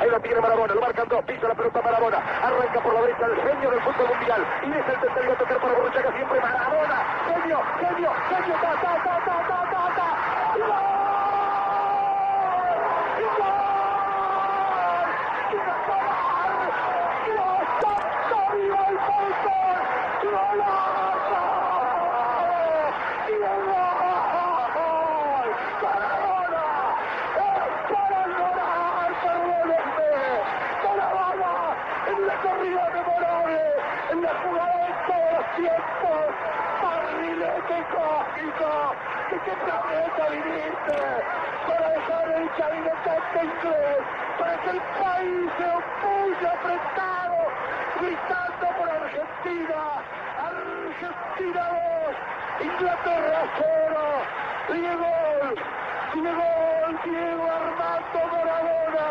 Ahí 0.00 0.08
lo 0.10 0.18
tiene 0.20 0.40
Marabona, 0.40 0.74
lo 0.74 0.80
marcan 0.80 1.08
dos, 1.08 1.22
pisa 1.24 1.46
la 1.48 1.54
pelota 1.54 1.82
Marabona. 1.82 2.18
Arranca 2.42 2.80
por 2.80 2.94
la 2.94 3.00
derecha 3.02 3.26
el 3.26 3.36
genio 3.36 3.70
del 3.70 3.80
fútbol 3.82 4.08
mundial. 4.08 4.46
Y 4.62 4.70
es 4.72 4.88
el 4.88 5.00
tercero 5.00 5.32
a 5.32 5.36
tocar 5.36 5.60
para 5.60 5.74
Borruchaga 5.74 6.12
siempre 6.12 6.40
Marabona. 6.40 7.04
Genio, 7.26 7.60
genio, 7.80 8.10
genio, 8.30 8.54
ta, 8.60 8.72
ta, 8.80 8.94
ta, 9.04 9.14
ta, 9.26 9.36
ta, 9.46 9.58
ta, 9.70 9.82
ta. 9.96 10.08
¡Y 10.56 10.58
gol! 10.60 10.70
¡Y 13.20 13.24
gol! 13.36 15.08
¡Y 15.52 15.56
gol! 15.56 16.52
¡Dios 17.26 17.60
santo, 17.80 18.36
viva 18.56 18.82
el 18.88 18.98
fútbol! 19.04 19.78
¡Golazo! 20.24 21.44
¡Y 23.28 23.36
gol! 23.36 23.60
¡Maradona! 25.82 26.64
¡Es 27.36 27.72
para 27.90 28.20
llorar, 28.26 29.10
perdónenme! 29.22 30.14
¡Maradona! 30.84 31.52
En 32.10 32.18
la 32.26 32.34
corrida 32.42 32.84
memorable, 32.90 33.60
en 34.10 34.18
la 34.22 34.32
jugada 34.42 34.76
de 34.80 34.92
todos 35.06 35.30
los 35.32 35.46
tiempos, 35.56 36.22
barrilete 36.82 37.78
cósmico, 37.94 38.70
¿de 39.29 39.29
qué 39.44 39.52
planeta 39.52 40.28
viniste? 40.30 40.98
Para 41.66 41.88
dejar 41.90 42.28
el 42.28 42.56
chavinetante 42.56 43.44
inglés, 43.44 43.98
para 44.38 44.56
que 44.62 44.70
el 44.70 44.80
país 44.80 45.50
se 45.56 45.64
opulle 45.64 46.48
apretado, 46.48 47.38
gritando 48.00 48.66
por 48.76 48.90
Argentina, 48.90 49.80
Argentina 50.50 51.62
2, 52.58 52.66
Inglaterra 52.66 53.40
0, 53.58 54.00
Diego, 54.68 55.12
Diego, 56.14 56.48
Diego 57.04 57.46
Armando 57.50 58.20
Maradona, 58.32 59.06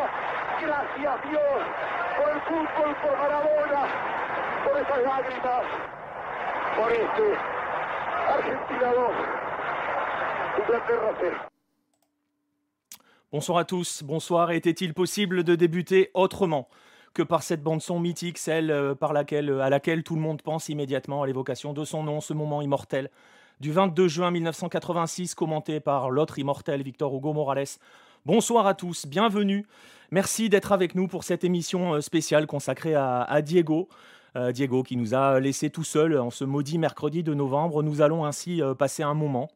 gracias 0.62 1.24
Dios 1.30 1.62
por 2.18 2.30
el 2.30 2.42
fútbol, 2.42 2.96
por 3.02 3.18
Maradona, 3.18 3.82
por 4.66 4.78
esas 4.78 5.02
lágrimas, 5.04 5.64
por 6.76 6.92
este 6.92 7.38
Argentina 8.30 8.94
2, 8.94 9.12
Inglaterra 9.18 9.40
0. 9.40 9.49
Bonsoir 13.32 13.60
à 13.60 13.66
tous, 13.66 14.02
bonsoir. 14.04 14.50
Était-il 14.50 14.96
possible 14.96 15.44
de 15.44 15.54
débuter 15.54 16.10
autrement 16.16 16.68
que 17.14 17.22
par 17.22 17.44
cette 17.44 17.62
bande-son 17.62 18.00
mythique, 18.00 18.38
celle 18.38 18.72
euh, 18.72 18.96
euh, 19.02 19.60
à 19.60 19.70
laquelle 19.70 20.04
tout 20.04 20.16
le 20.16 20.22
monde 20.22 20.42
pense 20.42 20.70
immédiatement 20.70 21.24
à 21.24 21.28
l'évocation 21.28 21.74
de 21.74 21.84
son 21.84 22.04
nom, 22.04 22.22
ce 22.22 22.34
moment 22.34 22.62
immortel 22.62 23.10
du 23.60 23.72
22 23.72 24.08
juin 24.08 24.32
1986, 24.32 25.36
commenté 25.36 25.80
par 25.80 26.10
l'autre 26.10 26.40
immortel 26.40 26.82
Victor 26.82 27.14
Hugo 27.14 27.34
Morales. 27.34 27.66
Bonsoir 28.26 28.66
à 28.66 28.74
tous, 28.74 29.06
bienvenue. 29.06 29.66
Merci 30.12 30.50
d'être 30.50 30.72
avec 30.72 30.96
nous 30.96 31.08
pour 31.08 31.24
cette 31.24 31.44
émission 31.44 31.96
euh, 31.96 32.02
spéciale 32.02 32.48
consacrée 32.48 32.96
à, 32.96 33.42
Diego. 33.42 33.90
Diego 34.54 34.84
qui 34.84 34.96
nous 34.96 35.16
a 35.16 35.40
laissé 35.40 35.72
tout 35.72 35.84
seul 35.84 36.18
en 36.18 36.30
ce 36.30 36.46
maudit 36.46 36.78
mercredi 36.78 37.24
de 37.24 37.34
novembre. 37.34 37.82
Nous 37.82 38.02
allons 38.02 38.26
ainsi 38.26 38.62
passer 38.78 39.02
un 39.02 39.16
moment 39.16 39.50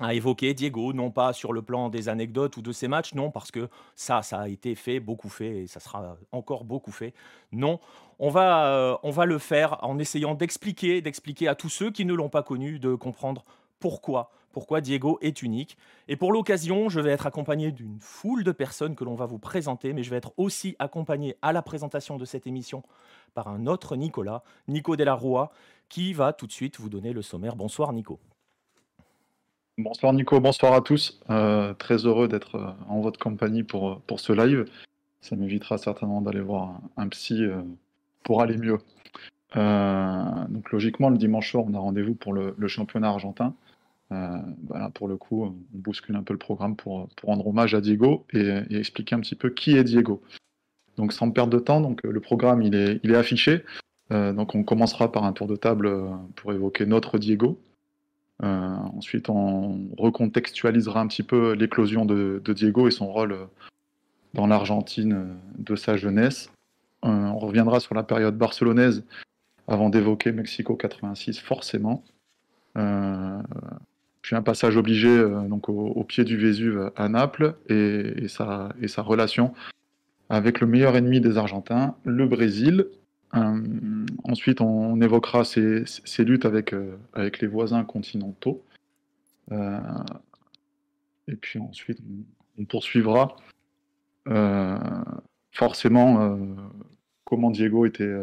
à 0.00 0.14
évoquer 0.14 0.54
Diego, 0.54 0.92
non 0.92 1.10
pas 1.10 1.32
sur 1.32 1.52
le 1.52 1.62
plan 1.62 1.88
des 1.88 2.08
anecdotes 2.08 2.56
ou 2.56 2.62
de 2.62 2.72
ses 2.72 2.88
matchs, 2.88 3.14
non, 3.14 3.30
parce 3.30 3.50
que 3.50 3.68
ça, 3.96 4.22
ça 4.22 4.40
a 4.40 4.48
été 4.48 4.74
fait, 4.74 5.00
beaucoup 5.00 5.28
fait, 5.28 5.62
et 5.62 5.66
ça 5.66 5.80
sera 5.80 6.16
encore 6.30 6.64
beaucoup 6.64 6.92
fait. 6.92 7.14
Non, 7.50 7.80
on 8.18 8.30
va, 8.30 8.68
euh, 8.68 8.96
on 9.02 9.10
va 9.10 9.26
le 9.26 9.38
faire 9.38 9.82
en 9.82 9.98
essayant 9.98 10.34
d'expliquer, 10.34 11.00
d'expliquer 11.00 11.48
à 11.48 11.54
tous 11.54 11.68
ceux 11.68 11.90
qui 11.90 12.04
ne 12.04 12.14
l'ont 12.14 12.28
pas 12.28 12.42
connu, 12.42 12.78
de 12.78 12.94
comprendre 12.94 13.44
pourquoi, 13.80 14.30
pourquoi 14.52 14.80
Diego 14.80 15.18
est 15.20 15.42
unique. 15.42 15.76
Et 16.06 16.16
pour 16.16 16.32
l'occasion, 16.32 16.88
je 16.88 17.00
vais 17.00 17.10
être 17.10 17.26
accompagné 17.26 17.72
d'une 17.72 17.98
foule 18.00 18.44
de 18.44 18.52
personnes 18.52 18.94
que 18.94 19.04
l'on 19.04 19.14
va 19.16 19.26
vous 19.26 19.38
présenter, 19.38 19.92
mais 19.92 20.04
je 20.04 20.10
vais 20.10 20.16
être 20.16 20.32
aussi 20.36 20.76
accompagné 20.78 21.36
à 21.42 21.52
la 21.52 21.62
présentation 21.62 22.18
de 22.18 22.24
cette 22.24 22.46
émission 22.46 22.82
par 23.34 23.48
un 23.48 23.66
autre 23.66 23.96
Nicolas, 23.96 24.42
Nico 24.68 24.96
Delarroa, 24.96 25.50
qui 25.88 26.12
va 26.12 26.32
tout 26.32 26.46
de 26.46 26.52
suite 26.52 26.78
vous 26.78 26.88
donner 26.88 27.12
le 27.12 27.22
sommaire. 27.22 27.56
Bonsoir 27.56 27.92
Nico. 27.92 28.20
Bonsoir 29.78 30.12
Nico, 30.12 30.40
bonsoir 30.40 30.72
à 30.74 30.80
tous. 30.80 31.20
Euh, 31.30 31.72
très 31.72 32.04
heureux 32.04 32.26
d'être 32.26 32.56
euh, 32.56 32.72
en 32.88 33.00
votre 33.00 33.20
compagnie 33.20 33.62
pour, 33.62 34.00
pour 34.00 34.18
ce 34.18 34.32
live. 34.32 34.64
Ça 35.20 35.36
m'évitera 35.36 35.78
certainement 35.78 36.20
d'aller 36.20 36.40
voir 36.40 36.80
un, 36.96 37.06
psy 37.06 37.44
euh, 37.44 37.62
pour 38.24 38.42
aller 38.42 38.56
mieux. 38.56 38.78
Euh, 39.56 40.24
donc 40.48 40.72
logiquement, 40.72 41.10
le 41.10 41.16
dimanche 41.16 41.52
soir, 41.52 41.64
on 41.64 41.74
a 41.74 41.78
rendez-vous 41.78 42.14
pour 42.14 42.32
le, 42.32 42.54
championnat 42.66 43.08
argentin. 43.08 43.54
Euh, 44.10 44.38
voilà, 44.66 44.90
pour 44.90 45.06
le 45.06 45.16
coup, 45.16 45.44
on 45.44 45.54
bouscule 45.72 46.16
un 46.16 46.24
peu 46.24 46.34
le 46.34 46.38
programme 46.40 46.74
pour, 46.74 47.08
rendre 47.22 47.46
hommage 47.46 47.74
à 47.74 47.80
Diego 47.80 48.26
et, 48.32 48.50
expliquer 48.70 49.14
un 49.14 49.20
petit 49.20 49.36
peu 49.36 49.50
qui 49.50 49.76
est 49.76 49.84
Diego. 49.84 50.20
Donc 50.96 51.12
sans 51.12 51.30
perdre 51.30 51.52
de 51.52 51.60
temps, 51.60 51.80
donc, 51.80 52.02
le 52.02 52.20
programme 52.20 52.62
il 52.62 52.74
est, 52.74 53.14
affiché. 53.14 53.62
Euh, 54.10 54.32
donc 54.32 54.54
on 54.54 54.64
commencera 54.64 55.12
par 55.12 55.24
un 55.24 55.32
tour 55.32 55.46
de 55.46 55.54
table 55.56 55.86
euh, 55.86 56.08
pour 56.34 56.52
évoquer 56.52 56.86
notre 56.86 57.18
Diego. 57.18 57.60
Euh, 58.42 58.76
ensuite, 58.96 59.28
on 59.28 59.88
recontextualisera 59.96 61.00
un 61.00 61.08
petit 61.08 61.22
peu 61.22 61.52
l'éclosion 61.52 62.04
de, 62.04 62.40
Diego 62.46 62.86
et 62.88 62.90
son 62.92 63.10
rôle 63.10 63.32
euh, 63.32 63.44
dans 64.34 64.46
l'Argentine 64.46 65.12
euh, 65.12 65.34
de 65.58 65.76
sa 65.76 65.96
jeunesse. 65.96 66.50
On 67.02 67.38
reviendra 67.38 67.78
sur 67.78 67.94
la 67.94 68.02
période 68.02 68.36
barcelonaise 68.36 69.04
avant 69.68 69.88
d'évoquer 69.88 70.32
Mexico 70.32 70.74
86, 70.74 71.38
forcément. 71.38 72.02
Puis 72.74 74.34
un 74.34 74.42
passage 74.42 74.76
obligé 74.76 75.16
donc 75.48 75.68
au, 75.68 76.02
pied 76.02 76.24
du 76.24 76.36
Vésuve 76.36 76.90
à 76.96 77.08
Naples 77.08 77.54
et 77.68 78.26
sa 78.26 78.72
relation 78.98 79.54
avec 80.28 80.60
le 80.60 80.66
meilleur 80.66 80.96
ennemi 80.96 81.20
des 81.20 81.38
Argentins, 81.38 81.94
le 82.04 82.26
Brésil. 82.26 82.88
Euh, 83.34 84.06
ensuite, 84.24 84.60
on, 84.60 85.00
évoquera 85.00 85.44
ses, 85.44 85.84
luttes 86.18 86.44
avec, 86.44 86.72
euh, 86.72 86.96
avec 87.12 87.40
les 87.40 87.46
voisins 87.46 87.84
continentaux. 87.84 88.64
Euh, 89.52 89.78
et 91.26 91.36
puis 91.36 91.58
ensuite, 91.58 91.98
on, 92.58 92.64
poursuivra 92.64 93.36
forcément 95.52 96.38
comment 97.24 97.50
Diego 97.50 97.86
était, 97.86 98.14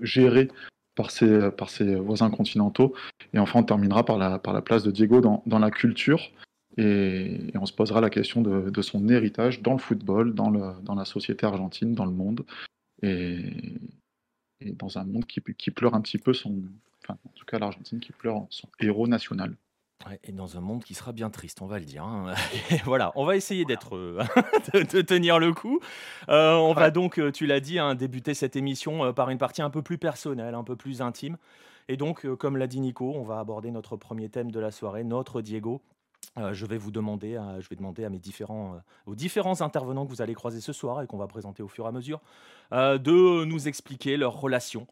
géré 0.00 0.48
par 0.94 1.10
ses, 1.10 1.94
voisins 1.96 2.30
continentaux. 2.30 2.94
Et 3.34 3.38
enfin, 3.38 3.60
on 3.60 3.64
terminera 3.64 4.04
par 4.04 4.18
la, 4.18 4.38
place 4.62 4.82
de 4.82 4.90
Diego 4.90 5.20
dans 5.20 5.58
la 5.58 5.70
culture. 5.70 6.30
Et, 6.78 7.50
et 7.54 7.58
on 7.58 7.66
se 7.66 7.72
posera 7.72 8.00
la 8.00 8.10
question 8.10 8.40
de, 8.42 8.70
de 8.70 8.82
son 8.82 9.08
héritage 9.08 9.60
dans 9.62 9.72
le 9.72 9.78
football, 9.78 10.34
dans, 10.34 10.50
le, 10.50 10.74
dans 10.82 10.94
la 10.94 11.04
société 11.04 11.44
argentine, 11.46 11.94
dans 11.94 12.06
le 12.06 12.12
monde. 12.12 12.44
Et, 13.02 13.40
et 14.60 14.72
dans 14.72 14.96
un 14.98 15.04
monde 15.04 15.26
qui, 15.26 15.40
qui 15.58 15.70
pleure 15.70 15.94
un 15.94 16.00
petit 16.00 16.18
peu 16.18 16.32
son. 16.32 16.62
Enfin, 17.04 17.18
en 17.28 17.32
tout 17.34 17.44
cas, 17.44 17.58
l'Argentine 17.58 17.98
qui 18.00 18.12
pleure 18.12 18.46
son 18.50 18.68
héros 18.80 19.08
national. 19.08 19.56
Ouais, 20.08 20.18
et 20.24 20.32
dans 20.32 20.56
un 20.56 20.60
monde 20.60 20.82
qui 20.82 20.94
sera 20.94 21.12
bien 21.12 21.30
triste, 21.30 21.62
on 21.62 21.66
va 21.66 21.78
le 21.78 21.84
dire. 21.84 22.04
hein. 22.04 22.34
Voilà, 22.84 23.12
on 23.16 23.24
va 23.24 23.36
essayer 23.36 23.64
d'être, 23.64 23.96
euh, 23.96 24.20
de, 24.74 24.80
de 24.82 25.02
tenir 25.02 25.38
le 25.38 25.52
coup. 25.52 25.80
Euh, 26.28 26.54
on 26.54 26.72
va 26.74 26.90
donc, 26.90 27.18
euh, 27.18 27.30
tu 27.30 27.46
l'as 27.46 27.60
dit, 27.60 27.78
hein, 27.78 27.94
débuter 27.94 28.34
cette 28.34 28.56
émission 28.56 29.12
par 29.12 29.30
une 29.30 29.38
partie 29.38 29.62
un 29.62 29.70
peu 29.70 29.82
plus 29.82 29.98
personnelle, 29.98 30.54
un 30.54 30.64
peu 30.64 30.76
plus 30.76 31.02
intime. 31.02 31.36
Et 31.88 31.96
donc, 31.96 32.26
comme 32.36 32.56
l'a 32.56 32.68
dit 32.68 32.80
Nico, 32.80 33.12
on 33.14 33.24
va 33.24 33.40
aborder 33.40 33.70
notre 33.72 33.96
premier 33.96 34.28
thème 34.28 34.50
de 34.52 34.60
la 34.60 34.70
soirée, 34.70 35.02
notre 35.04 35.40
Diego. 35.42 35.82
Euh, 36.38 36.54
je 36.54 36.64
vais 36.64 36.78
vous 36.78 36.90
demander, 36.90 37.38
je 37.60 37.68
vais 37.68 37.76
demander 37.76 38.04
à 38.04 38.10
mes 38.10 38.18
différents, 38.18 38.74
euh, 38.74 38.78
aux 39.10 39.14
différents 39.14 39.60
intervenants 39.60 40.06
que 40.06 40.10
vous 40.10 40.22
allez 40.22 40.34
croiser 40.34 40.60
ce 40.60 40.72
soir 40.72 41.02
et 41.02 41.06
qu'on 41.06 41.18
va 41.18 41.26
présenter 41.26 41.62
au 41.62 41.68
fur 41.68 41.84
et 41.84 41.88
à 41.88 41.92
mesure, 41.92 42.20
euh, 42.72 42.96
de 42.96 43.44
nous 43.44 43.68
expliquer 43.68 44.16
leur 44.16 44.40
relation 44.40 44.86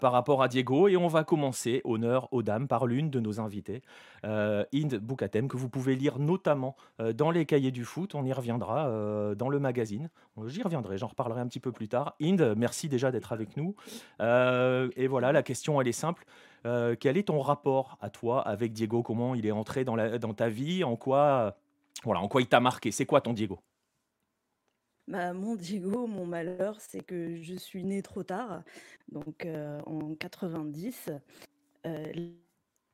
par 0.00 0.10
rapport 0.10 0.42
à 0.42 0.48
Diego. 0.48 0.88
Et 0.88 0.96
on 0.96 1.06
va 1.06 1.22
commencer, 1.22 1.82
honneur 1.84 2.26
aux 2.32 2.42
dames, 2.42 2.66
par 2.66 2.84
l'une 2.88 3.10
de 3.10 3.20
nos 3.20 3.38
invités, 3.38 3.82
euh, 4.24 4.64
Inde 4.74 4.96
Boukatem, 4.96 5.46
que 5.46 5.56
vous 5.56 5.68
pouvez 5.68 5.94
lire 5.94 6.18
notamment 6.18 6.74
dans 7.14 7.30
les 7.30 7.46
cahiers 7.46 7.70
du 7.70 7.84
foot. 7.84 8.16
On 8.16 8.24
y 8.24 8.32
reviendra 8.32 8.90
dans 9.36 9.48
le 9.48 9.60
magazine. 9.60 10.10
J'y 10.46 10.64
reviendrai, 10.64 10.98
j'en 10.98 11.06
reparlerai 11.06 11.40
un 11.40 11.46
petit 11.46 11.60
peu 11.60 11.70
plus 11.70 11.86
tard. 11.86 12.16
Inde, 12.20 12.54
merci 12.56 12.88
déjà 12.88 13.12
d'être 13.12 13.32
avec 13.32 13.56
nous. 13.56 13.76
Et 14.18 15.06
voilà, 15.06 15.30
la 15.30 15.44
question, 15.44 15.80
elle 15.80 15.86
est 15.86 15.92
simple. 15.92 16.26
Euh, 16.66 16.96
quel 16.98 17.16
est 17.16 17.24
ton 17.24 17.40
rapport 17.40 17.98
à 18.00 18.10
toi 18.10 18.46
avec 18.46 18.72
Diego? 18.72 19.02
Comment 19.02 19.34
il 19.34 19.46
est 19.46 19.52
entré 19.52 19.84
dans, 19.84 20.34
ta 20.34 20.48
vie? 20.48 20.84
En 20.84 20.96
quoi, 20.96 21.56
voilà, 22.04 22.20
en 22.20 22.28
quoi 22.28 22.40
il 22.40 22.48
t'a 22.48 22.60
marqué? 22.60 22.90
C'est 22.90 23.06
quoi 23.06 23.20
ton 23.20 23.32
Diego? 23.32 23.60
Bah, 25.06 25.32
mon 25.32 25.54
Diego, 25.54 26.06
mon 26.06 26.26
malheur, 26.26 26.80
c'est 26.80 27.02
que 27.02 27.40
je 27.40 27.54
suis 27.54 27.82
née 27.82 28.02
trop 28.02 28.22
tard, 28.22 28.62
donc 29.10 29.46
euh, 29.46 29.80
en 29.86 30.14
90, 30.14 31.10
euh, 31.86 32.12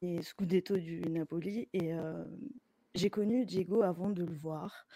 les 0.00 0.22
Scudetto 0.22 0.76
du 0.76 1.00
Napoli, 1.10 1.68
et 1.72 1.92
euh, 1.92 2.24
j'ai 2.94 3.10
connu 3.10 3.44
Diego 3.44 3.82
avant 3.82 4.10
de 4.10 4.24
le 4.24 4.32
voir. 4.32 4.86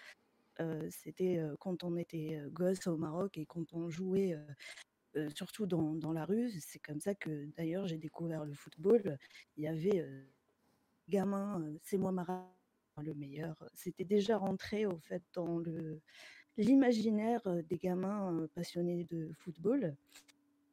Euh, 0.61 0.87
C'était 0.89 1.37
euh, 1.37 1.55
quand 1.59 1.83
on 1.83 1.97
était 1.97 2.35
euh, 2.35 2.49
gosse 2.49 2.87
au 2.87 2.97
Maroc 2.97 3.37
et 3.37 3.45
quand 3.45 3.73
on 3.73 3.89
jouait, 3.89 4.37
surtout 5.33 5.65
dans, 5.65 5.95
dans 5.95 6.11
la 6.11 6.25
rue. 6.25 6.51
C'est 6.59 6.79
comme 6.79 6.99
ça 6.99 7.15
que 7.15 7.47
d'ailleurs 7.57 7.87
j'ai 7.87 7.97
découvert 7.97 8.45
le 8.45 8.53
football. 8.53 9.17
Il 9.57 9.63
y 9.63 9.67
avait 9.67 10.01
euh, 10.01 10.23
gamin, 11.07 11.63
c'est 11.83 11.97
moi 11.97 12.11
Maradona, 12.11 12.49
le 12.97 13.13
meilleur. 13.13 13.55
C'était 13.73 14.05
déjà 14.05 14.37
rentré 14.37 14.85
au 14.85 14.97
fait 14.97 15.23
dans 15.33 15.57
le 15.57 16.01
l'imaginaire 16.57 17.41
des 17.69 17.77
gamins 17.77 18.47
passionnés 18.53 19.05
de 19.05 19.31
football. 19.37 19.95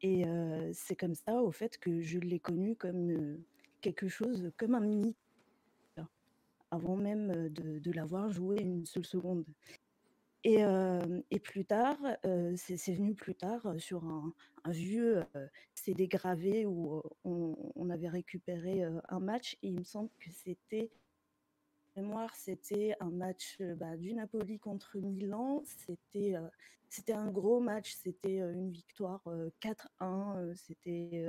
Et 0.02 0.24
c'est 0.72 0.96
comme 0.96 1.14
ça, 1.14 1.40
au 1.42 1.52
fait, 1.52 1.78
que 1.78 2.00
je 2.00 2.18
l'ai 2.18 2.40
connu 2.40 2.74
comme 2.74 3.38
quelque 3.80 4.08
chose, 4.08 4.50
comme 4.56 4.74
un 4.74 4.80
mythe, 4.80 5.16
avant 6.70 6.96
même 6.96 7.48
de, 7.48 7.92
l'avoir 7.92 8.30
joué 8.30 8.60
une 8.60 8.84
seule 8.84 9.06
seconde. 9.06 9.44
Et, 10.48 11.40
plus 11.40 11.64
tard, 11.64 11.98
c'est 12.54 12.94
venu 12.94 13.16
plus 13.16 13.34
tard 13.34 13.74
sur 13.78 14.04
un, 14.04 14.32
vieux 14.68 15.24
CD 15.74 16.06
gravé 16.06 16.66
où 16.66 17.02
on, 17.24 17.90
avait 17.90 18.08
récupéré 18.08 18.84
un 19.08 19.18
match 19.18 19.54
et 19.62 19.68
il 19.68 19.80
me 19.80 19.84
semble 19.84 20.10
que 20.20 20.30
c'était 20.30 20.92
mémoire, 21.96 22.32
c'était 22.36 22.94
un 23.00 23.10
match 23.10 23.60
bah, 23.60 23.96
du 23.96 24.14
Napoli 24.14 24.60
contre 24.60 24.98
Milan. 24.98 25.64
C'était 26.88 27.12
un 27.12 27.30
gros 27.32 27.58
match, 27.58 27.96
c'était 27.96 28.38
une 28.38 28.70
victoire 28.70 29.24
4-1. 29.60 30.54
C'était, 30.54 31.26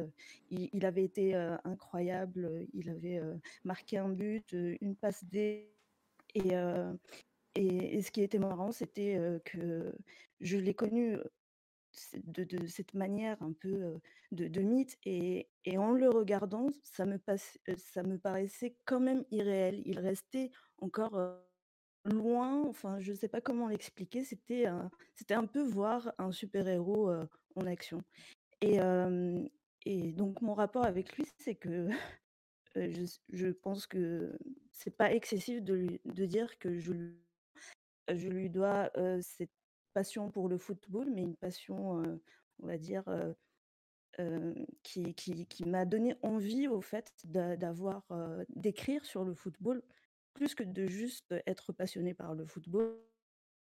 il, 0.52 0.86
avait 0.86 1.06
été 1.06 1.34
incroyable. 1.64 2.68
Il 2.76 2.92
avait 2.92 3.20
marqué 3.64 3.98
un 3.98 4.10
but, 4.10 4.52
une 4.52 4.96
passe 4.96 5.26
D. 5.26 5.72
Et, 6.36 6.54
et, 7.58 8.02
ce 8.04 8.12
qui 8.12 8.22
était 8.22 8.38
marrant, 8.38 8.72
c'était 8.72 9.20
que 9.44 9.92
je 10.42 10.58
l'ai 10.58 10.76
connu 10.76 11.18
de, 12.14 12.68
cette 12.68 12.94
manière 12.94 13.42
un 13.42 13.54
peu 13.54 14.00
de, 14.32 14.62
mythe 14.62 14.98
et, 15.06 15.48
en 15.76 15.92
le 15.92 16.10
regardant, 16.10 16.68
ça 16.84 17.06
me, 17.06 18.18
paraissait 18.18 18.76
quand 18.86 19.00
même 19.00 19.24
irréel. 19.32 19.82
Il 19.86 20.00
restait 20.00 20.52
encore 20.78 21.20
loin, 22.06 22.64
enfin 22.68 23.00
je 23.00 23.12
ne 23.12 23.18
sais 23.18 23.28
pas 23.28 23.42
comment 23.42 23.68
l'expliquer, 23.68 24.24
c'était 24.24 24.68
un, 24.68 25.46
peu 25.46 25.64
voir 25.64 26.14
un 26.20 26.32
super-héros 26.32 27.12
en 27.56 27.66
action. 27.66 28.04
Et, 28.62 28.78
donc 30.14 30.42
mon 30.42 30.54
rapport 30.54 30.86
avec 30.86 31.18
lui, 31.18 31.26
c'est 31.40 31.56
que 31.56 31.90
je, 32.76 33.18
je, 33.34 33.48
pense 33.48 33.88
que 33.88 34.38
c'est 34.72 34.96
pas 34.96 35.12
excessif 35.12 35.64
de, 35.64 36.00
de 36.06 36.26
dire 36.26 36.60
que 36.60 36.78
je, 36.78 36.94
je 38.10 38.28
lui 38.30 38.50
dois 38.50 38.92
cette 39.22 39.52
passion 39.94 40.30
pour 40.30 40.50
le 40.50 40.58
football, 40.58 41.10
mais 41.14 41.24
une 41.24 41.36
passion, 41.36 42.04
on 42.60 42.68
va 42.68 42.78
dire, 42.78 43.04
qui, 44.84 45.14
qui, 45.16 45.66
m'a 45.66 45.86
donné 45.86 46.16
envie 46.22 46.68
au 46.68 46.82
fait 46.82 47.14
d'avoir, 47.26 48.04
d'écrire 48.50 49.06
sur 49.06 49.24
le 49.24 49.34
football, 49.34 49.82
plus 50.34 50.56
que 50.56 50.64
de 50.64 50.88
juste 50.88 51.34
être 51.46 51.74
passionné 51.74 52.14
par 52.14 52.36
le 52.36 52.46
football, 52.46 52.98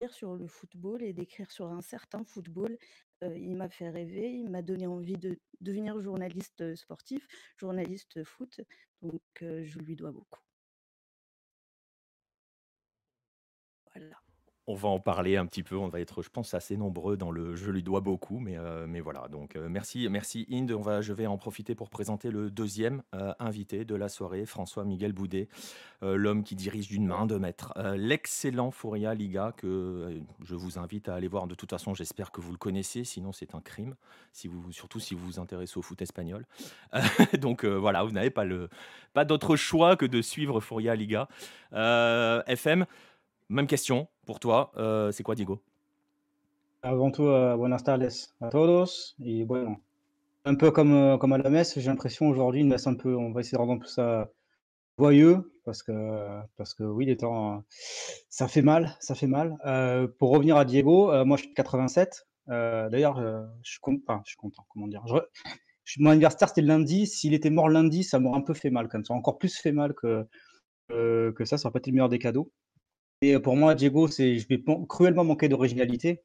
sur 0.08 0.34
le 0.34 0.46
football 0.46 1.02
et 1.02 1.12
d'écrire 1.12 1.50
sur 1.50 1.66
un 1.66 1.82
certain 1.82 2.24
football. 2.24 2.78
il 3.22 3.56
m'a 3.56 3.68
fait 3.68 3.90
rêver, 3.90 4.32
il 4.32 4.50
m'a 4.50 4.62
donné 4.62 4.86
envie 4.86 5.18
de 5.18 5.38
devenir 5.60 6.00
journaliste 6.00 6.74
sportif, 6.74 7.26
journaliste 7.58 8.24
foot, 8.24 8.60
donc 9.02 9.22
je 9.40 9.78
lui 9.78 9.96
dois 9.96 10.12
beaucoup. 10.12 10.40
Voilà. 13.94 14.29
On 14.70 14.74
va 14.74 14.88
en 14.88 15.00
parler 15.00 15.36
un 15.36 15.46
petit 15.46 15.64
peu. 15.64 15.76
On 15.76 15.88
va 15.88 15.98
être, 15.98 16.22
je 16.22 16.28
pense, 16.28 16.54
assez 16.54 16.76
nombreux 16.76 17.16
dans 17.16 17.32
le 17.32 17.56
Je 17.56 17.72
lui 17.72 17.82
dois 17.82 18.00
beaucoup. 18.00 18.38
Mais, 18.38 18.56
euh, 18.56 18.86
mais 18.86 19.00
voilà. 19.00 19.26
Donc, 19.26 19.56
euh, 19.56 19.68
merci, 19.68 20.08
merci 20.08 20.46
Inde. 20.48 20.70
On 20.70 20.80
va, 20.80 21.00
je 21.00 21.12
vais 21.12 21.26
en 21.26 21.36
profiter 21.36 21.74
pour 21.74 21.90
présenter 21.90 22.30
le 22.30 22.50
deuxième 22.50 23.02
euh, 23.12 23.32
invité 23.40 23.84
de 23.84 23.96
la 23.96 24.08
soirée, 24.08 24.46
François 24.46 24.84
Miguel 24.84 25.12
Boudet, 25.12 25.48
l'homme 26.02 26.44
qui 26.44 26.54
dirige 26.54 26.88
d'une 26.88 27.06
main 27.06 27.26
de 27.26 27.36
maître 27.36 27.74
l'excellent 27.96 28.70
Fouria 28.70 29.12
Liga 29.12 29.52
que 29.54 30.22
je 30.42 30.54
vous 30.54 30.78
invite 30.78 31.10
à 31.10 31.14
aller 31.14 31.28
voir. 31.28 31.46
De 31.46 31.54
toute 31.54 31.68
façon, 31.68 31.92
j'espère 31.92 32.30
que 32.30 32.40
vous 32.40 32.52
le 32.52 32.56
connaissez. 32.56 33.04
Sinon, 33.04 33.32
c'est 33.32 33.54
un 33.54 33.60
crime. 33.60 33.96
Si 34.32 34.48
vous, 34.48 34.72
surtout 34.72 34.98
si 34.98 35.14
vous 35.14 35.26
vous 35.26 35.40
intéressez 35.40 35.76
au 35.78 35.82
foot 35.82 36.00
espagnol. 36.00 36.46
donc 37.38 37.66
voilà, 37.66 38.02
vous 38.02 38.12
n'avez 38.12 38.30
pas 38.30 38.44
le, 38.44 38.70
pas 39.12 39.26
d'autre 39.26 39.56
choix 39.56 39.96
que 39.96 40.06
de 40.06 40.22
suivre 40.22 40.60
Fouria 40.60 40.94
Liga 40.94 41.28
FM. 41.72 42.86
Même 43.50 43.66
question 43.66 44.06
pour 44.26 44.38
toi. 44.38 44.70
Euh, 44.76 45.10
c'est 45.10 45.24
quoi, 45.24 45.34
Diego? 45.34 45.60
Avant 46.82 47.10
tout, 47.10 47.24
uh, 47.24 47.56
buenas 47.56 47.82
tardes 47.82 48.08
a 48.40 48.48
todos. 48.48 49.16
Et 49.24 49.44
bueno, 49.44 49.76
un 50.44 50.54
peu 50.54 50.70
comme, 50.70 50.94
euh, 50.94 51.18
comme 51.18 51.32
à 51.32 51.38
la 51.38 51.50
messe, 51.50 51.76
j'ai 51.76 51.90
l'impression 51.90 52.28
aujourd'hui, 52.28 52.60
une 52.60 52.68
messe 52.68 52.86
un 52.86 52.94
peu, 52.94 53.16
on 53.16 53.32
va 53.32 53.40
essayer 53.40 53.56
de 53.56 53.60
rendre 53.60 53.72
un 53.72 53.78
peu 53.78 53.88
ça 53.88 54.30
joyeux, 54.98 55.52
parce 55.64 55.82
que, 55.82 55.92
parce 56.56 56.74
que 56.74 56.84
oui, 56.84 57.06
les 57.06 57.16
temps, 57.16 57.64
ça 58.28 58.46
fait 58.46 58.62
mal, 58.62 58.96
ça 59.00 59.16
fait 59.16 59.26
mal. 59.26 59.58
Euh, 59.66 60.06
pour 60.06 60.30
revenir 60.30 60.56
à 60.56 60.64
Diego, 60.64 61.12
moi 61.24 61.36
je 61.36 61.42
suis 61.42 61.50
de 61.50 61.56
87. 61.56 62.28
D'ailleurs, 62.46 63.20
je, 63.64 63.68
suis 63.68 63.80
content, 63.80 64.22
comment 64.68 64.86
dire. 64.86 65.02
Mon 65.98 66.10
anniversaire 66.10 66.50
c'était 66.50 66.62
lundi. 66.62 67.08
S'il 67.08 67.34
était 67.34 67.50
mort 67.50 67.68
lundi, 67.68 68.04
ça 68.04 68.20
m'aurait 68.20 68.38
un 68.38 68.42
peu 68.42 68.54
fait 68.54 68.70
mal 68.70 68.86
comme 68.86 69.04
ça. 69.04 69.12
Encore 69.12 69.38
plus 69.38 69.58
fait 69.58 69.72
mal 69.72 69.92
que, 69.94 70.24
que 70.88 71.44
ça. 71.44 71.58
Ça 71.58 71.66
aurait 71.66 71.72
pas 71.72 71.78
été 71.80 71.90
le 71.90 71.96
meilleur 71.96 72.08
des 72.08 72.20
cadeaux. 72.20 72.52
Et 73.22 73.38
pour 73.38 73.54
moi, 73.56 73.74
Diego, 73.74 74.08
c'est, 74.08 74.38
je 74.38 74.48
vais 74.48 74.62
cruellement 74.88 75.24
manquer 75.24 75.48
d'originalité. 75.48 76.22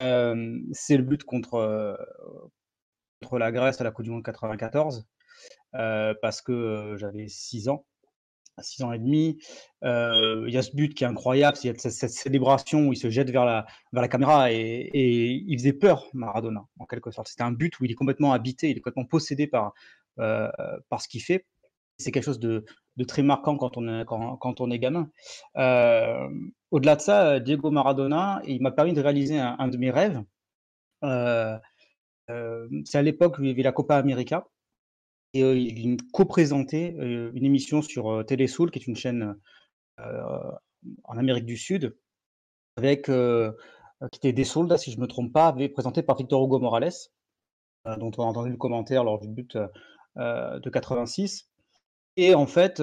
c'est 0.00 0.96
le 0.96 1.02
but 1.02 1.24
contre, 1.24 1.96
contre 3.22 3.38
la 3.38 3.52
Grèce 3.52 3.80
à 3.80 3.84
la 3.84 3.90
Coupe 3.90 4.04
du 4.04 4.10
Monde 4.10 4.22
94, 4.22 5.06
parce 5.72 6.42
que 6.42 6.96
j'avais 6.98 7.28
6 7.28 7.70
ans, 7.70 7.86
6 8.60 8.82
ans 8.82 8.92
et 8.92 8.98
demi. 8.98 9.38
Il 9.82 10.50
y 10.50 10.58
a 10.58 10.62
ce 10.62 10.72
but 10.76 10.92
qui 10.94 11.04
est 11.04 11.06
incroyable, 11.06 11.56
il 11.64 11.68
y 11.68 11.70
a 11.70 11.74
cette, 11.78 12.10
célébration 12.10 12.88
où 12.88 12.92
il 12.92 12.96
se 12.96 13.08
jette 13.08 13.30
vers 13.30 13.46
la, 13.46 13.64
vers 13.92 14.02
la 14.02 14.08
caméra 14.08 14.52
et, 14.52 14.90
il 15.46 15.58
faisait 15.58 15.72
peur, 15.72 16.10
Maradona, 16.12 16.66
en 16.78 16.84
quelque 16.84 17.10
sorte. 17.10 17.28
C'était 17.28 17.44
un 17.44 17.52
but 17.52 17.80
où 17.80 17.86
il 17.86 17.92
est 17.92 17.94
complètement 17.94 18.34
habité, 18.34 18.68
il 18.68 18.76
est 18.76 18.80
complètement 18.80 19.06
possédé 19.06 19.46
par, 19.46 19.72
par 20.16 21.00
ce 21.00 21.08
qu'il 21.08 21.22
fait. 21.22 21.46
C'est 21.98 22.12
quelque 22.12 22.24
chose 22.24 22.40
de, 22.40 22.66
de 22.96 23.04
très 23.04 23.22
marquant 23.22 23.56
quand 23.56 23.76
on 23.76 23.88
est, 23.88 24.04
quand, 24.04 24.60
on 24.60 24.70
est 24.70 24.78
gamin. 24.78 25.10
Euh, 25.56 26.28
au-delà 26.70 26.96
de 26.96 27.00
ça, 27.00 27.40
Diego 27.40 27.70
Maradona, 27.70 28.40
il 28.46 28.62
m'a 28.62 28.70
permis 28.70 28.92
de 28.92 29.00
réaliser 29.00 29.38
un, 29.38 29.68
de 29.68 29.76
mes 29.76 29.90
rêves. 29.90 30.22
Euh, 31.04 31.58
euh, 32.30 32.68
c'est 32.84 32.98
à 32.98 33.02
l'époque 33.02 33.38
où 33.38 33.42
il 33.42 33.48
y 33.48 33.52
avait 33.52 33.62
la 33.62 33.72
Copa 33.72 33.96
América 33.96 34.46
et 35.34 35.40
il 35.40 35.98
co-présentait 36.12 36.94
une 36.98 37.44
émission 37.44 37.82
sur 37.82 38.24
Télésoul, 38.26 38.70
qui 38.70 38.78
est 38.78 38.86
une 38.86 38.96
chaîne 38.96 39.36
en 39.98 41.18
Amérique 41.18 41.44
du 41.44 41.58
Sud, 41.58 41.96
avec 42.76 43.06
qui 43.06 44.18
était 44.18 44.32
des 44.32 44.44
soldats, 44.44 44.78
si 44.78 44.92
je 44.92 44.96
ne 44.96 45.02
me 45.02 45.06
trompe 45.06 45.32
pas, 45.32 45.54
présenté 45.74 46.02
par 46.02 46.16
Victor 46.16 46.42
Hugo 46.42 46.58
Morales, 46.58 46.92
dont 47.84 48.10
on 48.16 48.22
a 48.22 48.26
entendu 48.26 48.50
le 48.50 48.56
commentaire 48.56 49.04
lors 49.04 49.18
du 49.18 49.28
but 49.28 49.58
de 50.16 50.70
86. 50.70 51.50
Et 52.16 52.34
en 52.34 52.46
fait, 52.46 52.78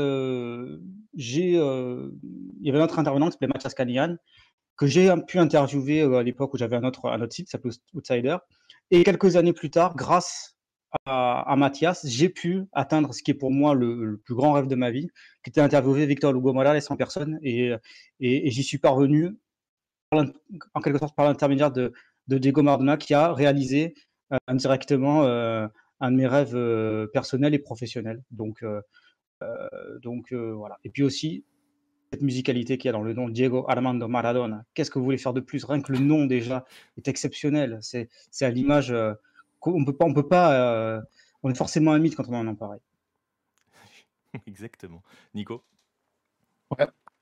j'ai, 1.16 1.52
il 1.54 2.62
y 2.62 2.70
avait 2.70 2.80
un 2.80 2.84
autre 2.84 3.00
intervenant 3.00 3.28
qui 3.28 3.34
s'appelait 3.34 3.48
Mathias 3.48 3.74
Canian, 3.74 4.18
que 4.78 4.88
j'ai 4.88 5.12
pu 5.28 5.40
interviewer 5.40 6.02
à 6.02 6.24
l'époque 6.24 6.54
où 6.54 6.58
j'avais 6.58 6.76
un 6.76 6.84
autre, 6.84 7.06
un 7.08 7.22
autre 7.22 7.34
site 7.34 7.46
qui 7.48 7.52
s'appelait 7.52 7.72
Outsider. 7.94 8.38
Et 8.92 9.04
quelques 9.04 9.36
années 9.36 9.54
plus 9.54 9.70
tard, 9.70 9.96
grâce 9.96 10.54
à, 11.06 11.56
Mathias, 11.58 12.06
j'ai 12.08 12.30
pu 12.30 12.66
atteindre 12.72 13.14
ce 13.14 13.24
qui 13.24 13.32
est 13.32 13.36
pour 13.36 13.52
moi 13.52 13.74
le, 13.74 14.22
plus 14.24 14.36
grand 14.36 14.54
rêve 14.54 14.68
de 14.68 14.76
ma 14.76 14.92
vie, 14.92 15.10
qui 15.44 15.50
était 15.50 15.62
interviewer 15.62 16.06
Victor 16.06 16.36
Hugo 16.36 16.54
Morales 16.54 16.82
en 16.90 16.96
personne. 16.96 17.40
Et, 17.42 17.72
et, 18.20 18.52
j'y 18.52 18.64
suis 18.64 18.78
parvenu, 18.78 19.38
en 20.12 20.82
quelque 20.82 21.00
sorte, 21.00 21.16
par 21.16 21.26
l'intermédiaire 21.26 21.72
de, 21.72 21.94
de, 22.28 22.38
Diego 22.38 22.62
Maradona, 22.62 22.98
qui 22.98 23.14
a 23.14 23.34
réalisé 23.34 23.96
indirectement 24.48 25.24
un 25.24 26.12
de 26.12 26.16
mes 26.16 26.28
rêves 26.28 27.08
personnels 27.14 27.54
et 27.54 27.60
professionnels. 27.60 28.24
Donc, 28.32 28.64
euh, 28.64 28.82
donc 30.02 30.32
euh, 30.32 30.54
voilà. 30.54 30.80
Et 30.84 30.90
puis 30.90 31.04
aussi, 31.04 31.44
cette 32.12 32.22
musicalité 32.22 32.78
qu'il 32.78 32.88
y 32.88 32.90
a 32.90 32.94
dans 32.94 33.02
le 33.02 33.14
nom 33.14 33.30
Diego 33.30 33.66
Armando 33.68 34.08
Maradona. 34.08 34.66
Qu'est-ce 34.74 34.92
que 34.92 35.00
vous 35.00 35.06
voulez 35.06 35.18
faire 35.18 35.34
de 35.34 35.40
plus? 35.40 35.64
Rien 35.64 35.82
que 35.82 35.92
le 35.92 36.00
nom 36.00 36.26
déjà 36.26 36.66
est 36.98 37.08
exceptionnel. 37.08 37.80
C'est 37.82 38.10
à 38.42 38.50
l'image 38.50 38.92
euh, 38.92 39.14
qu'on 39.60 39.84
peut 39.86 39.96
pas, 39.96 40.06
on 40.06 40.14
peut 40.14 40.28
pas, 40.28 41.02
on 41.42 41.50
est 41.50 41.58
forcément 41.58 41.94
un 41.94 42.00
mythe 42.00 42.16
quand 42.16 42.28
on 42.28 42.36
en 42.36 42.48
a 42.48 42.54
pareil. 42.54 42.82
Exactement. 44.48 45.02
Nico? 45.34 45.64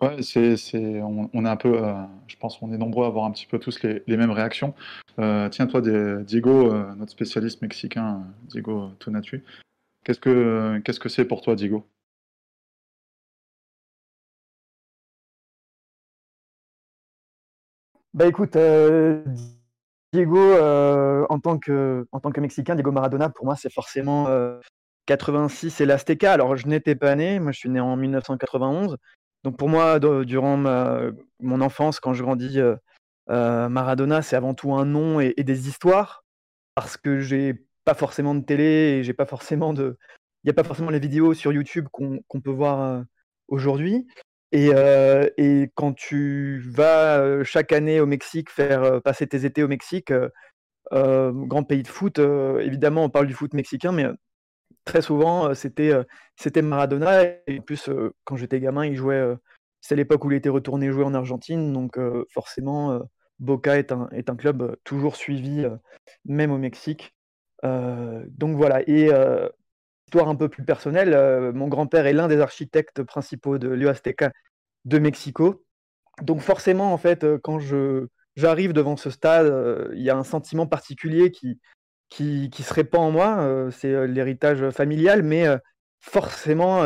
Ouais, 0.02 0.24
c'est, 0.24 0.56
on, 1.04 1.46
est 1.46 1.50
un 1.50 1.56
peu, 1.56 1.80
je 2.26 2.36
pense 2.38 2.58
qu'on 2.58 2.74
est 2.74 2.78
nombreux 2.78 3.06
à 3.06 3.08
avoir 3.10 3.26
un 3.26 3.32
petit 3.32 3.46
peu 3.46 3.60
tous 3.60 3.84
les, 3.84 4.18
mêmes 4.18 4.32
réactions. 4.32 4.74
tiens, 5.18 5.68
toi, 5.68 5.82
Diego, 6.24 6.74
notre 6.96 7.12
spécialiste 7.12 7.62
mexicain, 7.62 8.26
Diego 8.48 8.90
Tonatu, 8.98 9.44
qu'est-ce 10.04 10.20
que, 10.20 10.82
qu'est-ce 10.84 11.00
que 11.00 11.10
c'est 11.10 11.26
pour 11.26 11.42
toi, 11.42 11.56
Diego? 11.56 11.86
Bah 18.14 18.28
écoute, 18.28 18.58
euh, 18.58 19.24
Diego, 20.12 20.38
euh, 20.38 21.26
en, 21.30 21.40
tant 21.40 21.58
que, 21.58 22.06
Mexicain, 22.40 22.76
Diego 22.76 22.92
Maradona, 22.92 23.30
pour 23.30 23.46
moi, 23.46 23.56
c'est 23.56 23.72
forcément 23.72 24.28
86 25.06 25.80
euh, 25.80 25.84
et 25.84 25.88
l'Azteca. 25.88 26.34
Alors, 26.34 26.58
je 26.58 26.68
n'étais 26.68 26.96
pas 26.96 27.16
né, 27.16 27.40
moi 27.40 27.54
je 27.54 27.60
suis 27.60 27.70
né 27.70 27.80
en 27.80 27.96
1991, 27.96 28.98
donc 29.46 29.58
pour 29.58 29.70
moi, 29.70 30.00
durant 30.00 30.58
mon 30.58 31.62
enfance, 31.62 32.02
quand 32.02 32.14
je 32.14 32.24
grandis, 32.24 32.60
Maradona, 33.30 34.22
c'est 34.22 34.36
avant 34.36 34.54
tout 34.56 34.74
un 34.74 34.86
nom 34.86 35.22
et, 35.22 35.34
des 35.34 35.70
histoires, 35.70 36.26
parce 36.76 36.98
que 36.98 37.20
j'ai 37.20 37.66
pas 37.86 37.94
forcément 37.94 38.36
de 38.36 38.44
télé 38.44 39.00
et 39.00 39.04
j'ai 39.04 39.14
pas 39.14 39.26
forcément 39.26 39.74
de, 39.74 39.98
il 40.44 40.48
n'y 40.48 40.52
a 40.52 40.54
pas 40.54 40.66
forcément 40.66 40.90
les 40.90 41.00
vidéos 41.00 41.34
sur 41.34 41.54
YouTube 41.54 41.88
qu'on 41.92 42.42
peut 42.44 42.52
voir 42.52 43.06
aujourd'hui. 43.48 44.06
Et, 44.52 44.72
et, 45.38 45.72
quand 45.76 45.94
tu 45.94 46.62
vas 46.68 47.44
chaque 47.44 47.72
année 47.72 48.00
au 48.02 48.06
Mexique 48.06 48.50
faire 48.50 49.02
passer 49.02 49.28
tes 49.28 49.46
étés 49.46 49.64
au 49.64 49.68
Mexique, 49.68 50.14
grand 50.92 51.64
pays 51.64 51.84
de 51.84 51.88
foot, 51.88 52.20
évidemment 52.20 53.06
on 53.06 53.10
parle 53.10 53.28
du 53.28 53.34
foot 53.34 53.54
mexicain, 53.54 53.92
mais 53.92 54.08
très 54.84 55.02
souvent 55.02 55.54
c'était 55.54 55.94
c'était 56.36 56.62
Maradona. 56.62 57.24
Et 57.48 57.60
en 57.60 57.62
plus, 57.62 57.90
quand 58.26 58.36
j'étais 58.36 58.60
gamin, 58.60 58.86
il 58.86 58.96
jouait. 58.96 59.36
c'est 59.80 59.96
l'époque 59.96 60.26
où 60.26 60.32
il 60.32 60.38
était 60.38 60.50
retourné 60.50 60.92
jouer 60.92 61.06
en 61.06 61.14
Argentine, 61.14 61.72
donc 61.72 61.98
forcément 62.34 63.02
Boca 63.40 63.78
est 63.78 63.92
un, 63.92 64.08
est 64.12 64.30
un 64.30 64.36
club 64.36 64.76
toujours 64.84 65.16
suivi, 65.16 65.66
même 66.26 66.52
au 66.52 66.58
Mexique. 66.58 67.16
donc 67.64 68.58
voilà. 68.58 68.82
Histoire 70.12 70.28
un 70.28 70.36
peu 70.36 70.50
plus 70.50 70.66
personnelle, 70.66 71.54
mon 71.54 71.70
grand-père 71.70 72.06
est 72.06 72.12
l'un 72.12 72.28
des 72.28 72.42
architectes 72.42 73.02
principaux 73.02 73.58
de 73.58 73.70
l'UAZTECA 73.70 74.34
de 74.84 75.00
Mexico. 75.00 75.64
Donc 76.22 76.42
forcément, 76.42 76.92
en 76.92 76.98
fait, 76.98 77.26
quand 77.38 77.60
je, 77.60 78.08
j'arrive 78.36 78.74
devant 78.74 78.98
ce 78.98 79.10
stade, 79.10 79.48
il 79.94 80.02
y 80.02 80.10
a 80.10 80.18
un 80.18 80.26
sentiment 80.26 80.68
particulier 80.68 81.32
qui, 81.32 81.62
qui, 82.10 82.50
qui 82.50 82.62
se 82.62 82.74
répand 82.74 83.04
en 83.04 83.12
moi. 83.12 83.70
c'est 83.72 84.06
l'héritage 84.06 84.70
familial, 84.72 85.24
mais 85.24 85.46
forcément, 86.02 86.84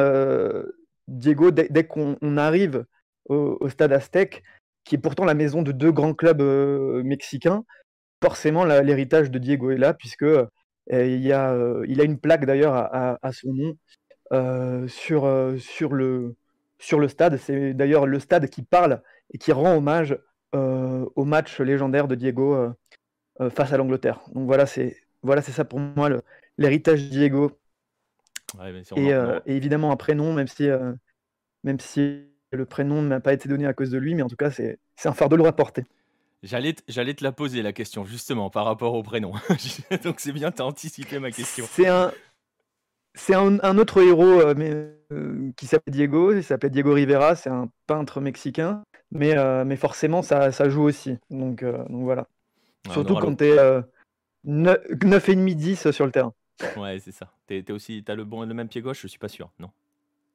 Diego, 1.07 1.49
dès, 1.49 1.87
qu'on 1.87 2.37
arrive 2.37 2.85
au, 3.27 3.67
stade 3.69 3.91
Aztec, 3.91 4.43
qui 4.83 4.93
est 4.93 4.99
pourtant 4.99 5.25
la 5.25 5.33
maison 5.33 5.63
de 5.63 5.71
deux 5.71 5.91
grands 5.91 6.13
clubs 6.13 6.43
mexicains, 7.03 7.65
forcément 8.21 8.65
l'héritage 8.65 9.31
de 9.31 9.39
Diego 9.39 9.71
est 9.71 9.79
là, 9.79 9.95
puisque 9.95 10.25
il, 10.91 11.21
y 11.21 11.31
a, 11.31 11.55
il 11.87 12.01
a 12.01 12.03
une 12.03 12.19
plaque 12.19 12.45
d'ailleurs 12.45 12.73
à, 12.75 13.31
son 13.31 13.53
nom 13.53 14.87
sur, 14.87 15.55
sur, 15.59 15.93
le, 15.93 16.35
sur 16.79 16.99
le 16.99 17.07
stade. 17.07 17.37
C'est 17.37 17.73
d'ailleurs 17.73 18.05
le 18.05 18.19
stade 18.19 18.49
qui 18.49 18.61
parle 18.61 19.01
et 19.33 19.37
qui 19.37 19.51
rend 19.51 19.75
hommage 19.75 20.17
au 20.53 21.25
match 21.25 21.59
légendaire 21.59 22.07
de 22.07 22.15
Diego 22.15 22.71
face 23.49 23.73
à 23.73 23.77
l'Angleterre. 23.77 24.21
Donc 24.33 24.45
voilà, 24.45 24.65
c'est 24.65 24.97
voilà, 25.23 25.41
ça 25.41 25.65
pour 25.65 25.79
moi 25.79 26.09
l'héritage 26.57 27.09
Diego. 27.09 27.51
et, 28.95 29.11
évidemment 29.47 29.91
un 29.91 29.97
prénom, 29.97 30.33
même 30.33 30.47
si, 30.47 30.69
même 31.63 31.79
si 31.79 32.25
le 32.51 32.65
prénom 32.65 33.01
ne 33.01 33.07
m'a 33.07 33.19
pas 33.19 33.33
été 33.33 33.49
donné 33.49 33.65
à 33.65 33.73
cause 33.73 33.89
de 33.89 33.97
lui, 33.97 34.15
mais 34.15 34.21
en 34.21 34.27
tout 34.27 34.35
cas, 34.35 34.51
c'est 34.51 34.79
un 35.05 35.13
fardeau 35.13 35.35
lourd 35.35 35.47
à 35.47 35.55
porter. 35.55 35.83
J'allais 36.43 36.73
te 36.73 37.23
la 37.23 37.31
poser 37.31 37.61
la 37.61 37.73
question 37.73 38.05
justement 38.05 38.49
par 38.49 38.65
rapport 38.65 38.93
au 38.93 39.03
prénom. 39.03 39.33
Donc 40.03 40.19
c'est 40.19 40.31
bien, 40.31 40.51
tu 40.51 40.61
as 40.61 40.65
anticipé 40.65 41.19
ma 41.19 41.31
question. 41.31 41.65
C'est 41.71 41.87
un, 41.87 42.11
c'est 43.15 43.33
un, 43.33 43.77
autre 43.77 44.01
héros 44.01 44.41
euh, 44.41 44.53
mais, 44.55 44.71
euh, 45.11 45.51
qui 45.55 45.65
s'appelle 45.65 45.93
Diego, 45.93 46.33
il 46.33 46.43
s'appelle 46.43 46.69
Diego 46.69 46.93
Rivera, 46.93 47.35
c'est 47.35 47.49
un 47.49 47.69
peintre 47.87 48.21
mexicain, 48.21 48.83
mais, 49.11 49.37
euh, 49.37 49.65
mais 49.65 49.77
forcément 49.77 50.21
ça, 50.21 50.51
ça, 50.51 50.69
joue 50.69 50.83
aussi. 50.83 51.17
Donc, 51.29 51.63
donc 51.63 52.03
voilà. 52.03 52.27
Surtout 52.91 53.15
quand 53.15 53.35
tu 53.37 53.45
es 53.45 53.81
9,5-10 54.45 55.91
sur 55.91 56.05
le 56.05 56.11
terrain. 56.11 56.33
Ouais, 56.77 56.99
c'est 56.99 57.11
ça. 57.11 57.31
Tu 57.47 57.63
aussi, 57.71 58.03
as 58.07 58.15
le, 58.15 58.23
bon, 58.23 58.43
le 58.45 58.53
même 58.53 58.67
pied 58.67 58.81
gauche, 58.81 59.01
je 59.01 59.07
suis 59.07 59.19
pas 59.19 59.29
sûr, 59.29 59.49
non 59.59 59.71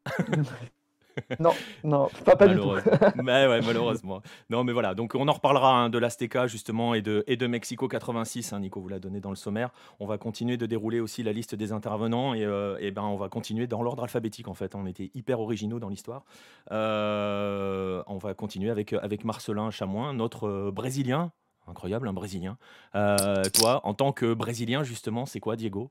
non, 1.40 1.52
non, 1.84 2.08
pas, 2.24 2.36
tout. 2.36 2.72
mais 3.16 3.46
ouais, 3.46 3.60
malheureusement. 3.60 4.22
Non, 4.48 4.64
mais 4.64 4.72
voilà. 4.72 4.94
Donc, 4.94 5.14
on 5.14 5.28
en 5.28 5.32
reparlera 5.32 5.72
hein, 5.72 5.90
de 5.90 5.98
l'Azteca, 5.98 6.46
justement, 6.46 6.94
et 6.94 7.02
de, 7.02 7.24
et 7.26 7.36
de 7.36 7.46
Mexico 7.46 7.88
86. 7.88 8.52
Hein, 8.52 8.60
Nico 8.60 8.80
vous 8.80 8.88
l'a 8.88 8.98
donné 8.98 9.20
dans 9.20 9.30
le 9.30 9.36
sommaire. 9.36 9.70
On 9.98 10.06
va 10.06 10.18
continuer 10.18 10.56
de 10.56 10.66
dérouler 10.66 11.00
aussi 11.00 11.22
la 11.22 11.32
liste 11.32 11.54
des 11.54 11.72
intervenants 11.72 12.34
et, 12.34 12.44
euh, 12.44 12.76
et 12.80 12.90
ben, 12.90 13.02
on 13.02 13.16
va 13.16 13.28
continuer 13.28 13.66
dans 13.66 13.82
l'ordre 13.82 14.02
alphabétique, 14.02 14.48
en 14.48 14.54
fait. 14.54 14.74
On 14.74 14.86
était 14.86 15.10
hyper 15.14 15.40
originaux 15.40 15.78
dans 15.78 15.88
l'histoire. 15.88 16.24
Euh, 16.72 18.02
on 18.06 18.18
va 18.18 18.34
continuer 18.34 18.70
avec, 18.70 18.92
avec 18.92 19.24
Marcelin 19.24 19.70
Chamoin, 19.70 20.14
notre 20.14 20.48
euh, 20.48 20.70
Brésilien. 20.70 21.32
Incroyable, 21.66 22.08
un 22.08 22.12
Brésilien. 22.12 22.56
toi, 22.92 23.80
en 23.84 23.94
tant 23.94 24.12
que 24.12 24.34
Brésilien, 24.34 24.82
justement, 24.82 25.24
c'est 25.24 25.38
quoi, 25.38 25.54
Diego? 25.54 25.90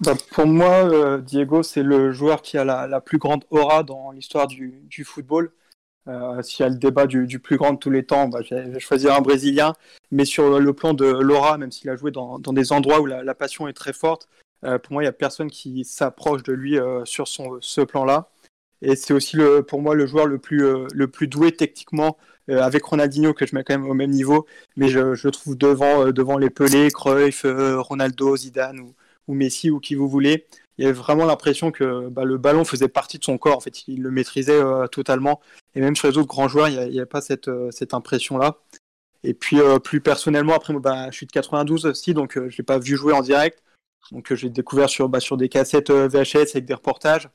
Bah, 0.00 0.14
pour 0.32 0.46
moi, 0.46 0.90
euh, 0.92 1.18
Diego, 1.18 1.62
c'est 1.62 1.82
le 1.82 2.12
joueur 2.12 2.42
qui 2.42 2.58
a 2.58 2.64
la, 2.64 3.00
plus 3.00 3.18
grande 3.18 3.44
aura 3.50 3.82
dans 3.82 4.10
l'histoire 4.10 4.46
du, 4.46 5.04
football. 5.04 5.52
Euh, 6.08 6.42
S'il 6.42 6.64
y 6.64 6.66
a 6.66 6.68
le 6.68 6.76
débat 6.76 7.06
du, 7.06 7.38
plus 7.38 7.56
grand 7.56 7.72
de 7.74 7.78
tous 7.78 7.90
les 7.90 8.04
temps, 8.04 8.28
bah, 8.28 8.40
je 8.42 8.54
vais 8.54 8.80
choisir 8.80 9.14
un 9.14 9.20
Brésilien. 9.20 9.74
Mais 10.10 10.24
sur 10.24 10.58
le 10.60 10.72
plan 10.72 10.94
de 10.94 11.06
l'aura, 11.06 11.58
même 11.58 11.72
s'il 11.72 11.90
a 11.90 11.96
joué 11.96 12.10
dans, 12.10 12.38
des 12.38 12.72
endroits 12.72 13.00
où 13.00 13.06
la, 13.06 13.34
passion 13.34 13.68
est 13.68 13.72
très 13.72 13.92
forte, 13.92 14.28
euh, 14.64 14.78
pour 14.78 14.94
moi, 14.94 15.02
il 15.02 15.06
n'y 15.06 15.10
a 15.10 15.12
personne 15.12 15.50
qui 15.50 15.84
s'approche 15.84 16.42
de 16.42 16.52
lui 16.52 16.78
sur 17.04 17.28
son, 17.28 17.58
ce 17.60 17.80
plan-là. 17.80 18.30
Et 18.82 18.96
c'est 18.96 19.14
aussi 19.14 19.36
le, 19.36 19.62
pour 19.62 19.80
moi 19.80 19.94
le 19.94 20.06
joueur 20.06 20.26
le 20.26 20.38
plus, 20.38 20.62
le 20.92 21.06
plus 21.08 21.28
doué 21.28 21.52
techniquement, 21.52 22.18
avec 22.48 22.84
Ronaldinho, 22.84 23.32
que 23.32 23.46
je 23.46 23.54
mets 23.54 23.64
quand 23.64 23.78
même 23.78 23.88
au 23.88 23.94
même 23.94 24.10
niveau. 24.10 24.46
Mais 24.76 24.88
je, 24.88 25.14
je 25.14 25.28
trouve 25.28 25.56
devant, 25.56 26.10
devant 26.10 26.36
les 26.36 26.50
Pelé, 26.50 26.90
Cruyff, 26.90 27.46
Ronaldo, 27.46 28.36
Zidane 28.36 28.80
ou, 28.80 28.94
ou 29.28 29.34
Messi 29.34 29.70
ou 29.70 29.80
qui 29.80 29.94
vous 29.94 30.08
voulez. 30.08 30.46
Il 30.78 30.84
y 30.84 30.88
avait 30.88 30.94
vraiment 30.94 31.24
l'impression 31.24 31.70
que 31.70 32.08
bah, 32.08 32.24
le 32.24 32.36
ballon 32.36 32.64
faisait 32.64 32.88
partie 32.88 33.18
de 33.18 33.24
son 33.24 33.38
corps. 33.38 33.56
En 33.56 33.60
fait, 33.60 33.86
il 33.86 34.02
le 34.02 34.10
maîtrisait 34.10 34.60
euh, 34.60 34.86
totalement. 34.88 35.40
Et 35.74 35.80
même 35.80 35.94
sur 35.94 36.08
les 36.08 36.18
autres 36.18 36.28
grands 36.28 36.48
joueurs, 36.48 36.68
il 36.68 36.90
n'y 36.90 37.00
a, 37.00 37.06
pas 37.06 37.20
cette, 37.20 37.48
euh, 37.48 37.70
cette 37.70 37.94
impression-là. 37.94 38.58
Et 39.22 39.34
puis, 39.34 39.60
euh, 39.60 39.78
plus 39.78 40.00
personnellement, 40.00 40.54
après, 40.54 40.74
bah, 40.74 41.10
je 41.10 41.16
suis 41.16 41.26
de 41.26 41.32
92 41.32 41.86
aussi, 41.86 42.12
donc 42.12 42.32
je 42.34 42.40
ne 42.40 42.48
l'ai 42.48 42.64
pas 42.64 42.78
vu 42.78 42.96
jouer 42.96 43.12
en 43.12 43.22
direct. 43.22 43.62
Donc, 44.12 44.34
j'ai 44.34 44.50
découvert 44.50 44.88
sur, 44.88 45.08
bah, 45.08 45.20
des 45.32 45.48
cassettes 45.48 45.90
VHS 45.90 46.50
avec 46.54 46.64
des 46.64 46.74
reportages. 46.74 47.28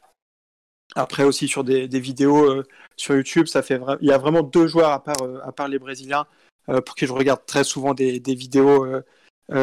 Après 0.96 1.24
aussi 1.24 1.48
sur 1.48 1.63
des, 1.63 1.88
vidéos 1.88 2.63
sur 2.98 3.15
YouTube, 3.15 3.46
ça 3.46 3.62
fait 3.62 3.79
il 4.01 4.08
y 4.08 4.12
a 4.12 4.17
vraiment 4.17 4.41
deux 4.41 4.65
joueurs 4.65 4.89
à 4.89 5.03
part, 5.03 5.67
les 5.67 5.77
Brésiliens 5.77 6.25
pour 6.65 6.96
qui 6.96 7.05
je 7.05 7.13
regarde 7.13 7.46
très 7.46 7.63
souvent 7.63 7.93
des 7.93 8.19
vidéos 8.25 8.88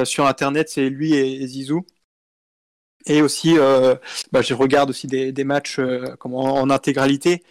sur 0.05 0.25
Internet, 0.25 0.69
c'est 0.69 0.89
lui 0.89 1.15
et 1.15 1.45
Zizou. 1.49 1.85
Et 3.07 3.23
aussi, 3.23 3.57
euh, 3.57 3.95
bah, 4.33 4.43
je 4.43 4.53
regarde 4.53 4.91
aussi 4.91 5.07
des, 5.07 5.45
matchs 5.45 5.79
euh, 5.79 6.17
en, 6.25 6.71
intégralité. 6.71 7.43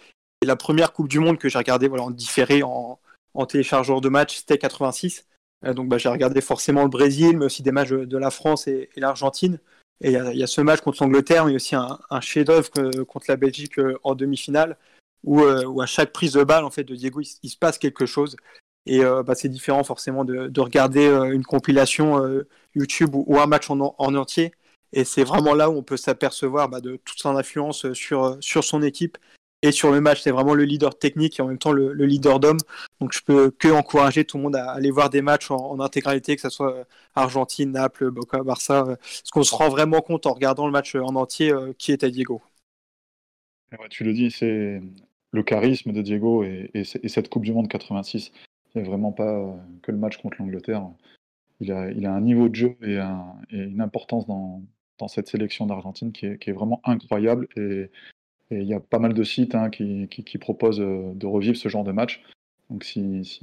La 0.42 0.56
première 0.56 0.92
Coupe 0.92 1.08
du 1.08 1.18
Monde 1.18 1.38
que 1.38 1.48
j'ai 1.48 1.58
regardée 1.58 1.88
voilà, 1.88 2.04
en 2.04 2.10
différé 2.10 2.62
en, 2.62 3.00
en 3.34 3.46
téléchargeur 3.46 4.02
de 4.02 4.08
match, 4.10 4.36
c'était 4.36 4.58
86. 4.58 5.26
Euh, 5.64 5.72
donc 5.72 5.88
bah, 5.88 5.96
j'ai 5.96 6.10
regardé 6.10 6.42
forcément 6.42 6.82
le 6.82 6.90
Brésil, 6.90 7.38
mais 7.38 7.46
aussi 7.46 7.62
des 7.62 7.72
matchs 7.72 7.90
de 7.90 8.18
la 8.18 8.30
France 8.30 8.68
et, 8.68 8.90
l'Argentine. 8.96 9.58
Et 10.02 10.12
il 10.12 10.36
y, 10.36 10.42
a 10.42 10.46
ce 10.46 10.60
match 10.60 10.82
contre 10.82 11.02
l'Angleterre, 11.02 11.46
mais 11.46 11.54
aussi 11.54 11.74
un, 11.74 12.20
chef-d'œuvre 12.20 12.68
contre 13.04 13.26
la 13.30 13.36
Belgique 13.36 13.80
en 14.04 14.14
demi-finale, 14.14 14.76
où, 15.24 15.40
à 15.42 15.86
chaque 15.86 16.12
prise 16.12 16.34
de 16.34 16.44
balle 16.44 16.66
en 16.66 16.70
fait 16.70 16.84
de 16.84 16.94
Diego, 16.94 17.22
il, 17.22 17.48
se 17.48 17.56
passe 17.56 17.78
quelque 17.78 18.04
chose. 18.04 18.36
Et 18.84 19.00
bah, 19.00 19.34
c'est 19.34 19.48
différent 19.48 19.84
forcément 19.84 20.26
de, 20.26 20.48
de 20.48 20.60
regarder 20.60 21.06
une 21.32 21.44
compilation 21.44 22.22
YouTube 22.74 23.14
ou, 23.14 23.40
un 23.40 23.46
match 23.46 23.70
en 23.70 23.80
entier. 23.96 24.52
Et 24.92 25.04
c'est 25.04 25.24
vraiment 25.24 25.54
là 25.54 25.70
où 25.70 25.74
on 25.74 25.82
peut 25.82 25.96
s'apercevoir 25.96 26.68
bah, 26.68 26.80
de 26.80 26.96
toute 26.96 27.18
son 27.18 27.36
influence 27.36 27.92
sur, 27.92 28.36
sur 28.40 28.64
son 28.64 28.82
équipe 28.82 29.18
et 29.62 29.72
sur 29.72 29.90
le 29.92 30.00
match. 30.00 30.22
C'est 30.22 30.30
vraiment 30.30 30.54
le 30.54 30.64
leader 30.64 30.98
technique 30.98 31.38
et 31.38 31.42
en 31.42 31.48
même 31.48 31.58
temps 31.58 31.72
le, 31.72 31.92
leader 31.92 32.40
d'homme. 32.40 32.58
Donc 33.00 33.12
je 33.12 33.22
peux 33.22 33.50
que 33.50 33.68
encourager 33.68 34.24
tout 34.24 34.36
le 34.36 34.44
monde 34.44 34.56
à 34.56 34.70
aller 34.70 34.90
voir 34.90 35.10
des 35.10 35.22
matchs 35.22 35.50
en, 35.50 35.80
intégralité, 35.80 36.36
que 36.36 36.42
ce 36.42 36.50
soit 36.50 36.86
Argentine, 37.14 37.72
Naples, 37.72 38.10
Boca, 38.10 38.42
Barça. 38.42 38.84
Parce 38.84 39.30
qu'on 39.30 39.42
se 39.42 39.54
rend 39.54 39.68
vraiment 39.68 40.00
compte 40.00 40.26
en 40.26 40.32
regardant 40.32 40.66
le 40.66 40.72
match 40.72 40.94
en 40.94 41.14
entier 41.16 41.52
euh, 41.52 41.72
qui 41.78 41.92
est 41.92 42.04
à 42.04 42.10
Diego. 42.10 42.42
tu 43.90 44.04
le 44.04 44.12
dis, 44.12 44.30
c'est 44.30 44.80
le 45.32 45.42
charisme 45.42 45.92
de 45.92 46.02
Diego 46.02 46.44
et, 46.44 46.84
cette 46.84 47.28
Coupe 47.28 47.44
du 47.44 47.52
Monde 47.52 47.68
86. 47.68 48.32
Il 48.74 48.82
n'y 48.82 48.86
a 48.86 48.90
vraiment 48.90 49.12
pas 49.12 49.56
que 49.82 49.90
le 49.90 49.98
match 49.98 50.18
contre 50.18 50.36
l'Angleterre. 50.38 50.86
Il 51.60 51.72
a, 51.72 51.90
il 51.90 52.04
a, 52.04 52.12
un 52.12 52.20
niveau 52.20 52.50
de 52.50 52.54
jeu 52.54 52.76
et, 52.82 53.00
et 53.50 53.62
une 53.62 53.80
importance 53.80 54.26
dans, 54.26 54.62
dans 54.98 55.08
cette 55.08 55.28
sélection 55.28 55.66
d'Argentine 55.66 56.12
qui 56.12 56.26
est, 56.26 56.52
vraiment 56.52 56.80
incroyable. 56.84 57.48
Et, 57.56 57.90
il 58.50 58.62
y 58.62 58.74
a 58.74 58.80
pas 58.80 59.00
mal 59.00 59.12
de 59.12 59.24
sites 59.24 59.56
hein, 59.56 59.70
qui, 59.70 60.38
proposent 60.40 60.80
euh, 60.80 61.12
de 61.14 61.26
revivre 61.26 61.56
ce 61.56 61.68
genre 61.68 61.82
de 61.82 61.90
match. 61.90 62.22
Donc 62.70 62.84
si, 62.84 63.40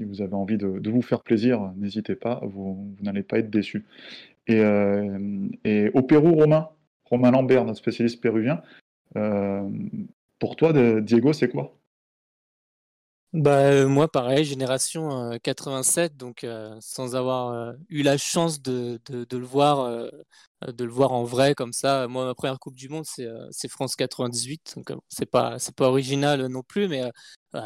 vous 0.00 0.22
avez 0.22 0.34
envie 0.34 0.56
de, 0.56 0.90
vous 0.90 1.02
faire 1.02 1.22
plaisir, 1.22 1.72
n'hésitez 1.76 2.16
pas, 2.16 2.40
vous, 2.44 2.92
n'allez 3.00 3.22
pas 3.22 3.38
être 3.38 3.50
déçus. 3.50 3.84
Et, 4.48 4.58
euh, 4.58 5.48
et, 5.64 5.90
au 5.94 6.02
Pérou, 6.02 6.34
Romain, 6.34 6.68
Romain 7.04 7.30
Lambert, 7.30 7.64
notre 7.64 7.78
spécialiste 7.78 8.20
péruvien, 8.20 8.62
euh, 9.16 9.68
pour 10.38 10.56
toi, 10.56 10.72
Diego, 11.00 11.32
c'est 11.32 11.48
quoi? 11.48 11.76
Bah, 13.32 13.86
moi, 13.86 14.08
pareil, 14.08 14.44
génération 14.44 15.38
87, 15.42 16.16
donc 16.16 16.46
sans 16.80 17.14
avoir 17.14 17.74
eu 17.88 18.02
la 18.02 18.18
chance 18.18 18.60
de, 18.60 19.00
de, 19.08 19.36
le 19.36 19.44
voir 19.44 20.10
de 20.66 20.84
le 20.84 20.90
voir 20.90 21.12
en 21.12 21.24
vrai 21.24 21.54
comme 21.54 21.72
ça. 21.72 22.06
Moi, 22.08 22.24
ma 22.24 22.34
première 22.34 22.58
Coupe 22.58 22.74
du 22.74 22.88
Monde, 22.88 23.04
c'est 23.06 23.68
France 23.68 23.96
98, 23.96 24.74
donc 24.76 24.92
c'est 25.08 25.26
pas, 25.26 25.56
pas 25.76 25.88
original 25.88 26.46
non 26.46 26.62
plus, 26.62 26.88
mais 26.88 27.02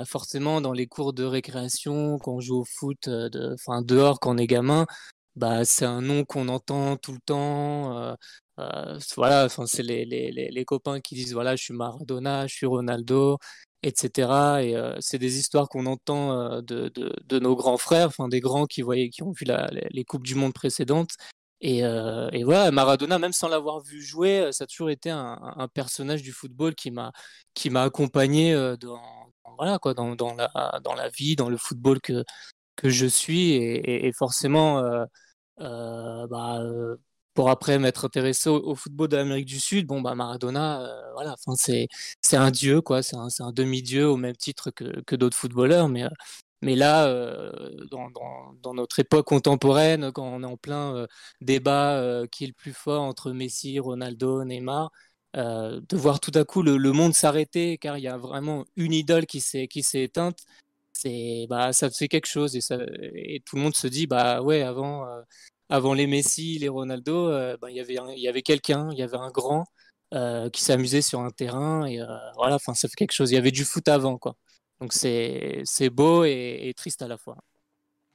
forcément, 0.06 0.60
dans 0.60 0.72
les 0.72 0.86
cours 0.86 1.12
de 1.12 1.24
récréation, 1.24 2.18
quand 2.18 2.34
on 2.34 2.40
joue 2.40 2.60
au 2.60 2.64
foot, 2.64 3.08
de, 3.08 3.56
dehors, 3.82 4.20
quand 4.20 4.34
on 4.34 4.38
est 4.38 4.46
gamin, 4.46 4.86
bah, 5.36 5.64
c'est 5.64 5.84
un 5.84 6.00
nom 6.00 6.24
qu'on 6.24 6.48
entend 6.48 6.96
tout 6.96 7.12
le 7.12 7.20
temps. 7.24 8.16
voilà, 9.16 9.48
c'est 9.48 9.82
les, 9.82 10.04
les, 10.04 10.30
les, 10.30 10.64
copains 10.64 11.00
qui 11.00 11.14
disent 11.16 11.32
voilà, 11.32 11.56
je 11.56 11.64
suis 11.64 11.74
Maradona, 11.74 12.46
je 12.46 12.54
suis 12.54 12.66
Ronaldo, 12.66 13.38
etc. 13.84 14.62
Et 14.62 14.74
c'est 15.00 15.18
des 15.18 15.38
histoires 15.38 15.68
qu'on 15.68 15.86
entend 15.86 16.60
de, 16.62 16.88
de, 16.88 17.38
nos 17.38 17.54
grands 17.56 17.78
frères, 17.78 18.08
enfin 18.08 18.28
des 18.28 18.40
grands 18.40 18.66
qui 18.66 18.82
voyaient, 18.82 19.10
qui 19.10 19.22
ont 19.22 19.32
vu 19.32 19.46
les 19.90 20.04
coupes 20.04 20.24
du 20.24 20.34
monde 20.34 20.52
précédentes. 20.54 21.12
Et, 21.60 21.78
et, 21.80 22.44
voilà, 22.44 22.70
Maradona, 22.70 23.18
même 23.18 23.32
sans 23.32 23.48
l'avoir 23.48 23.80
vu 23.80 24.02
jouer, 24.02 24.50
ça 24.52 24.64
a 24.64 24.66
toujours 24.66 24.90
été 24.90 25.10
un, 25.10 25.68
personnage 25.74 26.22
du 26.22 26.32
football 26.32 26.74
qui 26.74 26.90
m'a 26.90 27.12
qui 27.54 27.70
m'a 27.70 27.82
accompagné 27.82 28.54
dans, 28.80 29.00
voilà 29.56 29.78
quoi, 29.78 29.94
dans, 29.94 30.14
dans, 30.16 30.34
la 30.34 30.50
dans 30.82 30.94
la 30.94 31.08
vie, 31.10 31.36
dans 31.36 31.50
le 31.50 31.56
football 31.56 32.00
que 32.00 32.24
que 32.76 32.88
je 32.90 33.06
suis, 33.06 33.52
et, 33.52 34.06
et 34.06 34.12
forcément, 34.12 34.82
bah, 35.58 36.60
pour 37.34 37.50
après 37.50 37.78
m'être 37.78 38.04
intéressé 38.06 38.48
au, 38.48 38.74
football 38.74 39.08
de 39.08 39.16
l'Amérique 39.16 39.46
du 39.46 39.60
Sud, 39.60 39.86
bon 39.86 40.00
bah 40.00 40.14
Maradona, 40.14 40.82
euh, 40.82 41.12
voilà, 41.14 41.34
c'est 41.56 42.36
un 42.36 42.50
dieu 42.50 42.80
quoi, 42.80 43.02
c'est 43.02 43.16
un, 43.16 43.28
un 43.40 43.52
demi-dieu 43.52 44.08
au 44.08 44.16
même 44.16 44.36
titre 44.36 44.70
que, 44.70 45.00
que 45.02 45.16
d'autres 45.16 45.36
footballeurs, 45.36 45.88
mais 45.88 46.04
euh, 46.04 46.08
mais 46.62 46.76
là, 46.76 47.06
euh, 47.08 47.52
dans, 47.90 48.10
dans, 48.10 48.54
dans, 48.62 48.74
notre 48.74 48.98
époque 49.00 49.26
contemporaine, 49.26 50.12
quand 50.12 50.24
on 50.24 50.42
est 50.42 50.46
en 50.46 50.56
plein 50.56 51.06
débat 51.42 52.22
qui 52.32 52.44
est 52.44 52.46
le 52.48 52.52
plus 52.54 52.72
fort 52.72 53.02
entre 53.02 53.32
Messi, 53.32 53.78
Ronaldo, 53.80 54.44
Neymar, 54.44 54.90
de 55.34 55.96
voir 55.96 56.20
tout 56.20 56.32
à 56.34 56.44
coup 56.44 56.62
le, 56.62 56.78
le 56.78 56.92
monde 56.92 57.14
s'arrêter 57.14 57.78
car 57.78 57.98
il 57.98 58.02
y 58.04 58.08
a 58.08 58.16
vraiment 58.16 58.64
une 58.76 58.94
idole 58.94 59.26
qui 59.26 59.40
s'est 59.40 59.68
qui 59.68 59.82
s'est 59.82 60.04
éteinte, 60.04 60.38
c'est 60.92 61.46
bah 61.50 61.72
ça 61.74 61.90
fait 61.90 62.08
quelque 62.08 62.28
chose 62.28 62.56
et 62.56 62.60
ça 62.62 62.78
et 63.14 63.42
tout 63.44 63.56
le 63.56 63.62
monde 63.62 63.74
se 63.76 63.86
dit 63.88 64.06
bah 64.06 64.42
ouais 64.42 64.62
avant 64.62 65.04
avant 65.68 65.94
les 65.94 66.06
Messi, 66.06 66.58
les 66.58 66.68
Ronaldo, 66.68 67.28
euh, 67.28 67.56
ben, 67.60 67.68
y 67.68 67.78
il 67.78 68.20
y 68.20 68.28
avait 68.28 68.42
quelqu'un, 68.42 68.88
il 68.92 68.98
y 68.98 69.02
avait 69.02 69.16
un 69.16 69.30
grand 69.30 69.66
euh, 70.12 70.50
qui 70.50 70.62
s'amusait 70.62 71.02
sur 71.02 71.20
un 71.20 71.30
terrain 71.30 71.86
et 71.86 72.00
euh, 72.00 72.06
voilà, 72.36 72.56
enfin 72.56 72.74
ça 72.74 72.88
fait 72.88 72.94
quelque 72.94 73.12
chose. 73.12 73.30
Il 73.30 73.34
y 73.34 73.38
avait 73.38 73.50
du 73.50 73.64
foot 73.64 73.88
avant 73.88 74.18
quoi. 74.18 74.36
Donc 74.80 74.92
c'est 74.92 75.90
beau 75.90 76.24
et, 76.24 76.72
triste 76.76 77.02
à 77.02 77.08
la 77.08 77.16
fois. 77.16 77.36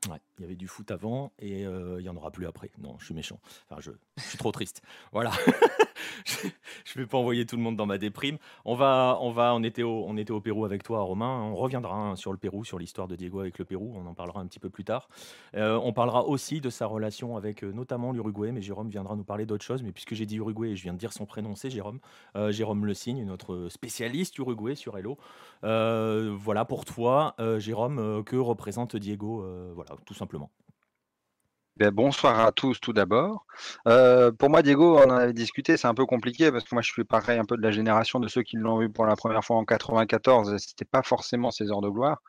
Ouais, 0.09 0.17
il 0.37 0.43
y 0.43 0.45
avait 0.45 0.55
du 0.55 0.67
foot 0.67 0.91
avant 0.91 1.31
et 1.39 1.61
il 1.61 2.01
n'y 2.01 2.09
en 2.09 2.15
aura 2.15 2.31
plus 2.31 2.47
après. 2.47 2.71
Non, 2.77 2.97
je 2.99 3.05
suis 3.05 3.13
méchant. 3.13 3.39
Enfin, 3.69 3.81
je, 3.81 3.91
je 4.17 4.23
suis 4.23 4.37
trop 4.37 4.51
triste. 4.51 4.81
Voilà. 5.11 5.31
je 6.85 6.99
vais 6.99 7.05
pas 7.05 7.17
envoyer 7.17 7.45
tout 7.45 7.55
le 7.55 7.61
monde 7.61 7.75
dans 7.75 7.85
ma 7.85 7.97
déprime. 7.97 8.37
On 8.65 8.75
va, 8.75 9.17
on 9.21 9.31
va, 9.31 9.53
on 9.53 9.63
était 9.63 9.83
au, 9.83 10.05
on 10.07 10.17
était 10.17 10.31
au 10.31 10.41
Pérou 10.41 10.65
avec 10.65 10.83
toi, 10.83 11.01
Romain. 11.01 11.41
On 11.43 11.55
reviendra 11.55 11.95
hein, 11.95 12.15
sur 12.15 12.31
le 12.31 12.37
Pérou, 12.37 12.63
sur 12.63 12.79
l'histoire 12.79 13.07
de 13.07 13.15
Diego 13.15 13.39
avec 13.39 13.57
le 13.59 13.65
Pérou. 13.65 13.93
On 13.95 14.05
en 14.05 14.13
parlera 14.13 14.39
un 14.39 14.47
petit 14.47 14.59
peu 14.59 14.69
plus 14.69 14.83
tard. 14.83 15.09
Euh, 15.55 15.79
on 15.83 15.93
parlera 15.93 16.25
aussi 16.25 16.61
de 16.61 16.69
sa 16.69 16.85
relation 16.85 17.37
avec 17.37 17.63
euh, 17.63 17.71
notamment 17.71 18.11
l'Uruguay, 18.11 18.51
mais 18.51 18.61
Jérôme 18.61 18.89
viendra 18.89 19.15
nous 19.15 19.23
parler 19.23 19.45
d'autre 19.45 19.63
chose. 19.63 19.83
Mais 19.83 19.91
puisque 19.91 20.13
j'ai 20.13 20.25
dit 20.25 20.37
Uruguay 20.37 20.69
et 20.69 20.75
je 20.75 20.83
viens 20.83 20.93
de 20.93 20.99
dire 20.99 21.13
son 21.13 21.25
prénom, 21.25 21.55
c'est 21.55 21.69
Jérôme. 21.69 21.99
Euh, 22.35 22.51
Jérôme 22.51 22.85
Le 22.85 22.93
Signe, 22.93 23.25
notre 23.25 23.67
spécialiste 23.69 24.37
Uruguay 24.37 24.75
sur 24.75 24.97
Hello. 24.97 25.17
voilà 25.61 26.65
pour 26.65 26.85
toi, 26.85 27.35
Jérôme, 27.57 28.23
que 28.23 28.35
représente 28.35 28.95
Diego 28.95 29.45
Voilà, 29.75 29.91
tout 30.05 30.13
simplement. 30.13 30.49
Ben, 31.79 31.91
bonsoir 31.91 32.41
à 32.41 32.51
tous 32.51 32.81
tout 32.81 32.91
d'abord. 32.91 33.45
Euh, 33.87 34.33
pour 34.33 34.49
moi, 34.49 34.61
Diego, 34.61 34.97
on 34.97 35.03
en 35.03 35.11
avait 35.11 35.31
discuté, 35.31 35.77
c'est 35.77 35.87
un 35.87 35.93
peu 35.93 36.05
compliqué 36.05 36.51
parce 36.51 36.65
que 36.65 36.75
moi 36.75 36.81
je 36.81 36.91
suis 36.91 37.05
pareil 37.05 37.39
un 37.39 37.45
peu 37.45 37.55
de 37.55 37.61
la 37.61 37.71
génération 37.71 38.19
de 38.19 38.27
ceux 38.27 38.43
qui 38.43 38.57
l'ont 38.57 38.79
vu 38.79 38.89
pour 38.89 39.05
la 39.05 39.15
première 39.15 39.45
fois 39.45 39.55
en 39.55 39.63
94. 39.63 40.57
C'était 40.57 40.83
pas 40.83 41.03
forcément 41.03 41.51
ses 41.51 41.71
heures 41.71 41.79
de 41.79 41.87
gloire, 41.87 42.21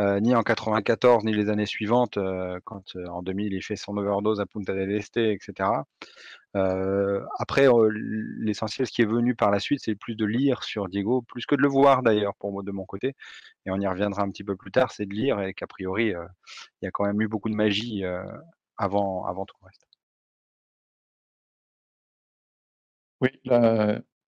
euh, 0.00 0.18
ni 0.18 0.34
en 0.34 0.42
94 0.42 1.22
ni 1.24 1.32
les 1.32 1.48
années 1.48 1.64
suivantes, 1.64 2.16
euh, 2.16 2.58
quand 2.64 2.96
en 3.08 3.22
2000 3.22 3.52
il 3.52 3.62
fait 3.62 3.76
son 3.76 3.96
overdose 3.96 4.40
à 4.40 4.46
Punta 4.46 4.74
del 4.74 4.90
Este, 4.90 5.18
etc. 5.18 5.70
après, 7.38 7.68
l'essentiel, 8.40 8.88
ce 8.88 8.92
qui 8.92 9.02
est 9.02 9.06
venu 9.06 9.36
par 9.36 9.52
la 9.52 9.60
suite, 9.60 9.80
c'est 9.84 9.94
plus 9.94 10.16
de 10.16 10.24
lire 10.24 10.64
sur 10.64 10.88
Diego, 10.88 11.22
plus 11.22 11.46
que 11.46 11.54
de 11.54 11.62
le 11.62 11.68
voir 11.68 12.02
d'ailleurs, 12.02 12.34
pour 12.34 12.50
moi 12.50 12.64
de 12.64 12.72
mon 12.72 12.84
côté. 12.84 13.14
Et 13.64 13.70
on 13.70 13.78
y 13.78 13.86
reviendra 13.86 14.22
un 14.22 14.30
petit 14.30 14.42
peu 14.42 14.56
plus 14.56 14.72
tard, 14.72 14.90
c'est 14.90 15.06
de 15.06 15.14
lire 15.14 15.40
et 15.40 15.54
qu'a 15.54 15.68
priori, 15.68 16.06
il 16.08 16.84
y 16.84 16.88
a 16.88 16.90
quand 16.90 17.04
même 17.04 17.20
eu 17.22 17.28
beaucoup 17.28 17.48
de 17.48 17.54
magie 17.54 18.02
avant, 18.78 19.44
tout 19.44 19.56
le 19.60 19.66
reste. 19.66 19.86
Oui, 23.20 23.30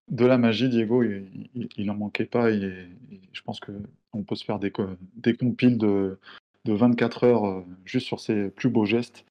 de 0.08 0.26
la 0.26 0.38
magie, 0.38 0.68
Diego, 0.68 1.02
il 1.04 1.86
n'en 1.86 1.94
manquait 1.94 2.26
pas. 2.26 2.50
Je 2.50 3.42
pense 3.44 3.60
qu'on 3.60 4.24
peut 4.24 4.34
se 4.34 4.44
faire 4.44 4.58
des, 4.58 4.72
des 5.14 5.36
compiles 5.36 5.78
de, 5.78 6.18
de 6.64 6.72
24 6.72 7.24
heures 7.24 7.46
euh, 7.46 7.64
juste 7.84 8.06
sur 8.06 8.20
ses 8.20 8.50
plus 8.50 8.68
beaux 8.68 8.84
gestes. 8.84 9.24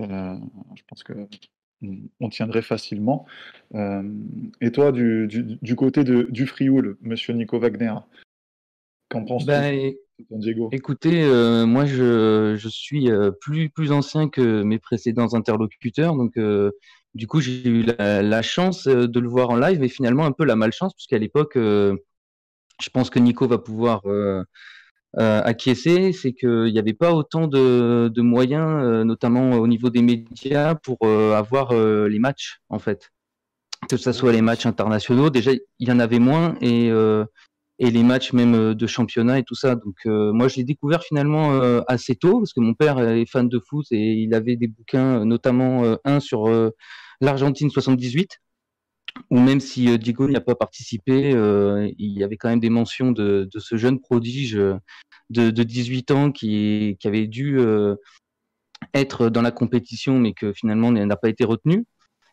Euh, 0.00 0.36
je 0.74 0.82
pense 0.88 1.02
que 1.04 1.12
on 2.20 2.28
tiendrait 2.28 2.62
facilement. 2.62 3.26
Euh, 3.74 4.02
et 4.60 4.72
toi, 4.72 4.92
du, 4.92 5.28
du, 5.28 5.76
côté 5.76 6.04
de, 6.04 6.22
du 6.30 6.46
Frioul, 6.46 6.96
monsieur 7.02 7.34
Nico 7.34 7.58
Wagner, 7.58 7.94
qu'en 9.08 9.24
penses-tu 9.24 9.46
ben, 9.46 9.94
Écoutez, 10.72 11.24
euh, 11.24 11.66
moi 11.66 11.84
je, 11.84 12.56
je 12.56 12.68
suis 12.68 13.10
euh, 13.10 13.30
plus, 13.30 13.68
plus 13.68 13.92
ancien 13.92 14.30
que 14.30 14.62
mes 14.62 14.78
précédents 14.78 15.34
interlocuteurs, 15.34 16.16
donc 16.16 16.38
euh, 16.38 16.70
du 17.14 17.26
coup 17.26 17.40
j'ai 17.40 17.68
eu 17.68 17.82
la, 17.82 18.42
chance 18.42 18.86
de 18.86 19.20
le 19.20 19.28
voir 19.28 19.50
en 19.50 19.56
live 19.56 19.82
et 19.82 19.88
finalement 19.88 20.24
un 20.24 20.32
peu 20.32 20.44
la 20.44 20.56
malchance, 20.56 20.94
puisqu'à 20.94 21.18
l'époque, 21.18 21.52
je 21.56 22.90
pense 22.92 23.10
que 23.10 23.18
Nico 23.18 23.46
va 23.46 23.58
pouvoir 23.58 24.02
acquiescer, 25.14 26.12
c'est 26.12 26.32
qu'il 26.32 26.72
n'y 26.72 26.78
avait 26.78 26.94
pas 26.94 27.12
autant 27.12 27.46
de, 27.46 28.08
de 28.08 28.22
moyens, 28.22 29.04
notamment 29.04 29.52
au 29.52 29.66
niveau 29.66 29.90
des 29.90 30.02
médias, 30.02 30.74
pour 30.76 31.06
avoir 31.06 31.74
les 31.74 32.18
matchs 32.18 32.60
en 32.70 32.78
fait. 32.78 33.10
Que 33.90 33.98
ce 33.98 34.12
soit 34.12 34.32
les 34.32 34.42
matchs 34.42 34.64
internationaux, 34.64 35.28
déjà 35.28 35.52
il 35.52 35.88
y 35.88 35.92
en 35.92 35.98
avait 35.98 36.18
moins 36.18 36.56
et 36.62 36.90
et 37.78 37.90
les 37.90 38.02
matchs 38.02 38.32
même 38.32 38.54
euh, 38.54 38.74
de 38.74 38.86
championnat 38.86 39.38
et 39.38 39.44
tout 39.44 39.54
ça. 39.54 39.74
Donc 39.74 39.96
euh, 40.06 40.32
moi 40.32 40.48
je 40.48 40.56
l'ai 40.56 40.64
découvert 40.64 41.02
finalement 41.02 41.52
euh, 41.52 41.80
assez 41.88 42.16
tôt 42.16 42.38
parce 42.38 42.52
que 42.52 42.60
mon 42.60 42.74
père 42.74 42.98
est 43.00 43.26
fan 43.26 43.48
de 43.48 43.58
foot 43.58 43.86
et 43.90 44.14
il 44.14 44.34
avait 44.34 44.56
des 44.56 44.68
bouquins, 44.68 45.24
notamment 45.24 45.96
un 46.04 46.20
sur 46.20 46.48
l'Argentine 47.20 47.70
78 47.70 48.38
où 49.30 49.40
même 49.40 49.60
si 49.60 49.98
Diego 49.98 50.28
n'y 50.28 50.36
a 50.36 50.40
pas 50.40 50.54
participé, 50.54 51.30
il 51.98 52.18
y 52.18 52.22
avait 52.24 52.36
quand 52.36 52.48
même 52.48 52.60
des 52.60 52.70
mentions 52.70 53.12
de, 53.12 53.48
ce 53.56 53.76
jeune 53.76 54.00
prodige 54.00 54.52
de, 55.30 55.50
de 55.50 55.62
18 55.62 56.10
ans 56.10 56.32
qui, 56.32 56.96
qui 57.00 57.08
avait 57.08 57.26
dû 57.26 57.58
être 58.94 59.30
dans 59.30 59.42
la 59.42 59.50
compétition 59.50 60.18
mais 60.18 60.34
que 60.34 60.52
finalement 60.52 60.92
n'a 60.92 61.16
pas 61.16 61.28
été 61.28 61.44
retenu 61.44 61.86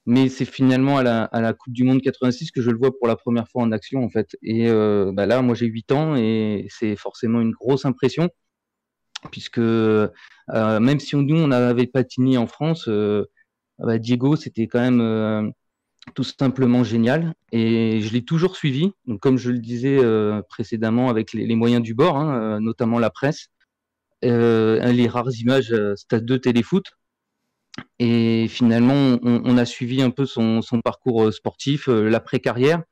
mais 0.05 0.29
c'est 0.29 0.45
finalement 0.45 0.97
à 0.97 1.03
la, 1.03 1.53
Coupe 1.53 1.73
du 1.73 1.83
Monde 1.83 2.01
86 2.01 2.51
que 2.51 2.61
je 2.61 2.69
le 2.69 2.77
vois 2.77 2.91
pour 2.97 3.07
la 3.07 3.15
première 3.15 3.47
fois 3.47 3.63
en 3.63 3.71
action 3.71 4.03
en 4.03 4.09
fait. 4.09 4.35
Et 4.41 4.69
euh, 4.69 5.11
bah 5.13 5.25
là, 5.25 5.41
moi 5.41 5.55
j'ai 5.55 5.67
8 5.67 5.91
ans 5.93 6.15
et 6.15 6.67
c'est 6.69 6.95
forcément 6.95 7.41
une 7.41 7.51
grosse 7.51 7.85
impression 7.85 8.29
puisque 9.31 9.59
euh, 9.59 10.09
même 10.49 10.99
si 10.99 11.15
on, 11.15 11.21
nous 11.21 11.37
on 11.37 11.51
avait 11.51 11.87
Patini 11.87 12.37
en 12.37 12.47
France, 12.47 12.87
euh, 12.89 13.25
bah, 13.79 13.97
Diego 13.97 14.35
c'était 14.35 14.67
quand 14.67 14.81
même 14.81 15.53
tout 16.15 16.23
simplement 16.23 16.83
génial 16.83 17.33
et 17.53 18.01
je 18.01 18.11
l'ai 18.13 18.25
toujours 18.25 18.57
suivi. 18.57 18.91
Donc 19.07 19.21
comme 19.21 19.37
je 19.37 19.51
le 19.51 19.59
disais 19.59 19.99
précédemment 20.49 21.09
avec 21.09 21.33
les, 21.33 21.45
les, 21.47 21.55
moyens 21.55 21.81
du 21.81 21.93
bord, 21.93 22.17
hein, 22.17 22.59
notamment 22.59 22.99
la 22.99 23.09
presse, 23.09 23.47
les 24.21 25.07
rares 25.07 25.31
images 25.39 25.73
Stade 25.95 26.25
2 26.25 26.39
Téléfoot 26.39 26.83
et 27.99 28.47
finalement, 28.47 29.17
on, 29.23 29.57
a 29.57 29.65
suivi 29.65 30.01
un 30.01 30.09
peu 30.09 30.25
son, 30.25 30.61
parcours 30.83 31.23
euh, 31.23 31.31
sportif, 31.31 31.87
euh, 31.87 32.09
l'après-carrière. 32.09 32.83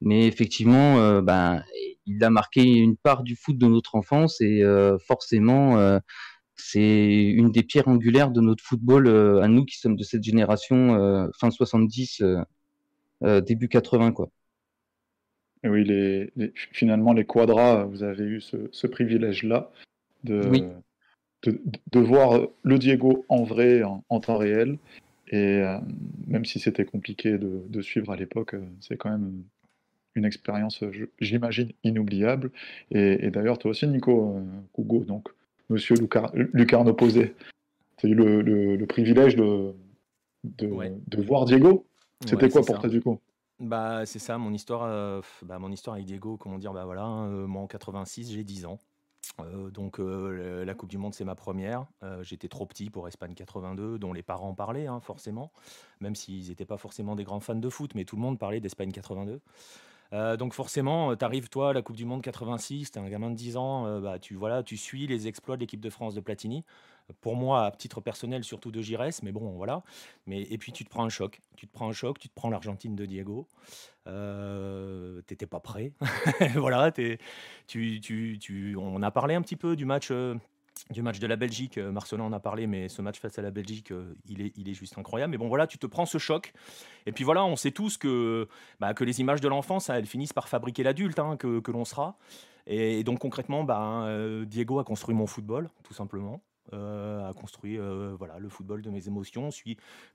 Mais 0.00 0.26
effectivement, 0.26 0.98
euh, 0.98 1.22
ben, 1.22 1.62
il 2.06 2.22
a 2.24 2.30
marqué 2.30 2.62
une 2.62 2.96
part 2.96 3.22
du 3.22 3.36
foot 3.36 3.56
de 3.56 3.66
notre 3.66 3.94
enfance 3.94 4.40
et 4.40 4.62
forcément, 5.06 6.00
c'est 6.56 7.24
une 7.30 7.50
des 7.50 7.62
pierres 7.62 7.88
angulaires 7.88 8.30
de 8.30 8.42
notre 8.42 8.62
football 8.62 9.08
à 9.42 9.48
nous 9.48 9.64
qui 9.64 9.78
sommes 9.78 9.96
de 9.96 10.02
cette 10.02 10.22
génération 10.22 11.30
fin 11.38 11.50
70, 11.50 12.22
début 13.46 13.68
80. 13.68 14.12
Quoi. 14.12 14.28
oui, 15.64 15.84
les, 15.84 16.30
finalement, 16.72 17.14
les 17.14 17.24
quadras, 17.24 17.84
vous 17.84 18.02
avez 18.02 18.24
eu 18.24 18.42
ce, 18.42 18.86
privilège-là 18.86 19.70
de, 20.24 20.42
de, 21.48 22.00
voir 22.00 22.48
le 22.62 22.78
Diego 22.78 23.24
en 23.28 23.44
vrai, 23.44 23.82
en, 23.82 24.20
temps 24.20 24.36
réel. 24.36 24.78
Et 25.28 25.60
euh, 25.62 25.78
même 26.26 26.44
si 26.44 26.58
c'était 26.58 26.84
compliqué 26.84 27.38
de, 27.38 27.82
suivre 27.82 28.12
à 28.12 28.16
l'époque, 28.16 28.54
euh, 28.54 28.64
c'est 28.80 28.96
quand 28.96 29.10
même 29.10 29.42
une 30.14 30.24
expérience, 30.24 30.84
j'imagine, 31.20 31.72
inoubliable. 31.82 32.50
Et, 32.90 33.30
d'ailleurs, 33.30 33.58
toi 33.58 33.72
aussi, 33.72 33.86
Nico 33.86 34.40
Hugo, 34.78 35.00
euh, 35.00 35.04
donc 35.04 35.28
Monsieur 35.70 35.96
Lucar 35.96 36.30
Lucarne 36.34 36.88
opposé, 36.88 37.34
tu 37.96 38.06
as 38.06 38.10
eu 38.10 38.14
le, 38.14 38.84
privilège 38.86 39.34
de, 39.34 39.72
de, 40.44 41.22
voir 41.22 41.46
Diego 41.46 41.86
C'était 42.26 42.48
quoi 42.48 42.62
pour 42.62 42.80
toi 42.80 42.88
du 42.88 43.00
coup? 43.00 43.18
Bah, 43.60 44.04
c'est 44.04 44.18
ça, 44.18 44.36
mon 44.36 44.52
histoire, 44.52 45.22
bah, 45.42 45.58
mon 45.58 45.72
histoire 45.72 45.94
avec 45.94 46.06
Diego, 46.06 46.36
comment 46.36 46.58
dire, 46.58 46.72
bah 46.72 46.84
voilà, 46.84 47.02
hein, 47.02 47.46
moi 47.46 47.62
en 47.62 47.66
86, 47.66 48.30
j'ai 48.30 48.44
10 48.44 48.66
ans. 48.66 48.78
Donc 49.72 49.98
la 49.98 50.74
Coupe 50.74 50.90
du 50.90 50.98
Monde, 50.98 51.14
c'est 51.14 51.24
ma 51.24 51.34
première. 51.34 51.86
j'étais 52.22 52.48
trop 52.48 52.66
petit 52.66 52.90
pour 52.90 53.08
Espagne 53.08 53.34
82, 53.34 53.98
dont 53.98 54.12
les 54.12 54.22
parents 54.22 54.54
parlaient, 54.54 54.86
hein, 54.86 55.00
forcément, 55.00 55.52
même 56.00 56.14
s'ils 56.14 56.48
n'étaient 56.48 56.64
pas 56.64 56.76
forcément 56.76 57.16
des 57.16 57.24
grands 57.24 57.40
fans 57.40 57.54
de 57.54 57.68
foot, 57.68 57.94
mais 57.94 58.04
tout 58.04 58.16
le 58.16 58.22
monde 58.22 58.38
parlait 58.38 58.60
d'Espagne 58.60 58.92
82. 58.92 59.40
Donc 60.38 60.54
forcément, 60.54 61.16
tu 61.16 61.24
arrives 61.24 61.48
toi 61.48 61.70
à 61.70 61.72
la 61.72 61.82
Coupe 61.82 61.96
du 61.96 62.04
Monde 62.04 62.22
86, 62.22 62.90
tu 62.90 62.98
es 62.98 63.02
un 63.02 63.08
gamin 63.08 63.30
de 63.30 63.36
10 63.36 63.56
ans, 63.56 64.00
bah, 64.00 64.18
tu, 64.18 64.34
voilà, 64.34 64.62
tu 64.62 64.76
suis 64.76 65.06
les 65.06 65.26
exploits 65.28 65.56
de 65.56 65.60
l'équipe 65.60 65.80
de 65.80 65.90
France 65.90 66.14
de 66.14 66.20
Platini 66.20 66.64
pour 67.20 67.36
moi, 67.36 67.66
à 67.66 67.70
titre 67.70 68.00
personnel, 68.00 68.44
surtout 68.44 68.70
de 68.70 68.80
Gires, 68.80 69.10
mais 69.22 69.32
bon, 69.32 69.50
voilà. 69.52 69.82
Mais, 70.26 70.42
et 70.42 70.58
puis 70.58 70.72
tu 70.72 70.84
te 70.84 70.90
prends 70.90 71.04
un 71.04 71.08
choc. 71.08 71.40
Tu 71.56 71.66
te 71.66 71.72
prends 71.72 71.88
un 71.88 71.92
choc, 71.92 72.18
tu 72.18 72.28
te 72.28 72.34
prends 72.34 72.50
l'Argentine 72.50 72.96
de 72.96 73.04
Diego. 73.04 73.46
Euh, 74.06 75.20
T'étais 75.22 75.46
pas 75.46 75.60
prêt. 75.60 75.92
voilà, 76.54 76.92
on 78.78 79.02
a 79.02 79.10
parlé 79.10 79.34
un 79.34 79.42
petit 79.42 79.56
peu 79.56 79.76
du 79.76 79.84
match. 79.84 80.10
Euh, 80.90 80.92
du 80.92 81.02
match 81.02 81.18
de 81.18 81.26
la 81.26 81.36
Belgique, 81.36 81.78
euh, 81.78 81.90
Marcelin 81.90 82.24
en 82.24 82.32
a 82.32 82.40
parlé, 82.40 82.66
mais 82.66 82.88
ce 82.88 83.02
match 83.02 83.18
face 83.18 83.38
à 83.38 83.42
la 83.42 83.50
Belgique, 83.50 83.90
euh, 83.90 84.14
il, 84.28 84.68
est, 84.68 84.74
juste 84.74 84.98
incroyable. 84.98 85.30
Mais 85.30 85.38
bon, 85.38 85.48
voilà, 85.48 85.66
tu 85.66 85.78
te 85.78 85.86
prends 85.86 86.06
ce 86.06 86.18
choc. 86.18 86.52
Et 87.06 87.12
puis 87.12 87.24
voilà, 87.24 87.44
on 87.44 87.56
sait 87.56 87.70
tous 87.70 87.96
que, 87.96 88.48
bah, 88.80 88.94
que 88.94 89.04
les 89.04 89.20
images 89.20 89.40
de 89.40 89.48
l'enfance, 89.48 89.88
elles 89.88 90.06
finissent 90.06 90.32
par 90.32 90.48
fabriquer 90.48 90.82
l'adulte 90.82 91.18
hein, 91.18 91.36
que, 91.36 91.70
l'on 91.70 91.84
sera. 91.84 92.16
Et, 92.66 93.04
donc 93.04 93.18
concrètement, 93.18 93.64
bah, 93.64 94.08
Diego 94.46 94.78
a 94.78 94.84
construit 94.84 95.14
mon 95.14 95.26
football, 95.26 95.70
tout 95.82 95.94
simplement. 95.94 96.40
Euh, 96.72 97.28
a 97.28 97.34
construit 97.34 97.78
euh, 97.78 98.14
voilà, 98.18 98.38
le 98.38 98.48
football 98.48 98.80
de 98.80 98.88
mes 98.88 99.06
émotions. 99.06 99.50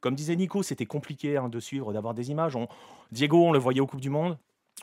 Comme 0.02 0.16
disait 0.16 0.36
Nico, 0.36 0.64
c'était 0.64 0.88
compliqué 0.88 1.38
hein, 1.38 1.48
de 1.48 1.60
suivre, 1.60 1.94
d'avoir 1.94 2.14
des 2.16 2.32
images. 2.32 2.56
On... 2.56 2.68
Diego, 3.12 3.46
on 3.46 3.52
le 3.52 3.60
voyait 3.60 3.82
au 3.82 3.88
Coupe 3.88 4.02
du 4.02 4.10
Monde. 4.10 4.38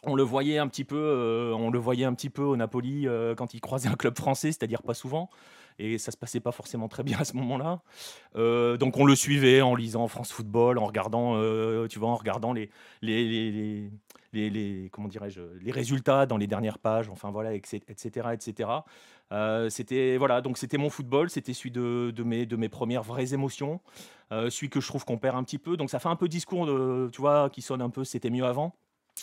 On 0.04 0.14
le 0.14 0.22
voyait 0.22 0.58
un 0.58 0.68
petit 0.68 0.84
peu, 0.84 0.96
euh, 0.96 1.54
on 1.54 1.70
le 1.70 1.78
voyait 1.78 2.04
un 2.04 2.14
petit 2.14 2.30
peu 2.30 2.42
au 2.42 2.56
Napoli 2.56 3.08
quand 3.36 3.54
il 3.54 3.60
croisait 3.60 3.88
un 3.88 3.94
club 3.94 4.16
français, 4.16 4.52
c'est-à-dire 4.52 4.82
pas 4.82 4.94
souvent 4.94 5.30
et 5.78 5.98
ça 5.98 6.10
se 6.10 6.16
passait 6.16 6.40
pas 6.40 6.52
forcément 6.52 6.88
très 6.88 7.02
bien 7.02 7.18
à 7.18 7.24
ce 7.24 7.36
moment-là. 7.36 7.80
donc 8.76 8.96
on 8.96 9.04
le 9.04 9.14
suivait 9.14 9.60
en 9.62 9.74
lisant 9.74 10.08
France 10.08 10.32
Football, 10.32 10.78
en 10.78 10.86
regardant, 10.86 11.34
tu 11.88 11.98
vois, 11.98 12.10
en 12.10 12.16
regardant 12.16 12.52
les, 12.52 12.70
les, 13.02 13.90
les, 14.32 14.50
les, 14.50 14.88
comment 14.90 15.08
dirais-je, 15.08 15.40
les 15.60 15.72
résultats 15.72 16.26
dans 16.26 16.36
les 16.36 16.46
dernières 16.46 16.78
pages, 16.78 17.08
enfin 17.08 17.30
voilà, 17.30 17.54
etc., 17.54 17.80
etc. 18.32 18.68
Euh, 19.32 19.68
c'était 19.70 20.16
voilà, 20.16 20.40
donc 20.40 20.58
c'était 20.58 20.78
mon 20.78 20.90
football, 20.90 21.30
c'était 21.30 21.52
celui 21.52 21.70
de, 21.70 22.12
de, 22.14 22.22
mes, 22.22 22.46
de 22.46 22.56
mes 22.56 22.68
premières 22.68 23.02
vraies 23.02 23.34
émotions, 23.34 23.80
euh, 24.32 24.50
celui 24.50 24.70
que 24.70 24.80
je 24.80 24.86
trouve 24.86 25.04
qu'on 25.04 25.18
perd 25.18 25.36
un 25.36 25.42
petit 25.42 25.58
peu. 25.58 25.76
Donc 25.76 25.90
ça 25.90 25.98
fait 25.98 26.08
un 26.08 26.16
peu 26.16 26.28
discours 26.28 26.66
de, 26.66 27.08
tu 27.12 27.20
vois, 27.20 27.50
qui 27.50 27.62
sonne 27.62 27.82
un 27.82 27.90
peu, 27.90 28.04
c'était 28.04 28.30
mieux 28.30 28.44
avant. 28.44 28.74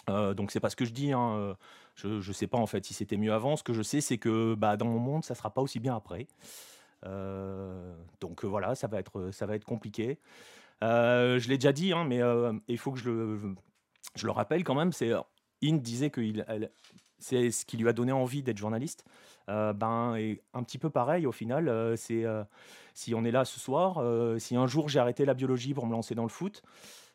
Euh, 0.10 0.34
donc 0.34 0.52
c'est 0.52 0.60
pas 0.60 0.70
ce 0.70 0.76
que 0.76 0.86
je 0.86 0.92
dis. 0.92 1.12
Hein. 1.12 1.56
Je, 1.96 2.08
ne 2.08 2.34
sais 2.34 2.48
pas 2.48 2.58
en 2.58 2.68
fait 2.68 2.86
si 2.86 2.94
c'était 2.94 3.18
mieux 3.18 3.34
avant. 3.34 3.56
Ce 3.56 3.64
que 3.64 3.74
je 3.74 3.82
sais, 3.82 4.02
c'est 4.02 4.18
que 4.18 4.56
bah, 4.56 4.78
dans 4.78 4.88
mon 4.88 5.00
monde, 5.00 5.26
ça 5.26 5.36
sera 5.36 5.50
pas 5.52 5.62
aussi 5.62 5.80
bien 5.80 5.96
après. 5.96 6.28
donc 8.20 8.46
voilà, 8.46 8.76
ça 8.76 8.88
va 8.88 9.00
être, 9.00 9.32
ça 9.32 9.46
va 9.46 9.56
être 9.56 9.66
compliqué. 9.66 10.20
je 10.82 11.48
l'ai 11.48 11.58
déjà 11.58 11.74
dit, 11.74 11.94
hein, 11.94 12.06
mais 12.06 12.22
il 12.68 12.78
faut 12.78 12.92
que 12.92 13.00
je 13.00 13.10
le, 13.10 13.56
je 14.16 14.26
le 14.26 14.32
rappelle 14.32 14.64
quand 14.64 14.76
même. 14.76 14.92
C'est 14.92 15.12
In 15.64 15.78
disait 15.78 16.10
que 16.10 16.22
c'est 17.20 17.52
ce 17.52 17.66
qui 17.66 17.78
lui 17.78 17.88
a 17.88 17.94
donné 17.94 18.12
envie 18.12 18.44
d'être 18.44 18.58
journaliste. 18.58 19.06
Euh, 19.50 19.74
ben, 19.74 20.16
et 20.16 20.42
un 20.54 20.64
petit 20.64 20.78
peu 20.78 20.90
pareil 20.90 21.26
au 21.26 21.32
final. 21.32 21.68
Euh, 21.68 21.96
c'est 21.96 22.26
euh, 22.26 22.44
si 22.94 23.14
on 23.16 23.24
est 23.24 23.32
là 23.32 23.46
ce 23.46 23.60
soir, 23.60 24.02
si 24.40 24.56
un 24.56 24.68
jour 24.68 24.90
j'ai 24.90 25.00
arrêté 25.00 25.26
la 25.26 25.34
biologie 25.34 25.74
pour 25.74 25.88
me 25.88 25.92
lancer 25.92 26.16
dans 26.16 26.24
le 26.24 26.30
foot, 26.30 26.62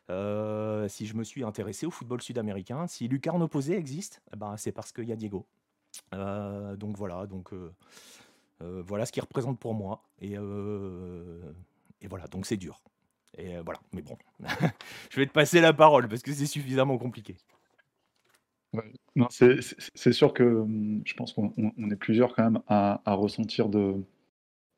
si 0.09 1.05
je 1.05 1.15
me 1.15 1.23
suis 1.23 1.43
intéressé 1.43 1.85
au 1.85 1.91
football 1.91 2.21
sud-américain, 2.21 2.87
si 2.87 3.07
Lucarne 3.07 3.41
opposé 3.41 3.75
existe, 3.75 4.21
eh 4.33 4.37
ben, 4.37 4.57
c'est 4.57 4.71
parce 4.71 4.91
qu'il 4.91 5.05
y 5.05 5.11
a 5.11 5.15
Diego. 5.15 5.45
donc 6.11 6.97
voilà, 6.97 7.25
donc 7.27 7.53
voilà 8.59 9.05
ce 9.05 9.11
qu'il 9.11 9.21
représente 9.21 9.59
pour 9.59 9.73
moi. 9.73 10.03
Et, 10.21 10.35
voilà, 12.07 12.27
donc 12.27 12.45
c'est 12.45 12.57
dur. 12.57 12.81
Et 13.37 13.57
voilà, 13.59 13.79
mais 13.93 14.01
bon, 14.01 14.17
je 15.11 15.19
vais 15.19 15.27
te 15.27 15.31
passer 15.31 15.61
la 15.61 15.73
parole 15.73 16.07
parce 16.07 16.23
que 16.23 16.33
c'est 16.33 16.47
suffisamment 16.47 16.97
compliqué. 16.97 17.37
Non, 19.15 19.27
c'est 19.29 20.13
sûr 20.13 20.33
que 20.33 20.43
hum, 20.43 21.01
je 21.05 21.13
pense 21.13 21.33
qu'on 21.33 21.53
est 21.91 21.95
plusieurs 21.95 22.35
quand 22.35 22.43
même 22.43 22.61
à, 22.67 23.01
ressentir 23.07 23.69
de, 23.69 24.03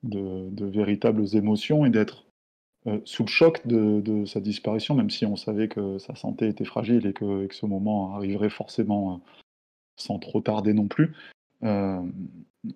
véritables 0.03 1.35
émotions 1.35 1.85
et 1.85 1.89
d'être 1.89 2.25
euh, 2.87 2.99
sous 3.05 3.23
le 3.23 3.29
choc 3.29 3.61
de, 3.67 4.25
sa 4.25 4.39
disparition, 4.39 4.95
même 4.95 5.11
si 5.11 5.25
on 5.25 5.35
savait 5.35 5.67
que 5.67 5.99
sa 5.99 6.15
santé 6.15 6.47
était 6.47 6.65
fragile 6.65 7.05
et 7.05 7.13
que, 7.13 7.47
ce 7.51 7.65
moment 7.67 8.15
arriverait 8.15 8.49
forcément 8.49 9.13
euh, 9.13 9.17
sans 9.97 10.17
trop 10.17 10.41
tarder 10.41 10.73
non 10.73 10.87
plus. 10.87 11.13
Euh, 11.63 12.01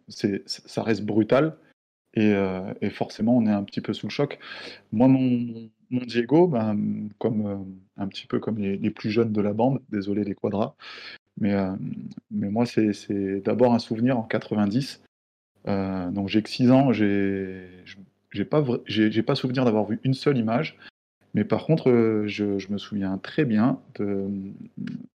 ça 0.07 0.83
reste 0.83 1.03
brutal 1.05 1.57
euh, 2.17 2.73
et, 2.81 2.89
forcément 2.91 3.35
on 3.35 3.47
est 3.47 3.51
un 3.51 3.63
petit 3.63 3.81
peu 3.81 3.93
sous 3.93 4.05
le 4.05 4.11
choc. 4.11 4.37
Moi, 4.91 5.07
mon, 5.07 5.69
Diego, 5.89 6.47
ben, 6.47 7.09
comme, 7.17 7.79
un 7.97 8.07
petit 8.07 8.27
peu 8.27 8.39
comme 8.39 8.59
les, 8.59 8.89
plus 8.91 9.09
jeunes 9.09 9.31
de 9.31 9.41
la 9.41 9.53
bande, 9.53 9.81
désolé 9.89 10.23
les 10.23 10.35
quadras, 10.35 10.75
mais, 11.37 11.53
mais 12.31 12.49
moi 12.49 12.65
c'est 12.65 13.41
d'abord 13.41 13.73
un 13.73 13.79
souvenir 13.79 14.17
en 14.17 14.23
90. 14.23 15.01
donc 15.65 16.27
j'ai 16.27 16.41
que 16.41 16.49
6 16.49 16.71
ans, 16.71 16.91
j'ai 16.91 17.67
pas, 18.43 18.63
j'ai 18.85 19.23
pas 19.23 19.35
souvenir 19.35 19.63
d'avoir 19.63 19.85
vu 19.85 19.99
une 20.03 20.13
seule 20.13 20.37
image, 20.37 20.77
mais 21.35 21.45
par 21.45 21.65
contre, 21.65 22.23
je, 22.25 22.57
je 22.57 22.71
me 22.71 22.77
souviens 22.77 23.17
très 23.17 23.45
bien 23.45 23.79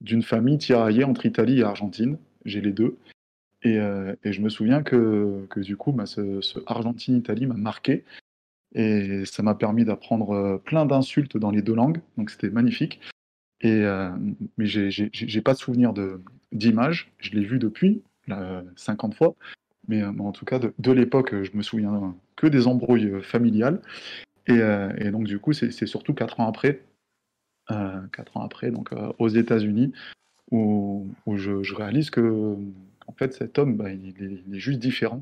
d'une 0.01 0.23
famille 0.23 0.59
tiraillée 0.59 1.05
entre 1.05 1.27
Italie 1.27 1.61
et 1.61 1.63
Argentine. 1.63 2.19
J'ai 2.45 2.61
les 2.61 2.73
deux. 2.73 2.97
Euh, 3.67 4.15
et, 4.25 4.33
je 4.33 4.41
me 4.41 4.49
souviens 4.49 4.83
que, 4.83 5.47
que 5.51 5.61
du 5.61 5.77
coup, 5.77 5.93
bah, 5.93 6.07
ce, 6.07 6.41
Argentine-Italie 6.67 7.47
m'a 7.47 7.55
marqué. 7.55 8.05
Et 8.75 9.25
ça 9.25 9.43
m'a 9.43 9.55
permis 9.55 9.85
d'apprendre 9.85 10.31
euh, 10.31 10.59
plein 10.59 10.87
d'insultes 10.87 11.37
dans 11.37 11.51
les 11.51 11.63
deux 11.63 11.75
langues. 11.75 12.01
Donc 12.17 12.31
c'était 12.31 12.51
magnifique. 12.51 13.01
Et, 13.61 13.85
euh, 13.85 14.11
mais 14.57 14.67
j'ai 14.67 15.41
pas 15.43 15.55
de 15.55 15.59
souvenir 15.59 15.93
d'image. 16.53 17.13
Je 17.19 17.33
l'ai 17.33 17.45
vu 17.45 17.59
depuis, 17.59 18.03
50 18.77 19.15
fois. 19.15 19.35
Mais 19.89 20.05
en 20.05 20.33
tout 20.33 20.45
cas, 20.45 20.59
de, 20.59 20.93
l'époque, 20.93 21.35
je 21.43 21.51
me 21.55 21.63
souviens 21.63 22.15
que 22.41 22.47
des 22.47 22.67
embrouilles 22.67 23.23
familiales. 23.23 23.83
Et, 24.47 25.11
donc, 25.11 25.25
du 25.25 25.39
coup, 25.39 25.53
c'est 25.53 25.87
surtout 25.87 26.15
4 26.15 26.41
ans 26.41 26.49
après, 26.49 26.83
4 27.69 28.37
ans 28.37 28.43
après, 28.43 28.71
donc 28.71 28.91
aux 29.19 29.29
États-Unis, 29.29 29.93
où, 30.51 31.07
je, 31.37 31.75
réalise 31.75 32.11
que 32.11 32.57
en 33.07 33.13
fait, 33.13 33.35
cet 33.35 33.59
homme, 33.59 33.77
bah, 33.77 33.93
il, 33.93 34.15
est, 34.55 34.59
juste 34.59 34.79
différent. 34.79 35.21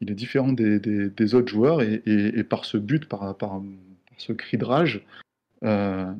Il 0.00 0.10
est 0.10 0.14
différent 0.14 0.52
des, 0.52 1.34
autres 1.34 1.48
joueurs 1.48 1.82
et, 1.82 2.44
par 2.44 2.64
ce 2.64 2.76
but, 2.76 3.08
par, 3.08 3.36
ce 4.18 4.32
cri 4.32 4.58
de 4.58 4.64
rage, 4.64 5.04
euh, 5.64 6.12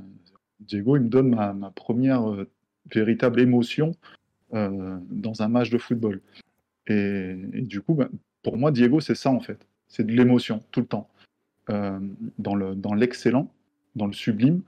Diego, 0.61 0.97
il 0.97 1.03
me 1.03 1.09
donne 1.09 1.31
ma, 1.31 1.71
première 1.71 2.31
euh, 2.31 2.49
véritable 2.93 3.41
émotion 3.41 3.93
euh, 4.55 4.99
dans 5.11 5.43
un 5.43 5.49
match 5.49 5.71
de 5.71 5.79
football. 5.79 6.21
Et, 6.87 7.35
du 7.55 7.81
coup, 7.81 7.95
bah, 7.95 8.09
pour 8.43 8.57
moi, 8.57 8.73
Diego, 8.73 9.01
c'est 9.01 9.15
ça 9.15 9.31
en 9.31 9.41
fait. 9.41 9.68
C'est 9.89 10.05
de 10.05 10.13
l'émotion 10.13 10.63
tout 10.71 10.81
le 10.81 10.87
temps. 10.87 11.09
dans 12.39 12.95
l'excellent, 12.95 13.51
dans, 13.97 14.07
le 14.07 14.13
sublime 14.13 14.63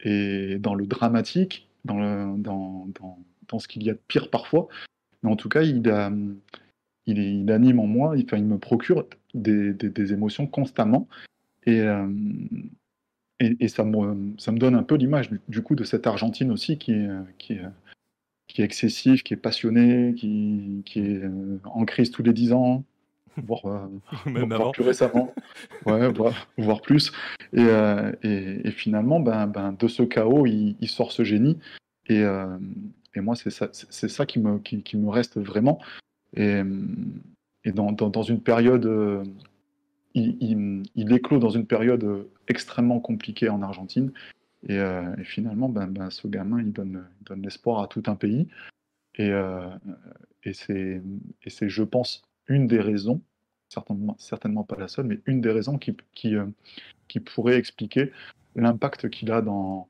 et 0.00 0.58
dans 0.58 0.74
le 0.74 0.86
dramatique, 0.86 1.68
dans, 1.84 2.36
dans 2.36 3.58
ce 3.58 3.68
qu'il 3.68 3.82
y 3.82 3.90
a 3.90 3.94
de 3.94 4.00
pire 4.08 4.30
parfois. 4.30 4.68
Mais 5.22 5.30
en 5.30 5.36
tout 5.36 5.48
cas, 5.48 5.62
il, 5.62 5.82
il, 7.06 7.50
anime 7.50 7.80
en 7.80 7.86
moi, 7.86 8.14
il, 8.16 8.44
me 8.44 8.58
procure 8.58 9.06
des, 9.34 10.12
émotions 10.12 10.46
constamment. 10.46 11.08
Et, 11.64 11.80
euh, 11.80 12.08
et, 13.40 13.68
ça, 13.68 13.84
me, 13.84 14.34
ça 14.38 14.52
me 14.52 14.58
donne 14.58 14.74
un 14.74 14.82
peu 14.82 14.96
l'image 14.96 15.30
du, 15.48 15.62
coup 15.62 15.74
de 15.74 15.84
cette 15.84 16.06
Argentine 16.06 16.50
aussi 16.50 16.78
qui 16.78 16.92
est, 16.92 17.08
qui 17.38 17.58
qui 18.48 18.62
est 18.62 18.64
excessive, 18.64 19.22
qui 19.22 19.34
est 19.34 19.36
passionnée, 19.36 20.14
qui, 20.14 20.82
qui 20.84 21.00
est 21.00 21.22
euh, 21.22 21.60
en 21.64 21.84
crise 21.84 22.10
tous 22.10 22.22
les 22.22 22.32
dix 22.32 22.52
ans, 22.52 22.82
voire, 23.46 23.66
euh, 23.66 24.70
plus 24.72 24.82
récemment, 24.82 25.34
ouais, 25.86 26.12
voire, 26.56 26.82
plus. 26.82 27.12
Et, 27.52 27.66
et, 28.22 28.70
finalement, 28.70 29.20
ben, 29.20 29.46
ben, 29.46 29.72
de 29.72 29.88
ce 29.88 30.02
chaos, 30.02 30.46
il, 30.46 30.76
il 30.80 30.88
sort 30.88 31.12
ce 31.12 31.24
génie. 31.24 31.58
Et, 32.08 32.24
et 33.14 33.20
moi, 33.20 33.36
c'est 33.36 33.50
ça, 33.50 33.68
c'est 33.72 34.08
ça 34.08 34.26
qui, 34.26 34.38
me, 34.38 34.58
qui, 34.58 34.96
me 34.96 35.08
reste 35.10 35.38
vraiment. 35.38 35.80
Et, 36.36 36.62
et 37.64 37.72
dans, 37.72 37.92
dans, 37.92 38.22
une 38.22 38.40
période, 38.40 38.86
euh, 38.86 39.24
il, 40.14 40.84
il, 40.94 41.12
éclot 41.12 41.38
dans 41.38 41.50
une 41.50 41.66
période 41.66 42.26
extrêmement 42.46 43.00
compliquée 43.00 43.48
en 43.48 43.62
Argentine. 43.62 44.12
Et, 44.68 44.78
euh, 44.78 45.14
finalement, 45.24 45.68
ben, 45.68 45.86
ben, 45.86 46.10
ce 46.10 46.28
gamin, 46.28 46.60
il 46.60 46.72
donne, 46.72 47.04
donne 47.22 47.42
l'espoir 47.42 47.82
à 47.82 47.88
tout 47.88 48.02
un 48.06 48.14
pays. 48.14 48.48
Et, 49.16 49.30
euh, 49.30 49.68
et 50.44 50.52
c'est, 50.52 51.02
je 51.68 51.82
pense, 51.82 52.22
une 52.46 52.66
des 52.66 52.80
raisons, 52.80 53.20
certainement, 53.68 54.16
certainement 54.18 54.64
pas 54.64 54.76
la 54.76 54.88
seule, 54.88 55.06
mais 55.06 55.20
une 55.26 55.40
des 55.40 55.50
raisons 55.50 55.78
qui, 55.78 55.96
qui, 56.14 56.34
qui 57.08 57.20
pourrait 57.20 57.56
expliquer 57.56 58.12
l'impact 58.56 59.08
qu'il 59.10 59.30
a 59.32 59.42
dans, 59.42 59.88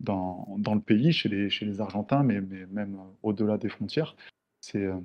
dans, 0.00 0.56
dans 0.58 0.74
le 0.74 0.80
pays, 0.80 1.12
chez 1.12 1.28
les, 1.28 1.50
chez 1.50 1.64
les 1.64 1.80
Argentins, 1.80 2.22
mais, 2.22 2.40
mais 2.40 2.66
même 2.66 2.98
au-delà 3.22 3.58
des 3.58 3.68
frontières, 3.68 4.16
c'est 4.60 4.84
euh, 4.84 4.96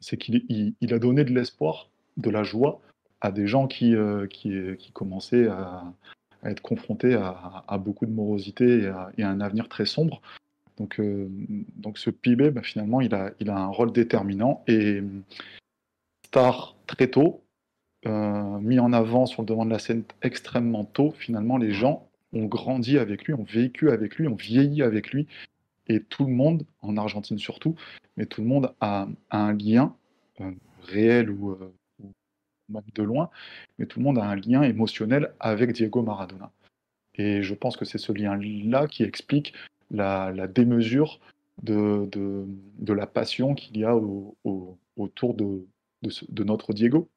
c'est 0.00 0.16
qu'il 0.16 0.44
il, 0.48 0.94
a 0.94 0.98
donné 0.98 1.24
de 1.24 1.32
l'espoir, 1.32 1.88
de 2.18 2.28
la 2.28 2.42
joie 2.42 2.80
à 3.22 3.32
des 3.32 3.46
gens 3.46 3.66
qui, 3.66 3.94
euh, 3.96 4.26
qui, 4.26 4.52
qui 4.78 4.92
commençaient 4.92 5.48
à, 5.48 5.84
être 6.44 6.60
confrontés 6.60 7.14
à, 7.14 7.78
beaucoup 7.78 8.04
de 8.04 8.10
morosité 8.10 8.82
et 8.82 9.22
à, 9.22 9.30
un 9.30 9.40
avenir 9.40 9.66
très 9.68 9.86
sombre. 9.86 10.20
Donc, 10.76 11.00
euh, 11.00 11.26
donc 11.76 11.96
ce 11.96 12.10
PIB, 12.10 12.50
bah, 12.50 12.62
finalement, 12.62 13.00
il 13.00 13.14
a, 13.14 13.30
il 13.40 13.48
a 13.48 13.56
un 13.56 13.68
rôle 13.68 13.92
déterminant 13.92 14.62
et 14.66 15.02
très 16.86 17.08
tôt, 17.08 17.44
euh, 18.06 18.58
mis 18.60 18.78
en 18.78 18.92
avant 18.92 19.26
sur 19.26 19.42
le 19.42 19.46
devant 19.46 19.64
de 19.64 19.70
la 19.70 19.78
scène 19.78 20.04
extrêmement 20.22 20.84
tôt, 20.84 21.12
finalement, 21.16 21.56
les 21.56 21.72
gens 21.72 22.08
ont 22.32 22.46
grandi 22.46 22.98
avec 22.98 23.24
lui, 23.24 23.34
ont 23.34 23.44
vécu 23.44 23.90
avec 23.90 24.16
lui, 24.16 24.28
ont 24.28 24.34
vieilli 24.34 24.82
avec 24.82 25.12
lui. 25.12 25.26
Et 25.86 26.00
tout 26.00 26.24
le 26.24 26.32
monde, 26.32 26.64
en 26.82 26.96
Argentine 26.96 27.38
surtout, 27.38 27.76
mais 28.16 28.26
tout 28.26 28.40
le 28.40 28.48
monde 28.48 28.74
a, 28.80 29.06
un 29.30 29.52
lien 29.52 29.94
euh, 30.40 30.50
réel 30.82 31.30
ou, 31.30 31.52
euh, 31.52 31.72
ou 32.02 32.10
même 32.68 32.82
de 32.94 33.02
loin, 33.02 33.30
mais 33.78 33.86
tout 33.86 34.00
le 34.00 34.04
monde 34.04 34.18
a 34.18 34.24
un 34.24 34.36
lien 34.36 34.62
émotionnel 34.62 35.32
avec 35.40 35.72
Diego 35.72 36.02
Maradona. 36.02 36.50
Et 37.16 37.42
je 37.42 37.54
pense 37.54 37.76
que 37.76 37.84
c'est 37.84 37.98
ce 37.98 38.12
lien-là 38.12 38.88
qui 38.88 39.04
explique 39.04 39.54
la, 39.90 40.32
démesure 40.48 41.20
de, 41.62 42.08
la 42.88 43.06
passion 43.06 43.54
qu'il 43.54 43.76
y 43.76 43.84
a 43.84 43.94
au- 43.94 44.36
au- 44.44 44.76
autour 44.96 45.34
de, 45.34 45.64
de, 46.28 46.44
notre 46.44 46.72
Diego. 46.72 47.10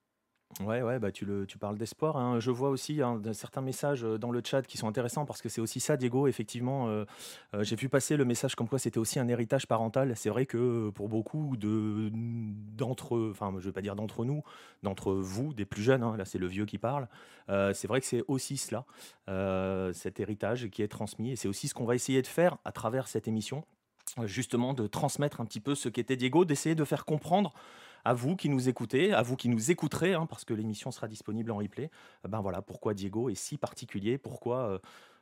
Ouais, 0.61 0.81
ouais, 0.81 0.97
bah 0.97 1.11
tu, 1.11 1.25
le, 1.25 1.45
tu 1.45 1.59
parles 1.59 1.77
d'espoir. 1.77 2.17
hein. 2.17 2.39
Je 2.39 2.49
vois 2.49 2.69
aussi 2.69 3.01
hein, 3.01 3.21
certains 3.33 3.61
messages 3.61 4.03
euh, 4.03 4.17
dans 4.17 4.31
le 4.31 4.41
chat 4.43 4.63
qui 4.63 4.77
sont 4.77 4.87
intéressants 4.87 5.25
parce 5.25 5.41
que 5.41 5.49
c'est 5.49 5.61
aussi 5.61 5.79
ça, 5.79 5.97
Diego. 5.97 6.25
Effectivement, 6.25 6.87
euh, 6.87 7.05
euh, 7.53 7.63
j'ai 7.63 7.75
vu 7.75 7.89
passer 7.89 8.17
le 8.17 8.25
message 8.25 8.55
comme 8.55 8.67
quoi 8.67 8.79
c'était 8.79 8.97
aussi 8.97 9.19
un 9.19 9.27
héritage 9.27 9.67
parental. 9.67 10.13
C'est 10.15 10.29
vrai 10.29 10.47
que 10.47 10.89
pour 10.91 11.09
beaucoup 11.09 11.57
de 11.57 12.09
d'entre, 12.11 13.29
enfin, 13.29 13.53
je 13.59 13.65
vais 13.65 13.71
pas 13.73 13.81
dire 13.81 13.95
d'entre 13.95 14.25
nous, 14.25 14.41
d'entre 14.81 15.13
vous, 15.13 15.53
des 15.53 15.65
plus 15.65 15.83
jeunes, 15.83 16.01
hein, 16.01 16.15
là 16.17 16.25
c'est 16.25 16.39
le 16.39 16.47
vieux 16.47 16.65
qui 16.65 16.79
parle. 16.79 17.07
c'est 17.47 17.87
vrai 17.87 17.99
que 17.99 18.07
c'est 18.07 18.23
aussi 18.27 18.57
cela, 18.57 18.85
cet 19.93 20.19
héritage 20.19 20.69
qui 20.69 20.81
est 20.81 20.87
transmis. 20.87 21.31
Et 21.31 21.35
c'est 21.35 21.47
aussi 21.47 21.67
ce 21.67 21.75
qu'on 21.75 21.85
va 21.85 21.93
essayer 21.93 22.21
de 22.21 22.27
faire 22.27 22.57
à 22.65 22.71
travers 22.71 23.07
cette 23.07 23.27
émission 23.27 23.63
justement 24.23 24.73
de 24.73 24.87
transmettre 24.87 25.41
un 25.41 25.45
petit 25.45 25.59
peu 25.59 25.75
ce 25.75 25.89
qu'était 25.89 26.15
Diego, 26.15 26.45
d'essayer 26.45 26.75
de 26.75 26.85
faire 26.85 27.05
comprendre 27.05 27.53
à 28.05 28.13
vous 28.13 28.35
qui 28.35 28.49
nous 28.49 28.69
écoutez, 28.69 29.13
à 29.13 29.21
vous 29.21 29.35
qui 29.35 29.49
nous 29.49 29.71
écouterez, 29.71 30.13
hein, 30.13 30.25
parce 30.25 30.45
que 30.45 30.53
l'émission 30.53 30.91
sera 30.91 31.07
disponible 31.07 31.51
en 31.51 31.57
replay, 31.57 31.89
euh, 32.25 32.27
ben 32.29 32.41
voilà 32.41 32.61
pourquoi 32.61 32.93
Diego 32.93 33.29
est 33.29 33.35
si 33.35 33.57
particulier, 33.57 34.17
pourquoi, 34.17 34.69
euh, 34.69 34.79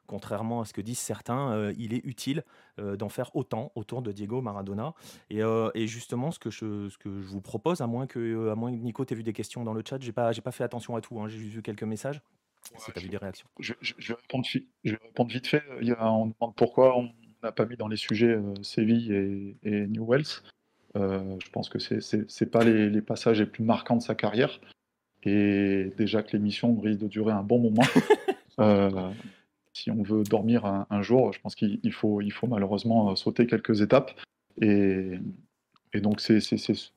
contrairement 0.08 0.62
à 0.62 0.66
ce 0.66 0.74
que 0.74 0.82
disent 0.82 1.00
certains, 1.00 1.52
euh, 1.54 1.74
il 1.78 1.94
est 1.94 2.06
utile 2.06 2.44
euh, 2.80 2.96
d'en 2.96 3.10
faire 3.10 3.36
autant 3.36 3.72
autour 3.76 4.02
de 4.04 4.12
Diego 4.12 4.42
Maradona. 4.42 4.94
Et, 5.32 5.40
et 5.74 5.88
justement, 5.88 6.30
ce 6.32 6.38
que, 6.40 6.52
je, 6.52 6.90
ce 6.90 6.98
que 6.98 7.10
je 7.22 7.28
vous 7.28 7.42
propose, 7.42 7.82
à 7.82 7.88
moins 7.88 8.06
que, 8.06 8.50
à 8.50 8.56
moins 8.56 8.72
que 8.72 8.78
Nico, 8.78 9.04
t'aies 9.04 9.16
vu 9.16 9.24
des 9.24 9.34
questions 9.34 9.64
dans 9.64 9.74
le 9.74 9.82
chat, 9.88 10.00
j'ai 10.02 10.12
pas, 10.12 10.32
j'ai 10.32 10.42
pas 10.42 10.52
fait 10.52 10.64
attention 10.64 10.96
à 10.96 11.02
tout, 11.02 11.20
hein, 11.20 11.28
j'ai 11.28 11.38
juste 11.40 11.54
vu 11.56 11.62
quelques 11.64 11.84
messages. 11.84 12.22
si 12.78 12.92
tu 12.92 13.00
as 13.00 13.02
vu 13.02 13.10
des 13.10 13.18
réactions. 13.18 13.48
Je, 13.60 13.74
je- 13.82 13.94
je 13.98 14.14
vais 14.14 14.20
répondre, 14.22 14.46
fi- 14.46 14.68
je 14.84 14.92
vais 14.92 15.00
répondre 15.04 15.32
vite 15.32 15.48
fait. 15.48 15.64
Il 15.82 15.88
y 15.88 15.92
a, 15.92 16.12
on 16.12 16.28
demande 16.28 16.56
pourquoi 16.56 16.98
on 16.98 17.12
n'a 17.44 17.52
pas 17.52 17.66
mis 17.66 17.76
dans 17.78 17.88
les 17.88 17.98
sujets 17.98 18.40
Séville 18.64 19.12
et, 19.12 19.58
et 19.64 19.88
Newells. 19.88 20.22
Euh, 20.22 20.50
je 20.96 21.50
pense 21.52 21.70
que 21.70 21.80
c'est 21.80 22.02
c'est 22.02 22.46
pas 22.46 22.64
les, 22.64 22.90
les 22.90 23.02
passages 23.02 23.40
les 23.40 23.46
plus 23.46 23.64
marquants 23.64 23.98
de 23.98 24.02
sa 24.02 24.16
carrière. 24.16 24.60
Et 25.24 25.92
déjà 25.98 26.22
que 26.24 26.32
l'émission 26.34 26.80
risque 26.80 27.00
de 27.00 27.08
durer 27.08 27.32
un 27.32 27.44
bon 27.44 27.60
moment. 27.60 27.84
Euh, 28.60 29.12
si 29.74 29.92
on 29.92 30.02
veut 30.02 30.24
dormir 30.24 30.66
un, 30.66 30.88
un 30.90 31.02
jour, 31.02 31.34
je 31.34 31.42
pense 31.42 31.56
qu'il 31.56 31.82
il 31.84 31.92
faut, 31.92 32.22
il 32.22 32.32
faut 32.32 32.48
malheureusement 32.48 33.12
euh, 33.12 33.16
sauter 33.16 33.48
quelques 33.48 33.82
étapes. 33.82 34.18
Et, 34.62 35.20
et 35.92 36.00
donc, 36.00 36.22
c'est 36.22 36.40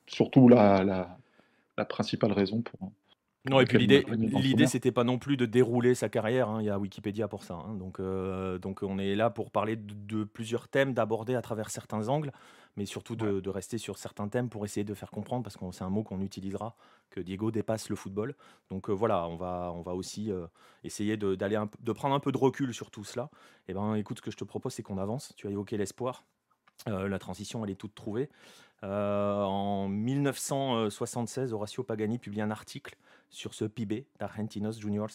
surtout 0.06 0.48
la, 0.48 0.84
la, 0.84 1.18
la 1.76 1.84
principale 1.84 2.30
raison 2.30 2.62
pour. 2.62 2.92
Non, 3.50 3.60
et 3.60 3.64
puis 3.66 3.78
l'idée, 3.78 4.04
l'idée, 4.42 4.66
c'était 4.66 4.92
pas 4.92 5.04
non 5.04 5.18
plus 5.18 5.36
de 5.36 5.46
dérouler 5.46 5.94
sa 5.94 6.08
carrière. 6.08 6.48
hein, 6.48 6.60
Il 6.60 6.66
y 6.66 6.70
a 6.70 6.78
Wikipédia 6.78 7.28
pour 7.28 7.44
ça. 7.44 7.54
hein, 7.54 7.74
donc, 7.74 8.00
euh, 8.00 8.58
donc, 8.58 8.82
on 8.82 8.98
est 8.98 9.14
là 9.14 9.30
pour 9.30 9.50
parler 9.50 9.76
de, 9.76 9.94
de 9.94 10.24
plusieurs 10.24 10.68
thèmes, 10.68 10.94
d'aborder 10.94 11.34
à 11.34 11.42
travers 11.42 11.70
certains 11.70 12.08
angles, 12.08 12.32
mais 12.76 12.84
surtout 12.86 13.16
de, 13.16 13.40
de 13.40 13.50
rester 13.50 13.78
sur 13.78 13.98
certains 13.98 14.28
thèmes 14.28 14.48
pour 14.48 14.64
essayer 14.64 14.84
de 14.84 14.94
faire 14.94 15.10
comprendre, 15.10 15.42
parce 15.42 15.56
que 15.56 15.64
c'est 15.72 15.84
un 15.84 15.90
mot 15.90 16.02
qu'on 16.02 16.20
utilisera, 16.20 16.76
que 17.10 17.20
Diego 17.20 17.50
dépasse 17.50 17.88
le 17.88 17.96
football. 17.96 18.34
Donc 18.70 18.88
euh, 18.90 18.92
voilà, 18.92 19.26
on 19.26 19.36
va, 19.36 19.72
on 19.74 19.82
va 19.82 19.94
aussi 19.94 20.30
euh, 20.30 20.46
essayer 20.84 21.16
de, 21.16 21.34
d'aller 21.34 21.56
un 21.56 21.66
peu- 21.66 21.78
de 21.80 21.92
prendre 21.92 22.14
un 22.14 22.20
peu 22.20 22.30
de 22.32 22.38
recul 22.38 22.72
sur 22.74 22.90
tout 22.90 23.04
cela. 23.04 23.30
Et 23.66 23.74
ben, 23.74 23.94
écoute, 23.94 24.18
ce 24.18 24.22
que 24.22 24.30
je 24.30 24.36
te 24.36 24.44
propose, 24.44 24.74
c'est 24.74 24.82
qu'on 24.82 24.98
avance. 24.98 25.32
Tu 25.36 25.46
as 25.46 25.50
évoqué 25.50 25.76
l'espoir. 25.76 26.24
Euh, 26.86 27.08
la 27.08 27.18
transition, 27.18 27.64
elle 27.64 27.70
est 27.72 27.74
toute 27.74 27.94
trouvée. 27.94 28.28
Euh, 28.84 29.42
en 29.42 29.88
1976, 29.88 31.52
Horacio 31.52 31.82
Pagani 31.82 32.18
publie 32.18 32.40
un 32.40 32.50
article 32.52 32.96
sur 33.30 33.54
ce 33.54 33.64
PIB 33.64 34.06
d'Argentinos 34.18 34.80
Juniors. 34.80 35.10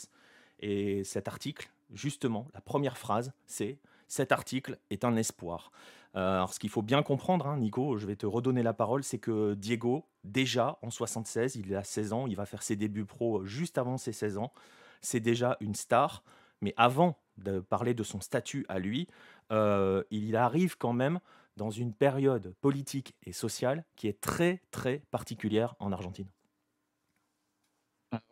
Et 0.60 1.04
cet 1.04 1.28
article, 1.28 1.69
justement, 1.93 2.47
la 2.54 2.62
première 2.62 2.97
phrase, 2.97 3.34
c'est 3.45 3.78
Cet 4.08 4.32
article 4.32 4.78
est 4.91 5.06
un 5.06 5.15
espoir. 5.15 5.71
Euh, 6.15 6.36
alors, 6.36 6.54
ce 6.54 6.60
qu'il 6.60 6.69
faut 6.69 6.84
bien 6.84 7.02
comprendre, 7.02 7.47
hein, 7.47 7.58
Nico, 7.58 7.97
je 7.97 8.06
vais 8.06 8.15
te 8.15 8.28
redonner 8.28 8.62
la 8.62 8.73
parole, 8.73 9.04
c'est 9.04 9.17
que 9.17 9.56
Diego, 9.56 10.06
déjà 10.23 10.78
en 10.84 10.91
76, 10.91 11.56
il 11.56 11.76
a 11.76 11.84
16 11.84 12.13
ans, 12.13 12.28
il 12.28 12.36
va 12.36 12.45
faire 12.45 12.62
ses 12.62 12.76
débuts 12.76 13.06
pro 13.06 13.43
juste 13.45 13.78
avant 13.78 13.97
ses 13.97 14.12
16 14.12 14.38
ans. 14.38 14.54
C'est 15.02 15.19
déjà 15.19 15.58
une 15.62 15.73
star. 15.73 16.23
Mais 16.62 16.73
avant 16.78 17.17
de 17.38 17.60
parler 17.60 17.93
de 17.93 18.04
son 18.04 18.21
statut 18.21 18.65
à 18.69 18.80
lui, 18.80 19.08
euh, 19.52 20.04
il 20.12 20.36
arrive 20.36 20.78
quand 20.78 20.93
même 20.93 21.19
dans 21.58 21.71
une 21.71 21.93
période 21.93 22.54
politique 22.62 23.15
et 23.26 23.34
sociale 23.34 23.84
qui 23.95 24.08
est 24.08 24.21
très 24.21 24.62
très 24.71 25.04
particulière 25.12 25.76
en 25.80 25.91
Argentine. 25.91 26.28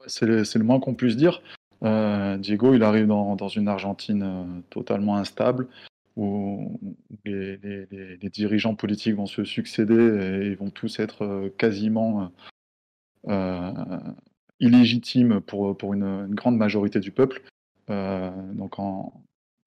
C'est 0.08 0.26
le, 0.26 0.64
moins 0.64 0.80
qu'on 0.80 0.94
puisse 0.94 1.16
dire. 1.16 1.42
Euh, 1.84 2.38
Diego, 2.38 2.74
il 2.74 2.84
arrive 2.84 3.08
dans, 3.08 3.48
une 3.48 3.68
Argentine 3.68 4.24
euh, 4.24 4.62
totalement 4.70 5.18
instable, 5.18 5.68
où 6.16 6.80
les, 7.26 7.58
dirigeants 8.32 8.76
politiques 8.76 9.16
vont 9.16 9.26
se 9.26 9.44
succéder 9.44 9.96
et 9.96 10.48
ils 10.48 10.58
vont 10.58 10.70
tous 10.70 11.00
être 11.00 11.24
euh, 11.24 11.50
quasiment 11.58 12.32
illégitimes 14.60 15.42
pour, 15.42 15.78
pour 15.78 15.94
une, 15.94 16.28
grande 16.34 16.58
majorité 16.58 17.00
du 17.00 17.12
peuple. 17.12 17.42
Donc 17.88 18.76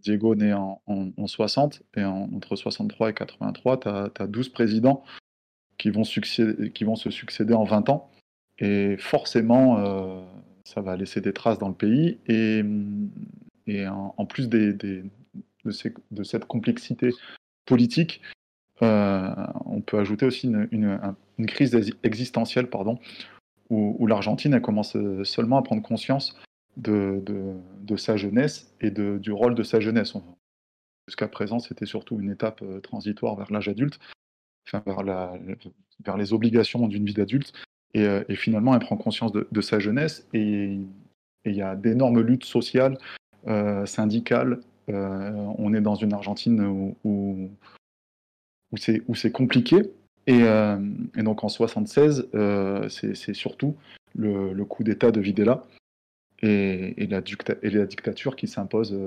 Diego 0.00 0.34
né 0.34 0.52
en, 0.52 0.80
en- 0.86 1.10
en 1.16 1.26
60 1.26 1.82
et 1.96 2.04
en- 2.04 2.28
entre 2.34 2.56
63 2.56 3.10
et 3.10 3.14
83, 3.14 3.80
tu 3.80 3.88
as, 3.88 4.26
12 4.26 4.50
présidents 4.50 5.04
qui 5.78 5.90
vont 5.90 6.04
se 6.04 7.10
succéder 7.10 7.54
en 7.54 7.64
20 7.64 7.88
ans. 7.88 8.10
Et 8.58 8.96
forcément, 8.98 9.78
euh, 9.78 10.22
ça 10.64 10.80
va 10.80 10.96
laisser 10.96 11.20
des 11.20 11.32
traces 11.32 11.58
dans 11.58 11.68
le 11.68 11.74
pays. 11.74 12.18
Et, 12.26 12.62
en, 13.88 14.26
plus 14.26 14.48
de, 14.48 14.76
cette 16.22 16.44
complexité 16.46 17.10
politique, 17.66 18.20
euh, 18.82 19.34
on 19.64 19.80
peut 19.80 19.98
ajouter 19.98 20.26
aussi 20.26 20.48
une, 20.48 20.68
une- 20.72 20.84
un- 21.02 21.16
une 21.38 21.46
crise 21.46 21.74
exi- 21.74 21.94
existentielle 22.02 22.68
pardon, 22.68 22.98
où, 23.70 23.96
où 23.98 24.06
l'Argentine 24.06 24.60
commence 24.60 24.96
euh, 24.96 25.24
seulement 25.24 25.58
à 25.58 25.62
prendre 25.62 25.82
conscience 25.82 26.36
de, 26.76 27.22
sa 27.96 28.16
jeunesse 28.16 28.74
et 28.80 28.90
du 28.90 29.32
rôle 29.32 29.54
de 29.54 29.62
sa 29.62 29.80
jeunesse. 29.80 30.14
Jusqu'à 31.08 31.28
présent, 31.28 31.58
c'était 31.58 31.86
surtout 31.86 32.18
une 32.20 32.30
étape 32.30 32.64
transitoire 32.82 33.36
vers 33.36 33.52
l'âge 33.52 33.68
adulte, 33.68 33.98
vers 34.72 36.16
les 36.16 36.32
obligations 36.32 36.88
d'une 36.88 37.04
vie 37.04 37.14
d'adulte. 37.14 37.52
Et, 37.94 38.02
euh, 38.02 38.24
et 38.28 38.36
finalement, 38.36 38.74
elle 38.74 38.80
prend 38.80 38.96
conscience 38.96 39.32
de, 39.32 39.60
sa 39.60 39.78
jeunesse 39.78 40.26
et 40.34 40.78
il 41.44 41.54
y 41.54 41.62
a 41.62 41.76
d'énormes 41.76 42.20
luttes 42.20 42.44
sociales, 42.44 42.98
euh, 43.46 43.86
syndicales. 43.86 44.60
Euh, 44.88 45.30
on 45.58 45.74
est 45.74 45.80
dans 45.80 45.94
une 45.94 46.12
Argentine 46.12 46.94
où, 47.04 47.50
c'est 48.76 49.32
compliqué. 49.32 49.92
Et, 50.26 50.42
donc 51.22 51.44
en 51.44 51.48
76, 51.48 52.28
euh, 52.34 52.88
c'est 52.88 53.34
surtout 53.34 53.76
le, 54.14 54.64
coup 54.64 54.82
d'État 54.82 55.10
de 55.10 55.20
Videla 55.20 55.64
et, 56.40 57.06
la, 57.06 57.20
dictature 57.20 58.36
qui 58.36 58.48
s'impose 58.48 58.98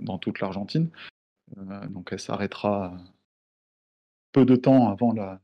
dans 0.00 0.18
toute 0.18 0.40
l'Argentine. 0.40 0.88
Donc 1.90 2.10
elle 2.12 2.20
s'arrêtera 2.20 2.96
peu 4.32 4.44
de 4.44 4.54
temps 4.54 4.88
avant 4.88 5.12
la, 5.12 5.40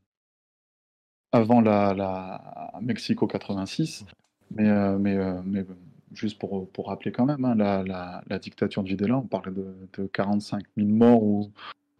avant 1.31 1.61
la, 1.61 1.93
la 1.93 2.71
Mexico 2.81 3.27
86. 3.27 4.05
Mais, 4.51 4.69
euh, 4.69 4.97
mais, 4.97 5.15
euh, 5.17 5.41
mais 5.45 5.65
juste 6.13 6.39
pour, 6.39 6.69
pour 6.69 6.87
rappeler 6.87 7.11
quand 7.11 7.25
même, 7.25 7.43
hein, 7.43 7.55
la, 7.55 7.83
la, 7.83 8.23
la 8.29 8.39
dictature 8.39 8.81
de 8.83 8.87
Videla, 8.87 9.17
on 9.17 9.21
parle 9.23 9.53
de, 9.53 9.75
de 9.97 10.07
45 10.07 10.63
000 10.77 10.87
morts 10.89 11.21
ou, 11.23 11.51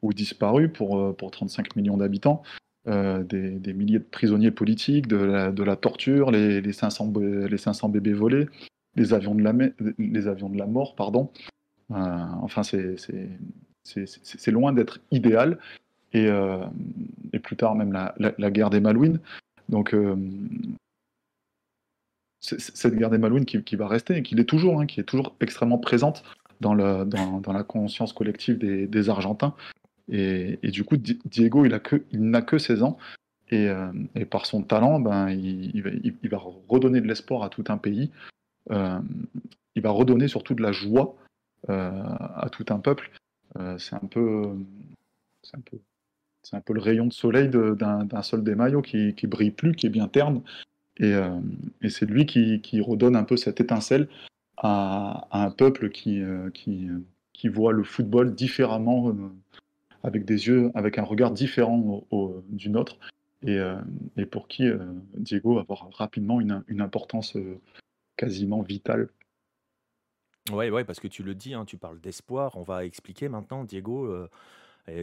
ou 0.02 0.14
disparus 0.14 0.70
pour, 0.74 0.98
euh, 0.98 1.14
pour 1.14 1.32
35 1.32 1.76
millions 1.76 1.98
d'habitants, 1.98 2.42
euh, 2.88 3.24
des, 3.24 3.52
des 3.52 3.74
milliers 3.74 4.00
de 4.00 4.06
prisonniers 4.06 4.52
politiques, 4.52 5.08
de 5.08 5.18
la, 5.18 5.52
de 5.52 5.64
la 5.64 5.76
torture, 5.76 6.32
les, 6.32 6.62
les, 6.62 6.74
500, 6.74 7.08
bé- 7.08 7.50
les 7.50 7.58
500 7.58 7.90
bébés 7.90 8.14
volés, 8.14 8.48
les 8.96 9.14
avions 9.14 9.36
de 9.36 9.44
la, 9.44 9.52
me- 9.52 9.76
les 10.00 10.28
avions 10.28 10.50
de 10.50 10.58
la 10.58 10.68
mort, 10.68 10.96
pardon. 10.96 11.30
Euh, 11.92 11.96
enfin, 12.42 12.64
c'est 12.64 14.52
loin 14.52 14.72
d'être 14.74 15.00
idéal. 15.12 15.60
Et, 16.14 16.30
et, 17.34 17.40
plus 17.40 17.56
tard, 17.58 17.76
même 17.76 17.92
la, 17.92 18.52
guerre 18.52 18.70
des 18.70 18.80
Malouines. 18.80 19.20
Donc, 19.70 19.96
cette 22.40 22.96
guerre 22.96 23.10
des 23.10 23.18
Malouines 23.18 23.46
qui, 23.46 23.76
va 23.76 23.88
rester 23.88 24.18
et 24.18 24.24
qui 24.24 24.36
l'est 24.36 24.46
toujours, 24.46 24.80
hein, 24.80 24.86
qui 24.86 25.00
est 25.00 25.04
toujours 25.04 25.36
extrêmement 25.42 25.78
présente 25.78 26.24
dans, 26.62 26.74
la 26.74 27.64
conscience 27.64 28.14
collective 28.14 28.58
des, 28.58 29.10
Argentins. 29.10 29.54
Et, 30.10 30.58
du 30.64 30.84
coup, 30.84 30.98
Diego, 30.98 31.66
il 31.66 31.72
n'a 31.72 31.80
que, 31.80 31.98
que 32.42 32.58
16 32.58 32.84
ans. 32.84 32.98
Et, 33.50 33.68
euh, 33.70 33.92
et, 34.16 34.26
par 34.26 34.46
son 34.46 34.62
talent, 34.62 35.00
ben, 35.00 35.30
il, 35.30 35.82
va, 36.30 36.42
redonner 36.68 37.02
de 37.02 37.08
l'espoir 37.08 37.44
à 37.44 37.50
tout 37.50 37.64
un 37.70 37.78
pays. 37.78 38.12
Euh, 38.72 39.00
il 39.76 39.82
va 39.82 39.92
redonner 39.92 40.28
surtout 40.28 40.54
de 40.54 40.62
la 40.62 40.72
joie 40.72 41.16
euh, 41.70 41.92
à 42.36 42.50
tout 42.52 42.66
un 42.70 42.80
peuple. 42.80 43.12
Euh, 43.58 43.78
c'est 43.78 43.96
un 43.96 44.02
c'est 45.44 45.58
un 45.58 45.62
peu, 45.62 45.78
c'est 46.50 46.56
un 46.56 46.62
peu 46.62 46.74
le 46.74 46.82
rayon 46.82 47.06
de 47.06 47.14
soleil 47.14 47.50
d'un 47.50 48.22
sol 48.22 48.44
des 48.44 48.56
maillots 48.56 48.82
qui, 48.82 49.14
qui 49.16 49.28
brille 49.28 49.52
plus, 49.52 49.74
qui 49.74 49.88
est 49.88 49.90
bien 49.90 50.08
terne. 50.08 50.42
Et, 50.98 51.14
euh, 51.14 51.30
c'est 51.90 52.06
lui 52.06 52.26
qui, 52.26 52.82
redonne 52.82 53.16
un 53.16 53.24
peu 53.24 53.38
cette 53.38 53.60
étincelle 53.60 54.08
à, 54.58 55.28
un 55.32 55.52
peuple 55.52 55.90
qui, 55.90 56.22
qui, 56.54 57.48
voit 57.48 57.74
le 57.74 57.84
football 57.84 58.34
différemment, 58.34 59.14
avec 60.04 60.26
des 60.26 60.48
yeux, 60.48 60.72
avec 60.74 60.98
un 60.98 61.04
regard 61.04 61.32
différent 61.32 62.04
du 62.50 62.70
nôtre 62.70 62.98
et, 63.44 63.58
euh, 63.58 63.78
pour 64.32 64.48
qui 64.48 64.66
euh, 64.66 64.78
Diego 65.16 65.56
va 65.56 65.62
avoir 65.62 65.90
rapidement 65.94 66.42
une, 66.42 66.82
importance 66.82 67.36
euh, 67.36 67.60
quasiment 68.16 68.62
vitale. 68.62 69.10
Ouais, 70.52 70.70
ouais, 70.70 70.84
parce 70.84 71.00
que 71.00 71.08
tu 71.08 71.24
le 71.24 71.36
dis, 71.36 71.54
hein, 71.54 71.66
tu 71.66 71.78
parles 71.78 72.00
d'espoir. 72.00 72.56
On 72.58 72.64
va 72.64 72.86
expliquer 72.86 73.28
maintenant, 73.28 73.64
Diego. 73.66 74.10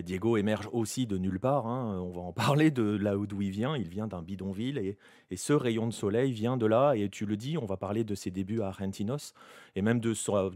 Diego 0.02 0.36
émerge 0.36 0.68
aussi 0.72 1.06
de 1.06 1.18
nulle 1.18 1.38
part. 1.38 1.66
Hein, 1.66 2.00
on 2.00 2.10
va 2.10 2.20
en 2.22 2.32
parler 2.32 2.70
de 2.70 2.82
là 2.82 3.14
d'où 3.16 3.42
il 3.42 3.50
vient. 3.50 3.76
Il 3.76 3.88
vient 3.88 4.06
d'un 4.06 4.22
bidonville 4.22 4.78
et, 4.78 4.96
ce 5.36 5.52
rayon 5.52 5.86
de 5.86 5.92
soleil 5.92 6.32
vient 6.32 6.56
de 6.56 6.66
là. 6.66 6.94
Et 6.94 7.08
tu 7.08 7.26
le 7.26 7.36
dis, 7.36 7.58
on 7.58 7.66
va 7.66 7.76
parler 7.76 8.04
de 8.04 8.14
ses 8.14 8.30
débuts 8.30 8.62
à 8.62 8.68
Argentinos 8.68 9.34
et 9.74 9.82
même 9.82 10.00
de 10.00 10.14
son, 10.14 10.50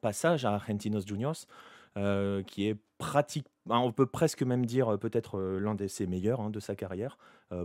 passage 0.00 0.44
à 0.44 0.54
Argentinos 0.54 1.06
Juniors. 1.06 1.46
Euh, 1.96 2.42
qui 2.42 2.66
est 2.66 2.76
pratique. 2.98 3.46
On 3.70 3.92
peut 3.92 4.06
presque 4.06 4.42
même 4.42 4.66
dire 4.66 4.94
euh, 4.94 4.96
peut-être 4.96 5.38
euh, 5.38 5.60
l'un 5.60 5.76
de 5.76 5.86
ses 5.86 6.08
meilleurs 6.08 6.40
hein, 6.40 6.50
de 6.50 6.58
sa 6.58 6.74
carrière. 6.74 7.18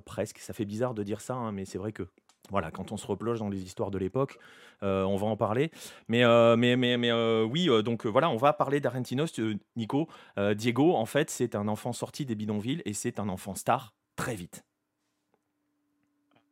presque. 0.05 0.37
Ça 0.37 0.53
fait 0.53 0.65
bizarre 0.65 0.93
de 0.93 1.01
dire 1.01 1.19
ça, 1.19 1.33
hein, 1.33 1.51
mais 1.51 1.65
c'est 1.65 1.79
vrai 1.79 1.91
que 1.91 2.03
voilà, 2.49 2.71
quand 2.71 2.91
on 2.91 2.97
se 2.97 3.07
replonge 3.07 3.39
dans 3.39 3.49
les 3.49 3.63
histoires 3.63 3.91
de 3.91 3.97
l'époque, 3.97 4.37
on 4.81 5.15
va 5.15 5.27
en 5.27 5.37
parler. 5.37 5.71
Mais, 6.07 6.23
mais, 6.57 6.75
mais, 6.75 6.97
mais 6.97 7.11
oui, 7.43 7.69
donc 7.83 8.05
voilà, 8.05 8.29
on 8.29 8.37
va 8.37 8.53
parler 8.53 8.79
d'Argentinos, 8.79 9.39
Nico. 9.75 10.07
Diego, 10.55 10.95
en 10.95 11.05
fait, 11.05 11.29
c'est 11.29 11.55
un 11.55 11.67
enfant 11.67 11.93
sorti 11.93 12.25
des 12.25 12.35
bidonvilles 12.35 12.81
et 12.85 12.93
c'est 12.93 13.19
un 13.19 13.29
enfant 13.29 13.55
star 13.55 13.93
très 14.15 14.35
vite. 14.35 14.63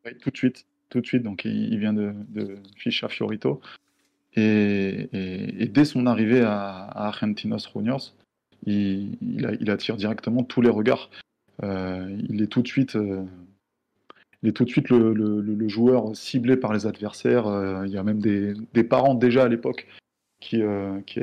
Oui, 0.05 0.17
tout 0.17 0.29
de 0.29 0.37
suite. 0.37 0.65
Tout 0.89 1.01
de 1.01 1.05
suite. 1.05 1.23
Donc, 1.23 1.43
il, 1.45 1.77
vient 1.79 1.93
de, 1.93 2.13
de 2.29 2.57
Fischer 2.77 3.09
Fiorito. 3.09 3.61
Et, 4.37 5.67
dès 5.73 5.85
son 5.85 6.05
arrivée 6.05 6.41
à, 6.41 6.85
Argentinos 7.07 7.69
Juniors, 7.73 8.13
il, 8.65 9.69
attire 9.69 9.97
directement 9.97 10.43
tous 10.43 10.61
les 10.61 10.69
regards. 10.69 11.09
Euh, 11.63 12.15
il 12.29 12.41
est 12.41 12.47
tout 12.47 12.61
de 12.61 12.67
suite, 12.67 12.95
euh, 12.95 13.25
est 14.47 14.53
tout 14.53 14.65
de 14.65 14.69
suite 14.69 14.89
le, 14.89 15.67
joueur 15.67 16.15
ciblé 16.15 16.57
par 16.57 16.73
les 16.73 16.85
adversaires. 16.85 17.47
Euh, 17.47 17.85
il 17.85 17.93
y 17.93 17.97
a 17.97 18.03
même 18.03 18.19
des, 18.19 18.83
parents 18.83 19.15
déjà 19.15 19.43
à 19.43 19.47
l'époque 19.47 19.87
qui, 20.39 20.61
qui, 21.05 21.21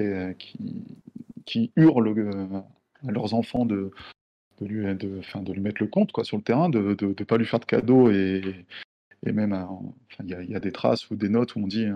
qui, 1.45 1.73
hurlent 1.77 2.65
à 3.07 3.11
leurs 3.11 3.35
enfants 3.35 3.65
de, 3.65 3.91
de, 4.61 4.67
lui, 4.67 4.85
mettre 5.61 5.83
le 5.83 5.87
compte 5.87 6.13
quoi, 6.13 6.25
sur 6.25 6.37
le 6.37 6.43
terrain, 6.43 6.69
de 6.69 6.97
ne 7.01 7.25
pas 7.25 7.39
lui 7.39 7.47
faire 7.47 7.61
de 7.61 7.65
cadeaux. 7.65 8.11
Et, 8.11 8.43
et 9.27 9.33
même, 9.33 9.67
il 10.23 10.51
y, 10.51 10.55
a 10.55 10.61
des 10.61 10.73
traces 10.73 11.11
ou 11.11 11.17
des 11.17 11.29
notes 11.29 11.57
où 11.57 11.61
on 11.61 11.67
dit 11.67 11.87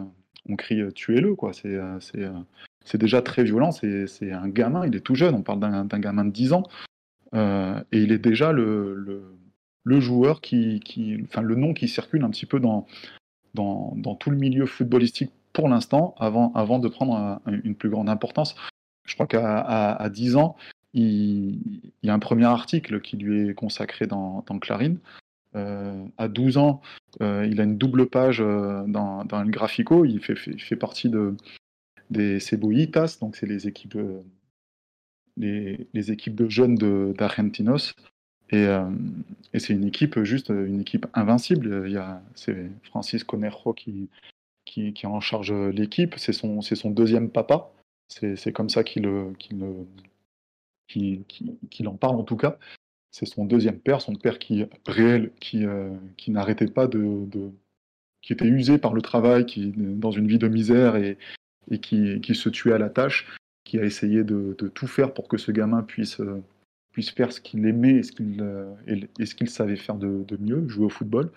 on 0.48 0.56
crie 0.56 0.80
euh, 0.80 0.90
tuez-le, 0.90 1.34
quoi. 1.34 1.52
C'est, 1.52 1.74
euh, 1.74 1.98
euh, 2.16 2.40
c'est, 2.84 2.98
déjà 2.98 3.22
très 3.22 3.44
violent. 3.44 3.70
C'est, 3.72 4.32
un 4.32 4.48
gamin, 4.48 4.86
il 4.86 4.96
est 4.96 5.00
tout 5.00 5.14
jeune. 5.14 5.34
On 5.34 5.42
parle 5.42 5.60
d'un, 5.60 5.98
gamin 5.98 6.24
de 6.24 6.30
10 6.30 6.52
ans. 6.52 6.64
et 7.34 7.98
il 7.98 8.12
est 8.12 8.18
déjà 8.18 8.52
le, 8.52 8.94
le, 8.94 9.38
joueur 10.01 10.40
qui, 10.40 10.81
enfin, 11.24 11.42
le 11.42 11.55
nom 11.55 11.74
qui 11.74 11.88
circule 11.88 12.24
un 12.24 12.31
petit 12.31 12.46
peu 12.46 12.61
dans, 12.61 12.87
tout 13.55 14.31
le 14.31 14.37
milieu 14.37 14.66
footballistique 14.66 15.33
pour 15.53 15.68
l'instant, 15.68 16.14
avant, 16.18 16.79
de 16.79 16.88
prendre 16.88 17.40
une 17.46 17.74
plus 17.74 17.90
grande 17.90 18.09
importance. 18.09 18.55
Je 19.05 19.14
crois 19.14 19.27
qu'à 19.27 19.61
à, 19.61 20.09
10 20.11 20.37
ans, 20.37 20.57
il, 20.94 21.59
y 22.03 22.11
a 22.11 22.14
un 22.14 22.18
premier 22.18 22.44
article 22.44 23.01
qui 23.01 23.16
lui 23.16 23.48
est 23.48 23.55
consacré 23.55 24.07
dans, 24.07 24.44
dans 24.46 24.59
Clarine, 24.59 24.98
euh, 25.57 26.07
à 26.18 26.29
12 26.29 26.59
ans, 26.59 26.83
euh, 27.22 27.46
il 27.51 27.61
a 27.61 27.64
une 27.64 27.79
double 27.79 28.07
page 28.09 28.40
euh, 28.40 28.85
dans, 28.87 29.24
le 29.24 29.51
Graphico. 29.51 30.05
Il 30.05 30.20
fait, 30.20 30.77
partie 30.77 31.09
de, 31.09 31.35
des 32.11 32.38
Cebollitas, 32.40 33.18
donc 33.20 33.37
c'est 33.37 33.46
les, 33.46 33.66
équipes 33.66 33.96
de 35.37 36.48
jeunes 36.48 36.77
d'Argentinos. 37.14 37.94
Et, 38.50 38.66
et 39.52 39.58
c'est 39.58 39.74
une 39.74 39.84
équipe, 39.84 40.22
juste 40.22 40.48
une 40.48 40.80
équipe 40.80 41.06
invincible. 41.12 41.84
Il 41.87 41.92
y 41.92 41.98
a, 41.98 42.22
c'est 42.34 42.70
Francis 42.84 43.22
Conejo 43.22 43.74
qui, 43.74 44.08
qui, 44.64 45.06
en 45.06 45.20
charge 45.20 45.52
l'équipe. 45.52 46.14
C'est 46.16 46.32
son, 46.32 46.62
son 46.62 46.90
deuxième 46.90 47.28
papa. 47.28 47.70
C'est 48.08 48.52
comme 48.52 48.70
ça 48.70 48.84
qu'il 48.84 49.06
qu'il 50.87 51.24
qu'il 51.70 51.88
en 51.88 51.96
parle 51.96 52.16
en 52.16 52.24
tout 52.24 52.37
cas 52.37 52.58
c'est 53.11 53.26
son 53.26 53.44
deuxième 53.44 53.78
père, 53.78 54.00
son 54.00 54.14
père 54.14 54.38
qui 54.38 54.64
réel, 54.87 55.32
qui, 55.40 55.64
euh, 55.64 55.90
qui 56.16 56.30
n'arrêtait 56.30 56.66
pas 56.66 56.87
de, 56.87 57.26
de, 57.26 57.50
qui 58.22 58.32
était 58.32 58.46
usé 58.46 58.78
par 58.78 58.94
le 58.94 59.02
travail, 59.02 59.46
qui 59.46 59.72
dans 59.76 60.11
une 60.11 60.28
vie 60.28 60.38
de 60.38 60.48
misère 60.48 60.96
et, 60.96 61.18
et 61.70 61.78
qui, 61.78 62.20
qui, 62.20 62.34
se 62.34 62.48
tuait 62.48 62.74
à 62.74 62.78
la 62.78 62.90
tâche, 62.90 63.26
qui 63.64 63.78
a 63.78 63.84
essayé 63.84 64.24
de, 64.24 64.54
de 64.58 64.68
tout 64.68 64.87
faire 64.87 65.14
pour 65.14 65.28
que 65.28 65.38
ce 65.38 65.50
gamin 65.50 65.82
puisse, 65.82 66.20
euh, 66.20 66.42
puisse 66.98 67.11
faire 67.11 67.32
ce 67.32 67.40
qu'il 67.40 67.64
aimait 67.64 67.98
et 67.98 68.02
ce 68.02 68.11
qu'il 68.11 68.42
euh, 68.42 68.74
ce 69.24 69.34
qu'il 69.37 69.48
savait 69.48 69.76
faire 69.76 69.94
de, 69.94 70.37
mieux, 70.40 70.66
jouer 70.66 70.87
au 70.87 70.88
football. 70.88 71.30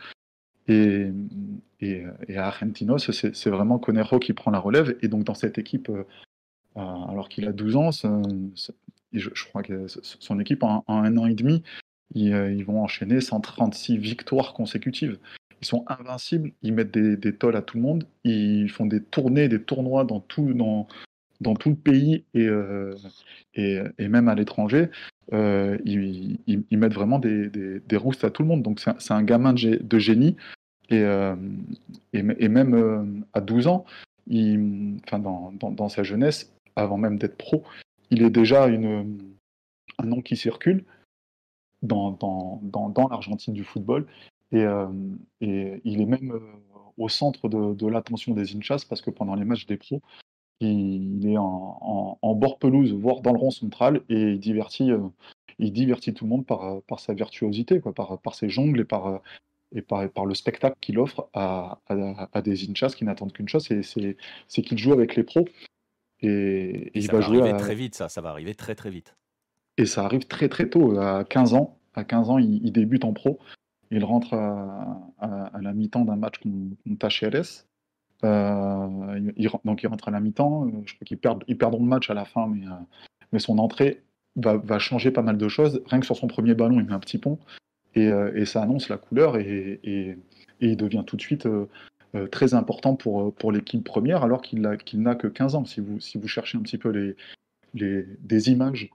Et, 0.67 1.11
et, 1.81 2.03
à 2.35 2.47
Argentinos, 2.47 3.11
c'est 3.11 3.49
vraiment 3.51 3.77
Conero 3.77 4.17
qui 4.17 4.33
prend 4.33 4.49
la 4.49 4.57
relève. 4.57 4.97
Et 5.03 5.07
donc 5.07 5.23
dans 5.23 5.35
cette 5.35 5.59
équipe, 5.59 5.91
alors 6.75 7.29
qu'il 7.29 7.47
a 7.47 7.51
12 7.51 7.75
ans, 7.75 7.91
je, 9.13 9.29
crois 9.49 9.61
que 9.61 9.85
son 9.87 10.39
équipe, 10.39 10.63
en, 10.63 10.83
un 10.87 11.15
an 11.17 11.27
et 11.27 11.35
demi, 11.35 11.61
euh, 12.17 12.51
ils, 12.51 12.65
vont 12.65 12.81
enchaîner 12.81 13.21
136 13.21 13.97
victoires 13.97 14.53
consécutives. 14.53 15.19
Ils 15.61 15.67
sont 15.67 15.85
invincibles, 15.87 16.53
ils 16.63 16.73
mettent 16.73 16.91
des, 16.91 17.17
des, 17.17 17.35
tolls 17.35 17.55
à 17.55 17.61
tout 17.61 17.77
le 17.77 17.83
monde, 17.83 18.07
ils 18.23 18.69
font 18.69 18.87
des 18.87 19.03
tournées, 19.03 19.47
des 19.47 19.61
tournois 19.61 20.05
dans 20.05 20.21
tout, 20.21 20.53
dans, 20.53 20.87
dans 21.41 21.55
tout 21.55 21.69
le 21.69 21.75
pays 21.75 22.23
et, 22.33 22.47
euh, 22.47 22.95
et, 23.55 23.79
et, 23.97 24.07
même 24.07 24.29
à 24.29 24.35
l'étranger. 24.35 24.89
Euh, 25.33 25.77
ils, 25.85 26.39
ils, 26.47 26.77
mettent 26.77 26.93
vraiment 26.93 27.19
des, 27.19 27.49
des, 27.49 27.79
des, 27.79 27.97
roustes 27.97 28.23
à 28.23 28.29
tout 28.29 28.43
le 28.43 28.47
monde. 28.47 28.61
Donc 28.61 28.79
c'est 28.79 29.11
un, 29.11 29.23
gamin 29.23 29.53
de, 29.53 29.99
génie. 29.99 30.37
Et, 30.89 30.99
euh, 31.01 31.35
et, 32.13 32.21
même 32.21 33.23
à 33.33 33.41
12 33.41 33.67
ans, 33.67 33.85
enfin 34.29 35.19
dans, 35.19 35.51
dans, 35.51 35.89
sa 35.89 36.03
jeunesse, 36.03 36.53
avant 36.75 36.97
même 36.97 37.17
d'être 37.17 37.37
pro, 37.37 37.63
il 38.11 38.21
est 38.21 38.29
déjà 38.29 38.67
une, 38.67 39.33
un 39.97 40.05
nom 40.05 40.21
qui 40.21 40.35
circule 40.35 40.83
dans, 41.81 42.11
dans, 42.11 43.07
l'Argentine 43.09 43.53
du 43.53 43.63
football. 43.63 44.05
Et, 44.51 44.65
il 45.39 46.01
est 46.01 46.05
même 46.05 46.39
au 46.97 47.09
centre 47.09 47.49
de, 47.49 47.73
de 47.73 47.87
l'attention 47.87 48.33
des 48.33 48.55
Inchas 48.55 48.85
parce 48.87 49.01
que 49.01 49.09
pendant 49.09 49.33
les 49.33 49.45
matchs 49.45 49.65
des 49.65 49.77
pros, 49.77 50.01
il, 50.61 51.27
est 51.27 51.37
en, 51.37 51.77
en, 51.81 52.19
en, 52.21 52.35
bord 52.35 52.59
pelouse, 52.59 52.93
voire 52.93 53.21
dans 53.21 53.33
le 53.33 53.39
rond 53.39 53.51
central, 53.51 54.01
et 54.09 54.33
il 54.33 54.39
divertit, 54.39 54.91
euh, 54.91 54.99
il 55.59 55.73
divertit 55.73 56.13
tout 56.13 56.25
le 56.25 56.29
monde 56.29 56.45
par, 56.45 56.81
par 56.83 56.99
sa 56.99 57.13
virtuosité, 57.13 57.79
quoi, 57.79 57.93
par, 57.93 58.19
par 58.19 58.35
ses 58.35 58.49
jongles 58.49 58.81
et 58.81 58.85
par, 58.85 59.21
et 59.73 59.81
par, 59.81 60.09
par 60.09 60.25
le 60.25 60.35
spectacle 60.35 60.77
qu'il 60.81 60.99
offre 60.99 61.29
à, 61.33 61.79
à, 61.87 62.29
à, 62.33 62.41
des 62.41 62.69
Inchas 62.69 62.93
qui 62.95 63.05
n'attendent 63.05 63.33
qu'une 63.33 63.47
chose, 63.47 63.67
c'est 63.67 64.61
qu'il 64.61 64.77
joue 64.77 64.93
avec 64.93 65.15
les 65.15 65.23
pros. 65.23 65.45
Et, 66.21 66.91
il 66.93 67.07
va, 67.07 67.21
jouer 67.21 67.51
très 67.57 67.75
vite, 67.75 67.95
ça, 67.95 68.09
ça 68.09 68.21
va 68.21 68.29
arriver 68.29 68.53
très 68.53 68.75
très 68.75 68.89
vite. 68.89 69.15
Et 69.77 69.85
ça 69.85 70.05
arrive 70.05 70.27
très 70.27 70.49
très 70.49 70.69
tôt, 70.69 70.99
à 70.99 71.23
15 71.23 71.53
ans. 71.53 71.77
À 71.93 72.03
15 72.03 72.29
ans, 72.29 72.37
il, 72.37 72.71
débute 72.71 73.03
en 73.03 73.13
pro. 73.13 73.39
Il 73.89 74.03
rentre 74.03 74.33
à, 74.33 75.51
la 75.59 75.73
mi-temps 75.73 76.05
d'un 76.05 76.15
match 76.15 76.39
contre 76.39 76.99
Tacheres. 76.99 77.65
Euh, 78.23 79.31
il, 79.35 79.49
donc 79.65 79.83
il 79.83 79.87
rentre 79.87 80.07
à 80.07 80.11
la 80.11 80.19
mi-temps. 80.19 80.67
Euh, 80.67 80.71
je 80.85 80.95
crois 80.95 81.05
qu'ils 81.05 81.17
perdent, 81.17 81.43
perdront 81.57 81.83
le 81.83 81.89
match 81.89 82.09
à 82.09 82.13
la 82.13 82.25
fin, 82.25 82.47
mais, 82.47 82.65
euh, 82.65 83.39
son 83.39 83.57
entrée 83.57 84.01
va, 84.35 84.79
changer 84.79 85.11
pas 85.11 85.21
mal 85.21 85.37
de 85.37 85.47
choses. 85.47 85.81
Rien 85.87 85.99
que 85.99 86.05
sur 86.05 86.15
son 86.15 86.27
premier 86.27 86.53
ballon, 86.53 86.79
il 86.79 86.85
met 86.85 86.93
un 86.93 86.99
petit 86.99 87.17
pont. 87.17 87.39
Et, 87.95 88.09
ça 88.45 88.61
annonce 88.61 88.87
la 88.89 88.97
couleur 88.97 89.37
et, 89.37 90.17
il 90.61 90.77
devient 90.77 91.03
tout 91.05 91.17
de 91.17 91.21
suite 91.21 91.47
très 92.29 92.53
important 92.53 92.95
pour, 92.95 93.51
l'équipe 93.51 93.83
première, 93.83 94.23
alors 94.23 94.41
qu'il 94.41 94.61
n'a 94.61 95.15
que 95.15 95.27
15 95.27 95.55
ans. 95.55 95.65
Si 95.65 95.81
vous, 95.81 96.27
cherchez 96.27 96.57
un 96.57 96.61
petit 96.61 96.77
peu 96.77 96.89
les, 97.73 98.05
des 98.21 98.49
images 98.49 98.89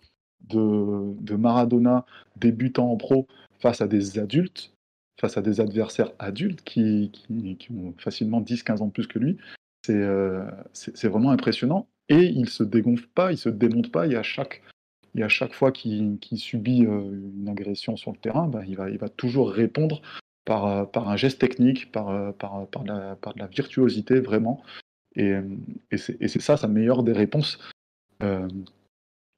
de 0.48 1.34
Maradona 1.34 2.06
débutant 2.36 2.90
en 2.90 2.96
pro 2.96 3.26
face 3.58 3.80
à 3.80 3.88
des 3.88 4.18
adultes, 4.18 4.75
face 5.20 5.36
à 5.36 5.42
des 5.42 5.60
adversaires 5.60 6.12
adultes 6.18 6.62
qui, 6.62 7.10
qui, 7.58 7.72
ont 7.72 7.94
facilement 7.98 8.40
10-15 8.40 8.82
ans 8.82 8.86
de 8.86 8.92
plus 8.92 9.06
que 9.06 9.18
lui, 9.18 9.38
c'est 9.84 10.04
c'est 10.72 11.08
vraiment 11.08 11.30
impressionnant. 11.30 11.88
Et 12.08 12.24
il 12.24 12.48
se 12.48 12.62
dégonfle 12.62 13.06
pas, 13.14 13.32
il 13.32 13.38
se 13.38 13.48
démonte 13.48 13.90
pas, 13.90 14.06
et 14.06 14.14
à 14.14 14.22
chaque, 14.22 14.62
chaque 15.28 15.54
fois 15.54 15.72
qu'il 15.72 16.18
subit 16.36 16.80
une 16.80 17.48
agression 17.48 17.96
sur 17.96 18.12
le 18.12 18.18
terrain, 18.18 18.46
bah, 18.46 18.62
il, 18.66 18.76
va, 18.76 18.90
il 18.90 18.98
va 18.98 19.08
toujours 19.08 19.50
répondre 19.50 20.02
par, 20.44 20.90
par 20.90 21.08
un 21.08 21.16
geste 21.16 21.40
technique, 21.40 21.90
par, 21.90 22.34
par, 22.34 22.66
par, 22.68 22.84
de 22.84 22.88
la, 22.88 23.16
par 23.16 23.34
de 23.34 23.40
la 23.40 23.46
virtuosité, 23.46 24.20
vraiment. 24.20 24.62
Et, 25.16 25.34
et 25.90 25.96
c'est 25.96 26.40
ça 26.40 26.56
sa 26.56 26.68
meilleure 26.68 27.02
des 27.02 27.12
réponses. 27.12 27.58
Euh, 28.22 28.48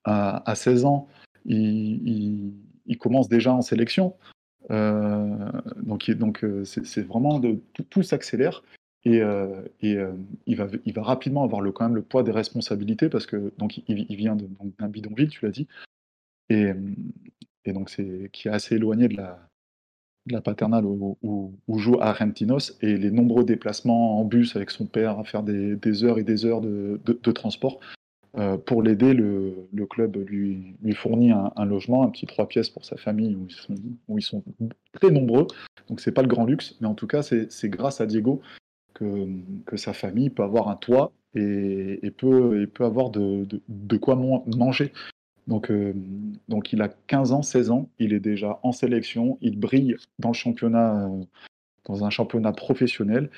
à, 0.05 0.51
à, 0.51 0.55
16 0.55 0.85
ans, 0.85 1.09
il, 1.45 2.53
commence 2.99 3.29
déjà 3.29 3.53
en 3.53 3.62
sélection. 3.62 4.14
Euh, 4.70 5.50
donc 5.82 6.10
donc 6.10 6.44
c'est 6.64 7.06
vraiment 7.06 7.40
tout, 7.90 8.02
s'accélère. 8.02 8.62
Et, 9.04 9.22
euh, 9.22 9.62
euh, 9.84 10.12
il, 10.46 10.56
va, 10.56 11.02
rapidement 11.02 11.44
avoir 11.44 11.60
le, 11.60 11.72
quand 11.72 11.88
même 11.88 12.02
poids 12.02 12.22
des 12.22 12.32
responsabilités 12.32 13.08
parce 13.08 13.26
que 13.26 13.52
donc 13.56 13.80
il, 13.86 14.16
vient 14.16 14.36
d'un 14.36 14.88
bidonville, 14.88 15.28
tu 15.28 15.44
l'as 15.44 15.52
dit, 15.52 15.66
et, 16.50 16.72
donc 17.66 17.90
c'est 17.90 18.30
qui 18.32 18.48
est 18.48 18.50
assez 18.50 18.76
éloigné 18.76 19.08
de 19.08 19.16
la, 19.16 20.40
paternale 20.42 20.84
où, 20.84 21.54
joue 21.68 22.00
Argentinos 22.00 22.76
et 22.82 22.98
les 22.98 23.10
nombreux 23.10 23.44
déplacements 23.44 24.20
en 24.20 24.24
bus 24.24 24.56
avec 24.56 24.70
son 24.70 24.84
père 24.84 25.18
à 25.18 25.24
faire 25.24 25.42
des, 25.42 26.04
heures 26.04 26.18
et 26.18 26.24
des 26.24 26.44
heures 26.44 26.60
de 26.60 27.32
transport. 27.32 27.80
Euh, 28.37 28.59
pour 28.59 28.83
l'aider, 28.83 29.14
le, 29.14 29.87
club 29.89 30.16
lui, 30.16 30.76
fournit 30.95 31.33
un, 31.33 31.64
logement, 31.64 32.03
un 32.03 32.11
petit 32.11 32.26
trois 32.26 32.47
pièces 32.47 32.68
pour 32.68 32.85
sa 32.85 32.97
famille 32.97 33.37
où 34.09 34.18
ils 34.18 34.22
sont, 34.22 34.45
très 34.93 35.11
nombreux. 35.11 35.47
Donc 35.89 36.01
c'est 36.01 36.12
pas 36.12 36.22
le 36.22 36.29
grand 36.29 36.45
luxe, 36.45 36.76
mais 36.81 36.87
en 36.87 36.95
tout 36.95 37.07
cas 37.07 37.22
c'est 37.22 37.68
grâce 37.68 38.01
à 38.01 38.07
Diego 38.07 38.41
que, 38.95 39.76
sa 39.76 39.93
famille 39.93 40.31
peut 40.31 40.43
avoir 40.43 40.68
un 40.68 40.76
toit 40.76 41.12
et, 41.35 42.12
peut, 42.16 42.68
avoir 42.81 43.11
de, 43.11 43.97
quoi 43.97 44.16
manger. 44.16 44.93
Donc, 45.47 45.70
euh, 45.70 45.95
donc 46.49 46.74
il 46.74 46.83
a 46.83 46.89
15 46.89 47.33
ans, 47.33 47.43
16 47.43 47.70
ans, 47.70 47.89
il 47.99 48.12
est 48.12 48.20
déjà 48.20 48.61
en 48.62 48.72
sélection, 48.72 49.39
il 49.41 49.59
brille 49.59 49.97
dans 50.18 50.29
le 50.29 50.35
championnat, 50.35 51.07
euh, 51.07 51.22
dans 51.87 52.05
un 52.05 52.11
championnat 52.11 52.53
professionnel. 52.53 53.31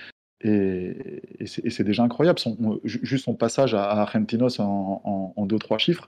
Et, 0.42 1.20
c'est 1.46 1.84
déjà 1.84 2.02
incroyable. 2.02 2.38
Juste 2.84 3.24
son 3.24 3.34
passage 3.34 3.74
à, 3.74 3.90
Argentinos 3.90 4.58
en, 4.60 5.00
en, 5.04 5.32
en, 5.36 5.46
deux, 5.46 5.58
trois 5.58 5.78
chiffres. 5.78 6.06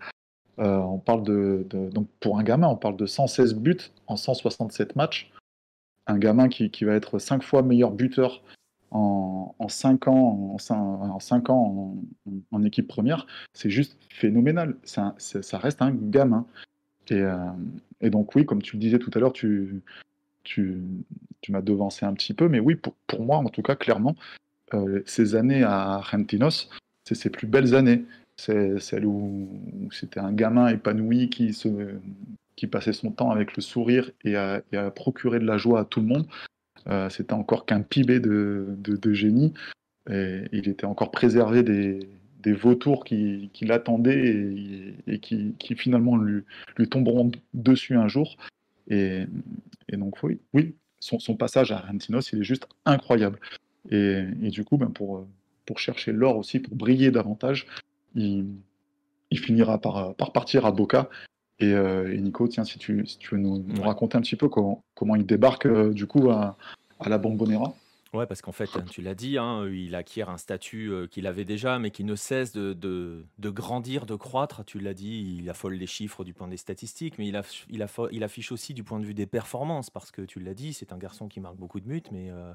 Euh, 0.58 0.76
on 0.76 0.98
parle 0.98 1.22
de, 1.22 1.66
donc 1.90 2.08
pour 2.20 2.38
un 2.38 2.42
gamin, 2.42 2.68
on 2.68 2.76
parle 2.76 2.96
de 2.96 3.06
116 3.06 3.54
buts 3.54 3.90
en 4.06 4.16
167 4.16 4.96
matchs. 4.96 5.30
Un 6.06 6.18
gamin 6.18 6.48
qui, 6.48 6.70
qui 6.70 6.84
va 6.84 6.94
être 6.94 7.18
cinq 7.18 7.42
fois 7.42 7.62
meilleur 7.62 7.90
buteur 7.90 8.42
en, 8.90 9.54
en 9.58 9.68
5 9.68 10.08
ans, 10.08 10.56
en, 10.68 11.18
ans 11.48 11.96
en, 12.50 12.64
équipe 12.64 12.88
première, 12.88 13.26
c'est 13.54 13.70
juste 13.70 13.96
phénoménal. 14.10 14.76
Ça 14.84 15.14
reste 15.58 15.80
un 15.80 15.92
gamin. 15.92 16.46
Euh, 17.10 17.36
et, 18.00 18.10
donc 18.10 18.34
oui, 18.34 18.44
comme 18.44 18.62
tu 18.62 18.76
le 18.76 18.80
disais 18.80 18.98
tout 18.98 19.10
à 19.14 19.18
l'heure, 19.18 19.32
tu, 19.32 19.82
tu, 20.44 20.82
m'as 21.48 21.62
devancé 21.62 22.06
un 22.06 22.14
petit 22.14 22.34
peu, 22.34 22.48
mais 22.48 22.60
oui, 22.60 22.76
pour, 22.76 23.22
moi, 23.22 23.38
en 23.38 23.48
tout 23.48 23.62
cas, 23.62 23.76
clairement, 23.76 24.16
euh, 24.74 25.02
ces 25.06 25.34
années 25.34 25.62
à 25.62 25.94
Argentinos, 25.94 26.70
c'est 27.04 27.14
ses 27.14 27.30
plus 27.30 27.46
belles 27.46 27.74
années. 27.74 28.04
C'est 28.36 28.78
celle 28.80 29.06
où, 29.06 29.48
c'était 29.90 30.20
un 30.20 30.32
gamin 30.32 30.68
épanoui 30.68 31.28
qui, 31.28 32.66
passait 32.66 32.92
son 32.92 33.10
temps 33.10 33.30
avec 33.30 33.56
le 33.56 33.62
sourire 33.62 34.10
et 34.24 34.36
à, 34.36 34.62
procurer 34.94 35.38
de 35.38 35.44
la 35.44 35.58
joie 35.58 35.80
à 35.80 35.84
tout 35.84 36.00
le 36.00 36.06
monde. 36.06 36.26
Euh, 36.88 37.08
c'était 37.10 37.34
encore 37.34 37.66
qu'un 37.66 37.82
pibé 37.82 38.20
de, 38.20 38.76
génie. 39.12 39.52
Il 40.08 40.68
était 40.68 40.86
encore 40.86 41.10
préservé 41.10 41.62
des, 41.62 42.52
vautours 42.52 43.04
qui, 43.04 43.50
l'attendaient 43.60 44.94
et, 45.06 45.18
qui, 45.18 45.54
finalement 45.76 46.16
lui, 46.16 46.44
tomberont 46.88 47.30
dessus 47.52 47.96
un 47.96 48.08
jour. 48.08 48.36
Et, 48.88 49.24
et 49.88 49.96
donc, 49.96 50.22
oui, 50.22 50.40
oui 50.52 50.74
son, 51.00 51.18
son, 51.18 51.36
passage 51.36 51.72
à 51.72 51.78
Argentinos, 51.78 52.32
il 52.32 52.40
est 52.40 52.44
juste 52.44 52.68
incroyable. 52.84 53.40
Et, 53.90 54.24
et 54.42 54.50
du 54.50 54.64
coup, 54.64 54.76
ben 54.76 54.90
pour, 54.90 55.26
pour 55.66 55.78
chercher 55.78 56.12
l'or 56.12 56.36
aussi, 56.36 56.60
pour 56.60 56.76
briller 56.76 57.10
davantage, 57.10 57.66
il, 58.14 58.46
il 59.30 59.38
finira 59.38 59.80
par, 59.80 60.14
par 60.14 60.32
partir 60.32 60.66
à 60.66 60.72
Boca. 60.72 61.08
Et, 61.58 61.72
euh, 61.72 62.12
et, 62.12 62.20
Nico, 62.20 62.46
tiens, 62.48 62.64
si 62.64 62.78
tu, 62.78 63.06
si 63.06 63.18
tu 63.18 63.34
veux 63.34 63.40
nous, 63.40 63.58
nous, 63.58 63.82
raconter 63.82 64.16
un 64.16 64.20
petit 64.20 64.36
peu 64.36 64.48
comment, 64.48 64.82
comment 64.94 65.16
il 65.16 65.26
débarque 65.26 65.66
euh, 65.66 65.92
du 65.92 66.06
coup 66.06 66.30
à, 66.30 66.56
à 67.00 67.08
la 67.08 67.18
Bombonera 67.18 67.74
Ouais, 68.12 68.26
parce 68.26 68.42
qu'en 68.42 68.52
fait, 68.52 68.68
tu 68.90 69.00
l'as 69.00 69.14
dit, 69.14 69.38
hein, 69.38 69.66
il 69.66 69.94
acquiert 69.94 70.28
un 70.28 70.36
statut 70.36 70.92
euh, 70.92 71.06
qu'il 71.06 71.26
avait 71.26 71.46
déjà, 71.46 71.78
mais 71.78 71.90
qui 71.90 72.04
ne 72.04 72.14
cesse 72.14 72.52
de, 72.52 72.74
de, 72.74 73.50
grandir, 73.50 74.04
de 74.04 74.16
croître. 74.16 74.66
Tu 74.66 74.80
l'as 74.80 74.92
dit, 74.92 75.38
il 75.38 75.48
affole 75.48 75.74
les 75.74 75.86
chiffres 75.86 76.22
du 76.22 76.34
point 76.34 76.46
des 76.46 76.58
statistiques, 76.58 77.16
mais 77.16 77.26
il, 77.26 78.22
affiche 78.22 78.52
aussi 78.52 78.74
du 78.74 78.84
point 78.84 79.00
de 79.00 79.06
vue 79.06 79.14
des 79.14 79.24
performances, 79.24 79.88
parce 79.88 80.10
que 80.10 80.20
tu 80.20 80.40
l'as 80.40 80.52
dit, 80.52 80.74
c'est 80.74 80.92
un 80.92 80.98
garçon 80.98 81.26
qui 81.26 81.40
marque 81.40 81.56
beaucoup 81.56 81.80
de 81.80 81.86
buts, 81.86 82.02
mais 82.12 82.30
euh, 82.30 82.52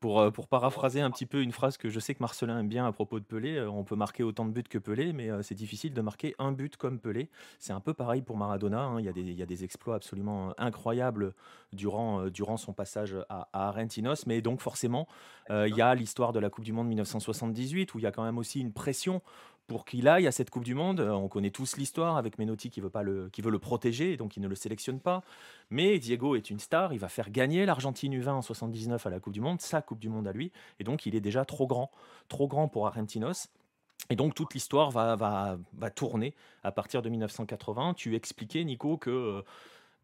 pour, 0.00 0.20
euh, 0.20 0.30
pour 0.30 0.46
paraphraser 0.46 1.00
un 1.00 1.10
petit 1.10 1.26
peu 1.26 1.42
une 1.42 1.52
phrase 1.52 1.76
que 1.76 1.88
je 1.88 1.98
sais 2.00 2.14
que 2.14 2.22
Marcelin 2.22 2.60
aime 2.60 2.68
bien 2.68 2.86
à 2.86 2.92
propos 2.92 3.18
de 3.18 3.24
Pelé, 3.24 3.56
euh, 3.56 3.70
on 3.70 3.84
peut 3.84 3.96
marquer 3.96 4.22
autant 4.22 4.46
de 4.46 4.52
buts 4.52 4.62
que 4.62 4.78
Pelé, 4.78 5.12
mais 5.12 5.30
euh, 5.30 5.42
c'est 5.42 5.54
difficile 5.54 5.92
de 5.92 6.00
marquer 6.00 6.34
un 6.38 6.52
but 6.52 6.76
comme 6.76 6.98
Pelé. 6.98 7.30
C'est 7.58 7.72
un 7.72 7.80
peu 7.80 7.94
pareil 7.94 8.22
pour 8.22 8.36
Maradona. 8.36 8.82
Hein. 8.82 9.00
Il, 9.00 9.06
y 9.06 9.08
a 9.08 9.12
des, 9.12 9.22
il, 9.22 9.32
y 9.32 9.42
a 9.42 9.46
des, 9.46 9.64
exploits 9.64 9.96
absolument 9.96 10.54
incroyables 10.56 11.34
durant, 11.72 12.26
durant 12.26 12.56
son 12.56 12.72
passage 12.72 13.16
à, 13.28 13.48
à 13.52 13.68
Argentinos, 13.68 14.26
mais 14.26 14.40
donc 14.40 14.60
forcément, 14.60 15.08
il 15.50 15.74
y 15.74 15.82
a 15.82 15.94
l'histoire 15.94 16.32
de 16.32 16.38
la 16.38 16.48
Coupe 16.48 16.64
du 16.64 16.72
Monde 16.72 16.88
1978 16.88 17.94
où 17.94 17.98
il 17.98 18.02
y 18.02 18.06
a 18.06 18.12
quand 18.12 18.22
même 18.22 18.38
aussi 18.38 18.60
une 18.60 18.72
pression 18.72 19.20
pour 19.68 19.84
qu'il 19.84 20.08
aille 20.08 20.26
à 20.26 20.32
cette 20.32 20.50
Coupe 20.50 20.64
du 20.64 20.74
Monde. 20.74 21.00
On 21.00 21.28
connaît 21.28 21.50
tous 21.50 21.76
l'histoire 21.76 22.16
avec 22.16 22.38
Menotti 22.38 22.70
qui 22.70 22.80
veut, 22.80 22.90
pas 22.90 23.02
le, 23.02 23.28
qui 23.28 23.42
veut 23.42 23.50
le 23.50 23.58
protéger, 23.58 24.16
donc 24.16 24.36
il 24.36 24.40
ne 24.40 24.48
le 24.48 24.54
sélectionne 24.54 24.98
pas. 24.98 25.22
Mais 25.70 25.98
Diego 25.98 26.34
est 26.34 26.50
une 26.50 26.58
star, 26.58 26.92
il 26.94 26.98
va 26.98 27.08
faire 27.08 27.30
gagner 27.30 27.66
l'Argentine 27.66 28.18
U20 28.18 28.30
en 28.30 28.42
79 28.42 29.06
à 29.06 29.10
la 29.10 29.20
Coupe 29.20 29.34
du 29.34 29.42
Monde, 29.42 29.60
sa 29.60 29.82
Coupe 29.82 30.00
du 30.00 30.08
Monde 30.08 30.26
à 30.26 30.32
lui, 30.32 30.50
et 30.80 30.84
donc 30.84 31.04
il 31.06 31.14
est 31.14 31.20
déjà 31.20 31.44
trop 31.44 31.66
grand, 31.66 31.90
trop 32.28 32.48
grand 32.48 32.66
pour 32.66 32.86
Argentinos. 32.86 33.48
Et 34.10 34.16
donc 34.16 34.34
toute 34.34 34.54
l'histoire 34.54 34.90
va, 34.90 35.16
va, 35.16 35.58
va, 35.74 35.90
tourner 35.90 36.34
à 36.64 36.72
partir 36.72 37.02
de 37.02 37.10
1980. 37.10 37.92
Tu 37.94 38.14
expliquais, 38.16 38.64
Nico, 38.64 38.96
que 38.96 39.44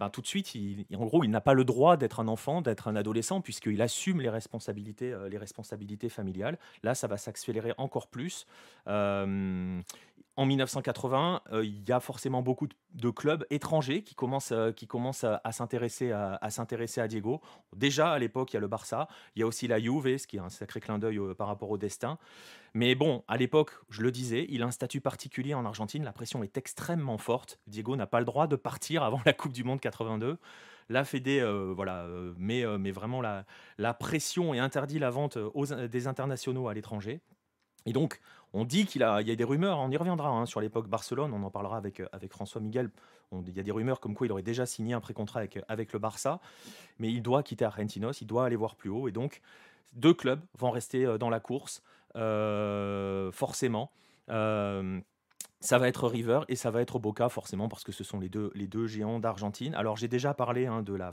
ben, 0.01 0.11
tout 0.11 0.21
de 0.21 0.27
suite, 0.27 0.55
il, 0.55 0.87
en 0.95 1.05
gros, 1.05 1.23
il 1.25 1.31
n'a 1.31 1.41
pas 1.41 1.55
le 1.55 1.65
droit 1.65 1.97
d'être 1.97 2.21
un 2.21 2.29
enfant, 2.29 2.63
d'être 2.63 2.89
un 2.89 2.97
adolescent, 2.97 3.41
puisqu'il 3.41 3.81
assume 3.81 4.21
les 4.21 4.31
responsabilités, 4.31 5.13
euh, 5.13 6.09
familiales. 6.09 6.59
Là, 6.83 6.95
ça 6.95 7.07
va 7.07 7.17
s'accélérer 7.17 7.73
encore 7.79 8.09
plus. 8.09 8.47
Euh, 8.89 9.81
en 10.37 10.47
1980, 10.47 11.43
euh, 11.53 11.65
il 11.65 11.89
y 11.89 11.93
a 11.93 12.01
forcément 12.01 12.43
beaucoup 12.43 12.67
de 12.93 13.11
clubs 13.11 13.45
étrangers 13.51 14.03
qui 14.03 14.15
commencent, 14.15 14.53
euh, 14.53 14.73
à, 15.45 15.53
s'intéresser 15.53 16.11
à, 16.13 17.09
Diego. 17.09 17.41
Déjà, 17.77 18.13
à 18.13 18.19
l'époque, 18.19 18.53
il 18.53 18.55
y 18.55 18.59
a 18.59 18.61
le 18.61 18.69
Barça, 18.69 19.09
il 19.37 19.41
y 19.41 19.43
a 19.43 19.47
aussi 19.47 19.69
la 19.69 19.79
Juve, 19.79 20.17
ce 20.19 20.27
qui 20.27 20.37
est 20.37 20.41
un 20.41 20.49
sacré 20.49 20.81
clin 20.81 20.99
d'œil 20.99 21.19
euh, 21.19 21.35
par 21.35 21.47
rapport 21.47 21.71
au 21.71 21.79
destin. 21.79 22.19
Mais 22.75 22.95
bon, 22.95 23.23
à 23.29 23.37
l'époque, 23.37 23.71
je 23.91 24.03
le 24.03 24.11
disais, 24.11 24.47
il 24.49 24.63
a 24.63 24.67
un 24.67 24.73
statut 24.73 25.01
particulier 25.01 25.55
en 25.55 25.65
Argentine, 25.65 26.03
la 26.03 26.13
pression 26.13 26.43
est 26.43 26.57
extrêmement 26.59 27.19
forte. 27.19 27.61
Diego 27.69 27.95
n'a 27.95 28.07
pas 28.07 28.19
le 28.19 28.27
droit 28.27 28.49
de 28.49 28.57
partir 28.57 29.05
avant 29.05 29.21
la 29.25 29.33
Coupe 29.33 29.53
du 29.53 29.65
Monde 29.65 29.81
82 29.81 30.39
la 30.89 31.05
Fédé 31.05 31.41
euh, 31.41 31.73
voilà, 31.75 32.07
vraiment 32.93 33.23
la, 33.23 33.95
pression 33.95 34.55
et 34.55 34.59
interdit 34.59 34.99
la 34.99 35.11
vente 35.11 35.39
des 35.39 36.07
internationaux 36.07 36.69
à 36.69 36.75
l'étranger. 36.75 37.21
Et 37.87 37.93
donc, 37.93 38.21
on 38.55 38.65
dit 38.65 38.87
qu'il 38.87 39.03
a, 39.03 39.21
il 39.21 39.29
y 39.29 39.33
a 39.33 39.37
des 39.37 39.45
rumeurs, 39.45 39.79
on 39.79 39.91
y 39.91 39.97
reviendra 39.97 40.31
hein, 40.31 40.47
sur 40.47 40.61
l'époque 40.61 40.89
Barcelone, 40.89 41.33
on 41.35 41.43
en 41.43 41.51
parlera 41.51 41.77
avec, 41.77 42.01
avec 42.13 42.31
François 42.31 42.61
Miguel. 42.61 42.91
On, 43.33 43.43
il 43.43 43.55
y 43.55 43.61
a 43.61 43.63
des 43.63 43.73
rumeurs 43.73 44.01
comme 44.01 44.15
quoi 44.15 44.27
il 44.27 44.33
aurait 44.33 44.43
déjà 44.43 44.65
signé 44.65 44.95
un 44.95 45.01
pré-contrat 45.01 45.41
avec, 45.41 45.59
avec 45.69 45.93
le 45.93 45.99
Barça, 45.99 46.41
mais 46.99 47.11
il 47.11 47.21
doit 47.21 47.43
quitter 47.43 47.65
Argentinos, 47.65 48.21
il 48.21 48.27
doit 48.27 48.47
aller 48.47 48.57
voir 48.57 48.77
plus 48.77 48.91
haut. 48.91 49.09
Et 49.09 49.13
donc, 49.13 49.43
deux 49.93 50.15
clubs 50.15 50.41
vont 50.57 50.71
rester 50.71 51.19
dans 51.19 51.31
la 51.31 51.41
course, 51.41 51.83
euh, 52.17 53.33
forcément. 53.33 53.91
Euh, 54.31 55.01
ça 55.61 55.79
va 55.79 55.89
être 55.89 56.07
River 56.09 56.41
et 56.49 56.57
ça 56.57 56.71
va 56.71 56.81
être 56.81 56.99
Boca, 56.99 57.29
forcément, 57.29 57.69
parce 57.69 57.85
que 57.85 57.93
ce 57.93 58.05
sont 58.05 58.21
les 58.21 58.29
deux, 58.29 58.53
les 58.55 58.67
deux 58.67 58.87
géants 58.87 59.19
d'Argentine. 59.19 59.75
Alors, 59.75 59.97
j'ai 59.97 60.09
déjà 60.09 60.33
parlé 60.33 60.67
hein, 60.67 60.83
de 60.83 60.95
la 60.95 61.13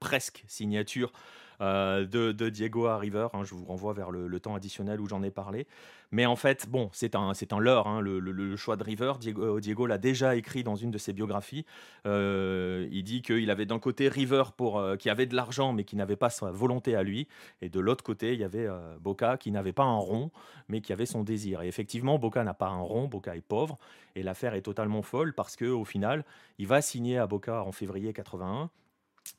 presque 0.00 0.44
signature 0.48 1.12
euh, 1.60 2.06
de, 2.06 2.48
Diego 2.48 2.86
à 2.86 2.98
River. 2.98 3.28
hein. 3.32 3.44
je 3.44 3.54
vous 3.54 3.64
renvoie 3.64 3.92
vers 3.92 4.10
le, 4.10 4.40
temps 4.40 4.54
additionnel 4.54 5.00
où 5.00 5.08
j'en 5.08 5.22
ai 5.22 5.30
parlé. 5.30 5.66
Mais 6.12 6.26
en 6.26 6.36
fait, 6.36 6.68
bon, 6.68 6.90
c'est 6.92 7.14
un, 7.14 7.32
un 7.50 7.58
leurre, 7.58 7.86
hein, 7.86 8.00
le, 8.00 8.56
choix 8.56 8.76
de 8.76 8.84
River. 8.84 9.14
Diego, 9.18 9.60
Diego 9.60 9.86
l'a 9.86 9.96
déjà 9.96 10.36
écrit 10.36 10.62
dans 10.62 10.76
une 10.76 10.90
de 10.90 10.98
ses 10.98 11.14
biographies. 11.14 11.64
Euh, 12.06 12.86
il 12.92 13.02
dit 13.02 13.22
qu'il 13.22 13.50
avait 13.50 13.64
d'un 13.64 13.78
côté 13.78 14.08
River 14.08 14.44
pour, 14.56 14.78
euh, 14.78 14.96
qui 14.96 15.08
avait 15.08 15.24
de 15.24 15.34
l'argent 15.34 15.72
mais 15.72 15.84
qui 15.84 15.96
n'avait 15.96 16.16
pas 16.16 16.28
sa 16.28 16.50
volonté 16.50 16.94
à 16.94 17.02
lui. 17.02 17.28
Et 17.62 17.70
de 17.70 17.80
l'autre 17.80 18.04
côté, 18.04 18.34
il 18.34 18.40
y 18.40 18.44
avait 18.44 18.66
euh, 18.66 18.96
Boca 19.00 19.38
qui 19.38 19.50
n'avait 19.50 19.72
pas 19.72 19.84
un 19.84 19.96
rond 19.96 20.30
mais 20.68 20.82
qui 20.82 20.92
avait 20.92 21.06
son 21.06 21.22
désir. 21.22 21.62
Et 21.62 21.68
effectivement, 21.68 22.18
Boca 22.18 22.44
n'a 22.44 22.54
pas 22.54 22.68
un 22.68 22.80
rond, 22.80 23.06
Boca 23.08 23.34
est 23.34 23.40
pauvre. 23.40 23.78
Et 24.14 24.22
l'affaire 24.22 24.54
est 24.54 24.62
totalement 24.62 25.00
folle 25.00 25.32
parce 25.32 25.56
qu'au 25.56 25.84
final, 25.86 26.24
il 26.58 26.66
va 26.66 26.82
signer 26.82 27.16
à 27.16 27.26
Boca 27.26 27.62
en 27.62 27.72
février 27.72 28.12
81. 28.12 28.70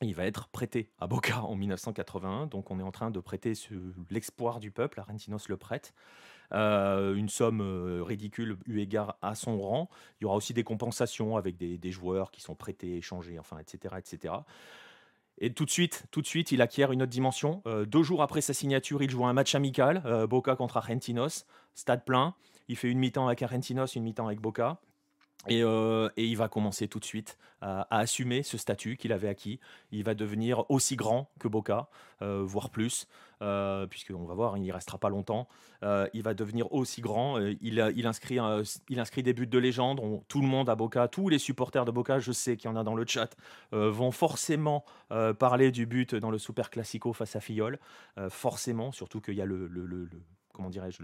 Il 0.02 0.14
va 0.14 0.24
être 0.24 0.48
prêté 0.48 0.90
à 0.98 1.06
Boca 1.06 1.42
en 1.42 1.54
1981, 1.54 2.46
donc 2.46 2.70
on 2.70 2.80
est 2.80 2.82
en 2.82 2.90
train 2.90 3.10
de 3.10 3.20
prêter 3.20 3.52
l'espoir 4.10 4.60
du 4.60 4.70
peuple, 4.70 5.00
Argentinos 5.00 5.48
le 5.48 5.56
prête. 5.56 5.94
Euh, 6.52 7.14
une 7.14 7.28
somme 7.28 7.60
euh, 7.60 8.02
ridicule 8.02 8.58
eu 8.66 8.80
égard 8.80 9.16
à 9.22 9.34
son 9.34 9.58
rang. 9.58 9.88
Il 10.20 10.24
y 10.24 10.26
aura 10.26 10.36
aussi 10.36 10.52
des 10.52 10.64
compensations 10.64 11.36
avec 11.36 11.56
des, 11.56 11.90
joueurs 11.90 12.30
qui 12.30 12.40
sont 12.40 12.54
prêtés, 12.54 12.96
échangés, 12.96 13.38
enfin, 13.38 13.58
etc., 13.58 13.94
etc. 13.98 14.34
Et 15.38 15.52
tout 15.52 15.64
de 15.64 15.70
suite, 15.70 16.04
tout 16.10 16.22
de 16.22 16.26
suite, 16.26 16.52
il 16.52 16.62
acquiert 16.62 16.92
une 16.92 17.02
autre 17.02 17.10
dimension. 17.10 17.62
Euh, 17.66 17.86
deux 17.86 18.02
jours 18.02 18.22
après 18.22 18.40
sa 18.40 18.52
signature, 18.52 19.02
il 19.02 19.10
joue 19.10 19.24
un 19.26 19.32
match 19.32 19.54
amical, 19.54 20.26
Boca 20.28 20.54
contre 20.54 20.76
Argentinos, 20.76 21.46
stade 21.74 22.04
plein. 22.04 22.34
Il 22.68 22.76
fait 22.76 22.90
une 22.90 22.98
mi-temps 22.98 23.26
avec 23.26 23.42
Argentinos, 23.42 23.94
une 23.94 24.04
mi-temps 24.04 24.26
avec 24.26 24.40
Boca. 24.40 24.80
Et, 25.48 25.62
euh, 25.62 26.08
et 26.16 26.24
il 26.24 26.36
va 26.36 26.48
commencer 26.48 26.88
tout 26.88 26.98
de 26.98 27.04
suite 27.04 27.38
à, 27.60 27.86
assumer 27.90 28.42
ce 28.42 28.58
statut 28.58 28.96
qu'il 28.96 29.12
avait 29.12 29.28
acquis. 29.28 29.60
Il 29.92 30.04
va 30.04 30.14
devenir 30.14 30.68
aussi 30.70 30.96
grand 30.96 31.30
que 31.38 31.48
Boca, 31.48 31.88
euh, 32.22 32.42
voire 32.44 32.70
plus, 32.70 33.06
euh, 33.42 33.86
puisqu'on 33.86 34.24
va 34.24 34.34
voir, 34.34 34.56
il 34.56 34.62
n'y 34.62 34.72
restera 34.72 34.98
pas 34.98 35.08
longtemps. 35.08 35.48
Euh, 35.82 36.08
il 36.12 36.22
va 36.22 36.34
devenir 36.34 36.72
aussi 36.72 37.00
grand. 37.00 37.38
il, 37.38 37.80
inscrit, 38.06 38.38
il 38.88 39.00
inscrit 39.00 39.22
des 39.22 39.32
buts 39.32 39.46
de 39.46 39.58
légende. 39.58 40.00
Tout 40.28 40.40
le 40.40 40.46
monde 40.46 40.68
à 40.68 40.74
Boca, 40.74 41.08
tous 41.08 41.28
les 41.28 41.38
supporters 41.38 41.84
de 41.84 41.90
Boca, 41.90 42.18
je 42.18 42.32
sais 42.32 42.56
qu'il 42.56 42.70
y 42.70 42.72
en 42.72 42.76
a 42.76 42.84
dans 42.84 42.94
le 42.94 43.06
chat, 43.06 43.36
vont 43.72 44.10
forcément 44.10 44.84
parler 45.38 45.70
du 45.70 45.86
but 45.86 46.14
dans 46.14 46.30
le 46.30 46.38
Super 46.38 46.70
Classico 46.70 47.12
face 47.12 47.36
à. 47.36 47.40
Euh, 48.18 48.30
forcément, 48.30 48.92
surtout 48.92 49.20
qu'il 49.20 49.34
y 49.34 49.42
a 49.42 49.44
le, 49.44 50.08
comment 50.52 50.70
dirais-je, 50.70 51.02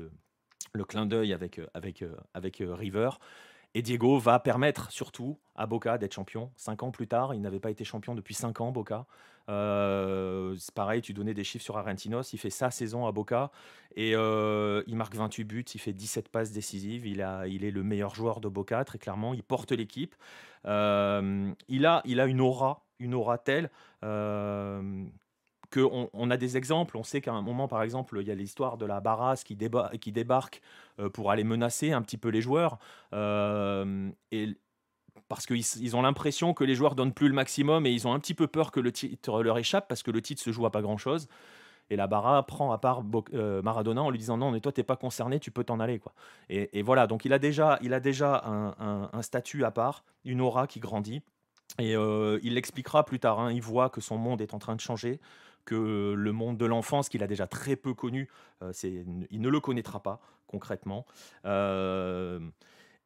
le, 0.72 0.84
clin 0.84 1.06
d'œil 1.06 1.32
avec, 1.32 1.60
avec, 1.74 2.04
River. 2.60 3.10
Et 3.74 3.82
Diego 3.82 4.18
va 4.18 4.40
permettre 4.40 4.90
surtout 4.90 5.38
à 5.54 5.66
Boca 5.66 5.96
d'être 5.96 6.14
champion. 6.14 6.50
Cinq 6.56 6.82
ans 6.82 6.90
plus 6.90 7.06
tard, 7.06 7.34
il 7.34 7.40
n'avait 7.40 7.60
pas 7.60 7.70
été 7.70 7.84
champion 7.84 8.14
depuis 8.14 8.34
cinq 8.34 8.60
ans, 8.60 8.72
Boca. 8.72 9.06
Euh, 9.48 10.54
c'est 10.58 10.74
pareil, 10.74 11.02
tu 11.02 11.12
donnais 11.12 11.34
des 11.34 11.44
chiffres 11.44 11.64
sur 11.64 11.76
Argentinos. 11.76 12.32
Il 12.32 12.38
fait 12.38 12.50
sa 12.50 12.70
saison 12.70 13.06
à 13.06 13.12
Boca 13.12 13.50
et 13.96 14.14
euh, 14.14 14.82
il 14.86 14.96
marque 14.96 15.14
28 15.14 15.44
buts, 15.44 15.64
il 15.74 15.80
fait 15.80 15.92
17 15.92 16.28
passes 16.28 16.52
décisives. 16.52 17.06
Il, 17.06 17.20
est 17.20 17.70
le 17.70 17.82
meilleur 17.82 18.14
joueur 18.14 18.40
de 18.40 18.48
Boca, 18.48 18.84
très 18.84 18.98
clairement. 18.98 19.34
Il 19.34 19.42
porte 19.42 19.72
l'équipe. 19.72 20.14
Euh, 20.66 21.52
il, 21.68 21.86
a, 21.86 22.02
une 22.04 22.40
aura, 22.40 22.84
une 22.98 23.14
aura 23.14 23.38
telle. 23.38 23.70
Qu'on 25.70 26.10
on 26.12 26.30
a 26.30 26.36
des 26.36 26.56
exemples. 26.56 26.96
On 26.96 27.02
sait 27.02 27.20
qu'à 27.20 27.32
un 27.32 27.42
moment, 27.42 27.68
par 27.68 27.82
exemple, 27.82 28.18
il 28.20 28.26
y 28.26 28.30
a 28.30 28.34
l'histoire 28.34 28.76
de 28.76 28.86
la 28.86 29.00
Barras 29.00 29.42
qui, 29.44 29.56
déba- 29.56 29.96
qui 29.98 30.12
débarque 30.12 30.60
euh, 30.98 31.08
pour 31.08 31.30
aller 31.30 31.44
menacer 31.44 31.92
un 31.92 32.02
petit 32.02 32.18
peu 32.18 32.28
les 32.28 32.40
joueurs. 32.40 32.78
Euh, 33.12 34.10
et 34.32 34.56
parce 35.28 35.46
qu'ils 35.46 35.96
ont 35.96 36.02
l'impression 36.02 36.54
que 36.54 36.64
les 36.64 36.74
joueurs 36.74 36.94
donnent 36.94 37.14
plus 37.14 37.28
le 37.28 37.34
maximum 37.34 37.86
et 37.86 37.90
ils 37.90 38.06
ont 38.08 38.12
un 38.12 38.18
petit 38.18 38.34
peu 38.34 38.46
peur 38.46 38.72
que 38.72 38.80
le 38.80 38.90
titre 38.90 39.42
leur 39.42 39.58
échappe 39.58 39.86
parce 39.88 40.02
que 40.02 40.10
le 40.10 40.20
titre 40.20 40.42
se 40.42 40.50
joue 40.50 40.66
à 40.66 40.70
pas 40.70 40.82
grand 40.82 40.96
chose. 40.96 41.28
Et 41.88 41.96
la 41.96 42.06
Barra 42.06 42.44
prend 42.46 42.70
à 42.72 42.78
part 42.78 43.02
euh, 43.34 43.62
Maradona 43.62 44.02
en 44.02 44.10
lui 44.10 44.18
disant 44.18 44.36
non, 44.36 44.52
mais 44.52 44.60
toi, 44.60 44.70
t'es 44.72 44.84
pas 44.84 44.96
concerné, 44.96 45.40
tu 45.40 45.50
peux 45.50 45.64
t'en 45.64 45.80
aller. 45.80 45.98
Quoi. 45.98 46.12
Et, 46.48 46.82
voilà, 46.82 47.06
donc 47.06 47.24
il 47.24 47.32
a 47.32 47.38
déjà, 47.38 47.78
il 47.82 47.92
a 47.94 48.00
déjà 48.00 48.42
un, 48.46 49.22
statut 49.22 49.64
à 49.64 49.72
part, 49.72 50.04
une 50.24 50.40
aura 50.40 50.66
qui 50.68 50.78
grandit. 50.78 51.22
Et 51.78 51.94
il 51.94 52.54
l'expliquera 52.54 53.04
plus 53.04 53.18
tard. 53.18 53.40
hein, 53.40 53.52
il 53.52 53.62
voit 53.62 53.90
que 53.90 54.00
son 54.00 54.18
monde 54.18 54.40
est 54.40 54.54
en 54.54 54.58
train 54.60 54.76
de 54.76 54.80
changer, 54.80 55.20
que 55.64 56.14
le 56.16 56.32
monde 56.32 56.56
de 56.56 56.66
l'enfance 56.66 57.08
qu'il 57.08 57.22
a 57.22 57.26
déjà 57.26 57.46
très 57.46 57.76
peu 57.76 57.94
connu, 57.94 58.28
euh, 58.62 58.72
il 58.82 59.40
ne 59.40 59.48
le 59.48 59.60
connaîtra 59.60 60.02
pas 60.02 60.20
concrètement. 60.46 61.06
Euh, 61.44 62.40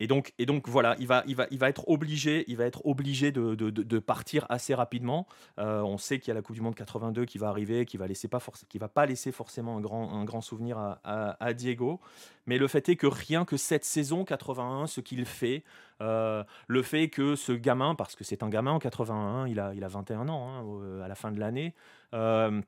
et 0.01 0.07
donc, 0.07 0.33
et 0.39 0.47
donc 0.47 0.69
voilà, 0.69 0.97
il 0.99 1.07
va, 1.07 1.23
il 1.27 1.37
va, 1.37 1.47
il 1.51 1.59
va 1.59 1.69
être 1.69 1.89
obligé, 1.89 2.45
il 2.49 2.57
va 2.57 2.65
être 2.65 2.85
obligé 2.85 3.31
de, 3.31 3.99
partir 3.99 4.47
assez 4.49 4.75
rapidement. 4.75 5.27
Euh, 5.59 5.81
on 5.83 5.99
sait 5.99 6.19
qu'il 6.19 6.29
y 6.29 6.31
a 6.33 6.35
la 6.35 6.43
Coupe 6.43 6.57
du 6.57 6.63
Monde 6.63 6.75
82 6.75 7.25
qui 7.25 7.39
va 7.39 7.49
arriver, 7.49 7.87
qui 7.87 7.97
va 7.97 8.07
laisser 8.07 8.29
pas 8.29 8.41
qui 8.69 8.79
va 8.79 8.89
pas 8.89 9.07
laisser 9.07 9.31
forcément 9.33 9.77
un 9.77 9.81
grand, 9.81 10.13
un 10.13 10.25
grand 10.25 10.41
souvenir 10.41 10.99
à, 11.05 11.53
Diego. 11.55 12.01
Mais 12.47 12.59
le 12.59 12.67
fait 12.67 12.89
est 12.89 12.97
que 12.97 13.07
rien 13.07 13.45
que 13.45 13.57
cette 13.57 13.85
saison 13.85 14.25
81, 14.25 14.87
ce 14.87 15.01
qu'il 15.01 15.25
fait, 15.25 15.63
euh, 16.01 16.43
le 16.67 16.83
fait 16.83 17.09
que 17.09 17.37
ce 17.37 17.53
gamin, 17.53 17.95
parce 17.95 18.17
que 18.17 18.25
c'est 18.25 18.43
un 18.43 18.49
gamin 18.49 18.73
en 18.73 18.79
81, 18.79 19.47
il 19.47 19.61
a, 19.61 19.73
il 19.75 19.85
a 19.85 19.89
21 19.89 20.29
ans 20.29 20.49
hein, 20.49 21.03
à 21.03 21.09
la 21.09 21.15
fin 21.15 21.31
de 21.31 21.39
l'année. 21.39 21.75
euh, 22.15 22.61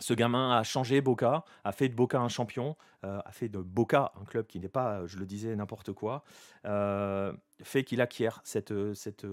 ce 0.00 0.14
gamin 0.14 0.56
a 0.56 0.62
changé 0.62 1.00
Boca, 1.00 1.44
a 1.64 1.72
fait 1.72 1.88
de 1.88 1.94
Boca 1.94 2.18
un 2.18 2.28
champion, 2.28 2.76
euh, 3.04 3.20
a 3.24 3.32
fait 3.32 3.48
de 3.48 3.58
Boca 3.58 4.12
un 4.20 4.24
club 4.24 4.46
qui 4.46 4.58
n'est 4.58 4.68
pas, 4.68 5.06
je 5.06 5.18
le 5.18 5.26
disais, 5.26 5.54
n'importe 5.54 5.92
quoi, 5.92 6.24
euh, 6.64 7.32
fait 7.62 7.84
qu'il 7.84 8.00
acquiert 8.00 8.40
cette, 8.42 8.72
cette, 8.94 9.26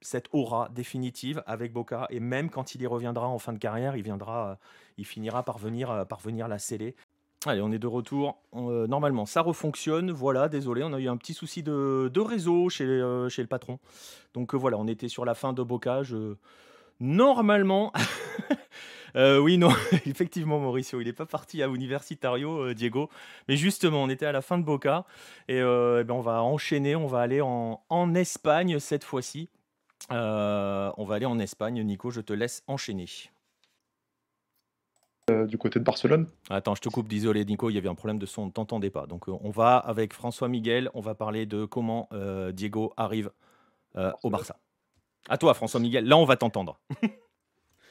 cette, 0.00 0.28
aura 0.32 0.70
définitive 0.70 1.42
avec 1.46 1.72
Boca. 1.72 2.06
Et 2.10 2.18
même 2.18 2.50
quand 2.50 2.74
il 2.74 2.82
y 2.82 2.86
reviendra 2.86 3.28
en 3.28 3.38
fin 3.38 3.52
de 3.52 3.58
carrière, 3.58 3.96
il, 3.96 4.02
viendra, 4.02 4.50
euh, 4.50 4.54
il 4.96 5.04
finira 5.04 5.42
par 5.42 5.58
venir, 5.58 6.06
par 6.08 6.20
venir 6.20 6.48
la 6.48 6.58
sceller. 6.58 6.96
Allez, 7.44 7.60
on 7.60 7.70
est 7.70 7.78
de 7.78 7.86
retour. 7.86 8.42
Normalement, 8.52 9.24
ça 9.24 9.42
refonctionne. 9.42 10.10
Voilà, 10.10 10.48
désolé, 10.48 10.82
on 10.82 10.92
a 10.92 10.98
eu 10.98 11.08
un 11.08 11.16
petit 11.16 11.34
souci 11.34 11.62
de, 11.62 12.18
réseau 12.18 12.70
chez, 12.70 12.86
chez 13.28 13.42
le 13.42 13.46
patron. 13.46 13.78
Donc 14.34 14.54
voilà, 14.54 14.78
on 14.78 14.88
était 14.88 15.08
sur 15.08 15.24
la 15.24 15.34
fin 15.34 15.52
de 15.52 15.62
Boca. 15.62 16.02
Je... 16.02 16.34
Normalement, 16.98 17.92
Euh, 19.16 19.38
oui, 19.38 19.56
non, 19.56 19.70
effectivement, 20.06 20.58
Mauricio, 20.58 21.00
il 21.00 21.06
n'est 21.06 21.12
pas 21.12 21.26
parti 21.26 21.62
à 21.62 21.68
Universitario, 21.68 22.66
euh, 22.66 22.74
Diego. 22.74 23.08
Mais 23.48 23.56
justement, 23.56 24.02
on 24.02 24.08
était 24.08 24.26
à 24.26 24.32
la 24.32 24.42
fin 24.42 24.58
de 24.58 24.64
Boca. 24.64 25.06
Et, 25.48 25.60
euh, 25.60 26.00
eh 26.02 26.04
ben, 26.04 26.14
on 26.14 26.20
va 26.20 26.42
enchaîner, 26.42 26.96
on 26.96 27.06
va 27.06 27.20
aller 27.20 27.40
en, 27.40 27.82
en 27.88 28.14
Espagne 28.14 28.78
cette 28.78 29.04
fois-ci. 29.04 29.48
On 30.10 31.04
va 31.04 31.14
aller 31.14 31.26
en 31.26 31.38
Espagne. 31.38 31.82
Nico, 31.82 32.10
je 32.10 32.20
te 32.20 32.32
laisse 32.32 32.62
enchaîner. 32.66 33.06
Du 35.48 35.58
côté 35.58 35.80
de 35.80 35.84
Barcelone? 35.84 36.28
Attends, 36.50 36.76
je 36.76 36.82
te 36.82 36.88
coupe, 36.88 37.08
désolé 37.08 37.44
Nico, 37.44 37.68
il 37.68 37.74
y 37.74 37.78
avait 37.78 37.88
un 37.88 37.96
problème 37.96 38.20
de 38.20 38.26
son, 38.26 38.42
on 38.42 38.46
ne 38.46 38.50
t'entendait 38.52 38.90
pas. 38.90 39.06
Donc 39.06 39.26
on 39.26 39.50
va 39.50 39.76
avec 39.76 40.12
François 40.12 40.46
Miguel, 40.46 40.88
on 40.94 41.00
va 41.00 41.16
parler 41.16 41.46
de 41.46 41.64
comment 41.64 42.08
Diego 42.52 42.92
arrive 42.96 43.32
au 44.22 44.30
Barça. 44.30 44.60
À 45.28 45.36
toi 45.36 45.52
François 45.54 45.80
Miguel, 45.80 46.06
là 46.06 46.16
on 46.16 46.24
va 46.24 46.36
t'entendre. 46.36 46.78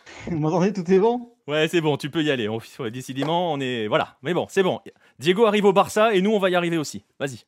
Vous 0.28 0.38
m'entendez 0.38 0.74
Tout 0.74 0.90
est 0.92 1.00
bon? 1.00 1.32
Ouais, 1.48 1.68
c'est 1.68 1.82
bon, 1.82 1.98
tu 1.98 2.10
peux 2.10 2.24
y 2.24 2.32
aller. 2.32 2.50
On, 2.50 2.60
décidément, 2.92 3.54
on 3.54 3.60
est. 3.60 3.88
Voilà, 3.88 4.18
mais 4.24 4.34
bon, 4.34 4.48
c'est 4.50 4.64
bon. 4.64 4.80
Diego 5.20 5.46
arrive 5.46 5.66
au 5.66 5.74
Barça 5.74 6.14
et 6.14 6.22
nous, 6.22 6.32
on 6.32 6.40
va 6.40 6.50
y 6.50 6.56
arriver 6.56 6.78
aussi. 6.78 7.06
Vas-y. 7.20 7.44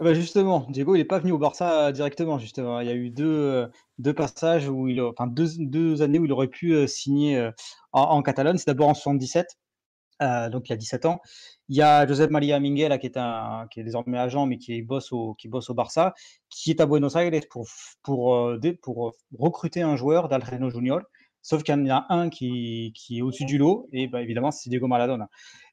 Ah 0.00 0.04
bah 0.04 0.14
justement, 0.14 0.66
Diego, 0.70 0.94
il 0.94 0.98
n'est 0.98 1.04
pas 1.04 1.18
venu 1.18 1.32
au 1.32 1.38
Barça 1.38 1.92
directement, 1.92 2.38
justement. 2.38 2.80
Il 2.80 2.88
y 2.88 2.90
a 2.90 2.94
eu 2.94 3.10
deux, 3.10 3.24
euh, 3.26 3.68
deux 3.98 4.14
passages 4.14 4.68
où 4.68 4.88
il, 4.88 5.00
enfin 5.00 5.26
deux, 5.26 5.48
deux 5.58 6.02
années 6.02 6.18
où 6.18 6.24
il 6.24 6.32
aurait 6.32 6.48
pu 6.48 6.72
euh, 6.72 6.86
signer 6.86 7.36
euh, 7.36 7.50
en, 7.92 8.02
en 8.02 8.22
Catalogne. 8.22 8.58
C'est 8.58 8.66
d'abord 8.66 8.88
en 8.88 8.94
77, 8.94 9.46
euh, 10.22 10.48
donc 10.50 10.68
il 10.68 10.70
y 10.70 10.74
a 10.74 10.76
17 10.76 11.06
ans. 11.06 11.20
Il 11.68 11.76
y 11.76 11.82
a 11.82 12.06
Josep 12.06 12.30
Maria 12.30 12.60
Minguela 12.60 12.98
qui 12.98 13.06
est 13.06 13.16
un, 13.16 13.66
qui 13.70 13.80
est 13.80 13.84
désormais 13.84 14.18
agent, 14.18 14.46
mais 14.46 14.58
qui 14.58 14.82
bosse 14.82 15.12
au, 15.12 15.34
qui 15.34 15.48
bosse 15.48 15.70
au 15.70 15.74
Barça, 15.74 16.14
qui 16.48 16.70
est 16.70 16.80
à 16.80 16.86
Buenos 16.86 17.16
Aires 17.16 17.30
pour, 17.50 17.66
pour, 18.02 18.52
pour 18.82 19.08
euh, 19.08 19.12
recruter 19.38 19.82
un 19.82 19.96
joueur 19.96 20.28
d'Alreno 20.28 20.70
Junior. 20.70 21.00
Sauf 21.42 21.62
qu'il 21.64 21.74
y 21.74 21.78
en 21.78 21.88
a 21.90 22.06
un 22.08 22.30
qui, 22.30 22.92
est 23.10 23.22
au-dessus 23.22 23.44
du 23.44 23.58
lot, 23.58 23.88
et 23.92 24.06
bah, 24.06 24.22
évidemment, 24.22 24.50
c'est 24.50 24.70
Diego 24.70 24.86
Maradona. 24.86 25.28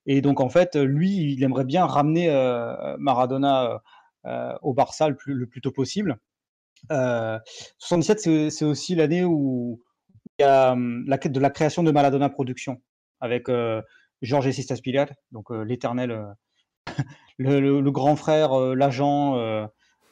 Et 0.05 0.22
donc, 0.22 0.39
en 0.41 0.49
fait, 0.49 0.76
lui, 0.76 1.34
il 1.34 1.43
aimerait 1.43 1.65
bien 1.65 1.86
ramener 1.86 2.30
euh, 2.30 2.95
Maradona 2.97 3.82
euh, 4.26 4.53
au 4.61 4.74
Barça 4.74 5.09
le 5.09 5.15
plus, 5.15 5.34
le 5.34 5.47
plus 5.47 5.61
tôt 5.61 5.72
possible. 5.72 6.17
Euh, 6.91 7.39
77, 7.78 8.49
c'est 8.51 8.65
aussi 8.65 8.95
l'année 8.95 9.24
où 9.24 9.82
il 10.39 10.43
y 10.43 10.45
a 10.45 10.76
la, 11.07 11.17
de 11.17 11.39
la 11.39 11.49
création 11.49 11.84
de 11.84 11.91
Maradona 11.91 12.30
Productions 12.30 12.82
avec 13.20 13.49
euh, 13.49 13.82
Georges 14.22 14.51
Sistas 14.51 14.78
Pilar, 14.82 15.07
donc 15.32 15.51
euh, 15.51 15.63
l'éternel, 15.63 16.11
euh, 16.11 16.26
le, 17.38 17.82
le- 17.82 17.91
grand 17.91 18.15
frère, 18.15 18.53
euh, 18.53 18.76
l'agent 18.76 19.38
euh, 19.38 19.65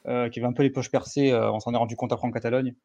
euh, 0.07 0.29
qui 0.29 0.39
avait 0.39 0.47
un 0.47 0.53
peu 0.53 0.63
les 0.63 0.69
poches 0.69 0.91
percées, 0.91 1.31
euh, 1.31 1.51
on 1.51 1.59
s'en 1.59 1.73
est 1.73 1.77
rendu 1.77 1.95
compte 1.95 2.11
après 2.13 2.27
en 2.27 2.31
Catalogne, 2.31 2.75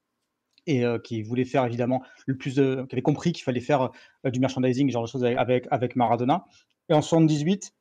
et 0.67 0.85
euh, 0.85 0.99
qui 0.99 1.23
voulait 1.23 1.45
faire 1.45 1.65
évidemment 1.65 2.03
le 2.27 2.37
plus 2.37 2.55
de, 2.55 2.87
qui 2.89 2.95
avait 2.95 3.03
compris 3.03 3.33
qu'il 3.33 3.45
fallait 3.45 3.61
faire 3.61 3.91
euh, 4.27 4.31
du 4.31 4.41
merchandising, 4.41 4.91
genre 4.91 5.03
de 5.03 5.09
choses 5.09 5.25
avec, 5.25 5.67
avec, 5.71 5.97
Maradona. 5.97 6.45
Et 6.89 6.95
en 6.95 7.03
78, 7.03 7.73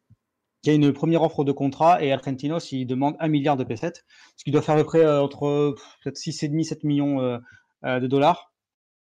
il 0.64 0.68
y 0.68 0.72
a 0.72 0.76
une 0.76 0.94
première 0.94 1.24
offre 1.24 1.44
de 1.44 1.52
contrat 1.52 2.04
et 2.04 2.12
Argentinos 2.12 2.72
il 2.72 2.86
demande 2.86 3.16
un 3.20 3.28
milliard 3.28 3.58
de 3.58 3.64
pesettes, 3.64 4.06
ce 4.38 4.44
qui 4.44 4.52
doit 4.52 4.62
faire 4.62 4.76
à 4.76 4.78
peu 4.78 4.84
près 4.84 5.02
euh, 5.02 5.22
entre 5.22 5.74
pff, 5.76 5.98
peut-être 6.04 6.18
6,5 6.18 6.64
7 6.64 6.84
millions 6.84 7.22
euh, 7.22 7.38
euh, 7.86 8.00
de 8.00 8.08
dollars. 8.08 8.54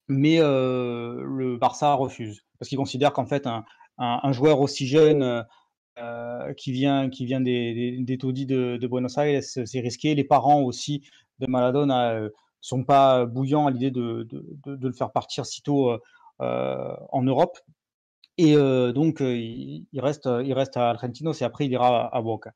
mais 0.09 0.39
le 0.39 1.57
Barça 1.57 1.95
refuse 1.95 2.43
parce 2.59 2.69
qu'il 2.69 2.79
considère 2.79 3.13
qu'en 3.13 3.27
fait 3.27 3.47
un, 3.47 3.65
un, 3.99 4.33
joueur 4.33 4.61
aussi 4.61 4.87
jeune 4.87 5.45
qui 6.57 6.73
vient, 6.73 7.09
qui 7.09 7.25
vient 7.25 7.41
des, 7.41 7.99
des, 8.01 8.19
taudis 8.19 8.47
de, 8.47 8.87
Buenos 8.87 9.17
Aires, 9.19 9.43
c'est 9.43 9.81
risqué. 9.81 10.15
Les 10.15 10.25
parents 10.25 10.63
aussi 10.63 11.09
de 11.39 11.47
Maradona 11.47 12.19
sont 12.61 12.85
pas 12.85 13.27
bouillants 13.27 13.67
à 13.67 13.71
l'idée 13.71 13.91
de, 13.91 14.27
de, 14.31 14.77
de, 14.77 14.87
le 14.87 14.93
faire 14.93 15.13
partir 15.13 15.47
sitôt 15.47 15.93
en 16.41 17.23
Europe. 17.23 17.59
Et 18.37 18.55
donc, 18.55 19.21
il, 19.21 19.87
reste, 19.95 20.29
il 20.45 20.53
reste 20.53 20.77
à 20.77 20.91
Argentino, 20.91 21.33
et 21.33 21.45
après, 21.45 21.67
il 21.67 21.73
ira 21.73 22.15
à, 22.15 22.23
Boca. 22.23 22.53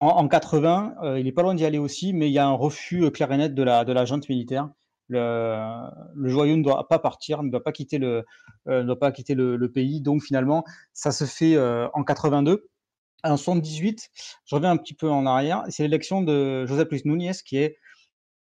En, 0.00 0.26
80, 0.26 1.16
il 1.16 1.24
n'est 1.24 1.32
pas 1.32 1.42
loin 1.42 1.54
d'y 1.54 1.64
aller 1.64 1.78
aussi, 1.78 2.12
mais 2.12 2.28
il 2.28 2.32
y 2.32 2.38
a 2.38 2.46
un 2.46 2.52
refus 2.52 3.10
clair 3.10 3.30
et 3.32 3.36
net 3.36 3.54
de 3.54 3.62
la, 3.62 3.84
de 3.84 3.92
la 3.92 4.04
junte 4.04 4.28
militaire. 4.28 4.70
Le, 5.08 5.90
le, 6.14 6.28
joyau 6.28 6.56
ne 6.56 6.62
doit 6.62 6.88
pas 6.88 6.98
partir, 6.98 7.42
ne 7.42 7.50
doit 7.50 7.62
pas 7.62 7.72
quitter 7.72 7.98
le, 7.98 8.24
ne 8.66 8.82
doit 8.82 8.98
pas 8.98 9.12
quitter 9.12 9.34
le, 9.34 9.70
pays. 9.70 10.00
Donc 10.00 10.22
finalement, 10.22 10.64
ça 10.92 11.12
se 11.12 11.24
fait 11.24 11.58
en 11.58 12.04
82. 12.04 12.68
En 13.24 13.36
78, 13.36 14.10
je 14.44 14.54
reviens 14.54 14.72
un 14.72 14.76
petit 14.76 14.94
peu 14.94 15.08
en 15.08 15.26
arrière, 15.26 15.62
c'est 15.68 15.84
l'élection 15.84 16.22
de 16.22 16.66
José 16.66 16.84
Luis 16.90 17.02
Núñez 17.04 17.32
qui 17.44 17.56
est 17.56 17.78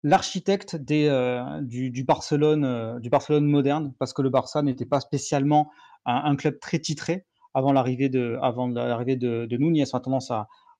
l'architecte 0.05 0.77
du, 0.77 1.91
du, 1.91 2.05
Barcelone, 2.05 3.01
du 3.01 3.11
Barcelone 3.11 3.47
moderne, 3.47 3.93
parce 3.99 4.13
que 4.13 4.23
le 4.23 4.31
Barça 4.31 4.63
n'était 4.63 4.87
pas 4.87 5.01
spécialement 5.01 5.71
un, 6.07 6.37
club 6.37 6.61
très 6.61 6.79
titré 6.79 7.27
avant 7.55 7.73
l'arrivée 7.73 8.09
de, 8.09 8.39
avant 8.43 8.69
l'arrivée 8.69 9.17
de, 9.17 9.47
de. 9.47 9.59
On 9.61 9.97
a 9.97 10.01
tendance 10.01 10.31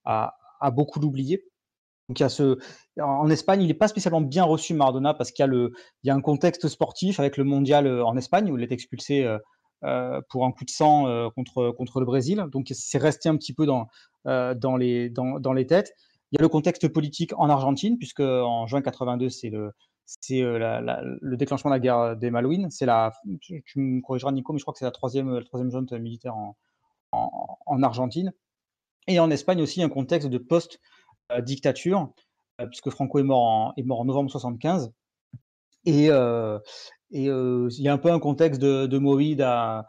à, 0.05 0.37
beaucoup 0.71 1.01
l'oublier. 1.01 1.45
Donc 2.09 2.23
en 3.01 3.31
Espagne, 3.31 3.63
il 3.63 3.69
n'est 3.69 3.75
pas 3.75 3.89
spécialement 3.89 4.21
bien 4.21 4.45
reçu 4.45 4.75
Maradona 4.75 5.15
parce 5.15 5.33
qu'il 5.33 5.73
y 6.05 6.11
a 6.11 6.15
un 6.15 6.21
contexte 6.21 6.69
sportif 6.69 7.19
avec 7.19 7.39
le 7.39 7.45
mondial 7.45 7.87
euh, 7.87 8.05
en 8.05 8.17
Espagne 8.17 8.51
où 8.51 8.59
il 8.59 8.63
est 8.63 8.73
expulsé 8.73 9.25
euh, 9.25 9.39
euh, 9.85 10.21
pour 10.29 10.45
un 10.45 10.53
coup 10.53 10.65
de 10.65 10.71
sang 10.71 11.31
contre 11.35 12.01
le 12.01 12.05
Brésil. 12.05 12.45
Donc 12.53 12.71
c'est 12.73 12.99
resté 12.99 13.29
un 13.29 13.37
petit 13.37 13.55
peu 13.55 13.65
dans, 13.65 13.89
les 14.77 15.67
têtes. 15.67 15.95
Il 16.35 16.39
y 16.39 16.41
a 16.41 16.43
le 16.43 16.49
contexte 16.49 16.89
politique 16.89 17.33
en 17.39 17.49
Argentine 17.49 17.97
puisque 17.97 18.19
en 18.19 18.67
juin 18.67 18.83
82 18.83 19.29
c'est 19.29 19.51
le 19.51 19.71
c'est 20.05 20.41
le 20.41 21.37
déclenchement 21.37 21.71
de 21.71 21.77
la 21.77 21.79
guerre 21.79 22.17
des 22.17 22.33
Malouines. 22.33 22.71
C'est 22.71 22.87
la, 22.87 23.13
tu, 23.41 23.63
me 23.77 24.01
corrigeras 24.01 24.33
Nico, 24.33 24.53
mais 24.53 24.59
je 24.59 24.65
crois 24.65 24.73
que 24.73 24.79
c'est 24.79 24.85
la 24.85 24.91
troisième, 24.91 25.33
la 25.33 25.45
troisième 25.45 25.71
junte 25.71 25.93
militaire 25.93 26.35
en, 26.35 26.57
en, 27.13 27.83
Argentine. 27.85 28.33
Et 29.07 29.21
en 29.21 29.31
Espagne 29.31 29.63
aussi, 29.63 29.81
un 29.81 29.89
contexte 29.89 30.29
de 30.29 30.39
post-dictature, 30.39 32.13
puisque 32.69 32.91
Franco 32.91 33.21
est 33.21 33.23
mort 33.23 33.43
en, 33.43 33.73
est 33.77 33.85
mort 33.85 34.01
en 34.01 34.05
novembre 34.05 34.31
75. 34.31 34.93
Et, 35.87 36.07
et 36.07 36.09
il 36.11 37.71
y 37.79 37.89
a 37.89 37.93
un 37.93 37.99
peu 37.99 38.11
un 38.11 38.19
contexte 38.19 38.61
de, 38.61 38.87
de 38.87 38.99
Movida 38.99 39.87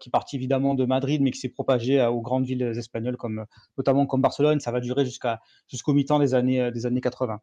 qui 0.00 0.08
est 0.08 0.12
parti 0.12 0.36
évidemment 0.36 0.74
de 0.74 0.84
Madrid, 0.84 1.20
mais 1.22 1.30
qui 1.30 1.38
s'est 1.38 1.48
propagé 1.48 2.04
aux 2.04 2.20
grandes 2.20 2.44
villes 2.44 2.62
espagnoles, 2.76 3.16
comme, 3.16 3.44
notamment 3.78 4.06
comme 4.06 4.20
Barcelone. 4.20 4.60
Ça 4.60 4.72
va 4.72 4.80
durer 4.80 5.04
jusqu'à, 5.04 5.40
jusqu'au 5.68 5.92
mi-temps 5.92 6.18
des 6.18 6.34
années, 6.34 6.70
des 6.70 6.86
années 6.86 7.00
80. 7.00 7.40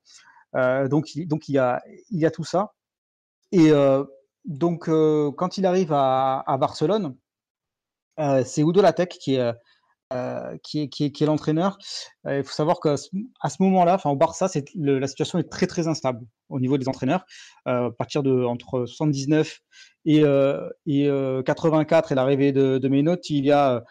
Euh, 0.55 0.87
donc, 0.87 1.07
donc 1.25 1.47
il, 1.49 1.53
y 1.53 1.57
a, 1.57 1.81
il 2.09 2.19
y 2.19 2.25
a 2.25 2.31
tout 2.31 2.43
ça. 2.43 2.73
Et 3.51 3.71
euh, 3.71 4.03
donc, 4.45 4.87
euh, 4.89 5.31
quand 5.31 5.57
il 5.57 5.65
arrive 5.65 5.93
à, 5.93 6.43
Barcelone, 6.59 7.15
c'est 8.45 8.61
Udo 8.61 8.81
Latec 8.81 9.09
qui 9.09 9.35
est, 9.35 9.53
qui 10.63 10.81
est, 10.81 10.89
qui 10.89 11.05
est, 11.05 11.25
l'entraîneur. 11.25 11.77
il 12.25 12.43
faut 12.43 12.53
savoir 12.53 12.79
qu'à 12.79 12.97
ce, 12.97 13.09
moment-là, 13.59 13.95
enfin 13.95 14.09
au 14.09 14.15
Barça, 14.15 14.47
la 14.75 15.07
situation 15.07 15.39
est 15.39 15.49
très 15.49 15.67
très 15.67 15.87
instable 15.87 16.25
au 16.49 16.59
niveau 16.59 16.77
des 16.77 16.87
entraîneurs. 16.87 17.25
à 17.65 17.89
partir 17.97 18.23
de 18.23 18.43
entre 18.43 18.85
79 18.85 19.59
et, 20.05 20.23
et 20.87 21.09
84 21.45 22.11
et 22.11 22.15
l'arrivée 22.15 22.51
de, 22.51 22.77
de 22.77 22.87
Menotti, 22.87 23.37
il 23.39 23.45
y 23.45 23.51
a 23.51 23.83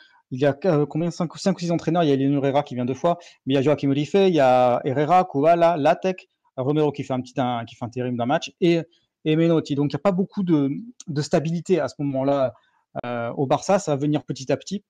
combien? 0.88 1.10
5, 1.10 1.36
5 1.36 1.56
ou 1.56 1.60
6 1.60 1.70
entraîneurs. 1.72 2.04
Il 2.04 2.08
y 2.08 2.12
a 2.12 2.14
Eleno 2.14 2.42
Herrera 2.42 2.62
qui 2.62 2.74
vient 2.74 2.84
deux 2.84 2.94
fois, 2.94 3.18
mais 3.46 3.54
il 3.54 3.56
y 3.56 3.58
a 3.58 3.62
Joaquim 3.62 3.90
Rife, 3.90 4.14
il 4.14 4.34
y 4.34 4.40
a 4.40 4.80
Herrera, 4.84 5.24
Kovala, 5.24 5.76
Latec, 5.76 6.28
Romero 6.56 6.92
qui 6.92 7.04
fait 7.04 7.12
un 7.12 7.20
petit 7.20 7.34
un, 7.38 7.64
qui 7.64 7.74
fait 7.74 7.84
intérim 7.84 8.16
d'un 8.16 8.26
match 8.26 8.52
et, 8.60 8.80
et 9.24 9.36
Menotti. 9.36 9.74
Donc 9.74 9.92
il 9.92 9.96
n'y 9.96 10.00
a 10.00 10.02
pas 10.02 10.12
beaucoup 10.12 10.42
de, 10.42 10.70
stabilité 11.20 11.80
à 11.80 11.88
ce 11.88 11.94
moment-là 11.98 12.54
euh, 13.04 13.30
au 13.32 13.46
Barça. 13.46 13.78
Ça 13.78 13.92
va 13.92 13.96
venir 13.96 14.24
petit 14.24 14.50
à 14.52 14.56
petit, 14.56 14.84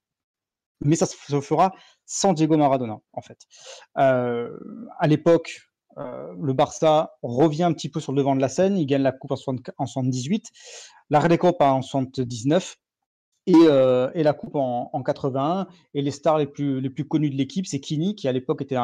mais 0.81 0.97
ça 0.97 1.07
se 1.07 1.41
fera 1.41 1.72
sans 2.07 2.33
Diego 2.33 2.57
Maradona 2.57 2.99
en 3.12 3.20
fait. 3.20 3.39
Euh, 3.99 4.51
à 4.99 5.07
l'époque, 5.07 5.61
euh, 5.99 6.33
le 6.41 6.53
Barça 6.53 7.16
revient 7.22 7.64
un 7.64 7.72
petit 7.72 7.89
peu 7.89 8.01
sur 8.01 8.12
le 8.12 8.18
devant 8.18 8.37
de 8.37 8.41
la 8.41 8.49
scène. 8.49 8.76
Il 8.76 8.87
gagne 8.87 9.03
la 9.03 9.12
coupe 9.12 9.33
en, 9.33 9.37
78, 9.87 10.47
la 11.11 11.20
Recopa 11.20 11.70
en 11.72 11.83
79 11.83 12.76
et, 13.47 13.53
et, 13.53 14.22
la 14.22 14.33
coupe 14.33 14.55
en, 14.55 14.91
en, 14.93 15.03
81. 15.03 15.66
Et 15.95 16.03
les 16.03 16.11
stars 16.11 16.39
les 16.39 16.47
plus, 16.47 16.81
les 16.81 16.91
plus 16.91 17.07
connues 17.07 17.31
de 17.31 17.37
l'équipe, 17.37 17.66
c'est 17.66 17.81
Kini, 17.81 18.14
qui 18.14 18.28
à 18.28 18.33
l'époque 18.33 18.62
était 18.62 18.76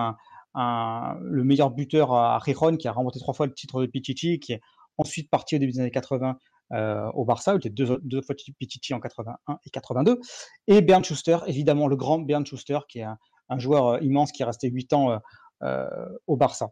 le 0.54 1.44
meilleur 1.44 1.70
buteur 1.70 2.12
à 2.12 2.38
Rijon, 2.38 2.76
qui 2.76 2.88
a 2.88 2.92
remporté 2.92 3.20
trois 3.20 3.34
fois 3.34 3.46
le 3.46 3.54
titre 3.54 3.80
de 3.82 3.86
Pichichi, 3.86 4.40
qui 4.40 4.54
est 4.54 4.60
ensuite 4.98 5.30
parti 5.30 5.56
au 5.56 5.58
début 5.58 5.72
des 5.72 5.80
années 5.80 5.90
80 5.90 6.36
euh, 6.72 7.10
au 7.14 7.24
Barça, 7.24 7.52
il 7.54 7.58
était 7.58 7.70
deux, 7.70 7.98
deux, 8.02 8.22
fois 8.22 8.34
Pichichi 8.58 8.94
en 8.94 9.00
81 9.00 9.58
et 9.64 9.70
82. 9.70 10.20
Et 10.66 10.80
Bernd 10.82 11.04
Schuster, 11.04 11.38
évidemment, 11.46 11.86
le 11.88 11.96
grand 11.96 12.18
Bernd 12.18 12.46
Schuster, 12.46 12.78
qui 12.88 13.00
est 13.00 13.06
un, 13.48 13.58
joueur 13.58 13.86
euh, 13.86 14.00
immense 14.00 14.32
qui 14.32 14.42
est 14.42 14.46
resté 14.46 14.68
8 14.68 14.92
ans 14.92 15.20
euh, 15.62 15.86
au 16.26 16.36
Barça. 16.36 16.70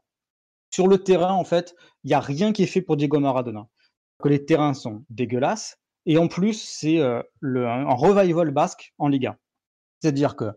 Sur 0.70 0.88
le 0.88 0.99
terrain, 0.99 1.32
en 1.32 1.45
fait, 1.45 1.74
il 2.03 2.09
n'y 2.09 2.14
a 2.14 2.20
rien 2.20 2.53
qui 2.53 2.64
est 2.64 2.66
fait 2.66 2.82
pour 2.82 2.97
Diego 2.97 3.20
Maradona. 3.20 3.68
Que 4.22 4.28
les 4.28 4.45
terrains 4.45 4.74
sont 4.74 5.05
dégueulasses. 5.11 5.78
Et 6.07 6.18
en 6.18 6.28
plus, 6.28 6.61
c'est 6.61 6.99
le, 7.40 7.66
un 7.66 7.95
revival 7.95 8.51
basque 8.51 8.92
en 8.99 9.09
Liga. 9.09 9.38
C'est-à-dire 10.01 10.36
que 10.36 10.53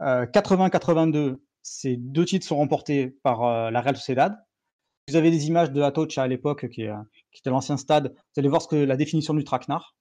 80-82, 0.00 1.36
ces 1.66 1.96
deux 1.96 2.24
titres 2.24 2.46
sont 2.46 2.56
remportés 2.56 3.08
par 3.24 3.42
euh, 3.42 3.70
la 3.70 3.80
Real 3.80 3.96
Sociedad. 3.96 4.45
Vous 5.08 5.14
avez 5.14 5.30
des 5.30 5.46
images 5.46 5.70
de 5.70 5.82
Atocha 5.82 6.24
à 6.24 6.26
l'époque, 6.26 6.68
qui, 6.68 6.82
était 6.82 7.50
l'ancien 7.50 7.76
stade. 7.76 8.12
Vous 8.12 8.40
allez 8.40 8.48
voir 8.48 8.60
ce 8.60 8.66
que 8.66 8.74
la 8.74 8.96
définition 8.96 9.34
du 9.34 9.44
traquenard. 9.44 9.94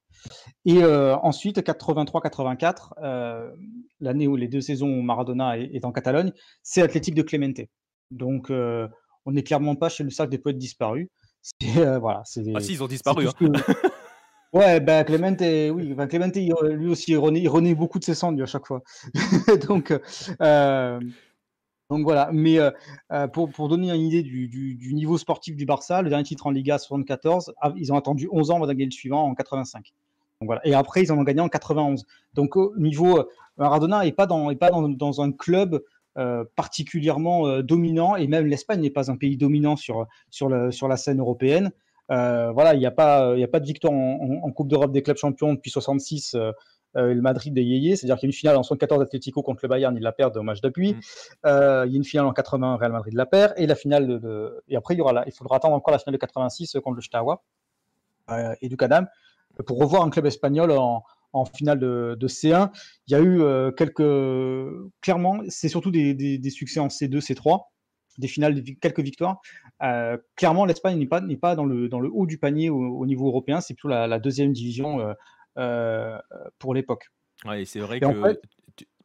Et 0.66 0.82
euh, 0.82 1.16
ensuite, 1.18 1.60
83-84, 1.60 2.94
euh, 3.04 3.52
l'année 4.00 4.28
où 4.28 4.36
les 4.36 4.48
deux 4.48 4.62
saisons 4.62 4.88
où 4.88 5.04
Maradona 5.04 5.60
est, 5.60 5.86
en 5.86 5.92
Catalogne, 5.92 6.32
c'est 6.64 6.82
l'Athletic 6.82 7.14
de 7.14 7.22
Clemente. 7.22 7.62
Donc, 8.10 8.50
on 8.50 9.32
n'est 9.32 9.44
clairement 9.44 9.76
pas 9.76 9.90
chez 9.90 10.04
le 10.04 10.10
sac 10.10 10.28
des 10.28 10.40
poètes 10.40 10.58
disparus. 10.58 11.08
voilà, 11.62 12.24
ah 12.24 12.26
si, 12.26 12.74
ils 12.74 12.84
ont 12.84 12.88
disparu. 12.88 13.28
Hein. 13.28 13.52
Ouais, 14.54 14.80
ben 14.80 15.04
Clemente, 15.04 15.42
oui, 15.42 15.94
ben 15.94 16.08
Clemente, 16.08 16.38
lui 16.38 16.88
aussi, 16.88 17.12
il 17.12 17.18
renaît, 17.18 17.76
beaucoup 17.76 18.00
de 18.00 18.06
ses 18.06 18.16
cendres 18.16 18.42
à 18.42 18.46
chaque 18.46 18.66
fois. 18.66 18.82
Donc, 19.68 19.94
donc 21.92 22.04
voilà, 22.04 22.30
mais 22.34 22.58
euh, 22.58 22.72
euh, 23.12 23.28
pour, 23.28 23.52
pour, 23.52 23.70
donner 23.70 23.92
une 23.92 24.02
idée 24.02 24.24
du, 24.24 24.48
du, 24.48 24.94
niveau 24.94 25.20
sportif 25.20 25.56
du 25.56 25.66
Barça, 25.66 26.02
le 26.02 26.10
dernier 26.10 26.24
titre 26.24 26.48
en 26.48 26.52
Liga 26.52 26.80
74, 26.80 27.54
ah, 27.62 27.74
ils 27.78 27.94
ont 27.94 27.96
attendu 27.96 28.28
11 28.32 28.50
ans 28.50 28.56
avant 28.56 28.66
de 28.66 28.72
gagner 28.72 28.86
le 28.86 28.92
suivant 28.92 29.24
en 29.24 29.36
85. 29.36 29.94
Donc 30.42 30.48
voilà. 30.48 30.62
Et 30.66 30.74
après, 30.74 31.04
ils 31.04 31.12
en 31.12 31.18
ont 31.20 31.24
gagné 31.24 31.42
en 31.42 31.50
91. 31.50 32.06
Donc 32.34 32.56
au 32.56 32.74
niveau, 32.78 33.20
euh, 33.20 33.30
Maradona 33.58 34.04
n'est 34.04 34.12
pas, 34.12 34.26
dans, 34.26 34.50
est 34.50 34.56
pas 34.56 34.72
dans, 34.72 34.90
dans, 34.90 35.22
un 35.22 35.32
club 35.32 35.82
particulièrement 36.56 37.60
dominant, 37.60 38.16
et 38.16 38.28
même 38.28 38.46
l'Espagne 38.46 38.80
n'est 38.80 38.90
pas 38.90 39.12
un 39.12 39.18
pays 39.18 39.36
dominant 39.36 39.76
sur, 39.76 40.08
sur, 40.30 40.50
sur 40.72 40.88
la 40.88 40.96
scène 40.96 41.20
européenne. 41.20 41.72
voilà, 42.08 42.74
il 42.74 42.80
n'y 42.80 42.86
a, 42.86 42.92
pas, 42.92 43.34
a 43.34 43.48
pas 43.48 43.60
de 43.60 43.66
victoire 43.66 43.92
en, 43.92 44.22
en, 44.22 44.48
en 44.48 44.52
Coupe 44.54 44.70
d'Europe 44.70 44.94
des 44.94 45.04
clubs 45.04 45.18
champions 45.18 45.54
depuis 45.54 45.72
66 45.72 46.38
euh, 46.98 47.14
le 47.14 47.22
Madrid 47.22 47.54
des 47.54 47.64
Yéyé, 47.64 47.96
c'est-à-dire 47.96 48.18
qu'il 48.18 48.28
y 48.28 48.30
a 48.30 48.32
une 48.32 48.34
finale 48.34 48.58
en 48.58 48.64
74 48.64 49.02
Atlético 49.02 49.42
contre 49.42 49.60
le 49.64 49.70
Bayern, 49.70 49.96
il 49.96 50.04
la 50.04 50.12
perd 50.12 50.36
au 50.38 50.44
match 50.44 50.62
d'appui. 50.62 50.96
Euh, 51.46 51.84
il 51.86 51.92
y 51.92 51.96
a 51.96 51.98
une 51.98 52.04
finale 52.04 52.26
en 52.26 52.34
80, 52.34 52.78
Real 52.78 52.92
Madrid 52.92 53.14
la 53.14 53.26
perd, 53.26 53.54
et 53.58 53.68
la 53.68 53.76
finale 53.76 54.08
de, 54.20 54.64
et 54.68 54.76
après 54.76 54.94
il 54.94 54.98
y 54.98 55.02
aura 55.02 55.24
il 55.26 55.34
faudra 55.34 55.58
attendre 55.58 55.76
encore 55.76 55.92
la 55.92 56.00
finale 56.00 56.14
de 56.14 56.20
86 56.20 56.78
contre 56.84 56.96
le 56.96 57.02
Steaua 57.02 57.44
euh, 58.32 58.56
et 58.62 58.70
du 58.70 58.78
Cadam 58.78 59.08
pour 59.66 59.78
revoir 59.78 60.04
un 60.04 60.10
club 60.10 60.26
espagnol 60.26 60.72
en, 60.72 61.04
en 61.34 61.46
finale 61.46 61.80
de, 61.80 62.16
de, 62.20 62.28
C1. 62.28 62.72
Il 63.08 63.12
y 63.12 63.16
a 63.16 63.22
eu 63.22 63.42
quelques, 63.76 64.04
clairement, 65.02 65.40
c'est 65.48 65.70
surtout 65.70 65.92
des, 65.92 66.14
des, 66.14 66.50
succès 66.50 66.80
en 66.80 66.88
C2, 66.88 67.20
C3 67.20 67.62
des 68.18 68.28
finales, 68.28 68.62
quelques 68.82 69.00
victoires. 69.00 69.40
clairement, 70.36 70.66
l'Espagne 70.66 70.98
n'est 70.98 71.08
pas, 71.08 71.22
n'est 71.22 71.38
pas 71.38 71.56
dans, 71.56 71.66
le, 71.66 71.88
dans 71.88 72.00
le 72.00 72.10
haut 72.12 72.26
du 72.26 72.38
panier 72.38 72.70
au, 72.70 73.06
niveau 73.06 73.28
européen, 73.28 73.62
c'est 73.62 73.74
plutôt 73.74 73.88
la, 73.90 74.08
la 74.08 74.20
deuxième 74.20 74.52
division 74.52 75.00
euh, 75.00 75.14
pour 76.60 76.74
l'époque. 76.74 77.10
Ouais, 77.46 77.66
c'est 77.66 77.80
vrai 77.80 78.00
que. 78.00 78.40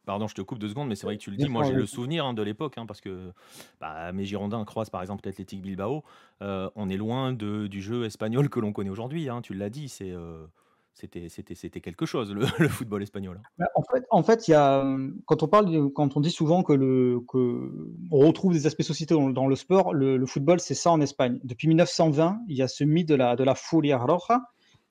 Pardon, 0.05 0.27
je 0.27 0.33
te 0.33 0.41
coupe 0.41 0.57
deux 0.57 0.69
secondes, 0.69 0.87
mais 0.87 0.95
c'est 0.95 1.05
vrai 1.05 1.15
que 1.15 1.21
tu 1.21 1.29
le 1.29 1.37
dis. 1.37 1.47
Moi, 1.47 1.63
j'ai 1.63 1.73
le 1.73 1.85
souvenir 1.85 2.25
hein, 2.25 2.33
de 2.33 2.41
l'époque, 2.41 2.77
hein, 2.77 2.85
parce 2.87 3.01
que 3.01 3.31
bah, 3.79 4.11
mes 4.11 4.25
Girondins 4.25 4.65
croisent 4.65 4.89
par 4.89 5.01
exemple 5.01 5.21
l'Athletic 5.25 5.61
Bilbao. 5.61 6.03
Euh, 6.41 6.69
on 6.75 6.89
est 6.89 6.97
loin 6.97 7.33
de, 7.33 7.67
du 7.67 7.81
jeu 7.81 8.05
espagnol 8.05 8.49
que 8.49 8.59
l'on 8.59 8.73
connaît 8.73 8.89
aujourd'hui. 8.89 9.29
Hein, 9.29 9.41
tu 9.41 9.53
l'as 9.53 9.69
dit, 9.69 9.89
c'est 9.89 10.09
euh, 10.09 10.47
c'était 10.95 11.81
quelque 11.81 12.05
chose 12.05 12.33
le, 12.33 12.45
football 12.69 13.03
espagnol. 13.03 13.39
Bah, 13.59 13.67
en 13.75 13.83
fait, 13.83 14.05
en 14.09 14.23
fait, 14.23 14.47
y 14.47 14.53
a 14.55 14.83
quand 15.25 15.43
on 15.43 15.47
parle, 15.47 15.91
quand 15.93 16.17
on 16.17 16.19
dit 16.19 16.31
souvent 16.31 16.63
que 16.63 16.73
le 16.73 17.21
que 17.27 17.71
on 18.11 18.19
retrouve 18.19 18.53
des 18.53 18.65
aspects 18.65 18.81
sociétaux 18.81 19.31
dans, 19.31 19.47
le 19.47 19.55
sport, 19.55 19.93
le, 19.93 20.25
football, 20.25 20.59
c'est 20.59 20.73
ça 20.73 20.91
en 20.91 20.99
Espagne. 20.99 21.39
Depuis 21.43 21.67
1920, 21.67 22.41
il 22.47 22.57
y 22.57 22.63
a 22.63 22.67
ce 22.67 22.83
mythe 22.83 23.07
de 23.07 23.15
la 23.15 23.35
de 23.35 23.43
la 23.43 23.53
Furia 23.53 23.99
Roja 23.99 24.41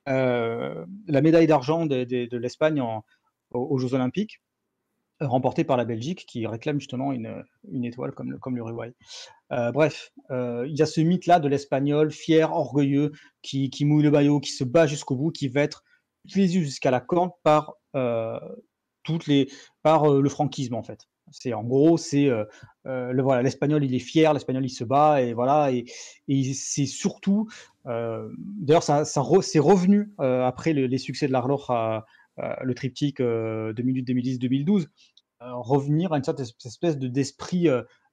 la 0.07 1.21
médaille 1.21 1.47
d'argent 1.47 1.85
de, 1.85 2.37
l'Espagne 2.37 2.83
aux 3.51 3.77
Jeux 3.77 3.93
Olympiques 3.93 4.41
remportée 5.25 5.63
par 5.63 5.77
la 5.77 5.85
Belgique, 5.85 6.25
qui 6.27 6.45
réclame 6.47 6.79
justement 6.79 7.11
une, 7.11 7.43
étoile 7.83 8.11
comme, 8.11 8.37
comme 8.39 8.55
l'Uruguay. 8.55 8.93
Euh, 9.51 9.71
bref, 9.71 10.11
euh, 10.31 10.65
il 10.67 10.77
y 10.77 10.81
a 10.81 10.85
ce 10.85 11.01
mythe-là 11.01 11.39
de 11.39 11.47
l'Espagnol, 11.47 12.11
fier, 12.11 12.51
orgueilleux, 12.51 13.11
qui, 13.41 13.69
qui, 13.69 13.85
mouille 13.85 14.03
le 14.03 14.11
maillot, 14.11 14.39
qui 14.39 14.51
se 14.51 14.63
bat 14.63 14.87
jusqu'au 14.87 15.15
bout, 15.15 15.31
qui 15.31 15.47
va 15.47 15.61
être 15.61 15.83
utilisé 16.25 16.61
jusqu'à 16.61 16.91
la 16.91 16.99
corde 16.99 17.31
par, 17.43 17.75
euh, 17.95 18.39
toutes 19.03 19.27
les, 19.27 19.49
par 19.83 20.09
le 20.09 20.29
franquisme, 20.29 20.75
en 20.75 20.83
fait. 20.83 21.07
C'est 21.31 21.53
en 21.53 21.63
gros, 21.63 21.97
c'est 21.97 22.29
le 22.83 23.21
voilà, 23.21 23.41
l'espagnol, 23.41 23.85
il 23.85 23.95
est 23.95 23.99
fier, 23.99 24.33
l'espagnol, 24.33 24.65
il 24.65 24.69
se 24.69 24.83
bat, 24.83 25.21
et 25.21 25.33
voilà, 25.33 25.71
et 25.71 25.85
c'est 26.53 26.85
surtout, 26.85 27.47
d'ailleurs, 27.85 28.83
ça, 28.83 29.05
c'est 29.05 29.59
revenu 29.59 30.13
après 30.17 30.73
les 30.73 30.97
succès 30.97 31.27
de 31.27 31.31
l'Arloja, 31.31 32.05
le 32.37 32.73
triptyque 32.73 33.19
2008, 33.19 34.03
2010, 34.03 34.39
2012, 34.39 34.89
revenir 35.39 36.13
à 36.13 36.17
une 36.17 36.23
certaine 36.23 36.45
espèce 36.65 36.97
de 36.97 37.07
d'esprit, 37.07 37.67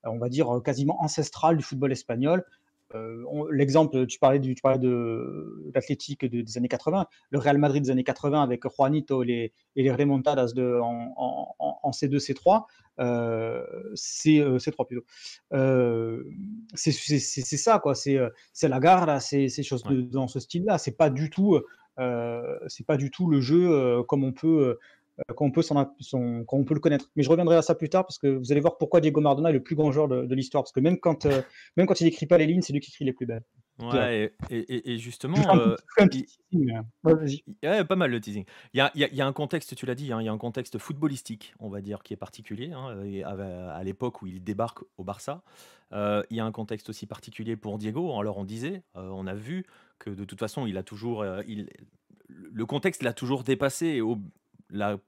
on 0.05 0.19
va 0.19 0.29
dire 0.29 0.61
quasiment 0.65 1.03
ancestral 1.03 1.57
du 1.57 1.63
football 1.63 1.93
espagnol. 1.93 2.45
L'exemple, 3.51 4.07
tu 4.07 4.19
parlais, 4.19 4.39
du, 4.39 4.55
tu 4.55 4.63
parlais 4.63 4.79
de 4.79 5.71
l'athlétique 5.75 6.25
des 6.25 6.57
années 6.57 6.69
80, 6.69 7.07
le 7.31 7.39
Real 7.39 7.59
Madrid 7.59 7.83
des 7.83 7.91
années 7.91 8.05
80 8.05 8.43
avec 8.43 8.63
Juanito 8.69 9.23
et 9.23 9.27
les, 9.27 9.53
et 9.77 9.83
les 9.83 9.93
remontadas 9.93 10.53
de, 10.55 10.79
en, 10.81 11.15
en, 11.17 11.79
en, 11.83 11.91
C2, 11.91 12.19
C3, 12.19 12.65
euh, 13.01 13.65
C, 13.95 14.43
3 14.73 14.87
plutôt. 14.87 15.05
c'est 16.75 16.93
ça, 17.57 17.79
quoi. 17.79 17.95
C'est 17.95 18.69
la 18.69 18.81
gare, 18.81 19.21
c'est 19.21 19.49
ces 19.49 19.63
choses 19.63 19.83
dans 20.11 20.29
ce 20.29 20.41
style-là. 20.41 20.79
C'est 20.79 20.97
pas 20.97 21.11
du 21.11 21.31
tout, 21.31 21.61
c'est 21.97 22.87
pas 22.87 22.97
du 22.97 23.11
tout 23.11 23.29
le 23.29 23.41
jeu 23.41 24.03
comme 24.09 24.25
on 24.25 24.33
peut 24.33 24.49
euh, 24.69 24.79
qu'on 25.35 25.51
peut, 25.51 25.63
son, 25.63 25.87
on 26.49 26.65
peut 26.65 26.75
le 26.75 26.81
connaître. 26.81 27.11
Mais 27.17 27.23
je 27.23 27.31
reviendrai 27.31 27.57
à 27.57 27.63
ça 27.63 27.75
plus 27.75 27.89
tard 27.89 28.05
parce 28.07 28.19
que 28.19 28.29
vous 28.29 28.53
allez 28.53 28.61
voir 28.61 28.79
pourquoi 28.79 29.01
Diego 29.01 29.21
Maradona 29.21 29.51
est 29.51 29.55
le 29.55 29.63
plus 29.63 29.75
grand 29.75 29.91
joueur 29.91 30.09
de, 30.09 30.35
l'histoire. 30.35 30.63
Parce 30.63 30.73
que 30.73 30.81
même 30.81 30.99
quand, 30.99 31.27
euh, 31.27 31.43
même 31.77 31.87
quand 31.87 32.01
il 32.01 32.07
écrit 32.07 32.27
pas 32.27 32.39
les 32.39 32.47
lignes, 32.47 32.63
c'est 32.63 32.73
lui 32.73 32.81
qui 32.81 32.91
écrit 32.91 33.05
les 33.05 33.13
plus 33.13 33.27
belles. 33.27 33.43
Ouais, 33.81 34.35
et, 34.51 34.99
justement, 34.99 35.39
euh, 35.55 35.77
il, 36.11 37.85
pas 37.87 37.95
mal 37.95 38.11
le 38.11 38.21
teasing. 38.21 38.45
Il 38.75 38.79
y 38.79 38.81
a, 38.81 38.91
il 38.95 39.15
y 39.15 39.21
a 39.21 39.27
un 39.27 39.33
contexte, 39.33 39.77
tu 39.77 39.87
l'as 39.87 39.95
dit, 39.95 40.13
hein, 40.13 40.21
il 40.21 40.25
y 40.25 40.29
a 40.29 40.33
un 40.33 40.39
contexte 40.39 40.79
footballistique, 40.79 41.55
on 41.61 41.69
va 41.69 41.81
dire, 41.81 42.03
qui 42.03 42.13
est 42.13 42.17
particulier. 42.17 42.73
Hein, 42.73 43.05
à, 43.25 43.85
l'époque 43.85 44.21
où 44.23 44.27
il 44.27 44.43
débarque 44.43 44.81
au 44.97 45.05
Barça, 45.05 45.45
il 45.93 46.37
y 46.37 46.41
a 46.41 46.45
un 46.45 46.51
contexte 46.51 46.89
aussi 46.89 47.07
particulier 47.07 47.55
pour 47.55 47.79
Diego. 47.79 48.19
Alors 48.19 48.39
on 48.39 48.45
disait, 48.45 48.83
on 48.95 49.29
a 49.29 49.35
vu 49.35 49.65
que 50.01 50.11
de 50.11 50.25
toute 50.25 50.41
façon, 50.41 50.67
il 50.67 50.77
a 50.77 50.83
toujours, 50.83 51.25
il, 51.47 51.69
le 52.29 52.67
contexte 52.67 53.05
l'a 53.05 53.13
toujours 53.13 53.45
dépassé 53.45 53.87
et 53.87 54.01
au, 54.01 54.19
l'a, 54.71 54.99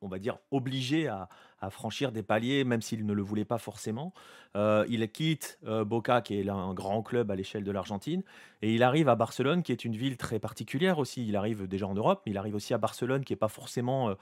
on 0.00 0.08
va 0.08 0.18
dire, 0.18 0.38
obligé 0.50 1.08
à, 1.08 1.28
franchir 1.70 2.10
des 2.10 2.24
paliers, 2.24 2.64
même 2.64 2.82
s'il 2.82 3.06
ne 3.06 3.12
le 3.12 3.22
voulait 3.22 3.44
pas 3.44 3.58
forcément. 3.58 4.12
Euh, 4.56 4.84
il 4.88 5.08
quitte 5.12 5.60
euh, 5.64 5.84
Boca, 5.84 6.20
qui 6.20 6.36
est 6.36 6.48
un 6.48 6.74
grand 6.74 7.04
club 7.04 7.30
à 7.30 7.36
l'échelle 7.36 7.62
de 7.62 7.70
l'Argentine, 7.70 8.24
et 8.62 8.74
il 8.74 8.82
arrive 8.82 9.08
à 9.08 9.14
Barcelone, 9.14 9.62
qui 9.62 9.70
est 9.70 9.84
une 9.84 9.94
ville 9.94 10.16
très 10.16 10.40
particulière 10.40 10.98
aussi. 10.98 11.24
Il 11.24 11.36
arrive 11.36 11.68
déjà 11.68 11.86
en 11.86 11.94
Europe, 11.94 12.22
mais 12.26 12.32
il 12.32 12.38
arrive 12.38 12.56
aussi 12.56 12.74
à 12.74 12.78
Barcelone, 12.78 13.24
qui 13.24 13.32
n'est 13.32 13.36
pas 13.38 13.46
forcément 13.46 14.08
euh, 14.08 14.14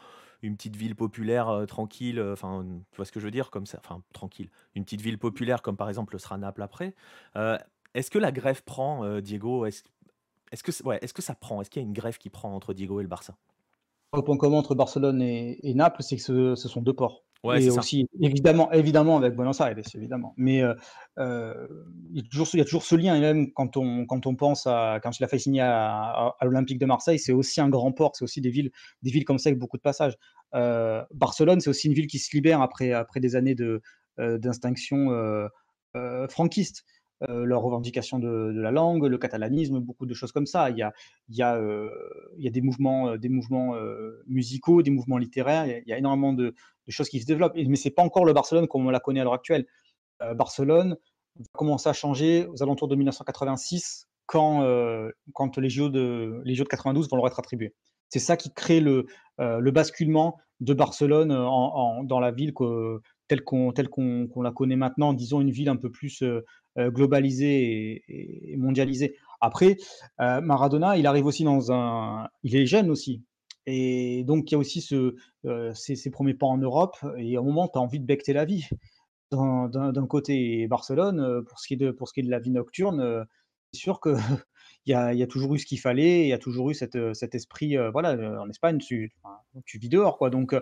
une 0.43 0.55
petite 0.55 0.77
ville 0.77 0.95
populaire 0.95 1.65
tranquille. 1.67 2.21
Enfin, 2.21 2.67
tu 2.91 2.97
vois 2.97 3.07
ce 3.07 3.13
que 3.13 3.21
je 3.21 3.25
veux 3.25 3.31
dire 3.31 3.51
comme 3.51 3.65
ça 3.65 3.79
Enfin, 3.83 4.03
tranquille. 4.13 4.51
Une 4.75 4.85
petite 4.85 5.01
ville 5.01 5.19
populaire, 5.19 5.63
comme 5.63 5.79
par 5.79 5.89
exemple 5.89 6.15
le 6.15 6.19
sera 6.19 6.37
Naples 6.37 6.63
après. 6.63 6.95
est-ce 7.95 8.11
que 8.11 8.19
la 8.19 8.33
grève 8.33 8.63
prend, 8.65 9.21
Diego? 9.21 9.65
Est-ce, 9.65 9.83
que, 10.63 10.83
ouais, 10.85 10.99
est-ce 11.01 11.15
que 11.15 11.23
ça 11.23 11.35
prend? 11.35 11.63
Est-ce 11.63 11.71
qu'il 11.71 11.81
y 11.81 11.85
a 11.85 11.89
une 11.89 11.95
grève 11.95 12.19
qui 12.19 12.29
prend 12.29 12.55
entre 12.55 12.75
Diego 12.75 13.01
et 13.01 13.03
le 13.03 13.09
Barça? 13.09 13.35
Le 14.17 14.23
point 14.23 14.37
commun 14.37 14.57
entre 14.57 14.75
Barcelone 14.75 15.23
et, 15.23 15.75
Naples, 15.75 16.03
c'est 16.03 16.17
que 16.17 16.55
ce, 16.55 16.69
sont 16.69 16.83
deux 16.83 16.93
ports. 16.93 17.25
Ouais, 17.43 17.63
et 17.63 17.71
aussi, 17.71 18.07
évidemment, 18.21 18.71
évidemment, 18.71 19.17
avec 19.17 19.35
Buenos 19.35 19.61
Aires, 19.61 19.75
évidemment. 19.95 20.35
Mais 20.37 20.63
euh, 20.63 20.75
euh, 21.19 21.67
il, 22.11 22.19
y 22.19 22.21
a 22.21 22.29
toujours, 22.29 22.49
il, 22.53 22.59
y 22.59 22.61
a 22.61 22.65
toujours, 22.65 22.83
ce 22.83 22.95
lien, 22.95 23.15
et 23.15 23.21
même 23.21 23.51
quand 23.53 23.79
on, 23.79 24.05
quand 24.05 24.27
on 24.27 24.35
pense 24.35 24.67
à 24.67 24.99
quand 25.03 25.19
il 25.19 25.25
a 25.25 25.29
fait 25.29 25.39
signer 25.39 25.63
à, 25.63 26.35
l'Olympique 26.43 26.79
de 26.79 26.87
Marseille, 26.87 27.19
c'est 27.19 27.33
aussi 27.33 27.61
un 27.63 27.71
grand 27.71 27.93
port, 27.93 28.15
c'est 28.15 28.25
aussi 28.25 28.43
des 28.43 28.51
villes, 28.51 28.71
des 29.03 29.11
villes 29.11 29.25
comme 29.25 29.39
ça 29.39 29.49
avec 29.49 29.59
beaucoup 29.59 29.79
de 29.79 29.83
passages. 29.83 30.17
Euh, 30.55 31.03
Barcelone, 31.15 31.61
c'est 31.61 31.71
aussi 31.71 31.87
une 31.87 31.95
ville 31.95 32.09
qui 32.09 32.19
se 32.19 32.35
libère 32.37 32.61
après, 32.61 32.93
après 32.93 33.21
des 33.21 33.37
années 33.37 33.55
de, 33.55 33.81
d'instinction 34.19 35.49
franquiste. 36.29 36.85
Euh, 37.29 37.45
leur 37.45 37.61
revendication 37.61 38.19
de, 38.19 38.51
la 38.51 38.71
langue, 38.71 39.05
le 39.05 39.19
catalanisme, 39.19 39.79
beaucoup 39.79 40.07
de 40.07 40.15
choses 40.15 40.33
comme 40.33 40.47
ça. 40.47 40.71
Il 40.71 40.79
y 40.79 40.83
a, 40.83 40.93
il 41.29 41.37
y 41.37 41.43
a, 41.43 41.57
euh, 41.57 41.91
il 42.39 42.45
y 42.45 42.49
a 42.49 42.51
des 42.51 42.63
mouvements, 42.63 43.09
euh, 43.09 43.19
des 43.19 43.29
mouvements 43.29 43.75
musicaux, 44.27 44.83
des 44.83 44.91
mouvements 44.91 45.19
littéraires, 45.19 45.67
il 45.67 45.87
y 45.87 45.93
a, 45.93 45.99
énormément 45.99 46.33
de, 46.33 46.55
choses 46.89 47.09
qui 47.09 47.21
se 47.21 47.27
développent. 47.27 47.55
Mais 47.57 47.77
ce 47.77 47.89
n'est 47.89 47.95
pas 47.95 48.03
encore 48.03 48.25
le 48.25 48.33
Barcelone 48.33 48.67
comme 48.67 48.87
on 48.87 48.91
la 48.91 49.01
connaît 49.01 49.21
à 49.21 49.25
l'heure 49.25 49.35
actuelle. 49.35 49.67
Barcelone 50.35 50.97
va 51.37 51.45
commencer 51.53 51.89
à 51.89 51.93
changer 51.93 52.47
aux 52.47 52.63
alentours 52.63 52.89
de 52.89 52.97
1986 52.97 54.09
quand, 54.27 54.67
quand 55.35 55.57
les, 55.59 55.71
JO 55.71 55.89
de, 55.89 56.43
les 56.45 56.55
JO 56.55 56.65
de 56.65 56.69
92 56.69 57.09
vont 57.09 57.17
leur 57.17 57.27
être 57.29 57.39
attribués. 57.39 57.75
C'est 58.09 58.19
ça 58.19 58.37
qui 58.37 58.53
crée 58.53 58.81
le, 58.81 59.07
le 59.39 59.71
basculement 59.71 60.39
de 60.59 60.75
Barcelone 60.75 61.31
en, 61.33 62.03
dans 62.03 62.19
la 62.19 62.33
ville 62.33 62.53
que, 62.53 63.01
telle 63.31 63.89
qu'on 63.89 64.43
la 64.43 64.51
connaît 64.51 64.77
maintenant, 64.77 65.13
disons 65.13 65.41
une 65.41 65.53
ville 65.53 65.69
un 65.69 65.77
peu 65.77 65.91
plus 65.91 66.23
euh, 66.23 66.45
globalisé 66.79 68.03
et, 68.09 68.57
mondialisé. 68.57 69.17
Après, 69.41 69.77
euh, 70.21 70.41
Maradona, 70.41 70.97
il 70.99 71.07
arrive 71.07 71.27
aussi 71.27 71.45
dans 71.45 71.73
un. 71.73 72.29
Il 72.43 72.57
est 72.57 72.67
jeune 72.67 72.91
aussi. 72.91 73.25
Et 73.67 74.25
donc, 74.25 74.51
il 74.51 74.55
y 74.55 74.57
a 74.57 74.59
aussi 74.59 74.81
ce, 74.81 75.15
euh, 75.47 75.73
ses, 75.75 76.11
premiers 76.11 76.35
pas 76.35 76.47
en 76.47 76.59
Europe. 76.59 76.97
Et 77.19 77.37
à 77.37 77.41
un 77.41 77.43
moment, 77.43 77.69
tu 77.69 77.79
as 77.79 77.81
envie 77.81 78.01
de 78.01 78.07
becter 78.07 78.33
la 78.33 78.45
vie. 78.45 78.67
D'un 79.33 80.07
côté, 80.09 80.67
Barcelone, 80.67 81.45
pour 81.47 81.61
ce 81.61 81.69
qui 81.69 81.75
est 81.75 82.23
de 82.23 82.31
la 82.31 82.41
vie 82.41 82.51
nocturne, 82.51 83.27
c'est 83.73 83.81
sûr 83.81 84.01
que 84.01 84.15
il 84.87 84.93
y 84.93 85.23
a, 85.23 85.27
toujours 85.27 85.55
eu 85.55 85.59
ce 85.59 85.67
qu'il 85.67 85.79
fallait, 85.79 86.23
il 86.23 86.29
y 86.29 86.33
a 86.33 86.39
toujours 86.39 86.71
eu 86.71 86.75
cet 86.75 87.35
esprit, 87.35 87.77
voilà, 87.93 88.41
en 88.41 88.49
Espagne, 88.49 88.79
tu, 88.79 89.13
vis 89.75 89.89
dehors, 89.89 90.17
quoi. 90.17 90.31
Donc, 90.31 90.55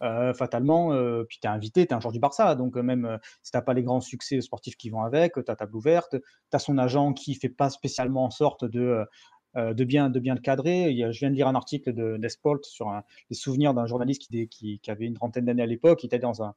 fatalement, 0.00 0.90
puis 1.24 1.38
tu 1.40 1.46
es 1.46 1.50
invité, 1.50 1.86
tu 1.86 1.92
es 1.92 1.96
un 1.96 2.00
joueur 2.00 2.12
du 2.12 2.18
Barça, 2.18 2.54
donc 2.56 2.76
même 2.76 3.18
si 3.42 3.52
tu 3.52 3.58
pas 3.62 3.74
les 3.74 3.82
grands 3.82 4.00
succès 4.00 4.40
sportifs 4.40 4.76
qui 4.76 4.90
vont 4.90 5.02
avec, 5.02 5.34
tu 5.34 5.50
as 5.50 5.56
table 5.56 5.76
ouverte, 5.76 6.16
tu 6.18 6.56
as 6.56 6.58
son 6.58 6.78
agent 6.78 7.12
qui 7.12 7.34
fait 7.34 7.48
pas 7.48 7.70
spécialement 7.70 8.24
en 8.24 8.30
sorte 8.30 8.64
de, 8.64 9.04
de, 9.56 9.84
bien, 9.84 10.10
de 10.10 10.18
bien 10.18 10.34
le 10.34 10.40
cadrer. 10.40 10.94
je 11.12 11.18
viens 11.18 11.30
de 11.30 11.36
lire 11.36 11.48
un 11.48 11.54
article 11.54 12.18
d'Esport 12.18 12.58
sur 12.62 12.90
les 13.30 13.36
souvenirs 13.36 13.72
d'un 13.72 13.86
journaliste 13.86 14.22
qui, 14.22 14.48
qui, 14.80 14.90
avait 14.90 15.06
une 15.06 15.14
trentaine 15.14 15.44
d'années 15.44 15.62
à 15.62 15.66
l'époque, 15.66 16.00
qui 16.00 16.06
était 16.06 16.18
dans 16.18 16.42
un, 16.42 16.54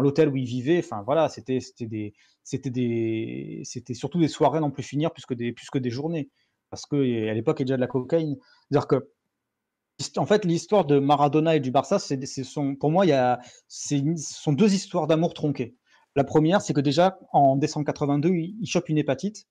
l'hôtel 0.00 0.28
où 0.28 0.36
il 0.36 0.46
vivait, 0.46 0.78
enfin 0.78 1.02
voilà, 1.04 1.28
c'était 1.28 1.58
des 1.80 2.14
c'était 2.42 2.70
des 2.70 3.62
c'était 3.64 3.94
surtout 3.94 4.18
des 4.18 4.28
soirées 4.28 4.60
non 4.60 4.70
plus 4.70 4.82
finir 4.82 5.12
plus 5.12 5.26
que 5.26 5.34
des 5.34 5.52
plus 5.52 5.68
des 5.74 5.90
journées 5.90 6.30
parce 6.70 6.86
que 6.86 7.28
à 7.28 7.34
l'époque 7.34 7.60
il 7.60 7.62
y 7.62 7.64
a 7.64 7.66
déjà 7.66 7.76
de 7.76 7.80
la 7.80 7.86
cocaïne. 7.86 8.36
C'est-à-dire 8.70 8.88
que 8.88 9.08
en 10.16 10.26
fait 10.26 10.44
l'histoire 10.44 10.84
de 10.84 10.98
Maradona 10.98 11.56
et 11.56 11.60
du 11.60 11.70
Barça, 11.70 11.98
c'est 11.98 12.24
son 12.26 12.76
pour 12.76 12.90
moi 12.90 13.06
il 13.06 13.10
y 13.10 13.12
a 13.12 13.40
c'est 13.68 14.02
sont 14.18 14.52
deux 14.52 14.74
histoires 14.74 15.06
d'amour 15.06 15.34
tronquées. 15.34 15.76
La 16.16 16.24
première, 16.24 16.60
c'est 16.62 16.74
que 16.74 16.80
déjà 16.80 17.18
en 17.32 17.56
décembre 17.56 17.86
82, 17.86 18.28
il, 18.30 18.56
il, 18.60 18.66
chope 18.66 18.88
une 18.88 18.98
hépatite 18.98 19.48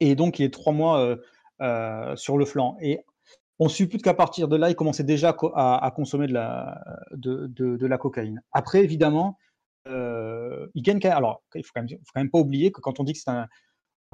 et 0.00 0.14
donc 0.14 0.38
il 0.38 0.44
est 0.44 0.52
trois 0.52 0.72
mois 0.72 1.00
euh, 1.00 1.16
euh, 1.60 2.16
sur 2.16 2.38
le 2.38 2.44
flanc 2.44 2.76
et 2.80 3.00
on 3.58 3.68
suppute 3.68 4.02
qu'à 4.02 4.14
partir 4.14 4.48
de 4.48 4.56
là, 4.56 4.70
il 4.70 4.76
commençait 4.76 5.04
déjà 5.04 5.36
à, 5.54 5.92
consommer 5.94 6.26
de 6.26 6.32
la, 7.86 7.98
cocaïne. 7.98 8.42
Après, 8.52 8.82
évidemment, 8.82 9.38
euh, 9.86 10.66
il 10.74 10.82
gagne. 10.82 11.00
Alors, 11.06 11.42
il 11.54 11.64
faut, 11.64 11.72
quand 11.74 11.84
même, 12.16 12.30
pas 12.30 12.38
oublier 12.38 12.72
que 12.72 12.80
quand 12.80 13.00
on 13.00 13.04
dit 13.04 13.12
que 13.12 13.18
c'est 13.18 13.30
un 13.30 13.46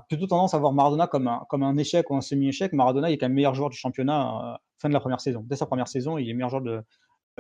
plutôt 0.09 0.27
tendance 0.27 0.55
à 0.55 0.59
voir 0.59 0.73
Maradona 0.73 1.07
comme 1.07 1.29
un, 1.29 1.77
échec 1.77 2.11
ou 2.11 2.17
un 2.17 2.21
semi-échec, 2.21 2.73
Maradona 2.73 3.11
est 3.11 3.19
quand 3.19 3.27
même 3.27 3.35
meilleur 3.35 3.55
joueur 3.55 3.71
du 3.71 3.77
championnat 3.77 4.55
euh, 4.55 4.57
fin 4.79 4.89
de 4.89 4.95
la 4.95 5.01
première 5.01 5.21
saison. 5.21 5.43
Dès 5.47 5.57
sa 5.57 5.67
première 5.67 5.89
saison, 5.89 6.19
il 6.19 6.29
est 6.29 6.35
meilleur 6.35 6.51
joueur 6.51 6.63
de, 6.63 6.83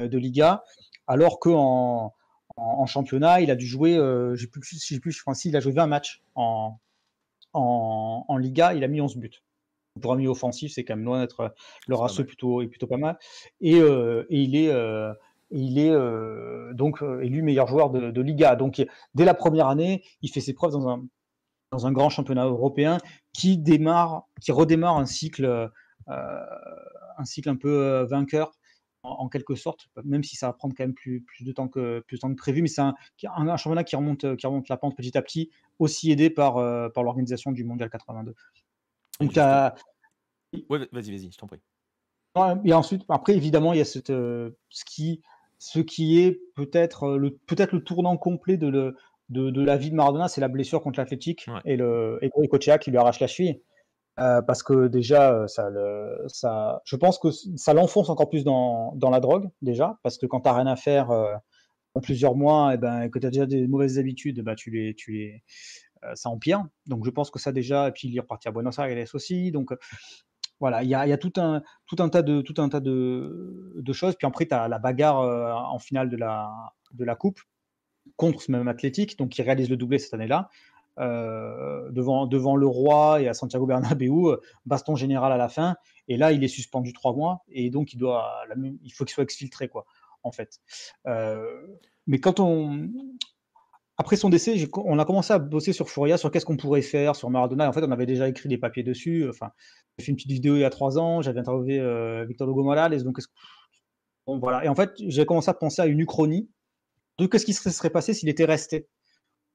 euh, 0.00 0.18
Liga, 0.18 0.62
alors 1.06 1.40
qu'en 1.40 2.14
en, 2.56 2.86
championnat, 2.86 3.40
il 3.40 3.50
a 3.50 3.56
dû 3.56 3.66
jouer, 3.66 3.96
euh, 3.96 4.34
j'ai 4.34 4.46
plus, 4.46 4.62
j'ai 4.86 5.00
plus, 5.00 5.12
je 5.12 5.22
il 5.44 5.56
a 5.56 5.60
joué 5.60 5.72
20 5.72 5.86
matchs 5.86 6.22
en, 6.34 6.78
en, 7.52 8.24
en, 8.28 8.36
Liga, 8.36 8.74
il 8.74 8.84
a 8.84 8.88
mis 8.88 9.00
11 9.00 9.16
buts. 9.16 9.30
Pour 10.00 10.12
un 10.12 10.16
milieu 10.16 10.30
offensif, 10.30 10.72
c'est 10.72 10.84
quand 10.84 10.96
même 10.96 11.04
loin 11.04 11.20
d'être 11.20 11.54
le 11.88 11.94
ratio 11.94 12.24
plutôt, 12.24 12.62
est 12.62 12.68
plutôt 12.68 12.86
pas 12.86 12.96
mal. 12.96 13.18
Et, 13.60 13.78
et 13.78 14.24
il 14.30 14.56
est 14.56 14.70
il 15.50 15.78
est 15.78 15.90
euh, 15.90 16.72
donc 16.74 17.02
euh, 17.02 17.20
élu 17.22 17.42
meilleur 17.42 17.66
joueur 17.66 17.90
de, 17.90 18.20
Liga. 18.20 18.56
Donc 18.56 18.82
dès 19.14 19.24
la 19.24 19.34
première 19.34 19.68
année, 19.68 20.02
il 20.22 20.30
fait 20.30 20.40
ses 20.40 20.54
preuves 20.54 20.72
dans 20.72 20.88
un, 20.88 21.04
dans 21.72 21.86
un 21.86 21.92
grand 21.92 22.10
championnat 22.10 22.46
européen 22.46 22.98
qui 23.32 23.58
démarre, 23.58 24.24
qui 24.40 24.52
redémarre 24.52 24.96
un 24.96 25.06
cycle, 25.06 25.44
euh, 25.44 25.68
un 26.08 27.24
cycle 27.24 27.48
un 27.48 27.56
peu 27.56 28.06
vainqueur 28.08 28.52
en, 29.02 29.28
quelque 29.28 29.54
sorte, 29.54 29.88
même 30.04 30.22
si 30.22 30.36
ça 30.36 30.48
va 30.48 30.52
prendre 30.52 30.74
quand 30.76 30.84
même 30.84 30.94
plus, 30.94 31.22
plus 31.22 31.44
de 31.44 31.52
temps 31.52 31.68
que 31.68 32.00
plus 32.06 32.18
de 32.18 32.20
temps 32.20 32.30
que 32.30 32.36
prévu. 32.36 32.60
Mais 32.60 32.68
c'est 32.68 32.82
un, 32.82 32.94
un, 33.24 33.56
championnat 33.56 33.84
qui 33.84 33.96
remonte, 33.96 34.36
qui 34.36 34.46
remonte 34.46 34.68
la 34.68 34.76
pente 34.76 34.94
petit 34.94 35.16
à 35.16 35.22
petit, 35.22 35.50
aussi 35.78 36.12
aidé 36.12 36.28
par, 36.28 36.54
par 36.92 37.02
l'organisation 37.02 37.50
du 37.50 37.64
Mondial 37.64 37.88
82. 37.88 38.34
Donc 39.20 39.36
Ouais, 40.68 40.78
vas-y, 40.92 41.10
vas-y, 41.10 41.30
je 41.30 41.38
t'en 41.38 41.46
prie. 41.46 41.60
Et 42.64 42.72
ensuite, 42.72 43.02
après, 43.08 43.34
évidemment, 43.34 43.72
il 43.72 43.78
y 43.78 43.82
a 43.82 43.84
cette, 43.84 44.10
euh, 44.10 44.50
ce, 44.68 44.84
qui, 44.84 45.20
ce 45.58 45.80
qui 45.80 46.20
est 46.20 46.40
peut-être 46.54 47.04
euh, 47.04 47.18
le, 47.18 47.36
peut-être 47.46 47.72
le 47.72 47.82
tournant 47.82 48.16
complet 48.16 48.56
de, 48.56 48.68
le, 48.68 48.96
de, 49.28 49.50
de 49.50 49.62
la 49.62 49.76
vie 49.76 49.90
de 49.90 49.96
Maradona, 49.96 50.28
c'est 50.28 50.40
la 50.40 50.48
blessure 50.48 50.82
contre 50.82 51.00
l'Athletic 51.00 51.46
et 51.64 51.76
le 51.76 52.18
et 52.22 52.28
Goicoechea 52.28 52.78
qui 52.78 52.90
lui 52.90 52.98
arrache 52.98 53.20
la 53.20 53.26
cheville. 53.26 53.60
Euh, 54.18 54.42
parce 54.42 54.62
que 54.62 54.88
déjà, 54.88 55.46
ça, 55.48 55.70
le, 55.70 56.24
ça, 56.26 56.82
je 56.84 56.96
pense 56.96 57.18
que 57.18 57.30
ça 57.30 57.74
l'enfonce 57.74 58.10
encore 58.10 58.28
plus 58.28 58.44
dans, 58.44 58.92
dans, 58.96 59.10
la 59.10 59.20
drogue, 59.20 59.48
déjà, 59.62 59.98
parce 60.02 60.18
que 60.18 60.26
quand 60.26 60.40
tu 60.40 60.48
n'as 60.48 60.54
rien 60.54 60.66
à 60.66 60.76
faire 60.76 61.10
en 61.94 62.00
plusieurs 62.00 62.34
mois 62.34 62.74
et, 62.74 62.76
ben, 62.76 63.02
et 63.02 63.10
que 63.10 63.18
tu 63.18 63.26
as 63.26 63.30
déjà 63.30 63.46
des 63.46 63.66
mauvaises 63.66 63.98
habitudes, 63.98 64.42
bah, 64.42 64.56
tu 64.56 64.70
les, 64.70 64.94
tu 64.94 65.12
les, 65.12 65.42
ça 66.14 66.30
empire. 66.30 66.64
Donc 66.86 67.04
je 67.04 67.10
pense 67.10 67.30
que 67.30 67.38
ça 67.38 67.52
déjà, 67.52 67.88
et 67.88 67.92
puis 67.92 68.08
il 68.08 68.16
est 68.16 68.20
reparti 68.20 68.48
à 68.48 68.52
Buenos 68.52 68.78
Aires 68.78 69.08
aussi. 69.14 69.50
Donc 69.52 69.72
voilà, 70.60 70.82
il 70.82 70.90
y 70.90 70.94
a, 70.94 71.16
tout, 71.16 71.32
un, 71.38 71.62
tout 71.86 71.96
un 72.00 72.10
tas, 72.10 72.20
de, 72.20 72.42
tout 72.42 72.54
un 72.58 72.68
tas 72.68 72.80
de, 72.80 73.92
choses. 73.92 74.14
Puis 74.16 74.26
après, 74.26 74.46
tu 74.46 74.54
as 74.54 74.68
la 74.68 74.78
bagarre 74.78 75.20
euh, 75.20 75.52
en 75.52 75.78
finale 75.78 76.10
de 76.10 76.18
la, 76.18 76.50
de 76.92 77.04
la 77.04 77.16
Coupe 77.16 77.40
contre 78.16 78.42
ce 78.42 78.52
même 78.52 78.68
Athlétique, 78.68 79.18
donc 79.18 79.30
qui 79.30 79.42
réalise 79.42 79.70
le 79.70 79.78
doublé 79.78 79.98
cette 79.98 80.14
année-là. 80.14 80.50
Euh, 80.98 81.90
devant, 81.92 82.26
devant 82.26 82.56
le 82.56 82.66
roi 82.66 83.22
et 83.22 83.28
à 83.28 83.32
Santiago 83.32 83.64
Bernabéu, 83.64 84.26
euh, 84.26 84.36
baston 84.66 84.96
général 84.96 85.32
à 85.32 85.38
la 85.38 85.48
fin. 85.48 85.76
Et 86.08 86.18
là, 86.18 86.30
il 86.30 86.44
est 86.44 86.48
suspendu 86.48 86.92
trois 86.92 87.14
mois 87.14 87.42
et 87.48 87.70
donc 87.70 87.94
il, 87.94 87.96
doit, 87.96 88.44
il 88.82 88.90
faut 88.90 89.06
qu'il 89.06 89.14
soit 89.14 89.24
exfiltré, 89.24 89.68
quoi, 89.68 89.86
en 90.24 90.30
fait. 90.30 90.60
mais 92.06 92.18
quand 92.20 92.38
on, 92.38 92.90
après 94.00 94.16
son 94.16 94.30
décès, 94.30 94.56
on 94.76 94.98
a 94.98 95.04
commencé 95.04 95.30
à 95.34 95.38
bosser 95.38 95.74
sur 95.74 95.90
Furia, 95.90 96.16
sur 96.16 96.30
qu'est-ce 96.30 96.46
qu'on 96.46 96.56
pourrait 96.56 96.80
faire, 96.80 97.14
sur 97.14 97.28
Maradona. 97.28 97.68
En 97.68 97.72
fait, 97.74 97.84
on 97.84 97.90
avait 97.90 98.06
déjà 98.06 98.30
écrit 98.30 98.48
des 98.48 98.56
papiers 98.56 98.82
dessus. 98.82 99.28
Enfin, 99.28 99.50
j'ai 99.98 100.06
fait 100.06 100.10
une 100.12 100.16
petite 100.16 100.30
vidéo 100.30 100.56
il 100.56 100.60
y 100.60 100.64
a 100.64 100.70
trois 100.70 100.98
ans, 100.98 101.20
j'avais 101.20 101.40
interviewé 101.40 101.78
euh, 101.80 102.24
Victor 102.26 102.48
Hugo 102.48 102.64
Morales. 102.64 103.02
Donc, 103.04 103.18
voilà. 104.26 104.64
Et 104.64 104.68
en 104.68 104.74
fait, 104.74 104.92
j'ai 104.96 105.26
commencé 105.26 105.50
à 105.50 105.52
penser 105.52 105.82
à 105.82 105.86
une 105.86 106.00
uchronie 106.00 106.48
de 107.18 107.26
qu'est-ce 107.26 107.44
qui 107.44 107.52
se 107.52 107.68
serait 107.68 107.90
passé 107.90 108.14
s'il 108.14 108.30
était 108.30 108.46
resté, 108.46 108.88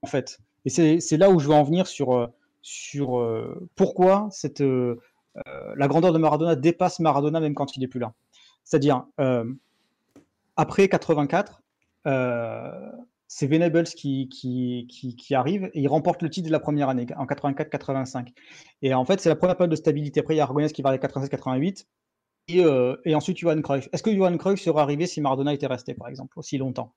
en 0.02 0.06
fait. 0.06 0.38
Et 0.64 0.70
c'est 0.70 1.16
là 1.16 1.28
où 1.28 1.40
je 1.40 1.48
veux 1.48 1.54
en 1.54 1.64
venir 1.64 1.88
sur, 1.88 2.14
euh, 2.14 2.28
sur 2.62 3.18
euh, 3.18 3.68
pourquoi 3.74 4.28
cette, 4.30 4.62
la 4.62 5.88
grandeur 5.88 6.12
de 6.12 6.18
Maradona 6.18 6.54
dépasse 6.54 7.00
Maradona 7.00 7.40
même 7.40 7.54
quand 7.54 7.76
il 7.76 7.80
n'est 7.80 7.88
plus 7.88 7.98
là. 7.98 8.14
C'est-à-dire, 8.62 9.06
après 10.54 10.88
84, 10.88 11.62
c'est 13.28 13.46
Venables 13.46 13.84
qui, 13.84 14.28
qui, 14.28 14.86
qui, 14.88 15.34
arrive 15.34 15.64
et 15.74 15.80
il 15.80 15.88
remporte 15.88 16.22
le 16.22 16.30
titre 16.30 16.46
de 16.46 16.52
la 16.52 16.60
première 16.60 16.88
année, 16.88 17.06
en 17.16 17.26
84-85. 17.26 18.32
Et 18.82 18.94
en 18.94 19.04
fait, 19.04 19.20
c'est 19.20 19.28
la 19.28 19.36
première 19.36 19.56
période 19.56 19.70
de 19.70 19.76
stabilité. 19.76 20.20
Après, 20.20 20.34
il 20.34 20.36
y 20.38 20.40
a 20.40 20.44
Aragonès 20.44 20.72
qui 20.72 20.82
va 20.82 20.90
aller 20.90 20.98
87-88. 20.98 21.86
Et, 22.48 22.64
euh, 22.64 22.96
et, 23.04 23.14
ensuite, 23.14 23.38
Johan 23.38 23.60
Cruyff. 23.60 23.88
Est-ce 23.92 24.02
que 24.02 24.14
Johan 24.14 24.36
Cruyff 24.36 24.60
serait 24.60 24.80
arrivé 24.80 25.06
si 25.06 25.20
Maradona 25.20 25.52
était 25.52 25.66
resté, 25.66 25.94
par 25.94 26.08
exemple, 26.08 26.38
aussi 26.38 26.58
longtemps? 26.58 26.94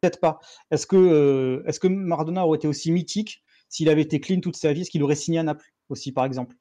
Peut-être 0.00 0.20
pas. 0.20 0.40
Est-ce 0.70 0.86
que, 0.86 0.96
euh, 0.96 1.72
que 1.80 1.88
Maradona 1.88 2.46
aurait 2.46 2.56
été 2.56 2.68
aussi 2.68 2.92
mythique 2.92 3.42
s'il 3.68 3.88
avait 3.88 4.02
été 4.02 4.20
clean 4.20 4.40
toute 4.40 4.56
sa 4.56 4.72
vie 4.72 4.82
Est-ce 4.82 4.90
qu'il 4.90 5.02
aurait 5.02 5.14
signé 5.14 5.38
à 5.38 5.42
Naples 5.42 5.72
aussi, 5.88 6.12
par 6.12 6.26
exemple? 6.26 6.56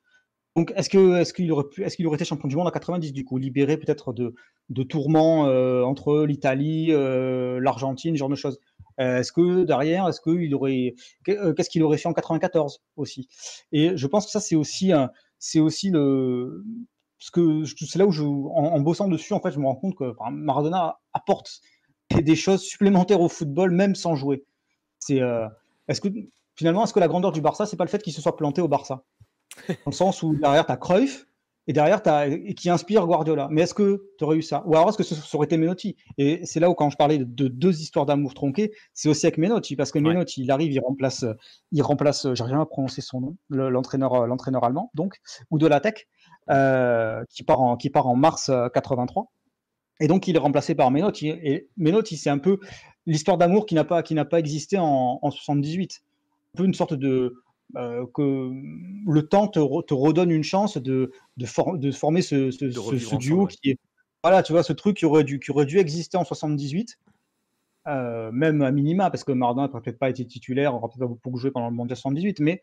Donc, 0.59 0.73
est-ce 0.75 0.89
qu'il 1.33 1.51
aurait 1.51 1.65
est-ce 1.77 1.95
qu'il 1.95 2.05
aurait 2.07 2.15
été 2.15 2.25
champion 2.25 2.47
du 2.47 2.55
monde 2.55 2.67
en 2.67 2.71
90 2.71 3.13
du 3.13 3.23
coup, 3.23 3.37
libéré 3.37 3.77
peut-être 3.77 4.13
de, 4.13 4.35
de 4.69 4.83
tourments 4.83 5.47
euh, 5.47 5.83
entre 5.83 6.25
l'Italie, 6.25 6.87
l'Argentine, 6.91 8.15
ce 8.15 8.19
genre 8.19 8.29
de 8.29 8.35
choses? 8.35 8.59
Euh, 8.99 9.19
est-ce 9.19 9.31
que 9.31 9.63
derrière, 9.63 10.07
est-ce 10.07 10.19
qu'il 10.19 10.53
aurait, 10.53 10.95
euh, 11.29 11.53
qu'est-ce 11.53 11.69
qu'il 11.69 11.83
aurait 11.83 11.97
fait 11.97 12.09
en 12.09 12.13
94 12.13 12.81
aussi? 12.97 13.29
Et 13.71 13.95
je 13.95 14.07
pense 14.07 14.25
que 14.25 14.31
ça, 14.31 14.41
c'est 14.41 14.55
aussi, 14.55 14.91
c'est 15.37 15.59
aussi 15.59 15.89
le, 15.89 16.65
que 17.33 17.63
c'est 17.65 17.97
là 17.97 18.05
où 18.05 18.11
je, 18.11 18.23
en, 18.23 18.79
bossant 18.81 19.07
dessus, 19.07 19.33
en 19.33 19.39
fait, 19.39 19.51
je 19.51 19.59
me 19.59 19.65
rends 19.65 19.75
compte 19.75 19.95
que 19.95 20.13
Maradona 20.31 20.99
apporte 21.13 21.61
des 22.13 22.35
choses 22.35 22.61
supplémentaires 22.61 23.21
au 23.21 23.29
football, 23.29 23.71
même 23.71 23.95
sans 23.95 24.15
jouer. 24.15 24.43
Euh, 25.11 25.47
est-ce 25.87 26.01
que 26.01 26.09
finalement, 26.55 26.83
est-ce 26.83 26.93
que 26.93 26.99
la 26.99 27.07
grandeur 27.07 27.31
du 27.31 27.41
Barça, 27.41 27.65
c'est 27.65 27.77
pas 27.77 27.85
le 27.85 27.89
fait 27.89 28.03
qu'il 28.03 28.13
se 28.13 28.21
soit 28.21 28.35
planté 28.35 28.61
au 28.61 28.67
Barça, 28.67 29.05
dans 29.67 29.75
le 29.87 29.91
sens 29.91 30.23
où 30.23 30.35
derrière, 30.35 30.65
tu 30.65 30.71
as 30.71 30.77
Cruyff, 30.77 31.25
et 31.69 31.73
derrière, 31.73 32.01
as, 32.07 32.27
qui 32.57 32.67
inspire 32.71 33.05
Guardiola. 33.05 33.47
Mais 33.51 33.61
est-ce 33.61 33.75
que 33.75 34.09
tu 34.17 34.23
aurais 34.23 34.37
eu 34.37 34.41
ça? 34.41 34.63
Ou 34.65 34.75
alors 34.75 34.89
est-ce 34.89 34.97
que 34.97 35.03
ça 35.03 35.37
aurait 35.37 35.45
été 35.45 35.55
Menotti? 35.55 35.95
Et 36.17 36.43
c'est 36.43 36.59
là 36.59 36.67
où, 36.67 36.73
quand 36.73 36.89
je 36.89 36.97
parlais 36.97 37.19
de, 37.19 37.47
deux 37.47 37.79
histoires 37.79 38.07
d'amour 38.07 38.33
tronquées, 38.33 38.71
c'est 38.95 39.07
aussi 39.07 39.27
avec 39.27 39.37
Menotti, 39.37 39.75
parce 39.75 39.91
que 39.91 39.99
Menotti, 39.99 40.41
il 40.41 40.49
arrive, 40.49 40.71
il 40.71 40.79
remplace, 40.79 41.25
il 41.71 41.83
remplace, 41.83 42.25
j'arrive 42.33 42.55
à 42.55 42.65
prononcer 42.65 43.01
son 43.01 43.21
nom, 43.21 43.37
l'entraîneur, 43.49 44.25
l'entraîneur 44.25 44.63
allemand, 44.63 44.89
donc, 44.95 45.17
ou 45.51 45.59
de 45.59 45.67
la 45.67 45.79
Tech, 45.79 46.07
euh, 46.49 47.23
qui 47.29 47.43
part 47.43 47.61
en, 47.61 47.77
qui 47.77 47.91
part 47.91 48.07
en 48.07 48.15
mars 48.15 48.49
83. 48.73 49.21
Euh, 49.21 49.25
et 50.03 50.07
donc, 50.07 50.27
il 50.27 50.35
est 50.35 50.39
remplacé 50.39 50.73
par 50.73 50.89
Menotti. 50.89 51.29
Et 51.29 51.69
Menotti, 51.77 52.17
c'est 52.17 52.31
un 52.31 52.39
peu 52.39 52.57
l'histoire 53.05 53.37
d'amour 53.37 53.67
qui 53.67 53.75
n'a 53.75 53.83
pas, 53.83 54.01
qui 54.01 54.15
pas 54.15 54.39
existé 54.39 54.79
en, 54.79 55.19
en 55.21 55.29
78. 55.29 56.01
Un 56.55 56.57
peu 56.57 56.65
une 56.65 56.73
sorte 56.73 56.95
de, 56.95 57.43
euh, 57.75 58.05
que 58.13 58.51
le 59.05 59.21
temps 59.27 59.47
te, 59.47 59.59
redonne 59.59 60.31
une 60.31 60.43
chance 60.43 60.77
de, 60.77 61.11
de, 61.37 61.45
former 61.45 62.21
ce, 62.21 63.15
duo 63.17 63.47
qui 63.47 63.71
est. 63.71 63.79
Voilà, 64.23 64.43
tu 64.43 64.51
vois, 64.51 64.63
ce 64.63 64.73
truc 64.73 64.97
qui 64.97 65.05
aurait 65.05 65.23
dû, 65.23 65.39
qui 65.39 65.51
aurait 65.51 65.65
dû 65.65 65.77
exister 65.77 66.17
en 66.17 66.25
78, 66.25 66.97
euh, 67.87 68.31
même 68.31 68.61
à 68.61 68.71
minima, 68.71 69.09
parce 69.09 69.23
que 69.23 69.31
Maradona 69.31 69.67
n'a 69.71 69.79
peut-être 69.79 69.99
pas 69.99 70.09
été 70.09 70.25
titulaire, 70.25 70.73
on 70.73 70.77
n'aura 70.77 70.89
peut-être 70.89 70.99
pas 70.99 71.07
beaucoup 71.07 71.37
joué 71.37 71.51
pendant 71.51 71.69
le 71.69 71.75
Mondial 71.75 71.95
78, 71.95 72.39
mais 72.41 72.61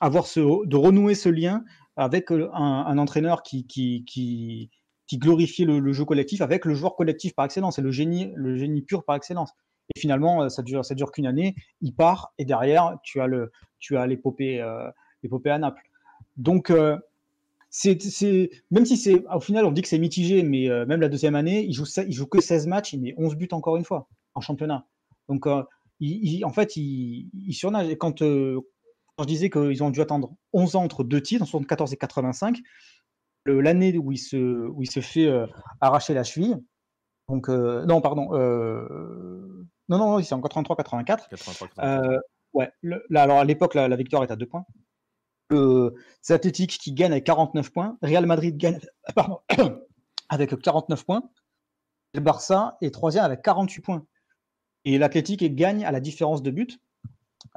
avoir 0.00 0.26
ce, 0.26 0.40
de 0.66 0.76
renouer 0.76 1.14
ce 1.14 1.28
lien 1.28 1.64
avec 1.96 2.32
euh, 2.32 2.50
un, 2.52 2.98
entraîneur 2.98 3.42
qui, 3.42 3.66
qui, 3.66 4.04
qui, 4.06 4.70
qui 5.06 5.18
glorifiait 5.18 5.66
le, 5.66 5.92
jeu 5.92 6.04
collectif 6.04 6.40
avec 6.40 6.64
le 6.64 6.74
joueur 6.74 6.96
collectif 6.96 7.34
par 7.34 7.44
excellence, 7.44 7.76
c'est 7.76 7.82
le 7.82 7.90
génie, 7.90 8.32
le 8.34 8.56
génie 8.56 8.82
pur 8.82 9.04
par 9.04 9.16
excellence. 9.16 9.52
Et 9.94 10.00
finalement, 10.00 10.48
ça 10.48 10.62
dure, 10.62 10.84
ça 10.84 10.94
dure 10.94 11.10
qu'une 11.12 11.26
année, 11.26 11.54
il 11.80 11.94
part, 11.94 12.32
et 12.38 12.44
derrière, 12.44 12.98
tu 13.02 13.20
as 13.20 13.26
le, 13.26 13.50
tu 13.80 13.96
as 13.96 14.06
l'épopée 14.06 14.60
euh, 14.60 14.88
l'épopée 15.22 15.50
à 15.50 15.58
Naples. 15.58 15.82
Donc, 16.36 16.70
euh, 16.70 16.96
c'est, 17.70 17.98
même 18.70 18.84
si 18.84 18.96
c'est 18.96 19.24
au 19.32 19.40
final 19.40 19.64
on 19.64 19.72
dit 19.72 19.82
que 19.82 19.88
c'est 19.88 19.98
mitigé, 19.98 20.42
mais 20.42 20.68
euh, 20.68 20.86
même 20.86 21.00
la 21.00 21.08
deuxième 21.08 21.34
année, 21.34 21.64
il 21.64 21.72
joue, 21.72 21.86
il 22.06 22.12
joue 22.12 22.26
que 22.26 22.40
16 22.40 22.66
matchs, 22.66 22.92
il 22.92 23.00
met 23.00 23.14
11 23.16 23.36
buts 23.36 23.48
encore 23.52 23.76
une 23.76 23.84
fois 23.84 24.08
en 24.34 24.40
championnat. 24.40 24.86
Donc, 25.28 25.46
en 25.46 25.66
fait, 26.52 26.76
il, 26.76 27.52
surnage. 27.52 27.94
Quand 27.96 28.18
je 28.20 29.24
disais 29.26 29.50
qu'ils 29.50 29.82
ont 29.82 29.90
dû 29.90 30.00
attendre 30.00 30.34
11 30.52 30.76
ans 30.76 30.82
entre 30.82 31.04
deux 31.04 31.22
titres, 31.22 31.42
en 31.42 31.46
74 31.46 31.92
et 31.92 31.96
85, 31.96 32.58
l'année 33.46 33.96
où 33.98 34.10
il 34.12 34.18
se, 34.18 34.36
où 34.36 34.82
il 34.82 34.90
se 34.90 35.00
fait 35.00 35.30
arracher 35.80 36.14
la 36.14 36.24
cheville, 36.24 36.56
donc, 37.28 37.48
non, 37.48 38.00
pardon, 38.00 38.30
non, 39.90 39.98
non, 39.98 40.22
c'est 40.22 40.34
en 40.34 40.40
83-84. 40.40 42.20
Ouais, 42.52 42.72
là, 42.82 43.22
alors 43.22 43.38
à 43.38 43.44
l'époque, 43.44 43.74
la, 43.74 43.94
victoire 43.96 44.22
est 44.24 44.30
à 44.30 44.36
deux 44.36 44.46
points. 44.46 44.64
c'est 46.20 46.34
Athletic 46.34 46.78
qui 46.78 46.92
gagne 46.92 47.12
avec 47.12 47.24
49 47.24 47.70
points. 47.70 47.98
Real 48.02 48.26
Madrid 48.26 48.56
gagne 48.56 48.80
pardon, 49.14 49.40
avec 50.28 50.58
49 50.58 51.04
points. 51.04 51.22
Le 52.14 52.20
Barça 52.20 52.76
est 52.80 52.92
troisième 52.92 53.24
avec 53.24 53.42
48 53.42 53.82
points. 53.82 54.06
Et 54.84 54.98
l'Athletic 54.98 55.54
gagne 55.54 55.84
à 55.84 55.92
la 55.92 56.00
différence 56.00 56.42
de 56.42 56.50
but, 56.50 56.80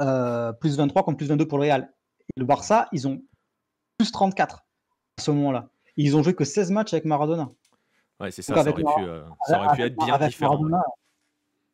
euh, 0.02 0.52
plus 0.54 0.78
23 0.78 1.04
contre 1.04 1.18
plus 1.18 1.28
22 1.28 1.48
pour 1.48 1.58
le 1.58 1.64
Real. 1.64 1.94
Et 2.36 2.40
le 2.40 2.46
Barça, 2.46 2.88
ils 2.92 3.08
ont 3.08 3.24
plus 3.98 4.12
34 4.12 4.58
à 5.18 5.22
ce 5.22 5.32
moment-là. 5.32 5.70
Ils 5.96 6.16
ont 6.16 6.24
joué 6.24 6.36
que 6.36 6.44
16 6.44 6.72
matchs 6.72 6.94
avec 6.94 7.06
Maradona. 7.06 7.50
Ouais, 8.20 8.30
c'est 8.32 8.42
ça, 8.42 8.56
ça 8.56 8.62
aurait, 8.62 8.74
pu, 8.74 8.84
euh, 9.00 9.24
ça 9.48 9.60
aurait 9.60 9.76
pu, 9.76 9.82
être 9.84 9.96
bien 10.06 10.18
différent 10.20 10.60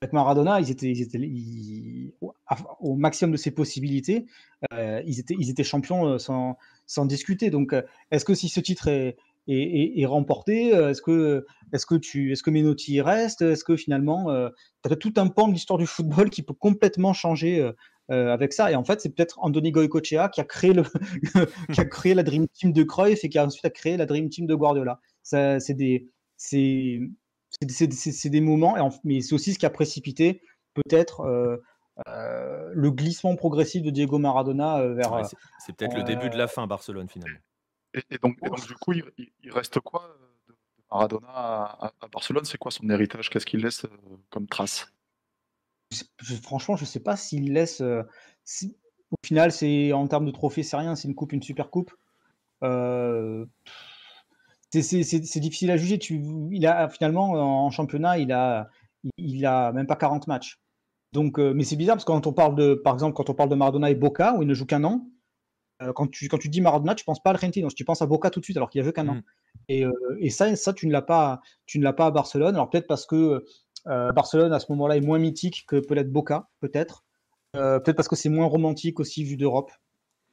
avec 0.01 0.13
Maradona, 0.13 0.61
ils 0.61 0.71
étaient, 0.71 0.93
au 2.79 2.95
maximum 2.95 3.33
de 3.33 3.37
ses 3.37 3.51
possibilités, 3.51 4.27
euh, 4.73 5.01
ils, 5.05 5.19
étaient, 5.19 5.63
champions 5.63 6.07
euh, 6.07 6.17
sans, 6.17 6.57
sans 6.85 7.05
discuter. 7.05 7.49
Donc, 7.49 7.73
euh, 7.73 7.81
est-ce 8.09 8.23
que 8.23 8.33
si 8.33 8.47
ce 8.47 8.61
titre 8.61 8.87
est, 8.87 9.17
est, 9.49 9.99
est, 9.99 10.05
remporté, 10.05 10.69
est-ce 10.69 11.01
que, 11.01 11.45
est-ce 11.73 11.85
que, 11.85 11.95
est-ce 12.31 12.43
que 12.43 12.49
Menotti 12.49 13.01
reste 13.01 13.41
Est-ce 13.41 13.65
que 13.65 13.75
finalement, 13.75 14.27
tu 14.83 14.93
as 14.93 14.95
tout 14.95 15.13
un 15.17 15.27
pan 15.27 15.47
de 15.49 15.53
l'histoire 15.53 15.79
du 15.79 15.87
football 15.87 16.29
qui 16.29 16.43
peut 16.43 16.53
complètement 16.53 17.11
changer 17.13 17.69
avec 18.09 18.53
ça? 18.53 18.71
Et 18.71 18.75
en 18.75 18.85
fait, 18.85 19.01
c'est 19.01 19.09
peut-être 19.09 19.39
Andoni 19.41 19.71
Goicoechea 19.71 20.29
qui 20.33 20.39
a 20.39 20.43
créé 20.45 20.73
la 22.13 22.23
Dream 22.23 22.47
Team 22.47 22.71
de 22.71 22.83
Cruyff 22.83 23.23
et 23.23 23.29
qui 23.29 23.37
a 23.37 23.45
ensuite 23.45 23.65
a 23.65 23.69
créé 23.71 23.97
la 23.97 24.05
Dream 24.05 24.29
Team 24.29 24.45
de 24.45 24.55
Guardiola. 24.55 24.99
C'est 25.23 25.73
des, 25.73 26.07
c'est 26.37 27.01
c'est 27.67 28.29
des 28.29 28.41
moments, 28.41 28.75
mais 29.03 29.21
c'est 29.21 29.33
aussi 29.33 29.53
ce 29.53 29.59
qui 29.59 29.65
a 29.65 29.69
précipité 29.69 30.41
peut-être 30.73 31.21
euh, 31.21 31.57
euh, 32.07 32.71
le 32.73 32.91
glissement 32.91 33.35
progressif 33.35 33.81
de 33.83 33.89
Diego 33.89 34.17
Maradona 34.17 34.79
euh, 34.79 34.93
vers. 34.93 35.25
c'est 35.59 35.75
peut-être 35.75 35.97
le 35.97 36.03
début 36.03 36.29
de 36.29 36.37
la 36.37 36.47
fin, 36.47 36.67
Barcelone 36.67 37.09
finalement. 37.09 37.39
Et, 37.93 38.17
donc, 38.19 38.37
du 38.67 38.75
coup, 38.75 38.93
il, 38.93 39.51
reste 39.51 39.79
quoi 39.79 40.15
de 40.47 40.55
Maradona 40.91 41.27
à, 41.27 41.93
Barcelone? 42.11 42.45
C'est 42.45 42.59
quoi 42.59 42.71
son 42.71 42.87
héritage? 42.89 43.29
Qu'est-ce 43.29 43.47
qu'il 43.47 43.61
laisse 43.61 43.85
comme 44.29 44.47
trace? 44.47 44.93
Franchement, 46.43 46.75
je 46.75 46.83
ne 46.83 46.87
sais 46.87 46.99
pas 46.99 47.17
s'il 47.17 47.51
laisse. 47.51 47.81
au 47.81 49.17
final, 49.25 49.51
c'est 49.51 49.91
en 49.91 50.07
termes 50.07 50.25
de 50.25 50.31
trophée, 50.31 50.61
c'est 50.61 50.77
rien. 50.77 50.95
C'est 50.95 51.07
une 51.07 51.15
coupe, 51.15 51.33
une 51.33 51.41
super 51.41 51.71
coupe. 51.71 51.91
C'est 54.71 55.39
difficile 55.39 55.71
à 55.71 55.77
juger. 55.77 55.99
Tu, 55.99 56.21
il 56.51 56.65
a 56.67 56.89
finalement 56.89 57.31
en 57.31 57.69
championnat, 57.71 58.17
il 58.17 58.31
a, 58.31 58.69
il 59.17 59.45
a 59.45 59.71
même 59.71 59.87
pas 59.87 59.95
40 59.95 60.27
matchs. 60.27 60.59
Donc, 61.13 61.39
euh, 61.39 61.53
mais 61.53 61.63
c'est 61.63 61.75
bizarre 61.75 61.95
parce 61.95 62.05
que 62.05 62.11
quand 62.11 62.27
on 62.27 62.33
parle 62.33 62.55
de, 62.55 62.75
par 62.75 62.93
exemple, 62.93 63.15
quand 63.15 63.29
on 63.29 63.33
parle 63.33 63.49
de 63.49 63.55
Maradona 63.55 63.89
et 63.89 63.95
Boca, 63.95 64.35
où 64.35 64.43
il 64.43 64.47
ne 64.47 64.53
joue 64.53 64.65
qu'un 64.65 64.83
an, 64.83 65.07
euh, 65.81 65.91
quand, 65.93 66.07
tu, 66.07 66.27
quand 66.27 66.37
tu 66.37 66.49
dis 66.49 66.61
Maradona, 66.61 66.93
tu 66.93 67.03
penses 67.03 67.21
pas 67.21 67.31
à 67.31 67.33
Argentine, 67.33 67.67
tu 67.75 67.85
penses 67.85 68.01
à 68.01 68.05
Boca 68.05 68.29
tout 68.29 68.39
de 68.39 68.45
suite 68.45 68.57
alors 68.57 68.69
qu'il 68.69 68.81
a 68.81 68.83
joué 68.83 68.93
qu'un 68.93 69.07
an. 69.07 69.15
Mm. 69.15 69.21
Et, 69.69 69.85
euh, 69.85 70.17
et, 70.19 70.29
ça, 70.29 70.55
ça, 70.55 70.73
tu 70.73 70.87
ne 70.87 70.91
l'as 70.91 71.01
pas, 71.01 71.41
tu 71.65 71.79
ne 71.79 71.83
l'as 71.83 71.93
pas 71.93 72.07
à 72.07 72.11
Barcelone. 72.11 72.55
Alors 72.55 72.69
peut-être 72.69 72.87
parce 72.87 73.05
que 73.05 73.43
Barcelone 73.85 74.53
à 74.53 74.59
ce 74.59 74.71
moment-là 74.73 74.97
est 74.97 75.01
moins 75.01 75.17
mythique 75.17 75.65
que 75.67 75.77
peut-être 75.77 76.11
Boca, 76.11 76.49
peut-être. 76.59 77.05
peut-être 77.53 77.95
parce 77.95 78.07
que 78.07 78.15
c'est 78.15 78.29
moins 78.29 78.45
romantique 78.45 78.99
aussi 78.99 79.23
vu 79.23 79.35
d'Europe. 79.35 79.71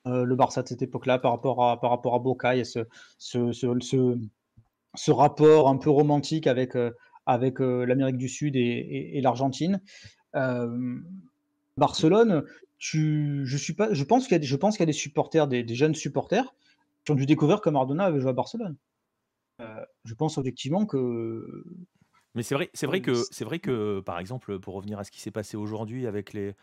Le 0.06 0.34
Barça 0.36 0.62
de 0.62 0.68
cette 0.68 0.82
époque-là 0.82 1.18
par 1.18 1.32
rapport 1.32 1.64
à 1.64 1.80
par 1.80 1.90
rapport 1.90 2.14
à 2.14 2.18
Boca, 2.18 2.54
il 2.54 2.58
y 2.58 2.60
a 2.60 2.64
ce, 2.64 2.80
ce, 3.18 3.52
ce, 3.52 4.18
ce 4.94 5.10
rapport 5.10 5.68
un 5.68 5.76
peu 5.76 5.90
romantique 5.90 6.46
avec 6.46 6.76
avec 7.26 7.58
l'Amérique 7.58 8.16
du 8.16 8.28
Sud 8.28 8.56
et, 8.56 9.20
l'Argentine. 9.20 9.80
Barcelone, 11.76 12.44
tu, 12.78 13.42
je, 13.46 13.56
suis 13.56 13.74
pas, 13.74 13.92
je 13.92 14.04
pense 14.04 14.24
qu'il 14.24 14.32
y, 14.32 14.36
a 14.36 14.38
des, 14.38 14.46
je 14.46 14.56
pense 14.56 14.76
qu'il 14.76 14.82
y 14.82 14.88
a 14.88 14.92
des 14.92 14.92
supporters, 14.92 15.48
des, 15.48 15.74
jeunes 15.74 15.94
supporters, 15.94 16.54
qui 17.04 17.12
ont 17.12 17.14
dû 17.14 17.26
découvrir 17.26 17.60
que 17.60 17.70
Maradona 17.70 18.04
avait 18.04 18.20
joué 18.20 18.30
à 18.30 18.32
Barcelone. 18.32 18.76
je 19.58 20.14
pense 20.14 20.38
objectivement 20.38 20.86
que. 20.86 21.64
Mais 22.34 22.42
c'est 22.42 22.54
vrai, 22.54 22.70
c'est 22.74 22.86
vrai 22.86 23.00
que, 23.00 23.14
c'est 23.30 23.44
vrai 23.44 23.58
que, 23.58 24.00
par 24.00 24.18
exemple, 24.18 24.58
pour 24.58 24.74
revenir 24.74 24.98
à 24.98 25.04
ce 25.04 25.10
qui 25.10 25.20
s'est 25.20 25.30
passé 25.30 25.56
aujourd'hui 25.56 26.06
avec 26.06 26.32
les, 26.32 26.54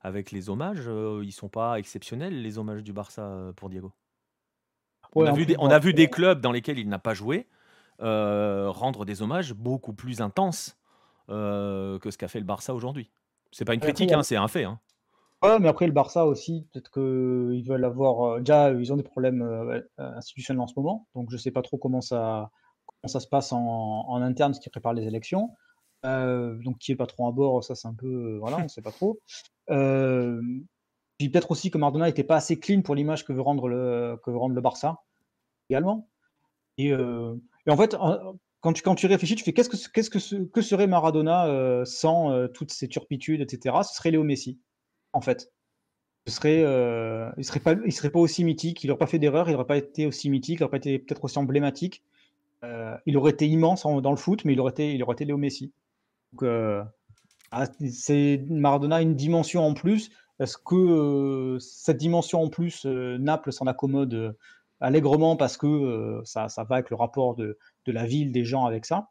avec 0.00 0.30
les 0.30 0.50
hommages, 0.50 0.88
ils 0.88 1.24
ils 1.24 1.32
sont 1.32 1.48
pas 1.48 1.78
exceptionnels 1.78 2.42
les 2.42 2.58
hommages 2.58 2.82
du 2.82 2.92
Barça 2.92 3.52
pour 3.56 3.68
Diego? 3.68 3.92
on, 5.14 5.24
a 5.24 5.32
vu, 5.32 5.46
des, 5.46 5.56
on 5.58 5.70
a 5.70 5.78
vu 5.78 5.94
des 5.94 6.08
clubs 6.08 6.40
dans 6.40 6.52
lesquels 6.52 6.78
il 6.78 6.88
n'a 6.88 6.98
pas 6.98 7.14
joué. 7.14 7.46
Euh, 8.00 8.70
rendre 8.70 9.04
des 9.04 9.20
hommages 9.20 9.52
beaucoup 9.52 9.92
plus 9.92 10.22
intenses 10.22 10.78
euh, 11.28 11.98
que 11.98 12.10
ce 12.10 12.16
qu'a 12.16 12.28
fait 12.28 12.38
le 12.38 12.46
Barça 12.46 12.74
aujourd'hui. 12.74 13.10
C'est 13.52 13.64
pas 13.64 13.74
une 13.74 13.80
critique, 13.80 14.12
hein, 14.12 14.22
c'est 14.22 14.36
un 14.36 14.48
fait. 14.48 14.64
Hein. 14.64 14.80
Ouais, 15.42 15.58
mais 15.58 15.68
après 15.68 15.86
le 15.86 15.92
Barça 15.92 16.26
aussi, 16.26 16.66
peut-être 16.72 16.90
qu'ils 16.90 17.64
veulent 17.66 17.84
avoir. 17.84 18.22
Euh, 18.22 18.38
déjà, 18.38 18.70
ils 18.72 18.92
ont 18.92 18.96
des 18.96 19.02
problèmes 19.02 19.82
institutionnels 19.98 20.62
en 20.62 20.66
ce 20.66 20.74
moment, 20.76 21.08
donc 21.14 21.30
je 21.30 21.36
sais 21.36 21.50
pas 21.50 21.62
trop 21.62 21.76
comment 21.76 22.00
ça, 22.00 22.50
comment 22.86 23.08
ça 23.08 23.20
se 23.20 23.26
passe 23.28 23.52
en, 23.52 24.22
interne, 24.22 24.54
ce 24.54 24.60
qui 24.60 24.70
prépare 24.70 24.94
les 24.94 25.06
élections. 25.06 25.50
donc 26.04 26.78
qui 26.78 26.92
est 26.92 26.96
patron 26.96 27.28
à 27.28 27.32
bord, 27.32 27.62
ça 27.62 27.74
c'est 27.74 27.88
un 27.88 27.94
peu. 27.94 28.38
voilà, 28.38 28.58
on 28.58 28.68
sait 28.68 28.82
pas 28.82 28.92
trop. 28.92 29.18
Puis 29.70 31.28
peut-être 31.28 31.50
aussi 31.50 31.70
que 31.70 31.78
Mardona 31.78 32.06
n'était 32.06 32.24
pas 32.24 32.36
assez 32.36 32.58
clean 32.58 32.82
pour 32.82 32.94
l'image 32.94 33.24
que 33.24 33.32
veut 33.32 33.42
rendre 33.42 33.68
le, 33.68 34.18
que 34.24 34.30
veut 34.30 34.38
rendre 34.38 34.54
le 34.54 34.60
Barça 34.60 35.02
également. 35.68 36.08
Et, 36.78 36.88
et 36.88 37.70
en 37.70 37.76
fait, 37.76 37.96
quand 38.60 38.72
tu, 38.72 38.82
quand 38.82 38.94
tu 38.94 39.06
réfléchis, 39.06 39.36
tu 39.36 39.44
fais 39.44 39.52
qu'est-ce 39.52 39.68
que, 39.68 39.76
qu'est-ce 39.92 40.10
que, 40.10 40.44
que 40.44 40.62
serait 40.62 40.86
Maradona 40.86 41.46
euh, 41.46 41.84
sans 41.84 42.30
euh, 42.30 42.46
toutes 42.48 42.70
ces 42.70 42.88
turpitudes, 42.88 43.40
etc. 43.40 43.76
Ce 43.82 43.94
serait 43.94 44.10
Léo 44.10 44.22
Messi, 44.22 44.58
en 45.12 45.20
fait. 45.20 45.50
Ce 46.26 46.34
serait, 46.34 46.62
euh, 46.62 47.30
il 47.38 47.44
serait 47.44 47.60
pas, 47.60 47.72
il 47.72 47.92
serait 47.92 48.10
pas 48.10 48.20
aussi 48.20 48.44
mythique. 48.44 48.84
Il 48.84 48.88
n'aurait 48.88 48.98
pas 48.98 49.06
fait 49.06 49.18
d'erreur. 49.18 49.48
Il 49.48 49.52
n'aurait 49.52 49.66
pas 49.66 49.78
été 49.78 50.06
aussi 50.06 50.28
mythique. 50.28 50.60
Il 50.60 50.62
n'aurait 50.62 50.72
pas 50.72 50.76
été 50.76 50.98
peut-être 50.98 51.24
aussi 51.24 51.38
emblématique. 51.38 52.04
il 53.06 53.16
aurait 53.16 53.32
été 53.32 53.46
immense 53.48 53.84
dans 53.84 54.10
le 54.10 54.16
foot, 54.16 54.44
mais 54.44 54.52
il 54.52 54.60
aurait 54.60 54.72
été, 54.72 54.94
il 54.94 55.02
aurait 55.02 55.14
été 55.14 55.24
Léo 55.24 55.38
Messi. 55.38 55.72
Donc, 56.32 56.44
ah, 57.50 57.66
c'est 57.90 58.44
Maradona 58.48 59.00
une 59.02 59.16
dimension 59.16 59.62
en 59.62 59.74
plus. 59.74 60.10
Est-ce 60.38 60.56
que 60.56 61.58
cette 61.60 61.98
dimension 61.98 62.42
en 62.42 62.48
plus, 62.48 62.86
Naples 62.86 63.52
s'en 63.52 63.66
accommode 63.66 64.36
allègrement 64.80 65.36
parce 65.36 65.56
que 65.56 66.22
ça, 66.24 66.48
ça, 66.48 66.64
va 66.64 66.76
avec 66.76 66.90
le 66.90 66.96
rapport 66.96 67.34
de, 67.34 67.58
de, 67.84 67.92
la 67.92 68.06
ville, 68.06 68.32
des 68.32 68.44
gens 68.44 68.64
avec 68.64 68.86
ça? 68.86 69.10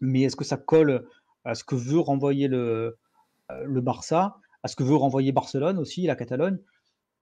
Mais 0.00 0.22
est-ce 0.22 0.36
que 0.36 0.44
ça 0.44 0.56
colle 0.56 1.06
à 1.44 1.54
ce 1.54 1.64
que 1.64 1.74
veut 1.74 2.00
renvoyer 2.00 2.48
le, 2.48 2.96
le 3.50 3.80
Barça, 3.82 4.38
à 4.62 4.68
ce 4.68 4.76
que 4.76 4.82
veut 4.82 4.96
renvoyer 4.96 5.32
Barcelone 5.32 5.78
aussi, 5.78 6.06
la 6.06 6.16
Catalogne? 6.16 6.58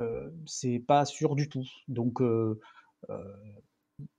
Euh, 0.01 0.31
C'est 0.47 0.79
pas 0.79 1.05
sûr 1.05 1.35
du 1.35 1.49
tout. 1.49 1.67
Donc 1.89 2.21
euh, 2.21 2.61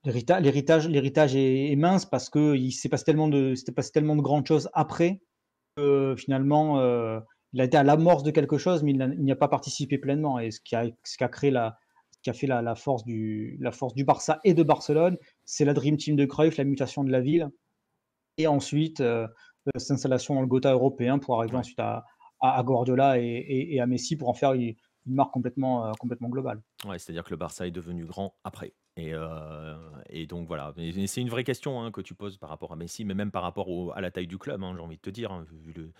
l'héritage, 0.04 0.88
l'héritage 0.88 1.36
est, 1.36 1.74
mince 1.76 2.06
parce 2.06 2.30
que 2.30 2.56
il 2.56 2.72
s'est 2.72 2.88
passé 2.88 3.04
tellement 3.04 3.28
de, 3.28 3.54
passé 3.74 3.92
tellement 3.92 4.16
de 4.16 4.22
grandes 4.22 4.46
choses 4.46 4.70
après 4.72 5.20
que 5.76 6.14
finalement 6.16 6.80
il 7.54 7.60
a 7.60 7.64
été 7.64 7.76
à 7.76 7.84
l'amorce 7.84 8.24
de 8.24 8.32
quelque 8.32 8.58
chose, 8.58 8.82
mais 8.82 8.90
il 8.90 9.20
n'y 9.20 9.32
a, 9.32 9.36
pas 9.36 9.48
participé 9.48 9.96
pleinement. 9.96 10.40
Et 10.40 10.50
ce 10.50 10.60
qui 10.60 10.74
a, 10.74 10.86
ce 11.04 11.16
qui 11.16 11.22
a 11.22 11.28
créé 11.28 11.52
la, 11.52 11.78
qui 12.24 12.30
a 12.30 12.32
fait 12.32 12.48
la, 12.48 12.74
force 12.74 13.04
du, 13.04 13.56
la 13.60 13.70
force 13.70 13.94
du 13.94 14.04
Barça 14.04 14.40
et 14.42 14.54
de 14.54 14.62
Barcelone, 14.62 15.16
c'est 15.44 15.64
la 15.64 15.74
Dream 15.74 15.96
Team 15.96 16.16
de 16.16 16.24
Cruyff, 16.24 16.56
la 16.56 16.64
mutation 16.64 17.04
de 17.04 17.12
la 17.12 17.20
ville, 17.20 17.48
et 18.38 18.48
ensuite 18.48 19.00
euh, 19.00 19.28
euh 19.68 19.78
cette 19.78 19.92
installation 19.92 20.34
dans 20.34 20.40
le 20.40 20.46
Gotha 20.46 20.72
européen 20.72 21.18
pour 21.18 21.38
arriver 21.38 21.56
ensuite 21.56 21.78
à, 21.78 22.04
à, 22.40 22.62
Guardiola 22.62 23.18
et, 23.18 23.78
à 23.78 23.86
Messi 23.86 24.16
pour 24.16 24.28
en 24.28 24.34
faire 24.34 24.54
une, 24.54 24.74
marque 25.06 25.32
complètement, 25.32 25.86
euh, 25.86 25.92
complètement 26.00 26.28
globale. 26.28 26.62
Ouais, 26.86 26.98
c'est-à-dire 26.98 27.24
que 27.24 27.30
le 27.30 27.36
Barça 27.36 27.66
est 27.66 27.70
devenu 27.70 28.04
grand 28.04 28.34
après. 28.42 28.72
Et, 28.96 29.12
euh, 29.12 29.74
et 30.08 30.26
donc 30.26 30.46
voilà, 30.46 30.72
c'est 31.06 31.20
une 31.20 31.28
vraie 31.28 31.44
question 31.44 31.82
hein, 31.82 31.90
que 31.90 32.00
tu 32.00 32.14
poses 32.14 32.36
par 32.36 32.48
rapport 32.48 32.72
à 32.72 32.76
Messi, 32.76 33.04
mais 33.04 33.14
même 33.14 33.30
par 33.30 33.42
rapport 33.42 33.68
à 33.96 34.00
la 34.00 34.10
taille 34.10 34.28
du 34.28 34.38
club, 34.38 34.62
hein, 34.62 34.72
j'ai 34.76 34.82
envie 34.82 34.96
de 34.96 35.02
te 35.02 35.10
dire, 35.10 35.32
hein, 35.32 35.44
vu 35.64 35.72
le, 35.72 35.90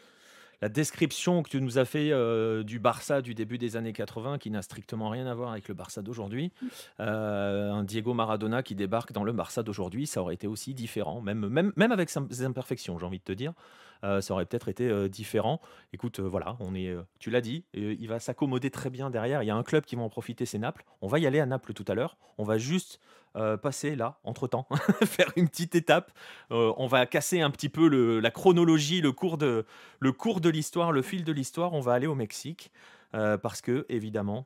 la 0.64 0.68
description 0.68 1.42
que 1.42 1.50
tu 1.50 1.60
nous 1.60 1.78
as 1.78 1.84
fait 1.84 2.10
euh, 2.10 2.62
du 2.62 2.78
Barça 2.78 3.20
du 3.20 3.34
début 3.34 3.58
des 3.58 3.76
années 3.76 3.92
80, 3.92 4.38
qui 4.38 4.50
n'a 4.50 4.62
strictement 4.62 5.08
rien 5.10 5.26
à 5.26 5.34
voir 5.34 5.50
avec 5.50 5.68
le 5.68 5.74
Barça 5.74 6.02
d'aujourd'hui. 6.02 6.52
Euh, 7.00 7.70
un 7.70 7.84
Diego 7.84 8.14
Maradona 8.14 8.62
qui 8.62 8.74
débarque 8.74 9.12
dans 9.12 9.24
le 9.24 9.32
Barça 9.32 9.62
d'aujourd'hui, 9.62 10.06
ça 10.06 10.22
aurait 10.22 10.34
été 10.34 10.46
aussi 10.46 10.72
différent, 10.72 11.20
même, 11.20 11.48
même, 11.48 11.72
même 11.76 11.92
avec 11.92 12.08
ses 12.10 12.44
imperfections, 12.44 12.98
j'ai 12.98 13.06
envie 13.06 13.18
de 13.18 13.24
te 13.24 13.32
dire. 13.32 13.52
Euh, 14.04 14.20
ça 14.20 14.34
aurait 14.34 14.46
peut-être 14.46 14.68
été 14.68 15.08
différent. 15.08 15.60
Écoute, 15.92 16.20
voilà, 16.20 16.56
on 16.60 16.74
est, 16.74 16.94
tu 17.18 17.30
l'as 17.30 17.40
dit, 17.40 17.64
il 17.74 18.06
va 18.06 18.20
s'accommoder 18.20 18.70
très 18.70 18.90
bien 18.90 19.10
derrière. 19.10 19.42
Il 19.42 19.46
y 19.46 19.50
a 19.50 19.56
un 19.56 19.62
club 19.64 19.84
qui 19.84 19.96
va 19.96 20.02
en 20.02 20.08
profiter, 20.08 20.46
c'est 20.46 20.58
Naples. 20.58 20.84
On 21.00 21.08
va 21.08 21.18
y 21.18 21.26
aller 21.26 21.40
à 21.40 21.46
Naples 21.46 21.72
tout 21.72 21.84
à 21.88 21.94
l'heure. 21.94 22.16
On 22.38 22.44
va 22.44 22.58
juste 22.58 23.00
euh, 23.36 23.56
passer 23.56 23.96
là, 23.96 24.20
entre-temps, 24.22 24.68
faire 25.06 25.32
une 25.34 25.48
petite 25.48 25.74
étape. 25.74 26.12
Euh, 26.52 26.72
on 26.76 26.86
va 26.86 27.04
casser 27.04 27.40
un 27.40 27.50
petit 27.50 27.68
peu 27.68 27.88
la 28.20 28.30
chronologie, 28.30 29.00
le 29.00 29.10
cours 29.10 29.38
de 29.38 29.64
l'histoire, 30.48 30.92
le 30.92 31.02
fil 31.02 31.24
de 31.24 31.32
l'histoire. 31.32 31.72
On 31.72 31.80
va 31.80 31.94
aller 31.94 32.06
au 32.06 32.14
Mexique 32.14 32.70
euh, 33.14 33.36
parce 33.36 33.60
que 33.60 33.86
évidemment, 33.88 34.44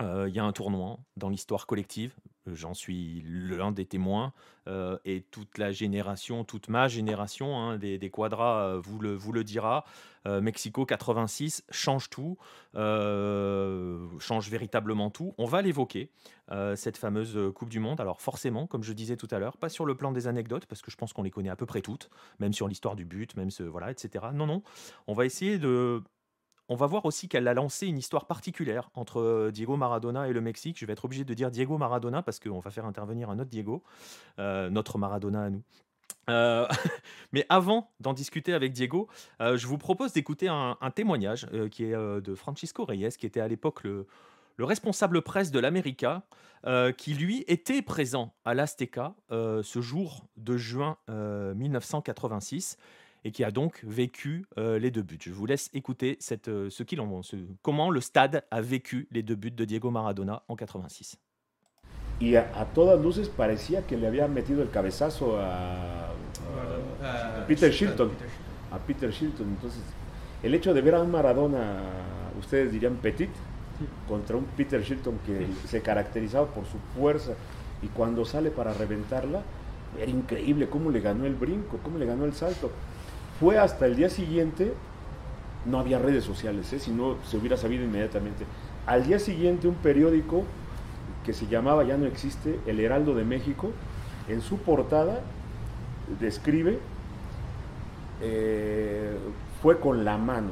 il 0.00 0.34
y 0.34 0.38
a 0.38 0.44
un 0.44 0.52
tournoi 0.52 0.98
dans 1.16 1.28
l'histoire 1.28 1.66
collective 1.66 2.14
j'en 2.46 2.74
suis 2.74 3.22
l'un 3.26 3.72
des 3.72 3.86
témoins, 3.86 4.32
euh, 4.68 4.98
et 5.04 5.22
toute 5.22 5.58
la 5.58 5.72
génération, 5.72 6.44
toute 6.44 6.68
ma 6.68 6.88
génération 6.88 7.58
hein, 7.58 7.78
des, 7.78 8.10
quadras 8.10 8.66
euh, 8.66 8.80
vous, 8.80 8.98
le, 8.98 9.44
dira. 9.44 9.84
Euh, 10.26 10.40
Mexico 10.40 10.84
86 10.84 11.64
change 11.70 12.10
tout, 12.10 12.36
change 12.74 14.50
véritablement 14.50 15.10
tout. 15.10 15.34
On 15.38 15.46
va 15.46 15.62
l'évoquer, 15.62 16.10
cette 16.74 16.96
fameuse 16.96 17.38
Coupe 17.54 17.68
du 17.68 17.78
Monde. 17.78 18.00
Alors 18.00 18.20
forcément, 18.20 18.66
comme 18.66 18.82
je 18.82 18.92
disais 18.92 19.16
tout 19.16 19.28
à 19.30 19.38
l'heure, 19.38 19.56
pas 19.56 19.68
sur 19.68 19.86
le 19.86 19.94
plan 19.94 20.12
des 20.12 20.26
anecdotes, 20.26 20.66
parce 20.66 20.82
que 20.82 20.90
je 20.90 20.96
pense 20.96 21.12
qu'on 21.12 21.22
les 21.22 21.30
connaît 21.30 21.48
à 21.48 21.56
peu 21.56 21.66
près 21.66 21.80
toutes, 21.80 22.10
même 22.38 22.52
sur 22.52 22.68
l'histoire 22.68 22.96
du 22.96 23.04
but, 23.04 23.36
même 23.36 23.50
ce, 23.50 23.62
voilà, 23.62 23.90
etc. 23.90 24.26
Non, 24.34 24.46
non, 24.46 24.62
on 25.06 25.14
va 25.14 25.26
essayer 25.26 25.58
de 25.58 26.02
on 26.70 26.76
va 26.76 26.86
voir 26.86 27.04
aussi 27.04 27.28
qu'elle 27.28 27.48
a 27.48 27.52
lancé 27.52 27.88
une 27.88 27.98
histoire 27.98 28.26
particulière 28.26 28.90
entre 28.94 29.20
euh, 29.20 29.50
Diego 29.50 29.76
Maradona 29.76 30.28
et 30.28 30.32
le 30.32 30.40
Mexique. 30.40 30.78
Je 30.78 30.86
vais 30.86 30.92
être 30.92 31.04
obligé 31.04 31.24
de 31.24 31.34
dire 31.34 31.50
Diego 31.50 31.76
Maradona 31.76 32.22
parce 32.22 32.38
qu'on 32.38 32.60
va 32.60 32.70
faire 32.70 32.86
intervenir 32.86 33.28
un 33.28 33.40
autre 33.40 33.50
Diego, 33.50 33.82
euh, 34.38 34.70
notre 34.70 34.96
Maradona 34.96 35.42
à 35.42 35.50
nous. 35.50 35.62
Euh, 36.30 36.68
mais 37.32 37.44
avant 37.48 37.90
d'en 37.98 38.12
discuter 38.12 38.54
avec 38.54 38.72
Diego, 38.72 39.08
je 39.40 39.66
vous 39.66 39.78
propose 39.78 40.12
d'écouter 40.12 40.46
un, 40.46 40.76
témoignage 40.94 41.48
qui 41.72 41.84
est 41.84 41.96
de 41.96 42.34
Francisco 42.36 42.84
Reyes, 42.84 43.16
qui 43.18 43.26
était 43.26 43.40
à 43.40 43.48
l'époque 43.48 43.82
le, 43.82 44.06
le, 44.56 44.64
responsable 44.64 45.22
presse 45.22 45.50
de 45.50 45.58
l'América, 45.58 46.22
qui 46.96 47.14
lui 47.14 47.44
était 47.48 47.82
présent 47.82 48.32
à 48.44 48.54
l'Azteca 48.54 49.14
ce 49.30 49.80
jour 49.80 50.26
de 50.36 50.56
juin 50.56 50.98
1986 51.08 52.76
et 53.24 53.32
qui 53.32 53.44
a 53.44 53.50
donc 53.50 53.80
vécu 53.84 54.46
euh, 54.58 54.78
les 54.78 54.90
deux 54.90 55.02
buts. 55.02 55.18
Je 55.20 55.32
vous 55.32 55.46
laisse 55.46 55.70
écouter 55.72 56.16
cette, 56.20 56.48
euh, 56.48 56.70
ce 56.70 56.82
qu'il 56.82 57.00
en, 57.00 57.22
ce, 57.22 57.36
comment 57.62 57.90
le 57.90 58.00
stade 58.00 58.44
a 58.50 58.60
vécu 58.60 59.08
les 59.10 59.22
deux 59.22 59.34
buts 59.34 59.50
de 59.50 59.64
Diego 59.64 59.90
Maradona 59.90 60.42
en 60.48 60.56
86. 60.56 61.18
Y 62.20 62.36
a, 62.36 62.50
a 62.54 62.66
todas 62.66 63.00
luces 63.00 63.28
parecía 63.28 63.86
que 63.86 63.96
le 63.96 64.06
había 64.06 64.28
metido 64.28 64.62
el 64.62 64.70
cabezazo 64.70 65.38
a, 65.38 66.10
a, 67.02 67.42
a 67.42 67.46
Peter 67.46 67.70
Shilton. 67.70 68.10
A 68.70 68.78
Peter 68.78 69.10
Shilton. 69.10 69.48
Entonces, 69.48 69.82
el 70.42 70.54
hecho 70.54 70.74
de 70.74 70.80
ver 70.80 70.94
a 70.94 71.02
un 71.02 71.10
Maradona, 71.10 71.82
ustedes 72.38 72.72
dirían 72.72 72.96
petit, 72.96 73.30
contra 74.08 74.36
un 74.36 74.44
Peter 74.44 74.82
Shilton 74.82 75.18
que 75.24 75.46
se 75.66 75.80
caracterizaba 75.80 76.46
por 76.46 76.64
su 76.66 76.78
fuerza 76.94 77.32
y 77.82 77.88
cuando 77.88 78.24
sale 78.24 78.50
para 78.50 78.74
reventarla, 78.74 79.42
era 79.98 80.10
increíble 80.10 80.68
cómo 80.68 80.90
le 80.90 81.00
ganó 81.00 81.26
el 81.26 81.34
brinco, 81.34 81.78
cómo 81.82 81.98
le 81.98 82.06
ganó 82.06 82.24
el 82.24 82.34
salto. 82.34 82.70
Fue 83.40 83.56
hasta 83.56 83.86
el 83.86 83.96
día 83.96 84.10
siguiente, 84.10 84.74
no 85.64 85.80
había 85.80 85.98
redes 85.98 86.24
sociales, 86.24 86.70
¿eh? 86.74 86.78
si 86.78 86.90
no 86.90 87.16
se 87.24 87.38
hubiera 87.38 87.56
sabido 87.56 87.82
inmediatamente. 87.82 88.44
Al 88.84 89.06
día 89.06 89.18
siguiente 89.18 89.66
un 89.66 89.76
periódico 89.76 90.44
que 91.24 91.32
se 91.32 91.46
llamaba, 91.46 91.82
ya 91.84 91.96
no 91.96 92.04
existe, 92.04 92.60
El 92.66 92.80
Heraldo 92.80 93.14
de 93.14 93.24
México, 93.24 93.72
en 94.28 94.42
su 94.42 94.58
portada 94.58 95.20
describe, 96.20 96.78
eh, 98.20 99.16
fue 99.62 99.80
con 99.80 100.04
la 100.04 100.18
mano. 100.18 100.50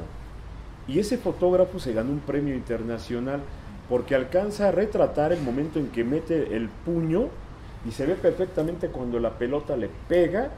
Y 0.87 0.97
ese 0.97 1.19
fotógrafo 1.19 1.77
se 1.77 1.93
ganó 1.93 2.11
un 2.11 2.21
premio 2.21 2.55
internacional 2.55 3.41
porque 3.87 4.15
alcanza 4.15 4.69
a 4.69 4.71
retratar 4.71 5.31
el 5.31 5.41
momento 5.43 5.77
en 5.77 5.89
que 5.89 6.03
mete 6.03 6.55
el 6.55 6.69
puño 6.69 7.27
y 7.87 7.91
se 7.91 8.07
ve 8.07 8.15
perfectamente 8.15 8.87
cuando 8.87 9.19
la 9.19 9.37
pelota 9.37 9.77
le 9.77 9.91
pega 10.07 10.49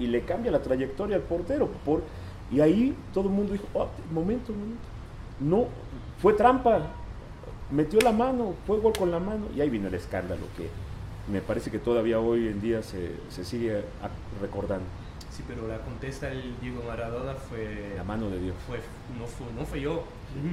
y 0.00 0.06
le 0.06 0.22
cambia 0.22 0.50
la 0.50 0.62
trayectoria 0.62 1.16
al 1.16 1.22
portero. 1.22 1.68
Por, 1.84 2.02
y 2.50 2.60
ahí 2.60 2.96
todo 3.12 3.28
el 3.28 3.34
mundo 3.34 3.52
dijo, 3.52 3.66
oh, 3.74 3.88
momento, 4.10 4.52
momento. 4.52 4.82
No, 5.38 5.66
fue 6.20 6.32
trampa. 6.32 6.80
Metió 7.70 8.00
la 8.00 8.10
mano, 8.10 8.54
fue 8.66 8.78
gol 8.80 8.94
con 8.98 9.10
la 9.10 9.20
mano. 9.20 9.46
Y 9.54 9.60
ahí 9.60 9.68
vino 9.68 9.88
el 9.88 9.94
escándalo 9.94 10.42
que 10.56 10.68
me 11.30 11.40
parece 11.40 11.70
que 11.70 11.78
todavía 11.78 12.18
hoy 12.18 12.48
en 12.48 12.60
día 12.60 12.82
se, 12.82 13.12
se 13.28 13.44
sigue 13.44 13.82
recordando. 14.40 14.86
Sí, 15.30 15.44
pero 15.46 15.68
la 15.68 15.78
contesta 15.78 16.28
el 16.32 16.58
Diego 16.60 16.82
Maradona 16.88 17.34
fue... 17.34 17.92
La 17.96 18.02
mano 18.02 18.28
de 18.30 18.40
Dios. 18.40 18.56
Fue, 18.66 18.78
no, 19.18 19.26
fue, 19.26 19.46
no 19.56 19.64
fue 19.64 19.80
yo. 19.80 20.04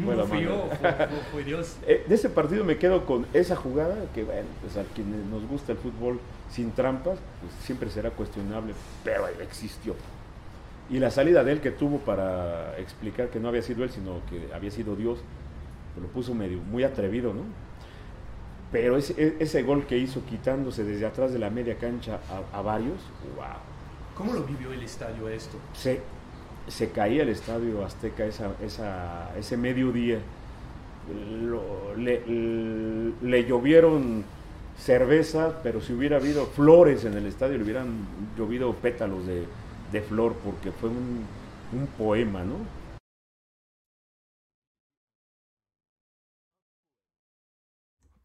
no 0.05 0.25
fue 0.25 0.43
yo, 0.43 0.69
fue, 0.79 1.07
fue, 1.31 1.43
Dios. 1.43 1.77
Eh, 1.87 2.05
de 2.07 2.13
ese 2.13 2.29
partido 2.29 2.63
me 2.63 2.77
quedo 2.77 3.05
con 3.05 3.25
esa 3.33 3.55
jugada, 3.55 3.95
que 4.13 4.23
bueno, 4.23 4.47
pues 4.61 4.77
a 4.77 4.83
quienes 4.93 5.25
nos 5.25 5.47
gusta 5.47 5.71
el 5.71 5.79
fútbol 5.79 6.19
sin 6.49 6.71
trampas, 6.71 7.19
pues 7.41 7.53
siempre 7.63 7.89
será 7.89 8.11
cuestionable, 8.11 8.73
pero 9.03 9.27
existió. 9.41 9.95
Y 10.89 10.99
la 10.99 11.11
salida 11.11 11.43
de 11.43 11.51
él 11.51 11.61
que 11.61 11.71
tuvo 11.71 11.99
para 11.99 12.77
explicar 12.77 13.29
que 13.29 13.39
no 13.39 13.49
había 13.49 13.61
sido 13.61 13.83
él, 13.83 13.91
sino 13.91 14.21
que 14.29 14.53
había 14.53 14.71
sido 14.71 14.95
Dios, 14.95 15.19
pues 15.93 16.05
lo 16.05 16.11
puso 16.11 16.33
medio, 16.33 16.59
muy 16.59 16.83
atrevido, 16.83 17.33
¿no? 17.33 17.41
Pero 18.71 18.97
ese, 18.97 19.13
e, 19.21 19.35
ese 19.39 19.63
gol 19.63 19.85
que 19.85 19.97
hizo 19.97 20.23
quitándose 20.25 20.83
desde 20.83 21.05
atrás 21.05 21.31
de 21.31 21.39
la 21.39 21.49
media 21.49 21.77
cancha 21.77 22.19
a, 22.29 22.57
a 22.57 22.61
varios, 22.61 22.99
wow 23.35 23.77
¿Cómo 24.17 24.33
lo 24.33 24.43
vivió 24.43 24.73
el 24.73 24.81
estadio 24.81 25.29
esto? 25.29 25.57
Se, 25.73 26.01
se 26.67 26.89
caía 26.89 27.21
el 27.21 27.29
estadio 27.29 27.85
Azteca 27.85 28.25
esa, 28.25 28.51
esa, 28.63 29.31
ese 29.37 29.55
mediodía. 29.57 30.17
le, 31.97 32.23
le, 33.21 33.43
llovieron 33.45 34.23
cerveza, 34.78 35.59
pero 35.63 35.82
si 35.82 35.93
hubiera 35.93 36.17
habido 36.17 36.45
flores 36.45 37.03
en 37.05 37.15
el 37.15 37.25
estadio, 37.25 37.57
le 37.57 37.63
hubieran 37.63 38.07
llovido 38.38 38.73
pétalos 38.73 39.25
de, 39.25 39.45
de 39.91 40.01
flor, 40.01 40.36
porque 40.43 40.71
fue 40.71 40.89
un, 40.89 41.25
un 41.73 41.88
poema, 41.97 42.43
¿no? 42.43 42.55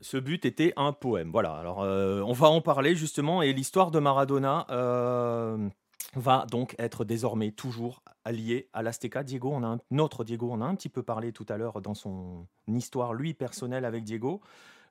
Ce 0.00 0.16
but 0.16 0.44
était 0.44 0.72
un 0.76 0.92
poème. 0.92 1.30
Voilà, 1.30 1.54
alors 1.54 1.82
euh, 1.82 2.22
on 2.22 2.32
va 2.32 2.48
en 2.48 2.60
parler 2.60 2.96
justement. 2.96 3.40
Et 3.40 3.52
l'histoire 3.52 3.92
de 3.92 4.00
Maradona, 4.00 4.66
euh, 4.70 5.68
va 6.14 6.44
donc 6.50 6.74
être 6.78 7.04
désormais 7.04 7.52
toujours 7.52 8.02
allié 8.24 8.68
à 8.72 8.82
l'Azteca. 8.82 9.22
Diego, 9.22 9.50
on 9.52 9.62
a 9.62 9.68
un, 9.68 9.78
notre 9.90 10.24
Diego, 10.24 10.50
on 10.50 10.60
a 10.60 10.64
un 10.64 10.74
petit 10.74 10.88
peu 10.88 11.02
parlé 11.02 11.32
tout 11.32 11.46
à 11.48 11.56
l'heure 11.56 11.80
dans 11.80 11.94
son 11.94 12.46
histoire, 12.66 13.14
lui, 13.14 13.32
personnelle 13.32 13.84
avec 13.84 14.04
Diego. 14.04 14.40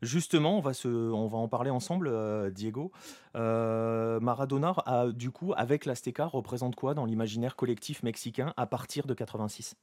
Justement, 0.01 0.57
on 0.57 0.61
va, 1.27 1.37
en 1.37 1.47
parler 1.47 1.69
ensemble, 1.69 2.07
euh, 2.07 2.49
Diego. 2.49 2.91
Euh, 3.35 4.19
Maradona, 4.19 4.73
a, 4.85 5.07
du 5.11 5.29
coup, 5.29 5.53
avec 5.55 5.85
l'Azteca, 5.85 6.25
représente 6.25 6.75
quoi 6.75 6.95
dans 6.95 7.05
l'imaginaire 7.05 7.55
collectif 7.55 8.01
mexicain 8.01 8.53
à 8.57 8.65
partir 8.65 9.05
de 9.05 9.13
86 9.13 9.75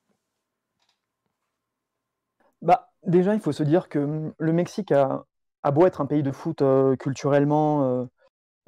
bah, 2.62 2.90
Déjà, 3.06 3.34
il 3.34 3.40
faut 3.40 3.52
se 3.52 3.62
dire 3.62 3.88
que 3.88 4.00
hum, 4.00 4.34
le 4.38 4.52
Mexique 4.52 4.90
a, 4.90 5.24
beau 5.72 5.86
être 5.86 6.00
un 6.00 6.06
pays 6.06 6.24
de 6.24 6.32
foot 6.32 6.62
euh, 6.62 6.96
culturellement 6.96 8.08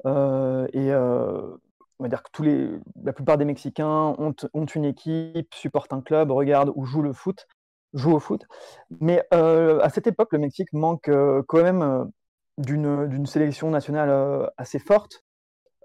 et 0.05 0.91
dire 2.09 2.23
que 2.23 2.79
la 3.03 3.13
plupart 3.13 3.37
des 3.37 3.45
Mexicains 3.45 4.15
ont, 4.17 4.65
une 4.75 4.85
équipe, 4.85 5.53
supportent 5.53 5.93
un 5.93 6.01
club, 6.01 6.31
regardent 6.31 6.71
ou 6.75 6.85
jouent 6.85 7.01
le 7.01 7.13
foot, 7.13 7.47
jouent 7.93 8.15
au 8.15 8.19
foot. 8.19 8.45
Mais 8.99 9.23
euh, 9.33 9.79
à 9.81 9.89
cette 9.89 10.07
époque, 10.07 10.29
le 10.31 10.39
Mexique 10.39 10.71
manque 10.73 11.09
euh, 11.09 11.41
quand 11.47 11.63
même 11.63 11.81
euh, 11.81 12.05
d'une 12.57 13.25
sélection 13.25 13.69
nationale 13.69 14.51
assez 14.57 14.79
forte. 14.79 15.23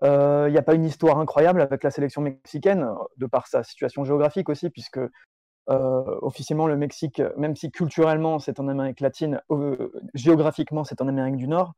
Il 0.03 0.51
n'y 0.51 0.59
a 0.59 0.63
pas 0.63 0.75
une 0.75 0.85
histoire 0.85 1.19
incroyable 1.19 1.63
avec 1.63 1.83
la 1.83 1.91
sélection 1.91 2.21
mexicaine, 2.21 2.87
de 3.17 3.27
par 3.27 3.47
sa 3.47 3.63
situation 3.63 4.05
géographique 4.05 4.49
aussi, 4.51 4.69
puisque 4.69 5.01
officiellement 5.69 6.67
le 6.67 6.77
Mexique, 6.77 7.23
même 7.39 7.57
si 7.57 7.71
culturellement 7.71 8.39
c'est 8.39 8.61
en 8.61 8.69
Amérique 8.69 9.01
latine, 9.01 9.41
géographiquement 10.13 10.85
c'est 10.85 11.01
en 11.01 11.09
Amérique 11.09 11.37
du 11.37 11.49
Nord. 11.49 11.73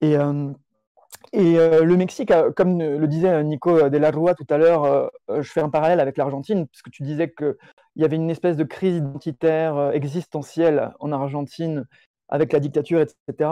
Et 0.00 0.16
et 1.32 1.58
euh, 1.58 1.84
le 1.84 1.96
Mexique, 1.96 2.32
comme 2.56 2.78
le 2.78 3.06
disait 3.06 3.42
Nico 3.44 3.88
de 3.88 3.98
la 3.98 4.10
Rua 4.10 4.34
tout 4.34 4.46
à 4.48 4.56
l'heure, 4.56 4.84
euh, 4.84 5.08
je 5.28 5.50
fais 5.50 5.60
un 5.60 5.68
parallèle 5.68 6.00
avec 6.00 6.16
l'Argentine, 6.16 6.66
puisque 6.66 6.90
tu 6.90 7.02
disais 7.02 7.30
qu'il 7.30 7.56
y 7.96 8.04
avait 8.04 8.16
une 8.16 8.30
espèce 8.30 8.56
de 8.56 8.64
crise 8.64 8.96
identitaire 8.96 9.76
euh, 9.76 9.90
existentielle 9.92 10.92
en 11.00 11.12
Argentine 11.12 11.86
avec 12.28 12.52
la 12.52 12.60
dictature, 12.60 13.00
etc. 13.00 13.50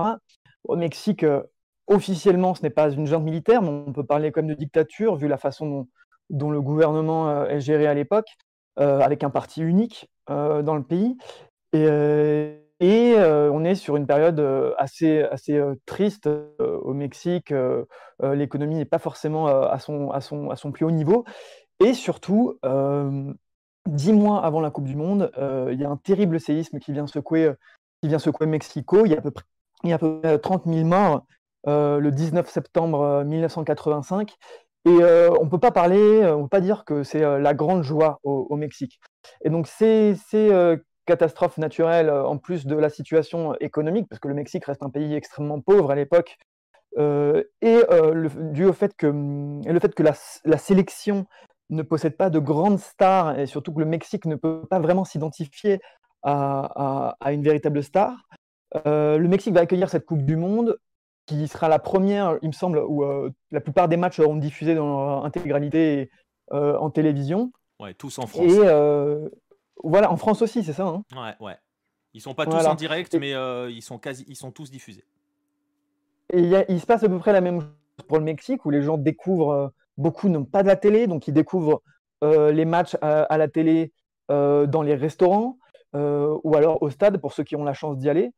Au 0.65 0.77
Mexique, 0.77 1.25
officiellement, 1.87 2.55
ce 2.55 2.63
n'est 2.63 2.71
pas 2.71 2.91
une 2.91 3.07
junte 3.07 3.25
militaire, 3.25 3.63
mais 3.63 3.69
on 3.69 3.93
peut 3.93 4.05
parler 4.05 4.33
comme 4.33 4.47
de 4.47 4.55
dictature, 4.55 5.17
vu 5.17 5.29
la 5.29 5.39
façon 5.39 5.67
dont, 5.67 5.89
dont 6.31 6.51
le 6.51 6.61
gouvernement 6.61 7.47
est 7.47 7.61
géré 7.61 7.87
à 7.87 7.95
l'époque, 7.95 8.29
avec 8.77 9.25
un 9.25 9.31
parti 9.31 9.63
unique 9.63 10.11
dans 10.29 10.75
le 10.75 10.83
pays. 10.83 11.17
Et 11.73 12.66
et 12.81 13.15
on 13.17 13.65
est 13.65 13.75
sur 13.75 13.97
une 13.97 14.07
période 14.07 14.41
assez, 14.79 15.23
assez 15.23 15.61
triste 15.87 16.29
au 16.59 16.93
Mexique. 16.93 17.53
L'économie 18.23 18.77
n'est 18.77 18.85
pas 18.85 18.99
forcément 18.99 19.47
à 19.47 19.79
son, 19.79 20.11
à, 20.11 20.21
son, 20.21 20.51
à 20.51 20.57
son 20.57 20.73
plus 20.73 20.85
haut 20.85 20.91
niveau. 20.91 21.25
Et 21.85 21.95
surtout, 21.95 22.59
dix 23.87 24.13
mois 24.13 24.45
avant 24.45 24.61
la 24.61 24.71
Coupe 24.71 24.85
du 24.85 24.97
Monde, 24.97 25.31
il 25.71 25.81
y 25.81 25.85
a 25.85 25.91
un 25.91 25.97
terrible 25.97 26.39
séisme 26.39 26.79
qui 26.79 26.93
vient 26.93 27.07
secouer, 27.07 27.53
qui 28.03 28.09
vient 28.09 28.19
secouer 28.19 28.47
Mexico. 28.47 29.07
Il 29.07 29.13
y 29.13 29.15
a 29.15 29.19
à 29.19 29.23
peu 29.23 29.31
près, 29.31 29.45
y 29.85 29.93
a 29.93 29.97
à 29.97 29.99
peu 29.99 30.21
près 30.21 30.39
30 30.39 30.65
000 30.67 30.85
morts 30.85 31.25
le 31.67 32.11
19 32.11 32.49
septembre 32.49 33.25
1985. 33.25 34.35
Et 34.85 34.91
on 34.91 35.45
ne 35.45 35.49
peut 35.49 35.59
pas 35.59 35.73
parler, 35.73 36.25
on 36.27 36.43
peut 36.43 36.49
pas 36.49 36.61
dire 36.61 36.85
que 36.85 37.03
c'est 37.03 37.21
la 37.21 37.55
grande 37.55 37.83
joie 37.83 38.21
au, 38.23 38.55
Mexique. 38.57 39.01
Et 39.45 39.51
donc, 39.51 39.67
c'est 39.67 40.15
catastrophe 41.07 41.57
naturelle 41.57 42.11
euh, 42.11 42.25
en 42.25 42.37
plus 42.37 42.67
de 42.67 42.77
la 42.77 42.91
situation 42.91 43.55
économique, 43.61 44.09
parce 44.09 44.21
que 44.21 44.29
le 44.29 44.35
Mexique 44.35 44.65
reste 44.65 44.83
un 44.83 44.91
pays 44.91 45.15
extrêmement 45.15 45.61
pauvre 45.61 45.91
à 45.91 45.95
l'époque, 45.95 46.37
euh, 46.99 47.43
et 47.61 47.83
euh, 47.91 48.13
le, 48.13 48.31
dû 48.53 48.65
au 48.65 48.73
fait 48.73 48.95
que, 48.97 49.07
et 49.67 49.73
le 49.73 49.81
fait 49.81 49.95
que 49.95 50.03
la, 50.03 50.15
la, 50.45 50.59
sélection 50.59 51.27
ne 51.69 51.83
possède 51.83 52.17
pas 52.17 52.31
de 52.31 52.39
grandes 52.39 52.79
stars, 52.79 53.39
et 53.39 53.47
surtout 53.47 53.73
que 53.73 53.81
le 53.81 53.87
Mexique 53.87 54.25
ne 54.25 54.35
peut 54.35 54.63
pas 54.69 54.79
vraiment 54.79 55.05
s'identifier 55.05 55.81
à, 56.23 57.11
à, 57.11 57.17
à, 57.21 57.33
une 57.33 57.43
véritable 57.43 57.83
star, 57.83 58.17
euh, 58.87 59.19
le 59.19 59.29
Mexique 59.29 59.55
va 59.55 59.61
accueillir 59.61 59.91
cette 59.91 60.07
Coupe 60.07 60.23
du 60.23 60.37
Monde, 60.37 60.79
qui 61.27 61.49
sera 61.49 61.69
la 61.69 61.79
première, 61.79 62.39
il 62.43 62.49
me 62.49 62.53
semble, 62.53 62.79
où 62.79 63.05
la 63.51 63.61
plupart 63.61 63.89
des 63.89 63.97
matchs 63.97 64.19
seront 64.19 64.37
diffusés 64.37 64.77
dans 64.77 64.87
leur 64.87 65.25
intégralité 65.25 66.09
en 66.53 66.89
télévision. 66.89 67.51
Ouais, 67.81 67.95
tous 67.95 68.21
en 68.21 68.29
France. 68.29 68.45
Et, 68.45 68.61
voilà, 69.83 70.11
en 70.11 70.17
France 70.17 70.43
aussi, 70.43 70.65
c'est 70.65 70.73
ça. 70.73 70.87
Hein 70.87 71.03
ouais, 71.15 71.35
ouais. 71.47 71.57
Ils 72.15 72.21
sont 72.21 72.35
pas 72.35 72.47
tous 72.47 72.53
voilà. 72.53 72.73
en 72.73 72.75
direct, 72.75 73.15
mais 73.15 73.35
euh, 73.35 73.71
ils, 73.71 73.83
sont 73.83 73.99
quasi, 73.99 74.25
ils 74.27 74.37
sont 74.37 74.51
tous 74.51 74.71
diffusés. 74.71 75.05
Et 76.33 76.39
il, 76.39 76.47
y 76.47 76.57
a, 76.57 76.65
il, 76.71 76.81
se 76.81 76.87
passe 76.87 77.05
à 77.05 77.09
peu 77.09 77.19
près 77.19 77.33
la 77.33 77.43
même 77.43 77.61
chose 77.61 78.07
pour 78.09 78.19
le 78.19 78.25
Mexique, 78.25 78.65
où 78.65 78.71
les 78.71 78.81
gens 78.83 78.97
découvrent, 78.97 79.51
euh, 79.51 79.69
beaucoup 79.99 80.31
n'ont 80.31 80.47
pas 80.47 80.63
de 80.63 80.69
la 80.69 80.77
télé, 80.77 81.07
donc 81.07 81.29
ils 81.29 81.35
découvrent 81.35 81.83
euh, 82.25 82.53
les 82.53 82.65
matchs 82.65 82.97
à, 83.03 83.25
à 83.25 83.37
la 83.37 83.49
télé 83.49 83.93
dans 84.29 84.83
les 84.83 84.97
restaurants, 84.97 85.59
ou 85.95 86.57
alors 86.57 86.83
au 86.83 86.91
stade, 86.91 87.19
pour 87.19 87.33
ceux 87.33 87.45
qui 87.45 87.55
ont 87.55 87.63
la 87.63 87.75
chance 87.75 87.97
d'y 87.97 88.11
aller. 88.11 88.33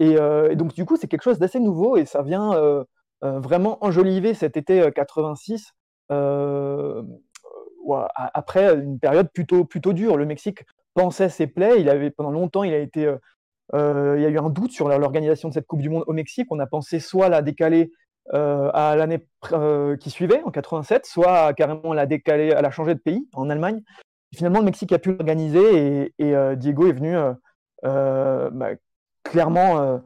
Et, 0.00 0.10
et, 0.10 0.54
donc 0.54 0.74
du 0.74 0.84
coup, 0.84 0.96
c'est 0.96 1.08
quelque 1.08 1.22
chose 1.22 1.38
d'assez 1.38 1.60
nouveau, 1.60 1.96
et 1.96 2.04
ça 2.04 2.22
vient 2.22 2.84
vraiment 3.22 3.82
enjoliver 3.82 4.34
cet 4.34 4.58
été 4.58 4.90
86 4.94 5.72
après 8.34 8.74
une 8.74 8.98
période 8.98 9.30
plutôt, 9.32 9.64
plutôt 9.64 9.94
dure. 9.94 10.18
Le 10.18 10.26
Mexique 10.26 10.66
pensait 10.94 11.28
ses 11.28 11.46
plaies. 11.46 11.80
Il 11.80 11.88
avait, 11.88 12.10
pendant 12.10 12.30
longtemps, 12.30 12.64
il 12.64 12.74
a 12.74 12.78
été, 12.78 13.06
euh, 13.06 13.16
euh, 13.74 14.14
il 14.18 14.22
y 14.22 14.26
a 14.26 14.28
eu 14.28 14.38
un 14.38 14.50
doute 14.50 14.72
sur 14.72 14.88
l'organisation 14.88 15.48
de 15.48 15.54
cette 15.54 15.66
Coupe 15.66 15.82
du 15.82 15.90
Monde 15.90 16.04
au 16.06 16.12
Mexique. 16.12 16.48
On 16.50 16.58
a 16.58 16.66
pensé 16.66 17.00
soit 17.00 17.28
la 17.28 17.42
décaler 17.42 17.92
euh, 18.34 18.70
à 18.74 18.96
l'année 18.96 19.26
qui 20.00 20.10
suivait, 20.10 20.42
en 20.44 20.50
87, 20.50 21.06
soit 21.06 21.52
carrément 21.54 21.92
la 21.92 22.06
décaler, 22.06 22.52
à 22.52 22.62
la 22.62 22.70
changer 22.70 22.94
de 22.94 23.00
pays, 23.00 23.28
en 23.34 23.50
Allemagne. 23.50 23.82
Finalement, 24.34 24.60
le 24.60 24.66
Mexique 24.66 24.92
a 24.92 24.98
pu 24.98 25.12
l'organiser 25.12 26.12
et, 26.18 26.56
Diego 26.56 26.86
est 26.86 26.92
venu 26.92 27.16
clairement 29.24 30.00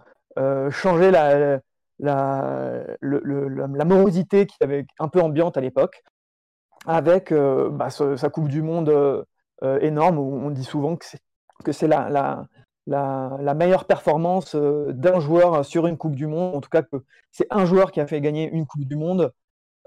changer 0.71 1.11
la, 1.11 1.61
morosité 3.85 4.47
qui 4.47 4.57
avait 4.63 4.87
un 4.99 5.09
peu 5.09 5.21
ambiante 5.21 5.59
à 5.59 5.61
l'époque, 5.61 6.03
avec 6.87 7.35
bah, 7.35 7.91
sa 7.91 8.31
Coupe 8.31 8.49
du 8.49 8.63
Monde 8.63 9.27
énorme 9.81 10.19
où 10.19 10.41
on 10.47 10.51
dit 10.51 10.65
souvent 10.65 10.97
que 11.65 11.73
c'est 11.73 11.89
la, 11.89 12.11
la, 12.11 12.47
la, 12.87 13.37
la 13.41 13.55
meilleure 13.55 13.85
performance 13.85 14.55
euh, 14.55 14.93
d'un 14.93 15.21
joueur 15.21 15.65
sur 15.65 15.87
une 15.87 15.97
Coupe 15.97 16.15
du 16.15 16.27
Monde. 16.27 16.55
En 16.57 16.61
tout 16.61 16.69
cas, 16.69 16.83
que 16.83 16.97
c'est 17.31 17.47
un 17.51 17.65
joueur 17.65 17.91
qui 17.93 18.01
a 18.01 18.07
fait 18.07 18.21
gagner 18.21 18.51
une 18.51 18.67
Coupe 18.67 18.85
du 18.85 18.97
Monde 18.97 19.33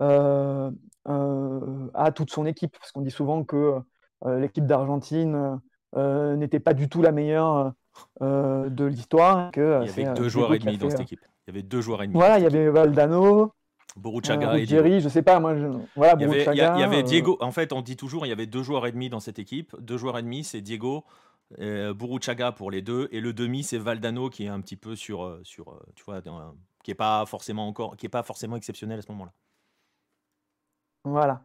euh, 0.01 0.71
euh, 1.07 1.87
à 1.93 2.11
toute 2.11 2.31
son 2.31 2.45
équipe. 2.45 2.75
Parce 2.79 2.91
qu'on 2.91 3.01
dit 3.01 3.11
souvent 3.11 3.43
que 3.43 3.79
euh, 4.25 4.39
l'équipe 4.39 4.65
d'Argentine 4.65 5.59
euh, 5.95 6.35
n'était 6.35 6.59
pas 6.59 6.73
du 6.73 6.89
tout 6.89 7.01
la 7.01 7.11
meilleure 7.11 7.73
euh, 8.21 8.69
de 8.69 8.85
l'histoire. 8.85 9.51
Il 9.55 9.61
y 9.61 9.65
avait 9.65 10.07
euh, 10.07 10.13
deux 10.13 10.29
joueurs 10.29 10.53
et 10.53 10.59
demi 10.59 10.77
dans 10.77 10.89
cette 10.89 11.01
équipe. 11.01 11.21
Il 11.47 11.53
y 11.53 11.57
avait 11.57 11.63
deux 11.63 11.81
joueurs 11.81 12.01
et 12.03 12.07
demi. 12.07 12.17
Voilà, 12.17 12.39
il 12.39 12.43
y 12.43 12.47
avait 12.47 12.69
Valdano, 12.69 13.53
Boruchaga 13.98 14.52
euh, 14.52 14.56
et 14.57 14.65
Diego. 14.65 14.82
Ruggieri, 14.84 15.02
je 15.02 15.10
sais 15.10 15.22
pas, 15.24 15.40
moi, 15.40 15.56
je... 15.57 15.68
voilà, 15.95 16.15
Il 16.19 16.22
y, 16.22 16.26
avait, 16.26 16.45
il 16.53 16.57
y 16.57 16.61
avait 16.61 16.99
euh, 16.99 17.03
Diego. 17.03 17.38
En 17.41 17.52
fait, 17.52 17.74
on 17.74 17.82
dit 17.82 17.95
toujours 17.98 18.26
il 18.26 18.30
y 18.30 18.32
avait 18.32 18.45
deux 18.48 18.64
joueurs 18.64 18.86
et 18.88 18.91
demi 18.91 19.10
dans 19.10 19.19
cette 19.19 19.40
équipe. 19.40 19.76
Deux 19.80 19.98
joueurs 19.98 20.18
et 20.18 20.24
demi, 20.24 20.44
c'est 20.44 20.61
Diego, 20.61 21.03
euh, 21.60 21.94
Boruchaga 21.94 22.52
pour 22.52 22.72
les 22.72 22.82
deux, 22.82 23.07
et 23.11 23.19
le 23.22 23.34
demi, 23.34 23.64
c'est 23.64 23.78
Valdano 23.78 24.30
qui 24.30 24.45
est 24.45 24.49
un 24.49 24.61
petit 24.61 24.76
peu 24.78 24.95
sur, 24.95 25.24
euh, 25.26 25.40
sur 25.44 25.80
tu 25.95 26.03
vois, 26.03 26.22
dans- 26.22 26.56
qui 26.84 26.91
est 26.91 26.95
pas 26.95 27.26
forcément 27.26 27.68
encore, 27.68 27.98
qui 27.98 28.06
est 28.06 28.10
pas 28.10 28.24
forcément 28.24 28.56
exceptionnel 28.56 28.99
à 28.99 29.02
ce 29.02 29.11
moment-là. 29.11 29.32
Voilà. 31.03 31.41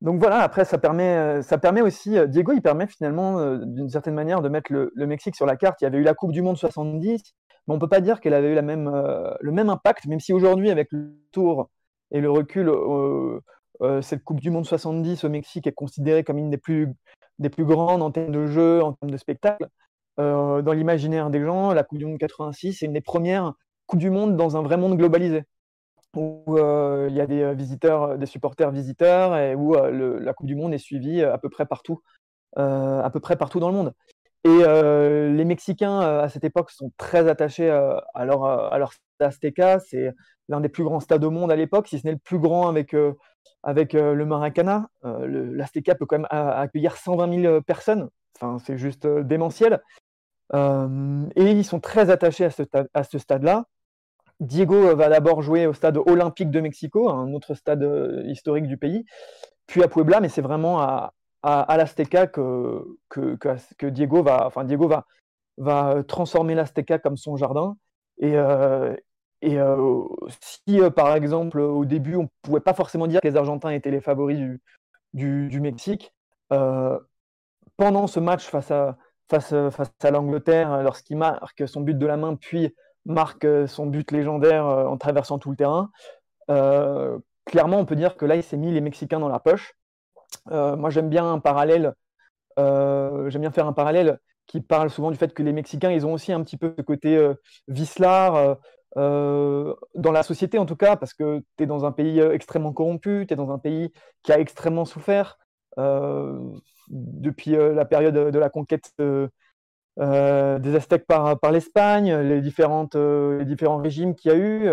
Donc 0.00 0.18
voilà, 0.18 0.38
après, 0.40 0.64
ça 0.64 0.78
permet, 0.78 1.42
ça 1.42 1.58
permet 1.58 1.80
aussi, 1.80 2.16
Diego, 2.28 2.52
il 2.52 2.60
permet 2.62 2.88
finalement, 2.88 3.38
euh, 3.38 3.58
d'une 3.62 3.88
certaine 3.88 4.14
manière, 4.14 4.42
de 4.42 4.48
mettre 4.48 4.72
le, 4.72 4.90
le 4.96 5.06
Mexique 5.06 5.36
sur 5.36 5.46
la 5.46 5.56
carte. 5.56 5.80
Il 5.80 5.84
y 5.84 5.86
avait 5.86 5.98
eu 5.98 6.02
la 6.02 6.14
Coupe 6.14 6.32
du 6.32 6.42
Monde 6.42 6.56
70, 6.56 7.22
mais 7.68 7.74
on 7.74 7.78
peut 7.78 7.88
pas 7.88 8.00
dire 8.00 8.20
qu'elle 8.20 8.34
avait 8.34 8.50
eu 8.50 8.54
la 8.54 8.62
même, 8.62 8.88
euh, 8.88 9.32
le 9.40 9.52
même 9.52 9.70
impact, 9.70 10.06
même 10.06 10.18
si 10.18 10.32
aujourd'hui, 10.32 10.70
avec 10.70 10.88
le 10.90 11.14
tour 11.30 11.70
et 12.12 12.20
le 12.20 12.30
recul, 12.30 12.68
euh, 12.68 13.40
euh, 13.80 14.02
cette 14.02 14.22
Coupe 14.22 14.40
du 14.40 14.50
Monde 14.50 14.66
70 14.66 15.24
au 15.24 15.28
Mexique 15.28 15.66
est 15.66 15.72
considérée 15.72 16.24
comme 16.24 16.38
une 16.38 16.50
des 16.50 16.58
plus, 16.58 16.88
des 17.38 17.50
plus 17.50 17.64
grandes 17.64 18.02
en 18.02 18.10
termes 18.10 18.32
de 18.32 18.46
jeu, 18.46 18.82
en 18.82 18.92
termes 18.92 19.10
de 19.10 19.16
spectacle. 19.16 19.66
Euh, 20.20 20.60
dans 20.60 20.72
l'imaginaire 20.72 21.30
des 21.30 21.40
gens, 21.40 21.72
la 21.72 21.82
Coupe 21.82 21.98
du 21.98 22.06
Monde 22.06 22.18
86 22.18 22.74
c'est 22.74 22.86
une 22.86 22.92
des 22.92 23.00
premières 23.00 23.54
Coupes 23.86 23.98
du 23.98 24.10
Monde 24.10 24.36
dans 24.36 24.56
un 24.56 24.62
vrai 24.62 24.76
monde 24.76 24.96
globalisé 24.96 25.44
où 26.14 26.58
il 27.08 27.14
y 27.14 27.22
a 27.22 27.26
des 27.26 27.54
visiteurs, 27.54 28.18
des 28.18 28.26
supporters 28.26 28.70
visiteurs, 28.70 29.34
et 29.34 29.54
où 29.54 29.72
la 29.74 30.34
Coupe 30.34 30.46
du 30.46 30.54
Monde 30.54 30.74
est 30.74 30.78
suivie 30.78 31.22
à 31.22 31.38
peu 31.38 31.48
près 31.48 31.64
partout, 31.64 32.02
à 32.54 33.08
peu 33.10 33.18
près 33.18 33.36
partout 33.36 33.60
dans 33.60 33.70
le 33.70 33.74
monde. 33.74 33.94
Et 34.44 34.48
euh, 34.48 35.32
les 35.32 35.44
Mexicains 35.44 36.02
euh, 36.02 36.22
à 36.22 36.28
cette 36.28 36.42
époque 36.42 36.70
sont 36.70 36.90
très 36.96 37.28
attachés 37.28 37.70
euh, 37.70 37.96
à 38.14 38.24
leur 38.24 38.44
à 38.44 38.76
leur 38.78 38.92
stade 38.92 39.28
Azteca. 39.28 39.78
C'est 39.78 40.12
l'un 40.48 40.60
des 40.60 40.68
plus 40.68 40.82
grands 40.82 40.98
stades 40.98 41.22
au 41.24 41.30
monde 41.30 41.52
à 41.52 41.56
l'époque, 41.56 41.86
si 41.86 42.00
ce 42.00 42.06
n'est 42.06 42.12
le 42.12 42.18
plus 42.18 42.40
grand 42.40 42.68
avec 42.68 42.96
avec 43.62 43.92
le 43.92 44.26
Maracana. 44.26 44.88
L'Azteca 45.04 45.94
peut 45.94 46.06
quand 46.06 46.18
même 46.18 46.26
accueillir 46.30 46.96
120 46.96 47.42
000 47.42 47.60
personnes. 47.62 48.08
Enfin, 48.36 48.58
c'est 48.58 48.76
juste 48.76 49.06
démentiel. 49.06 49.80
Et 50.52 50.56
ils 51.36 51.64
sont 51.64 51.78
très 51.78 52.10
attachés 52.10 52.44
à 52.44 53.04
ce, 53.04 53.18
stade-là. 53.18 53.66
Diego 54.40 54.96
va 54.96 55.08
d'abord 55.08 55.42
jouer 55.42 55.68
au 55.68 55.72
stade 55.72 55.96
olympique 55.96 56.50
de 56.50 56.60
Mexico, 56.60 57.08
un 57.08 57.32
autre 57.32 57.54
stade 57.54 57.88
historique 58.26 58.66
du 58.66 58.76
pays, 58.76 59.04
puis 59.68 59.84
à 59.84 59.88
Puebla, 59.88 60.18
mais 60.18 60.28
c'est 60.28 60.42
vraiment 60.42 60.80
à, 60.80 61.12
à, 61.42 61.76
l'Azteca 61.76 62.26
que, 62.26 62.84
que, 63.08 63.86
Diego 63.86 64.22
va, 64.22 64.46
enfin 64.46 64.64
Diego 64.64 64.88
va, 64.88 65.06
va 65.58 66.02
transformer 66.04 66.54
l'Azteca 66.54 66.98
comme 66.98 67.16
son 67.16 67.36
jardin. 67.36 67.76
Et, 68.18 68.36
euh, 68.36 68.94
et 69.40 69.58
euh, 69.58 70.04
si 70.40 70.80
euh, 70.80 70.90
par 70.90 71.14
exemple 71.16 71.58
au 71.58 71.84
début 71.84 72.14
on 72.14 72.28
pouvait 72.42 72.60
pas 72.60 72.74
forcément 72.74 73.06
dire 73.08 73.20
que 73.20 73.26
les 73.26 73.36
Argentins 73.36 73.70
étaient 73.70 73.90
les 73.90 74.00
favoris 74.00 74.38
du, 74.38 74.60
du, 75.14 75.48
du 75.48 75.60
Mexique, 75.60 76.12
euh, 76.52 76.98
pendant 77.76 78.06
ce 78.06 78.20
match 78.20 78.46
face 78.46 78.70
à, 78.70 78.96
face, 79.28 79.52
euh, 79.52 79.70
face 79.70 79.90
à 80.02 80.10
l'Angleterre, 80.10 80.72
euh, 80.72 80.82
lorsqu'il 80.82 81.16
marque 81.16 81.66
son 81.66 81.80
but 81.80 81.98
de 81.98 82.06
la 82.06 82.16
main, 82.16 82.36
puis 82.36 82.74
marque 83.04 83.44
euh, 83.44 83.66
son 83.66 83.86
but 83.86 84.10
légendaire 84.10 84.66
euh, 84.66 84.86
en 84.86 84.96
traversant 84.96 85.38
tout 85.38 85.50
le 85.50 85.56
terrain, 85.56 85.90
euh, 86.50 87.18
clairement, 87.44 87.78
on 87.78 87.84
peut 87.84 87.96
dire 87.96 88.16
que 88.16 88.24
là, 88.24 88.36
il 88.36 88.42
s'est 88.42 88.56
mis 88.56 88.72
les 88.72 88.80
Mexicains 88.80 89.20
dans 89.20 89.28
la 89.28 89.40
poche. 89.40 89.74
Euh, 90.50 90.76
moi, 90.76 90.90
j'aime 90.90 91.08
bien 91.08 91.30
un 91.30 91.38
parallèle. 91.38 91.94
euh, 92.58 93.30
j'aime 93.30 93.42
bien 93.42 93.50
faire 93.52 93.66
un 93.66 93.72
parallèle 93.72 94.18
qui 94.46 94.60
parle 94.60 94.90
souvent 94.90 95.10
du 95.10 95.16
fait 95.16 95.32
que 95.34 95.42
les 95.42 95.52
Mexicains, 95.52 95.92
ils 95.92 96.06
ont 96.06 96.12
aussi 96.12 96.32
un 96.32 96.42
petit 96.42 96.56
peu 96.56 96.74
ce 96.76 96.82
côté 96.82 97.16
euh, 97.16 97.34
vicelard 97.68 98.58
dans 98.94 100.12
la 100.12 100.22
société, 100.22 100.58
en 100.58 100.66
tout 100.66 100.76
cas, 100.76 100.96
parce 100.96 101.14
que 101.14 101.42
tu 101.56 101.64
es 101.64 101.66
dans 101.66 101.86
un 101.86 101.92
pays 101.92 102.20
extrêmement 102.20 102.72
corrompu, 102.74 103.24
tu 103.26 103.32
es 103.32 103.36
dans 103.36 103.50
un 103.50 103.58
pays 103.58 103.90
qui 104.22 104.32
a 104.32 104.38
extrêmement 104.38 104.84
souffert 104.84 105.38
depuis 106.88 107.52
la 107.52 107.86
période 107.86 108.14
de 108.14 108.38
la 108.38 108.50
conquête 108.50 108.92
des 108.98 110.74
Aztèques 110.76 111.06
par, 111.06 111.38
l'Espagne, 111.50 112.14
les, 112.16 112.34
les 112.34 112.40
différents 112.42 113.78
régimes 113.78 114.14
qu'il 114.14 114.30
y 114.30 114.34
a 114.34 114.36
eu 114.36 114.68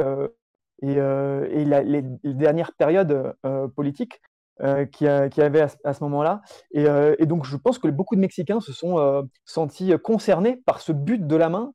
et, 0.82 1.64
les, 1.64 2.34
dernières 2.34 2.74
périodes 2.74 3.34
politiques 3.74 4.22
euh, 4.62 4.86
qu'il 4.86 5.08
y, 5.08 5.42
avait 5.42 5.62
à, 5.86 5.94
ce- 5.94 6.04
moment-là. 6.04 6.42
Et, 6.72 6.86
euh, 6.86 7.16
et 7.18 7.26
donc, 7.26 7.46
je 7.46 7.56
pense 7.56 7.80
que 7.80 7.88
beaucoup 7.88 8.16
de 8.16 8.20
Mexicains 8.20 8.60
se 8.60 8.74
sont 8.74 9.00
euh, 9.00 9.22
sentis 9.46 9.94
concernés 10.04 10.58
par 10.66 10.82
ce 10.82 10.92
but 10.92 11.26
de 11.26 11.36
la 11.38 11.48
main 11.48 11.74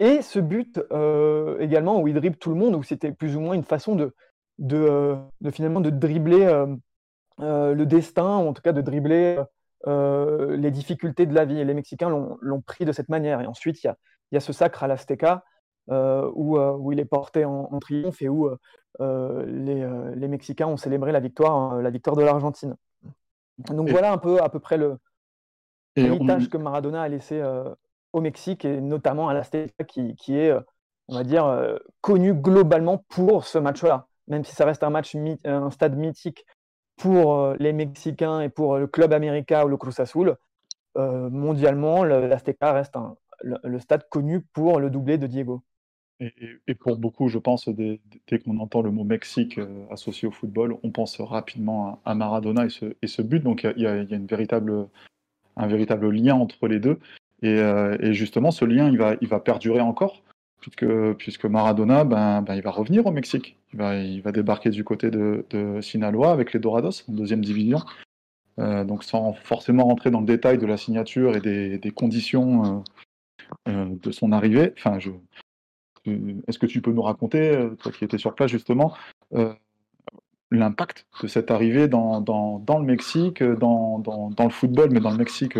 et 0.00 0.20
ce 0.20 0.40
but 0.40 0.80
euh, 0.90 1.56
également 1.60 2.00
où 2.00 2.08
il 2.08 2.14
dribble 2.14 2.36
tout 2.36 2.50
le 2.50 2.56
monde, 2.56 2.74
où 2.74 2.82
c'était 2.82 3.12
plus 3.12 3.36
ou 3.36 3.40
moins 3.40 3.54
une 3.54 3.62
façon 3.62 3.94
de, 3.94 4.12
finalement 5.52 5.80
de 5.80 5.90
dribbler 5.90 6.64
le 7.38 7.84
destin, 7.84 8.38
ou 8.38 8.48
en 8.48 8.52
tout 8.52 8.62
cas 8.62 8.72
de 8.72 8.80
dribbler 8.80 9.40
les 9.86 10.70
difficultés 10.72 11.26
de 11.26 11.34
la 11.34 11.44
vie. 11.44 11.60
Et 11.60 11.64
les 11.64 11.74
Mexicains 11.74 12.08
l'ont 12.08 12.60
pris 12.62 12.84
de 12.84 12.90
cette 12.90 13.08
manière. 13.08 13.40
Et 13.42 13.46
ensuite, 13.46 13.84
il 13.84 13.94
y 14.32 14.36
a, 14.36 14.40
ce 14.40 14.52
sacre 14.52 14.82
à 14.82 14.88
l'Azteca 14.88 15.44
où, 15.88 16.90
il 16.90 16.98
est 16.98 17.04
porté 17.04 17.44
en, 17.44 17.78
triomphe 17.78 18.20
et 18.22 18.28
où 18.28 18.50
les, 19.00 19.82
euh, 19.82 20.14
les 20.14 20.28
Mexicains 20.28 20.66
ont 20.66 20.76
célébré 20.76 21.12
la 21.12 21.20
victoire, 21.20 21.74
euh, 21.74 21.82
la 21.82 21.90
victoire 21.90 22.16
de 22.16 22.22
l'Argentine. 22.22 22.76
Donc 23.70 23.88
Et- 23.88 23.92
voilà 23.92 24.12
un 24.12 24.18
peu 24.18 24.40
à 24.42 24.48
peu 24.48 24.60
près 24.60 24.76
le 24.76 24.98
on- 25.96 26.02
l'héritage 26.02 26.48
que 26.48 26.56
Maradona 26.56 27.02
a 27.02 27.08
laissé 27.08 27.40
euh, 27.40 27.74
au 28.12 28.20
Mexique 28.20 28.64
et 28.64 28.80
notamment 28.80 29.28
à 29.28 29.34
l'Azteca 29.34 29.84
qui, 29.84 30.14
qui 30.16 30.36
est, 30.36 30.50
euh, 30.50 30.60
on 31.08 31.16
va 31.16 31.24
dire, 31.24 31.44
euh, 31.46 31.78
connu 32.00 32.34
globalement 32.34 33.04
pour 33.08 33.46
ce 33.46 33.58
match-là. 33.58 34.06
Même 34.28 34.44
si 34.44 34.54
ça 34.54 34.64
reste 34.64 34.82
un 34.82 34.90
match, 34.90 35.14
un 35.44 35.70
stade 35.70 35.96
mythique 35.96 36.44
pour 36.96 37.34
euh, 37.34 37.56
les 37.58 37.72
Mexicains 37.72 38.40
et 38.40 38.48
pour 38.48 38.78
le 38.78 38.86
club 38.86 39.12
América 39.12 39.64
ou 39.66 39.68
le 39.68 39.76
Cruz 39.76 39.94
Azul, 39.98 40.36
euh, 40.96 41.28
mondialement, 41.30 42.04
le- 42.04 42.26
l'Azteca 42.26 42.72
reste 42.72 42.96
un- 42.96 43.16
le, 43.42 43.58
le 43.64 43.78
stade 43.80 44.08
connu 44.08 44.40
pour 44.52 44.80
le 44.80 44.90
doublé 44.90 45.18
de 45.18 45.26
Diego. 45.26 45.62
Et, 46.66 46.74
pour 46.74 46.96
beaucoup, 46.96 47.28
je 47.28 47.38
pense, 47.38 47.68
dès, 47.68 48.00
qu'on 48.44 48.58
entend 48.58 48.82
le 48.82 48.90
mot 48.90 49.04
Mexique 49.04 49.58
euh, 49.58 49.84
associé 49.90 50.26
au 50.28 50.30
football, 50.30 50.76
on 50.82 50.90
pense 50.90 51.20
rapidement 51.20 52.00
à, 52.04 52.14
Maradona 52.14 52.66
et 52.66 53.06
ce, 53.06 53.22
but. 53.22 53.42
Donc 53.42 53.66
il 53.76 53.82
y 53.82 53.86
a, 53.86 53.96
une 53.96 54.26
véritable, 54.26 54.88
un 55.56 55.66
véritable 55.66 56.10
lien 56.10 56.34
entre 56.34 56.66
les 56.68 56.80
deux. 56.80 56.98
Et, 57.42 57.58
euh, 57.58 57.96
et 58.00 58.14
justement, 58.14 58.50
ce 58.50 58.64
lien, 58.64 58.88
il 58.88 58.96
va, 58.96 59.16
il 59.20 59.28
va 59.28 59.40
perdurer 59.40 59.80
encore, 59.80 60.22
puisque, 60.60 60.86
puisque 61.18 61.44
Maradona, 61.44 62.04
ben, 62.04 62.42
ben, 62.42 62.54
il 62.54 62.62
va 62.62 62.70
revenir 62.70 63.06
au 63.06 63.10
Mexique. 63.10 63.56
Il 63.72 63.78
va, 63.78 63.96
il 63.96 64.22
va 64.22 64.32
débarquer 64.32 64.70
du 64.70 64.84
côté 64.84 65.10
de, 65.10 65.44
Sinaloa 65.82 66.32
avec 66.32 66.52
les 66.52 66.60
Dorados, 66.60 67.04
en 67.08 67.12
deuxième 67.12 67.44
division. 67.44 67.80
Euh, 68.60 68.84
donc 68.84 69.02
sans 69.02 69.32
forcément 69.32 69.84
rentrer 69.84 70.12
dans 70.12 70.20
le 70.20 70.26
détail 70.26 70.58
de 70.58 70.66
la 70.66 70.76
signature 70.76 71.36
et 71.36 71.40
des, 71.40 71.76
des 71.78 71.90
conditions 71.90 72.84
de 73.66 74.10
son 74.12 74.32
arrivée. 74.32 74.72
Enfin, 74.78 75.00
je, 75.00 75.10
Est-ce 76.06 76.58
que 76.58 76.66
tu 76.66 76.82
peux 76.82 76.92
nous 76.92 77.02
raconter, 77.02 77.56
euh, 77.56 77.70
toi 77.70 77.90
qui 77.92 78.04
étais 78.04 78.18
sur 78.18 78.34
place 78.34 78.50
justement, 78.50 78.94
euh, 79.34 79.52
l'impact 80.50 81.06
de 81.22 81.28
cette 81.28 81.50
arrivée 81.50 81.88
dans, 81.88 82.20
dans, 82.20 82.78
le 82.78 82.84
Mexique, 82.84 83.42
euh, 83.42 83.56
dans, 83.56 84.02
le 84.38 84.50
football, 84.50 84.90
mais 84.90 85.00
dans 85.00 85.10
le 85.10 85.16
Mexique 85.16 85.58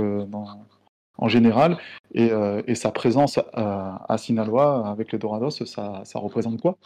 en 1.16 1.29
général, 1.29 1.79
et, 2.12 2.75
sa 2.75 2.91
présence 2.91 3.39
à, 3.55 4.16
Sinaloa 4.19 4.89
avec 4.89 5.12
les 5.12 5.19
Dorados, 5.19 5.51
ça, 5.51 6.03
ça 6.05 6.19
représente 6.19 6.61
quoi? 6.61 6.77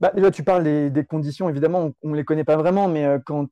Bah, 0.00 0.12
déjà, 0.14 0.30
tu 0.30 0.42
parles 0.42 0.90
des, 0.90 1.04
conditions, 1.04 1.48
évidemment, 1.48 1.92
on 2.02 2.10
ne 2.10 2.16
les 2.16 2.24
connaît 2.24 2.44
pas 2.44 2.56
vraiment, 2.56 2.88
mais 2.88 3.06
quand, 3.24 3.46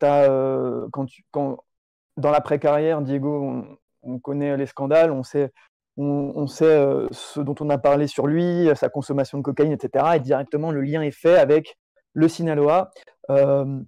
tu, 1.07 1.25
dans 1.33 2.31
l'après-carrière, 2.31 3.01
Diego, 3.03 3.65
on 4.03 4.19
connaît 4.19 4.57
les 4.57 4.67
scandales, 4.67 5.11
on 5.13 5.23
sait, 5.23 5.53
on, 6.01 6.47
sait 6.47 6.65
euh, 6.65 7.09
ce 7.11 7.41
dont 7.41 7.57
on 7.61 7.70
a 7.70 7.79
parlé 7.79 8.07
sur 8.07 8.27
lui, 8.27 8.69
sa 8.77 8.89
consommation 8.89 9.39
de 9.39 9.43
cocaïne, 9.43 9.73
etc. 9.73 10.05
Et 10.15 10.20
directement, 10.20 10.70
le 10.70 10.81
lien 10.81 11.03
est 11.03 11.11
fait 11.11 11.37
avec 11.37 11.77
le 12.15 12.29
Sinaloa. 12.29 12.91
Euh, 13.31 13.81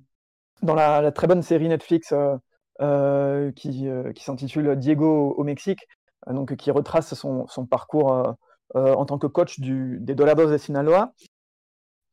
dans 0.62 0.74
la, 0.74 1.10
très 1.12 1.26
bonne 1.26 1.42
série 1.42 1.68
Netflix 1.68 2.12
euh, 2.12 2.36
euh, 2.80 3.52
qui, 3.52 3.88
euh, 3.88 4.12
s'intitule 4.16 4.76
Diego 4.76 5.34
au 5.36 5.44
Mexique, 5.44 5.86
euh, 6.28 6.32
donc, 6.32 6.56
qui 6.56 6.70
retrace 6.70 7.14
son, 7.14 7.46
parcours 7.66 8.12
euh, 8.12 8.32
euh, 8.76 8.94
en 8.94 9.06
tant 9.06 9.18
que 9.18 9.26
coach 9.26 9.60
des 9.60 10.14
Dorados 10.14 10.50
de 10.50 10.56
Sinaloa, 10.56 11.12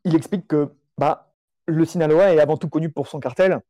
il 0.06 0.16
explique 0.16 0.48
que 0.48 0.70
bah, 0.98 1.34
le 1.66 1.86
Sinaloa 1.86 2.34
est 2.34 2.40
avant 2.40 2.58
tout 2.58 2.70
connu 2.70 2.90
pour 2.90 3.08
son 3.08 3.20
cartel 3.20 3.62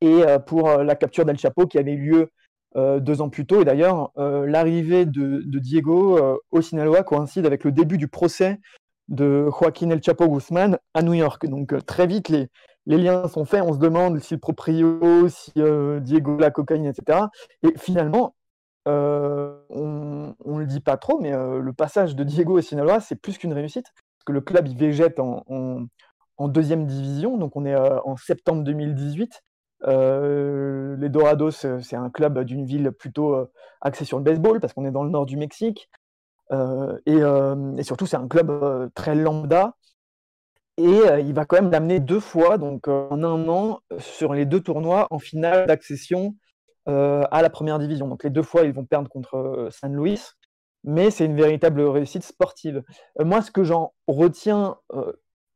et 0.00 0.24
euh, 0.26 0.38
pour 0.38 0.68
euh, 0.68 0.84
la 0.84 0.96
capture 0.96 1.24
d'El 1.24 1.38
Chapo 1.38 1.66
qui 1.66 1.78
avait 1.78 1.92
eu 1.92 2.10
lieu 2.10 2.30
deux 2.74 3.20
ans 3.20 3.30
plus 3.30 3.46
tôt. 3.46 3.62
Et 3.62 3.64
d'ailleurs, 3.64 4.10
l'arrivée 4.16 5.06
de, 5.06 5.40
Diego 5.58 6.18
au 6.50 6.60
Sinaloa 6.60 7.02
coïncide 7.02 7.46
avec 7.46 7.64
le 7.64 7.72
début 7.72 7.98
du 7.98 8.08
procès 8.08 8.60
de 9.08 9.48
Joaquín 9.50 9.90
El 9.90 10.02
Chapo 10.02 10.28
Guzman 10.28 10.78
à 10.94 11.02
New 11.02 11.14
York. 11.14 11.46
Donc 11.46 11.74
très 11.86 12.06
vite, 12.06 12.28
les, 12.28 12.48
liens 12.86 13.28
sont 13.28 13.44
faits, 13.44 13.62
on 13.62 13.72
se 13.72 13.78
demande 13.78 14.18
si 14.20 14.34
le 14.34 14.40
proprio, 14.40 15.28
si 15.28 15.52
Diego 16.00 16.38
la 16.38 16.50
cocaïne, 16.50 16.86
etc. 16.86 17.20
Et 17.62 17.72
finalement, 17.78 18.34
on 18.86 19.64
ne 20.44 20.58
le 20.58 20.66
dit 20.66 20.80
pas 20.80 20.96
trop, 20.96 21.20
mais 21.20 21.30
le 21.32 21.72
passage 21.72 22.14
de 22.16 22.24
Diego 22.24 22.58
au 22.58 22.60
Sinaloa, 22.60 23.00
c'est 23.00 23.16
plus 23.16 23.38
qu'une 23.38 23.52
réussite, 23.52 23.86
parce 23.86 24.24
que 24.26 24.32
le 24.32 24.40
club, 24.40 24.68
il 24.68 24.76
végète 24.76 25.18
en 25.18 26.48
deuxième 26.48 26.86
division, 26.86 27.38
donc 27.38 27.56
on 27.56 27.64
est 27.64 27.76
en 27.76 28.16
septembre 28.16 28.62
2018. 28.64 29.42
Les 29.86 31.08
Dorados, 31.08 31.50
c'est 31.50 31.96
un 31.96 32.10
club 32.10 32.42
d'une 32.44 32.64
ville 32.64 32.90
plutôt 32.92 33.48
axé 33.80 34.04
sur 34.04 34.18
le 34.18 34.24
baseball, 34.24 34.60
parce 34.60 34.72
qu'on 34.72 34.84
est 34.84 34.90
dans 34.90 35.04
le 35.04 35.10
nord 35.10 35.26
du 35.26 35.36
Mexique. 35.36 35.88
Et, 36.52 37.16
et, 37.16 37.82
surtout, 37.82 38.06
c'est 38.06 38.16
un 38.16 38.28
club 38.28 38.90
très 38.94 39.14
lambda. 39.14 39.76
Et 40.78 41.00
il 41.20 41.32
va 41.32 41.46
quand 41.46 41.56
même 41.56 41.70
l'amener 41.70 42.00
deux 42.00 42.20
fois, 42.20 42.58
donc 42.58 42.88
en 42.88 43.22
un 43.22 43.48
an, 43.48 43.80
sur 43.98 44.34
les 44.34 44.44
deux 44.44 44.60
tournois 44.60 45.06
en 45.10 45.18
finale 45.18 45.66
d'accession 45.66 46.34
à 46.86 47.42
la 47.42 47.50
première 47.50 47.78
division. 47.78 48.08
Donc 48.08 48.24
les 48.24 48.30
deux 48.30 48.42
fois, 48.42 48.62
ils 48.64 48.72
vont 48.72 48.84
perdre 48.84 49.08
contre 49.08 49.68
San 49.70 49.94
Luis, 49.94 50.20
mais 50.84 51.10
c'est 51.10 51.24
une 51.24 51.36
véritable 51.36 51.82
réussite 51.82 52.24
sportive. 52.24 52.82
moi, 53.20 53.42
ce 53.42 53.50
que 53.50 53.64
j'en 53.64 53.92
retiens 54.06 54.76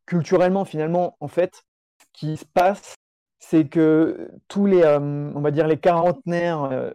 culturellement, 0.05 0.65
finalement, 0.65 1.15
en 1.19 1.27
fait, 1.27 1.63
ce 1.99 2.05
qui 2.13 2.37
se 2.37 2.45
passe, 2.45 2.95
c'est 3.41 3.67
que 3.67 4.31
tous 4.47 4.65
les, 4.67 4.83
euh, 4.83 4.99
on 4.99 5.41
va 5.41 5.51
dire, 5.51 5.67
les 5.67 5.77
quarantenaires 5.77 6.63
euh, 6.63 6.91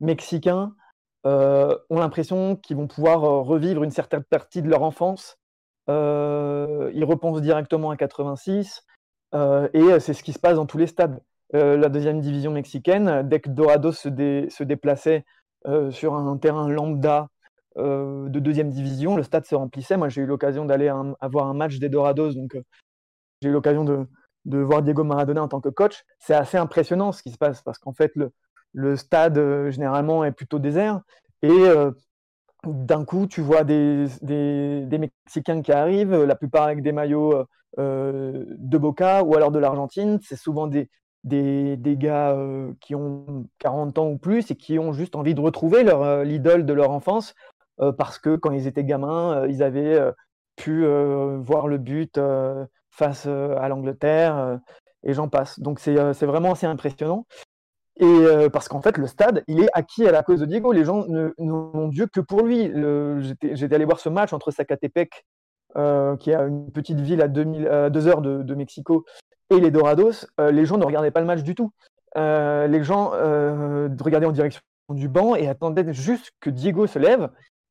mexicains 0.00 0.74
euh, 1.26 1.76
ont 1.90 2.00
l'impression 2.00 2.56
qu'ils 2.56 2.76
vont 2.76 2.86
pouvoir 2.86 3.20
revivre 3.20 3.84
une 3.84 3.90
certaine 3.90 4.24
partie 4.24 4.62
de 4.62 4.68
leur 4.68 4.82
enfance. 4.82 5.38
ils 5.88 7.04
repensent 7.04 7.42
directement 7.42 7.90
à 7.90 7.96
86, 7.96 8.84
et 9.34 10.00
c'est 10.00 10.14
ce 10.14 10.22
qui 10.22 10.32
se 10.32 10.38
passe 10.38 10.56
dans 10.56 10.66
tous 10.66 10.78
les 10.78 10.86
stades. 10.86 11.20
la 11.52 11.88
deuxième 11.88 12.20
division 12.20 12.52
mexicaine, 12.52 13.22
dès 13.28 13.40
que 13.40 13.50
Dorado 13.50 13.92
se, 13.92 14.08
déplaçait 14.64 15.24
sur 15.90 16.14
un 16.14 16.36
terrain 16.38 16.68
lambda 16.68 17.28
de 17.76 18.38
deuxième 18.40 18.70
division, 18.70 19.16
le 19.16 19.22
stade 19.22 19.44
se 19.44 19.54
remplissait. 19.54 19.96
Moi, 19.96 20.08
j'ai 20.08 20.22
eu 20.22 20.26
l'occasion 20.26 20.64
d'aller 20.64 20.88
avoir 21.20 21.46
un 21.48 21.54
match 21.54 21.78
des 21.78 21.88
Dorados, 21.88 22.32
donc 22.32 22.56
j'ai 23.42 23.50
eu 23.50 23.52
l'occasion 23.52 23.84
de, 23.84 24.06
voir 24.46 24.82
Diego 24.82 25.04
Maradona 25.04 25.42
en 25.42 25.48
tant 25.48 25.60
que 25.60 25.68
coach. 25.68 26.04
C'est 26.18 26.34
assez 26.34 26.56
impressionnant 26.56 27.12
ce 27.12 27.22
qui 27.22 27.30
se 27.30 27.38
passe 27.38 27.62
parce 27.62 27.78
qu'en 27.78 27.92
fait, 27.92 28.12
le, 28.72 28.96
stade 28.96 29.38
euh, 29.38 29.70
généralement 29.70 30.24
est 30.24 30.32
plutôt 30.32 30.58
désert 30.58 31.00
et 31.42 31.64
d'un 32.64 33.04
coup, 33.04 33.26
tu 33.26 33.40
vois 33.40 33.62
des, 33.62 34.06
Mexicains 34.90 35.62
qui 35.62 35.70
arrivent, 35.70 36.24
la 36.24 36.34
plupart 36.34 36.64
avec 36.64 36.82
des 36.82 36.92
maillots 36.92 37.44
de 37.78 38.78
Boca 38.78 39.22
ou 39.22 39.36
alors 39.36 39.52
de 39.52 39.58
l'Argentine. 39.58 40.18
C'est 40.22 40.36
souvent 40.36 40.66
des, 40.66 40.88
gars 41.24 42.36
qui 42.80 42.94
ont 42.94 43.46
40 43.58 43.98
ans 43.98 44.08
ou 44.08 44.18
plus 44.18 44.50
et 44.50 44.56
qui 44.56 44.78
ont 44.78 44.92
juste 44.92 45.14
envie 45.14 45.34
de 45.34 45.40
retrouver 45.40 45.84
leur 45.84 46.24
l'idole 46.24 46.64
de 46.64 46.72
leur 46.72 46.90
enfance 46.90 47.34
euh, 47.80 47.92
parce 47.92 48.18
que 48.18 48.36
quand 48.36 48.52
ils 48.52 48.66
étaient 48.66 48.84
gamins, 48.84 49.42
euh, 49.42 49.48
ils 49.48 49.62
avaient 49.62 49.94
euh, 49.98 50.12
pu 50.56 50.86
voir 51.40 51.68
le 51.68 51.76
but 51.78 52.18
face 52.96 53.26
à 53.26 53.68
l'Angleterre 53.68 54.58
et 55.04 55.12
j'en 55.12 55.28
passe. 55.28 55.60
Donc 55.60 55.80
c'est 55.80 56.26
vraiment 56.26 56.52
assez 56.52 56.66
impressionnant. 56.66 57.26
Et 57.98 58.48
parce 58.52 58.68
qu'en 58.68 58.82
fait, 58.82 58.98
le 58.98 59.06
stade, 59.06 59.42
il 59.48 59.62
est 59.62 59.68
acquis 59.72 60.06
à 60.06 60.12
la 60.12 60.22
cause 60.22 60.40
de 60.40 60.46
Diego. 60.46 60.72
Les 60.72 60.84
gens 60.84 61.06
n'ont 61.38 61.88
Dieu 61.88 62.06
que 62.06 62.20
pour 62.20 62.42
lui. 62.42 62.70
J'étais 63.52 63.74
allé 63.74 63.84
voir 63.84 64.00
ce 64.00 64.08
match 64.08 64.32
entre 64.32 64.50
Zacatepec, 64.50 65.24
qui 65.74 66.30
est 66.30 66.34
une 66.34 66.70
petite 66.72 67.00
ville 67.00 67.22
à, 67.22 67.28
2000, 67.28 67.88
deux 67.90 68.06
heures 68.06 68.20
de, 68.20 68.54
Mexico, 68.54 69.04
et 69.50 69.60
les 69.60 69.70
Dorados. 69.70 70.26
les 70.38 70.66
gens 70.66 70.76
ne 70.76 70.84
regardaient 70.84 71.10
pas 71.10 71.20
le 71.20 71.26
match 71.26 71.42
du 71.42 71.54
tout. 71.54 71.72
les 72.16 72.82
gens 72.82 73.10
regardaient 73.10 74.26
en 74.26 74.32
direction 74.32 74.60
du 74.90 75.08
banc 75.08 75.34
et 75.34 75.48
attendaient 75.48 75.92
juste 75.92 76.30
que 76.40 76.50
Diego 76.50 76.86
se 76.86 76.98
lève 76.98 77.30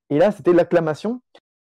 et 0.10 0.18
là, 0.18 0.32
c'était 0.32 0.54
l'acclamation 0.54 1.22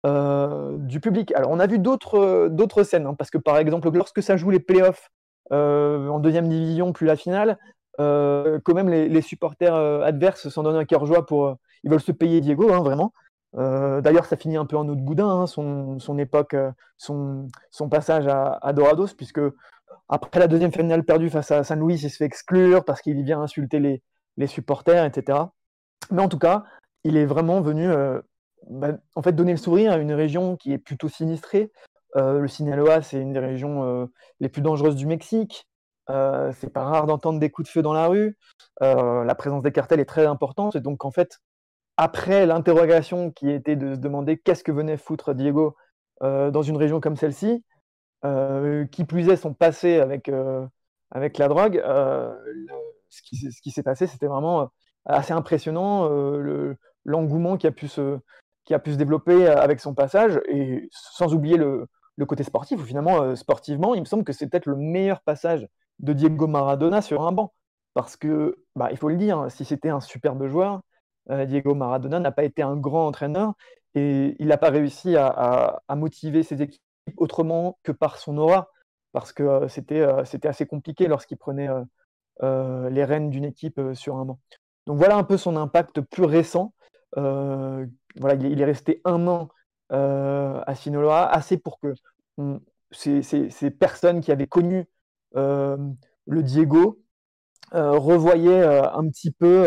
euh, 0.05 0.77
du 0.79 1.01
public. 1.01 1.33
Alors, 1.35 1.51
on 1.51 1.61
a 1.61 1.67
vu 1.67 1.79
d'autres 1.79 2.83
scènes, 2.83 3.07
hein, 3.07 3.15
parce 3.15 3.31
que 3.31 3.39
par 3.39 3.59
exemple, 3.59 3.91
lorsque 3.93 4.23
ça 4.23 4.37
joue 4.37 4.51
les 4.51 4.61
playoffs 4.61 5.11
euh, 5.53 6.09
en 6.09 6.19
deuxième 6.19 6.49
division, 6.49 6.93
puis 6.93 7.07
la 7.07 7.17
finale, 7.17 7.59
euh, 8.01 8.59
quand 8.65 8.75
même, 8.75 8.89
les, 8.89 9.23
supporters 9.23 9.75
adverses 9.75 10.49
s'en 10.49 10.63
donnent 10.63 10.77
un 10.77 10.85
cœur 10.85 11.07
joie 11.07 11.27
pour. 11.27 11.57
ils 11.85 11.91
veulent 11.91 12.01
se 12.01 12.13
payer 12.13 12.41
Diego, 12.41 12.73
hein, 12.73 12.81
vraiment. 12.81 13.13
D'ailleurs, 13.55 14.27
ça 14.27 14.37
finit 14.37 14.57
un 14.57 14.67
peu 14.67 14.77
en 14.77 14.89
eau 14.89 14.97
de 14.97 15.01
boudin, 15.01 15.29
hein, 15.29 15.47
son, 15.47 16.19
époque, 16.19 16.57
son, 16.99 17.49
passage 17.91 18.27
à, 18.27 18.73
Dorados, 18.73 19.15
puisque 19.17 19.41
après 20.09 20.41
la 20.41 20.49
deuxième 20.49 20.73
finale 20.73 21.05
perdue 21.05 21.31
face 21.31 21.51
à 21.51 21.65
San 21.65 21.81
Luis, 21.81 22.01
il 22.03 22.11
se 22.11 22.17
fait 22.17 22.25
exclure 22.25 22.85
parce 22.85 23.01
qu'il 23.01 23.23
vient 23.23 23.41
insulter 23.41 23.79
les, 23.79 24.03
les 24.37 24.47
supporters, 24.47 25.05
etc. 25.05 25.39
Mais 26.11 26.21
en 26.21 26.29
tout 26.29 26.39
cas, 26.39 26.65
il 27.05 27.17
est 27.17 27.27
vraiment 27.27 27.61
venu 27.61 27.89
euh, 27.89 28.21
bah, 28.69 28.93
en 29.15 29.23
fait 29.23 29.33
donner 29.33 29.53
le 29.53 29.59
sourire 29.59 29.93
à 29.93 29.97
une 29.97 30.13
région 30.13 30.57
qui 30.57 30.73
est 30.73 30.79
plutôt 30.79 31.09
sinistrée. 31.09 31.71
Euh, 32.17 32.41
le 32.41 32.49
Sinaloa, 32.49 33.03
c'est 33.03 33.21
une 33.21 33.33
des 33.33 33.41
régions 33.41 33.85
euh, 33.85 34.07
les 34.41 34.49
plus 34.49 34.63
dangereuses 34.63 34.97
du 34.97 35.07
Mexique. 35.07 35.69
c'est 36.09 36.73
pas 36.73 36.85
rare 36.85 37.07
d'entendre 37.07 37.41
des 37.41 37.51
coups 37.51 37.69
de 37.69 37.73
feu 37.73 37.83
dans 37.83 37.93
la 37.93 38.07
rue. 38.07 38.37
la 38.81 39.35
présence 39.35 39.63
des 39.63 39.73
cartels 39.73 40.01
est 40.01 40.05
très 40.05 40.27
importante. 40.27 40.77
Donc, 40.77 41.05
en 41.05 41.11
fait, 41.11 41.41
après 41.97 42.47
l'interrogation 42.47 43.31
qui 43.31 43.51
était 43.51 43.77
de 43.77 43.95
se 43.95 44.01
demander 44.01 44.39
qu'est-ce 44.39 44.65
que 44.65 44.73
venait 44.73 44.97
foutre 44.97 45.35
Diego 45.35 45.77
dans 46.21 46.63
une 46.63 46.77
région 46.77 47.01
comme 47.01 47.17
celle-ci, 47.17 47.65
qui 48.91 49.05
plus 49.05 49.29
est 49.29 49.37
son 49.37 49.55
passé 49.55 49.99
avec, 49.99 50.31
avec 51.11 51.39
la 51.39 51.49
drogue, 51.49 51.83
ce 53.09 53.23
qui, 53.23 53.37
ce 53.37 53.61
qui 53.63 53.71
s'est 53.71 53.83
passé, 53.83 54.07
c'était 54.07 54.27
vraiment 54.27 54.71
assez 55.07 55.33
impressionnant. 55.33 56.09
Le, 56.09 56.77
l'engouement 57.05 57.57
qui 57.57 57.67
a 57.67 57.71
pu 57.71 57.89
se 57.89 58.19
qui 58.65 58.75
a 58.75 58.79
pu 58.79 58.93
se 58.93 58.97
développer 58.97 59.47
euh, 59.47 59.57
avec 59.61 59.81
son 59.81 59.95
passage. 59.95 60.41
Et 60.49 60.89
sans 60.91 61.35
oublier 61.35 61.57
le, 61.57 61.89
côté 62.27 62.45
sportif 62.45 62.81
où 62.81 62.85
finalement 62.85 63.23
euh, 63.23 63.35
sportivement 63.35 63.95
il 63.95 64.01
me 64.01 64.07
semble 64.07 64.25
que 64.25 64.33
c'est 64.33 64.47
peut-être 64.49 64.67
le 64.67 64.77
meilleur 64.77 65.21
passage 65.23 65.69
de 65.99 66.13
Diego 66.13 66.47
Maradona 66.47 67.03
sur 67.03 67.27
un 67.27 67.33
banc. 67.33 67.53
Parce 67.95 68.17
que 68.17 68.59
bah, 68.75 68.89
il 68.91 68.97
faut 68.97 69.09
le 69.09 69.17
dire 69.17 69.47
si 69.51 69.65
c'était 69.65 69.91
un 69.91 70.01
superbe 70.01 70.47
joueur 70.49 70.81
euh, 71.31 71.47
Diego 71.47 71.75
Maradona 71.75 72.21
n'a 72.21 72.33
pas 72.33 72.45
été 72.45 72.63
un 72.63 72.77
grand 72.77 73.07
entraîneur 73.07 73.55
et 73.95 74.37
il 74.39 74.49
n'a 74.49 74.59
pas 74.59 74.71
réussi 74.71 75.17
à, 75.17 75.81
motiver 75.91 76.43
ses 76.43 76.61
équipes 76.63 76.83
autrement 77.17 77.79
que 77.83 77.93
par 77.93 78.19
son 78.19 78.37
aura. 78.39 78.71
Parce 79.13 79.33
que 79.33 79.69
c'était 79.69 80.03
assez 80.49 80.67
compliqué 80.67 81.07
lorsqu'il 81.07 81.39
prenait 81.39 81.69
les 82.43 83.05
rênes 83.05 83.31
d'une 83.31 83.45
équipe 83.45 83.81
sur 83.95 84.17
un 84.17 84.25
banc. 84.25 84.41
Donc 84.87 84.99
voilà 84.99 85.17
un 85.17 85.23
peu 85.23 85.37
son 85.37 85.57
impact 85.57 86.01
plus 86.01 86.25
récent 86.25 86.75
voilà, 88.17 88.35
il, 88.35 88.61
est 88.61 88.65
resté 88.65 89.01
un 89.05 89.27
an 89.27 89.49
euh, 89.93 90.61
à 90.67 90.75
Sinaloa, 90.75 91.27
assez 91.27 91.59
pour 91.59 91.79
que 91.79 91.95
ces, 92.91 93.71
personnes 93.71 94.21
qui 94.21 94.33
avaient 94.33 94.47
connu 94.47 94.87
euh, 95.37 95.77
le 96.27 96.43
Diego 96.43 97.01
revoyaient 97.73 98.63
un 98.63 99.09
petit 99.09 99.33
peu, 99.33 99.65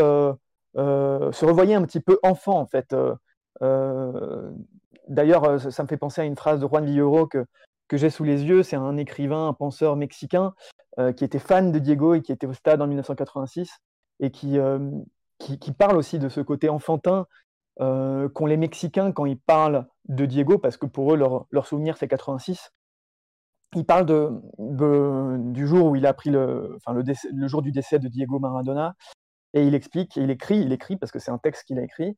se 0.75 1.45
revoyaient 1.45 1.75
un 1.75 1.83
petit 1.83 1.99
peu 1.99 2.19
enfant 2.23 2.59
en 2.59 2.65
fait. 2.65 2.95
D'ailleurs, 5.09 5.59
ça 5.71 5.83
me 5.83 5.87
fait 5.87 5.97
penser 5.97 6.21
à 6.21 6.25
une 6.25 6.35
phrase 6.35 6.59
de 6.59 6.67
Juan 6.67 6.85
Villoro 6.85 7.27
que, 7.27 7.45
que 7.87 7.97
j'ai 7.97 8.09
sous 8.09 8.23
les 8.23 8.43
yeux. 8.43 8.63
C'est 8.63 8.75
un 8.75 8.97
écrivain, 8.97 9.49
un 9.49 9.53
penseur 9.53 9.95
mexicain 9.97 10.53
qui 11.15 11.23
était 11.23 11.39
fan 11.39 11.71
de 11.71 11.79
Diego 11.79 12.13
et 12.13 12.21
qui 12.21 12.31
était 12.31 12.47
au 12.47 12.53
stade 12.53 12.81
en 12.81 12.87
1986 12.87 13.69
et 14.19 14.31
qui, 14.31 14.57
qui, 15.37 15.71
parle 15.71 15.97
aussi 15.97 16.19
de 16.19 16.29
ce 16.29 16.41
côté 16.41 16.69
enfantin 16.69 17.27
euh, 17.79 18.29
qu'ont 18.29 18.45
les 18.45 18.57
Mexicains 18.57 19.11
quand 19.11 19.25
ils 19.25 19.39
parlent 19.39 19.87
de 20.07 20.25
Diego, 20.25 20.57
parce 20.57 20.77
que 20.77 20.85
pour 20.85 21.13
eux, 21.13 21.17
leur, 21.17 21.67
souvenir, 21.67 21.97
c'est 21.97 22.07
86. 22.07 22.71
Ils 23.75 23.85
parlent 23.85 24.05
du 24.57 25.67
jour 25.67 25.87
où 25.87 25.95
il 25.95 26.05
a 26.05 26.13
pris 26.13 26.29
le, 26.29 26.75
enfin, 26.77 26.93
le, 26.93 27.03
le, 27.33 27.47
jour 27.47 27.61
du 27.61 27.71
décès 27.71 27.99
de 27.99 28.07
Diego 28.07 28.39
Maradona, 28.39 28.95
et 29.53 29.65
il 29.65 29.75
explique, 29.75 30.15
il 30.15 30.29
écrit, 30.29 30.59
il 30.59 30.71
écrit, 30.71 30.97
parce 30.97 31.11
que 31.11 31.19
c'est 31.19 31.31
un 31.31 31.37
texte 31.37 31.65
qu'il 31.65 31.79
a 31.79 31.83
écrit. 31.83 32.15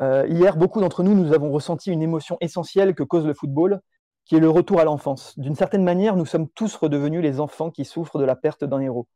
Euh, 0.00 0.26
hier, 0.28 0.56
beaucoup 0.56 0.80
d'entre 0.80 1.02
nous, 1.02 1.14
nous 1.14 1.32
avons 1.32 1.50
ressenti 1.50 1.90
une 1.90 2.02
émotion 2.02 2.36
essentielle 2.40 2.94
que 2.94 3.02
cause 3.02 3.26
le 3.26 3.34
football, 3.34 3.80
qui 4.24 4.36
est 4.36 4.40
le 4.40 4.50
retour 4.50 4.80
à 4.80 4.84
l'enfance. 4.84 5.38
D'une 5.38 5.54
certaine 5.54 5.84
manière, 5.84 6.16
nous 6.16 6.26
sommes 6.26 6.48
tous 6.48 6.74
redevenus 6.76 7.22
les 7.22 7.40
enfants 7.40 7.70
qui 7.70 7.84
souffrent 7.84 8.18
de 8.18 8.24
la 8.24 8.36
perte 8.36 8.64
d'un 8.64 8.80
héros. 8.80 9.06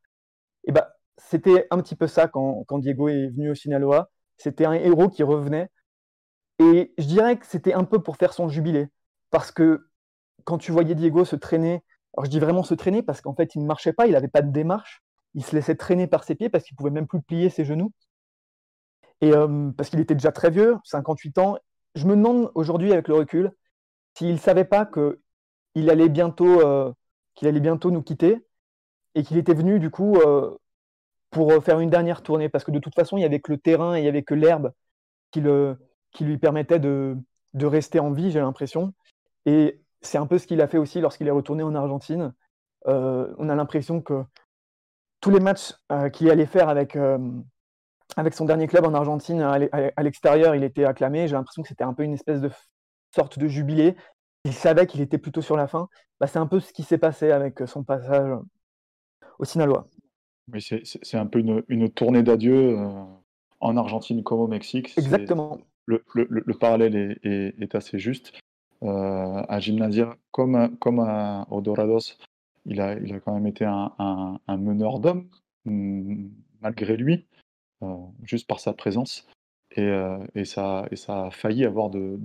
Et 0.64 0.72
ben, 0.72 0.84
c'était 1.16 1.66
un 1.70 1.80
petit 1.80 1.96
peu 1.96 2.06
ça 2.06 2.28
quand, 2.28 2.64
quand, 2.66 2.78
Diego 2.78 3.08
est 3.08 3.28
venu 3.28 3.50
au 3.50 3.54
Sinaloa. 3.54 4.10
C'était 4.36 4.66
un 4.66 4.74
héros 4.74 5.08
qui 5.08 5.22
revenait. 5.22 5.70
Et 6.58 6.94
je 6.98 7.06
dirais 7.06 7.38
que 7.38 7.46
c'était 7.46 7.74
un 7.74 7.84
peu 7.84 8.02
pour 8.02 8.16
faire 8.16 8.32
son 8.32 8.48
jubilé. 8.48 8.88
Parce 9.30 9.50
que 9.52 9.88
quand 10.44 10.58
tu 10.58 10.72
voyais 10.72 10.94
Diego 10.94 11.24
se 11.24 11.36
traîner, 11.36 11.82
alors 12.16 12.24
je 12.24 12.30
dis 12.30 12.40
vraiment 12.40 12.62
se 12.62 12.74
traîner 12.74 13.02
parce 13.02 13.20
qu'en 13.20 13.34
fait, 13.34 13.54
il 13.54 13.62
ne 13.62 13.66
marchait 13.66 13.92
pas, 13.92 14.06
il 14.06 14.12
n'avait 14.12 14.28
pas 14.28 14.42
de 14.42 14.50
démarche. 14.50 15.02
Il 15.34 15.44
se 15.44 15.54
laissait 15.54 15.74
traîner 15.74 16.06
par 16.06 16.24
ses 16.24 16.34
pieds 16.34 16.48
parce 16.48 16.64
qu'il 16.64 16.76
pouvait 16.76 16.90
même 16.90 17.06
plus 17.06 17.20
plier 17.20 17.50
ses 17.50 17.64
genoux. 17.64 17.92
Et 19.20 19.32
parce 19.76 19.90
qu'il 19.90 20.00
était 20.00 20.14
déjà 20.14 20.32
très 20.32 20.50
vieux, 20.50 20.76
58 20.84 21.38
ans. 21.38 21.58
Je 21.94 22.06
me 22.06 22.16
demande 22.16 22.50
aujourd'hui, 22.54 22.92
avec 22.92 23.08
le 23.08 23.14
recul, 23.14 23.50
s'il 24.14 24.32
ne 24.32 24.38
savait 24.38 24.64
pas 24.64 24.86
qu'il 24.86 25.90
allait 25.90 26.08
bientôt, 26.08 26.94
qu'il 27.34 27.48
allait 27.48 27.60
bientôt 27.60 27.90
nous 27.90 28.02
quitter 28.02 28.46
et 29.14 29.22
qu'il 29.22 29.36
était 29.36 29.54
venu 29.54 29.78
du 29.78 29.90
coup 29.90 30.18
pour 31.30 31.64
faire 31.64 31.80
une 31.80 31.90
dernière 31.90 32.22
tournée, 32.22 32.48
parce 32.48 32.64
que 32.64 32.70
de 32.70 32.78
toute 32.78 32.94
façon, 32.94 33.16
il 33.16 33.20
n'y 33.20 33.26
avait 33.26 33.40
que 33.40 33.52
le 33.52 33.58
terrain 33.58 33.94
et 33.94 34.00
il 34.00 34.02
n'y 34.02 34.08
avait 34.08 34.22
que 34.22 34.34
l'herbe 34.34 34.72
qui, 35.30 35.42
qui 36.12 36.24
lui 36.24 36.38
permettait 36.38 36.78
de, 36.78 37.16
de 37.54 37.66
rester 37.66 38.00
en 38.00 38.12
vie, 38.12 38.30
j'ai 38.30 38.40
l'impression. 38.40 38.92
Et 39.46 39.80
c'est 40.02 40.18
un 40.18 40.26
peu 40.26 40.38
ce 40.38 40.46
qu'il 40.46 40.60
a 40.60 40.68
fait 40.68 40.78
aussi 40.78 41.00
lorsqu'il 41.00 41.26
est 41.26 41.32
retourné 41.32 41.62
en 41.62 41.74
Argentine. 41.74 42.32
Euh, 42.86 43.32
on 43.38 43.48
a 43.48 43.54
l'impression 43.54 44.00
que 44.00 44.22
tous 45.20 45.30
les 45.30 45.40
matchs 45.40 45.74
euh, 45.90 46.08
qu'il 46.08 46.30
allait 46.30 46.46
faire 46.46 46.68
avec, 46.68 46.96
euh, 46.96 47.18
avec 48.16 48.34
son 48.34 48.44
dernier 48.44 48.66
club 48.66 48.84
en 48.84 48.94
Argentine 48.94 49.40
à 49.40 50.02
l'extérieur, 50.02 50.54
il 50.54 50.62
était 50.62 50.84
acclamé. 50.84 51.26
J'ai 51.26 51.34
l'impression 51.34 51.62
que 51.62 51.68
c'était 51.68 51.84
un 51.84 51.94
peu 51.94 52.04
une 52.04 52.14
espèce 52.14 52.40
de 52.40 52.50
sorte 53.14 53.38
de 53.38 53.48
jubilé. 53.48 53.96
Il 54.44 54.52
savait 54.52 54.86
qu'il 54.86 55.00
était 55.00 55.18
plutôt 55.18 55.42
sur 55.42 55.56
la 55.56 55.66
fin. 55.66 55.88
Bah, 56.20 56.26
c'est 56.26 56.38
un 56.38 56.46
peu 56.46 56.60
ce 56.60 56.72
qui 56.72 56.82
s'est 56.82 56.98
passé 56.98 57.32
avec 57.32 57.60
son 57.66 57.82
passage 57.82 58.30
au 59.38 59.44
Sinaloa. 59.44 59.88
C'est 60.56 61.16
un 61.16 61.26
peu 61.26 61.40
une, 61.68 61.90
tournée 61.90 62.22
d'adieu 62.22 62.78
en 63.58 63.76
Argentine 63.76 64.22
comme 64.22 64.38
au 64.38 64.46
Mexique. 64.46 64.96
Exactement. 64.96 65.58
Le, 65.86 66.02
le, 66.14 66.54
parallèle 66.54 67.18
est, 67.22 67.74
assez 67.74 67.98
juste. 67.98 68.32
Euh, 68.82 69.42
à 69.48 69.58
Gymnasia, 69.60 70.16
comme, 70.32 70.76
comme 70.78 71.00
à, 71.00 71.46
Dorados, 71.62 72.18
il 72.66 72.80
a, 72.80 72.94
il 72.94 73.14
a 73.14 73.20
quand 73.20 73.34
même 73.34 73.46
été 73.46 73.64
un, 73.64 74.38
meneur 74.48 74.98
d'hommes, 74.98 75.28
mm, 75.64 76.28
malgré 76.60 76.96
lui, 76.96 77.26
euh, 77.82 77.96
juste 78.24 78.46
par 78.46 78.60
sa 78.60 78.72
présence. 78.72 79.26
Et, 79.76 79.82
euh, 79.82 80.18
et, 80.34 80.44
ça, 80.44 80.88
a 81.08 81.30
failli 81.30 81.64
avoir 81.64 81.90
de, 81.90 82.18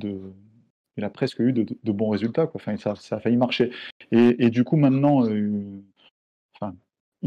il 0.98 1.04
a 1.04 1.10
presque 1.10 1.40
eu 1.40 1.54
de, 1.54 1.92
bons 1.92 2.10
résultats. 2.10 2.52
Ça, 2.78 2.96
a 3.12 3.20
failli 3.20 3.38
marcher. 3.38 3.72
Et, 4.12 4.50
du 4.50 4.64
coup, 4.64 4.76
maintenant, 4.76 5.26
une 5.26 5.84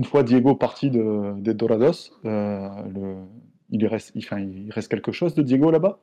fois 0.04 0.22
Diego 0.24 0.56
parti 0.56 0.90
de, 0.90 1.34
des 1.40 1.54
Dorados, 1.54 2.12
il 3.70 3.86
reste 3.86 4.88
quelque 4.88 5.12
chose 5.12 5.34
de 5.34 5.42
Diego 5.42 5.70
là-bas? 5.70 6.00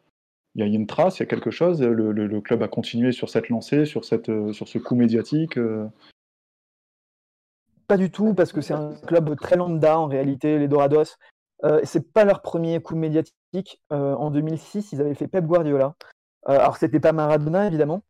Il 0.56 0.60
y 0.60 0.64
a 0.64 0.66
une 0.66 0.88
trace, 0.88 1.18
il 1.18 1.22
y 1.22 1.24
a 1.24 1.28
quelque 1.28 1.52
chose. 1.52 1.82
Le, 1.82 2.42
club 2.42 2.64
a 2.64 2.68
continué 2.68 3.12
sur 3.12 3.30
cette 3.30 3.50
lancée, 3.50 3.86
sur, 3.86 4.02
euh, 4.12 4.54
ce 4.54 4.78
coup 4.78 4.96
médiatique. 4.96 5.58
Euh. 5.58 5.88
Pas 7.88 7.98
du 7.98 8.12
tout, 8.12 8.34
parce 8.34 8.52
que 8.52 8.62
c'est 8.62 8.74
un 8.74 8.94
club 9.08 9.36
très 9.40 9.56
lambda 9.56 10.00
en 10.00 10.08
réalité, 10.08 10.60
les 10.60 10.68
Dorados. 10.68 11.18
Euh, 11.64 11.80
c'est 11.84 12.12
pas 12.12 12.26
leur 12.26 12.42
premier 12.42 12.82
coup 12.82 12.96
médiatique. 12.96 13.82
Euh, 13.92 14.14
en 14.14 14.32
2006, 14.32 14.94
ils 14.94 15.02
avaient 15.02 15.14
fait 15.14 15.28
Pep 15.28 15.46
Guardiola. 15.46 15.96
alors 16.46 16.78
c'était 16.78 17.00
pas 17.00 17.12
Maradona 17.12 17.68
évidemment, 17.68 18.02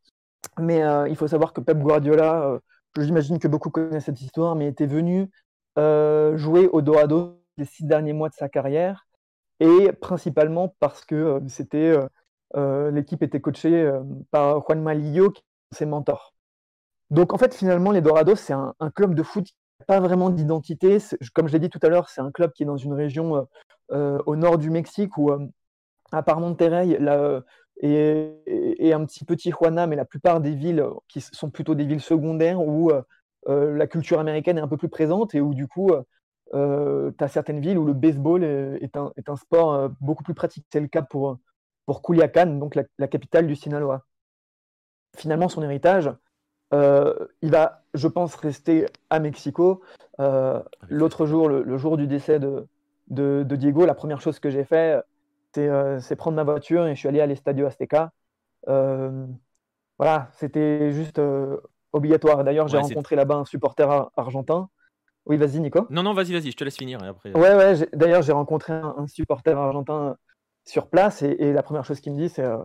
mais 0.59 0.81
il 1.09 1.15
faut 1.15 1.27
savoir 1.27 1.51
que 1.51 1.61
Pep 1.61 1.77
Guardiola, 1.79 2.59
j'imagine 2.97 3.39
que 3.39 3.47
beaucoup 3.47 3.71
connaissent 3.71 4.05
cette 4.05 4.21
histoire, 4.21 4.55
mais 4.55 4.67
était 4.67 4.85
venu 4.85 5.29
jouer 5.77 6.67
aux 6.67 6.81
Dorados 6.81 7.41
les 7.57 7.65
six 7.65 7.85
derniers 7.85 8.13
mois 8.13 8.29
de 8.29 8.35
sa 8.35 8.49
carrière, 8.49 9.07
et 9.61 9.91
principalement 9.93 10.75
parce 10.79 11.05
que 11.05 11.39
c'était 11.47 11.91
euh, 11.91 12.07
l'équipe 12.55 13.23
était 13.23 13.39
coachée 13.39 13.81
euh, 13.81 14.01
par 14.31 14.61
Juan 14.65 14.81
Malillo, 14.81 15.31
qui 15.31 15.41
est 15.41 15.75
ses 15.75 15.85
mentors. 15.85 16.33
Donc 17.09 17.33
en 17.33 17.37
fait, 17.37 17.53
finalement, 17.53 17.91
les 17.91 18.01
Dorados, 18.01 18.35
c'est 18.35 18.53
un, 18.53 18.73
club 18.95 19.15
de 19.15 19.23
foot 19.23 19.45
qui 19.45 19.55
n'a 19.79 19.85
pas 19.85 19.99
vraiment 19.99 20.29
d'identité. 20.29 20.97
Comme 21.33 21.47
je 21.47 21.53
l'ai 21.53 21.59
dit 21.59 21.69
tout 21.69 21.79
à 21.81 21.89
l'heure, 21.89 22.09
c'est 22.09 22.21
un 22.21 22.31
club 22.31 22.51
qui 22.53 22.63
est 22.63 22.65
dans 22.65 22.77
une 22.77 22.93
région 22.93 23.47
euh, 23.91 24.17
au 24.25 24.35
nord 24.35 24.57
du 24.57 24.69
Mexique 24.69 25.17
où, 25.17 25.31
à 26.11 26.23
part 26.23 26.39
Monterrey 26.39 26.97
et, 27.81 28.93
un 28.93 29.05
petit 29.05 29.25
petit 29.25 29.49
Tijuana, 29.49 29.87
mais 29.87 29.95
la 29.95 30.05
plupart 30.05 30.39
des 30.39 30.55
villes 30.55 30.85
qui 31.09 31.21
sont 31.21 31.49
plutôt 31.49 31.75
des 31.75 31.85
villes 31.85 32.01
secondaires 32.01 32.61
où 32.61 32.91
la 33.47 33.87
culture 33.87 34.19
américaine 34.19 34.57
est 34.57 34.61
un 34.61 34.67
peu 34.69 34.77
plus 34.77 34.89
présente 34.89 35.35
et 35.35 35.41
où 35.41 35.53
du 35.53 35.67
coup, 35.67 35.91
tu 36.53 36.57
as 36.57 37.27
certaines 37.27 37.59
villes 37.59 37.77
où 37.77 37.85
le 37.85 37.93
baseball 37.93 38.45
est 38.45 38.95
un, 38.95 39.35
sport 39.35 39.89
beaucoup 39.99 40.23
plus 40.23 40.33
pratique. 40.33 40.65
C'est 40.71 40.79
le 40.79 40.87
cas 40.87 41.01
pour, 41.01 41.39
pour 41.85 42.01
Culiacán, 42.01 42.59
donc 42.59 42.75
la, 42.75 43.07
capitale 43.07 43.47
du 43.47 43.55
Sinaloa. 43.55 44.05
Finalement, 45.17 45.49
son 45.49 45.63
héritage, 45.63 46.09
euh, 46.73 47.13
il 47.41 47.51
va, 47.51 47.83
je 47.93 48.07
pense, 48.07 48.35
rester 48.35 48.85
à 49.09 49.19
Mexico. 49.19 49.81
Euh, 50.19 50.61
l'autre 50.89 51.25
jour, 51.25 51.49
le, 51.49 51.77
jour 51.77 51.97
du 51.97 52.07
décès 52.07 52.39
de, 52.39 52.67
de, 53.09 53.55
Diego, 53.55 53.85
la 53.85 53.95
première 53.95 54.21
chose 54.21 54.39
que 54.39 54.49
j'ai 54.49 54.63
fait, 54.63 55.03
euh, 55.57 55.99
c'est 55.99 56.15
prendre 56.15 56.37
ma 56.37 56.43
voiture 56.43 56.87
et 56.87 56.95
je 56.95 56.99
suis 56.99 57.09
allé 57.09 57.19
à 57.19 57.25
l'Estadio 57.25 57.65
Azteca. 57.65 58.11
voilà, 58.67 60.29
c'était 60.33 60.91
juste 60.91 61.19
obligatoire. 61.91 62.43
D'ailleurs, 62.43 62.67
j'ai 62.67 62.77
rencontré 62.77 63.15
là-bas 63.15 63.35
un 63.35 63.45
supporter 63.45 64.09
argentin. 64.15 64.69
Oui, 65.25 65.37
vas-y, 65.37 65.59
Nico. 65.59 65.85
Non, 65.89 66.03
non, 66.03 66.13
vas-y, 66.13 66.33
vas-y, 66.33 66.51
je 66.51 66.57
te 66.57 66.63
laisse 66.63 66.77
finir. 66.77 67.03
après... 67.03 67.31
Ouais, 67.33 67.55
ouais, 67.55 67.89
d'ailleurs, 67.93 68.21
j'ai 68.23 68.31
rencontré 68.31 68.73
un, 68.73 69.07
supporter 69.07 69.55
argentin 69.57 70.17
sur 70.65 70.87
place 70.87 71.21
et, 71.21 71.53
la 71.53 71.63
première 71.63 71.85
chose 71.85 71.99
qu'il 71.99 72.13
me 72.13 72.17
dit, 72.17 72.29
c'est 72.29 72.43
euh, 72.43 72.57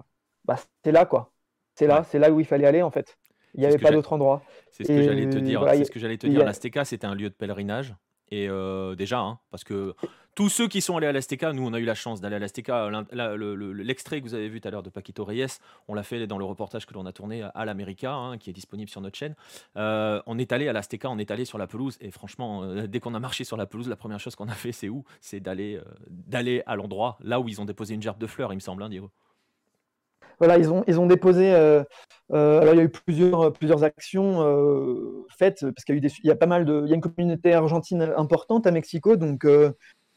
bah, 0.44 0.56
c'est 0.84 0.92
là, 0.92 1.06
quoi. 1.06 1.32
C'est 1.74 1.86
là, 1.86 2.04
c'est 2.08 2.18
là 2.18 2.30
où 2.30 2.40
il 2.40 2.46
fallait 2.46 2.66
aller, 2.66 2.82
en 2.82 2.90
fait. 2.90 3.18
Il 3.54 3.60
n'y 3.60 3.66
avait 3.66 3.78
pas 3.78 3.90
d'autre 3.90 4.12
endroit. 4.12 4.42
C'est 4.70 4.84
ce, 4.84 4.88
que 4.88 5.02
j'allais 5.02 5.28
te 5.28 5.38
dire. 5.38 5.64
c'est 5.68 5.84
ce 5.84 5.90
que 5.90 5.98
j'allais 5.98 6.18
te 6.18 6.26
dire. 6.26 6.44
L'Azteca, 6.44 6.84
c'était 6.84 7.06
un 7.06 7.14
lieu 7.14 7.30
de 7.30 7.34
pèlerinage. 7.34 7.94
Et 8.30 8.48
euh, 8.48 8.94
déjà, 8.94 9.20
hein, 9.20 9.38
parce 9.50 9.64
que 9.64 9.94
tous 10.34 10.48
ceux 10.48 10.68
qui 10.68 10.80
sont 10.80 10.96
allés 10.96 11.06
à 11.06 11.12
l'Azteca, 11.12 11.52
nous 11.52 11.66
on 11.66 11.72
a 11.72 11.78
eu 11.78 11.84
la 11.84 11.94
chance 11.94 12.20
d'aller 12.20 12.36
à 12.36 12.38
l'Azteca. 12.38 12.90
L'extrait 13.12 14.20
que 14.20 14.26
vous 14.26 14.34
avez 14.34 14.48
vu 14.48 14.60
tout 14.60 14.68
à 14.68 14.70
l'heure 14.70 14.82
de 14.82 14.90
Paquito 14.90 15.24
Reyes, 15.24 15.46
on 15.88 15.94
l'a 15.94 16.02
fait 16.02 16.26
dans 16.26 16.38
le 16.38 16.44
reportage 16.44 16.86
que 16.86 16.94
l'on 16.94 17.06
a 17.06 17.12
tourné 17.12 17.42
à 17.42 17.64
l'América, 17.64 18.12
hein, 18.12 18.36
qui 18.36 18.50
est 18.50 18.52
disponible 18.52 18.90
sur 18.90 19.00
notre 19.00 19.16
chaîne. 19.16 19.34
Euh, 19.76 20.20
on 20.26 20.38
est 20.38 20.52
allé 20.52 20.68
à 20.68 20.72
l'Azteca, 20.72 21.08
on 21.08 21.18
est 21.18 21.30
allé 21.30 21.44
sur 21.44 21.58
la 21.58 21.66
pelouse, 21.66 21.96
et 22.00 22.10
franchement, 22.10 22.64
euh, 22.64 22.86
dès 22.86 23.00
qu'on 23.00 23.14
a 23.14 23.20
marché 23.20 23.44
sur 23.44 23.56
la 23.56 23.66
pelouse, 23.66 23.88
la 23.88 23.96
première 23.96 24.20
chose 24.20 24.34
qu'on 24.36 24.48
a 24.48 24.54
fait, 24.54 24.72
c'est 24.72 24.88
où? 24.88 25.04
C'est 25.20 25.40
d'aller 25.40 25.80
d'aller 26.08 26.62
à 26.66 26.76
l'endroit, 26.76 27.18
là 27.22 27.40
où 27.40 27.48
ils 27.48 27.60
ont 27.60 27.64
déposé 27.64 27.94
une 27.94 28.02
gerbe 28.02 28.18
de 28.18 28.26
fleurs, 28.26 28.52
il 28.52 28.56
me 28.56 28.60
semble, 28.60 28.82
hein, 28.82 28.88
Diego. 28.88 29.10
Voilà, 30.38 30.58
ils 30.58 30.70
ont, 30.70 30.84
ils 30.86 31.00
ont 31.00 31.06
déposé. 31.06 31.52
Euh, 31.52 31.82
euh, 32.32 32.60
alors, 32.60 32.74
il 32.74 32.78
y 32.78 32.80
a 32.80 32.84
eu 32.84 32.88
plusieurs, 32.88 33.52
plusieurs 33.52 33.84
actions 33.84 34.42
euh, 34.42 35.24
faites, 35.38 35.60
parce 35.60 35.84
qu'il 35.84 35.94
y, 35.94 35.96
a 35.96 35.98
eu 35.98 36.00
des, 36.00 36.12
il 36.22 36.26
y 36.26 36.30
a 36.30 36.36
pas 36.36 36.46
mal 36.46 36.64
de. 36.64 36.82
Il 36.84 36.88
y 36.88 36.92
a 36.92 36.94
une 36.94 37.00
communauté 37.00 37.54
argentine 37.54 38.02
importante 38.16 38.66
à 38.66 38.70
Mexico, 38.70 39.16
donc, 39.16 39.46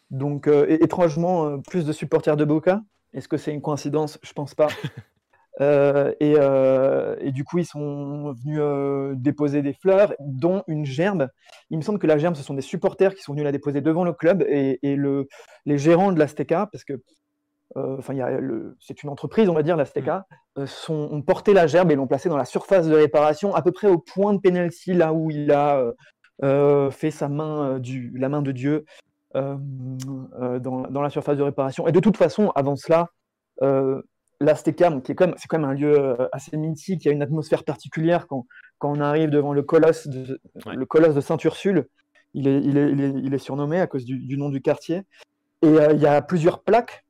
donc 0.09 0.47
étrangement, 0.47 1.59
plus 1.61 1.85
de 1.85 1.93
supporters 1.93 2.37
de 2.37 2.45
Boca. 2.45 2.81
Est-ce 3.13 3.27
que 3.27 3.37
c'est 3.37 3.53
une 3.53 3.61
coïncidence? 3.61 4.19
Je 4.21 4.33
pense 4.33 4.55
pas. 4.55 4.67
et, 5.61 6.33
et, 6.33 7.31
du 7.31 7.43
coup, 7.43 7.59
ils 7.59 7.65
sont 7.65 8.33
venus 8.33 9.17
déposer 9.17 9.61
des 9.61 9.73
fleurs, 9.73 10.13
dont 10.19 10.63
une 10.67 10.85
gerbe. 10.85 11.29
Il 11.69 11.77
me 11.77 11.83
semble 11.83 11.99
que 11.99 12.07
la 12.07 12.17
gerbe, 12.17 12.35
ce 12.35 12.43
sont 12.43 12.53
des 12.55 12.61
supporters 12.61 13.15
qui 13.15 13.21
sont 13.21 13.33
venus 13.33 13.45
la 13.45 13.51
déposer 13.51 13.81
devant 13.81 14.03
le 14.03 14.13
club 14.13 14.43
et, 14.47 14.79
et 14.83 14.95
le, 14.95 15.27
les 15.65 15.77
gérants 15.77 16.11
de 16.11 16.19
l'Azteca, 16.19 16.67
parce 16.71 16.83
que 16.83 17.01
euh, 17.77 17.97
enfin, 17.99 18.15
c'est 18.79 19.03
une 19.03 19.09
entreprise, 19.09 19.47
on 19.47 19.53
va 19.53 19.63
dire, 19.63 19.75
l'Azteca, 19.75 20.25
mmh. 20.57 20.61
euh, 20.61 20.93
ont 20.93 21.21
porté 21.21 21.53
la 21.53 21.67
gerbe 21.67 21.91
et 21.91 21.95
l'ont 21.95 22.07
placé 22.07 22.29
dans 22.29 22.37
la 22.37 22.45
surface 22.45 22.87
de 22.87 22.95
réparation, 22.95 23.53
à 23.53 23.61
peu 23.61 23.71
près 23.71 23.87
au 23.87 23.99
point 23.99 24.33
de 24.33 24.39
penalty, 24.39 24.93
là 24.93 25.13
où 25.13 25.29
il 25.29 25.51
a 25.51 25.93
euh, 26.43 26.89
fait 26.89 27.11
sa 27.11 27.29
main, 27.29 27.79
du, 27.79 28.11
la 28.17 28.29
main 28.29 28.41
de 28.41 28.51
Dieu 28.51 28.85
dans, 29.35 31.01
la 31.01 31.09
surface 31.09 31.37
de 31.37 31.43
réparation. 31.43 31.87
Et 31.87 31.91
de 31.91 31.99
toute 31.99 32.17
façon, 32.17 32.51
avant 32.55 32.75
cela, 32.75 33.09
l'Azteca, 34.41 34.99
qui 35.01 35.11
est 35.11 35.15
quand 35.15 35.27
même, 35.27 35.35
c'est 35.37 35.47
quand 35.47 35.59
même 35.59 35.69
un 35.69 35.73
lieu 35.73 36.17
assez 36.31 36.57
mythique, 36.57 37.05
il 37.05 37.09
y 37.09 37.11
a 37.11 37.13
une 37.13 37.21
atmosphère 37.21 37.63
particulière 37.63 38.25
quand, 38.25 38.47
quand 38.79 38.91
on 38.91 39.01
arrive 39.01 39.29
devant 39.29 39.53
le 39.53 39.61
colosse 39.61 40.07
de, 40.07 40.39
le 40.65 40.85
colosse 40.85 41.13
de 41.13 41.21
Sainte-Ursule. 41.21 41.87
Il 42.35 42.47
est, 42.47 42.61
il, 42.61 42.77
est, 42.77 42.91
il, 42.91 43.33
est, 43.33 43.39
surnommé 43.39 43.79
à 43.79 43.87
cause 43.87 44.05
du, 44.05 44.19
du 44.19 44.37
nom 44.37 44.49
du 44.49 44.61
quartier. 44.61 45.01
Et 45.61 45.67
il 45.67 45.99
y 45.99 46.05
a 46.05 46.21
plusieurs 46.21 46.63
plaques 46.63 47.03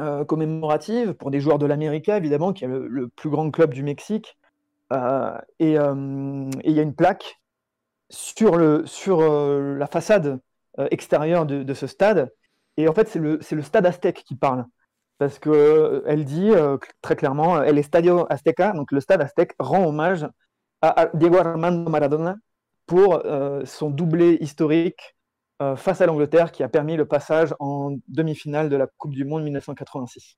euh, 0.00 0.24
commémorative 0.24 1.14
pour 1.14 1.30
des 1.30 1.38
joueurs 1.38 1.58
de 1.58 1.66
l'América, 1.66 2.16
évidemment, 2.16 2.52
qui 2.52 2.64
est 2.64 2.68
le, 2.68 3.08
plus 3.08 3.30
grand 3.30 3.50
club 3.52 3.72
du 3.72 3.84
Mexique. 3.84 4.36
Euh, 4.92 5.38
euh, 5.62 6.50
et 6.62 6.70
il 6.70 6.76
y 6.76 6.80
a 6.80 6.82
une 6.82 6.96
plaque 6.96 7.40
sur, 8.10 8.56
le, 8.56 8.84
sur 8.86 9.20
la 9.20 9.86
façade 9.86 10.40
extérieure 10.90 11.46
de, 11.46 11.74
ce 11.74 11.86
stade. 11.86 12.32
Et 12.76 12.88
en 12.88 12.92
fait, 12.92 13.08
c'est 13.08 13.20
le, 13.20 13.38
le 13.48 13.62
stade 13.62 13.86
aztèque 13.86 14.24
qui 14.24 14.34
parle. 14.34 14.64
Parce 15.18 15.38
qu'elle 15.38 16.24
dit 16.24 16.50
très 17.00 17.14
clairement, 17.14 17.62
elle 17.62 17.78
est 17.78 17.84
Stadio 17.84 18.26
Azteca, 18.28 18.72
donc 18.72 18.90
le 18.90 19.00
stade 19.00 19.22
aztèque 19.22 19.54
rend 19.60 19.86
hommage 19.86 20.26
à 20.82 21.08
Diego 21.14 21.38
Armando 21.38 21.88
Maradona 21.88 22.34
pour 22.86 23.22
son 23.64 23.90
doublé 23.90 24.38
historique 24.40 25.13
euh, 25.62 25.76
face 25.76 26.00
à 26.00 26.06
l'Angleterre 26.06 26.52
qui 26.52 26.62
a 26.62 26.68
permis 26.68 26.96
le 26.96 27.06
passage 27.06 27.54
en 27.60 27.96
demi-finale 28.08 28.68
de 28.68 28.76
la 28.76 28.86
Coupe 28.86 29.14
du 29.14 29.24
Monde 29.24 29.44
1986. 29.44 30.36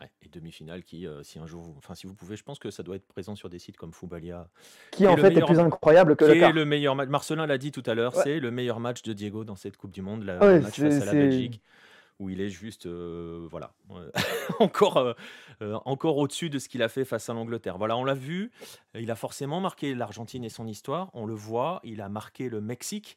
Ouais, 0.00 0.10
et 0.22 0.28
demi-finale 0.28 0.82
qui, 0.82 1.06
euh, 1.06 1.22
si 1.22 1.38
un 1.38 1.46
jour, 1.46 1.62
vous, 1.62 1.74
enfin 1.78 1.94
si 1.94 2.06
vous 2.06 2.14
pouvez, 2.14 2.36
je 2.36 2.42
pense 2.42 2.58
que 2.58 2.70
ça 2.70 2.82
doit 2.82 2.96
être 2.96 3.06
présent 3.06 3.34
sur 3.36 3.48
des 3.48 3.58
sites 3.58 3.76
comme 3.76 3.92
Foubalia. 3.92 4.48
Qui, 4.90 5.06
en 5.06 5.16
fait 5.16 5.36
est 5.36 5.44
plus 5.44 5.58
incroyable 5.58 6.16
que 6.16 6.24
le 6.24 6.34
quart. 6.34 6.50
Est 6.50 6.52
le 6.52 6.64
meilleur 6.64 6.96
match. 6.96 7.08
Marcelin 7.08 7.46
l'a 7.46 7.58
dit 7.58 7.72
tout 7.72 7.82
à 7.86 7.94
l'heure, 7.94 8.14
c'est 8.14 8.40
le 8.40 8.50
meilleur 8.50 8.80
match 8.80 9.02
de 9.02 9.12
Diego 9.12 9.44
dans 9.44 9.56
cette 9.56 9.76
Coupe 9.76 9.92
du 9.92 10.02
Monde, 10.02 10.24
le 10.24 10.38
match 10.60 10.80
face 10.80 11.02
à 11.02 11.04
la 11.06 11.12
Belgique 11.12 11.60
où 12.22 12.30
il 12.30 12.40
est 12.40 12.48
juste, 12.48 12.86
euh, 12.86 13.46
voilà, 13.50 13.72
encore, 14.60 14.96
euh, 14.96 15.12
euh, 15.60 15.78
encore 15.84 16.16
au-dessus 16.18 16.50
de 16.50 16.58
ce 16.58 16.68
qu'il 16.68 16.82
a 16.82 16.88
fait 16.88 17.04
face 17.04 17.28
à 17.28 17.34
l'Angleterre. 17.34 17.78
Voilà, 17.78 17.96
on 17.96 18.04
l'a 18.04 18.14
vu, 18.14 18.50
il 18.94 19.10
a 19.10 19.16
forcément 19.16 19.60
marqué 19.60 19.94
l'Argentine 19.94 20.44
et 20.44 20.48
son 20.48 20.66
histoire, 20.66 21.10
on 21.14 21.26
le 21.26 21.34
voit, 21.34 21.80
il 21.84 22.00
a 22.00 22.08
marqué 22.08 22.48
le 22.48 22.60
Mexique, 22.60 23.16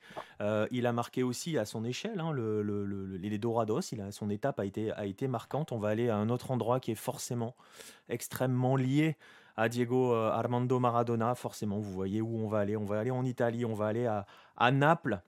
il 0.72 0.88
a 0.88 0.92
marqué 0.92 1.24
aussi 1.24 1.58
à 1.58 1.66
son 1.66 1.84
échelle 1.86 2.20
hein, 2.20 2.32
le- 2.32 2.62
le- 2.62 2.86
le- 2.86 3.18
les 3.18 3.38
Dorados, 3.38 3.82
il 3.92 4.02
a, 4.02 4.12
son 4.12 4.30
étape 4.30 4.60
a 4.60 4.66
été, 4.66 5.28
marquante. 5.28 5.72
On 5.72 5.78
va 5.80 5.90
aller 5.90 6.10
à 6.10 6.16
un 6.18 6.30
autre 6.30 6.52
endroit 6.52 6.80
qui 6.80 6.92
est 6.92 6.96
forcément 6.96 7.56
extrêmement 8.10 8.76
lié 8.76 9.18
à 9.58 9.70
Diego 9.70 10.14
Armando 10.14 10.80
Maradona. 10.80 11.36
Forcément, 11.36 11.80
vous 11.80 11.92
voyez 11.92 12.22
où 12.22 12.38
on 12.38 12.48
va 12.48 12.60
aller. 12.60 12.76
On 12.78 12.86
va 12.86 13.00
aller 13.00 13.12
en 13.12 13.24
Italie, 13.26 13.66
on 13.66 13.74
va 13.74 13.88
aller 13.88 14.06
à 14.06 14.72
Naples. 14.72 15.22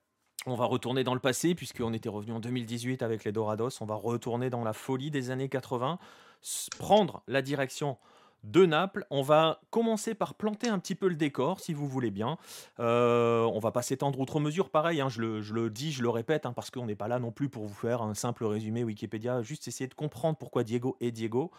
On 0.50 0.56
va 0.56 0.64
retourner 0.66 1.04
dans 1.04 1.14
le 1.14 1.20
passé, 1.20 1.56
puisqu'on 1.56 1.94
était 1.94 2.08
revenu 2.08 2.32
en 2.32 2.40
2018 2.40 3.04
avec 3.04 3.26
les 3.26 3.34
Dorados. 3.34 3.82
On 3.82 3.86
va 3.86 3.96
retourner 3.96 4.50
dans 4.50 4.64
la 4.64 4.72
folie 4.72 5.12
des 5.12 5.30
années 5.30 5.50
80, 5.50 6.00
s- 6.42 6.70
prendre 6.80 7.22
la 7.28 7.42
direction 7.42 7.98
de 8.46 8.66
Naples. 8.66 9.06
On 9.10 9.24
va 9.24 9.60
commencer 9.72 10.14
par 10.16 10.36
planter 10.36 10.70
un 10.70 10.80
petit 10.80 10.96
peu 10.96 11.10
le 11.10 11.16
décor, 11.16 11.60
si 11.60 11.74
vous 11.74 11.86
voulez 11.86 12.12
bien. 12.12 12.38
Euh, 12.80 13.44
on 13.44 13.60
va 13.60 13.72
pas 13.72 13.82
s'étendre 13.82 14.18
outre 14.22 14.40
mesure, 14.40 14.70
pareil, 14.70 15.02
hein, 15.02 15.10
je, 15.10 15.20
le, 15.20 15.42
je 15.42 15.54
le 15.54 15.70
dis, 15.70 15.92
je 15.92 16.02
le 16.02 16.10
répète, 16.10 16.46
hein, 16.46 16.54
parce 16.54 16.72
qu'on 16.72 16.86
n'est 16.86 16.96
pas 16.96 17.10
là 17.10 17.20
non 17.20 17.32
plus 17.32 17.50
pour 17.50 17.66
vous 17.66 17.74
faire 17.76 18.02
un 18.02 18.14
simple 18.14 18.46
résumé 18.46 18.86
Wikipédia, 18.86 19.42
juste 19.42 19.68
essayer 19.68 19.90
de 19.90 19.96
comprendre 19.96 20.38
pourquoi 20.38 20.64
Diego 20.64 20.96
est 21.02 21.12
Diego. 21.12 21.52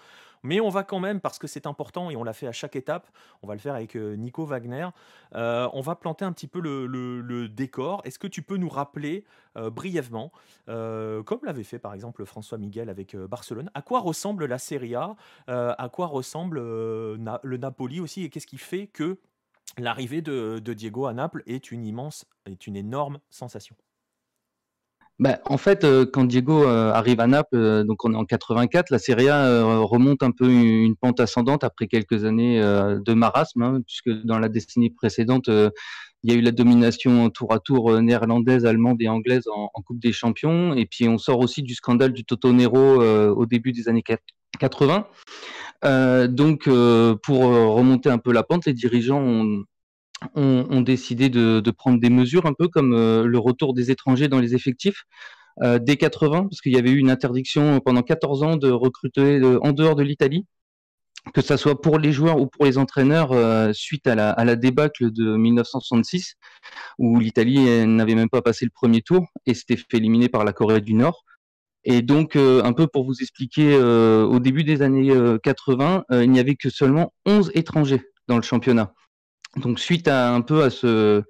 Mais 0.43 0.61
on 0.61 0.69
va 0.69 0.85
quand 0.85 1.01
même, 1.01 1.21
parce 1.21 1.39
que 1.39 1.47
c'est 1.47 1.67
important 1.67 2.11
et 2.11 2.17
on 2.17 2.25
l'a 2.25 2.33
fait 2.33 2.47
à 2.47 2.53
chaque 2.53 2.77
étape, 2.77 3.09
on 3.43 3.47
va 3.47 3.55
le 3.55 3.61
faire 3.61 3.75
avec 3.75 3.97
euh, 3.97 4.15
Nico 4.17 4.45
Wagner, 4.45 4.89
euh, 5.35 5.69
on 5.73 5.81
va 5.81 5.95
planter 5.95 6.25
un 6.25 6.33
petit 6.33 6.47
peu 6.47 6.61
le, 6.61 7.49
décor. 7.49 8.03
Est-ce 8.05 8.19
que 8.19 8.27
tu 8.27 8.43
peux 8.43 8.57
nous 8.57 8.69
rappeler 8.69 9.25
euh, 9.57 9.71
brièvement, 9.71 10.33
comme 10.67 11.41
l'avait 11.45 11.65
fait 11.65 11.79
par 11.79 11.95
exemple 11.95 12.25
François 12.25 12.59
Miguel 12.59 12.89
avec 12.89 13.17
Barcelone, 13.17 13.71
à 13.75 13.83
quoi 13.83 14.01
ressemble 14.01 14.47
la 14.47 14.59
Serie 14.59 14.95
A, 14.95 15.17
à 15.47 15.89
quoi 15.89 16.07
ressemble 16.07 16.59
le 16.59 17.57
Napoli 17.57 18.01
aussi, 18.01 18.25
et 18.25 18.31
qu'est-ce 18.31 18.47
qui 18.47 18.59
fait 18.59 18.87
que 18.87 19.19
l'arrivée 19.79 20.23
de, 20.23 20.61
de 20.63 20.73
Diego 20.73 21.07
à 21.07 21.15
Naples 21.15 21.43
est 21.47 21.71
une 21.71 21.85
immense, 21.85 22.27
est 22.47 22.67
une 22.67 22.77
énorme 22.77 23.19
sensation? 23.31 23.77
Bah, 25.19 25.41
en 25.47 25.57
fait, 25.57 25.83
euh, 25.83 26.07
quand 26.07 26.25
Diego 26.25 26.63
euh, 26.63 26.93
arrive 26.93 27.19
à 27.19 27.27
Naples, 27.27 27.57
euh, 27.57 27.83
donc 27.83 28.05
on 28.05 28.13
est 28.15 28.17
en 28.17 28.25
84, 28.25 28.91
la 28.91 29.01
Serie 29.01 29.29
A 29.29 29.65
remonte 29.83 30.23
un 30.23 30.31
peu 30.31 30.49
une, 30.49 30.95
pente 30.95 31.19
ascendante 31.19 31.65
après 31.65 31.89
quelques 31.89 32.25
années 32.25 32.61
de 32.61 33.15
marasme, 33.15 33.63
hein, 33.63 33.81
puisque 33.85 34.11
dans 34.25 34.39
la 34.39 34.49
décennie 34.49 34.91
précédente, 34.91 35.49
il 35.49 36.33
y 36.33 36.35
a 36.35 36.37
eu 36.37 36.41
la 36.41 36.53
domination 36.53 37.31
tour 37.31 37.53
à 37.53 37.59
tour 37.59 38.01
néerlandaise, 38.01 38.65
allemande 38.65 39.01
et 39.01 39.09
anglaise 39.09 39.49
en, 39.49 39.71
en 39.75 39.83
Coupe 39.83 40.01
des 40.01 40.13
Champions, 40.13 40.75
et 40.75 40.87
puis 40.87 41.09
on 41.09 41.19
sort 41.19 41.41
aussi 41.41 41.63
du 41.63 41.75
scandale 41.75 42.13
du 42.13 42.25
Toto 42.25 42.53
Nero 42.53 43.03
au 43.33 43.47
début 43.47 43.73
des 43.73 43.89
années 43.89 44.05
80. 44.61 45.07
Euh, 45.85 46.29
donc, 46.29 46.69
pour 47.23 47.41
remonter 47.43 48.09
un 48.09 48.19
peu 48.19 48.33
la 48.33 48.45
pente, 48.45 48.67
les 48.67 48.73
dirigeants 48.73 49.21
ont, 49.21 49.65
ont, 50.35 50.81
décidé 50.81 51.29
de, 51.29 51.71
prendre 51.71 52.01
des 52.01 52.11
mesures 52.11 52.47
un 52.47 52.53
peu 52.53 52.69
comme 52.69 52.95
euh, 52.95 53.25
le 53.25 53.39
retour 53.39 53.75
des 53.75 53.91
étrangers 53.91 54.29
dans 54.29 54.41
les 54.41 54.55
effectifs 54.55 55.05
euh, 55.63 55.79
dès 55.79 55.97
80, 55.97 56.45
parce 56.45 56.61
qu'il 56.61 56.73
y 56.73 56.79
avait 56.79 56.91
eu 56.91 56.99
une 56.99 57.11
interdiction 57.11 57.81
pendant 57.81 58.03
14 58.03 58.43
ans 58.43 58.57
de 58.57 58.71
recruter 58.71 59.41
en 59.63 59.73
dehors 59.73 59.97
de 59.97 60.03
l'Italie, 60.03 60.47
que 61.35 61.43
ça 61.43 61.57
soit 61.57 61.81
pour 61.81 61.99
les 61.99 62.13
joueurs 62.13 62.41
ou 62.41 62.47
pour 62.47 62.65
les 62.65 62.79
entraîneurs, 62.79 63.33
euh, 63.33 63.73
suite 63.73 64.07
à 64.07 64.15
la, 64.15 64.31
à 64.31 64.45
la 64.45 64.57
débâcle 64.57 65.11
de 65.13 65.37
1966, 65.37 66.35
où 66.99 67.19
l'Italie 67.19 67.87
n'avait 67.87 68.15
même 68.15 68.31
pas 68.31 68.43
passé 68.43 68.65
le 68.65 68.71
premier 68.71 69.03
tour 69.03 69.27
et 69.47 69.55
s'était 69.55 69.77
fait 69.77 69.97
éliminer 69.97 70.29
par 70.29 70.45
la 70.45 70.53
Corée 70.53 70.81
du 70.81 70.95
Nord. 70.95 71.25
Et 71.91 72.03
donc, 72.03 72.37
euh, 72.37 72.63
un 72.65 72.75
peu 72.75 72.87
pour 72.87 73.05
vous 73.05 73.23
expliquer, 73.23 73.75
au 73.77 74.39
début 74.41 74.63
des 74.63 74.83
années 74.83 75.11
euh, 75.11 75.39
80, 75.39 76.05
euh, 76.11 76.25
il 76.25 76.31
n'y 76.31 76.39
avait 76.39 76.55
que 76.55 76.71
seulement 76.71 77.15
11 77.25 77.51
étrangers 77.55 78.03
dans 78.27 78.37
le 78.37 78.43
championnat. 78.43 78.93
Donc, 79.59 79.81
suite 79.81 80.09
à 80.09 80.33
un 80.33 80.41
peu 80.41 80.63
à 80.63 80.71
ce, 80.71 81.23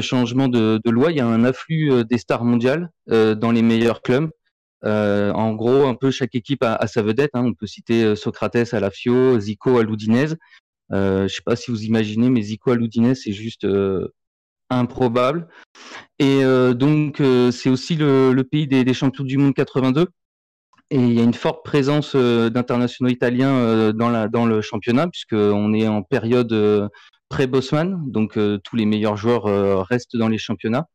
changement 0.00 0.48
de, 0.48 0.80
loi, 0.86 1.10
il 1.10 1.18
y 1.18 1.20
a 1.20 1.26
un 1.26 1.44
afflux 1.44 1.90
euh, 1.90 2.04
des 2.04 2.18
stars 2.18 2.44
mondiales 2.44 2.90
euh, 3.10 3.34
dans 3.34 3.52
les 3.52 3.62
meilleurs 3.62 4.02
clubs. 4.02 4.30
Euh, 4.84 5.32
en 5.32 5.54
gros, 5.54 5.86
un 5.86 5.94
peu 5.94 6.10
chaque 6.10 6.34
équipe 6.34 6.62
a, 6.62 6.86
sa 6.86 7.02
vedette. 7.02 7.30
hein. 7.34 7.44
On 7.44 7.54
peut 7.54 7.66
citer 7.66 8.16
Socrates 8.16 8.72
à 8.72 8.80
la 8.80 8.90
Fio, 8.90 9.38
Zico 9.38 9.78
à. 9.78 9.84
Euh, 10.92 11.28
je 11.28 11.34
sais 11.34 11.42
pas 11.44 11.56
si 11.56 11.70
vous 11.70 11.84
imaginez, 11.84 12.28
mais 12.30 12.42
Zico 12.42 12.72
à 12.72 12.76
l'Udinese, 12.76 13.22
c'est 13.22 13.32
juste 13.32 13.66
improbable. 14.70 15.48
Et 16.18 16.42
donc, 16.74 17.22
c'est 17.52 17.70
aussi 17.70 17.94
le, 17.94 18.42
pays 18.42 18.66
des, 18.66 18.94
champions 18.94 19.24
du 19.24 19.38
monde 19.38 19.54
82. 19.54 20.08
Et 20.90 20.96
il 20.96 21.12
y 21.14 21.20
a 21.20 21.22
une 21.22 21.32
forte 21.32 21.64
présence 21.64 22.16
d'internationaux 22.16 23.10
italiens 23.10 23.92
dans, 23.92 24.28
dans 24.28 24.46
le 24.46 24.60
championnat, 24.60 25.06
puisqu'on 25.06 25.72
est 25.74 25.86
en 25.86 26.02
période 26.02 26.90
pré-Bosman, 27.32 28.10
donc 28.10 28.36
euh, 28.36 28.58
tous 28.62 28.76
les 28.76 28.84
meilleurs 28.84 29.16
joueurs 29.16 29.46
euh, 29.46 29.82
restent 29.82 30.16
dans 30.16 30.28
les 30.28 30.38
championnats. 30.38 30.86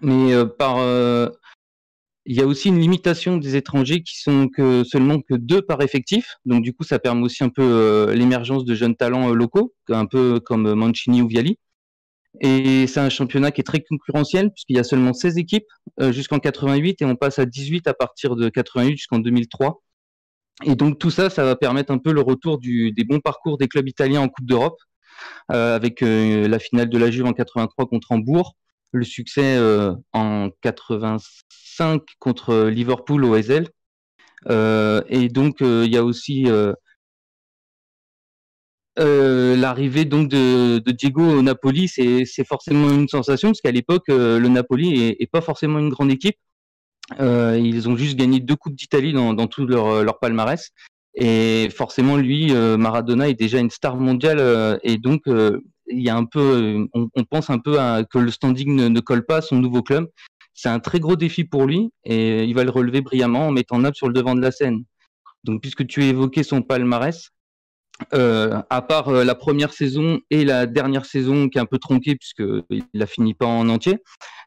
Mais 0.00 0.32
euh, 0.32 0.46
par, 0.46 0.76
il 2.26 2.36
y 2.36 2.40
a 2.40 2.46
aussi 2.46 2.68
une 2.68 2.78
limitation 2.78 3.36
des 3.36 3.56
étrangers 3.56 4.02
qui 4.02 4.20
sont 4.20 4.48
que 4.48 4.84
seulement 4.84 5.20
que 5.20 5.34
deux 5.34 5.62
par 5.62 5.82
effectif. 5.82 6.36
Donc 6.44 6.62
du 6.62 6.72
coup, 6.72 6.84
ça 6.84 7.00
permet 7.00 7.22
aussi 7.22 7.42
un 7.42 7.48
peu 7.48 8.12
l'émergence 8.14 8.64
de 8.64 8.74
jeunes 8.74 8.94
talents 8.94 9.30
locaux, 9.30 9.74
un 9.88 10.06
peu 10.06 10.38
comme 10.38 10.72
Mancini 10.74 11.22
ou 11.22 11.28
Viali. 11.28 11.58
Et 12.40 12.86
c'est 12.86 13.00
un 13.00 13.08
championnat 13.10 13.50
qui 13.50 13.60
est 13.60 13.64
très 13.64 13.80
concurrentiel 13.80 14.52
puisqu'il 14.52 14.76
y 14.76 14.78
a 14.78 14.84
seulement 14.84 15.12
16 15.12 15.38
équipes 15.38 15.66
jusqu'en 16.10 16.38
88 16.38 17.02
et 17.02 17.04
on 17.04 17.16
passe 17.16 17.40
à 17.40 17.46
18 17.46 17.88
à 17.88 17.94
partir 17.94 18.36
de 18.36 18.48
88 18.48 18.92
jusqu'en 18.92 19.18
2003. 19.18 19.82
Et 20.64 20.76
donc 20.76 20.98
tout 20.98 21.10
ça, 21.10 21.30
ça 21.30 21.44
va 21.44 21.56
permettre 21.56 21.90
un 21.90 21.98
peu 21.98 22.12
le 22.12 22.20
retour 22.20 22.58
des 22.60 23.04
bons 23.08 23.20
parcours 23.20 23.58
des 23.58 23.66
clubs 23.66 23.88
italiens 23.88 24.20
en 24.20 24.28
Coupe 24.28 24.46
d'Europe, 24.46 24.78
avec 25.48 26.02
euh, 26.02 26.48
la 26.48 26.58
finale 26.58 26.88
de 26.88 26.98
la 26.98 27.10
Juve 27.10 27.26
en 27.26 27.32
83 27.32 27.86
contre 27.86 28.12
Hambourg, 28.12 28.56
le 28.92 29.04
succès 29.04 29.56
euh, 29.56 29.94
en 30.12 30.50
85 30.62 32.02
contre 32.18 32.68
Liverpool 32.68 33.24
au 33.24 33.36
Ezel. 33.36 33.68
Euh, 34.48 35.02
et 35.08 35.28
donc 35.28 35.60
euh, 35.60 35.84
il 35.84 35.92
y 35.92 35.98
a 35.98 36.04
aussi 36.04 36.48
euh, 36.48 36.72
euh, 38.98 39.56
l'arrivée 39.56 40.04
donc 40.04 40.28
de, 40.28 40.78
Diego 40.90 41.22
au 41.22 41.42
Napoli, 41.42 41.88
c'est 41.88 42.44
forcément 42.46 42.90
une 42.90 43.08
sensation 43.08 43.48
parce 43.48 43.60
qu'à 43.60 43.70
l'époque 43.70 44.08
euh, 44.08 44.38
le 44.38 44.48
Napoli 44.48 45.16
est, 45.18 45.30
pas 45.30 45.40
forcément 45.40 45.78
une 45.78 45.90
grande 45.90 46.10
équipe. 46.10 46.36
Euh, 47.18 47.58
ils 47.58 47.88
ont 47.88 47.96
juste 47.96 48.16
gagné 48.16 48.40
deux 48.40 48.56
coupes 48.56 48.74
d'Italie 48.74 49.12
dans, 49.12 49.46
tout 49.46 49.66
leur 49.66 50.18
palmarès. 50.18 50.70
Et 51.14 51.68
forcément, 51.70 52.16
lui, 52.16 52.52
euh, 52.52 52.76
Maradona 52.76 53.28
est 53.28 53.34
déjà 53.34 53.58
une 53.58 53.70
star 53.70 53.96
mondiale. 53.96 54.38
euh, 54.38 54.78
et 54.82 54.98
donc, 54.98 55.22
euh, 55.26 55.60
il 55.88 56.02
y 56.02 56.08
a 56.08 56.16
un 56.16 56.24
peu, 56.24 56.86
on, 56.94 57.24
pense 57.24 57.50
un 57.50 57.58
peu 57.58 57.80
à, 57.80 58.04
que 58.04 58.18
le 58.18 58.30
standing 58.30 58.76
ne, 58.76 58.88
ne 58.88 59.00
colle 59.00 59.26
pas 59.26 59.38
à 59.38 59.40
son 59.40 59.56
nouveau 59.56 59.82
club. 59.82 60.08
C'est 60.54 60.68
un 60.68 60.78
très 60.78 61.00
gros 61.00 61.16
défi 61.16 61.44
pour 61.44 61.66
lui 61.66 61.90
et 62.04 62.44
il 62.44 62.54
va 62.54 62.62
le 62.62 62.70
relever 62.70 63.00
brillamment 63.00 63.48
en 63.48 63.50
mettant 63.50 63.78
Naples 63.78 63.96
sur 63.96 64.06
le 64.06 64.14
devant 64.14 64.36
de 64.36 64.40
la 64.40 64.52
scène. 64.52 64.84
Donc, 65.42 65.62
puisque 65.62 65.86
tu 65.86 66.04
évoqué 66.04 66.44
son 66.44 66.62
palmarès, 66.62 67.30
à 68.12 68.82
part 68.82 69.10
la 69.10 69.34
première 69.34 69.72
saison 69.72 70.20
et 70.30 70.44
la 70.44 70.66
dernière 70.66 71.06
saison 71.06 71.48
qui 71.48 71.58
est 71.58 71.60
un 71.60 71.66
peu 71.66 71.78
tronquée 71.78 72.14
puisqu'il 72.14 72.84
la 72.94 73.06
finit 73.06 73.34
pas 73.34 73.46
en 73.46 73.68
entier, 73.68 73.98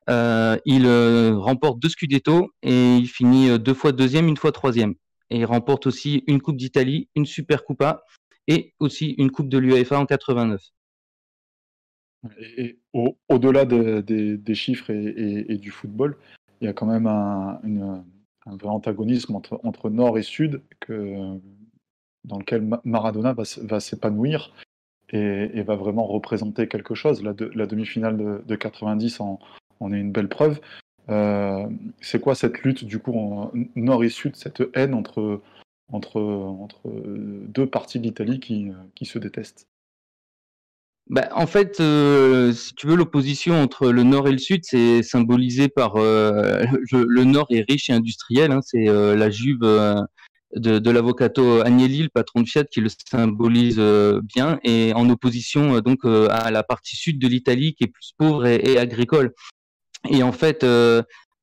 il 0.08 1.34
remporte 1.36 1.80
deux 1.80 1.90
Scudetto 1.90 2.52
et 2.62 2.96
il 2.96 3.08
finit 3.08 3.60
deux 3.60 3.74
fois 3.74 3.92
deuxième, 3.92 4.28
une 4.28 4.38
fois 4.38 4.52
troisième. 4.52 4.94
Et 5.34 5.38
il 5.38 5.46
remporte 5.46 5.88
aussi 5.88 6.24
une 6.28 6.40
Coupe 6.40 6.58
d'Italie, 6.58 7.10
une 7.16 7.26
Super 7.26 7.66
Coupa 7.66 8.06
et 8.48 8.76
aussi 8.80 9.16
une 9.18 9.32
Coupe 9.32 9.50
de 9.50 9.58
l'UEFA 9.58 10.00
en 10.00 10.06
89. 10.06 10.62
Et, 12.40 12.64
et 12.66 12.80
au- 12.94 13.18
au-delà 13.30 13.66
de- 13.66 14.02
des, 14.02 14.56
chiffres 14.56 14.92
et, 14.92 15.58
du 15.58 15.72
football, 15.72 16.16
il 16.62 16.66
y 16.66 16.68
a 16.68 16.74
quand 16.74 16.86
même 16.86 17.08
un, 17.08 17.60
vrai 18.46 18.70
antagonisme 18.70 19.36
entre, 19.36 19.60
entre 19.64 19.90
Nord 19.90 20.20
et 20.20 20.22
Sud 20.24 20.62
dans 20.88 22.38
lequel 22.38 22.62
Ma- 22.62 22.82
Maradona 22.84 23.34
va, 23.34 23.44
va 23.64 23.80
s'épanouir 23.80 24.54
et, 25.10 25.64
va 25.64 25.76
vraiment 25.76 26.06
représenter 26.06 26.68
quelque 26.68 26.94
chose. 26.94 27.24
La, 27.24 27.34
de- 27.34 27.52
la 27.56 27.66
demi-finale 27.66 28.18
de, 28.18 28.44
de 28.46 28.56
90 28.56 29.20
en, 29.20 29.40
en 29.80 29.92
est 29.92 30.00
une 30.00 30.12
belle 30.12 30.30
preuve. 30.30 30.62
Euh, 31.10 31.68
c'est 32.02 32.20
quoi 32.20 32.36
cette 32.36 32.60
lutte 32.60 32.86
du 32.86 33.00
coup 33.00 33.18
en 33.18 33.52
Nord 33.76 34.04
et 34.04 34.10
Sud, 34.10 34.36
cette 34.36 34.64
haine 34.74 34.94
entre, 34.94 35.42
entre, 35.92 36.22
entre 36.22 36.82
deux 36.96 37.68
parties 37.68 38.00
de 38.00 38.06
l'Italie 38.06 38.40
qui, 38.40 38.72
qui 38.96 39.06
se 39.06 39.20
détestent? 39.20 39.68
Bah, 41.10 41.28
en 41.34 41.48
fait, 41.48 41.82
euh, 41.82 42.54
si 42.54 42.74
tu 42.76 42.88
veux, 42.88 42.96
l'opposition 42.96 43.62
entre 43.62 43.90
le 43.90 44.04
nord 44.04 44.28
et 44.30 44.32
le 44.32 44.38
sud, 44.38 44.62
c'est 44.64 45.04
symbolisé 45.04 45.68
par 45.68 45.98
euh, 45.98 46.64
le, 46.92 47.24
nord 47.26 47.48
est 47.50 47.66
riche 47.70 47.90
et 47.90 47.94
industriel. 47.94 48.52
hein, 48.52 48.62
c'est 48.62 48.88
euh, 48.88 49.16
la 49.16 49.30
Juve 49.30 49.64
euh, 49.64 49.96
de, 50.56 50.90
l'avocato 50.90 51.62
Agnelli, 51.62 52.04
le 52.04 52.10
patron 52.10 52.42
de 52.42 52.48
Fiat, 52.48 52.66
qui 52.66 52.82
le 52.82 52.90
symbolise 52.90 53.78
euh, 53.80 54.22
bien, 54.24 54.60
et 54.64 54.94
en 54.96 55.10
opposition 55.10 55.76
euh, 55.76 55.82
donc 55.82 56.06
euh, 56.06 56.28
à 56.30 56.52
la 56.52 56.64
partie 56.64 56.96
sud 56.96 57.20
de 57.20 57.28
l'Italie, 57.28 57.76
qui 57.76 57.84
est 57.86 57.88
plus 57.88 58.14
pauvre 58.18 58.46
et 58.46 58.78
agricole. 58.78 59.34
Et 60.10 60.24
en 60.24 60.32
fait, 60.32 60.64
euh, 60.64 61.02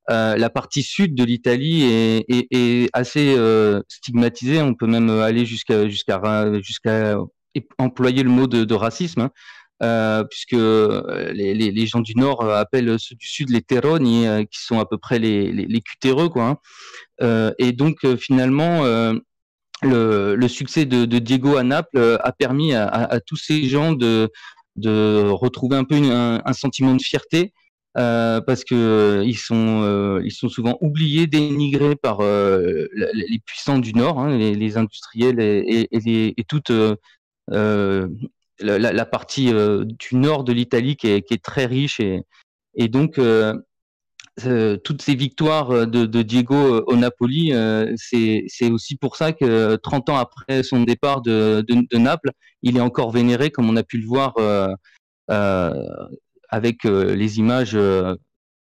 la 0.09 0.51
partie 0.51 0.83
sud 0.83 1.15
de 1.15 1.25
l'Italie 1.25 1.85
est, 1.85 2.91
assez 2.93 3.37
stigmatisée. 3.89 4.61
On 4.61 4.75
peut 4.75 4.87
même 4.87 5.11
aller 5.11 5.47
jusqu'à 5.47 5.89
jusqu'à 5.89 6.21
jusqu'à 6.61 7.19
employer 7.79 8.23
le 8.23 8.31
mot 8.31 8.47
de, 8.47 8.75
racisme. 8.75 9.23
Hein. 9.23 9.31
Euh, 9.83 10.25
puisque 10.25 10.53
euh, 10.53 11.33
les, 11.33 11.55
les, 11.55 11.87
gens 11.87 12.01
du 12.01 12.15
Nord 12.15 12.43
euh, 12.43 12.61
appellent 12.61 12.99
ceux 12.99 13.15
du 13.15 13.27
Sud 13.27 13.49
les 13.49 13.63
terroni, 13.63 14.27
qui 14.51 14.63
sont 14.63 14.79
à 14.79 14.85
peu 14.85 14.99
près 14.99 15.19
les, 15.19 15.51
les, 15.53 15.81
cutéreux, 15.81 16.29
quoi. 16.29 16.61
Hein. 17.21 17.53
et 17.59 17.73
donc 17.73 18.07
finalement, 18.19 18.83
le, 19.83 20.35
le, 20.35 20.49
succès 20.49 20.85
de, 20.85 21.07
de, 21.07 21.19
Diego 21.19 21.57
à 21.57 21.63
Naples 21.63 22.19
a 22.23 22.33
permis 22.33 22.75
à, 22.75 22.89
à, 22.89 23.21
tous 23.21 23.37
ces 23.37 23.65
gens 23.65 23.93
de, 23.93 24.31
de 24.77 25.27
retrouver 25.31 25.77
un 25.77 25.85
peu 25.85 25.95
un, 25.95 26.43
un, 26.45 26.53
sentiment 26.53 26.95
de 26.95 27.03
fierté. 27.03 27.55
Euh, 27.99 28.41
parce 28.41 28.63
que 28.63 29.23
ils 29.25 29.37
sont 29.37 30.21
ils 30.25 30.31
sont 30.31 30.49
souvent 30.49 30.79
oubliés, 30.81 31.27
dénigrés 31.27 31.97
par 31.97 32.21
les 32.23 33.41
puissants 33.45 33.79
du 33.79 33.93
Nord, 33.95 34.21
hein, 34.21 34.37
les, 34.37 34.77
industriels 34.77 35.41
et, 35.41 36.45
toutes 36.49 36.73
la, 38.63 39.05
partie 39.05 39.53
euh, 39.53 39.85
du 39.85 40.17
nord 40.17 40.45
de 40.45 40.53
l'Italie 40.53 40.97
qui 40.97 41.09
est, 41.09 41.43
très 41.43 41.67
riche 41.67 42.01
et, 42.01 42.89
donc 42.89 43.19
euh, 43.19 43.55
euh, 44.47 44.77
toutes 44.77 45.03
ces 45.03 45.15
victoires 45.15 45.87
de, 45.87 46.23
Diego 46.23 46.85
au 46.87 46.97
Napoli, 46.97 47.53
c'est 47.97 48.71
aussi 48.71 48.97
pour 48.97 49.17
ça 49.17 49.33
que 49.33 49.77
30 49.77 50.11
ans 50.11 50.17
après 50.17 50.63
son 50.63 50.83
départ 50.83 51.23
de, 51.23 51.65
Naples, 51.97 52.31
il 52.63 52.77
est 52.77 52.81
encore 52.83 53.11
vénéré, 53.11 53.51
comme 53.51 53.69
on 53.69 53.77
a 53.77 53.83
pu 53.83 53.99
le 53.99 54.07
voir 54.07 54.35
avec 56.51 56.85
les 56.85 57.39
images 57.39 57.79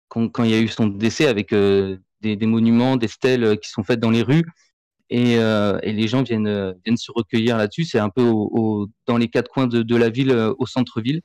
quand, 0.09 0.45
il 0.45 0.51
y 0.51 0.55
a 0.55 0.61
eu 0.61 0.69
son 0.69 0.87
décès, 0.87 1.27
avec 1.27 1.51
des, 1.53 1.99
des, 2.21 2.47
monuments, 2.47 2.97
des 2.97 3.09
stèles 3.09 3.59
qui 3.59 3.71
sont 3.71 3.83
faites 3.83 4.01
dans 4.01 4.11
les 4.11 4.23
rues 4.23 4.45
et, 5.11 5.37
euh, 5.39 5.79
les 5.83 6.09
gens 6.09 6.23
viennent, 6.23 6.47
euh, 6.47 6.73
se 6.97 7.13
recueillir 7.13 7.57
là-dessus. 7.57 7.85
C'est 7.85 7.99
un 7.99 8.11
peu 8.11 8.31
dans 9.07 9.17
les 9.17 9.29
quatre 9.29 9.51
coins 9.51 9.67
de, 9.67 9.97
la 9.97 10.09
ville, 10.11 10.31
euh, 10.31 10.55
au 10.59 10.67
centre-ville. 10.67 11.23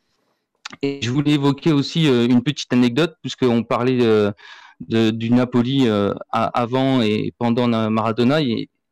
Et 0.81 0.99
je 1.01 1.11
voulais 1.11 1.33
évoquer 1.33 1.71
aussi 1.71 2.07
une 2.07 2.41
petite 2.41 2.73
anecdote, 2.73 3.15
puisqu'on 3.21 3.63
parlait 3.63 3.99
du 4.79 5.29
Napoli 5.29 5.87
avant 6.31 7.01
et 7.03 7.31
pendant 7.37 7.67
Maradona. 7.91 8.39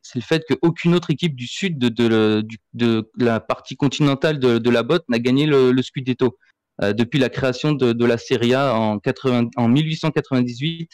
C'est 0.03 0.19
le 0.19 0.23
fait 0.23 0.43
qu'aucune 0.48 0.93
autre 0.93 1.10
équipe 1.10 1.35
du 1.35 1.48
sud 1.48 1.80
de 1.80 3.10
la 3.18 3.39
partie 3.39 3.77
continentale 3.77 4.38
de, 4.38 4.69
la 4.69 4.84
botte 4.84 5.06
n'a 5.10 5.18
gagné 5.18 5.48
le, 5.48 5.72
le 5.72 5.81
Scudetto. 5.81 6.38
Depuis 6.82 7.20
la 7.20 7.30
création 7.30 7.74
de, 7.74 8.06
la 8.06 8.18
Serie 8.18 8.53
A 8.53 8.76
en, 8.76 8.99
80, 8.99 9.49
en 9.56 9.68
1898, 9.68 10.90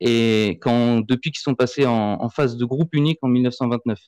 et 0.00 0.58
quand 0.60 1.00
depuis 1.00 1.30
qu'ils 1.30 1.42
sont 1.42 1.54
passés 1.54 1.86
en, 1.86 2.28
phase 2.28 2.56
de 2.56 2.64
groupe 2.64 2.94
unique 2.94 3.18
en 3.22 3.28
1929. 3.28 3.98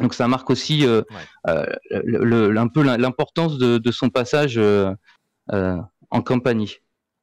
Donc 0.00 0.14
ça 0.14 0.28
marque 0.28 0.50
aussi 0.50 0.86
euh, 0.86 1.02
euh, 1.48 1.66
le, 1.90 2.56
un 2.56 2.68
peu 2.68 2.82
l'importance 2.82 3.58
de, 3.58 3.90
son 3.90 4.10
passage 4.10 4.58
euh, 4.58 4.94
en 5.48 6.22
campagne. 6.22 6.66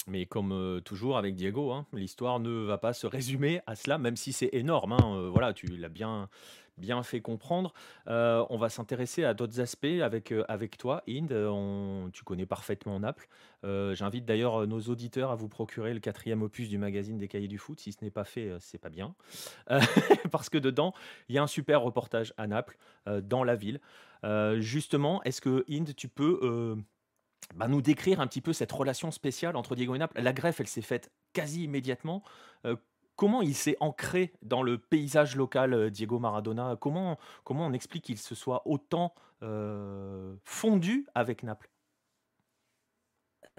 Mais 0.08 0.26
comme 0.26 0.82
toujours 0.86 1.18
avec 1.18 1.36
Diego, 1.36 1.72
hein, 1.72 1.86
l'histoire 1.94 2.40
ne 2.40 2.64
va 2.66 2.78
pas 2.78 2.94
se 2.94 3.08
résumer 3.08 3.62
à 3.66 3.76
cela, 3.76 3.98
même 3.98 4.16
si 4.16 4.34
c'est 4.34 4.50
énorme. 4.54 4.94
Hein, 4.94 5.30
voilà, 5.32 5.52
tu 5.54 5.66
l'as 5.66 5.90
bien, 5.90 6.30
bien 6.78 7.04
fait 7.04 7.22
comprendre. 7.22 7.74
Euh, 8.08 8.46
on 8.50 8.58
va 8.58 8.70
s'intéresser 8.70 9.24
à 9.24 9.34
d'autres 9.34 9.60
aspects 9.60 9.86
avec, 10.02 10.32
euh, 10.32 10.44
avec 10.48 10.78
toi, 10.78 11.04
Inde. 11.08 11.32
On- 11.34 12.10
tu 12.14 12.24
connais 12.24 12.46
parfaitement 12.46 13.00
Naples. 13.00 13.28
Euh, 13.64 13.96
j'invite 13.96 14.26
d'ailleurs 14.26 14.68
nos 14.68 14.82
auditeurs 14.82 15.32
à 15.32 15.36
vous 15.36 15.48
procurer 15.48 15.94
le 15.94 16.00
quatrième 16.00 16.42
opus 16.42 16.70
du 16.70 16.78
magazine 16.78 17.18
des 17.18 17.28
Cahiers 17.28 17.48
du 17.48 17.58
Foot. 17.58 17.80
Si 17.80 17.92
ce 17.92 18.04
n'est 18.04 18.12
pas 18.12 18.26
fait, 18.26 18.52
c'est 18.60 18.78
pas 18.78 18.90
bien. 18.90 19.16
parce 20.32 20.50
que 20.50 20.58
dedans, 20.58 20.94
il 21.30 21.36
y 21.36 21.38
a 21.38 21.44
un 21.44 21.48
super 21.48 21.82
reportage 21.82 22.34
à 22.38 22.48
Naples, 22.48 22.78
dans 23.24 23.44
la 23.44 23.56
ville. 23.56 23.80
justement, 24.60 25.24
est-ce 25.24 25.42
que, 25.42 25.66
Inde, 25.70 25.96
tu 25.96 26.08
peux 26.08 26.78
bah, 27.54 27.68
nous 27.68 27.82
décrire 27.82 28.20
un 28.20 28.28
petit 28.28 28.42
peu 28.42 28.54
cette 28.54 28.72
relation 28.72 29.12
spéciale 29.12 29.56
entre 29.56 29.76
Diego 29.76 29.96
et 29.96 30.00
Naples 30.00 30.20
La 30.22 30.34
greffe, 30.34 30.60
elle 30.60 30.68
s'est 30.68 30.82
faite 30.82 31.12
quasi 31.34 31.64
immédiatement. 31.64 32.24
Comment 33.16 33.42
il 33.42 33.56
s'est 33.56 33.78
ancré 33.80 34.34
dans 34.42 34.62
le 34.62 34.78
paysage 34.78 35.36
local, 35.36 35.74
euh, 35.74 35.90
Diego 35.90 36.20
Maradona? 36.20 36.76
Comment, 36.80 37.18
comment 37.44 37.66
on 37.66 37.74
explique 37.74 38.06
qu'il 38.06 38.18
se 38.18 38.36
soit 38.36 38.68
autant 38.68 39.14
euh, 39.42 40.36
fondu 40.44 41.08
avec 41.16 41.44
Naples? 41.44 41.70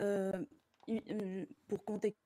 Euh, 0.00 0.44
Pour 1.68 1.84
contextualiser 1.84 2.16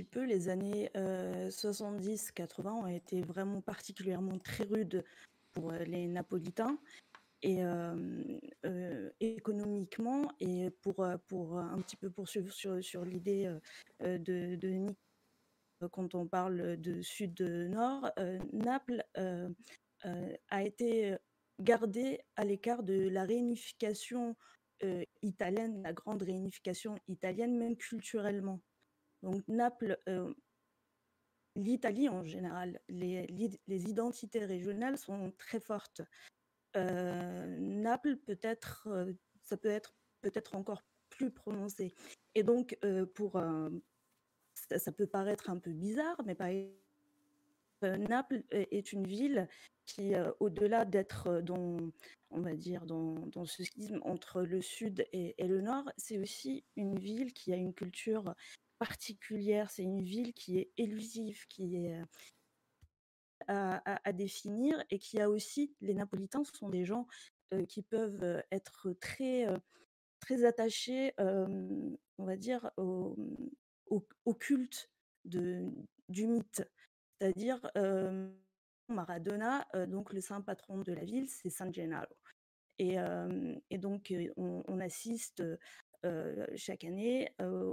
un 0.00 0.04
peu, 0.10 0.24
les 0.24 0.48
années 0.48 0.90
70-80 0.94 2.66
ont 2.68 2.86
été 2.86 3.20
vraiment 3.20 3.60
particulièrement 3.60 4.38
très 4.38 4.64
rudes 4.64 5.04
pour 5.52 5.70
les 5.70 6.06
Napolitains. 6.06 6.78
Et 7.46 7.60
économiquement, 9.20 10.32
et 10.40 10.70
pour, 10.82 11.06
pour 11.28 11.58
un 11.58 11.78
petit 11.82 11.96
peu 11.96 12.08
poursuivre 12.10 12.50
sur, 12.50 12.82
sur 12.82 13.04
l'idée 13.04 13.54
de, 14.00 14.56
de 14.56 14.86
quand 15.92 16.14
on 16.14 16.26
parle 16.26 16.78
de 16.78 17.02
sud-nord, 17.02 18.10
Naples 18.52 19.04
a 20.48 20.62
été 20.62 21.16
gardé 21.60 22.20
à 22.36 22.46
l'écart 22.46 22.82
de 22.82 23.08
la 23.08 23.24
réunification 23.24 24.36
italienne, 25.20 25.82
la 25.82 25.92
grande 25.92 26.22
réunification 26.22 26.96
italienne, 27.08 27.58
même 27.58 27.76
culturellement. 27.76 28.62
Donc 29.22 29.46
Naples, 29.48 29.98
l'Italie 31.56 32.08
en 32.08 32.24
général, 32.24 32.80
les, 32.88 33.26
les, 33.66 33.90
identités 33.90 34.44
régionales 34.44 34.98
sont 34.98 35.32
très 35.38 35.60
fortes. 35.60 36.02
Naples 36.74 38.16
peut-être, 38.16 38.88
ça 39.42 39.56
peut 39.56 39.68
être 39.68 39.94
peut-être 40.20 40.54
encore 40.54 40.82
plus 41.10 41.30
prononcé. 41.30 41.94
Et 42.34 42.42
donc 42.42 42.78
pour 43.14 43.40
ça, 44.54 44.92
peut 44.92 45.06
paraître 45.06 45.50
un 45.50 45.58
peu 45.58 45.72
bizarre, 45.72 46.20
mais 46.24 46.34
par 46.34 46.48
Naples 47.82 48.42
est 48.50 48.92
une 48.92 49.06
ville 49.06 49.48
qui, 49.86 50.12
au-delà 50.40 50.84
d'être 50.84 51.40
dans, 51.40 51.76
on 52.30 52.40
va 52.40 52.54
dire, 52.54 52.86
dans, 52.86 53.14
dans 53.26 53.44
ce 53.44 53.62
schisme 53.62 54.00
entre 54.02 54.42
le 54.42 54.62
sud 54.62 55.06
et, 55.12 55.34
le 55.38 55.60
nord, 55.60 55.84
c'est 55.96 56.18
aussi 56.18 56.64
une 56.76 56.98
ville 56.98 57.32
qui 57.32 57.52
a 57.52 57.56
une 57.56 57.74
culture 57.74 58.34
particulière. 58.78 59.70
C'est 59.70 59.82
une 59.82 60.02
ville 60.02 60.32
qui 60.32 60.58
est 60.58 60.70
élusive, 60.76 61.46
qui 61.48 61.76
est 61.76 62.00
à, 63.48 64.12
définir 64.12 64.82
et 64.90 64.98
qui 64.98 65.20
a 65.20 65.30
aussi, 65.30 65.74
les 65.80 65.94
Napolitains 65.94 66.44
sont 66.44 66.68
des 66.68 66.84
gens 66.84 67.06
qui 67.68 67.82
peuvent 67.82 68.42
être 68.50 68.92
très, 69.00 69.46
très 70.20 70.44
attachés, 70.44 71.12
on 71.18 72.24
va 72.24 72.36
dire, 72.36 72.70
au, 72.76 73.16
au, 73.88 74.34
culte 74.34 74.90
de, 75.24 75.70
du 76.08 76.26
mythe. 76.26 76.62
C'est-à-dire, 77.18 77.70
Maradona, 78.88 79.66
donc 79.88 80.12
le 80.12 80.20
saint 80.20 80.40
patron 80.40 80.78
de 80.78 80.92
la 80.92 81.04
ville, 81.04 81.28
c'est 81.28 81.50
San 81.50 81.72
Gennaro. 81.72 82.14
Et, 82.78 82.96
et 83.70 83.78
donc, 83.78 84.12
on, 84.36 84.80
assiste 84.80 85.42
chaque 86.56 86.84
année 86.84 87.30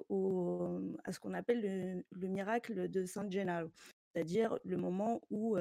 au, 0.10 0.80
à 1.04 1.12
ce 1.12 1.20
qu'on 1.20 1.34
appelle 1.34 2.04
le, 2.12 2.28
miracle 2.28 2.90
de 2.90 3.06
San 3.06 3.32
Gennaro, 3.32 3.70
c'est-à-dire 4.14 4.58
le 4.64 4.78
moment 4.78 5.22
où 5.30 5.58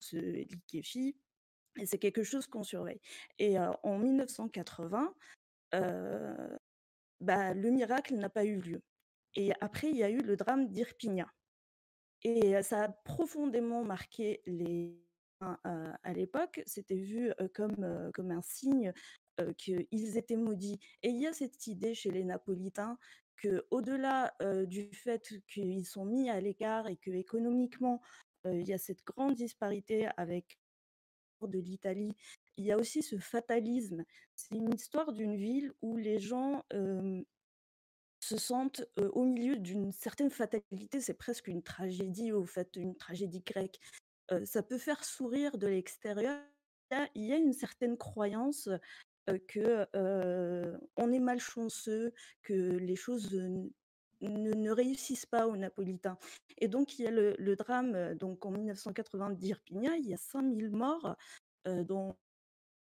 se 0.00 0.16
liquéfie, 0.16 1.16
c'est 1.84 1.98
quelque 1.98 2.22
chose 2.22 2.46
qu'on 2.46 2.62
surveille. 2.62 3.00
Et 3.38 3.58
en 3.58 3.98
1980, 3.98 5.14
bah, 7.20 7.54
le 7.54 7.70
miracle 7.70 8.14
n'a 8.14 8.30
pas 8.30 8.44
eu 8.44 8.60
lieu. 8.60 8.82
Et 9.34 9.52
après, 9.60 9.90
il 9.90 9.96
y 9.96 10.04
a 10.04 10.10
eu 10.10 10.20
le 10.20 10.36
drame 10.36 10.68
d'Irpinia. 10.68 11.30
Et 12.22 12.62
ça 12.62 12.84
a 12.84 12.88
profondément 12.88 13.84
marqué 13.84 14.42
les 14.46 15.02
à 15.40 16.14
l'époque, 16.14 16.62
c'était 16.64 16.96
vu 16.96 17.30
comme, 17.52 18.10
comme 18.14 18.30
un 18.30 18.40
signe 18.40 18.94
qu'ils 19.58 20.16
étaient 20.16 20.36
maudits. 20.36 20.80
Et 21.02 21.10
il 21.10 21.20
y 21.20 21.26
a 21.26 21.34
cette 21.34 21.66
idée 21.66 21.94
chez 21.94 22.10
les 22.10 22.24
Napolitains 22.24 22.98
que, 23.36 23.66
au-delà 23.70 24.34
du 24.66 24.90
fait 24.92 25.34
qu'ils 25.48 25.86
sont 25.86 26.04
mis 26.04 26.30
à 26.30 26.40
l'écart 26.40 26.88
et 26.88 26.96
que 26.96 27.10
économiquement 27.10 28.00
il 28.44 28.66
y 28.66 28.72
a 28.72 28.78
cette 28.78 29.04
grande 29.04 29.34
disparité 29.34 30.08
avec 30.16 30.58
de 31.42 31.58
l'Italie, 31.58 32.14
il 32.56 32.64
y 32.64 32.72
a 32.72 32.78
aussi 32.78 33.02
ce 33.02 33.18
fatalisme. 33.18 34.04
C'est 34.34 34.54
une 34.54 34.72
histoire 34.72 35.12
d'une 35.12 35.36
ville 35.36 35.72
où 35.82 35.96
les 35.96 36.18
gens 36.18 36.64
se 36.70 38.38
sentent 38.38 38.84
au 38.96 39.24
milieu 39.24 39.56
d'une 39.56 39.92
certaine 39.92 40.30
fatalité. 40.30 41.00
C'est 41.00 41.14
presque 41.14 41.48
une 41.48 41.62
tragédie, 41.62 42.32
au 42.32 42.44
fait, 42.44 42.76
une 42.76 42.96
tragédie 42.96 43.42
grecque. 43.42 43.78
ça 44.44 44.62
peut 44.62 44.78
faire 44.78 45.04
sourire 45.04 45.58
de 45.58 45.66
l'extérieur. 45.66 46.40
Il 47.14 47.24
y 47.24 47.32
a 47.32 47.36
une 47.36 47.52
certaine 47.52 47.96
croyance 47.98 48.68
que 49.48 49.86
on 50.96 51.12
est 51.12 51.20
malchanceux, 51.20 52.12
que 52.42 52.54
les 52.54 52.96
choses 52.96 53.34
ne, 54.20 54.70
réussissent 54.70 55.26
pas 55.26 55.46
aux 55.46 55.56
Napolitains. 55.56 56.18
Et 56.58 56.68
donc, 56.68 56.98
il 56.98 57.04
y 57.04 57.06
a 57.06 57.10
le, 57.10 57.56
drame, 57.56 57.94
euh, 57.94 58.14
donc 58.14 58.44
en 58.46 58.50
1980 58.50 59.30
d'Irpinia, 59.30 59.96
il 59.96 60.06
y 60.06 60.14
a 60.14 60.16
5000 60.16 60.70
morts, 60.70 61.16
euh, 61.66 61.84
dont 61.84 62.16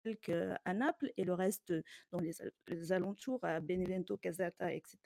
quelques 0.03 0.59
à 0.65 0.75
Naples 0.75 1.13
et 1.17 1.25
le 1.25 1.35
reste 1.35 1.75
dans 2.11 2.21
les, 2.21 2.41
al- 2.41 2.53
les 2.69 2.93
alentours, 2.93 3.41
à 3.45 3.61
Benevento, 3.61 4.17
Casata, 4.17 4.73
etc. 4.73 4.99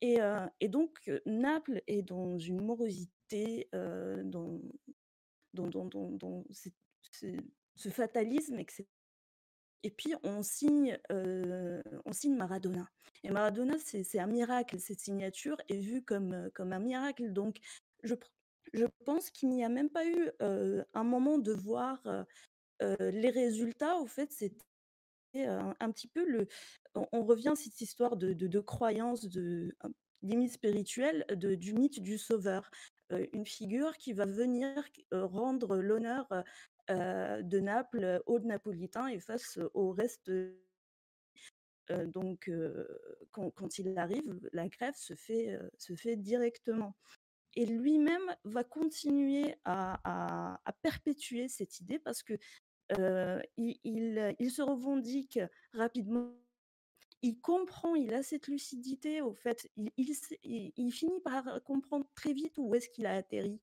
Et, 0.00 0.20
euh, 0.20 0.46
donc, 0.68 0.98
euh, 1.08 1.20
Naples 1.26 1.82
est 1.86 2.02
dans 2.02 2.38
une 2.38 2.62
morosité, 2.62 3.68
euh, 3.74 4.22
dans, 4.24 4.60
ce 7.74 7.88
fatalisme, 7.88 8.58
etc. 8.58 8.86
Et 9.82 9.90
puis, 9.90 10.14
on 10.22 10.42
signe, 10.42 10.98
euh, 11.10 11.82
on 12.04 12.12
signe 12.12 12.36
Maradona. 12.36 12.86
Et 13.24 13.30
Maradona, 13.30 13.76
c'est 13.78 14.18
un 14.18 14.26
miracle. 14.26 14.78
Cette 14.78 15.00
signature 15.00 15.56
est 15.68 15.78
vue 15.78 16.02
comme, 16.02 16.32
euh, 16.32 16.50
comme 16.54 16.72
un 16.72 16.78
miracle. 16.78 17.32
Donc, 17.32 17.58
je, 18.02 18.14
je 18.72 18.84
pense 19.04 19.30
qu'il 19.30 19.50
n'y 19.50 19.64
a 19.64 19.68
même 19.68 19.90
pas 19.90 20.06
eu 20.06 20.30
euh, 20.42 20.84
un 20.94 21.04
moment 21.04 21.38
de 21.38 21.52
voir 21.52 22.02
les 22.80 23.28
résultats. 23.28 23.98
Au 23.98 24.06
fait, 24.06 24.32
c'était 24.32 24.56
un, 25.34 25.90
petit 25.92 26.08
peu 26.08 26.24
le. 26.24 26.48
On, 26.94 27.24
revient 27.24 27.50
à 27.50 27.56
cette 27.56 27.78
histoire 27.82 28.16
de, 28.16 28.32
de, 28.32 28.46
de 28.46 28.60
croyance, 28.60 29.28
de 29.28 29.76
limite 30.22 30.52
spirituelle, 30.52 31.26
de, 31.28 31.54
du 31.56 31.74
mythe 31.74 32.00
du 32.00 32.16
sauveur. 32.16 32.70
Une 33.34 33.44
figure 33.44 33.98
qui 33.98 34.14
va 34.14 34.24
venir 34.24 34.82
rendre 35.12 35.76
l'honneur 35.76 36.26
de 36.90 37.60
Naples 37.60 38.22
aux 38.26 38.40
Napolitains 38.40 39.08
et 39.08 39.20
face 39.20 39.58
au 39.74 39.92
reste. 39.92 40.30
Euh, 41.90 42.06
donc, 42.06 42.48
euh, 42.48 42.86
quand, 43.30 43.50
quand 43.50 43.78
il 43.78 43.96
arrive, 43.98 44.48
la 44.52 44.68
grève 44.68 44.94
se 44.96 45.14
fait, 45.14 45.54
euh, 45.54 45.68
se 45.78 45.94
fait 45.94 46.16
directement. 46.16 46.96
Et 47.54 47.66
lui-même 47.66 48.36
va 48.44 48.62
continuer 48.62 49.56
à, 49.64 50.60
perpétuer 50.82 51.48
cette 51.48 51.80
idée 51.80 51.98
parce 51.98 52.22
que 52.22 52.34
euh, 52.98 53.40
il, 53.56 54.50
se 54.50 54.62
revendique 54.62 55.40
rapidement. 55.72 56.32
Il 57.22 57.40
comprend, 57.40 57.96
il 57.96 58.14
a 58.14 58.22
cette 58.22 58.46
lucidité, 58.46 59.20
au 59.20 59.34
fait, 59.34 59.68
il 59.76 60.92
finit 60.92 61.20
par 61.22 61.62
comprendre 61.64 62.08
très 62.14 62.32
vite 62.32 62.56
où 62.56 62.74
est-ce 62.74 62.88
qu'il 62.88 63.06
a 63.06 63.16
atterri 63.16 63.60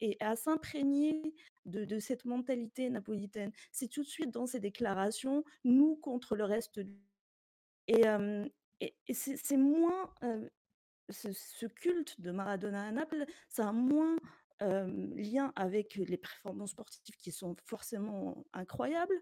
et, 0.00 0.16
à 0.20 0.36
s'imprégner 0.36 1.34
de, 1.64 1.98
cette 1.98 2.24
mentalité 2.24 2.90
napolitaine. 2.90 3.52
C'est 3.70 3.88
tout 3.88 4.02
de 4.02 4.08
suite 4.08 4.30
dans 4.30 4.46
ses 4.46 4.60
déclarations, 4.60 5.44
nous 5.64 5.96
contre 5.96 6.36
le 6.36 6.44
reste. 6.44 6.80
Et, 7.88 8.02
et, 8.80 9.14
c'est 9.14 9.56
moins, 9.56 10.12
ce, 11.10 11.66
culte 11.66 12.20
de 12.20 12.30
Maradona 12.30 12.86
à 12.86 12.92
Naples, 12.92 13.26
ça 13.48 13.68
a 13.68 13.72
moins 13.72 14.16
lien 14.60 15.52
avec 15.56 15.96
les 15.96 16.16
performances 16.16 16.70
sportives 16.70 17.16
qui 17.16 17.32
sont 17.32 17.56
forcément 17.64 18.44
incroyables. 18.52 19.20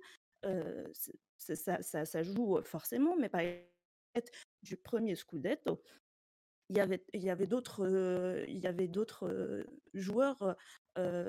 Ça- 1.36 1.82
ça 1.82 2.22
joue 2.22 2.60
forcément, 2.62 3.16
mais 3.16 3.28
par 3.28 3.40
exemple, 3.40 3.70
du 4.62 4.76
premier 4.76 5.14
Scudetto, 5.14 5.82
il 6.70 6.76
y 6.76 7.30
avait, 7.30 7.46
d'autres, 7.46 8.44
il 8.48 8.58
y 8.58 8.66
avait 8.68 8.86
d'autres 8.88 9.64
joueurs 9.92 10.56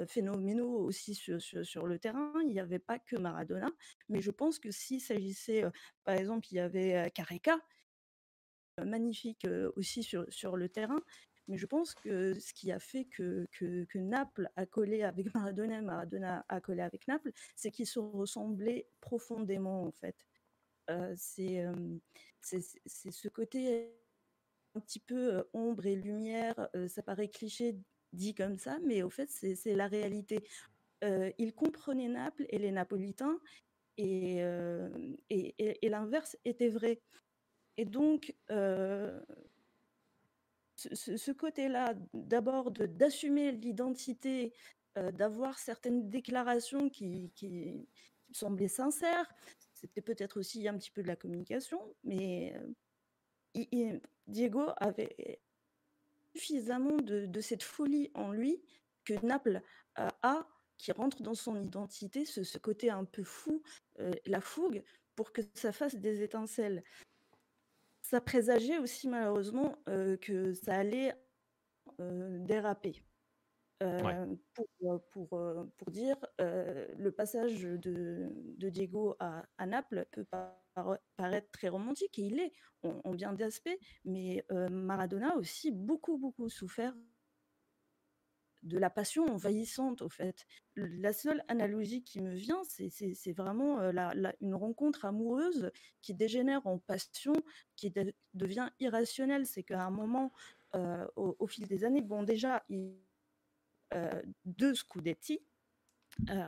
phénoménaux 0.07 0.77
aussi 0.77 1.15
sur, 1.15 1.41
sur- 1.41 1.87
le 1.87 1.97
terrain. 1.99 2.31
Il 2.43 2.49
n'y 2.49 2.59
avait 2.59 2.79
pas 2.79 2.99
que 2.99 3.15
Maradona, 3.15 3.71
mais 4.07 4.21
je 4.21 4.29
pense 4.31 4.59
que 4.59 4.69
s'il 4.69 5.01
s'agissait, 5.01 5.63
par 6.03 6.15
exemple, 6.15 6.47
il 6.51 6.55
y 6.55 6.59
avait 6.59 7.11
Careca, 7.15 7.59
magnifique 8.85 9.47
aussi 9.75 10.03
sur, 10.03 10.25
sur 10.29 10.57
le 10.57 10.69
terrain. 10.69 11.01
Mais 11.47 11.57
je 11.57 11.65
pense 11.65 11.95
que 11.95 12.39
ce 12.39 12.53
qui 12.53 12.71
a 12.71 12.79
fait 12.79 13.05
que, 13.05 13.47
que, 13.51 13.97
Naples 13.97 14.49
a 14.55 14.65
collé 14.65 15.01
avec 15.03 15.33
Maradona, 15.35 15.81
Maradona 15.81 16.45
a 16.49 16.61
collé 16.61 16.81
avec 16.81 17.07
Naples, 17.07 17.31
c'est 17.55 17.71
qu'ils 17.71 17.87
se 17.87 17.99
ressemblaient 17.99 18.87
profondément 19.01 19.83
en 19.83 19.91
fait. 19.91 20.15
C'est 21.15 21.65
c'est 22.41 22.59
c'est 22.85 23.11
ce 23.11 23.29
côté 23.29 24.00
un 24.75 24.79
petit 24.79 24.99
peu 24.99 25.43
ombre 25.53 25.85
et 25.85 25.95
lumière, 25.95 26.69
ça 26.87 27.03
paraît 27.03 27.27
cliché 27.27 27.75
dit 28.13 28.33
comme 28.33 28.57
ça, 28.57 28.79
mais 28.83 29.03
au 29.03 29.09
fait 29.09 29.29
c'est 29.29 29.75
la 29.75 29.87
réalité. 29.87 30.43
Euh, 31.03 31.31
ils 31.37 31.53
comprenaient 31.53 32.07
Naples 32.07 32.45
et 32.49 32.59
les 32.59 32.71
Napolitains, 32.71 33.39
et, 33.97 34.41
l'inverse 35.83 36.37
était 36.45 36.69
vrai. 36.69 37.01
Et 37.77 37.85
donc, 37.85 38.35
ce, 40.75 41.31
côté-là, 41.31 41.93
d'abord 42.13 42.71
d'assumer 42.71 43.51
l'identité, 43.51 44.53
d'avoir 44.95 45.59
certaines 45.59 46.09
déclarations 46.09 46.89
qui, 46.89 47.31
qui, 47.35 47.87
semblaient 48.33 48.67
sincères, 48.67 49.33
c'était 49.73 50.01
peut-être 50.01 50.39
aussi 50.39 50.67
un 50.67 50.77
petit 50.77 50.91
peu 50.91 51.03
de 51.03 51.07
la 51.07 51.15
communication, 51.15 51.81
mais 52.03 52.55
Diego 54.31 54.69
avait 54.77 55.39
suffisamment 56.35 56.97
de, 56.97 57.41
cette 57.41 57.63
folie 57.63 58.09
en 58.13 58.31
lui 58.31 58.61
que 59.03 59.13
Naples 59.25 59.61
euh, 59.99 60.07
a, 60.21 60.47
qui 60.77 60.91
rentre 60.91 61.21
dans 61.21 61.35
son 61.35 61.61
identité, 61.61 62.25
ce, 62.25 62.57
côté 62.57 62.89
un 62.89 63.05
peu 63.05 63.23
fou, 63.23 63.61
euh, 63.99 64.11
la 64.25 64.41
fougue, 64.41 64.83
pour 65.15 65.31
que 65.33 65.41
ça 65.53 65.71
fasse 65.71 65.95
des 65.95 66.23
étincelles 66.23 66.83
ça 68.01 68.19
présageait 68.19 68.77
aussi 68.77 69.07
malheureusement 69.07 69.77
euh, 69.87 70.17
que 70.17 70.53
ça 70.53 70.75
allait 70.75 71.13
déraper. 71.99 73.01
Euh, 73.81 74.35
pour, 74.53 74.67
euh, 74.83 74.99
euh, 75.33 75.63
pour 75.77 75.91
dire, 75.91 76.17
le 76.39 77.09
passage 77.09 77.61
de, 77.63 78.29
Diego 78.69 79.15
à, 79.19 79.43
Naples 79.65 80.05
peut 80.11 80.23
pa- 80.25 80.61
para- 80.75 80.99
paraître 81.17 81.49
très 81.51 81.69
romantique, 81.69 82.19
et 82.19 82.23
il 82.23 82.39
est, 82.39 82.51
on, 82.83 83.01
on 83.03 83.11
vient 83.11 83.33
d'aspect, 83.33 83.79
mais 84.05 84.45
Maradona 84.69 85.33
a 85.33 85.37
aussi 85.37 85.71
beaucoup, 85.71 86.17
beaucoup 86.17 86.49
souffert 86.49 86.95
de 88.63 88.77
la 88.77 88.91
passion 88.91 89.25
envahissante, 89.25 90.03
au 90.03 90.09
fait. 90.09 90.45
La 90.75 91.13
seule 91.13 91.43
analogie 91.47 92.03
qui 92.03 92.21
me 92.21 92.35
vient, 92.35 92.61
c'est 92.63 93.33
vraiment 93.33 93.79
une 94.39 94.53
rencontre 94.53 95.05
amoureuse 95.05 95.71
qui 96.01 96.13
dégénère 96.13 96.67
en 96.67 96.77
passion, 96.77 97.33
qui 97.75 97.89
de- 97.89 98.13
devient 98.35 98.69
irrationnelle. 98.79 99.47
C'est 99.47 99.63
qu'à 99.63 99.83
un 99.83 99.89
moment, 99.89 100.31
au, 100.75 101.35
au 101.39 101.47
fil 101.47 101.67
des 101.67 101.83
années, 101.83 102.01
bon, 102.01 102.21
déjà, 102.21 102.63
il 102.69 102.93
euh, 103.93 104.21
deux 104.45 104.73
Scudetti 104.75 105.41
euh, 106.29 106.43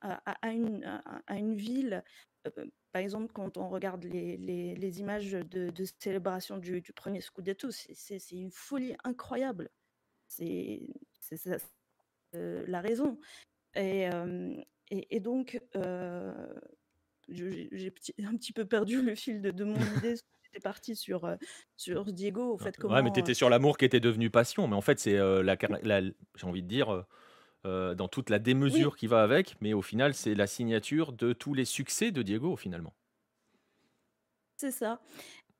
à, 0.00 0.52
une, 0.52 0.84
à- 1.26 1.36
une 1.36 1.54
ville. 1.56 2.02
euh, 2.46 2.66
par 2.92 3.02
exemple, 3.02 3.32
quand 3.32 3.56
on 3.58 3.68
regarde 3.68 4.04
les, 4.04 4.36
les- 4.38 4.74
les 4.74 5.00
images 5.00 5.32
de, 5.32 5.70
de 5.70 5.84
célébration 5.98 6.56
du, 6.58 6.80
du 6.80 6.92
premier 6.92 7.20
Scudetto, 7.20 7.70
c'est- 7.70 8.30
une 8.32 8.50
folie 8.50 8.96
incroyable. 9.04 9.70
C'est 10.28 10.80
la 12.32 12.80
raison. 12.80 13.18
Et, 13.74 14.08
et, 14.90 15.16
et 15.16 15.20
donc, 15.20 15.60
j'ai 17.28 17.92
un 18.24 18.36
petit 18.36 18.52
peu 18.52 18.64
perdu 18.66 19.02
le 19.02 19.14
fil 19.14 19.42
de, 19.42 19.50
de 19.50 19.64
mon 19.64 19.74
idée. 20.02 20.14
J'étais 20.52 20.62
partie 20.62 20.96
sur, 20.96 21.24
euh, 21.24 21.36
sur 21.76 22.04
Diego, 22.12 22.54
au 22.54 22.58
fait, 22.58 22.76
comment... 22.76 22.94
Ouais, 22.94 23.02
mais 23.02 23.10
tu 23.12 23.18
euh, 23.18 23.22
étais 23.22 23.34
sur 23.34 23.50
l'amour 23.50 23.76
qui 23.76 23.84
était 23.84 24.00
devenu 24.00 24.30
passion. 24.30 24.66
Mais 24.68 24.76
en 24.76 24.80
fait, 24.80 24.98
c'est 24.98 25.16
euh, 25.18 25.42
la, 25.42 25.56
la- 25.82 26.00
j'ai 26.36 26.46
envie 26.46 26.62
de 26.62 26.68
dire, 26.68 27.04
euh, 27.66 27.94
dans 27.94 28.08
toute 28.08 28.30
la 28.30 28.38
démesure 28.38 28.96
qui 28.96 29.06
va 29.06 29.22
avec. 29.22 29.56
Mais 29.60 29.74
au 29.74 29.82
final, 29.82 30.14
c'est 30.14 30.34
la 30.34 30.46
signature 30.46 31.12
de 31.12 31.32
tous 31.32 31.54
les 31.54 31.64
succès 31.66 32.12
de 32.12 32.22
Diego, 32.22 32.56
finalement. 32.56 32.94
C'est 34.56 34.70
ça. 34.72 35.00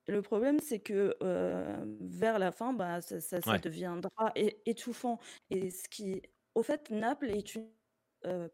Le 0.08 0.22
problème, 0.22 0.60
c'est 0.60 0.80
que 0.80 1.16
euh, 1.22 1.84
vers 2.00 2.38
la 2.38 2.52
fin, 2.52 2.72
bah, 2.72 3.00
ça, 3.02 3.20
ça- 3.20 3.40
ça 3.42 3.52
Ouais. 3.52 3.58
deviendra 3.60 4.32
étouffant. 4.66 5.18
Et 5.50 5.70
ce 5.70 5.88
qui, 5.88 6.22
au 6.54 6.62
fait, 6.62 6.90
Naples 6.90 7.30
est 7.30 7.54
une. 7.54 7.70
euh, 8.26 8.48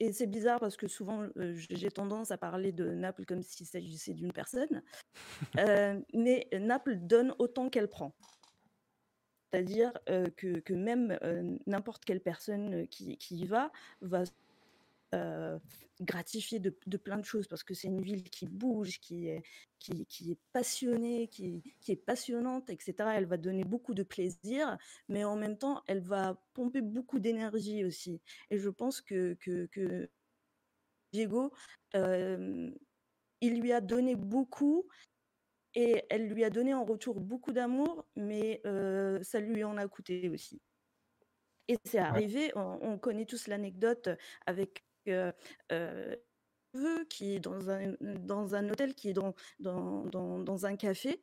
et 0.00 0.12
c'est 0.12 0.26
bizarre 0.26 0.60
parce 0.60 0.76
que 0.76 0.88
souvent, 0.88 1.28
j'ai 1.36 1.90
tendance 1.90 2.30
à 2.30 2.38
parler 2.38 2.72
de 2.72 2.90
Naples 2.90 3.24
comme 3.24 3.42
s'il 3.42 3.66
s'agissait 3.66 4.14
d'une 4.14 4.32
personne. 4.32 4.82
Mais 6.14 6.48
Naples 6.52 6.96
donne 6.96 7.34
autant 7.38 7.68
qu'elle 7.68 7.88
prend. 7.88 8.14
C'est-à-dire 9.50 9.92
que, 10.36 10.72
même 10.72 11.18
n'importe 11.66 12.04
quelle 12.04 12.20
personne 12.20 12.86
qui 12.88 13.18
y 13.30 13.46
va 13.46 13.72
va 14.00 14.24
euh, 15.14 15.58
gratifier 16.00 16.58
de, 16.60 16.76
de 16.86 16.96
plein 16.96 17.16
de 17.16 17.24
choses 17.24 17.48
parce 17.48 17.62
que 17.64 17.74
c'est 17.74 17.88
une 17.88 18.02
ville 18.02 18.28
qui 18.30 18.46
bouge, 18.46 19.00
qui 19.00 19.28
est, 19.28 19.42
qui, 19.78 20.06
qui 20.06 20.32
est 20.32 20.38
passionnée, 20.52 21.28
qui, 21.28 21.62
qui 21.80 21.92
est 21.92 21.96
passionnante, 21.96 22.70
etc. 22.70 22.94
Elle 23.14 23.26
va 23.26 23.36
donner 23.36 23.64
beaucoup 23.64 23.94
de 23.94 24.02
plaisir, 24.02 24.76
mais 25.08 25.24
en 25.24 25.36
même 25.36 25.56
temps, 25.58 25.82
elle 25.86 26.00
va 26.00 26.40
pomper 26.54 26.82
beaucoup 26.82 27.18
d'énergie 27.18 27.84
aussi. 27.84 28.20
Et 28.50 28.58
je 28.58 28.68
pense 28.68 29.00
que, 29.00 29.34
que, 29.34 29.66
que 29.66 30.08
Diego, 31.12 31.52
euh, 31.94 32.70
il 33.40 33.60
lui 33.60 33.72
a 33.72 33.80
donné 33.80 34.14
beaucoup 34.16 34.86
et 35.74 36.04
elle 36.10 36.28
lui 36.28 36.44
a 36.44 36.50
donné 36.50 36.74
en 36.74 36.84
retour 36.84 37.20
beaucoup 37.20 37.52
d'amour, 37.52 38.06
mais 38.16 38.60
heu, 38.66 39.20
ça 39.22 39.40
lui 39.40 39.64
en 39.64 39.76
a 39.76 39.86
coûté 39.88 40.28
aussi. 40.28 40.60
Et 41.68 41.76
c'est 41.84 41.98
arrivé, 41.98 42.50
on 42.56 42.78
on 42.82 42.98
connaît 42.98 43.26
tous 43.26 43.46
l'anecdote 43.46 44.08
avec, 44.46 44.87
qui 47.08 47.34
est 47.34 47.40
dans 47.40 47.70
un 47.70 47.94
dans 48.00 48.54
un 48.54 48.68
hôtel, 48.68 48.94
qui 48.94 49.10
est 49.10 49.12
dans 49.12 49.34
dans 49.58 50.04
dans 50.06 50.38
dans 50.38 50.66
un 50.66 50.76
café. 50.76 51.22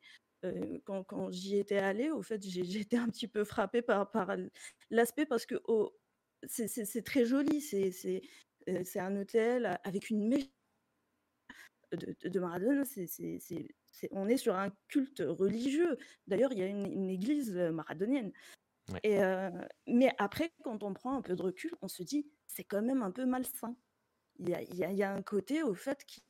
Quand 0.84 1.30
j'y 1.30 1.58
étais 1.58 1.78
allée, 1.78 2.10
au 2.10 2.22
fait, 2.22 2.40
été 2.86 2.96
un 2.96 3.08
petit 3.08 3.28
peu 3.28 3.44
frappée 3.44 3.82
par 3.82 4.10
par 4.10 4.36
l'aspect 4.90 5.26
parce 5.26 5.46
que 5.46 5.56
au 5.66 5.96
c'est 6.48 7.04
très 7.04 7.24
joli, 7.24 7.60
c'est 7.60 8.22
un 8.96 9.16
hôtel 9.16 9.78
avec 9.84 10.10
une 10.10 10.28
mé 10.28 10.50
de 11.92 12.16
de 12.28 12.40
Maradona, 12.40 12.84
c'est 12.84 13.08
on 14.10 14.28
est 14.28 14.36
sur 14.36 14.54
un 14.56 14.70
culte 14.88 15.22
religieux. 15.26 15.96
D'ailleurs, 16.26 16.52
il 16.52 16.58
y 16.58 16.62
a 16.62 16.66
une 16.66 17.08
église, 17.08 17.52
maradonienne 17.52 18.32
Mais 19.04 20.10
après, 20.18 20.52
quand 20.62 20.82
on 20.82 20.94
prend 20.94 21.16
un 21.16 21.22
peu 21.22 21.36
de 21.36 21.42
recul, 21.42 21.74
on 21.82 21.88
se 21.88 22.02
dit: 22.02 22.28
«C'est 22.46 22.64
quand 22.64 22.82
même 22.82 23.02
un 23.02 23.10
peu 23.10 23.26
malsain». 23.26 23.76
Il 24.38 24.48
y 24.50 25.02
a 25.02 25.12
un 25.12 25.22
côté, 25.22 25.62
au 25.62 25.74
fait, 25.74 26.04
qui 26.04 26.22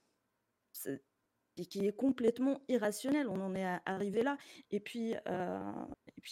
est 1.86 1.96
complètement 1.96 2.62
irrationnel. 2.68 3.28
On 3.28 3.40
en 3.40 3.54
est 3.54 3.80
arrivé 3.84 4.22
là 4.22 4.38
et 4.70 4.80
puis, 4.80 5.14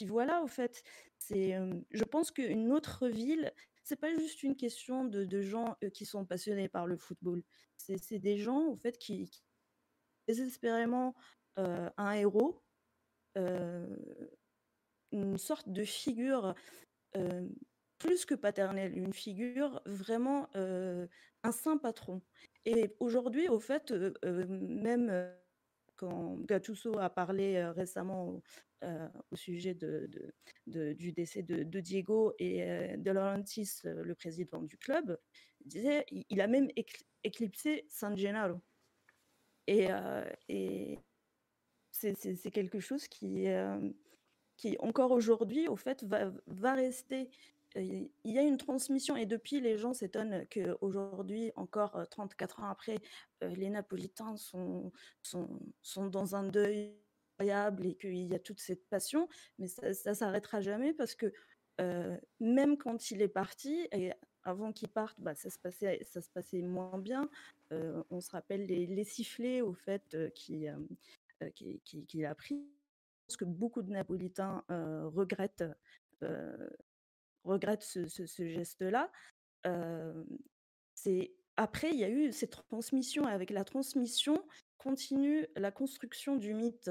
voilà, 0.06 0.42
au 0.42 0.46
fait, 0.46 0.82
c'est, 1.18 1.58
je 1.90 2.04
pense 2.04 2.30
qu'une 2.30 2.72
autre 2.72 3.08
ville, 3.08 3.52
c'est 3.82 4.00
pas 4.00 4.14
juste 4.14 4.42
une 4.42 4.56
question 4.56 5.04
de 5.04 5.40
gens, 5.40 5.76
qui 5.92 6.06
sont 6.06 6.24
passionnés 6.24 6.68
par 6.68 6.86
le 6.86 6.96
football. 6.96 7.42
C'est 7.76 8.18
des 8.18 8.38
gens, 8.38 8.66
au 8.68 8.76
fait, 8.76 8.98
qui 8.98 9.28
qui 9.30 9.42
désespérément, 10.26 11.14
un 11.56 12.12
héros, 12.12 12.62
une 15.14 15.38
sorte 15.38 15.70
de 15.70 15.84
figure, 15.84 16.54
heu, 17.16 17.50
plus 17.98 18.26
que 18.26 18.34
paternelle, 18.36 18.96
une 18.98 19.14
figure 19.14 19.82
vraiment, 19.86 20.48
heu, 20.56 21.08
un 21.44 21.52
saint 21.52 21.78
patron. 21.78 22.22
Et 22.66 22.96
aujourd'hui, 23.00 23.48
au 23.48 23.60
fait, 23.60 23.92
heu, 23.92 24.14
même, 24.48 25.32
quand 25.96 26.38
Gattuso 26.46 26.98
a 26.98 27.10
parlé, 27.10 27.64
récemment 27.66 28.42
au 29.30 29.36
sujet 29.36 29.74
de 29.74 30.10
du 30.66 31.12
décès 31.12 31.42
de 31.42 31.80
Diego 31.80 32.34
et 32.38 32.96
De 32.98 33.10
Laurentiis, 33.12 33.70
heu, 33.86 34.02
le 34.02 34.14
président 34.14 34.62
du 34.62 34.78
club, 34.78 35.18
il 35.62 35.68
disait 35.68 36.06
il 36.12 36.40
a 36.42 36.48
même 36.48 36.68
écl 36.76 37.04
éclipsé 37.24 37.86
San 37.90 38.16
Gennaro. 38.16 38.60
Et 39.66 39.88
et 40.48 40.98
c'est 41.92 42.50
quelque 42.52 42.80
chose 42.80 43.08
qui, 43.08 43.46
qui 44.56 44.76
encore 44.80 45.10
aujourd'hui, 45.12 45.68
au 45.68 45.76
fait, 45.76 46.04
va 46.46 46.74
rester. 46.74 47.30
Il 47.76 48.10
y 48.24 48.38
a 48.38 48.42
une 48.42 48.56
transmission 48.58 49.16
et 49.16 49.26
depuis, 49.26 49.60
les 49.60 49.78
gens 49.78 49.92
s'étonnent 49.94 50.46
qu'aujourd'hui, 50.48 51.52
encore, 51.56 51.96
heu, 51.98 52.06
34 52.06 52.60
ans 52.60 52.68
après, 52.70 52.98
les 53.42 53.68
Napolitains 53.70 54.36
sont 54.36 54.92
sont 55.22 55.58
sont 55.82 56.06
dans 56.06 56.36
un 56.36 56.44
deuil 56.48 56.96
incroyable 57.40 57.86
et 57.86 57.96
qu'il 57.96 58.14
y 58.28 58.34
a 58.34 58.38
toute 58.38 58.60
cette 58.60 58.88
passion, 58.88 59.28
mais 59.58 59.66
ça 59.68 59.92
ça 59.94 60.14
s'arrêtera 60.14 60.60
jamais 60.60 60.94
parce 60.94 61.14
que, 61.16 61.32
même 62.40 62.76
quand 62.78 63.10
il 63.10 63.22
est 63.22 63.28
parti 63.28 63.88
et 63.92 64.12
avant 64.44 64.72
qu'il 64.72 64.88
parte, 64.88 65.18
bah, 65.20 65.34
ça 65.34 65.50
se 65.50 65.58
passait 65.58 66.00
ça 66.04 66.20
se 66.22 66.30
passait 66.30 66.62
moins 66.62 66.98
bien. 66.98 67.28
On 67.72 68.20
se 68.20 68.30
rappelle 68.30 68.66
les 68.66 68.86
les 68.86 69.04
sifflets, 69.04 69.62
au 69.62 69.74
fait, 69.74 70.16
qu'il 70.34 70.68
a 72.26 72.34
pris. 72.36 72.64
Que 73.38 73.44
beaucoup 73.44 73.82
de 73.82 73.90
Napolitains, 73.90 74.64
regrettent, 74.68 75.64
regrettent 77.42 77.82
ce 77.82 78.46
geste-là. 78.46 79.10
C'est 80.94 81.32
après, 81.56 81.90
il 81.90 81.98
y 81.98 82.04
a 82.04 82.10
eu 82.10 82.32
cette 82.32 82.50
transmission 82.68 83.28
et 83.28 83.32
avec 83.32 83.50
la 83.50 83.64
transmission, 83.64 84.44
continue 84.76 85.46
la 85.56 85.70
construction 85.70 86.36
du 86.36 86.52
mythe. 86.54 86.90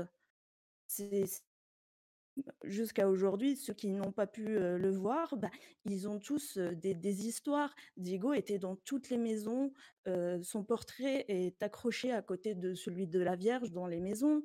Jusqu'à 2.64 3.10
aujourd'hui, 3.10 3.56
ceux 3.56 3.74
qui 3.74 3.90
n'ont 3.90 4.12
pas 4.12 4.26
pu, 4.26 4.44
le 4.46 4.92
voir, 4.92 5.38
bah, 5.38 5.52
ils 5.86 6.08
ont 6.08 6.20
tous, 6.20 6.58
des 6.58 7.28
histoires. 7.28 7.76
Diego 7.98 8.34
était 8.34 8.58
dans 8.58 8.76
toutes 8.76 9.10
les 9.10 9.18
maisons, 9.18 9.72
son 10.06 10.64
portrait 10.64 11.26
est 11.28 11.62
accroché 11.62 12.12
à 12.12 12.22
côté 12.22 12.56
de 12.56 12.74
celui 12.74 13.08
de 13.08 13.20
la 13.20 13.36
Vierge 13.36 13.72
dans 13.72 13.88
les 13.88 14.00
maisons. 14.00 14.44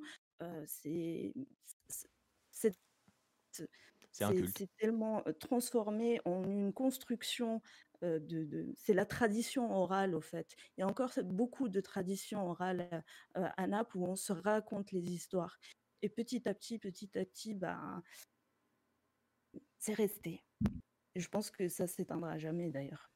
C'est 0.67 1.33
c 1.35 1.77
c 1.89 2.09
cette 2.51 2.75
C'est 2.75 2.75
un 2.75 2.83
c'est 3.48 3.48
culte. 4.21 4.59
c'est 4.59 4.69
tellement, 4.79 5.23
transformé 5.41 6.21
en 6.25 6.45
une 6.45 6.73
construction, 6.73 7.63
de 8.03 8.19
de 8.19 8.73
c'est 8.77 8.95
la 8.95 9.07
tradition 9.07 9.73
orale, 9.73 10.15
au 10.15 10.21
fait. 10.21 10.55
Il 10.77 10.81
y 10.83 10.85
a 10.85 10.87
encore 10.89 11.13
beaucoup 11.25 11.69
de 11.69 11.81
traditions 11.81 12.47
orales, 12.49 13.05
à 13.35 13.67
Naples 13.67 13.99
où 13.99 14.07
on 14.07 14.17
se 14.17 14.33
raconte 14.33 14.93
les 14.93 15.13
histoires 15.13 15.59
et 16.03 16.09
petit 16.09 16.49
à 16.49 16.55
petit, 16.55 16.79
petit 16.79 17.19
à 17.19 17.25
petit, 17.27 17.55
ben 17.55 18.03
c'est 19.79 19.95
resté 19.95 20.45
et 21.15 21.21
je 21.21 21.29
pense 21.31 21.51
que 21.51 21.69
ça 21.69 21.87
s'éteindra 21.87 22.39
jamais 22.39 22.71
d'ailleurs. 22.71 23.11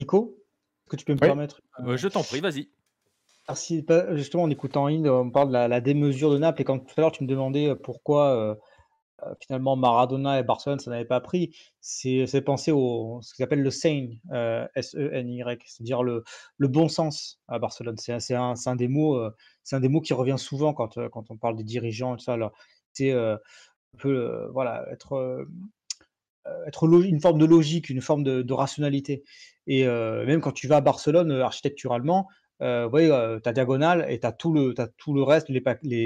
Nico, 0.00 0.44
est-ce 0.86 0.90
que 0.90 0.96
tu 0.96 1.04
peux 1.04 1.14
me 1.14 1.20
Oui. 1.20 1.28
permettre, 1.28 1.60
Heu, 1.80 1.92
heu 1.92 1.96
je 1.96 2.08
t'en 2.08 2.24
prie, 2.24 2.40
vas-y. 2.40 2.70
Pas 3.46 4.16
justement 4.16 4.44
en 4.44 4.50
écoutant 4.50 4.86
Inde, 4.86 5.06
on 5.06 5.30
parle 5.30 5.48
de 5.48 5.52
la 5.52 5.80
démesure 5.82 6.30
de 6.32 6.38
Naples 6.38 6.62
et 6.62 6.64
quand 6.64 6.78
tout 6.78 6.94
à 6.96 7.00
l'heure 7.02 7.12
tu 7.12 7.22
me 7.24 7.28
demandais, 7.28 7.66
heu, 7.68 7.76
pourquoi, 7.76 8.34
heu 8.34 8.56
heu, 9.26 9.34
finalement 9.40 9.76
Maradona 9.76 10.40
et 10.40 10.44
Barcelone 10.44 10.80
ça 10.80 10.90
n'avait 10.90 11.04
pas 11.06 11.20
pris, 11.20 11.56
c'est 11.80 12.26
penser 12.44 12.72
au 12.72 13.20
ce 13.22 13.34
qu'ils 13.34 13.44
appellent 13.44 13.62
le 13.62 13.70
heu, 14.32 14.68
S-E-N-Y, 14.76 15.60
c'est-à-dire 15.66 16.02
le 16.04 16.24
bon 16.68 16.88
sens 16.88 17.40
à 17.48 17.58
Barcelone. 17.58 17.96
C'est 17.98 18.34
un 18.34 18.76
des 18.76 18.88
mots, 18.88 19.20
c'est 19.64 19.76
un 19.76 19.80
des 19.80 19.88
mots 19.90 20.02
qui 20.02 20.14
revient 20.14 20.38
souvent 20.38 20.74
quand, 20.74 20.98
on 21.30 21.36
parle 21.38 21.56
des 21.56 21.64
dirigeants 21.64 22.14
et 22.14 22.18
tout 22.18 22.24
ça. 22.24 22.36
C'est, 22.94 23.12
un 23.12 23.38
peu, 23.98 24.48
voilà, 24.52 24.86
être, 24.92 25.46
être 26.66 26.86
une 27.04 27.20
forme 27.20 27.38
de 27.38 27.46
logique, 27.46 27.90
une 27.90 28.02
forme 28.02 28.24
de 28.24 28.54
rationalité 28.54 29.24
et 29.68 29.86
même 29.86 30.40
quand 30.42 30.52
tu 30.52 30.68
vas 30.68 30.76
à 30.78 30.82
Barcelone, 30.82 31.32
architecturalement, 31.32 32.28
ouais, 32.60 33.08
heu, 33.10 33.40
tu 33.42 33.48
as 33.48 33.52
diagonale 33.52 34.06
et 34.08 34.20
tu 34.20 34.26
as 34.26 34.32
as 34.82 34.88
tout 34.98 35.14
le 35.14 35.22
reste, 35.22 35.48
les 35.48 35.60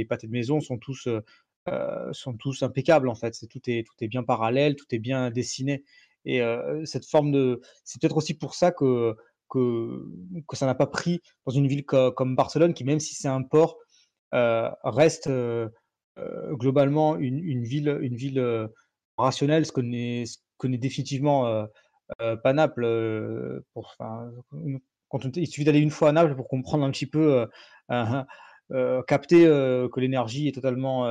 pâtés 0.05 0.27
de 0.27 0.33
maison 0.33 0.61
sont 0.61 0.79
tous, 0.79 1.07
heu 1.07 1.23
heu, 1.69 2.13
sont 2.13 2.35
tous 2.37 2.63
impeccables 2.63 3.09
en 3.09 3.15
fait. 3.15 3.35
C'est 3.35 3.47
tout 3.49 3.61
est 3.69 3.85
tout 3.87 3.95
est 4.05 4.09
bien 4.09 4.23
parallèle, 4.23 4.77
tout 4.77 4.87
est 4.93 4.99
bien 4.99 5.31
dessiné 5.31 5.85
et 6.25 6.41
heu, 6.43 6.85
cette 6.87 7.07
forme 7.07 7.33
de 7.33 7.61
c'est 7.85 8.01
peut-être 8.01 8.17
aussi 8.17 8.35
pour 8.35 8.55
ça 8.55 8.73
que 8.73 9.15
que 9.51 10.05
que 10.49 10.57
ça 10.57 10.67
n'a 10.67 10.75
pas 10.75 10.87
pris 10.87 11.21
dans 11.47 11.53
une 11.53 11.67
ville 11.69 11.85
co 11.87 12.13
comme 12.13 12.37
Barcelone 12.37 12.75
qui, 12.75 12.85
même 12.85 13.01
si 13.01 13.15
c'est 13.15 13.29
un 13.29 13.43
port, 13.43 13.79
reste, 14.85 15.29
globalement 16.53 17.17
une 17.19 17.63
ville 17.65 17.99
une 18.03 18.17
ville, 18.17 18.69
rationnelle, 19.19 19.67
ce 19.67 19.73
que 19.73 19.81
n'est 20.69 20.79
définitivement, 20.79 21.47
heu 21.49 21.67
heu, 22.23 22.37
pas 22.43 22.53
Naples, 22.55 23.63
pour 23.75 23.97
on 25.11 25.19
il 25.37 25.47
suffit 25.47 25.65
d'aller 25.65 25.81
une 25.81 25.91
fois 25.91 26.11
à 26.11 26.13
Naples 26.13 26.35
pour 26.37 26.49
comprendre 26.49 26.85
un 26.85 26.91
petit 26.91 27.07
peu, 27.07 27.43
heu, 27.43 27.49
hein, 27.89 28.27
heu, 28.73 29.03
capter, 29.07 29.45
que 29.45 30.01
l'énergie 30.01 30.49
est 30.49 30.53
totalement, 30.53 31.07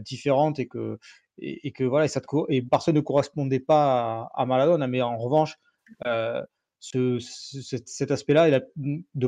différente 0.00 0.58
et 0.58 0.68
que 0.68 0.98
et 1.38 1.72
que 1.72 1.84
voilà 1.84 2.04
et 2.04 2.08
ça 2.08 2.20
te 2.20 2.26
et 2.50 2.60
ne 2.92 3.00
correspondait 3.00 3.60
pas 3.60 4.28
à 4.34 4.42
à 4.42 4.46
Maradona, 4.46 4.86
mais 4.88 5.02
en 5.02 5.16
revanche, 5.18 5.56
cet 6.80 8.10
aspect-là, 8.10 8.48
il 8.48 8.54
a 8.54 8.60
mmh, 8.76 8.98
de 9.14 9.26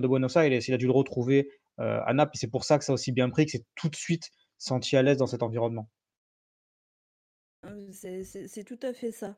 de 0.00 0.08
Buenos 0.08 0.36
Aires, 0.36 0.44
il 0.46 0.74
a 0.74 0.76
dû 0.78 0.86
le 0.86 0.92
retrouver, 0.92 1.48
à 1.78 2.12
Naples. 2.14 2.32
Et 2.36 2.38
c'est 2.38 2.50
pour 2.50 2.64
ça 2.64 2.78
que 2.78 2.84
ça 2.84 2.92
a 2.92 2.94
aussi 2.94 3.12
bien 3.12 3.30
pris, 3.30 3.44
que 3.46 3.52
c'est 3.52 3.64
tout 3.76 3.88
de 3.88 3.96
suite 3.96 4.30
senti 4.58 4.96
à 4.96 5.02
l'aise 5.02 5.18
dans 5.18 5.26
cet 5.26 5.42
environnement. 5.42 5.88
C'est 7.92 8.64
tout 8.64 8.78
à 8.82 8.92
fait 8.92 9.12
ça 9.12 9.36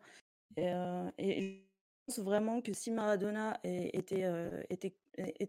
pense 2.07 2.19
vraiment 2.21 2.61
que 2.61 2.73
si 2.73 2.91
Maradona 2.91 3.59
é 3.65 3.91
était, 3.97 4.25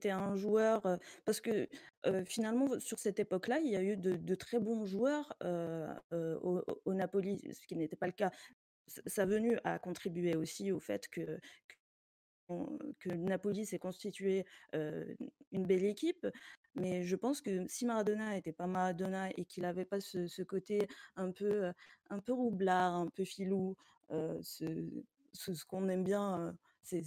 un 0.09 0.35
joueur, 0.35 0.85
heu 0.85 0.97
parce 1.25 1.41
que, 1.41 1.67
heu, 2.05 2.23
finalement, 2.25 2.79
sur 2.79 2.99
cette 2.99 3.19
époque-là, 3.19 3.59
il 3.59 3.69
y 3.71 3.75
a 3.75 3.83
eu 3.83 3.97
de 3.97 4.35
très 4.35 4.59
bons 4.59 4.85
joueurs, 4.85 5.33
au 6.11 6.93
Napoli, 6.93 7.41
ce 7.53 7.65
qui 7.67 7.75
n'était 7.75 7.95
pas 7.95 8.07
le 8.07 8.13
cas. 8.13 8.31
Sa 9.07 9.25
venue 9.25 9.57
a 9.63 9.79
contribué 9.79 10.35
aussi 10.35 10.71
au 10.71 10.79
fait 10.79 11.07
que 11.09 11.39
Napoli 13.07 13.65
s'est 13.65 13.79
constitué, 13.79 14.45
une 14.73 15.65
belle 15.65 15.85
équipe, 15.85 16.27
mais 16.75 17.03
je 17.03 17.15
pense 17.15 17.41
que 17.41 17.67
si 17.67 17.85
Maradona 17.85 18.37
était 18.37 18.53
pas 18.53 18.67
Maradona 18.67 19.29
et 19.37 19.45
qu'il 19.45 19.65
avait 19.65 19.85
pas 19.85 19.99
ce 19.99 20.43
côté 20.43 20.87
un 21.15 21.31
peu, 21.31 21.71
un 22.09 22.19
peu 22.19 22.33
roublard, 22.33 22.93
un 22.95 23.07
peu 23.07 23.23
filou, 23.25 23.75
ce 24.09 24.65
ce 25.35 25.65
qu'on 25.65 25.89
aime 25.89 26.03
bien, 26.03 26.57
c'est 26.83 27.03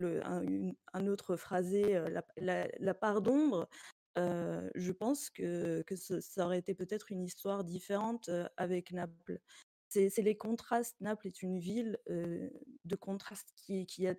un 0.00 1.06
autre 1.06 1.36
phrasé, 1.36 2.02
la 2.38 2.94
part 2.94 3.22
d'ombre, 3.22 3.68
je 4.16 4.92
pense 4.92 5.30
que, 5.30 5.84
ça 6.20 6.46
aurait 6.46 6.58
été 6.58 6.74
peut-être 6.74 7.10
une 7.10 7.22
histoire 7.22 7.64
différente 7.64 8.30
avec 8.56 8.92
Naples. 8.92 9.40
C'est 9.88 10.18
les 10.18 10.36
contrastes. 10.36 11.00
Naples 11.00 11.28
est 11.28 11.42
une 11.42 11.58
ville 11.58 11.98
de 12.06 12.96
contrastes 12.96 13.52
qui, 13.56 14.06
a 14.06 14.14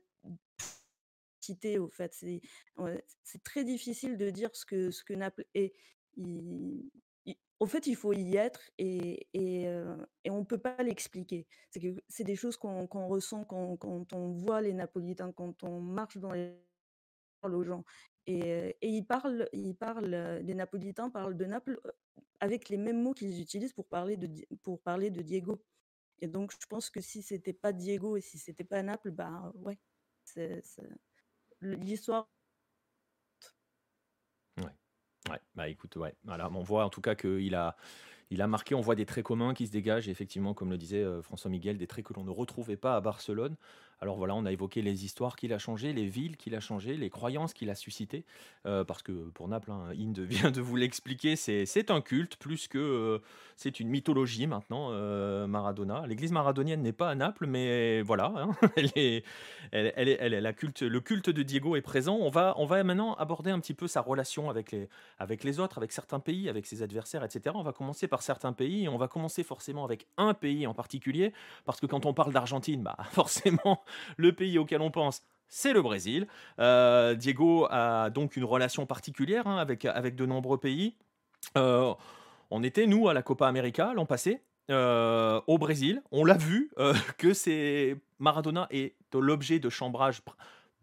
cité 1.41 1.79
au 1.79 1.89
fait. 1.89 2.13
C'est 2.13 3.43
très 3.43 3.63
difficile 3.63 4.17
de 4.17 4.29
dire 4.29 4.49
ce 4.53 4.65
que, 4.65 5.13
Naples 5.13 5.45
est. 5.53 5.73
au 7.59 7.65
fait, 7.65 7.87
il 7.87 7.95
faut 7.95 8.13
y 8.13 8.35
être 8.35 8.61
et, 8.77 9.27
euh, 9.35 9.95
on 10.29 10.39
ne 10.39 10.45
peut 10.45 10.57
pas 10.59 10.81
l'expliquer. 10.83 11.47
C'est 12.07 12.23
des 12.23 12.35
choses 12.35 12.57
qu'on 12.57 13.07
ressent 13.07 13.43
quand, 13.45 14.13
on 14.13 14.31
voit 14.33 14.61
les 14.61 14.73
Napolitains, 14.73 15.31
quand 15.31 15.63
on 15.63 15.81
marche 15.81 16.17
dans 16.17 16.31
les 16.31 16.53
parle 17.41 17.55
aux 17.55 17.63
gens. 17.63 17.83
Et, 18.25 18.43
euh, 18.43 18.71
et 18.81 18.89
ils 18.89 19.05
parlent, 19.05 19.47
ils 19.53 19.75
parlent, 19.75 20.13
euh, 20.13 20.39
les 20.39 20.53
Napolitains 20.53 21.09
parlent 21.09 21.37
de 21.37 21.45
Naples 21.45 21.79
avec 22.39 22.69
les 22.69 22.77
mêmes 22.77 23.01
mots 23.01 23.13
qu'ils 23.13 23.39
utilisent 23.41 23.73
pour 23.73 23.87
parler 23.87 24.17
de, 24.17 24.29
pour 24.63 24.81
parler 24.81 25.09
de 25.11 25.21
Diego. 25.21 25.63
Et 26.19 26.27
donc, 26.27 26.51
je 26.59 26.65
pense 26.67 26.89
que 26.89 27.01
si 27.01 27.21
c'était 27.21 27.53
pas 27.53 27.73
Diego 27.73 28.17
et 28.17 28.21
si 28.21 28.37
c'était 28.37 28.63
pas 28.63 28.83
Naples, 28.83 29.11
bah 29.11 29.51
ouais, 29.55 29.77
l'histoire. 31.61 32.27
Ouais, 35.29 35.39
bah 35.55 35.67
écoute. 35.67 35.97
Voilà, 36.25 36.49
on 36.53 36.61
voit 36.61 36.85
en 36.85 36.89
tout 36.89 37.01
cas 37.01 37.15
qu'il 37.15 37.55
a, 37.55 37.75
il 38.29 38.41
a 38.41 38.47
marqué, 38.47 38.75
on 38.75 38.81
voit 38.81 38.95
des 38.95 39.05
traits 39.05 39.25
communs 39.25 39.53
qui 39.53 39.67
se 39.67 39.71
dégagent, 39.71 40.07
et 40.07 40.11
effectivement, 40.11 40.53
comme 40.53 40.69
le 40.69 40.77
disait 40.77 41.03
euh, 41.03 41.21
François 41.21 41.51
Miguel, 41.51 41.77
des 41.77 41.87
traits 41.87 42.05
que 42.05 42.13
l'on 42.13 42.23
ne 42.23 42.31
retrouvait 42.31 42.77
pas 42.77 42.95
à 42.95 43.01
Barcelone. 43.01 43.55
Alors 43.99 44.17
voilà, 44.17 44.35
on 44.35 44.45
a 44.45 44.51
évoqué 44.51 44.81
les 44.81 45.05
histoires 45.05 45.35
qu'il 45.35 45.53
a 45.53 45.57
changées, 45.57 45.91
les 45.91 46.05
villes 46.05 46.37
qu'il 46.37 46.53
a 46.53 46.59
changées, 46.59 46.95
les 46.97 47.09
croyances 47.09 47.53
qu'il 47.53 47.69
a 47.69 47.75
suscitées, 47.75 48.25
euh, 48.67 48.83
parce 48.83 49.01
que 49.01 49.11
pour 49.29 49.47
Naples, 49.47 49.71
hein, 49.71 49.89
Inde 49.99 50.19
vient 50.19 50.51
de 50.51 50.61
vous 50.61 50.75
l'expliquer, 50.75 51.35
c'est 51.35 51.91
un 51.91 52.01
culte 52.01 52.35
plus 52.37 52.67
que 52.67 52.77
euh, 52.77 53.19
c'est 53.55 53.79
une 53.79 53.89
mythologie 53.89 54.45
maintenant, 54.45 54.89
euh, 54.91 55.47
Maradona. 55.47 56.05
L'église 56.05 56.31
maradonienne 56.31 56.83
n'est 56.83 56.93
pas 56.93 57.09
à 57.09 57.15
Naples, 57.15 57.47
mais 57.47 58.03
voilà, 58.03 58.33
hein, 58.35 58.51
elle 58.75 58.91
est, 58.95 59.23
elle 59.71 59.87
est, 60.09 60.17
elle 60.19 60.33
est 60.33 60.41
la 60.41 60.53
culte, 60.53 60.83
le 60.83 60.99
culte 60.99 61.31
de 61.31 61.41
Diego 61.41 61.75
est 61.75 61.81
présent. 61.81 62.17
On 62.21 62.29
va, 62.29 62.53
on 62.57 62.65
va 62.65 62.83
maintenant 62.83 63.15
aborder 63.15 63.49
un 63.49 63.59
petit 63.59 63.73
peu 63.73 63.87
sa 63.87 64.01
relation 64.01 64.49
avec 64.49 64.71
les, 64.71 64.89
avec 65.17 65.43
les 65.43 65.59
autres, 65.59 65.79
avec 65.79 65.91
certains 65.91 66.19
pays, 66.19 66.49
avec 66.49 66.67
ses 66.67 66.83
adversaires, 66.83 67.23
etc. 67.23 67.55
On 67.55 67.63
va 67.63 67.73
commencer 67.73 68.07
par 68.07 68.21
certains 68.21 68.53
pays 68.53 68.83
et 68.83 68.89
on 68.89 68.97
va 68.97 69.07
commencer 69.07 69.41
forcément 69.41 69.85
avec 69.85 70.05
un 70.17 70.35
pays 70.35 70.67
en 70.67 70.75
particulier, 70.75 71.33
parce 71.65 71.79
que 71.79 71.87
quand 71.87 72.05
on 72.05 72.13
parle 72.13 72.31
d'Argentine, 72.31 72.83
bah, 72.83 72.97
forcément, 73.11 73.83
le 74.17 74.33
pays 74.33 74.57
auquel 74.57 74.81
on 74.81 74.91
pense, 74.91 75.23
c'est 75.47 75.73
le 75.73 75.81
Brésil. 75.81 76.27
Euh, 76.59 77.15
Diego 77.15 77.67
a 77.69 78.09
donc 78.09 78.35
une 78.35 78.43
relation 78.43 78.85
particulière 78.85 79.47
hein, 79.47 79.57
avec, 79.57 79.85
avec 79.85 80.15
de 80.15 80.25
nombreux 80.25 80.57
pays. 80.57 80.95
Euh, 81.57 81.93
on 82.51 82.63
était, 82.63 82.87
nous, 82.87 83.07
à 83.07 83.13
la 83.13 83.21
Copa 83.21 83.47
América 83.47 83.93
l'an 83.93 84.05
passé. 84.05 84.41
euh, 84.69 85.39
au 85.47 85.57
Brésil, 85.57 86.01
on 86.11 86.25
l'a 86.25 86.37
vu 86.37 86.71
que 87.17 87.33
c'est 87.33 87.97
Maradona 88.19 88.67
est 88.69 88.95
l'objet 89.13 89.59
de 89.59 89.69
chambrage 89.69 90.21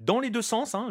dans 0.04 0.20
les 0.20 0.30
deux 0.30 0.42
sens. 0.42 0.74
hein. 0.74 0.90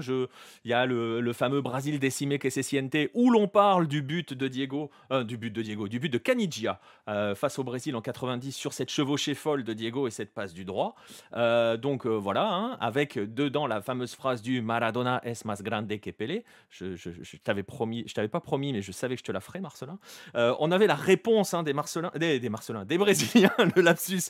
Il 0.66 0.72
y 0.72 0.74
a 0.74 0.86
le, 0.86 1.34
fameux 1.34 1.62
Brasil 1.62 2.00
décimé 2.00 2.40
que 2.40 2.50
siente 2.50 2.96
où 3.14 3.30
l'on 3.30 3.48
parle 3.48 3.88
du 3.88 4.02
but 4.02 4.34
de 4.34 4.48
Diego, 4.48 4.90
euh, 5.12 5.24
du 5.24 5.38
but 5.38 5.52
de 5.52 5.62
Diego, 5.62 5.88
du 5.88 6.00
but 6.00 6.10
de 6.10 6.18
Canigia 6.18 6.80
euh, 7.08 7.36
face 7.36 7.60
au 7.60 7.64
Brésil 7.64 7.96
en 7.96 8.02
90 8.02 8.52
sur 8.52 8.74
cette 8.74 8.90
chevauchée 8.90 9.36
folle 9.36 9.64
de 9.64 9.74
Diego 9.74 10.08
et 10.08 10.12
cette 10.12 10.34
passe 10.34 10.54
du 10.54 10.66
droit. 10.66 10.96
Euh, 11.36 11.78
donc 11.78 12.06
voilà, 12.06 12.54
hein, 12.54 12.78
avec 12.80 13.18
dedans 13.18 13.68
la 13.68 13.82
fameuse 13.82 14.16
phrase 14.16 14.42
du 14.42 14.62
Maradona 14.62 15.22
es 15.24 15.46
más 15.46 15.62
grande 15.62 15.88
que 16.00 16.12
Pelé. 16.12 16.44
Je, 16.70 16.96
je, 16.96 17.10
t'avais 17.44 17.64
promis, 17.64 18.04
je 18.08 18.14
t'avais 18.14 18.28
pas 18.28 18.40
promis, 18.40 18.74
mais 18.74 18.82
je 18.82 18.92
savais 18.92 19.16
que 19.16 19.20
je 19.20 19.26
te 19.26 19.32
la 19.32 19.40
ferais, 19.40 19.60
Marcelin. 19.60 20.00
On 20.34 20.72
avait 20.72 20.88
la 20.88 20.96
réponse 20.96 21.54
hein, 21.54 21.64
des 21.64 21.74
Marcelins, 21.74 22.12
des, 22.16 22.40
des 22.40 22.50
des 22.86 22.98
Brésiliens, 22.98 23.52
le 23.76 23.82
lapsus, 23.82 24.30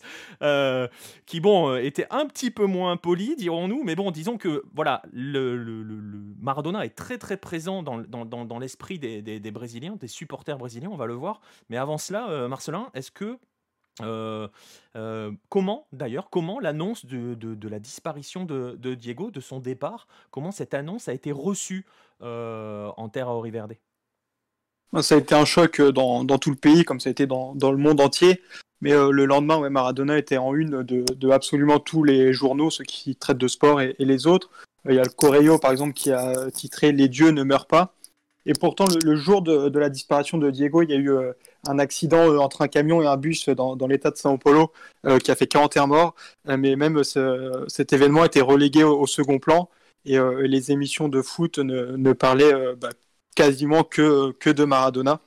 qui 1.25 1.39
bon 1.39 1.75
était 1.75 2.07
un 2.09 2.25
petit 2.25 2.51
peu 2.51 2.65
moins 2.65 2.97
poli, 2.97 3.35
dirons-nous, 3.35 3.83
mais 3.83 3.95
bon, 3.95 4.11
disons 4.11 4.37
que 4.37 4.63
voilà, 4.73 5.03
le, 5.11 6.33
Maradona 6.39 6.85
est 6.85 6.95
très 6.95 7.17
très 7.17 7.37
présent 7.37 7.83
dans, 7.83 8.59
l'esprit 8.59 8.99
des, 8.99 9.51
Brésiliens, 9.51 9.95
des 9.95 10.07
supporters 10.07 10.57
brésiliens, 10.57 10.89
on 10.91 10.97
va 10.97 11.05
le 11.05 11.13
voir. 11.13 11.41
Mais 11.69 11.77
avant 11.77 11.97
cela, 11.97 12.29
euh, 12.29 12.47
Marcelin, 12.47 12.89
est-ce 12.93 13.11
que 13.11 13.37
euh, 14.01 14.47
euh, 14.95 15.31
comment 15.49 15.85
d'ailleurs, 15.91 16.31
comment 16.31 16.59
l'annonce 16.59 17.05
de, 17.05 17.67
la 17.67 17.79
disparition 17.79 18.45
de, 18.45 18.95
Diego, 18.95 19.29
de 19.29 19.39
son 19.39 19.59
départ, 19.59 20.07
comment 20.31 20.51
cette 20.51 20.73
annonce 20.73 21.07
a 21.07 21.13
été 21.13 21.31
reçue 21.31 21.85
en 22.19 23.09
terre 23.11 23.27
à 23.29 23.35
Oriverde 23.35 23.75
Ça 25.01 25.15
a 25.15 25.17
été 25.19 25.35
un 25.35 25.45
choc 25.45 25.81
dans, 25.81 26.25
tout 26.39 26.49
le 26.49 26.55
pays, 26.55 26.83
comme 26.83 26.99
ça 26.99 27.09
a 27.09 27.11
été 27.11 27.27
dans 27.27 27.53
le 27.53 27.77
monde 27.77 28.01
entier. 28.01 28.41
Mais 28.83 28.91
euh, 28.91 29.11
le 29.11 29.25
lendemain, 29.25 29.69
Maradona 29.69 30.17
était 30.17 30.35
en 30.35 30.53
une 30.53 30.83
de, 30.83 31.29
absolument 31.29 31.79
tous 31.79 32.03
les 32.03 32.33
journaux, 32.33 32.69
ceux 32.69 32.83
qui 32.83 33.15
traitent 33.15 33.37
de 33.37 33.47
sport 33.47 33.79
et, 33.79 33.95
les 33.97 34.27
autres. 34.27 34.49
Euh, 34.87 34.91
Il 34.91 34.95
y 34.95 34.99
a 34.99 35.03
le 35.03 35.09
Correio, 35.09 35.57
par 35.57 35.71
exemple, 35.71 35.93
qui 35.93 36.11
a 36.11 36.51
titré 36.51 36.91
Les 36.91 37.07
dieux 37.07 37.29
ne 37.29 37.43
meurent 37.43 37.67
pas. 37.67 37.95
Et 38.45 38.51
pourtant, 38.51 38.85
le, 39.05 39.15
jour 39.15 39.41
de, 39.41 39.79
la 39.79 39.89
disparition 39.89 40.37
de 40.37 40.51
Diego, 40.51 40.81
il 40.81 40.89
y 40.89 40.93
a 40.93 40.97
eu 40.97 41.11
euh, 41.11 41.31
un 41.65 41.79
accident 41.79 42.37
entre 42.39 42.61
un 42.61 42.67
camion 42.67 43.01
et 43.01 43.07
un 43.07 43.15
bus 43.15 43.47
dans, 43.47 43.77
l'état 43.87 44.11
de 44.11 44.17
São 44.17 44.37
Paulo 44.37 44.73
qui 45.23 45.31
a 45.31 45.35
fait 45.35 45.47
41 45.47 45.87
morts. 45.87 46.15
Mais 46.45 46.75
même 46.75 47.05
ce- 47.05 47.63
cet 47.69 47.93
événement 47.93 48.25
été 48.25 48.41
relégué 48.41 48.83
au, 48.83 49.07
second 49.07 49.39
plan. 49.39 49.69
Et 50.03 50.17
les 50.41 50.73
émissions 50.73 51.07
de 51.07 51.21
foot 51.21 51.57
ne, 51.59 52.11
parlaient 52.11 52.75
bah, 52.75 52.89
quasiment 53.33 53.85
que, 53.85 54.31
que 54.33 54.49
de 54.49 54.65
Maradona. 54.65 55.21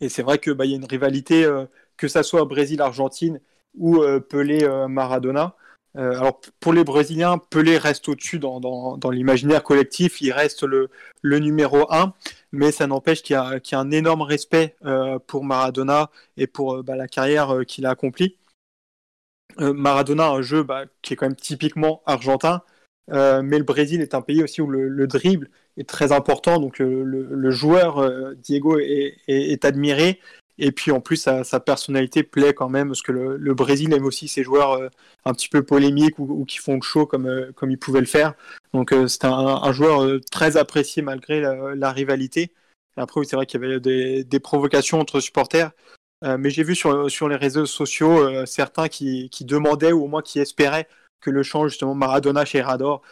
Et 0.00 0.08
c'est 0.08 0.24
vrai 0.24 0.40
qu'il 0.40 0.54
bah, 0.54 0.64
y 0.64 0.72
a 0.72 0.76
une 0.76 0.84
rivalité, 0.84 1.48
que 1.96 2.08
ça 2.08 2.22
soit 2.22 2.44
Brésil-Argentine 2.44 3.40
ou 3.76 4.02
euh, 4.02 4.20
Pelé-Maradona. 4.20 5.56
Euh, 5.96 6.18
alors 6.18 6.40
pour 6.58 6.72
les 6.72 6.82
Brésiliens, 6.82 7.38
Pelé 7.38 7.78
reste 7.78 8.08
au-dessus 8.08 8.38
dans, 8.38 8.98
l'imaginaire 9.12 9.62
collectif, 9.62 10.20
il 10.20 10.32
reste 10.32 10.64
le, 10.64 10.90
numéro 11.22 11.92
un, 11.92 12.14
mais 12.52 12.72
ça 12.72 12.86
n'empêche 12.86 13.22
qu'il 13.22 13.34
y, 13.34 13.36
a- 13.36 13.78
un 13.78 13.90
énorme 13.90 14.22
respect 14.22 14.76
euh, 14.84 15.18
pour 15.20 15.44
Maradona 15.44 16.10
et 16.36 16.46
pour 16.46 16.74
euh, 16.74 16.82
bah, 16.82 16.96
la 16.96 17.06
carrière 17.06 17.54
euh, 17.54 17.64
qu'il 17.64 17.86
a 17.86 17.90
accomplie. 17.90 18.36
Euh, 19.60 19.72
Maradona 19.72 20.30
un 20.30 20.42
jeu 20.42 20.64
bah, 20.64 20.84
qui 21.00 21.12
est 21.12 21.16
quand 21.16 21.26
même 21.26 21.36
typiquement 21.36 22.02
argentin, 22.06 22.62
euh, 23.12 23.42
mais 23.42 23.58
le 23.58 23.64
Brésil 23.64 24.00
est 24.00 24.14
un 24.14 24.22
pays 24.22 24.42
aussi 24.42 24.60
où 24.62 24.66
le, 24.66 24.88
le 24.88 25.06
dribble 25.06 25.48
est 25.76 25.88
très 25.88 26.10
important, 26.10 26.58
donc 26.58 26.80
le, 26.80 27.50
joueur 27.50 27.98
euh, 27.98 28.34
Diego 28.34 28.78
est 28.80 29.64
admiré, 29.64 30.20
et 30.58 30.72
puis 30.72 30.90
en 30.90 31.00
plus 31.00 31.16
sa, 31.16 31.60
personnalité 31.60 32.22
plaît 32.22 32.54
quand 32.54 32.68
même, 32.68 32.88
parce 32.88 33.02
que 33.02 33.12
le, 33.12 33.54
Brésil 33.54 33.92
aime 33.92 34.04
aussi 34.04 34.28
ses 34.28 34.44
joueurs 34.44 34.72
euh, 34.72 34.88
un 35.24 35.32
petit 35.32 35.48
peu 35.48 35.62
polémiques 35.64 36.18
ou, 36.18 36.44
qui 36.44 36.58
font 36.58 36.74
le 36.76 36.82
show 36.82 37.06
comme, 37.06 37.26
euh, 37.26 37.52
comme 37.52 37.70
il 37.70 37.78
pouvait 37.78 38.00
le 38.00 38.06
faire. 38.06 38.34
Donc 38.72 38.92
euh, 38.92 39.08
c'est 39.08 39.24
un, 39.24 39.72
joueur 39.72 40.02
euh, 40.02 40.20
très 40.30 40.56
apprécié 40.56 41.02
malgré 41.02 41.40
la, 41.40 41.92
rivalité. 41.92 42.52
Après, 42.96 43.24
c'est 43.24 43.36
vrai 43.36 43.46
qu'il 43.46 43.60
y 43.60 43.64
avait 43.64 43.80
des, 43.80 44.40
provocations 44.40 45.00
entre 45.00 45.20
supporters. 45.20 45.70
Mais 46.22 46.48
j'ai 46.48 46.62
vu 46.62 46.74
sur, 46.74 47.10
sur 47.10 47.28
les 47.28 47.36
réseaux 47.36 47.66
sociaux 47.66 48.46
certains 48.46 48.88
qui, 48.88 49.28
qui 49.28 49.44
demandaient 49.44 49.92
ou 49.92 50.04
au 50.04 50.06
moins 50.06 50.22
qui 50.22 50.38
espéraient 50.38 50.88
que 51.20 51.28
le 51.28 51.42
chant 51.42 51.68
justement 51.68 51.94
Maradona 51.94 52.46
chez 52.46 52.62
Rador 52.62 53.02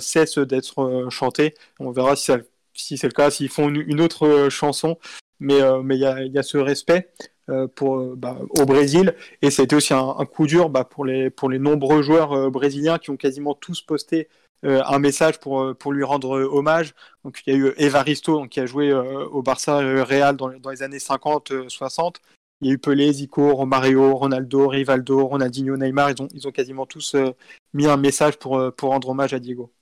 cesse 0.00 0.38
d'être 0.38 1.06
chanté. 1.10 1.54
On 1.78 1.92
verra 1.92 2.16
si, 2.16 2.32
si 2.74 2.98
c'est 2.98 3.06
le 3.06 3.12
cas, 3.12 3.30
s'ils 3.30 3.50
font 3.50 3.68
une, 3.68 4.00
autre 4.00 4.48
chanson. 4.50 4.98
Mais 5.40 5.60
euh, 5.62 5.82
mais 5.82 5.96
il 5.96 6.00
y, 6.00 6.06
a, 6.06 6.22
il 6.22 6.32
y 6.32 6.38
a 6.38 6.42
ce 6.42 6.58
respect 6.58 7.10
euh, 7.48 7.66
pour, 7.68 7.98
euh, 7.98 8.14
bah, 8.16 8.38
au 8.50 8.64
Brésil. 8.66 9.14
Et 9.42 9.50
ça 9.50 9.62
a 9.62 9.64
été 9.64 9.74
aussi 9.76 9.94
un, 9.94 10.14
un 10.18 10.26
coup 10.26 10.46
dur 10.46 10.70
bah, 10.70 10.84
pour, 10.84 11.04
les, 11.04 11.30
pour 11.30 11.48
les 11.50 11.58
nombreux 11.58 12.02
joueurs 12.02 12.32
euh, 12.32 12.50
brésiliens 12.50 12.98
qui 12.98 13.10
ont 13.10 13.16
quasiment 13.16 13.54
tous 13.54 13.82
posté 13.82 14.28
euh, 14.64 14.82
un 14.86 14.98
message 14.98 15.40
pour, 15.40 15.74
pour 15.76 15.92
lui 15.92 16.04
rendre 16.04 16.30
hommage. 16.52 16.94
Donc 17.24 17.42
il 17.46 17.52
y 17.52 17.56
a 17.56 17.58
eu 17.58 17.72
Evaristo 17.78 18.34
donc, 18.38 18.50
qui 18.50 18.60
a 18.60 18.66
joué 18.66 18.90
euh, 18.90 19.26
au 19.28 19.42
Barça 19.42 19.78
euh, 19.80 20.04
Real 20.04 20.36
dans, 20.36 20.50
dans 20.58 20.70
les 20.70 20.82
années 20.82 20.98
50-60. 20.98 22.16
Il 22.60 22.68
y 22.68 22.70
a 22.70 22.74
eu 22.74 22.78
Pelé, 22.78 23.10
Zico, 23.12 23.54
Romario, 23.54 24.14
Ronaldo, 24.16 24.68
Rivaldo, 24.68 25.26
Ronaldinho, 25.26 25.76
Neymar. 25.78 26.10
Ils 26.10 26.22
ont, 26.22 26.28
ils 26.34 26.46
ont 26.46 26.52
quasiment 26.52 26.84
tous 26.86 27.14
euh, 27.14 27.32
mis 27.72 27.86
un 27.86 27.96
message 27.96 28.38
pour, 28.38 28.72
pour 28.74 28.90
rendre 28.90 29.08
hommage 29.08 29.32
à 29.32 29.38
Diego. 29.38 29.72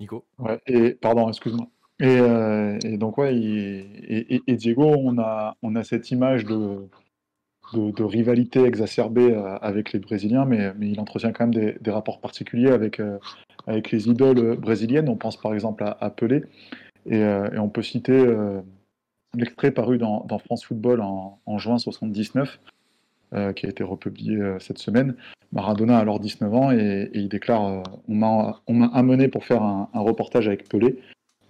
Nico? 0.00 0.24
Ouais, 0.38 0.60
et 0.66 0.94
pardon, 0.94 1.28
excuse-moi. 1.28 1.68
Et, 2.00 2.18
euh, 2.18 2.78
et 2.82 2.96
donc 2.96 3.18
ouais, 3.18 3.36
et, 3.36 4.56
Diego, 4.56 4.84
on 4.84 5.18
a, 5.18 5.56
on 5.62 5.76
a 5.76 5.84
cette 5.84 6.10
image 6.10 6.46
de, 6.46 6.88
de, 7.74 8.02
rivalité 8.02 8.64
exacerbée 8.64 9.34
euh, 9.34 9.58
avec 9.58 9.92
les 9.92 9.98
Brésiliens, 9.98 10.46
mais, 10.46 10.72
mais 10.78 10.88
il 10.88 10.98
entretient 10.98 11.32
quand 11.32 11.44
même 11.46 11.54
des, 11.54 11.76
des 11.78 11.90
rapports 11.90 12.20
particuliers 12.20 12.70
avec, 12.70 13.00
euh, 13.00 13.18
avec 13.66 13.90
les 13.90 14.08
idoles 14.08 14.56
brésiliennes. 14.56 15.10
On 15.10 15.16
pense 15.16 15.36
par 15.36 15.52
exemple 15.52 15.84
à, 15.84 16.10
Pelé, 16.10 16.44
et, 17.04 17.22
on 17.58 17.68
peut 17.68 17.82
citer 17.82 18.26
l'extrait 19.34 19.70
paru 19.70 19.98
dans, 19.98 20.26
France 20.38 20.64
Football 20.64 21.02
en, 21.02 21.38
en 21.44 21.58
juin 21.58 21.76
79, 21.76 22.60
euh, 23.34 23.52
qui 23.52 23.66
a 23.66 23.68
été 23.68 23.84
republié 23.84 24.38
cette 24.58 24.78
semaine. 24.78 25.16
Maradona 25.52 25.98
a 25.98 26.00
alors 26.00 26.18
19 26.18 26.54
ans 26.54 26.72
et, 26.72 27.10
il 27.12 27.28
déclare 27.28 27.82
On 28.08 28.14
m'a 28.14 28.86
amené 28.94 29.28
pour 29.28 29.44
faire 29.44 29.62
un 29.62 29.88
reportage 29.94 30.48
avec 30.48 30.66
Pelé 30.66 30.98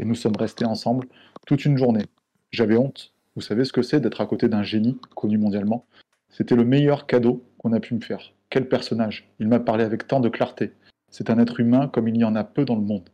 et 0.00 0.04
nous 0.04 0.14
sommes 0.14 0.36
restés 0.36 0.64
ensemble 0.64 1.06
toute 1.46 1.64
une 1.64 1.76
journée. 1.76 2.06
J'avais 2.50 2.76
honte. 2.76 3.12
Vous 3.36 3.42
savez 3.42 3.64
ce 3.64 3.72
que 3.72 3.82
c'est 3.82 4.00
d'être 4.00 4.20
à 4.20 4.26
côté 4.26 4.48
d'un 4.48 4.62
génie 4.62 4.98
connu 5.14 5.38
mondialement? 5.38 5.86
C'était 6.30 6.56
le 6.56 6.64
meilleur 6.64 7.06
cadeau 7.06 7.44
qu'on 7.58 7.72
a 7.72 7.80
pu 7.80 7.94
me 7.94 8.00
faire. 8.00 8.32
Quel 8.48 8.68
personnage 8.68 9.28
Il 9.38 9.48
m'a 9.48 9.60
parlé 9.60 9.84
avec 9.84 10.08
tant 10.08 10.20
de 10.20 10.28
clarté. 10.28 10.72
C'est 11.10 11.30
un 11.30 11.38
être 11.38 11.60
humain 11.60 11.86
comme 11.86 12.08
il 12.08 12.16
y 12.16 12.24
en 12.24 12.34
a 12.34 12.44
peu 12.44 12.64
dans 12.64 12.76
le 12.76 12.80
monde. 12.80 13.10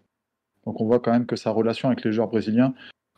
Donc 0.64 0.80
on 0.80 0.86
voit 0.86 1.00
quand 1.00 1.12
même 1.12 1.26
que 1.26 1.36
sa 1.36 1.50
relation 1.50 1.88
avec 1.88 2.04
les 2.04 2.12
joueurs 2.12 2.28
brésiliens 2.28 2.72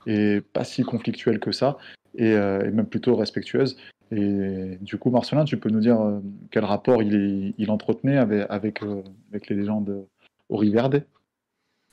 est 0.06 0.40
pas 0.40 0.64
si 0.64 0.82
conflictuelle 0.82 1.38
que 1.38 1.52
ça 1.52 1.76
et, 2.16 2.32
euh, 2.32 2.70
même 2.72 2.86
plutôt 2.86 3.16
respectueuse. 3.16 3.76
Et 4.10 4.78
du 4.80 4.96
coup, 4.96 5.10
Marcelin, 5.10 5.44
tu 5.44 5.58
peux 5.58 5.68
nous 5.68 5.80
dire 5.80 6.00
euh, 6.00 6.20
quel 6.50 6.64
rapport 6.64 7.02
il, 7.02 7.70
entretenait 7.70 8.16
avec, 8.16 8.46
avec, 8.48 8.82
euh, 8.82 9.02
les 9.32 9.56
légendes 9.56 10.06
Oriverde? 10.48 11.04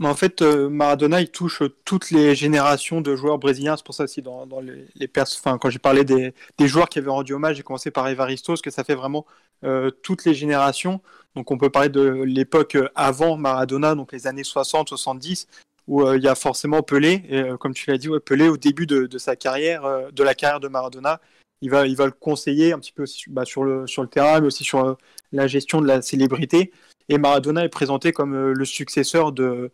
En 0.03 0.13
fait, 0.13 0.41
euh, 0.41 0.69
Maradona, 0.69 1.21
il 1.21 1.29
touche 1.29 1.63
toutes 1.85 2.11
les 2.11 2.35
générations 2.35 2.99
de 2.99 3.15
joueurs 3.15 3.37
brésiliens. 3.37 3.77
C'est 3.77 3.85
pour 3.85 3.95
ça 3.95 4.03
aussi, 4.03 4.21
dans, 4.21 4.45
les, 4.61 4.87
les 4.95 5.09
enfin, 5.17 5.57
quand 5.57 5.69
j'ai 5.69 5.79
parlé 5.79 6.03
des, 6.03 6.33
joueurs 6.59 6.89
qui 6.89 6.99
avaient 6.99 7.09
rendu 7.09 7.33
hommage, 7.33 7.55
j'ai 7.55 7.63
commencé 7.63 7.91
par 7.91 8.07
Evaristo, 8.09 8.53
parce 8.53 8.61
que 8.61 8.71
ça 8.71 8.83
fait 8.83 8.95
vraiment 8.95 9.25
euh, 9.63 9.91
toutes 10.03 10.25
les 10.25 10.33
générations. 10.33 11.01
Donc, 11.35 11.49
on 11.51 11.57
peut 11.57 11.69
parler 11.69 11.89
de 11.89 12.01
l'époque 12.01 12.75
euh, 12.75 12.89
avant 12.95 13.37
Maradona, 13.37 13.95
donc 13.95 14.11
les 14.11 14.27
années 14.27 14.41
60-70, 14.41 15.47
où 15.87 16.01
euh, 16.01 16.17
il 16.17 16.23
y 16.23 16.27
a 16.27 16.35
forcément 16.35 16.83
Pelé. 16.83 17.55
Comme 17.59 17.73
tu 17.73 17.89
l'as 17.89 17.97
dit, 17.97 18.09
Pelé, 18.25 18.49
au 18.49 18.57
début 18.57 18.87
de, 18.87 19.17
sa 19.17 19.37
carrière, 19.37 20.11
de 20.11 20.23
la 20.23 20.35
carrière 20.35 20.59
de 20.59 20.67
Maradona, 20.67 21.21
il 21.61 21.69
va, 21.69 21.85
le 21.85 22.11
conseiller 22.11 22.73
un 22.73 22.79
petit 22.79 22.91
peu 22.91 23.03
aussi, 23.03 23.29
bah, 23.29 23.45
sur, 23.45 23.63
le, 23.63 23.87
sur 23.87 24.01
le 24.01 24.09
terrain, 24.09 24.41
mais 24.41 24.47
aussi 24.47 24.65
sur 24.65 24.97
la 25.31 25.47
gestion 25.47 25.81
de 25.81 25.87
la 25.87 26.01
célébrité. 26.01 26.73
Et 27.09 27.17
Maradona 27.17 27.63
est 27.63 27.69
présenté 27.69 28.11
comme 28.11 28.33
euh, 28.33 28.53
le 28.53 28.65
successeur 28.65 29.31
de, 29.31 29.71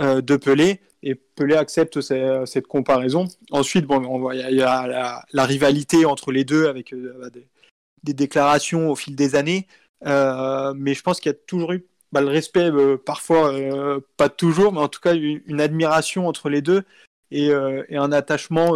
euh, 0.00 0.20
de 0.20 0.36
Pelé 0.36 0.80
et 1.02 1.14
Pelé 1.14 1.54
accepte 1.54 2.00
cette 2.00 2.66
comparaison. 2.66 3.26
Ensuite, 3.50 3.86
bon, 3.86 4.30
il 4.32 4.38
y 4.38 4.62
a, 4.62 5.22
la, 5.32 5.44
rivalité 5.44 6.06
entre 6.06 6.32
les 6.32 6.44
deux 6.44 6.66
avec 6.66 6.92
euh, 6.92 7.14
bah, 7.20 7.28
des, 8.02 8.14
déclarations 8.14 8.90
au 8.90 8.96
fil 8.96 9.14
des 9.14 9.34
années, 9.34 9.66
mais 10.02 10.94
je 10.94 11.02
pense 11.02 11.20
qu'il 11.20 11.30
y 11.30 11.34
a 11.34 11.38
toujours 11.46 11.72
eu 11.72 11.84
bah, 12.12 12.20
le 12.20 12.28
respect, 12.28 12.70
parfois 13.04 13.52
pas 14.16 14.28
toujours, 14.28 14.72
mais 14.72 14.80
en 14.80 14.88
tout 14.88 15.00
cas 15.00 15.14
une, 15.14 15.60
admiration 15.60 16.26
entre 16.26 16.48
les 16.48 16.62
deux 16.62 16.84
et, 17.30 17.52
un 17.52 18.12
attachement 18.12 18.74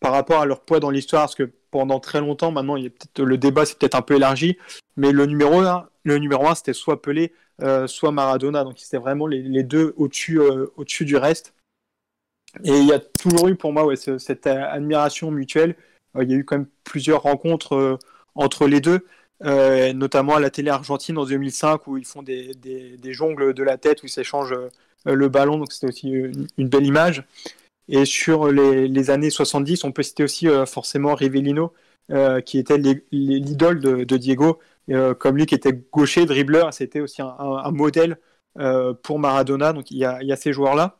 par 0.00 0.12
rapport 0.12 0.40
à 0.40 0.46
leur 0.46 0.60
poids 0.60 0.80
dans 0.80 0.90
l'histoire, 0.90 1.22
parce 1.22 1.34
que 1.34 1.50
pendant 1.70 2.00
très 2.00 2.20
longtemps, 2.20 2.50
maintenant, 2.50 2.76
le 2.76 3.36
débat 3.36 3.66
s'est 3.66 3.74
peut-être 3.78 3.94
un 3.94 4.02
peu 4.02 4.16
élargi, 4.16 4.58
mais 4.96 5.12
le 5.12 5.26
numéro 5.26 5.60
1, 5.60 5.88
le 6.04 6.18
numéro 6.18 6.46
un 6.46 6.54
c'était 6.54 6.72
soit 6.72 7.02
Pelé, 7.02 7.32
euh, 7.62 7.86
soit 7.86 8.12
Maradona, 8.12 8.64
donc 8.64 8.78
c'était 8.78 8.98
vraiment 8.98 9.26
les, 9.26 9.62
deux 9.62 9.92
au-dessus 9.96 10.40
euh, 10.40 10.66
au-dessus 10.76 11.04
du 11.04 11.16
reste. 11.16 11.54
Et 12.64 12.70
il 12.70 12.86
y 12.86 12.92
a 12.92 12.98
toujours 12.98 13.48
eu 13.48 13.56
pour 13.56 13.72
moi 13.72 13.94
cette 13.96 14.46
euh, 14.46 14.64
admiration 14.70 15.30
mutuelle. 15.30 15.76
Il 16.18 16.30
y 16.30 16.34
a 16.34 16.36
eu 16.36 16.44
quand 16.44 16.56
même 16.56 16.68
plusieurs 16.84 17.22
rencontres 17.22 17.98
entre 18.34 18.66
les 18.66 18.80
deux, 18.80 19.06
notamment 19.94 20.36
à 20.36 20.40
la 20.40 20.50
télé 20.50 20.70
argentine 20.70 21.18
en 21.18 21.26
2005 21.26 21.86
où 21.86 21.96
ils 21.98 22.06
font 22.06 22.22
des, 22.22 22.54
des- 22.54 23.12
jongles 23.12 23.52
de 23.52 23.62
la 23.62 23.76
tête, 23.76 24.02
où 24.02 24.06
ils 24.06 24.10
s'échangent 24.10 24.56
le 25.04 25.28
ballon, 25.28 25.58
donc 25.58 25.70
c'était 25.70 25.86
aussi 25.86 26.08
une 26.08 26.68
belle 26.68 26.86
image. 26.86 27.24
Et 27.88 28.04
sur 28.04 28.48
les, 28.52 29.10
années 29.10 29.30
70, 29.30 29.84
on 29.84 29.92
peut 29.92 30.02
citer 30.02 30.22
aussi 30.22 30.46
euh, 30.48 30.66
forcément 30.66 31.14
Rivellino, 31.14 31.72
euh, 32.10 32.40
qui 32.40 32.58
était 32.58 32.78
l'idole 33.12 33.80
de, 33.80 34.16
Diego, 34.16 34.60
euh, 34.90 35.14
comme 35.14 35.36
lui 35.36 35.46
qui 35.46 35.54
était 35.54 35.72
gaucher, 35.72 36.26
dribbleur, 36.26 36.72
c'était 36.74 37.00
aussi 37.00 37.22
un, 37.22 37.70
modèle 37.70 38.18
pour 39.02 39.18
Maradona. 39.18 39.72
Donc 39.72 39.90
il 39.90 39.98
y 39.98 40.04
a, 40.04 40.36
ces 40.36 40.52
joueurs-là. 40.52 40.98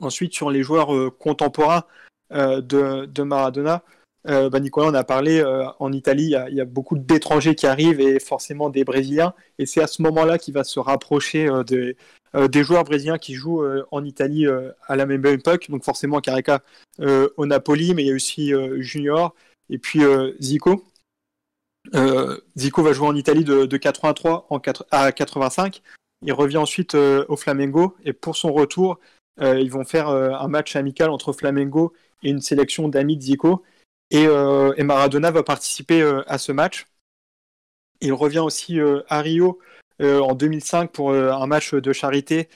Ensuite, 0.00 0.32
sur 0.34 0.50
les 0.50 0.62
joueurs 0.62 1.16
contemporains 1.18 1.84
de 2.30 3.22
Maradona, 3.22 3.82
euh, 4.28 4.50
bah, 4.50 4.60
Nicolas 4.60 4.88
en 4.88 4.94
a 4.94 5.04
parlé, 5.04 5.40
euh, 5.40 5.64
en 5.78 5.92
Italie, 5.92 6.34
il 6.48 6.54
y 6.54 6.60
a, 6.60 6.64
beaucoup 6.64 6.98
d'étrangers 6.98 7.54
qui 7.54 7.66
arrivent 7.66 8.00
et 8.00 8.20
forcément 8.20 8.68
des 8.68 8.84
Brésiliens. 8.84 9.32
Et 9.58 9.66
c'est 9.66 9.82
à 9.82 9.86
ce 9.86 10.02
moment-là 10.02 10.38
qu'il 10.38 10.54
va 10.54 10.64
se 10.64 10.78
rapprocher 10.78 11.48
euh, 11.48 12.48
des, 12.48 12.62
joueurs 12.62 12.84
brésiliens 12.84 13.18
qui 13.18 13.34
jouent 13.34 13.64
en 13.90 14.04
Italie 14.04 14.46
à 14.86 14.96
la 14.96 15.06
même 15.06 15.24
époque. 15.26 15.70
Donc 15.70 15.84
forcément 15.84 16.20
Caraca 16.20 16.62
euh, 17.00 17.28
au 17.36 17.46
Napoli, 17.46 17.94
mais 17.94 18.02
il 18.02 18.08
y 18.08 18.12
a 18.12 18.14
aussi 18.14 18.52
Junior 18.78 19.34
et 19.70 19.78
puis 19.78 20.00
Zico. 20.40 20.84
Zico 22.56 22.82
va 22.82 22.92
jouer 22.92 23.08
en 23.08 23.16
Italie 23.16 23.44
de, 23.44 23.64
de 23.64 23.76
83 23.78 24.46
en 24.50 24.60
4 24.60 24.86
à 24.90 25.10
85. 25.10 25.82
Il 26.26 26.32
revient 26.32 26.58
ensuite 26.58 26.94
au 26.94 27.36
Flamengo 27.36 27.96
et 28.04 28.12
pour 28.12 28.36
son 28.36 28.52
retour, 28.52 28.98
ils 29.40 29.70
vont 29.70 29.84
faire 29.84 30.08
un 30.08 30.48
match 30.48 30.76
amical 30.76 31.08
entre 31.08 31.32
Flamengo 31.32 31.94
et 32.22 32.28
une 32.28 32.42
sélection 32.42 32.88
d'amis 32.88 33.16
de 33.16 33.22
Zico. 33.22 33.62
Et, 34.10 34.26
euh, 34.26 34.72
et 34.76 34.84
Maradona 34.84 35.30
va 35.30 35.42
participer 35.42 36.00
euh, 36.00 36.22
à 36.26 36.38
ce 36.38 36.52
match. 36.52 36.86
Il 38.00 38.12
revient 38.12 38.38
aussi 38.38 38.80
euh, 38.80 39.02
à 39.08 39.20
Rio 39.20 39.58
en 40.00 40.34
2005 40.36 40.92
pour 40.92 41.12
un 41.12 41.46
match 41.48 41.74
de 41.74 41.92
charité 41.92 42.48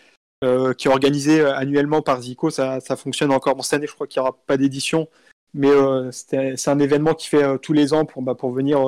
qui 0.42 0.86
est 0.86 0.90
organisé 0.92 1.40
annuellement 1.40 2.00
par 2.00 2.22
Zico. 2.22 2.50
Ça, 2.50 2.78
fonctionne 2.96 3.32
encore. 3.32 3.64
Cette 3.64 3.74
année, 3.74 3.88
je 3.88 3.94
crois 3.94 4.06
qu'il 4.06 4.22
n'y 4.22 4.28
aura 4.28 4.38
pas 4.46 4.56
d'édition, 4.56 5.08
mais 5.52 5.72
c'est 6.12 6.68
un 6.68 6.78
événement 6.78 7.14
qui 7.14 7.26
fait 7.26 7.58
tous 7.58 7.72
les 7.72 7.94
ans 7.94 8.04
pour, 8.04 8.22
bah, 8.22 8.36
venir 8.40 8.78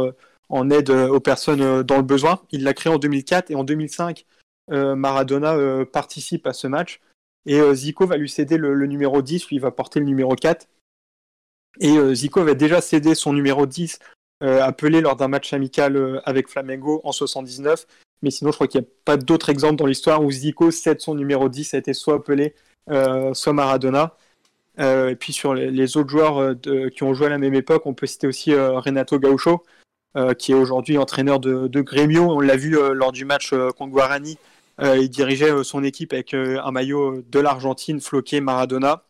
en 0.50 0.70
aide 0.70 0.90
aux 0.90 1.18
personnes 1.18 1.82
dans 1.82 1.96
le 1.96 2.04
besoin. 2.04 2.42
Il 2.52 2.62
l'a 2.62 2.74
créé 2.74 2.92
en 2.92 2.98
2004 2.98 3.50
et 3.50 3.56
en 3.56 3.64
2005, 3.64 4.24
euh, 4.70 4.94
Maradona 4.94 5.56
participe 5.86 6.46
à 6.46 6.52
ce 6.52 6.68
match. 6.68 7.00
Et 7.46 7.60
Zico 7.74 8.06
va 8.06 8.18
lui 8.18 8.28
céder 8.28 8.56
le, 8.56 8.72
le 8.72 8.86
numéro 8.86 9.20
10, 9.20 9.48
lui 9.48 9.56
il 9.56 9.62
va 9.62 9.72
porter 9.72 9.98
le 9.98 10.06
numéro 10.06 10.36
4. 10.36 10.68
Et 11.80 11.96
euh, 11.96 12.14
Zico 12.14 12.40
avait 12.40 12.54
déjà 12.54 12.80
cédé 12.80 13.14
son 13.14 13.32
numéro 13.32 13.66
10 13.66 13.98
euh, 14.42 14.62
appelé 14.62 15.00
lors 15.00 15.16
d'un 15.16 15.28
match 15.28 15.52
amical 15.52 15.96
euh, 15.96 16.20
avec 16.24 16.48
Flamengo 16.48 17.00
en 17.04 17.12
79. 17.12 17.86
Mais 18.22 18.30
sinon, 18.30 18.50
je 18.50 18.56
crois 18.56 18.68
qu'il 18.68 18.80
n'y 18.80 18.86
a 18.86 18.90
pas 19.04 19.16
d'autres 19.16 19.50
exemples 19.50 19.76
dans 19.76 19.86
l'histoire 19.86 20.22
où 20.22 20.30
Zico 20.30 20.70
cède 20.70 21.00
son 21.00 21.14
numéro 21.14 21.48
10. 21.48 21.64
Ça 21.64 21.76
a 21.76 21.80
été 21.80 21.92
soit 21.92 22.14
appelé, 22.14 22.54
soit 23.34 23.52
Maradona. 23.52 24.16
Et 24.78 25.14
puis 25.18 25.32
sur 25.34 25.52
les, 25.52 25.96
autres 25.98 26.08
joueurs 26.08 26.54
qui 26.90 27.02
ont 27.02 27.12
joué 27.12 27.26
à 27.26 27.30
la 27.30 27.38
même 27.38 27.54
époque, 27.54 27.84
on 27.84 27.92
peut 27.92 28.06
citer 28.06 28.26
aussi 28.26 28.54
Renato 28.54 29.18
Gaucho, 29.18 29.62
qui 30.38 30.52
est 30.52 30.54
aujourd'hui 30.54 30.96
entraîneur 30.96 31.38
de, 31.38 31.68
de 31.68 31.80
Grêmio. 31.82 32.22
On 32.30 32.40
l'a 32.40 32.56
vu 32.56 32.78
lors 32.94 33.12
du 33.12 33.26
match 33.26 33.50
contre 33.76 33.92
Guarani. 33.92 34.38
Il 34.80 35.10
dirigeait 35.10 35.52
son 35.64 35.84
équipe 35.84 36.14
avec 36.14 36.32
un 36.32 36.70
maillot 36.70 37.22
de 37.28 37.40
l'Argentine 37.40 38.00
floqué 38.00 38.40
Maradona. 38.40 39.04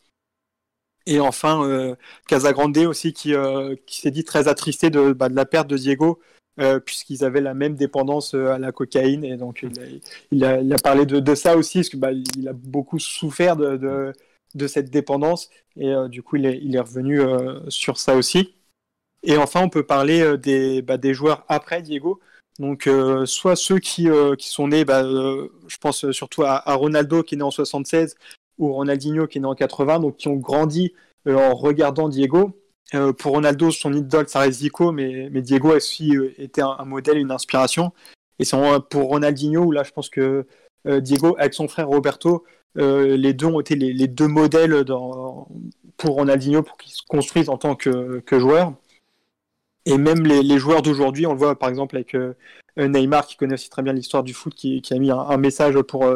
Et 1.06 1.20
enfin, 1.20 1.64
euh, 1.64 1.94
Casagrande 2.26 2.76
aussi, 2.78 3.12
qui, 3.12 3.34
euh, 3.34 3.76
qui 3.86 4.00
s'est 4.00 4.10
dit 4.10 4.24
très 4.24 4.48
attristé 4.48 4.90
de, 4.90 5.12
bah, 5.12 5.28
la 5.28 5.44
perte 5.44 5.68
de 5.68 5.76
Diego, 5.76 6.20
euh, 6.60 6.80
puisqu'ils 6.80 7.24
avaient 7.24 7.42
la 7.42 7.54
même 7.54 7.74
dépendance 7.74 8.34
à 8.34 8.58
la 8.58 8.72
cocaïne. 8.72 9.24
Et 9.24 9.36
donc, 9.36 9.66
il 10.30 10.44
a, 10.44 10.78
parlé 10.82 11.04
de, 11.04 11.34
ça 11.34 11.56
aussi, 11.56 11.78
parce 11.78 11.88
que 11.90 11.96
bah, 11.96 12.10
a 12.10 12.52
beaucoup 12.54 12.98
souffert 12.98 13.56
de, 13.56 14.12
cette 14.66 14.90
dépendance. 14.90 15.50
Et 15.76 15.92
du 16.08 16.22
coup, 16.22 16.36
il 16.36 16.74
est, 16.74 16.80
revenu 16.80 17.20
sur 17.68 17.98
ça 17.98 18.16
aussi. 18.16 18.54
Et 19.22 19.36
enfin, 19.36 19.62
on 19.62 19.68
peut 19.68 19.84
parler 19.84 20.38
des, 20.38 20.82
bah, 20.82 20.96
des 20.96 21.12
joueurs 21.14 21.44
après 21.48 21.82
Diego. 21.82 22.20
Donc, 22.58 22.88
soit 23.26 23.56
ceux 23.56 23.78
qui, 23.78 24.08
sont 24.38 24.68
nés, 24.68 24.84
je 24.88 25.76
pense 25.80 26.10
surtout 26.12 26.44
à, 26.44 26.66
à 26.68 26.74
Ronaldo 26.74 27.22
qui 27.22 27.34
est 27.34 27.38
né 27.38 27.44
en 27.44 27.50
76 27.50 28.16
ou 28.58 28.72
Ronaldinho 28.72 29.26
qui 29.26 29.38
est 29.38 29.40
né 29.40 29.46
en 29.46 29.54
80, 29.54 30.00
donc 30.00 30.16
qui 30.16 30.28
ont 30.28 30.36
grandi 30.36 30.92
euh, 31.26 31.36
en 31.36 31.54
regardant 31.54 32.08
Diego. 32.08 32.52
Euh, 32.94 33.12
pour 33.12 33.32
Ronaldo, 33.32 33.70
son 33.70 33.92
idole, 33.92 34.28
ça 34.28 34.40
reste 34.40 34.60
Zico, 34.60 34.92
mais, 34.92 35.30
Diego 35.40 35.72
a 35.72 35.76
aussi 35.76 36.14
euh, 36.16 36.34
été 36.38 36.60
un, 36.60 36.84
modèle, 36.84 37.18
une 37.18 37.30
inspiration. 37.30 37.92
Et 38.38 38.44
c'est 38.44 38.56
pour 38.90 39.08
Ronaldinho 39.08 39.62
où 39.62 39.70
là, 39.70 39.84
je 39.84 39.92
pense 39.92 40.08
que 40.10 40.46
Diego, 40.84 41.36
avec 41.38 41.54
son 41.54 41.68
frère 41.68 41.88
Roberto, 41.88 42.44
les 42.74 43.32
deux 43.32 43.46
ont 43.46 43.60
été 43.60 43.76
les, 43.76 44.08
deux 44.08 44.26
modèles 44.26 44.84
pour 45.96 46.14
Ronaldinho 46.16 46.64
pour 46.64 46.76
qu'il 46.76 46.92
se 46.92 47.02
construise 47.08 47.48
en 47.48 47.56
tant 47.58 47.76
que, 47.76 48.22
joueur. 48.32 48.74
Et 49.86 49.98
même 49.98 50.26
les, 50.26 50.58
joueurs 50.58 50.82
d'aujourd'hui, 50.82 51.26
on 51.26 51.32
le 51.32 51.38
voit 51.38 51.56
par 51.56 51.68
exemple 51.68 51.94
avec 51.94 52.16
Neymar 52.76 53.24
qui 53.28 53.36
connaît 53.36 53.54
aussi 53.54 53.70
très 53.70 53.82
bien 53.82 53.92
l'histoire 53.92 54.24
du 54.24 54.34
foot, 54.34 54.52
qui, 54.52 54.82
qui 54.82 54.92
a 54.92 54.98
mis 54.98 55.12
un, 55.12 55.36
message 55.36 55.80
pour, 55.82 56.12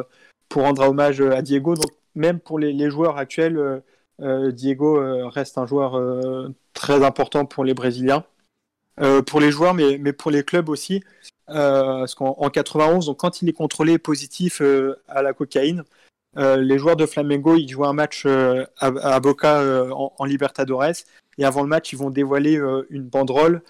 pour 0.49 0.63
rendre 0.63 0.89
hommage 0.89 1.21
à 1.21 1.41
Diego. 1.41 1.77
Donc 1.77 1.93
même 2.19 2.41
pour 2.41 2.59
les, 2.59 2.91
joueurs 2.91 3.17
actuels, 3.17 3.57
euh, 3.57 3.81
euh, 4.21 4.53
Diego 4.53 4.99
euh, 4.99 5.29
reste 5.29 5.57
un 5.57 5.67
joueur 5.67 5.99
très 6.75 7.05
important 7.05 7.47
pour 7.47 7.65
les 7.65 7.75
Brésiliens. 7.75 8.25
Pour 9.27 9.41
les 9.41 9.53
joueurs, 9.53 9.75
mais, 9.75 10.13
pour 10.13 10.33
les 10.33 10.43
clubs 10.43 10.69
aussi. 10.69 11.05
Parce 11.47 12.17
qu'en 12.17 12.35
en 12.37 12.51
91, 12.51 13.07
donc 13.07 13.19
quand 13.19 13.41
il 13.43 13.49
est 13.49 13.53
contrôlé 13.53 13.97
positif 13.97 14.61
à 15.07 15.23
la 15.23 15.33
cocaïne, 15.33 15.85
les 16.37 16.79
joueurs 16.79 16.97
de 16.97 17.07
Flamengo, 17.07 17.55
ils 17.55 17.69
jouent 17.69 17.85
un 17.85 17.93
match 17.93 18.27
à, 18.27 19.21
Boca 19.21 19.63
en, 19.93 20.25
Libertadores. 20.25 21.05
Et 21.39 21.45
avant 21.45 21.63
le 21.63 21.69
match, 21.69 21.93
ils 21.93 21.99
vont 21.99 22.11
dévoiler 22.11 22.61
une 22.91 23.05
banderole 23.05 23.63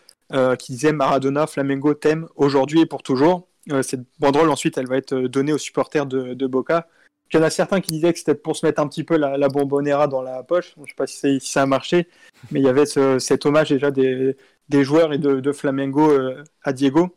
qui 0.59 0.73
disait 0.73 0.93
Maradona, 0.93 1.47
Flamengo 1.47 1.93
t'aime 1.93 2.27
aujourd'hui 2.35 2.81
et 2.81 2.87
pour 2.87 3.03
toujours. 3.03 3.49
Cette 3.83 4.07
banderole, 4.19 4.49
ensuite, 4.49 4.79
elle 4.79 4.89
va 4.89 4.97
être 4.97 5.15
donnée 5.15 5.53
aux 5.53 5.59
supporters 5.59 6.07
de 6.07 6.47
Boca. 6.47 6.89
Il 7.32 7.36
y 7.36 7.38
en 7.40 7.42
a 7.42 7.50
certains 7.50 7.80
qui 7.80 7.92
disaient 7.92 8.12
que 8.12 8.18
c'était 8.18 8.34
pour 8.34 8.56
se 8.56 8.64
mettre 8.64 8.80
un 8.80 8.88
petit 8.88 9.05
peu 9.05 9.16
la, 9.16 9.36
la 9.36 9.48
bonbonera 9.48 10.09
dans 10.09 10.22
la 10.22 10.42
poche. 10.42 10.74
Je 10.76 10.80
ne 10.80 10.86
sais 10.86 10.94
pas 10.96 11.06
si, 11.06 11.40
si, 11.40 11.52
ça 11.52 11.62
a 11.62 11.66
marché, 11.66 12.09
mais 12.50 12.60
il 12.60 12.64
y 12.64 12.68
avait 12.68 12.86
ce, 12.86 13.18
cet 13.18 13.44
hommage 13.44 13.68
déjà 13.70 13.90
des, 13.90 14.36
des 14.68 14.84
joueurs 14.84 15.12
et 15.12 15.18
de, 15.18 15.40
de 15.40 15.52
Flamengo 15.52 16.10
euh, 16.10 16.42
à 16.62 16.72
Diego. 16.72 17.14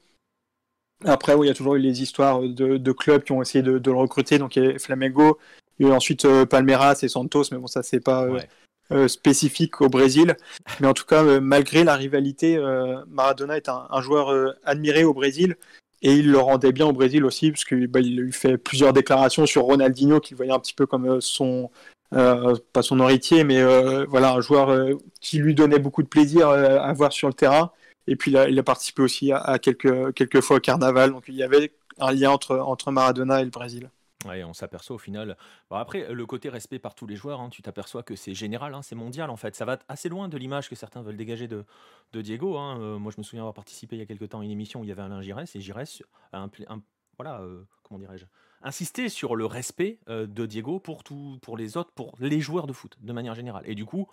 Après, 1.05 1.33
oui, 1.33 1.47
il 1.47 1.49
y 1.49 1.51
a 1.51 1.55
toujours 1.55 1.75
eu 1.75 1.79
les 1.79 2.01
histoires 2.01 2.41
de, 2.41 2.77
de 2.77 2.91
clubs 2.91 3.23
qui 3.23 3.31
ont 3.31 3.41
essayé 3.41 3.63
de, 3.63 3.79
de, 3.79 3.91
le 3.91 3.97
recruter. 3.97 4.37
Donc, 4.37 4.55
il 4.55 4.63
y 4.63 4.67
a 4.67 4.79
Flamengo, 4.79 5.39
il 5.79 5.85
y 5.85 5.89
a 5.89 5.93
eu 5.93 5.95
ensuite 5.95 6.25
euh, 6.25 6.45
Palmeiras 6.45 6.99
et 7.01 7.07
Santos, 7.07 7.45
mais 7.51 7.57
bon, 7.57 7.67
ça, 7.67 7.81
c'est 7.81 7.99
pas 7.99 8.25
euh, 8.25 8.33
ouais. 8.33 8.49
euh, 8.91 9.07
spécifique 9.07 9.81
au 9.81 9.89
Brésil. 9.89 10.35
Mais 10.79 10.87
en 10.87 10.93
tout 10.93 11.05
cas, 11.05 11.39
malgré 11.39 11.83
la 11.83 11.95
rivalité, 11.95 12.59
Maradona 13.07 13.57
est 13.57 13.69
un, 13.69 13.87
un 13.89 14.01
joueur 14.01 14.55
admiré 14.63 15.03
au 15.03 15.13
Brésil. 15.13 15.55
Et 16.01 16.15
il 16.15 16.31
le 16.31 16.39
rendait 16.39 16.71
bien 16.71 16.87
au 16.87 16.93
Brésil 16.93 17.25
aussi, 17.25 17.51
parce 17.51 17.63
qu'il 17.63 17.87
bah, 17.87 18.01
lui 18.01 18.31
fait 18.31 18.57
plusieurs 18.57 18.93
déclarations 18.93 19.45
sur 19.45 19.63
Ronaldinho, 19.63 20.19
qu'il 20.19 20.35
voyait 20.37 20.51
un 20.51 20.59
petit 20.59 20.73
peu 20.73 20.85
comme 20.87 21.21
son, 21.21 21.69
pas 22.09 22.81
son 22.81 22.99
héritier, 22.99 23.43
mais 23.43 23.63
voilà, 24.05 24.33
un 24.33 24.41
joueur 24.41 24.97
qui 25.19 25.37
lui 25.37 25.53
donnait 25.53 25.79
beaucoup 25.79 26.01
de 26.03 26.07
plaisir 26.07 26.49
à 26.49 26.91
voir 26.93 27.13
sur 27.13 27.27
le 27.27 27.33
terrain. 27.35 27.71
Et 28.07 28.15
puis 28.15 28.35
a, 28.37 28.49
il 28.49 28.57
a 28.59 28.63
participé 28.63 29.03
aussi 29.03 29.31
à, 29.31 29.37
à, 29.37 29.59
quelques, 29.59 30.13
quelques 30.13 30.41
fois 30.41 30.57
au 30.57 30.59
carnaval. 30.59 31.11
Donc 31.11 31.25
il 31.27 31.35
y 31.35 31.43
avait 31.43 31.71
un 31.99 32.11
lien 32.11 32.31
entre, 32.31 32.57
entre 32.57 32.91
Maradona 32.91 33.41
et 33.41 33.45
le 33.45 33.51
Brésil. 33.51 33.89
On 34.25 34.53
s'aperçoit 34.53 34.95
au 34.95 34.99
final. 34.99 35.37
Bon, 35.69 35.77
après, 35.77 36.13
le 36.13 36.25
côté 36.25 36.49
respect 36.49 36.79
par 36.79 36.95
tous 36.95 37.07
les 37.07 37.15
joueurs, 37.15 37.41
hein, 37.41 37.49
tu 37.49 37.61
t'aperçois 37.61 38.03
que 38.03 38.15
c'est 38.15 38.33
général, 38.33 38.73
hein, 38.73 38.81
c'est 38.81 38.95
mondial 38.95 39.29
en 39.29 39.35
fait. 39.35 39.55
Ça 39.55 39.65
va 39.65 39.79
assez 39.87 40.09
loin 40.09 40.29
de 40.29 40.37
l'image 40.37 40.69
que 40.69 40.75
certains 40.75 41.01
veulent 41.01 41.17
dégager 41.17 41.47
de, 41.47 41.65
Diego. 42.13 42.57
Hein. 42.57 42.79
Euh, 42.79 42.99
moi, 42.99 43.11
je 43.15 43.19
me 43.19 43.23
souviens 43.23 43.41
avoir 43.41 43.53
participé 43.53 43.95
il 43.95 43.99
y 43.99 44.01
a 44.01 44.05
quelques 44.05 44.29
temps 44.29 44.41
à 44.41 44.43
une 44.43 44.51
émission 44.51 44.81
où 44.81 44.83
il 44.83 44.87
y 44.87 44.91
avait 44.91 45.01
Alain 45.01 45.21
Giresse 45.21 45.55
et 45.55 45.61
Giresse 45.61 46.03
a 46.33 46.39
un, 46.39 46.49
un, 46.67 46.81
voilà, 47.17 47.41
euh, 47.41 47.63
comment 47.83 47.99
dirais-je, 47.99 48.25
insisté 48.63 49.09
sur 49.09 49.35
le 49.35 49.45
respect 49.45 49.99
euh, 50.09 50.27
de 50.27 50.45
Diego 50.45 50.79
pour, 50.79 51.03
tout, 51.03 51.39
pour 51.41 51.57
les 51.57 51.77
autres, 51.77 51.91
pour 51.91 52.15
les 52.19 52.41
joueurs 52.41 52.67
de 52.67 52.73
foot 52.73 52.97
de 53.01 53.13
manière 53.13 53.35
générale. 53.35 53.63
Et 53.65 53.75
du 53.75 53.85
coup, 53.85 54.07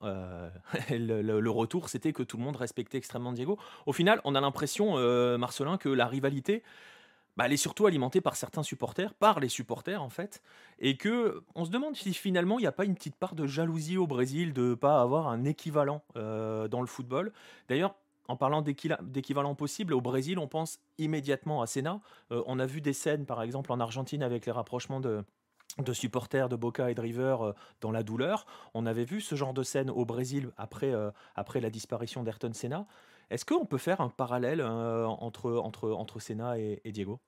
le, 0.02 1.48
retour, 1.48 1.90
c'était 1.90 2.14
que 2.14 2.22
tout 2.22 2.38
le 2.38 2.42
monde 2.42 2.56
respectait 2.56 2.96
extrêmement 2.96 3.34
Diego. 3.34 3.58
Au 3.84 3.92
final, 3.92 4.22
on 4.24 4.34
a 4.34 4.40
l'impression, 4.40 4.96
Marcelin, 5.36 5.76
que 5.76 5.90
la 5.90 6.06
rivalité, 6.06 6.62
bah, 7.40 7.46
elle 7.46 7.54
est 7.54 7.56
surtout 7.56 7.86
alimentée 7.86 8.20
par 8.20 8.36
certains 8.36 8.62
supporters, 8.62 9.14
par 9.14 9.40
les 9.40 9.48
supporters 9.48 10.02
en 10.02 10.10
fait, 10.10 10.42
et 10.78 10.98
que 10.98 11.42
on 11.54 11.64
se 11.64 11.70
demande 11.70 11.96
si 11.96 12.12
finalement 12.12 12.58
il 12.58 12.62
n'y 12.64 12.68
a 12.68 12.72
pas 12.72 12.84
une 12.84 12.94
petite 12.94 13.16
part 13.16 13.34
de 13.34 13.46
jalousie 13.46 13.96
au 13.96 14.06
Brésil 14.06 14.52
de 14.52 14.60
ne 14.60 14.74
pas 14.74 15.00
avoir 15.00 15.26
un 15.26 15.46
équivalent 15.46 16.02
euh, 16.16 16.68
dans 16.68 16.82
le 16.82 16.86
football. 16.86 17.32
D'ailleurs, 17.70 17.94
en 18.28 18.36
parlant 18.36 18.60
d'équivalent 18.60 19.54
possible, 19.54 19.94
au 19.94 20.02
Brésil, 20.02 20.38
on 20.38 20.48
pense 20.48 20.80
immédiatement 20.98 21.62
à 21.62 21.66
Senna. 21.66 22.02
Euh, 22.30 22.42
on 22.46 22.58
a 22.58 22.66
vu 22.66 22.82
des 22.82 22.92
scènes, 22.92 23.24
par 23.24 23.40
exemple, 23.40 23.72
en 23.72 23.80
Argentine 23.80 24.22
avec 24.22 24.44
les 24.44 24.52
rapprochements 24.52 25.00
de, 25.00 25.24
supporters 25.94 26.50
de 26.50 26.56
Boca 26.56 26.90
et 26.90 26.94
de 26.94 27.00
River 27.00 27.38
euh, 27.40 27.52
dans 27.80 27.90
la 27.90 28.02
douleur. 28.02 28.44
On 28.74 28.84
avait 28.84 29.06
vu 29.06 29.22
ce 29.22 29.34
genre 29.34 29.54
de 29.54 29.62
scène 29.62 29.88
au 29.88 30.04
Brésil 30.04 30.50
après, 30.58 30.92
après 31.36 31.62
la 31.62 31.70
disparition 31.70 32.22
d'Ayrton 32.22 32.52
Senna. 32.52 32.86
Est-ce 33.30 33.46
qu'on 33.46 33.64
peut 33.64 33.78
faire 33.78 34.02
un 34.02 34.10
parallèle 34.10 34.60
entre, 34.60 35.52
entre, 35.52 35.90
entre 35.92 36.20
Senna 36.20 36.58
et 36.58 36.92
Diego? 36.92 37.18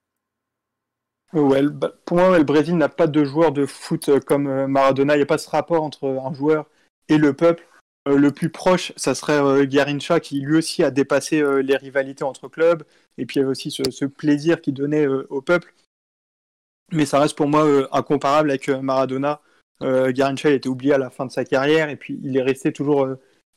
Ouais, 1.33 1.63
pour 2.05 2.19
moi, 2.19 2.37
le 2.37 2.45
Brésil 2.45 2.77
n'a 2.77 2.91
pas 2.91 3.07
de 3.07 3.25
joueur 3.25 3.53
de 3.53 3.65
foot 3.65 4.09
euh, 4.11 4.21
comme 4.21 4.47
euh, 4.49 4.67
Maradona. 4.67 5.15
Il 5.15 5.19
n'y 5.19 5.23
a 5.23 5.27
pas 5.27 5.39
ce 5.39 5.49
rapport 5.49 5.83
entre 5.83 6.07
un 6.07 6.35
joueur 6.35 6.67
et 7.09 7.17
le 7.17 7.33
peuple. 7.33 7.67
Euh, 8.07 8.19
le 8.19 8.33
plus 8.33 8.51
proche, 8.51 8.93
ça 8.97 9.15
serait 9.15 9.67
Garincha, 9.67 10.21
qui 10.21 10.41
lui 10.41 10.59
aussi 10.59 10.85
a 10.85 10.91
dépassé 10.91 11.43
les 11.63 11.77
rivalités 11.77 12.25
entre 12.25 12.49
clubs. 12.49 12.83
Et 13.17 13.25
puis 13.25 13.37
il 13.37 13.41
y 13.41 13.43
avait 13.43 13.51
aussi 13.51 13.71
ce, 13.71 14.05
plaisir 14.05 14.61
qu'il 14.61 14.75
donnait 14.75 15.07
au 15.07 15.41
peuple. 15.41 15.75
Mais 16.93 17.07
ça 17.07 17.19
reste 17.19 17.37
pour 17.37 17.49
moi 17.49 17.67
incomparable 17.93 18.51
avec 18.51 18.69
Maradona. 18.69 19.41
Garincha 19.81 20.49
a 20.49 20.53
été 20.53 20.69
oublié 20.69 20.95
à 20.95 20.99
la 20.99 21.11
fin 21.11 21.27
de 21.27 21.33
sa 21.33 21.45
carrière 21.45 21.89
et 21.89 21.97
puis 21.97 22.21
il 22.23 22.37
est 22.37 22.43
resté 22.43 22.73
toujours 22.73 23.09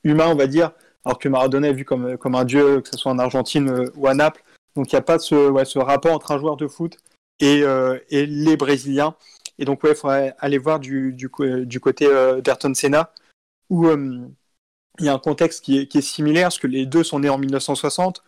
humain, 0.04 0.28
on 0.28 0.36
va 0.36 0.48
dire. 0.48 0.72
Alors 1.04 1.20
que 1.20 1.28
Maradona 1.28 1.70
est 1.70 1.74
vu 1.74 1.86
comme, 1.86 2.18
comme 2.18 2.36
un 2.36 2.46
dieu, 2.46 2.82
que 2.82 2.90
ce 2.90 2.98
soit 2.98 3.12
en 3.12 3.20
Argentine 3.20 3.90
ou 3.96 4.08
à 4.08 4.14
Naples. 4.14 4.44
Donc 4.76 4.92
il 4.92 4.96
n'y 4.96 5.00
a 5.00 5.02
pas 5.02 5.20
ce 5.20 5.80
rapport 5.80 6.14
entre 6.14 6.32
un 6.32 6.40
joueur 6.40 6.56
de 6.56 6.68
foot 6.68 6.98
et, 7.40 7.64
euh, 7.64 8.00
et, 8.10 8.26
les 8.26 8.58
Brésiliens. 8.58 9.16
Et 9.58 9.66
donc, 9.66 9.84
ouais, 9.84 9.92
il 9.92 9.96
faudrait 9.96 10.36
aller 10.40 10.58
voir 10.58 10.80
du, 10.80 11.30
côté 11.30 12.06
euh, 12.06 12.42
d'Ayrton 12.42 12.74
Senna, 12.74 13.14
où 13.70 13.88
euh, 13.88 14.28
il 15.00 15.06
y 15.06 15.10
a 15.10 15.14
un 15.14 15.20
contexte 15.20 15.64
qui 15.64 15.78
est, 15.78 16.02
similaire, 16.02 16.46
parce 16.46 16.60
que 16.60 16.68
les 16.68 16.86
deux 16.86 17.04
sont 17.04 17.20
nés 17.20 17.30
en 17.30 17.38
1960. 17.38 18.24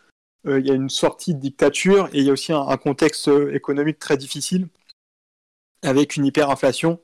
il 0.46 0.66
y 0.66 0.72
a 0.72 0.74
une 0.74 0.90
sortie 0.90 1.34
de 1.34 1.40
dictature 1.40 2.08
et 2.14 2.20
il 2.20 2.26
y 2.26 2.30
a 2.30 2.34
aussi 2.34 2.54
un, 2.54 2.78
contexte 2.78 3.30
économique 3.52 4.00
très 4.00 4.18
difficile, 4.18 4.68
avec 5.82 6.16
une 6.16 6.26
hyperinflation, 6.26 7.00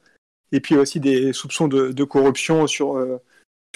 et 0.51 0.59
puis 0.59 0.75
aussi 0.75 0.99
des 0.99 1.33
soupçons 1.33 1.67
de, 1.67 2.03
corruption 2.03 2.67
sur, 2.67 2.97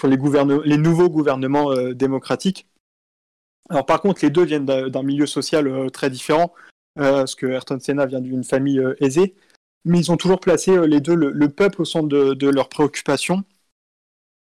les, 0.03 0.77
nouveaux 0.77 1.09
gouvernements 1.09 1.73
démocratiques. 1.93 2.67
Alors 3.69 3.85
par 3.85 4.01
contre, 4.01 4.23
les 4.23 4.29
deux 4.29 4.43
viennent 4.43 4.65
d'un 4.65 5.03
milieu 5.03 5.25
social 5.25 5.89
très 5.91 6.09
différent 6.09 6.53
parce 6.97 7.35
que 7.35 7.45
Ayrton 7.45 7.79
Senna 7.79 8.05
vient 8.05 8.21
d'une 8.21 8.43
famille 8.43 8.79
euh, 8.79 8.95
aisée, 9.03 9.35
mais 9.85 9.99
ils 9.99 10.11
ont 10.11 10.17
toujours 10.17 10.39
placé 10.39 10.71
euh, 10.71 10.85
les 10.85 10.99
deux 11.01 11.15
le, 11.15 11.31
le 11.31 11.49
peuple 11.49 11.81
au 11.81 11.85
centre 11.85 12.07
de, 12.07 12.49
leurs 12.49 12.69
préoccupations, 12.69 13.43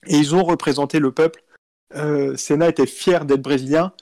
et 0.07 0.17
ils 0.17 0.35
ont 0.35 0.43
représenté 0.43 0.99
le 0.99 1.13
peuple. 1.13 1.43
Senna 2.35 2.69
était 2.69 2.87
fier 2.87 3.25
d'être 3.25 3.43
brésilien, 3.43 3.93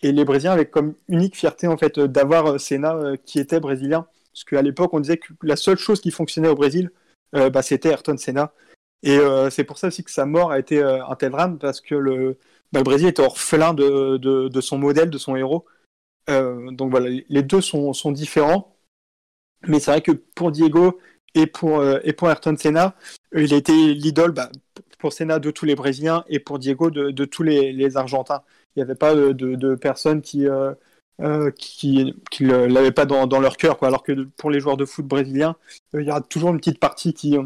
et 0.00 0.12
les 0.12 0.24
Brésiliens 0.24 0.52
avaient 0.52 0.68
comme 0.68 0.94
unique 1.08 1.36
fierté 1.36 1.66
en 1.66 1.76
fait 1.76 1.98
d'avoir 1.98 2.58
Senna 2.60 3.16
qui 3.24 3.40
était 3.40 3.60
brésilien, 3.60 4.06
parce 4.32 4.44
qu'à 4.44 4.62
l'époque 4.62 4.94
on 4.94 5.00
disait 5.00 5.18
que 5.18 5.32
la 5.42 5.56
seule 5.56 5.76
chose 5.76 6.00
qui 6.00 6.12
fonctionnait 6.12 6.48
au 6.48 6.54
Brésil, 6.54 6.90
bah, 7.32 7.62
c'était 7.62 7.88
Ayrton 7.88 8.16
Senna. 8.16 8.52
Et 9.02 9.18
euh, 9.18 9.50
c'est 9.50 9.64
pour 9.64 9.78
ça 9.78 9.88
aussi 9.88 10.04
que 10.04 10.10
sa 10.10 10.26
mort 10.26 10.52
a 10.52 10.58
été 10.58 10.78
euh, 10.78 11.04
un 11.06 11.16
tel 11.16 11.32
drame, 11.32 11.58
parce 11.58 11.80
que 11.80 11.94
le, 11.94 12.38
bah, 12.72 12.82
Brésil 12.82 13.08
était 13.08 13.22
orphelin 13.22 13.74
de, 13.74 14.60
son 14.60 14.78
modèle, 14.78 15.10
de 15.10 15.18
son 15.18 15.36
héros. 15.36 15.66
Euh, 16.30 16.70
donc 16.70 16.90
voilà, 16.90 17.08
les 17.28 17.42
deux 17.42 17.60
sont, 17.60 17.92
sont 17.92 18.12
différents. 18.12 18.76
Mais 19.66 19.80
c'est 19.80 19.90
vrai 19.92 20.00
que 20.02 20.12
pour 20.12 20.50
Diego 20.50 20.98
et 21.34 21.46
pour, 21.46 21.80
euh, 21.80 21.98
et 22.04 22.12
pour 22.12 22.28
Ayrton 22.28 22.56
Senna, 22.56 22.96
euh, 23.34 23.42
il 23.42 23.54
a 23.54 23.56
été 23.56 23.94
l'idole 23.94 24.32
bah, 24.32 24.50
pour 24.98 25.12
Senna 25.12 25.38
de 25.38 25.50
tous 25.50 25.64
les 25.64 25.74
Brésiliens 25.74 26.24
et 26.28 26.40
pour 26.40 26.58
Diego 26.58 26.90
de, 26.90 27.24
tous 27.24 27.42
les, 27.42 27.72
les, 27.72 27.96
Argentins. 27.96 28.42
Il 28.74 28.80
n'y 28.80 28.82
avait 28.82 28.94
pas 28.94 29.14
de, 29.14 29.32
de 29.32 29.74
personnes 29.74 30.22
qui, 30.22 30.46
qui, 31.56 32.14
qui 32.30 32.44
l'avaient 32.44 32.92
pas 32.92 33.06
dans, 33.06 33.26
dans 33.26 33.40
leur 33.40 33.56
cœur. 33.56 33.78
Quoi. 33.78 33.88
Alors 33.88 34.02
que 34.02 34.12
pour 34.36 34.50
les 34.50 34.60
joueurs 34.60 34.76
de 34.76 34.84
foot 34.84 35.06
brésiliens, 35.06 35.56
il 35.94 36.04
y 36.04 36.10
a 36.10 36.20
toujours 36.20 36.50
une 36.50 36.58
petite 36.58 36.80
partie 36.80 37.14
qui, 37.14 37.36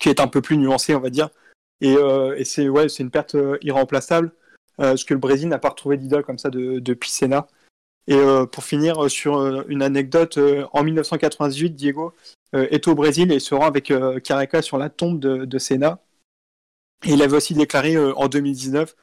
qui 0.00 0.08
est 0.08 0.20
un 0.20 0.28
peu 0.28 0.40
plus 0.40 0.56
nuancée, 0.56 0.94
on 0.94 1.00
va 1.00 1.10
dire. 1.10 1.30
Et, 1.80 1.94
et 2.36 2.44
c'est 2.44 2.68
ouais, 2.68 2.86
une 2.86 3.10
perte 3.10 3.36
irremplaçable, 3.62 4.32
parce 4.76 5.04
que 5.04 5.14
le 5.14 5.20
Brésil 5.20 5.48
n'a 5.48 5.58
pas 5.58 5.70
retrouvé 5.70 5.96
d'idole 5.96 6.24
comme 6.24 6.38
ça 6.38 6.50
de, 6.50 6.78
depuis 6.78 7.10
Senna. 7.10 7.46
Et 8.08 8.14
euh, 8.14 8.46
pour 8.46 8.64
finir 8.64 9.04
euh, 9.04 9.08
sur 9.08 9.38
euh, 9.38 9.64
une 9.68 9.82
anecdote, 9.82 10.38
en 10.72 10.84
1998, 10.84 11.70
Diego 11.74 12.14
est 12.52 12.88
au 12.88 12.94
Brésil 12.94 13.32
et 13.32 13.40
se 13.40 13.54
rend 13.54 13.66
avec 13.66 13.92
Careca 14.24 14.62
sur 14.62 14.78
la 14.78 14.88
tombe 14.88 15.18
de, 15.20 15.44
de 15.44 15.58
Senna. 15.58 16.00
Et 17.04 17.12
il 17.12 17.22
avait 17.22 17.36
aussi 17.36 17.52
déclaré 17.52 17.98
en 17.98 18.28
2019 18.28 18.96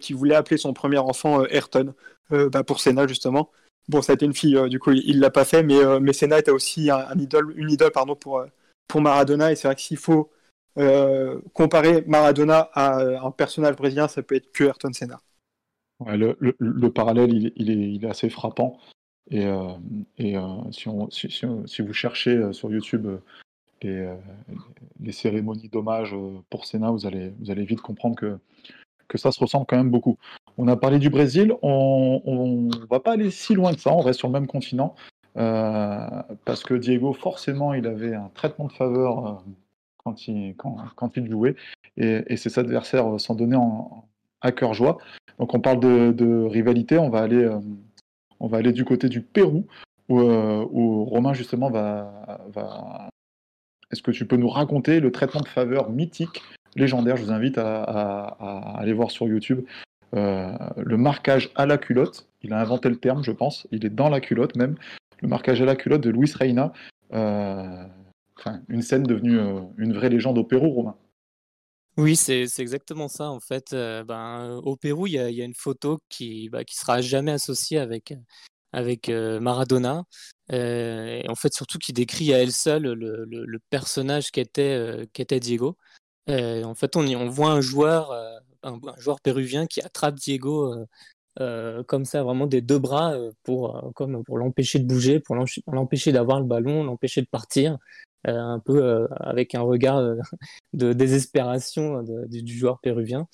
qu'il 0.00 0.16
voulait 0.16 0.36
appeler 0.36 0.56
son 0.56 0.72
premier 0.72 0.96
enfant 0.96 1.44
Ayrton, 1.44 1.92
bah, 2.30 2.64
pour 2.64 2.80
Senna 2.80 3.06
justement. 3.06 3.50
Bon, 3.88 4.00
ça 4.00 4.12
a 4.12 4.14
été 4.14 4.24
une 4.24 4.32
fille, 4.32 4.58
du 4.70 4.78
coup, 4.78 4.92
il 4.92 5.20
l'a 5.20 5.30
pas 5.30 5.44
fait, 5.44 5.62
mais, 5.62 6.00
mais 6.00 6.14
Senna 6.14 6.38
était 6.38 6.52
aussi 6.52 6.90
un, 6.90 7.18
idole, 7.18 7.52
une 7.56 7.70
idole 7.70 7.90
pardon, 7.90 8.14
pour, 8.14 8.42
pour 8.88 9.02
Maradona. 9.02 9.52
Et 9.52 9.56
c'est 9.56 9.68
vrai 9.68 9.74
que 9.74 9.82
s'il 9.82 9.98
faut 9.98 10.30
comparer 11.52 12.02
Maradona 12.06 12.70
à 12.72 13.00
un 13.26 13.30
personnage 13.30 13.76
brésilien, 13.76 14.08
ça 14.08 14.22
peut 14.22 14.36
être 14.36 14.52
que 14.52 14.64
Ayrton 14.64 14.92
Senna. 14.94 15.20
Le, 16.04 16.36
le, 16.40 16.54
le, 16.58 16.90
parallèle, 16.90 17.32
il, 17.32 17.46
est, 17.46 17.52
il, 17.56 18.04
est, 18.04 18.08
assez 18.08 18.28
frappant. 18.28 18.78
Et, 19.30 19.46
euh, 19.46 19.70
euh, 20.20 20.70
si, 20.70 20.88
on, 20.88 21.08
si, 21.10 21.82
vous 21.82 21.92
cherchez 21.92 22.36
euh, 22.36 22.52
sur 22.52 22.70
YouTube 22.70 23.08
les, 23.82 25.12
cérémonies 25.12 25.68
d'hommage 25.68 26.14
pour 26.50 26.66
Senna, 26.66 26.90
vous 26.90 27.06
allez, 27.06 27.64
vite 27.64 27.80
comprendre 27.80 28.16
que, 28.16 28.38
ça 29.14 29.32
se 29.32 29.40
ressemble 29.40 29.64
quand 29.66 29.76
même 29.76 29.90
beaucoup. 29.90 30.18
On 30.58 30.68
a 30.68 30.76
parlé 30.76 30.98
du 30.98 31.08
Brésil, 31.08 31.54
on 31.62 32.68
ne 32.70 32.86
va 32.86 33.00
pas 33.00 33.12
aller 33.12 33.30
si 33.30 33.54
loin 33.54 33.72
que 33.72 33.80
ça, 33.80 33.92
on 33.92 34.00
reste 34.00 34.18
sur 34.18 34.28
le 34.28 34.32
même 34.32 34.46
continent. 34.46 34.94
parce 35.34 36.62
que 36.64 36.74
Diego, 36.74 37.12
forcément, 37.14 37.72
il 37.72 37.86
avait 37.86 38.14
un 38.14 38.30
traitement 38.34 38.66
de 38.66 38.72
faveur 38.72 39.42
quand 39.98 40.28
il, 40.28 40.54
quand, 40.56 40.76
quand 40.96 41.16
il 41.16 41.30
jouait. 41.30 41.56
Et, 41.96 42.22
et 42.26 42.36
ses 42.36 42.58
adversaires 42.58 43.18
s'en 43.18 43.34
donnaient 43.34 43.56
en, 43.56 44.06
à 44.40 44.52
cœur 44.52 44.74
joie. 44.74 44.98
Donc 45.38 45.54
on 45.54 45.60
parle 45.60 45.80
de, 45.80 46.44
rivalité, 46.44 46.98
on 46.98 47.10
va 47.10 47.20
aller, 47.20 47.44
euh, 47.44 47.58
on 48.40 48.48
va 48.48 48.58
aller 48.58 48.72
du 48.72 48.84
côté 48.84 49.08
du 49.08 49.20
Pérou 49.20 49.66
où, 50.08 50.20
euh, 50.20 50.64
Romain 50.64 51.32
justement 51.32 51.70
va. 51.70 53.08
Est-ce 53.92 54.02
que 54.02 54.10
tu 54.10 54.26
peux 54.26 54.36
nous 54.36 54.48
raconter 54.48 54.98
le 54.98 55.12
traitement 55.12 55.40
de 55.40 55.48
faveur 55.48 55.90
mythique, 55.90 56.42
légendaire? 56.74 57.16
Je 57.16 57.24
vous 57.24 57.32
invite 57.32 57.56
à, 57.58 58.24
aller 58.76 58.92
voir 58.92 59.10
sur 59.10 59.28
YouTube 59.28 59.64
le 60.12 60.96
marquage 60.96 61.50
à 61.54 61.66
la 61.66 61.78
culotte. 61.78 62.28
Il 62.42 62.52
a 62.52 62.60
inventé 62.60 62.88
le 62.88 62.96
terme, 62.96 63.22
je 63.22 63.32
pense. 63.32 63.66
Il 63.70 63.84
est 63.84 63.90
dans 63.90 64.08
la 64.08 64.20
culotte 64.20 64.56
même. 64.56 64.76
Le 65.20 65.28
marquage 65.28 65.62
à 65.62 65.64
la 65.64 65.76
culotte 65.76 66.02
de 66.02 66.10
Luis 66.10 66.32
Reina. 66.34 66.72
Une 67.12 68.82
scène 68.82 69.04
devenue 69.04 69.38
une 69.78 69.92
vraie 69.92 70.08
légende 70.08 70.38
au 70.38 70.44
Pérou, 70.44 70.70
Romain. 70.70 70.96
Oui, 71.96 72.14
c'est 72.14 72.42
exactement 72.58 73.08
ça. 73.08 73.30
En 73.30 73.40
fait, 73.40 73.72
ben, 73.72 74.60
au 74.64 74.76
Pérou, 74.76 75.06
il 75.06 75.14
y, 75.14 75.18
a 75.18 75.44
une 75.44 75.54
photo 75.54 75.98
qui, 76.10 76.50
bah, 76.50 76.62
qui 76.62 76.76
sera 76.76 77.00
jamais 77.00 77.32
associée 77.32 77.78
avec, 77.78 78.12
Maradona. 79.08 80.04
et 80.52 81.24
en 81.28 81.34
fait, 81.34 81.54
surtout 81.54 81.78
qui 81.78 81.94
décrit 81.94 82.34
à 82.34 82.42
elle 82.42 82.52
seule 82.52 82.82
le, 82.82 83.58
personnage 83.70 84.30
qu'était 84.30 85.40
Diego. 85.40 85.78
en 86.28 86.74
fait, 86.74 86.96
on, 86.96 87.06
on 87.06 87.28
voit 87.30 87.50
un 87.52 87.62
joueur, 87.62 88.14
péruvien 89.22 89.66
qui 89.66 89.80
attrape 89.80 90.16
Diego 90.16 90.74
comme 91.86 92.04
ça, 92.04 92.22
vraiment 92.22 92.46
des 92.46 92.60
deux 92.60 92.78
bras 92.78 93.16
pour, 93.42 93.92
pour 93.94 94.38
l'empêcher 94.38 94.80
de 94.80 94.86
bouger, 94.86 95.18
pour 95.18 95.36
l'empêcher 95.72 96.12
d'avoir 96.12 96.40
le 96.40 96.46
ballon, 96.46 96.84
l'empêcher 96.84 97.22
de 97.22 97.28
partir. 97.28 97.78
Euh, 98.26 98.38
un 98.38 98.58
peu 98.58 98.82
euh, 98.82 99.06
avec 99.20 99.54
un 99.54 99.60
regard 99.60 99.98
euh, 99.98 100.16
de 100.72 100.92
désespération 100.92 102.02
du 102.02 102.58
joueur 102.58 102.80
péruvien. 102.80 103.28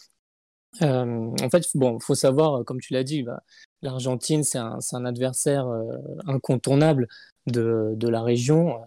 en 0.81 1.51
fait, 1.51 1.64
bon, 1.74 1.98
faut 2.01 2.14
savoir, 2.14 2.64
comme 2.64 2.81
tu 2.81 2.93
l'as 2.93 3.05
dit, 3.05 3.23
bah, 3.23 3.43
l'Argentine, 3.82 4.44
c'est 4.44 4.59
un, 4.59 5.05
adversaire 5.05 5.66
incontournable 6.27 7.09
de, 7.47 8.09
la 8.09 8.23
région. 8.23 8.81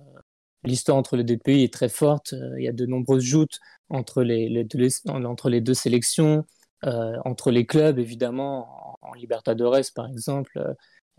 L'histoire 0.63 0.97
entre 0.97 1.15
les 1.17 1.23
deux 1.23 1.37
pays 1.37 1.63
est 1.63 1.73
très 1.73 1.89
forte. 1.89 2.33
Il 2.57 2.63
y 2.63 2.67
a 2.67 2.73
de 2.73 2.85
nombreuses 2.85 3.23
joutes 3.23 3.59
entre 3.89 4.23
les, 4.23 4.63
deux, 4.63 5.73
sélections, 5.73 6.45
entre 6.81 7.51
les 7.51 7.65
clubs, 7.65 7.99
évidemment, 7.99 8.97
en, 9.03 9.09
en 9.11 9.13
Libertadores, 9.13 9.91
par 9.95 10.07
exemple. 10.07 10.59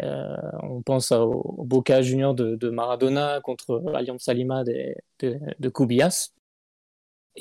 Euh, 0.02 0.36
on 0.62 0.82
pense 0.82 1.12
au, 1.12 1.64
Boca 1.64 2.02
Junior 2.02 2.34
de, 2.34 2.68
Maradona 2.68 3.40
contre 3.40 3.82
Alianza 3.94 4.34
Lima 4.34 4.64
de, 4.64 4.94
de. 5.20 5.38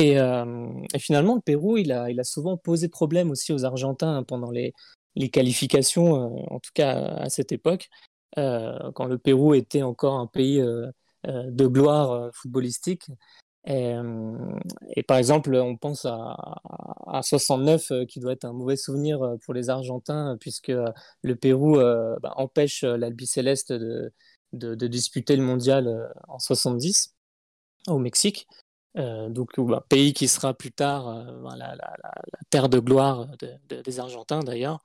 Euh, 0.02 0.84
et, 0.94 0.99
finalement, 0.99 1.36
le 1.36 1.41
Pérou, 1.41 1.77
il 1.77 1.91
a, 1.91 2.10
il 2.10 2.19
a 2.19 2.23
souvent 2.23 2.57
posé 2.57 2.90
problème 2.90 3.32
aussi 3.32 3.53
aux 3.53 3.65
Argentins 3.65 4.23
pendant 4.23 4.52
les, 4.52 4.73
les 5.15 5.30
qualifications, 5.30 6.15
euh, 6.15 6.44
en 6.49 6.60
tout 6.60 6.72
cas 6.73 6.94
à 6.95 7.30
cette 7.30 7.52
époque, 7.52 7.90
quand 8.36 9.06
le 9.06 9.18
Pérou 9.18 9.53
était 9.53 9.82
encore 9.82 10.19
un 10.19 10.27
pays 10.27 10.61
de 11.23 11.68
gloire 11.68 12.30
footballistique. 12.34 13.07
Et, 13.68 15.04
par 15.08 15.18
exemple, 15.18 15.56
on 15.56 15.76
pense 15.76 16.06
à, 16.06 16.36
à 17.08 17.22
69, 17.24 17.92
euh, 17.92 18.06
qui 18.06 18.20
doit 18.20 18.34
être 18.34 18.46
un 18.46 18.54
mauvais 18.54 18.76
souvenir 18.78 19.22
euh, 19.24 19.38
pour 19.38 19.54
les 19.56 19.70
Argentins, 19.70 20.38
puisque 20.40 20.70
euh, 20.70 20.92
le 21.24 21.36
Pérou 21.36 21.76
bah, 21.76 22.34
empêche 22.38 22.84
l'Albiceleste 22.84 23.74
de, 23.74 24.12
de, 24.54 24.88
disputer 24.88 25.36
le 25.36 25.44
mondial 25.44 26.14
en 26.28 26.40
70 26.40 27.16
au 27.88 27.98
Mexique. 28.00 28.48
donc, 28.96 29.58
un 29.58 29.82
pays 29.90 30.14
qui 30.14 30.28
sera 30.28 30.54
plus 30.54 30.72
tard 30.72 31.26
la, 31.58 31.76
la, 31.76 31.76
la, 31.76 32.14
terre 32.50 32.70
de 32.70 32.80
gloire 32.80 33.28
des 33.70 34.00
Argentins 34.00 34.42
d'ailleurs. 34.42 34.80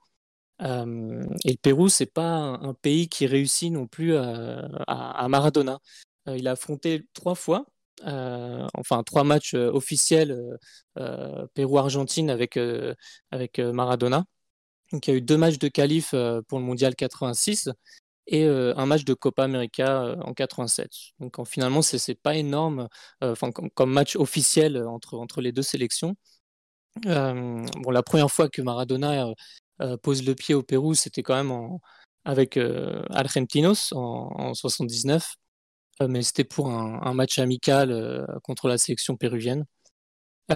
et 0.61 0.65
le 0.65 1.57
Pérou, 1.63 1.89
c'est 1.89 2.07
pas 2.07 2.25
un, 2.27 2.75
pays 2.75 3.09
qui 3.09 3.27
réussit 3.27 3.73
non 3.73 3.87
plus 3.87 4.17
à, 4.17 4.67
à 4.87 5.29
Maradona. 5.29 5.81
il 6.27 6.49
a 6.49 6.53
affronté 6.53 7.07
trois 7.15 7.35
fois 7.35 7.67
euh, 8.07 8.67
enfin 8.75 9.03
trois 9.03 9.25
matchs 9.25 9.55
euh, 9.55 9.71
officiels 9.73 10.59
euh, 10.99 11.47
Pérou-Argentine 11.55 12.31
avec, 12.31 12.59
avec 13.31 13.59
Maradona. 13.59 14.25
Donc 14.93 15.07
il 15.07 15.11
y 15.11 15.15
a 15.15 15.17
eu 15.17 15.23
deux 15.23 15.37
matchs 15.37 15.59
de 15.59 15.69
qualif 15.69 16.15
pour 16.49 16.59
le 16.59 16.65
mondial 16.65 16.95
86 16.97 17.71
et 18.27 18.45
un 18.47 18.87
match 18.87 19.05
de 19.05 19.15
Copa 19.15 19.45
América 19.45 20.17
en 20.23 20.35
87. 20.35 20.91
Donc 21.21 21.37
finalement, 21.47 21.83
c'est 21.83 22.07
n'est 22.09 22.15
pas 22.17 22.37
énorme 22.37 22.89
comme, 23.75 23.91
match 23.93 24.17
officiel 24.17 24.85
entre, 24.85 25.15
entre 25.17 25.41
les 25.41 25.53
deux 25.53 25.63
sélections. 25.63 26.17
bon, 27.05 27.91
la 27.91 28.03
première 28.03 28.31
fois 28.31 28.49
que 28.49 28.63
Maradona 28.63 29.29
pose 30.03 30.25
le 30.25 30.35
pied 30.35 30.55
au 30.55 30.63
Pérou, 30.63 30.95
c'était 30.95 31.23
quand 31.23 31.37
même 31.37 31.53
en, 31.53 31.81
avec 32.25 32.59
Argentinos 33.11 33.93
en, 33.93 34.33
en 34.37 34.55
79. 34.55 35.37
Euh, 36.01 36.09
mais 36.09 36.23
c'était 36.23 36.45
pour 36.45 36.71
un, 36.71 37.15
match 37.15 37.39
amical 37.39 37.91
euh, 37.91 38.25
contre 38.43 38.69
la 38.69 38.79
sélection 38.79 39.17
péruvienne. 39.17 39.65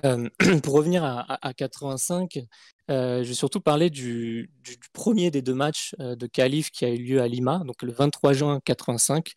Euh, 0.05 0.29
pour 0.63 0.75
revenir 0.75 1.05
à, 1.05 1.55
85, 1.55 2.41
je 2.89 3.23
vais 3.23 3.35
surtout 3.35 3.61
parler 3.61 3.91
du, 3.91 4.51
premier 4.93 5.31
des 5.31 5.43
deux 5.43 5.55
matchs 5.55 5.95
de 5.99 6.27
qualif 6.27 6.71
qui 6.71 6.85
a 6.85 6.89
eu 6.89 6.99
lieu 6.99 7.21
à 7.21 7.29
Lima, 7.29 7.63
donc 7.65 7.83
le 7.83 7.93
23 7.93 8.33
juin 8.33 8.61
85, 8.65 9.33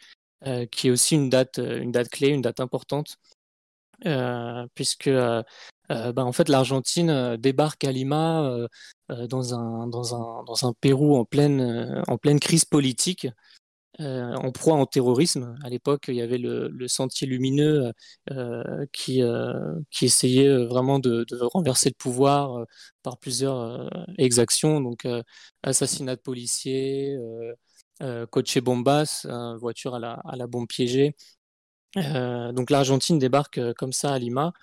qui 0.71 0.87
est 0.87 0.91
aussi 0.91 1.15
une 1.15 1.29
date, 1.29 1.59
une 1.59 1.91
date 1.91 2.09
clé, 2.09 2.29
une 2.29 2.41
date 2.41 2.59
importante, 2.59 3.17
puisque 4.73 5.09
bah, 5.09 5.45
en 5.89 6.31
fait 6.31 6.49
l'Argentine 6.49 7.37
débarque 7.37 7.83
à 7.83 7.91
Lima 7.91 8.67
dans 9.09 9.53
un, 9.53 9.87
dans, 9.87 10.15
un, 10.15 10.43
dans, 10.43 10.67
un, 10.67 10.73
Pérou 10.81 11.17
en 11.17 11.25
pleine, 11.25 12.03
en 12.07 12.17
pleine 12.17 12.39
crise 12.39 12.65
politique. 12.65 13.27
Euh, 13.99 14.35
en 14.35 14.51
proie 14.51 14.79
au 14.79 14.85
terrorisme. 14.85 15.57
À 15.63 15.69
l'époque, 15.69 16.05
il 16.07 16.15
y 16.15 16.21
avait 16.21 16.37
le, 16.37 16.87
Sentier 16.87 17.25
Lumineux 17.25 17.91
euh, 18.31 18.85
qui, 18.93 19.23
euh, 19.23 19.73
qui 19.89 20.05
essayait 20.05 20.65
vraiment 20.65 20.99
de, 20.99 21.25
renverser 21.53 21.89
le 21.89 21.95
pouvoir 21.95 22.65
par 23.01 23.17
plusieurs 23.17 23.89
exactions, 24.19 24.81
donc 24.81 25.07
assassinat 25.63 26.15
de 26.15 26.21
policiers, 26.21 27.17
coche 28.29 28.57
bombas, 28.59 29.25
voiture 29.59 29.95
à 29.95 29.99
la, 29.99 30.47
bombe 30.47 30.67
piégée. 30.67 31.15
donc 31.95 32.69
l'Argentine 32.69 33.17
débarque 33.17 33.59
comme 33.73 33.93
ça 33.93 34.13
à 34.13 34.19
Lima. 34.19 34.53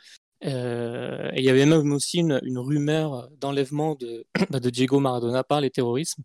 et 0.42 0.48
il 0.48 1.44
y 1.44 1.50
avait 1.50 1.66
même 1.66 1.92
aussi 1.92 2.18
une, 2.20 2.40
rumeur 2.58 3.28
d'enlèvement 3.40 3.96
de, 3.96 4.26
bah, 4.50 4.60
de, 4.60 4.70
Diego 4.70 5.00
Maradona 5.00 5.42
par 5.44 5.60
les 5.60 5.70
terroristes. 5.70 6.18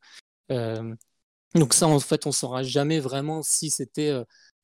Donc 1.56 1.74
ça, 1.74 1.88
en 1.88 2.00
fait, 2.00 2.26
on 2.26 2.30
ne 2.30 2.34
saura 2.34 2.64
jamais 2.64 3.00
vraiment 3.00 3.42
si 3.42 3.70
c'était 3.70 4.14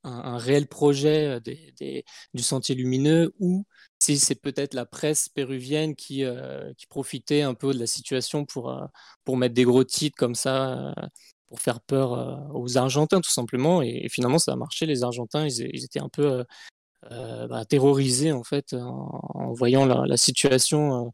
un, 0.03 0.38
réel 0.38 0.68
projet 0.68 1.40
du 2.34 2.44
Sentier 2.44 2.76
Lumineux 2.76 3.34
ou 3.40 3.66
si 3.99 4.20
c'est 4.20 4.36
peut-être 4.36 4.74
la 4.76 4.86
presse 4.86 5.30
péruvienne 5.30 5.95
qui, 5.95 6.24
qui, 6.78 6.88
profitait 6.88 7.41
un 7.41 7.56
peu 7.56 7.74
de 7.74 7.80
la 7.80 7.88
situation 7.88 8.45
pour, 8.45 8.80
pour 9.24 9.38
mettre 9.38 9.56
des 9.56 9.64
gros 9.64 9.84
titres 9.84 10.16
comme 10.18 10.36
ça, 10.36 10.94
pour 11.48 11.60
faire 11.60 11.82
peur 11.82 12.52
aux 12.53 12.78
Argentins 12.78 13.22
tout 13.22 13.32
simplement. 13.32 13.82
Et, 13.82 14.07
finalement, 14.10 14.40
ça 14.40 14.53
a 14.53 14.56
marché. 14.56 14.86
Les 14.86 15.03
Argentins, 15.03 15.48
ils, 15.48 15.84
étaient 15.84 16.02
un 16.02 16.10
peu 16.10 16.45
bah, 17.10 17.66
terrorisés 17.66 18.32
en 18.32 18.44
fait 18.44 18.74
en, 18.74 19.53
voyant 19.53 19.86
la, 19.86 20.18
situation. 20.18 21.12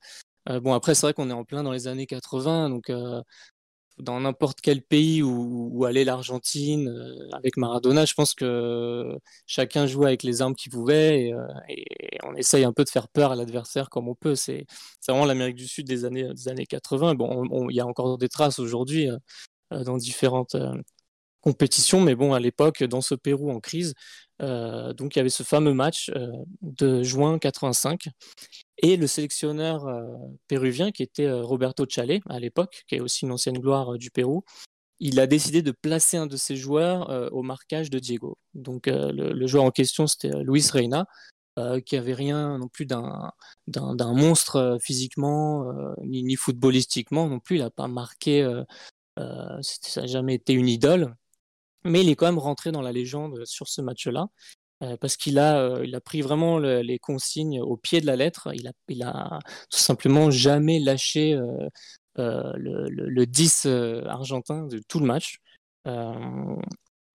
bon, 0.48 0.74
après, 0.74 0.96
c'est 0.96 1.06
vrai 1.06 1.14
qu'on 1.14 1.30
est 1.30 1.34
en 1.34 1.46
plein 1.46 1.64
dans 1.64 1.72
les 1.72 1.88
années 1.88 2.08
80, 2.08 2.70
donc 2.70 2.92
dans 4.02 4.20
n'importe 4.20 4.62
quel 4.62 4.82
pays 4.82 5.22
où, 5.24 5.86
allait 5.86 6.04
l'Argentine 6.04 6.90
euh, 6.90 7.30
avec 7.34 7.58
Maradona, 7.58 8.06
je 8.06 8.14
pense 8.14 8.34
que 8.34 9.18
chacun 9.46 9.86
joue 9.86 10.06
avec 10.06 10.24
les 10.24 10.42
armes 10.42 10.56
qu'il 10.56 10.72
pouvait 10.72 11.32
euh, 11.34 11.48
et, 11.70 12.18
on 12.24 12.36
essaye 12.36 12.64
un 12.64 12.74
peu 12.74 12.84
de 12.84 12.90
faire 12.90 13.08
peur 13.08 13.32
à 13.32 13.36
l'adversaire 13.36 13.90
comme 13.90 14.08
on 14.08 14.16
peut. 14.16 14.36
C'est 14.36 14.66
vraiment 15.08 15.26
l'Amérique 15.26 15.56
du 15.56 15.68
Sud 15.68 15.88
des 15.88 16.06
années, 16.06 16.28
des 16.34 16.48
années 16.50 16.66
80. 16.66 17.16
Bon, 17.16 17.70
il 17.70 17.76
y 17.76 17.80
a 17.80 17.86
encore 17.88 18.18
des 18.18 18.30
traces 18.30 18.60
aujourd'hui 18.60 19.10
euh, 19.10 19.84
dans 19.84 19.98
différentes 19.98 20.56
compétitions, 21.42 22.02
mais 22.02 22.16
bon, 22.16 22.34
à 22.34 22.40
l'époque, 22.40 22.84
dans 22.84 23.02
ce 23.02 23.16
Pérou 23.16 23.52
en 23.52 23.60
crise, 23.60 23.94
donc 24.42 25.16
il 25.16 25.20
y 25.20 25.20
avait 25.20 25.30
ce 25.30 25.44
fameux 25.44 25.74
match 25.74 26.12
de 26.62 27.04
juin 27.04 27.38
85 27.38 28.10
et 28.82 28.98
le 28.98 29.08
sélectionneur 29.08 29.88
euh, 29.88 30.04
péruvien, 30.48 30.92
qui 30.92 31.04
était 31.04 31.26
euh, 31.26 31.42
Roberto 31.44 31.86
Chale 31.88 32.20
à 32.30 32.40
l'époque, 32.40 32.84
qui 32.88 32.96
est 32.96 33.00
aussi 33.00 33.26
une 33.26 33.32
ancienne 33.32 33.60
gloire 33.60 33.94
euh, 33.94 33.98
du 33.98 34.10
Pérou, 34.12 34.44
il 35.00 35.20
a 35.20 35.28
décidé 35.28 35.62
de 35.62 35.72
placer 35.72 36.18
un 36.18 36.28
de 36.28 36.38
ses 36.38 36.56
joueurs 36.56 37.34
au 37.34 37.42
marquage 37.42 37.90
de 37.90 37.98
Diego. 37.98 38.38
Donc 38.54 38.86
le, 38.86 39.48
joueur 39.48 39.64
en 39.64 39.72
question, 39.72 40.06
c'était 40.06 40.30
Luis 40.44 40.70
Reina, 40.72 41.08
qui 41.88 41.98
avait 41.98 42.14
rien 42.14 42.60
non 42.60 42.68
plus 42.68 42.86
d'un 42.86 43.34
monstre 44.14 44.78
physiquement, 44.80 45.74
ni, 46.04 46.22
ni, 46.22 46.36
footballistiquement 46.36 47.28
non 47.28 47.40
plus. 47.40 47.56
Il 47.56 47.64
n'a 47.64 47.72
pas 47.72 47.88
marqué, 47.88 48.48
ça 49.18 50.02
n'a 50.02 50.06
jamais 50.06 50.36
été 50.36 50.54
une 50.54 50.70
idole. 50.70 51.16
Mais 51.84 52.02
il 52.02 52.10
est 52.10 52.16
quand 52.16 52.28
même 52.28 52.40
rentré 52.40 52.72
dans 52.72 52.82
la 52.82 52.92
légende 52.92 53.46
sur 53.46 53.68
ce 53.68 53.82
match-là. 53.82 54.28
Euh, 54.84 54.98
parce 54.98 55.16
qu'il 55.16 55.38
a, 55.38 55.60
euh, 55.60 55.86
il 55.86 55.94
a 55.96 56.02
pris 56.02 56.22
vraiment 56.22 56.58
les 56.58 56.98
consignes 57.00 57.62
au 57.62 57.78
pied 57.78 58.02
de 58.02 58.06
la 58.08 58.16
lettre. 58.16 58.50
Il 58.54 58.68
a, 58.68 58.72
il 58.88 59.04
a 59.04 59.40
tout 59.70 59.80
simplement 59.80 60.32
jamais 60.32 60.80
lâché 60.80 61.34
euh, 61.34 62.54
le, 62.56 62.90
le, 62.90 63.26
10 63.26 63.68
argentin 64.06 64.66
de 64.68 64.80
tout 64.88 65.00
le 65.00 65.06
match. 65.06 65.40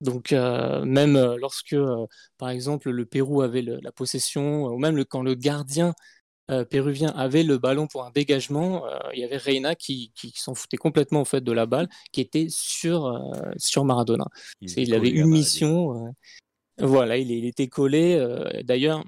donc 0.00 0.32
même 0.32 1.16
lorsque, 1.36 1.76
par 2.38 2.50
exemple, 2.50 2.90
le 2.90 3.06
Pérou 3.06 3.42
avait 3.42 3.62
la 3.62 3.92
possession, 3.92 4.66
ou 4.66 4.78
même 4.78 5.04
quand 5.04 5.22
le 5.22 5.34
gardien 5.34 5.94
péruvien 6.70 7.08
avait 7.10 7.42
le 7.42 7.58
ballon 7.58 7.86
pour 7.86 8.04
un 8.04 8.10
dégagement, 8.10 8.84
il 9.12 9.20
y 9.20 9.24
avait 9.24 9.36
Reina 9.36 9.74
qui, 9.74 10.12
qui, 10.14 10.32
s'en 10.36 10.54
foutait 10.54 10.76
complètement 10.76 11.20
en 11.20 11.24
fait 11.24 11.42
de 11.42 11.52
la 11.52 11.66
balle, 11.66 11.88
qui 12.12 12.20
était 12.20 12.46
sur, 12.48 13.20
sur 13.56 13.84
Maradona. 13.84 14.26
Il, 14.60 14.94
avait 14.94 15.10
une 15.10 15.26
mission. 15.26 16.14
voilà, 16.78 17.16
il, 17.16 17.30
il, 17.30 17.46
était 17.46 17.68
collé. 17.68 18.24
D'ailleurs, 18.64 19.04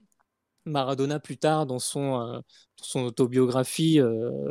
Maradona 0.65 1.20
plus 1.20 1.39
tard 1.39 1.66
dans 1.66 1.78
son, 1.78 2.43
son 2.81 3.01
autobiographie 3.05 4.01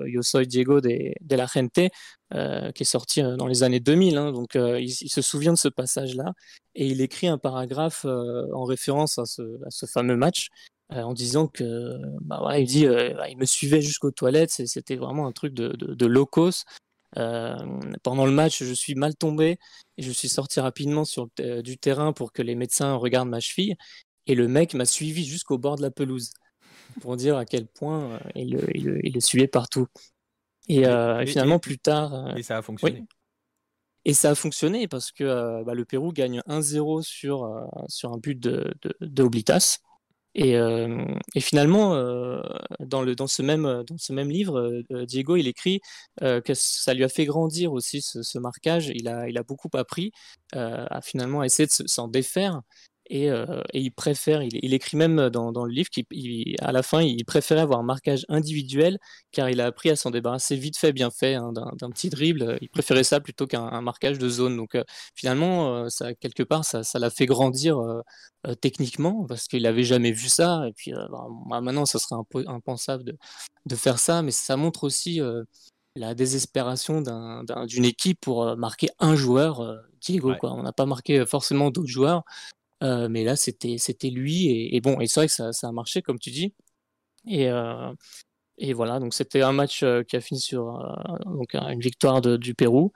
Yo 0.05 0.21
soy 0.21 0.47
Diego 0.47 0.81
de, 0.81 1.13
de 1.21 1.35
la 1.35 1.45
Gente, 1.45 1.91
qui 2.31 2.83
est 2.83 2.83
sortie 2.83 3.21
dans 3.21 3.47
les 3.47 3.63
années 3.63 3.79
2000. 3.79 4.17
Hein, 4.17 4.31
donc 4.31 4.55
il, 4.55 4.89
se 4.89 5.21
souvient 5.21 5.53
de 5.53 5.57
ce 5.57 5.67
passage-là 5.67 6.33
et 6.75 6.87
il 6.87 7.01
écrit 7.01 7.27
un 7.27 7.37
paragraphe 7.37 8.05
en 8.05 8.63
référence 8.63 9.17
à 9.17 9.25
ce, 9.25 9.41
à 9.65 9.69
ce 9.69 9.85
fameux 9.85 10.15
match 10.17 10.49
en 10.89 11.13
disant 11.13 11.47
que 11.47 11.97
bah 12.21 12.37
voilà, 12.41 12.59
il 12.59 12.65
dit 12.65 12.85
bah, 12.85 13.29
il 13.29 13.37
me 13.37 13.45
suivait 13.45 13.81
jusqu'aux 13.81 14.11
toilettes, 14.11 14.51
c'était 14.51 14.95
vraiment 14.95 15.27
un 15.27 15.31
truc 15.31 15.53
de, 15.53 15.69
de, 15.69 15.93
de 15.93 16.05
low 16.05 16.25
cost. 16.25 16.65
pendant 17.13 18.25
le 18.25 18.31
match, 18.31 18.63
je 18.63 18.73
suis 18.73 18.95
mal 18.95 19.15
tombé 19.15 19.57
et 19.97 20.01
je 20.01 20.11
suis 20.11 20.29
sorti 20.29 20.59
rapidement 20.59 21.05
sur 21.05 21.27
du 21.63 21.77
terrain 21.77 22.13
pour 22.13 22.31
que 22.31 22.41
les 22.41 22.55
médecins 22.55 22.93
regardent 22.95 23.29
ma 23.29 23.39
cheville. 23.39 23.75
Et 24.27 24.35
le 24.35 24.47
mec 24.47 24.73
m'a 24.73 24.85
suivi 24.85 25.25
jusqu'au 25.25 25.57
bord 25.57 25.77
de 25.77 25.81
la 25.81 25.91
pelouse 25.91 26.31
pour 27.01 27.15
dire 27.15 27.37
à 27.37 27.45
quel 27.45 27.67
point 27.67 28.19
il, 28.35 28.51
le 28.55 29.19
suivait 29.19 29.47
partout. 29.47 29.87
Et, 30.69 30.83
finalement, 31.25 31.59
plus 31.59 31.79
tard. 31.79 32.37
et 32.37 32.43
ça 32.43 32.57
a 32.57 32.61
fonctionné. 32.61 33.05
Et 34.05 34.13
ça 34.13 34.31
a 34.31 34.35
fonctionné 34.35 34.87
parce 34.87 35.11
que 35.11 35.63
bah, 35.63 35.73
le 35.73 35.83
Pérou 35.83 36.13
gagne 36.13 36.41
1-0 36.47 37.01
sur, 37.03 37.67
sur 37.89 38.13
un 38.13 38.17
but 38.17 38.39
de, 38.39 38.73
de 39.01 39.23
Oblitas. 39.23 39.79
Et, 40.37 40.51
et 41.35 41.39
finalement, 41.41 41.95
dans, 42.79 43.01
le, 43.01 43.15
dans, 43.15 43.27
ce 43.27 43.41
même, 43.41 44.29
livre, 44.29 44.83
Diego, 45.05 45.35
il 45.35 45.47
écrit 45.47 45.81
que 46.21 46.53
ça 46.53 46.93
lui 46.93 47.03
a 47.03 47.09
fait 47.09 47.25
grandir 47.25 47.73
aussi 47.73 48.01
ce, 48.01 48.37
marquage. 48.37 48.91
Il 48.93 49.07
a, 49.07 49.27
il 49.27 49.37
a 49.37 49.43
beaucoup 49.43 49.69
appris 49.73 50.11
à 50.53 51.01
finalement 51.01 51.43
essayer 51.43 51.65
de 51.65 51.87
s'en 51.87 52.07
défaire. 52.07 52.61
Et, 53.09 53.27
et, 53.27 53.79
il 53.79 53.91
préfère, 53.91 54.41
il, 54.41 54.59
il 54.61 54.73
écrit 54.73 54.97
même 54.97 55.29
dans, 55.29 55.51
dans 55.51 55.65
le 55.65 55.71
livre 55.71 55.89
qu'à 55.89 56.71
la 56.71 56.83
fin, 56.83 57.01
il 57.01 57.23
préférait 57.25 57.61
avoir 57.61 57.79
un 57.79 57.83
marquage 57.83 58.25
individuel 58.29 58.97
car 59.31 59.49
il 59.49 59.61
a 59.61 59.65
appris 59.65 59.89
à 59.89 59.95
s'en 59.95 60.11
débarrasser 60.11 60.55
vite 60.55 60.77
fait, 60.77 60.93
bien 60.93 61.09
fait, 61.11 61.35
hein, 61.35 61.51
d'un 61.53 61.89
petit 61.89 62.09
dribble. 62.09 62.57
Il 62.61 62.69
préférait 62.69 63.03
ça 63.03 63.19
plutôt 63.19 63.47
qu'un 63.47 63.81
marquage 63.81 64.17
de 64.17 64.29
zone. 64.29 64.57
Donc 64.57 64.77
finalement, 65.15 65.89
ça, 65.89 66.13
quelque 66.15 66.43
part, 66.43 66.65
ça 66.65 66.99
l'a 66.99 67.09
fait 67.09 67.25
grandir 67.25 67.81
techniquement 68.61 69.25
parce 69.25 69.47
qu'il 69.47 69.63
n'avait 69.63 69.83
jamais 69.83 70.11
vu 70.11 70.27
ça. 70.29 70.67
Et 70.67 70.73
puis 70.73 70.91
bah, 70.91 71.61
maintenant, 71.61 71.85
ça 71.85 71.99
serait 71.99 72.15
impensable 72.47 73.03
de, 73.03 73.17
de, 73.65 73.75
faire 73.75 73.99
ça, 73.99 74.21
mais 74.21 74.31
ça 74.31 74.57
montre 74.57 74.83
aussi 74.83 75.21
la 75.95 76.13
désespération 76.13 77.01
d'une 77.67 77.85
équipe 77.85 78.19
pour 78.21 78.55
marquer 78.57 78.89
un 78.99 79.15
joueur, 79.15 79.81
Diego. 80.01 80.33
Quoi. 80.39 80.53
On 80.53 80.63
n'a 80.63 80.73
pas 80.73 80.85
marqué 80.85 81.25
forcément 81.25 81.71
d'autres 81.71 81.89
joueurs, 81.89 82.23
mais 82.81 83.23
là, 83.23 83.35
c'était 83.35 84.09
lui. 84.09 84.75
Et, 84.75 84.81
bon, 84.81 84.99
et 84.99 85.07
c'est 85.07 85.21
vrai 85.21 85.27
que 85.27 85.33
ça, 85.33 85.67
a 85.67 85.71
marché, 85.71 86.01
comme 86.01 86.19
tu 86.19 86.31
dis. 86.31 86.53
Et, 87.27 87.49
et 88.57 88.73
voilà, 88.73 88.99
donc 88.99 89.13
c'était 89.13 89.41
un 89.41 89.51
match 89.51 89.83
qui 90.07 90.15
a 90.15 90.21
fini 90.21 90.39
sur 90.39 90.79
donc, 91.25 91.53
une 91.53 91.79
victoire 91.79 92.21
du 92.21 92.53
Pérou. 92.55 92.91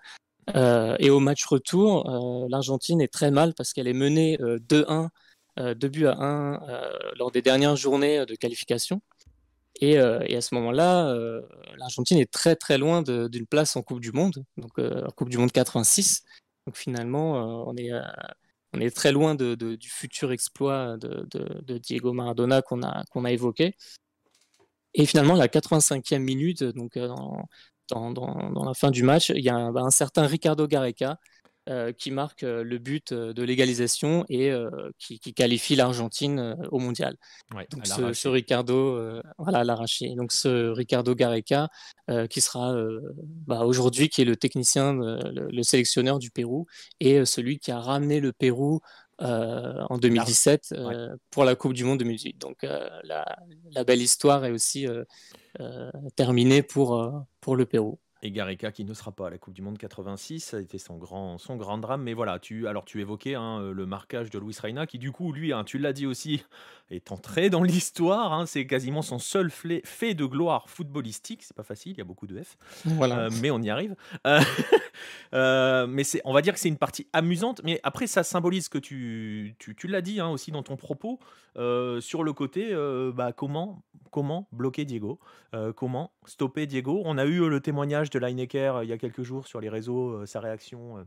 et 0.56 1.10
au 1.10 1.20
match 1.20 1.46
retour, 1.46 2.48
l'Argentine 2.50 3.02
est 3.02 3.12
très 3.14 3.32
mal 3.32 3.54
parce 3.54 3.74
qu'elle 3.74 3.88
est 3.88 3.94
menée 3.94 4.38
2-1, 4.40 5.10
2 5.58 5.88
buts 5.90 6.08
à 6.08 6.16
1 6.18 6.60
lors 7.18 7.32
des 7.32 7.42
dernières 7.42 7.76
journées 7.76 8.26
de 8.26 8.36
qualification. 8.36 9.02
Et, 9.80 9.94
et 9.94 10.36
à 10.36 10.42
ce 10.42 10.56
moment-là, 10.56 11.16
l'Argentine 11.78 12.18
est 12.18 12.32
très 12.32 12.56
très 12.56 12.78
loin 12.78 13.02
d'une 13.04 13.48
place 13.48 13.76
en 13.76 13.82
Coupe 13.82 14.00
du 14.00 14.12
Monde, 14.12 14.44
donc 14.58 14.72
Coupe 15.16 15.30
du 15.30 15.38
Monde 15.38 15.52
86. 15.52 16.24
Donc 16.68 16.78
finalement, 16.78 17.68
on 17.68 17.76
est 17.76 17.92
on 18.74 18.80
est 18.80 18.96
très 18.96 19.12
loin 19.12 19.36
du 19.36 19.90
futur 19.90 20.32
exploit 20.32 20.98
de, 20.98 21.78
Diego 21.78 22.14
Maradona 22.14 22.62
qu'on 22.62 22.84
a, 22.84 23.04
a 23.14 23.32
évoqué. 23.32 23.76
Et 24.94 25.06
finalement, 25.06 25.36
la 25.36 25.48
85e 25.48 26.20
minute, 26.20 26.64
donc 26.64 26.98
euh, 26.98 27.08
dans, 27.90 28.12
dans, 28.12 28.64
la 28.66 28.74
fin 28.74 28.92
du 28.92 29.04
match, 29.04 29.30
il 29.30 29.44
y 29.44 29.50
a 29.50 29.56
un, 29.56 29.76
un 29.76 29.90
certain 29.92 30.26
Ricardo 30.26 30.68
Gareca 30.68 31.18
qui 31.98 32.12
marque 32.12 32.44
euh, 32.44 32.64
le 32.64 32.78
but 32.80 33.12
euh, 33.12 33.34
de 33.34 33.44
l'égalisation 33.44 34.26
et 34.30 34.52
qui, 34.98 35.20
qualifie 35.34 35.76
l'Argentine 35.76 36.58
au 36.72 36.80
mondial. 36.80 37.16
Donc 37.70 37.86
ce, 37.86 38.28
Ricardo, 38.28 39.00
voilà, 39.38 39.64
l'arraché. 39.64 40.14
Donc 40.16 40.32
ce 40.32 40.70
Ricardo 40.70 41.16
Gareca 41.16 41.70
qui 42.30 42.42
sera 42.42 42.76
bah, 43.48 43.62
aujourd'hui 43.62 44.10
qui 44.10 44.22
est 44.22 44.26
le 44.26 44.36
technicien, 44.36 44.94
le, 44.94 45.64
sélectionneur 45.64 46.20
du 46.20 46.32
Pérou 46.32 46.66
et 47.00 47.26
celui 47.26 47.60
qui 47.60 47.72
a 47.72 47.80
ramené 47.80 48.20
le 48.20 48.34
Pérou 48.34 48.82
en 49.20 49.98
2017 49.98 50.76
pour 51.30 51.46
la 51.46 51.56
Coupe 51.56 51.74
du 51.74 51.84
Monde 51.84 52.00
2018. 52.00 52.38
Donc 52.40 52.58
la, 52.64 53.26
la, 53.72 53.84
belle 53.84 54.02
histoire 54.02 54.44
est 54.46 54.52
aussi 54.52 54.88
terminée 56.16 56.62
pour, 56.62 57.26
pour 57.40 57.56
le 57.56 57.66
Pérou. 57.66 58.00
Et 58.24 58.32
Gareca 58.32 58.72
qui 58.72 58.86
ne 58.86 58.94
sera 58.94 59.12
pas 59.12 59.28
à 59.28 59.30
la 59.30 59.38
Coupe 59.38 59.54
du 59.54 59.62
Monde 59.62 59.78
86, 59.78 60.42
ça 60.42 60.58
a 60.58 60.60
été 60.60 60.78
son 60.78 60.98
grand, 60.98 61.38
son 61.38 61.56
grand 61.56 61.78
drame. 61.78 62.04
Mais 62.04 62.14
voilà, 62.14 62.40
tu, 62.40 62.68
alors 62.68 62.86
tu 62.86 63.02
évoquais 63.02 63.36
hein, 63.36 63.72
le 63.74 63.86
marquage 63.86 64.30
de 64.30 64.38
Luis 64.38 64.56
Reina, 64.62 64.86
qui 64.86 65.00
du 65.00 65.12
coup, 65.12 65.32
lui, 65.32 65.54
hein, 65.54 65.64
tu 65.64 65.78
l'as 65.78 65.94
dit 65.94 66.06
aussi, 66.06 66.44
est 66.92 67.12
entré 67.12 67.50
dans 67.50 67.64
l'histoire. 67.64 68.34
Hein. 68.34 68.46
c'est 68.46 68.68
quasiment 68.68 69.02
son 69.02 69.20
seul 69.20 69.50
fait 69.50 70.14
de 70.14 70.26
gloire 70.26 70.70
footballistique. 70.70 71.44
C'est 71.44 71.56
pas 71.56 71.64
facile, 71.64 71.94
il 71.94 71.98
y 71.98 72.02
a 72.02 72.06
beaucoup 72.06 72.28
de 72.28 72.42
F. 72.42 72.58
Voilà. 72.86 73.22
Euh, 73.22 73.30
mais 73.42 73.52
on 73.52 73.62
y 73.62 73.70
arrive. 73.70 73.96
Euh, 74.28 74.40
euh, 75.34 75.88
mais 75.88 76.04
c'est, 76.04 76.22
on 76.26 76.34
va 76.34 76.42
dire 76.42 76.54
que 76.54 76.60
c'est 76.60 76.70
une 76.70 76.78
partie 76.78 77.08
amusante. 77.14 77.62
Mais 77.64 77.80
après, 77.84 78.08
ça 78.08 78.24
symbolise 78.24 78.70
que 78.70 78.78
tu, 78.78 79.56
tu, 79.58 79.76
tu 79.76 79.88
l'as 79.88 80.02
dit 80.02 80.22
aussi 80.22 80.52
dans 80.52 80.64
ton 80.64 80.76
propos, 80.76 81.20
sur 81.56 82.24
le 82.24 82.34
côté, 82.34 82.76
bah, 83.16 83.34
comment, 83.34 83.82
comment 84.12 84.48
bloquer 84.52 84.86
Diego 84.86 85.20
Comment 85.76 86.12
stopper 86.26 86.68
Diego 86.68 87.02
On 87.06 87.18
a 87.18 87.26
eu 87.26 87.50
le 87.50 87.60
témoignage 87.60 88.10
de 88.12 88.20
Lineker 88.20 88.84
il 88.84 88.90
y 88.90 88.94
a 88.94 88.98
quelques 88.98 89.24
jours 89.24 89.48
sur 89.48 89.62
les 89.62 89.70
réseaux, 89.70 90.26
sa 90.26 90.40
réaction 90.40 91.06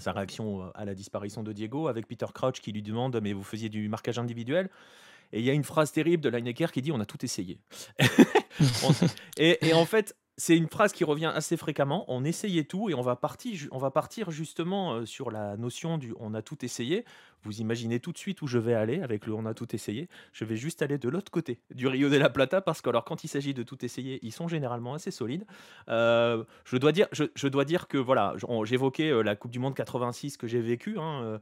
sa 0.00 0.12
réaction 0.12 0.70
à 0.74 0.84
la 0.84 0.94
disparition 0.94 1.42
de 1.42 1.52
Diego, 1.52 1.86
avec 1.86 2.06
Peter 2.08 2.26
Crouch 2.34 2.60
qui 2.60 2.72
lui 2.72 2.82
demande 2.82 3.20
Mais 3.22 3.32
vous 3.32 3.44
faisiez 3.44 3.68
du 3.68 3.88
marquage 3.88 4.18
individuel? 4.18 4.68
Et 5.32 5.40
il 5.40 5.44
y 5.44 5.50
a 5.50 5.52
une 5.52 5.64
phrase 5.64 5.92
terrible 5.92 6.22
de 6.22 6.28
Lineker 6.28 6.72
qui 6.72 6.82
dit 6.82 6.92
On 6.92 7.00
a 7.00 7.06
tout 7.06 7.24
essayé. 7.24 7.58
et, 9.38 9.72
en 9.74 9.84
fait, 9.84 10.16
c'est 10.38 10.56
une 10.56 10.68
phrase 10.68 10.92
qui 10.92 11.04
revient 11.04 11.32
assez 11.34 11.56
fréquemment. 11.56 12.04
On 12.08 12.22
essayait 12.24 12.64
tout 12.64 12.90
et 12.90 12.94
on 12.94 13.00
va 13.00 13.16
partir, 13.16 13.58
on 13.70 13.78
va 13.78 13.90
partir 13.90 14.30
justement 14.30 14.92
euh, 14.94 15.06
sur 15.06 15.30
la 15.30 15.56
notion 15.56 15.96
du 15.96 16.14
on 16.20 16.34
a 16.34 16.42
tout 16.42 16.62
essayé. 16.64 17.04
Vous 17.42 17.60
imaginez 17.60 18.00
tout 18.00 18.12
de 18.12 18.18
suite 18.18 18.42
où 18.42 18.46
je 18.46 18.58
vais 18.58 18.74
aller 18.74 19.00
avec 19.02 19.26
le 19.26 19.32
on 19.32 19.46
a 19.46 19.54
tout 19.54 19.74
essayé. 19.74 20.08
Je 20.32 20.44
vais 20.44 20.56
juste 20.56 20.82
aller 20.82 20.98
de 20.98 21.08
l'autre 21.08 21.30
côté 21.30 21.60
du 21.74 21.86
Rio 21.86 22.10
de 22.10 22.16
la 22.16 22.28
Plata 22.28 22.60
parce 22.60 22.82
que 22.82 22.90
alors 22.90 23.04
quand 23.04 23.24
il 23.24 23.28
s'agit 23.28 23.54
de 23.54 23.62
tout 23.62 23.82
essayer, 23.84 24.18
ils 24.22 24.32
sont 24.32 24.46
généralement 24.46 24.92
assez 24.92 25.10
solides. 25.10 25.46
Euh, 25.88 26.44
je 26.64 26.76
dois 26.76 26.92
dire, 26.92 27.06
je, 27.12 27.48
dois 27.48 27.64
dire 27.64 27.88
que 27.88 27.96
voilà, 27.96 28.34
j'évoquais 28.64 29.10
euh, 29.10 29.22
la 29.22 29.36
Coupe 29.36 29.52
du 29.52 29.58
Monde 29.58 29.74
86 29.74 30.36
que 30.36 30.46
j'ai 30.46 30.60
vécu. 30.60 30.98
Hein, 30.98 31.40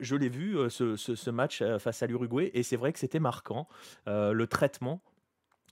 je 0.00 0.16
l'ai 0.16 0.28
vu 0.28 0.56
ce, 0.70 1.30
match 1.30 1.62
face 1.78 2.02
à 2.02 2.06
l'Uruguay 2.06 2.50
et 2.54 2.62
c'est 2.62 2.76
vrai 2.76 2.92
que 2.92 2.98
c'était 2.98 3.20
marquant 3.20 3.68
le 4.06 4.44
traitement 4.46 5.02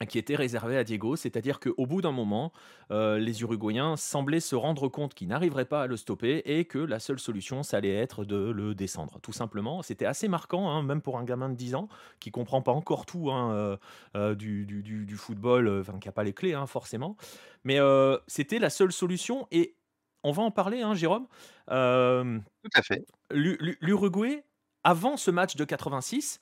qui 0.09 0.19
était 0.19 0.37
réservé 0.37 0.77
à 0.77 0.85
Diego, 0.85 1.17
c'est-à-dire 1.17 1.61
qu'au 1.61 1.87
bout 1.87 2.01
d'un 2.01 2.13
moment, 2.13 2.53
euh, 2.91 3.19
les 3.19 3.43
Uruguayens 3.43 3.97
semblaient 3.97 4.41
se 4.41 4.55
rendre 4.55 4.89
compte 4.89 5.15
qu'ils 5.15 5.29
n'arriveraient 5.29 5.65
pas 5.65 5.83
à 5.83 5.87
le 5.87 5.97
stopper 5.97 6.43
et 6.45 6.65
que 6.65 6.79
la 6.79 6.99
seule 6.99 7.19
solution, 7.19 7.63
ça 7.63 7.77
allait 7.77 7.95
être 7.95 8.25
de 8.25 8.51
le 8.51 8.75
descendre, 8.75 9.21
tout 9.23 9.33
simplement. 9.33 9.83
C'était 9.83 10.07
assez 10.07 10.29
marquant, 10.29 10.71
hein, 10.71 10.83
même 10.83 11.03
pour 11.03 11.19
un 11.19 11.25
gamin 11.25 11.49
de 11.49 11.55
10 11.55 11.75
ans 11.75 11.89
qui 12.21 12.31
comprend 12.31 12.63
pas 12.63 12.73
encore 12.73 13.07
tout 13.07 13.31
hein, 13.31 13.53
euh, 13.53 13.77
euh, 14.17 14.35
du, 14.35 14.65
du, 14.67 15.17
football, 15.17 15.81
enfin 15.81 15.99
qui 15.99 16.09
n'a 16.09 16.13
pas 16.13 16.25
les 16.25 16.33
clés 16.33 16.55
hein, 16.55 16.67
forcément, 16.67 17.17
mais 17.65 17.79
c'était 18.27 18.59
la 18.59 18.71
seule 18.71 18.93
solution 18.93 19.47
et 19.51 19.77
on 20.25 20.33
va 20.33 20.43
en 20.43 20.51
parler, 20.51 20.83
Jérôme. 20.95 21.27
tout 21.67 21.73
à 21.73 22.83
fait. 22.83 23.05
L'Uruguay, 23.31 24.45
avant 24.85 25.17
ce 25.17 25.31
match 25.31 25.57
de 25.57 25.65
86, 25.65 26.41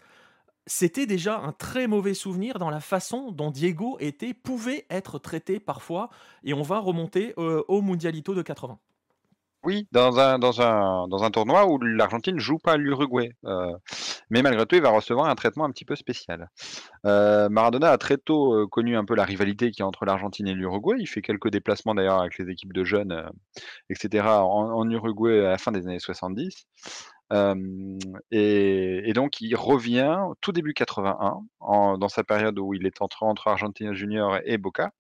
c'était 0.66 1.06
déjà 1.06 1.38
un 1.38 1.52
très 1.52 1.86
mauvais 1.86 2.14
souvenir 2.14 2.58
dans 2.58 2.70
la 2.70 2.80
façon 2.80 3.32
dont 3.32 3.50
Diego 3.50 3.96
était, 4.00 4.34
pouvait 4.34 4.86
être 4.90 5.18
traité 5.18 5.60
parfois, 5.60 6.10
et 6.44 6.54
on 6.54 6.62
va 6.62 6.78
remonter 6.78 7.34
euh, 7.38 7.62
au 7.68 7.82
Mundialito 7.82 8.34
de 8.34 8.42
80. 8.42 8.78
Oui, 9.62 9.86
dans 9.92 10.18
un, 10.18 10.38
dans 10.38 10.62
un, 10.62 11.06
dans 11.08 11.22
un 11.22 11.30
tournoi 11.30 11.66
où 11.66 11.78
l'Argentine 11.78 12.36
ne 12.36 12.40
joue 12.40 12.58
pas 12.58 12.78
l'Uruguay. 12.78 13.36
Euh, 13.44 13.76
mais 14.30 14.40
malgré 14.40 14.64
tout, 14.64 14.76
il 14.76 14.80
va 14.80 14.88
recevoir 14.88 15.28
un 15.28 15.34
traitement 15.34 15.66
un 15.66 15.70
petit 15.70 15.84
peu 15.84 15.96
spécial. 15.96 16.48
Euh, 17.04 17.50
Maradona 17.50 17.90
a 17.90 17.98
très 17.98 18.16
tôt 18.16 18.66
connu 18.68 18.96
un 18.96 19.04
peu 19.04 19.14
la 19.14 19.24
rivalité 19.24 19.70
qui 19.70 19.82
est 19.82 19.84
entre 19.84 20.06
l'Argentine 20.06 20.48
et 20.48 20.54
l'Uruguay. 20.54 20.96
Il 20.98 21.06
fait 21.06 21.20
quelques 21.20 21.50
déplacements 21.50 21.94
d'ailleurs 21.94 22.20
avec 22.20 22.38
les 22.38 22.48
équipes 22.48 22.72
de 22.72 22.84
jeunes, 22.84 23.30
etc., 23.90 24.24
en, 24.28 24.88
Uruguay 24.88 25.44
à 25.44 25.50
la 25.50 25.58
fin 25.58 25.72
des 25.72 25.86
années 25.86 25.98
70. 25.98 26.66
Et, 27.32 29.12
donc, 29.14 29.40
il 29.40 29.54
revient 29.54 30.18
tout 30.40 30.52
début 30.52 30.74
81, 30.74 31.42
en, 31.60 31.98
dans 31.98 32.08
sa 32.08 32.24
période 32.24 32.58
où 32.58 32.74
il 32.74 32.86
est 32.86 33.02
entré 33.02 33.26
entre 33.26 33.48
Argentina 33.48 33.94
Junior 33.94 34.38
et 34.44 34.58
Boca, 34.58 34.92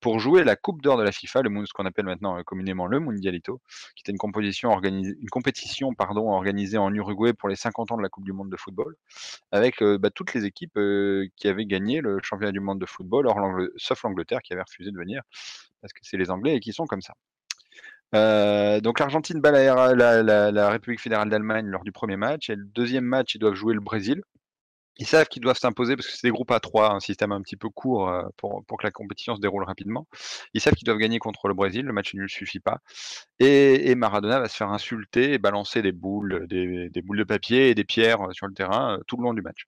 pour 0.00 0.18
jouer 0.18 0.44
la 0.44 0.54
Coupe 0.54 0.82
d'or 0.82 0.98
de 0.98 1.02
la 1.02 1.12
FIFA, 1.12 1.42
le, 1.42 1.66
ce 1.66 1.72
qu'on 1.72 1.86
appelle 1.86 2.04
maintenant 2.04 2.42
communément 2.44 2.86
le 2.86 3.00
Mundialito, 3.00 3.62
qui 3.96 4.02
était 4.02 4.12
une, 4.12 4.18
compétition 4.18 4.78
une 4.82 5.30
compétition 5.30 5.90
organisée 5.98 6.76
en 6.76 6.92
Uruguay 6.92 7.32
pour 7.32 7.48
les 7.48 7.56
50 7.56 7.92
ans 7.92 7.96
de 7.96 8.02
la 8.02 8.10
Coupe 8.10 8.24
du 8.24 8.34
Monde 8.34 8.50
de 8.50 8.56
football, 8.58 8.96
avec 9.50 9.82
bah, 9.82 10.10
toutes 10.10 10.34
les 10.34 10.44
équipes 10.44 10.78
qui 11.36 11.48
avaient 11.48 11.64
gagné 11.64 12.02
le 12.02 12.18
championnat 12.22 12.52
du 12.52 12.60
monde 12.60 12.80
de 12.80 12.86
football, 12.86 13.28
sauf 13.76 14.02
l'Angleterre 14.02 14.42
qui 14.42 14.52
avait 14.52 14.62
refusé 14.62 14.90
de 14.90 14.98
venir, 14.98 15.22
parce 15.80 15.94
que 15.94 16.00
c'est 16.02 16.18
les 16.18 16.30
Anglais 16.30 16.56
et 16.56 16.60
qui 16.60 16.74
sont 16.74 16.86
comme 16.86 17.02
ça. 17.02 17.14
Euh, 18.14 18.80
donc 18.80 19.00
l'Argentine 19.00 19.40
bat 19.40 19.50
la, 19.50 20.68
République 20.70 21.00
fédérale 21.00 21.28
d'Allemagne 21.28 21.66
lors 21.66 21.84
du 21.84 21.92
premier 21.92 22.16
match. 22.16 22.50
Et 22.50 22.56
le 22.56 22.64
deuxième 22.64 23.04
match, 23.04 23.34
ils 23.34 23.38
doivent 23.38 23.54
jouer 23.54 23.74
le 23.74 23.80
Brésil. 23.80 24.22
Ils 24.98 25.06
savent 25.06 25.26
qu'ils 25.26 25.42
doivent 25.42 25.58
s'imposer 25.58 25.96
parce 25.96 26.06
que 26.06 26.12
c'est 26.12 26.28
des 26.28 26.30
groupes 26.30 26.52
à 26.52 26.60
trois, 26.60 26.92
un 26.94 27.00
système 27.00 27.32
un 27.32 27.42
petit 27.42 27.56
peu 27.56 27.68
court 27.68 28.08
euh, 28.08 28.22
pour, 28.36 28.64
que 28.64 28.86
la 28.86 28.92
compétition 28.92 29.34
se 29.34 29.40
déroule 29.40 29.64
rapidement. 29.64 30.06
Ils 30.54 30.60
savent 30.60 30.74
qu'ils 30.74 30.86
doivent 30.86 30.98
gagner 30.98 31.18
contre 31.18 31.48
le 31.48 31.54
Brésil, 31.54 31.84
le 31.84 31.92
match 31.92 32.14
ne 32.14 32.28
suffit 32.28 32.60
pas. 32.60 32.78
Et, 33.40 33.94
Maradona 33.96 34.38
va 34.38 34.48
se 34.48 34.56
faire 34.56 34.70
insulter 34.70 35.32
et 35.32 35.38
balancer 35.38 35.82
des 35.82 35.90
boules, 35.90 36.46
des, 36.46 36.90
des, 36.90 37.02
boules 37.02 37.18
de 37.18 37.24
papier 37.24 37.70
et 37.70 37.74
des 37.74 37.84
pierres 37.84 38.22
euh, 38.22 38.32
sur 38.32 38.46
le 38.46 38.54
terrain 38.54 39.00
tout 39.08 39.16
le 39.16 39.24
long 39.24 39.34
du 39.34 39.42
match. 39.42 39.66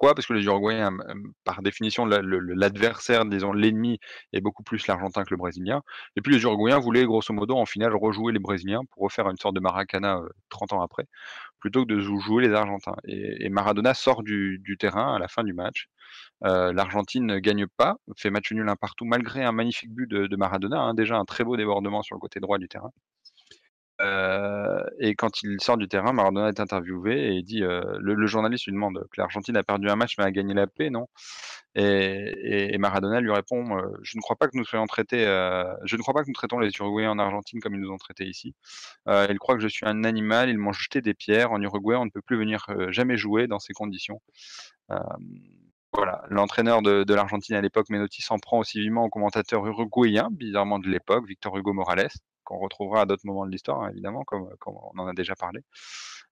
Pourquoi? 0.00 0.14
Parce 0.14 0.26
que 0.26 0.32
les 0.32 0.46
Uruguayens, 0.46 0.96
par 1.44 1.60
définition, 1.60 2.06
l'adversaire, 2.06 3.26
disons 3.26 3.52
l'ennemi, 3.52 3.98
est 4.32 4.40
beaucoup 4.40 4.62
plus 4.62 4.86
l'Argentin 4.86 5.24
que 5.24 5.30
le 5.30 5.36
Brésilien. 5.36 5.82
Et 6.16 6.22
puis 6.22 6.32
les 6.32 6.42
Uruguayens 6.42 6.78
voulaient 6.78 7.04
grosso 7.04 7.34
modo 7.34 7.54
en 7.54 7.66
finale 7.66 7.94
rejouer 7.94 8.32
les 8.32 8.38
Brésiliens 8.38 8.80
pour 8.90 9.02
refaire 9.02 9.28
une 9.28 9.36
sorte 9.36 9.54
de 9.56 9.60
Maracana 9.60 10.22
30 10.48 10.72
ans 10.72 10.80
après, 10.80 11.04
plutôt 11.58 11.84
que 11.84 11.92
de 11.92 12.00
jouer 12.00 12.48
les 12.48 12.54
Argentins. 12.54 12.96
Et, 13.04 13.50
Maradona 13.50 13.92
sort 13.92 14.22
du, 14.22 14.62
terrain 14.78 15.16
à 15.16 15.18
la 15.18 15.28
fin 15.28 15.44
du 15.44 15.52
match. 15.52 15.90
L'Argentine 16.40 17.26
ne 17.26 17.38
gagne 17.38 17.66
pas, 17.66 17.96
fait 18.16 18.30
match 18.30 18.50
nul 18.52 18.66
un 18.70 18.76
partout, 18.76 19.04
malgré 19.04 19.44
un 19.44 19.52
magnifique 19.52 19.92
but 19.92 20.10
de, 20.10 20.34
Maradona, 20.34 20.80
hein, 20.80 20.94
déjà 20.94 21.18
un 21.18 21.26
très 21.26 21.44
beau 21.44 21.58
débordement 21.58 22.00
sur 22.00 22.16
le 22.16 22.20
côté 22.20 22.40
droit 22.40 22.56
du 22.56 22.68
terrain. 22.68 22.90
Euh, 24.00 24.82
et 24.98 25.14
quand 25.14 25.42
il 25.42 25.60
sort 25.60 25.76
du 25.76 25.88
terrain, 25.88 26.12
Maradona 26.12 26.48
est 26.48 26.60
interviewé 26.60 27.28
et 27.28 27.32
il 27.32 27.44
dit, 27.44 27.62
euh, 27.62 27.82
le, 28.00 28.26
journaliste 28.26 28.66
lui 28.66 28.72
demande 28.72 28.98
que 29.10 29.20
l'Argentine 29.20 29.56
a 29.56 29.62
perdu 29.62 29.88
un 29.88 29.96
match 29.96 30.14
mais 30.18 30.24
a 30.24 30.30
gagné 30.30 30.54
la 30.54 30.66
paix, 30.66 30.90
non? 30.90 31.06
Et, 31.74 32.76
Maradona 32.78 33.20
lui 33.20 33.30
répond, 33.30 33.78
euh, 33.78 33.82
je 34.02 34.16
ne 34.16 34.22
crois 34.22 34.36
pas 34.36 34.48
que 34.48 34.56
nous 34.56 34.64
soyons 34.64 34.86
traités, 34.86 35.24
je 35.84 35.96
ne 35.96 36.02
crois 36.02 36.14
pas 36.14 36.22
que 36.22 36.28
nous 36.28 36.34
traitons 36.34 36.58
les 36.58 36.70
Uruguayens 36.78 37.10
en 37.10 37.18
Argentine 37.18 37.60
comme 37.60 37.74
ils 37.74 37.80
nous 37.80 37.90
ont 37.92 37.98
traités 37.98 38.26
ici. 38.26 38.54
il 39.06 39.38
croit 39.38 39.56
que 39.56 39.62
je 39.62 39.68
suis 39.68 39.86
un 39.86 40.04
animal, 40.04 40.48
ils 40.50 40.58
m'ont 40.58 40.72
jeté 40.72 41.00
des 41.02 41.14
pierres. 41.14 41.52
En 41.52 41.60
Uruguay, 41.62 41.96
on 41.96 42.06
ne 42.06 42.10
peut 42.10 42.22
plus 42.22 42.38
venir 42.38 42.66
jamais 42.90 43.16
jouer 43.16 43.46
dans 43.46 43.58
ces 43.58 43.72
conditions. 43.72 44.20
Voilà, 45.92 46.22
l'entraîneur 46.28 46.82
de, 46.82 47.02
de 47.04 47.14
l'Argentine 47.14 47.56
à 47.56 47.60
l'époque, 47.60 47.90
Menotti, 47.90 48.22
s'en 48.22 48.38
prend 48.38 48.60
aussi 48.60 48.80
vivement 48.80 49.04
au 49.04 49.10
commentateur 49.10 49.66
uruguayen, 49.66 50.28
bizarrement 50.30 50.78
de 50.78 50.88
l'époque, 50.88 51.26
Victor 51.26 51.56
Hugo 51.56 51.72
Morales, 51.72 52.10
qu'on 52.50 52.58
retrouvera 52.58 53.02
à 53.02 53.06
d'autres 53.06 53.26
moments 53.26 53.46
de 53.46 53.52
l'histoire, 53.52 53.82
hein, 53.82 53.90
évidemment, 53.90 54.24
comme, 54.24 54.50
on 54.66 54.98
en 54.98 55.06
a 55.06 55.12
déjà 55.14 55.36
parlé, 55.36 55.60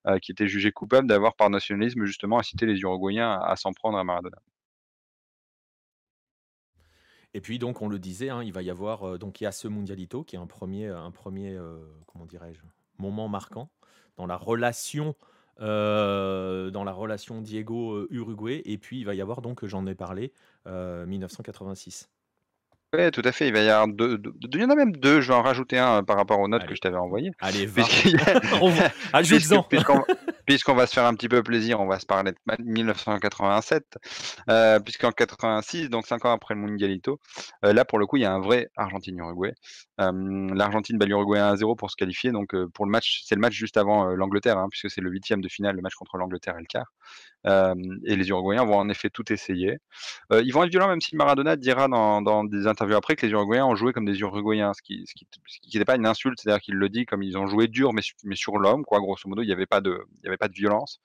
euh, 0.05 0.19
qui 0.19 0.31
était 0.31 0.47
jugé 0.47 0.71
coupable 0.71 1.07
d'avoir 1.07 1.35
par 1.35 1.49
nationalisme 1.49 2.03
justement 2.03 2.39
incité 2.39 2.65
les 2.65 2.79
Uruguayens 2.81 3.39
à, 3.39 3.55
s'en 3.55 3.71
prendre 3.71 3.97
à 3.97 4.03
Maradona. 4.03 4.37
Et 7.33 7.41
puis 7.41 7.59
donc 7.59 7.81
on 7.81 7.87
le 7.87 7.99
disait, 7.99 8.29
hein, 8.29 8.43
il 8.43 8.51
va 8.51 8.63
y 8.63 8.69
avoir 8.69 9.03
euh, 9.03 9.17
donc 9.17 9.39
il 9.39 9.43
y 9.43 9.47
a 9.47 9.51
ce 9.51 9.67
Mundialito 9.67 10.23
qui 10.23 10.35
est 10.35 10.39
un 10.39 10.47
premier, 10.47 10.87
un 10.87 11.11
premier 11.11 11.53
euh, 11.53 11.77
comment 12.07 12.25
dirais-je, 12.25 12.61
moment 12.97 13.27
marquant 13.27 13.69
dans 14.17 14.25
la 14.25 14.35
relation 14.35 15.15
dans 15.59 16.83
la 16.85 16.93
relation 16.93 17.41
Diego-Uruguay. 17.41 18.61
Et 18.63 18.77
puis 18.77 18.99
il 18.99 19.05
va 19.05 19.13
y 19.13 19.19
avoir 19.19 19.41
donc, 19.41 19.65
j'en 19.65 19.85
ai 19.87 19.93
parlé, 19.93 20.31
1986. 20.65 22.09
Oui, 22.97 23.11
tout 23.11 23.21
à 23.23 23.31
fait. 23.31 23.47
Il 23.47 23.53
va 23.53 23.61
y 23.61 23.69
avoir 23.69 23.87
deux, 23.87 24.19
il 24.51 24.61
y 24.61 24.65
en 24.65 24.69
a 24.71 24.75
même 24.75 24.95
deux. 24.95 25.21
Je 25.21 25.27
vais 25.27 25.35
en 25.35 25.43
rajouter 25.43 25.77
un 25.77 26.03
par 26.03 26.17
rapport 26.17 26.39
aux 26.39 26.47
notes 26.47 26.65
que 26.65 26.73
je 26.73 26.81
t'avais 26.81 26.97
envoyées. 26.97 27.29
Allez, 27.39 27.65
va. 27.67 27.83
Ajoute-en. 29.13 29.67
Puisqu'on 30.49 30.73
va 30.73 30.87
se 30.87 30.95
faire 30.95 31.05
un 31.05 31.13
petit 31.13 31.29
peu 31.29 31.43
plaisir, 31.43 31.79
on 31.79 31.85
va 31.85 31.99
se 31.99 32.07
parler 32.07 32.31
de 32.31 32.37
1987, 32.63 33.99
euh, 34.49 34.79
puisqu'en 34.79 35.11
86, 35.11 35.91
donc 35.91 36.07
cinq 36.07 36.25
ans 36.25 36.31
après 36.31 36.55
le 36.55 36.61
Mundialito, 36.61 37.19
euh, 37.63 37.71
là 37.71 37.85
pour 37.85 37.99
le 37.99 38.07
coup, 38.07 38.17
il 38.17 38.23
y 38.23 38.25
a 38.25 38.33
un 38.33 38.39
vrai 38.39 38.71
Argentine-Uruguay. 38.75 39.53
Euh, 40.01 40.47
L'Argentine 40.55 40.97
bat 40.97 41.05
l'Uruguay 41.05 41.37
1-0 41.37 41.75
pour 41.75 41.91
se 41.91 41.95
qualifier. 41.95 42.31
Donc 42.31 42.55
pour 42.73 42.87
le 42.87 42.91
match, 42.91 43.21
c'est 43.25 43.35
le 43.35 43.41
match 43.41 43.53
juste 43.53 43.77
avant 43.77 44.05
l'Angleterre, 44.05 44.57
hein, 44.57 44.69
puisque 44.71 44.89
c'est 44.89 45.01
le 45.01 45.11
huitième 45.11 45.41
de 45.41 45.49
finale, 45.49 45.75
le 45.75 45.83
match 45.83 45.93
contre 45.93 46.17
l'Angleterre 46.17 46.55
et 46.57 46.61
le 46.61 46.65
quart 46.65 46.91
et 47.45 48.15
les 48.15 48.29
Uruguayens 48.29 48.65
vont 48.65 48.77
en 48.77 48.89
effet 48.89 49.09
tout 49.09 49.31
essayer. 49.31 49.77
ils 50.31 50.51
vont 50.51 50.63
être 50.63 50.71
violents, 50.71 50.89
même 50.89 51.01
si 51.01 51.15
Maradona 51.15 51.55
dira 51.55 51.87
dans, 51.87 52.43
des 52.43 52.67
interviews 52.67 52.78
après 52.81 53.15
que 53.15 53.25
les 53.25 53.31
Uruguayens 53.31 53.65
ont 53.65 53.75
joué 53.75 53.93
comme 53.93 54.05
des 54.05 54.19
Uruguayens, 54.19 54.73
ce 54.73 54.81
qui 54.81 55.05
n'était 55.73 55.85
pas 55.85 55.95
une 55.95 56.05
insulte, 56.05 56.39
c'est-à-dire 56.41 56.61
qu'il 56.61 56.75
le 56.75 56.89
dit 56.89 57.05
comme 57.05 57.23
ils 57.23 57.37
ont 57.37 57.47
joué 57.47 57.67
dur, 57.67 57.93
mais, 57.93 58.01
sur 58.35 58.57
l'homme, 58.57 58.85
quoi. 58.85 58.99
Grosso 58.99 59.27
modo, 59.27 59.41
il 59.41 59.47
n'y 59.47 59.51
avait 59.53 59.65
pas 59.65 59.81
de, 59.81 60.05
avait 60.25 60.37
pas 60.37 60.47
de 60.47 60.53
violence. 60.53 60.99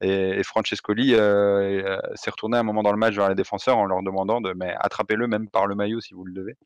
Et, 0.00 0.42
Francescoli 0.42 1.10
s'est 1.10 2.30
retourné 2.30 2.58
un 2.58 2.62
moment 2.62 2.82
dans 2.82 2.92
le 2.92 2.98
match 2.98 3.14
vers 3.14 3.28
les 3.28 3.34
défenseurs 3.34 3.78
en 3.78 3.86
leur 3.86 4.02
demandant 4.02 4.40
de 4.40 4.52
mais 4.52 4.74
attrapez-le 4.80 5.26
même 5.28 5.48
par 5.48 5.66
le 5.66 5.74
maillot 5.74 6.00
si 6.00 6.14
vous 6.14 6.24
le 6.24 6.32
devez, 6.32 6.56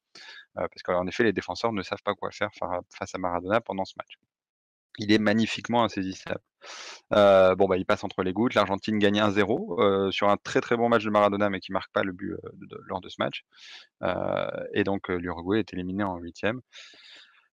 parce 0.54 0.82
qu'en 0.82 1.06
effet 1.06 1.24
les 1.24 1.32
défenseurs 1.32 1.72
ne 1.72 1.82
savent 1.82 2.02
pas 2.02 2.14
quoi 2.14 2.30
faire 2.30 2.50
face 2.54 3.14
à 3.14 3.18
Maradona 3.18 3.60
pendant 3.60 3.84
ce 3.84 3.94
match. 3.98 4.16
Il 4.98 5.12
est 5.12 5.18
magnifiquement 5.18 5.84
insaisissable. 5.84 6.40
Euh, 7.12 7.54
bon, 7.54 7.68
bah, 7.68 7.76
il 7.76 7.86
passe 7.86 8.04
entre 8.04 8.22
les 8.22 8.32
gouttes. 8.32 8.54
L'Argentine 8.54 8.98
gagne 8.98 9.20
1-0 9.20 9.80
euh, 9.80 10.10
sur 10.10 10.28
un 10.28 10.36
très 10.36 10.60
très 10.60 10.76
bon 10.76 10.88
match 10.88 11.04
de 11.04 11.10
Maradona, 11.10 11.50
mais 11.50 11.60
qui 11.60 11.72
marque 11.72 11.92
pas 11.92 12.02
le 12.02 12.12
but 12.12 12.32
euh, 12.32 12.38
lors 12.86 13.00
de 13.00 13.08
ce 13.08 13.16
match. 13.18 13.44
et 14.74 14.84
donc 14.84 15.08
l'Uruguay 15.08 15.60
est 15.60 15.72
éliminé 15.72 16.04
en 16.04 16.16
huitième. 16.16 16.60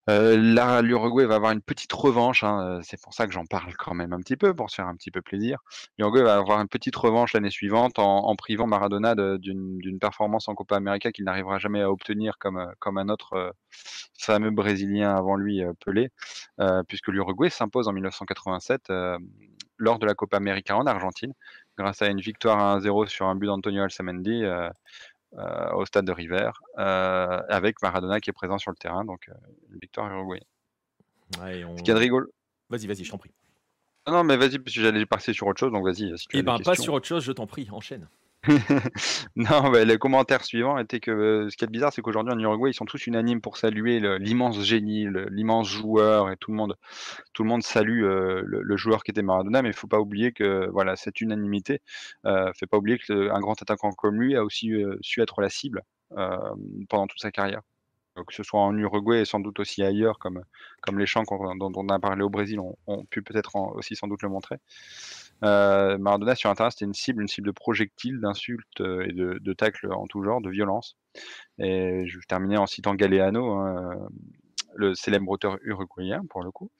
Euh, 0.09 0.37
là, 0.37 0.81
l'Uruguay 0.81 1.25
va 1.25 1.35
avoir 1.35 1.51
une 1.51 1.61
petite 1.61 1.93
revanche, 1.93 2.43
hein, 2.43 2.79
c'est 2.83 3.01
pour 3.01 3.13
ça 3.13 3.25
que 3.25 3.33
j'en 3.33 3.45
parle 3.45 3.73
quand 3.77 3.93
même 3.93 4.13
un 4.13 4.19
petit 4.19 4.35
peu, 4.35 4.53
pour 4.53 4.69
se 4.69 4.75
faire 4.75 4.87
un 4.87 4.95
petit 4.95 5.11
peu 5.11 5.21
plaisir. 5.21 5.59
L'Uruguay 5.97 6.23
va 6.23 6.35
avoir 6.35 6.59
une 6.59 6.67
petite 6.67 6.95
revanche 6.95 7.33
l'année 7.33 7.49
suivante 7.49 7.99
en, 7.99 8.35
privant 8.35 8.67
Maradona 8.67 9.15
d'une 9.15 9.99
performance 9.99 10.47
en 10.49 10.55
Copa 10.55 10.75
América 10.75 11.11
qu'il 11.11 11.25
n'arrivera 11.25 11.59
jamais 11.59 11.81
à 11.81 11.89
obtenir 11.91 12.37
comme, 12.37 12.73
comme 12.79 12.97
un 12.97 13.09
autre 13.09 13.55
fameux 14.19 14.51
Brésilien 14.51 15.15
avant 15.15 15.35
lui, 15.35 15.61
Pelé, 15.85 16.09
puisque 16.87 17.07
l'Uruguay 17.07 17.49
s'impose 17.49 17.87
en 17.87 17.93
1987 17.93 18.91
lors 19.77 19.99
de 19.99 20.05
la 20.05 20.15
Copa 20.15 20.37
América 20.37 20.77
en 20.77 20.85
Argentine, 20.85 21.33
grâce 21.77 22.01
à 22.01 22.07
une 22.07 22.19
victoire 22.19 22.59
à 22.59 22.79
1-0 22.79 23.07
sur 23.07 23.27
un 23.27 23.35
but 23.35 23.47
d'Antonio 23.47 23.83
Alsamendi. 23.83 24.43
Euh, 24.43 24.69
au 25.73 25.85
stade 25.85 26.05
de 26.05 26.11
River, 26.11 26.51
euh, 26.77 27.41
avec 27.49 27.81
Maradona 27.81 28.19
qui 28.19 28.29
est 28.29 28.33
présent 28.33 28.57
sur 28.57 28.71
le 28.71 28.77
terrain, 28.77 29.03
donc 29.05 29.29
euh, 29.29 29.33
une 29.71 29.79
victoire 29.79 30.11
uruguayenne. 30.11 30.45
Ouais, 31.41 31.63
Ce 31.77 31.81
qu'il 31.81 31.87
y 31.87 31.91
a 31.91 31.95
de 31.95 31.99
rigolo. 31.99 32.27
Vas-y, 32.69 32.87
vas-y, 32.87 33.03
je 33.03 33.11
t'en 33.11 33.17
prie. 33.17 33.31
Non, 34.07 34.23
mais 34.23 34.37
vas-y, 34.37 34.59
parce 34.59 34.75
que 34.75 34.81
j'allais 34.81 35.05
passer 35.05 35.33
sur 35.33 35.47
autre 35.47 35.59
chose, 35.59 35.71
donc 35.71 35.85
vas-y. 35.85 36.17
Si 36.17 36.27
eh 36.33 36.43
ben, 36.43 36.59
pas 36.59 36.75
sur 36.75 36.93
autre 36.93 37.07
chose, 37.07 37.23
je 37.23 37.31
t'en 37.31 37.47
prie, 37.47 37.69
enchaîne. 37.71 38.07
non, 39.37 39.69
mais 39.71 39.85
le 39.85 39.97
commentaire 39.97 40.43
suivant 40.43 40.77
était 40.77 40.99
que 40.99 41.11
euh, 41.11 41.49
ce 41.49 41.55
qui 41.55 41.63
est 41.63 41.67
bizarre, 41.67 41.93
c'est 41.93 42.01
qu'aujourd'hui 42.01 42.33
en 42.33 42.39
Uruguay, 42.39 42.71
ils 42.71 42.73
sont 42.73 42.85
tous 42.85 43.07
unanimes 43.07 43.39
pour 43.39 43.55
saluer 43.55 44.01
l'immense 44.19 44.61
génie, 44.61 45.07
l'immense 45.29 45.69
joueur, 45.69 46.29
et 46.29 46.35
tout 46.37 46.51
le 46.51 46.57
monde, 46.57 46.75
tout 47.33 47.43
le 47.43 47.49
monde 47.49 47.63
salue 47.63 48.03
euh, 48.03 48.41
le, 48.45 48.77
joueur 48.77 49.03
qui 49.03 49.11
était 49.11 49.21
Maradona. 49.21 49.61
Mais 49.61 49.69
il 49.69 49.75
faut 49.75 49.87
pas 49.87 49.99
oublier 49.99 50.33
que 50.33 50.69
voilà, 50.71 50.97
cette 50.97 51.21
unanimité 51.21 51.81
euh, 52.25 52.51
fait 52.53 52.67
pas 52.67 52.77
oublier 52.77 52.97
qu'un 52.99 53.39
grand 53.39 53.61
attaquant 53.61 53.91
comme 53.91 54.21
lui 54.21 54.35
a 54.35 54.43
aussi 54.43 54.73
su 55.01 55.21
être 55.21 55.41
la 55.41 55.49
cible 55.49 55.81
pendant 56.89 57.07
toute 57.07 57.21
sa 57.21 57.31
carrière. 57.31 57.61
que 58.15 58.33
ce 58.33 58.43
soit 58.43 58.59
en 58.59 58.77
Uruguay 58.77 59.21
et 59.21 59.25
sans 59.25 59.39
doute 59.39 59.59
aussi 59.59 59.83
ailleurs, 59.83 60.19
comme, 60.19 60.43
comme 60.81 60.99
les 60.99 61.05
chants 61.05 61.23
dont, 61.23 61.71
on 61.75 61.87
a 61.89 61.99
parlé 61.99 62.23
au 62.23 62.29
Brésil 62.29 62.59
ont, 62.59 63.05
pu 63.09 63.21
peut-être 63.21 63.55
aussi 63.55 63.95
sans 63.95 64.07
doute 64.07 64.21
le 64.21 64.29
montrer. 64.29 64.57
Euh, 65.43 65.97
Maradona 65.97 66.35
sur 66.35 66.49
Internet, 66.49 66.73
c'était 66.73 66.85
une 66.85 66.93
cible, 66.93 67.21
une 67.21 67.27
cible 67.27 67.47
de 67.47 67.51
projectiles, 67.51 68.19
d'insultes 68.21 68.81
euh, 68.81 69.05
et 69.07 69.11
de, 69.11 69.39
de 69.39 69.53
tacles 69.53 69.91
en 69.91 70.07
tout 70.07 70.23
genre, 70.23 70.41
de 70.41 70.49
violence. 70.49 70.95
Et 71.59 72.07
je 72.07 72.19
terminer 72.27 72.57
en 72.57 72.65
citant 72.65 72.95
Galeano, 72.95 73.51
hein, 73.51 74.07
le 74.75 74.95
célèbre 74.95 75.29
auteur 75.29 75.57
uruguayen 75.63 76.21
pour 76.29 76.43
le 76.43 76.51
coup, 76.51 76.71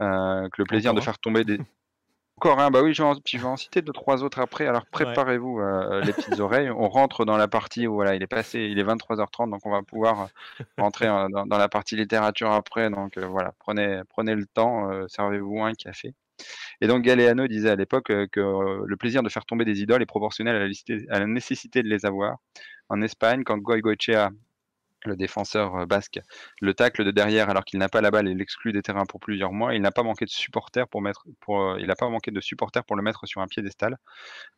euh, 0.00 0.48
que 0.48 0.62
le 0.62 0.64
plaisir 0.64 0.94
de 0.94 1.00
faire 1.00 1.18
tomber 1.18 1.44
des 1.44 1.58
encore 2.38 2.58
un, 2.58 2.70
bah 2.70 2.82
oui, 2.82 2.94
je 2.94 3.02
vais, 3.02 3.08
en, 3.08 3.14
je 3.24 3.38
vais 3.38 3.44
en 3.44 3.56
citer 3.56 3.82
deux, 3.82 3.92
trois 3.92 4.24
autres 4.24 4.40
après. 4.40 4.66
Alors 4.66 4.86
préparez-vous 4.86 5.60
les 6.02 6.12
petites 6.12 6.40
oreilles. 6.40 6.70
On 6.70 6.88
rentre 6.88 7.24
dans 7.24 7.36
la 7.36 7.46
partie 7.46 7.86
où 7.86 7.94
voilà, 7.94 8.14
il 8.16 8.22
est 8.22 8.26
passé, 8.28 8.60
il 8.60 8.78
est 8.78 8.84
23h30, 8.84 9.50
donc 9.50 9.64
on 9.64 9.70
va 9.70 9.82
pouvoir 9.82 10.28
rentrer 10.78 11.06
dans, 11.06 11.28
dans, 11.28 11.58
la 11.58 11.68
partie 11.68 11.94
littérature 11.94 12.50
après. 12.50 12.90
Donc 12.90 13.16
voilà, 13.18 13.52
prenez, 13.60 14.00
prenez 14.08 14.34
le 14.34 14.46
temps, 14.46 14.90
servez-vous 15.08 15.62
un 15.62 15.74
café. 15.74 16.14
Et 16.80 16.86
donc 16.86 17.02
Galeano 17.02 17.46
disait 17.46 17.70
à 17.70 17.76
l'époque 17.76 18.10
euh, 18.10 18.26
que 18.30 18.40
euh, 18.40 18.84
le 18.86 18.96
plaisir 18.96 19.22
de 19.22 19.28
faire 19.28 19.44
tomber 19.44 19.64
des 19.64 19.80
idoles 19.80 20.02
est 20.02 20.06
proportionnel 20.06 20.72
à 21.10 21.18
la, 21.18 21.26
nécessité 21.26 21.82
de 21.82 21.88
les 21.88 22.06
avoir. 22.06 22.38
En 22.88 23.02
Espagne, 23.02 23.44
quand 23.44 23.58
Goicoechea 23.58 24.30
le 25.04 25.16
défenseur 25.16 25.76
euh, 25.76 25.86
basque, 25.86 26.20
le 26.60 26.74
tacle 26.74 27.04
de 27.04 27.10
derrière 27.10 27.50
alors 27.50 27.64
qu'il 27.64 27.78
n'a 27.78 27.88
pas 27.88 28.00
la 28.00 28.10
balle 28.10 28.28
et 28.28 28.34
l'exclut 28.34 28.72
des 28.72 28.82
terrains 28.82 29.06
pour 29.06 29.20
plusieurs 29.20 29.52
mois. 29.52 29.74
Il 29.74 29.82
n'a 29.82 29.90
pas 29.90 30.02
manqué 30.02 30.24
de 30.24 30.30
supporters 30.30 30.88
pour 30.88 31.00
le 31.00 33.02
mettre 33.02 33.26
sur 33.26 33.40
un 33.40 33.46
piédestal. 33.46 33.98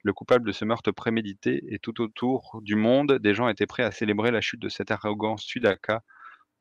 Le 0.03 0.13
coupable 0.13 0.47
de 0.47 0.53
ce 0.53 0.65
meurtre 0.65 0.93
prémédité 0.93 1.63
et 1.69 1.79
tout 1.79 2.01
autour 2.01 2.61
du 2.63 2.75
monde, 2.75 3.19
des 3.19 3.35
gens 3.35 3.49
étaient 3.49 3.67
prêts 3.67 3.85
à 3.85 3.91
célébrer 3.91 4.31
la 4.31 4.41
chute 4.41 4.61
de 4.61 4.69
cet 4.69 4.91
arrogant 4.91 5.37
sudaka, 5.37 6.03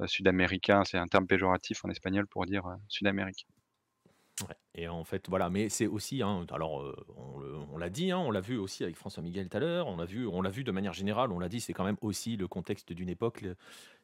sud-américain, 0.05 0.83
c'est 0.85 0.97
un 0.97 1.07
terme 1.07 1.27
péjoratif 1.27 1.85
en 1.85 1.89
espagnol 1.89 2.27
pour 2.27 2.45
dire 2.45 2.63
sud-américain. 2.87 3.47
Et 4.75 4.87
en 4.87 5.03
fait, 5.03 5.29
voilà, 5.29 5.51
mais 5.51 5.69
c'est 5.69 5.85
aussi, 5.85 6.23
hein, 6.23 6.45
alors 6.51 6.81
euh, 6.81 6.95
on, 7.71 7.77
l'a 7.77 7.91
dit, 7.91 8.11
hein, 8.11 8.17
on 8.17 8.31
l'a 8.31 8.41
vu 8.41 8.57
aussi 8.57 8.83
avec 8.83 8.95
François 8.95 9.21
Miguel 9.21 9.47
tout 9.47 9.57
à 9.57 9.59
l'heure, 9.59 9.87
on 9.87 9.97
l'a 9.97 10.05
vu, 10.05 10.27
vu 10.49 10.63
de 10.63 10.71
manière 10.71 10.93
générale, 10.93 11.31
on 11.31 11.37
l'a 11.37 11.49
dit, 11.49 11.61
c'est 11.61 11.73
quand 11.73 11.83
même 11.83 11.97
aussi 12.01 12.35
le 12.35 12.47
contexte 12.47 12.91
d'une 12.91 13.09
époque. 13.09 13.45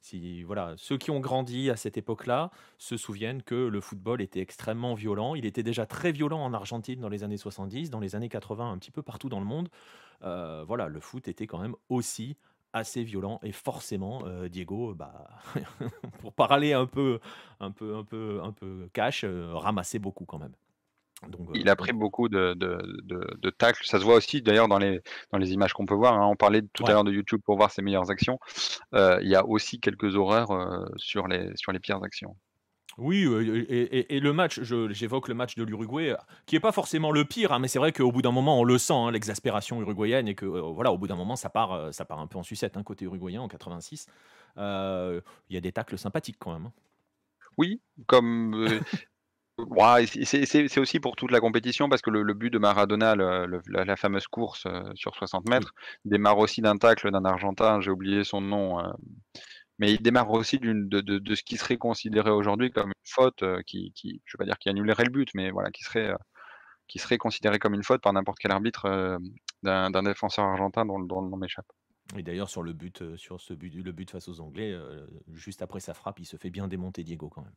si 0.02 0.44
voilà, 0.44 0.76
ceux 0.78 0.98
qui 0.98 1.10
ont 1.10 1.20
grandi 1.20 1.72
à 1.72 1.76
cette 1.76 1.98
époque-là 1.98 2.52
se 2.78 2.98
souviennent 2.98 3.42
que 3.42 3.56
le 3.56 3.82
football 3.82 4.22
était 4.22 4.42
extrêmement 4.42 4.94
violent. 4.94 5.34
Il 5.34 5.46
était 5.46 5.64
déjà 5.64 5.88
très 5.88 6.12
violent 6.12 6.44
en 6.44 6.54
Argentine 6.54 7.00
dans 7.00 7.10
les 7.10 7.24
années 7.24 7.38
70, 7.38 7.90
dans 7.90 8.00
les 8.00 8.16
années 8.16 8.30
80, 8.30 8.72
un 8.72 8.78
petit 8.78 8.92
peu 8.92 9.02
partout 9.02 9.30
dans 9.30 9.40
le 9.40 9.48
monde. 9.48 9.70
Euh, 10.24 10.64
voilà, 10.68 10.88
le 10.88 11.00
foot 11.00 11.28
était 11.28 11.48
quand 11.48 11.60
même 11.60 11.76
aussi 11.88 12.38
assez 12.74 13.04
violent 13.04 13.40
et 13.44 13.52
forcément 13.52 14.24
euh, 14.26 14.48
Diego 14.48 14.94
bah 14.94 15.28
pour 16.22 16.34
parler 16.34 16.74
un 16.74 16.86
peu 16.86 17.20
un 17.60 17.72
peu 17.72 17.96
un 17.96 18.04
peu 18.04 18.42
un 18.44 18.52
peu 18.52 18.90
cash 18.94 19.24
euh, 19.24 19.54
ramassait 19.56 20.00
beaucoup 20.00 20.26
quand 20.26 20.40
même 20.40 20.54
donc, 21.28 21.50
il 21.54 21.68
a 21.68 21.76
pris 21.76 21.92
beaucoup 21.92 22.30
de, 22.30 22.54
de, 22.54 22.80
de, 23.04 23.50
tacles. 23.50 23.86
Ça 23.86 24.00
se 24.00 24.06
voit 24.06 24.16
aussi 24.16 24.42
d'ailleurs 24.42 24.70
dans 24.70 24.78
les, 24.78 25.02
dans 25.34 25.38
les 25.38 25.52
images 25.52 25.74
qu'on 25.74 25.86
peut 25.86 25.94
voir. 25.94 26.14
Hein. 26.14 26.26
On 26.26 26.38
parlait 26.38 26.62
tout 26.72 26.86
à 26.86 26.92
l'heure 26.92 27.04
de 27.04 27.12
YouTube 27.12 27.42
pour 27.44 27.58
voir 27.58 27.72
ses 27.72 27.82
meilleures 27.82 28.10
actions. 28.10 28.40
il 28.94 29.28
y 29.28 29.36
a 29.36 29.46
aussi 29.46 29.82
quelques 29.82 30.16
horreurs 30.16 30.88
sur, 30.96 31.28
les, 31.28 31.52
sur 31.58 31.74
les 31.74 31.80
pires 31.80 32.02
actions. 32.04 32.38
Oui, 33.00 33.24
et, 33.70 34.20
le 34.20 34.34
match, 34.34 34.60
j'évoque 34.62 35.30
le 35.30 35.34
match 35.34 35.56
de 35.56 35.64
l'Uruguay, 35.64 36.16
qui 36.46 36.56
n'est 36.56 36.60
pas 36.60 36.74
forcément 36.74 37.12
le 37.12 37.24
pire, 37.24 37.54
hein, 37.54 37.60
mais 37.60 37.70
c'est 37.70 37.80
vrai 37.80 37.94
qu'au 37.94 38.12
bout 38.12 38.22
d'un 38.22 38.32
moment, 38.32 38.60
on 38.60 38.64
le 38.64 38.78
sent, 38.78 38.94
hein, 38.94 39.12
l'exaspération 39.12 39.82
uruguayenne, 39.82 40.28
et 40.28 40.36
que 40.36 40.46
euh, 40.46 40.62
voilà, 40.62 40.92
au 40.92 40.98
bout 40.98 41.08
d'un 41.08 41.16
moment, 41.16 41.38
ça 41.38 41.50
part, 41.50 41.72
euh, 41.72 41.92
ça 41.92 42.04
part 42.04 42.20
un 42.20 42.28
peu 42.28 42.38
en 42.38 42.44
sucette, 42.44 42.76
hein, 42.76 42.84
côté 42.84 43.06
uruguayen 43.06 43.42
en 43.42 43.48
86. 43.48 44.08
Euh, 44.58 45.22
il 45.50 45.54
y 45.54 45.58
a 45.58 45.62
des 45.62 45.72
tacles 45.72 45.98
sympathiques 45.98 46.38
quand 46.40 46.52
même. 46.52 46.72
Oui, 47.58 47.82
comme. 48.06 48.68
c'est 50.24 50.78
aussi 50.78 51.00
pour 51.00 51.16
toute 51.16 51.32
la 51.32 51.40
compétition 51.40 51.90
parce 51.90 52.02
que 52.02 52.10
le, 52.10 52.34
but 52.34 52.50
de 52.50 52.60
Maradona, 52.60 53.16
la, 53.16 53.96
fameuse 53.96 54.28
course 54.28 54.68
sur 54.96 55.16
60 55.16 55.50
mètres, 55.50 55.74
démarre 56.06 56.38
aussi 56.38 56.62
d'un 56.62 56.78
tacle 56.78 57.12
d'un 57.12 57.26
Argentin, 57.26 57.82
j'ai 57.82 57.92
oublié 57.92 58.24
son 58.24 58.40
nom, 58.40 58.82
mais 59.80 59.94
il 59.94 60.02
démarre 60.02 60.30
aussi 60.32 60.60
de, 60.60 61.36
ce 61.36 61.44
qui 61.44 61.58
serait 61.58 61.78
considéré 61.78 62.30
aujourd'hui 62.30 62.70
comme 62.70 62.90
une 62.90 62.94
faute, 63.06 63.44
euh, 63.44 63.62
qui, 63.66 63.94
je 64.26 64.38
vais 64.38 64.46
dire 64.46 64.60
qui 64.60 64.70
annulerait 64.70 65.06
le 65.06 65.10
but, 65.10 65.30
mais 65.34 65.52
voilà, 65.52 65.72
qui 65.72 65.84
serait, 65.84 66.10
euh, 66.10 66.18
qui 66.88 67.00
serait 67.00 67.18
considéré 67.18 67.60
comme 67.60 67.74
une 67.74 67.84
faute 67.84 68.02
par 68.02 68.12
n'importe 68.12 68.40
quel 68.40 68.52
arbitre 68.52 68.86
euh, 68.86 69.18
d'un 69.64 70.04
défenseur 70.04 70.46
argentin 70.46 70.86
dont, 70.86 71.00
dont 71.00 71.22
le 71.22 71.30
nom 71.30 71.38
m'échappe. 71.38 71.72
Et 72.18 72.24
d'ailleurs 72.24 72.50
sur 72.50 72.64
le 72.64 72.74
but, 72.74 73.16
sur 73.18 73.40
ce 73.40 73.54
but, 73.54 73.74
le 73.74 73.92
but 73.92 74.10
face 74.10 74.28
aux 74.28 74.42
Anglais, 74.42 74.76
juste 75.32 75.62
après 75.62 75.80
sa 75.80 75.94
frappe, 75.94 76.20
il 76.20 76.26
se 76.26 76.38
fait 76.38 76.50
bien 76.50 76.68
démonter 76.68 77.04
Diego 77.04 77.30
quand 77.30 77.44
même. 77.44 77.54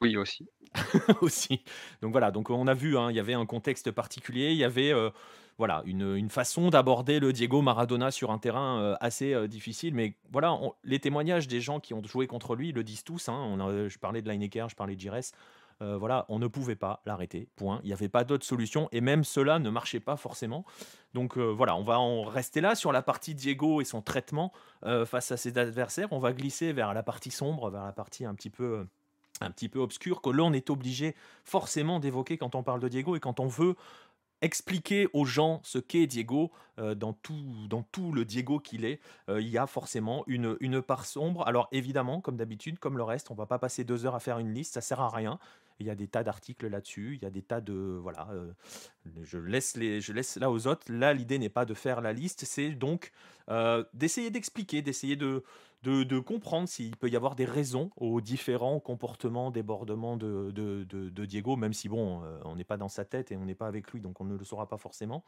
Oui, 0.00 0.16
aussi. 0.16 0.48
aussi. 1.20 1.62
Donc 2.00 2.12
voilà, 2.12 2.30
donc 2.30 2.50
on 2.50 2.66
a 2.66 2.74
vu, 2.74 2.96
hein, 2.96 3.10
il 3.10 3.16
y 3.16 3.20
avait 3.20 3.34
un 3.34 3.46
contexte 3.46 3.90
particulier, 3.90 4.50
il 4.50 4.56
y 4.56 4.64
avait 4.64 4.92
voilà, 5.60 5.82
une, 5.84 6.30
façon 6.30 6.70
d'aborder 6.70 7.20
le 7.20 7.34
Diego 7.34 7.60
Maradona 7.60 8.10
sur 8.10 8.30
un 8.30 8.38
terrain 8.38 8.80
euh, 8.80 8.96
assez 9.00 9.34
euh, 9.34 9.46
difficile. 9.46 9.94
Mais 9.94 10.14
voilà, 10.32 10.58
les 10.84 10.98
témoignages 11.00 11.48
des 11.48 11.60
gens 11.60 11.80
qui 11.80 11.92
ont 11.92 12.02
joué 12.02 12.26
contre 12.26 12.56
lui 12.56 12.72
le 12.72 12.82
disent 12.82 13.04
tous. 13.04 13.28
Hein. 13.28 13.34
On 13.34 13.88
je 13.88 13.98
parlais 13.98 14.22
de 14.22 14.28
Lineker, 14.28 14.70
je 14.70 14.74
parlais 14.74 14.96
de 14.96 15.00
Gires. 15.00 15.20
Euh, 15.82 15.98
voilà, 15.98 16.24
on 16.30 16.38
ne 16.38 16.46
pouvait 16.46 16.76
pas 16.76 17.02
l'arrêter, 17.04 17.46
point. 17.56 17.80
Il 17.82 17.88
n'y 17.88 17.92
avait 17.92 18.08
pas 18.08 18.24
d'autre 18.24 18.46
solution, 18.46 18.88
et 18.90 19.02
même 19.02 19.22
cela 19.22 19.58
ne 19.58 19.68
marchait 19.68 20.00
pas 20.00 20.16
forcément. 20.16 20.64
Donc 21.12 21.36
voilà, 21.36 21.76
on 21.76 21.84
va 21.84 21.98
en 22.00 22.22
rester 22.22 22.62
là 22.62 22.74
sur 22.74 22.90
la 22.90 23.02
partie 23.02 23.34
Diego 23.34 23.82
et 23.82 23.84
son 23.84 24.00
traitement 24.00 24.54
face 24.82 25.30
à 25.30 25.36
ses 25.36 25.58
adversaires. 25.58 26.08
On 26.10 26.20
va 26.20 26.32
glisser 26.32 26.72
vers 26.72 26.94
la 26.94 27.02
partie 27.02 27.30
sombre, 27.30 27.68
vers 27.68 27.84
la 27.84 27.92
partie 27.92 28.24
un 28.24 28.34
petit 28.34 28.50
peu 28.50 28.86
un 29.40 29.50
petit 29.50 29.68
peu 29.68 29.78
obscure 29.78 30.20
que 30.20 30.30
l'on 30.30 30.52
est 30.52 30.70
obligé 30.70 31.14
forcément 31.44 32.00
d'évoquer 32.00 32.38
quand 32.38 32.54
on 32.54 32.62
parle 32.62 32.80
de 32.80 32.88
Diego 32.88 33.16
et 33.16 33.20
quand 33.20 33.40
on 33.40 33.46
veut 33.46 33.74
expliquer 34.42 35.08
aux 35.12 35.24
gens 35.24 35.60
ce 35.64 35.78
qu'est 35.78 36.06
Diego, 36.06 36.50
euh, 36.78 36.94
dans, 36.94 37.12
tout, 37.12 37.66
dans 37.68 37.82
tout 37.82 38.12
le 38.12 38.24
Diego 38.24 38.58
qu'il 38.58 38.84
est, 38.84 39.00
euh, 39.28 39.40
il 39.40 39.48
y 39.48 39.58
a 39.58 39.66
forcément 39.66 40.24
une, 40.26 40.56
une 40.60 40.80
part 40.80 41.04
sombre. 41.04 41.46
Alors 41.46 41.68
évidemment, 41.72 42.20
comme 42.20 42.36
d'habitude, 42.36 42.78
comme 42.78 42.96
le 42.96 43.02
reste, 43.02 43.30
on 43.30 43.34
va 43.34 43.46
pas 43.46 43.58
passer 43.58 43.84
deux 43.84 44.06
heures 44.06 44.14
à 44.14 44.20
faire 44.20 44.38
une 44.38 44.52
liste, 44.52 44.74
ça 44.74 44.80
sert 44.80 45.00
à 45.00 45.10
rien. 45.10 45.38
Il 45.78 45.86
y 45.86 45.90
a 45.90 45.94
des 45.94 46.08
tas 46.08 46.22
d'articles 46.22 46.68
là-dessus, 46.68 47.18
il 47.20 47.22
y 47.22 47.26
a 47.26 47.30
des 47.30 47.40
tas 47.40 47.62
de... 47.62 47.72
Voilà, 47.72 48.28
euh, 48.32 48.52
je, 49.22 49.38
laisse 49.38 49.76
les, 49.76 50.00
je 50.00 50.12
laisse 50.12 50.36
là 50.36 50.50
aux 50.50 50.66
autres. 50.66 50.92
Là, 50.92 51.14
l'idée 51.14 51.38
n'est 51.38 51.48
pas 51.48 51.64
de 51.64 51.72
faire 51.72 52.00
la 52.02 52.12
liste, 52.12 52.44
c'est 52.44 52.70
donc 52.70 53.12
d'essayer 53.94 54.30
d'expliquer, 54.30 54.80
d'essayer 54.80 55.16
de, 55.16 55.42
de, 55.82 56.18
comprendre 56.18 56.68
s'il 56.68 56.96
peut 56.96 57.08
y 57.08 57.16
avoir 57.16 57.34
des 57.34 57.44
raisons 57.44 57.90
aux 57.96 58.20
différents 58.20 58.80
comportements, 58.80 59.50
débordements 59.50 60.16
de, 60.16 60.50
de, 60.50 61.24
Diego, 61.24 61.56
même 61.56 61.72
si 61.72 61.88
bon, 61.88 62.22
euh, 62.22 62.38
on 62.44 62.56
n'est 62.56 62.64
pas 62.64 62.76
dans 62.76 62.88
sa 62.88 63.04
tête 63.04 63.32
et 63.32 63.36
on 63.36 63.44
n'est 63.44 63.54
pas 63.54 63.66
avec 63.66 63.90
lui, 63.90 64.00
donc 64.00 64.20
on 64.20 64.24
ne 64.24 64.36
le 64.36 64.44
saura 64.44 64.68
pas 64.68 64.76
forcément. 64.76 65.24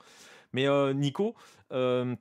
Mais 0.53 0.67
euh, 0.67 0.93
Nico, 0.93 1.35
euh, 1.73 2.15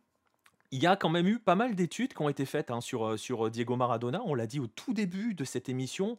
il 0.71 0.81
y 0.81 0.87
a 0.87 0.95
quand 0.95 1.09
même 1.09 1.27
eu 1.27 1.39
pas 1.39 1.55
mal 1.55 1.75
d'études 1.75 2.13
qui 2.13 2.21
ont 2.21 2.29
été 2.29 2.45
faites 2.45 2.71
hein, 2.71 2.79
sur, 2.79 3.19
sur 3.19 3.51
Diego 3.51 3.75
Maradona, 3.75 4.21
on 4.23 4.33
l'a 4.33 4.47
dit 4.47 4.61
au 4.61 4.67
tout 4.67 4.93
début 4.93 5.33
de 5.33 5.43
cette 5.43 5.67
émission, 5.67 6.17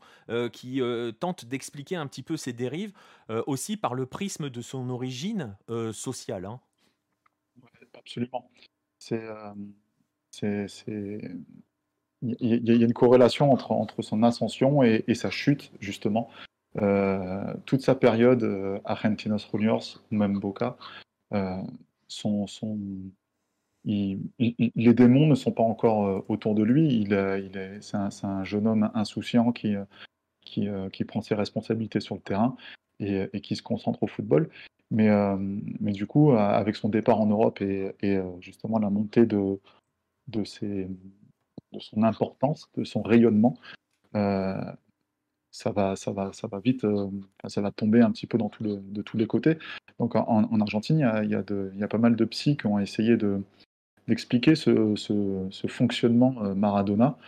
qui 0.53 0.83
tentent 1.21 1.47
d'expliquer 1.47 1.97
un 1.97 2.07
petit 2.07 2.23
peu 2.23 2.37
ses 2.37 2.53
dérives, 2.53 2.93
aussi 3.47 3.79
par 3.79 3.95
le 3.95 4.05
prisme 4.05 4.51
de 4.51 4.61
son 4.61 4.91
origine 4.91 5.57
sociale. 5.93 6.45
Hein. 6.45 6.61
absolument. 7.95 8.51
C'est 8.99 9.23
il 12.23 12.69
y, 12.69 12.71
a 12.71 12.87
une 12.87 12.93
corrélation 12.93 13.53
entre, 13.53 14.03
son 14.03 14.23
ascension 14.23 14.83
et, 14.83 15.15
sa 15.15 15.31
chute, 15.31 15.73
justement. 15.81 16.31
Euh, 16.81 17.53
toute 17.67 17.83
sa 17.83 17.95
période, 17.95 18.45
euh, 18.45 18.79
Argentinos 18.85 19.49
Juniors 19.53 20.03
même 20.11 20.39
Boca, 20.39 20.77
euh, 21.35 21.57
les 23.85 24.95
démons 24.95 25.27
ne 25.27 25.35
sont 25.35 25.53
pas 25.53 25.63
encore 25.65 26.25
autour 26.29 26.55
de 26.55 26.63
lui. 26.63 27.07
C'est, 27.81 27.97
un, 27.97 28.09
un, 28.23 28.45
jeune 28.45 28.67
homme 28.69 28.91
insouciant 28.95 29.53
qui, 29.53 29.77
prend 31.07 31.23
ses 31.23 31.35
responsabilités 31.35 32.01
sur 32.01 32.15
le 32.15 32.21
terrain 32.21 32.57
et, 33.01 33.41
qui 33.41 33.57
se 33.57 33.63
concentre 33.63 34.05
au 34.05 34.07
football. 34.07 34.49
Mais, 34.93 35.11
du 35.81 36.07
coup, 36.07 36.33
avec 36.33 36.77
son 36.77 36.89
départ 36.89 37.21
en 37.21 37.27
Europe 37.27 37.61
et, 37.61 37.97
et 38.01 38.21
justement 38.41 38.79
la 38.79 38.91
montée 38.91 39.27
de, 39.27 39.59
de 40.29 40.45
ses 40.45 40.87
de 41.73 41.81
son 41.81 42.03
importance, 42.03 42.69
de 42.77 42.85
son 42.85 43.03
rayonnement, 43.03 43.57
euh, 44.15 44.61
ça 45.51 45.71
va, 45.71 45.97
ça 45.97 46.13
va, 46.13 46.33
ça 46.33 46.49
va 46.49 46.61
vite, 46.61 46.85
euh, 46.85 47.09
ça 47.47 47.61
va 47.61 47.71
tomber 47.71 48.01
un 48.01 48.11
petit 48.11 48.27
peu 48.27 48.39
dans 48.39 48.49
tout 48.49 48.65
le, 48.65 48.77
de 48.77 49.03
tous 49.03 49.17
les 49.17 49.27
côtés. 49.27 49.59
Donc 49.99 50.17
en, 50.17 50.61
Argentine, 50.61 50.99
il 50.99 51.01
y, 51.01 51.05
a, 51.05 51.23
il, 51.23 51.79
y 51.79 51.83
a 51.85 51.89
pas 51.89 51.99
mal 51.99 52.17
de 52.17 52.25
psys 52.25 52.57
qui 52.57 52.67
ont 52.67 52.79
essayé 52.79 53.17
de, 53.17 53.43
d'expliquer 54.09 54.55
ce, 54.55 54.95
ce, 54.97 55.67
fonctionnement 55.69 56.37
euh, 56.43 56.55
Maradona. 56.55 57.19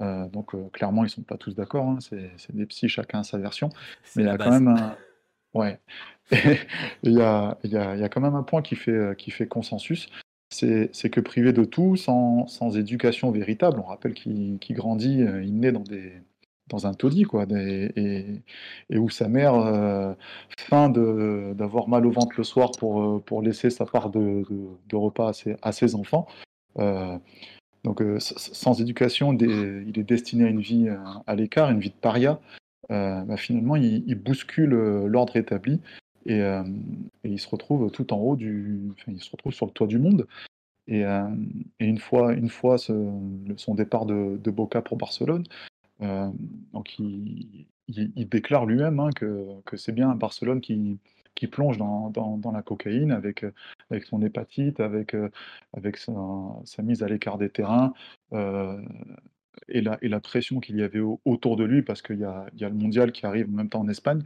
donc 0.00 0.54
clairement, 0.72 1.04
ils 1.04 1.10
sont 1.10 1.22
pas 1.22 1.36
tous 1.36 1.54
d'accord. 1.54 1.86
Hein. 1.86 1.98
c'est, 2.00 2.54
des 2.54 2.66
psys, 2.66 2.88
chacun 2.88 3.20
a 3.20 3.24
sa 3.24 3.38
version. 3.38 3.68
Mais 4.14 4.22
il 4.22 4.26
y 4.26 4.30
a 4.30 4.38
quand 4.38 4.50
même 4.50 4.68
un... 4.68 4.96
Ouais. 5.54 5.80
il, 7.02 7.12
y 7.12 7.20
a, 7.20 7.56
il, 7.62 7.70
y 7.70 7.76
a, 7.76 7.96
y 7.96 8.02
a 8.02 8.08
quand 8.08 8.20
même 8.20 8.34
un 8.34 8.42
point 8.42 8.62
qui 8.62 8.74
fait, 8.74 9.16
qui 9.16 9.30
fait 9.30 9.46
consensus, 9.46 10.08
c'est 10.50 11.10
que 11.10 11.20
privé 11.20 11.52
de 11.52 11.64
tout, 11.64 11.96
sans, 11.96 12.76
éducation 12.76 13.30
véritable, 13.30 13.80
on 13.80 13.88
rappelle 13.88 14.14
qu'il 14.14 14.58
grandit, 14.70 15.22
euh, 15.22 15.42
il 15.42 15.58
naît 15.58 15.72
dans, 15.72 15.80
des, 15.80 16.12
un 16.84 16.94
taudis, 16.94 17.24
quoi, 17.24 17.46
et, 17.50 18.42
où 18.94 19.10
sa 19.10 19.28
mère 19.28 19.54
euh, 19.54 20.14
d'avoir 21.54 21.88
mal 21.88 22.06
au 22.06 22.10
ventre 22.10 22.34
le 22.36 22.44
soir 22.44 22.70
pour, 22.78 23.02
euh, 23.02 23.42
laisser 23.42 23.70
sa 23.70 23.86
part 23.86 24.10
de, 24.10 24.44
repas 24.92 25.32
à 25.62 25.72
ses, 25.72 25.94
enfants. 25.94 26.26
donc 27.84 28.02
sans 28.18 28.80
éducation, 28.80 29.32
il 29.36 29.98
est 29.98 30.04
destiné 30.04 30.44
à 30.44 30.48
une 30.48 30.60
vie 30.60 30.88
à 31.26 31.34
l'écart, 31.34 31.70
une 31.70 31.80
vie 31.80 31.90
de 31.90 31.94
paria. 31.94 32.40
Bah, 32.88 33.36
finalement, 33.36 33.76
il 33.76 34.14
bouscule 34.14 34.70
l'ordre 35.06 35.36
établi 35.36 35.80
euh, 36.30 36.64
et, 37.24 37.28
il 37.28 37.38
se 37.38 37.48
retrouve 37.48 37.90
tout 37.90 38.12
en 38.12 38.18
haut 38.18 38.36
du, 38.36 38.92
il 39.06 39.22
se 39.22 39.30
retrouve 39.30 39.52
sur 39.52 39.66
le 39.66 39.72
toit 39.72 39.86
du 39.86 39.98
monde. 39.98 40.26
Et, 40.86 41.04
euh, 41.04 41.28
une 41.80 41.98
fois, 41.98 42.32
une 42.34 42.48
fois 42.48 42.78
son 42.78 43.74
départ 43.74 44.06
de, 44.06 44.50
Boca 44.50 44.82
pour 44.82 44.96
Barcelone, 44.96 45.44
euh, 46.02 46.30
donc 46.72 46.98
il, 46.98 47.66
déclare 47.88 48.66
lui-même 48.66 49.00
hein, 49.00 49.10
que, 49.14 49.76
c'est 49.76 49.92
bien 49.92 50.14
Barcelone 50.14 50.60
qui, 50.60 50.98
qui 51.34 51.46
plonge 51.46 51.78
dans, 51.78 52.12
la 52.52 52.62
cocaïne 52.62 53.12
avec, 53.12 53.44
avec 53.90 54.04
son 54.04 54.22
hépatite, 54.22 54.80
avec, 54.80 55.16
avec 55.72 55.96
sa, 55.96 56.12
mise 56.82 57.02
à 57.02 57.08
l'écart 57.08 57.38
des 57.38 57.50
terrains, 57.50 57.92
et, 59.68 59.80
la, 59.80 59.98
et 60.02 60.08
la 60.08 60.20
pression 60.20 60.60
qu'il 60.60 60.76
y 60.76 60.82
avait 60.82 61.00
autour 61.24 61.56
de 61.56 61.64
lui, 61.64 61.82
parce 61.82 62.02
qu'il 62.02 62.16
y 62.16 62.20
y 62.20 62.24
a, 62.64 62.68
le 62.68 62.74
mondial 62.74 63.12
qui 63.12 63.26
arrive 63.26 63.48
en 63.48 63.52
même 63.56 63.68
temps 63.68 63.80
en 63.80 63.88
Espagne, 63.88 64.22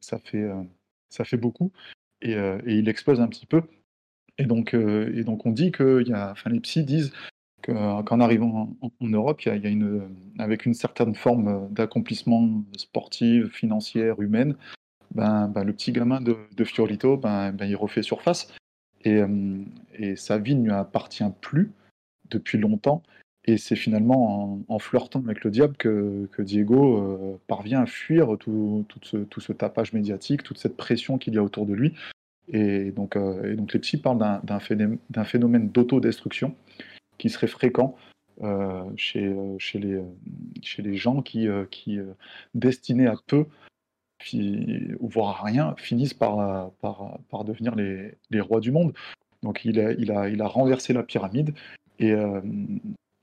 ça 0.00 0.18
fait, 0.18 0.48
ça 1.12 1.24
fait 1.24 1.36
beaucoup. 1.36 1.72
Et, 2.22 2.32
et, 2.32 2.74
il 2.78 2.88
explose 2.88 3.20
un 3.20 3.28
petit 3.28 3.46
peu. 3.46 3.62
Et 4.38 4.46
donc, 4.46 4.74
et 4.74 5.24
donc 5.24 5.46
on 5.46 5.50
dit 5.50 5.72
que, 5.72 6.02
y 6.06 6.12
a, 6.12 6.32
enfin, 6.32 6.50
les 6.50 6.60
psys 6.60 6.84
disent 6.84 7.12
qu'en 7.62 8.20
arrivant 8.20 8.76
en, 8.80 9.08
Europe, 9.08 9.42
y, 9.42 9.48
a, 9.48 9.54
une, 9.54 10.08
avec 10.38 10.66
une 10.66 10.74
certaine 10.74 11.14
forme 11.14 11.68
d'accomplissement 11.72 12.64
sportif, 12.76 13.48
financière, 13.52 14.20
humaine, 14.20 14.56
ben, 15.14 15.48
ben, 15.48 15.64
le 15.64 15.72
petit 15.72 15.92
gamin 15.92 16.20
de, 16.20 16.36
de 16.56 16.64
Fiorito, 16.64 17.16
ben, 17.16 17.52
ben, 17.52 17.66
il 17.66 17.76
refait 17.76 18.02
surface. 18.02 18.52
Et, 19.04 19.22
sa 20.16 20.38
vie 20.38 20.54
ne 20.54 20.64
lui 20.64 20.72
appartient 20.72 21.24
plus 21.40 21.72
depuis 22.30 22.58
longtemps. 22.58 23.02
Et 23.44 23.56
c'est 23.56 23.76
finalement 23.76 24.60
en, 24.68 24.78
flirtant 24.78 25.20
avec 25.20 25.42
le 25.42 25.50
diable 25.50 25.76
que, 25.76 26.28
Diego 26.38 27.38
parvient 27.48 27.82
à 27.82 27.86
fuir 27.86 28.36
tout, 28.38 28.84
tout, 28.88 29.40
ce, 29.40 29.52
tapage 29.52 29.92
médiatique, 29.92 30.44
toute 30.44 30.58
cette 30.58 30.76
pression 30.76 31.18
qu'il 31.18 31.34
y 31.34 31.38
a 31.38 31.42
autour 31.42 31.66
de 31.66 31.74
lui. 31.74 31.94
Et 32.48 32.92
donc, 32.92 33.16
et 33.16 33.54
donc 33.54 33.72
les 33.72 33.80
psys 33.80 33.96
parlent 33.96 34.40
d'un 34.44 34.60
phénomène, 34.60 34.98
phénomène 35.24 35.68
d'autodestruction 35.70 36.54
qui 37.18 37.30
serait 37.30 37.48
fréquent 37.48 37.96
euh, 38.42 38.90
chez, 38.96 39.26
euh, 39.26 39.56
chez, 39.58 39.78
les, 39.78 39.94
euh, 39.94 40.96
gens 40.96 41.22
qui, 41.22 41.48
destinés 42.54 43.06
à 43.06 43.14
peu, 43.26 43.46
voire 45.00 45.40
à 45.40 45.44
rien, 45.44 45.74
finissent 45.78 46.14
par, 46.14 46.72
devenir 47.44 47.74
les, 47.76 48.40
rois 48.40 48.60
du 48.60 48.72
monde. 48.72 48.92
Donc 49.42 49.64
il 49.64 49.80
a 49.80 50.46
renversé 50.46 50.92
la 50.92 51.02
pyramide 51.02 51.54
et, 51.98 52.12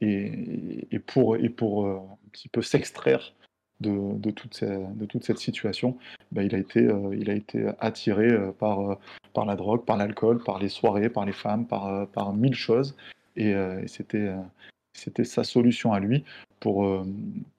et, 0.02 0.88
et, 0.92 1.00
pour, 1.00 1.38
et 1.38 1.50
pour 1.50 1.88
un 1.88 2.18
petit 2.32 2.50
peu 2.50 2.62
s'extraire 2.62 3.34
de, 3.80 4.18
de, 4.18 4.32
toute 4.32 4.54
cette, 4.54 4.98
de 4.98 5.06
toute 5.06 5.24
cette 5.24 5.40
situation, 5.40 5.98
bah, 6.32 6.44
il, 6.44 6.56
a 6.56 6.58
été, 6.58 6.88
il 7.14 7.30
a 7.30 7.34
été 7.34 7.72
attiré 7.80 8.30
par, 8.60 8.98
par 9.34 9.46
la 9.46 9.56
drogue, 9.56 9.86
par 9.86 9.98
l'alcool, 9.98 10.44
par 10.44 10.60
les 10.60 10.70
soirées, 10.70 11.10
par 11.10 11.26
les 11.26 11.34
femmes, 11.34 11.66
par, 11.68 12.08
par 12.10 12.34
mille 12.34 12.56
choses. 12.56 12.96
Euh, 13.40 13.82
et, 13.82 13.88
c'était 13.88 14.28
euh, 14.28 14.42
c'était 14.94 15.24
sa 15.24 15.44
solution 15.44 15.94
à 15.94 16.00
lui 16.00 16.24
pour, 16.60 16.86
euh, 16.86 17.06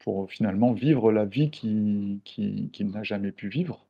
pour 0.00 0.30
finalement 0.30 0.72
vivre 0.72 1.12
la 1.12 1.24
vie 1.24 1.50
qu'il 1.50 2.18
qui, 2.24 2.84
n'a 2.84 3.02
jamais 3.02 3.32
pu 3.32 3.48
vivre. 3.48 3.86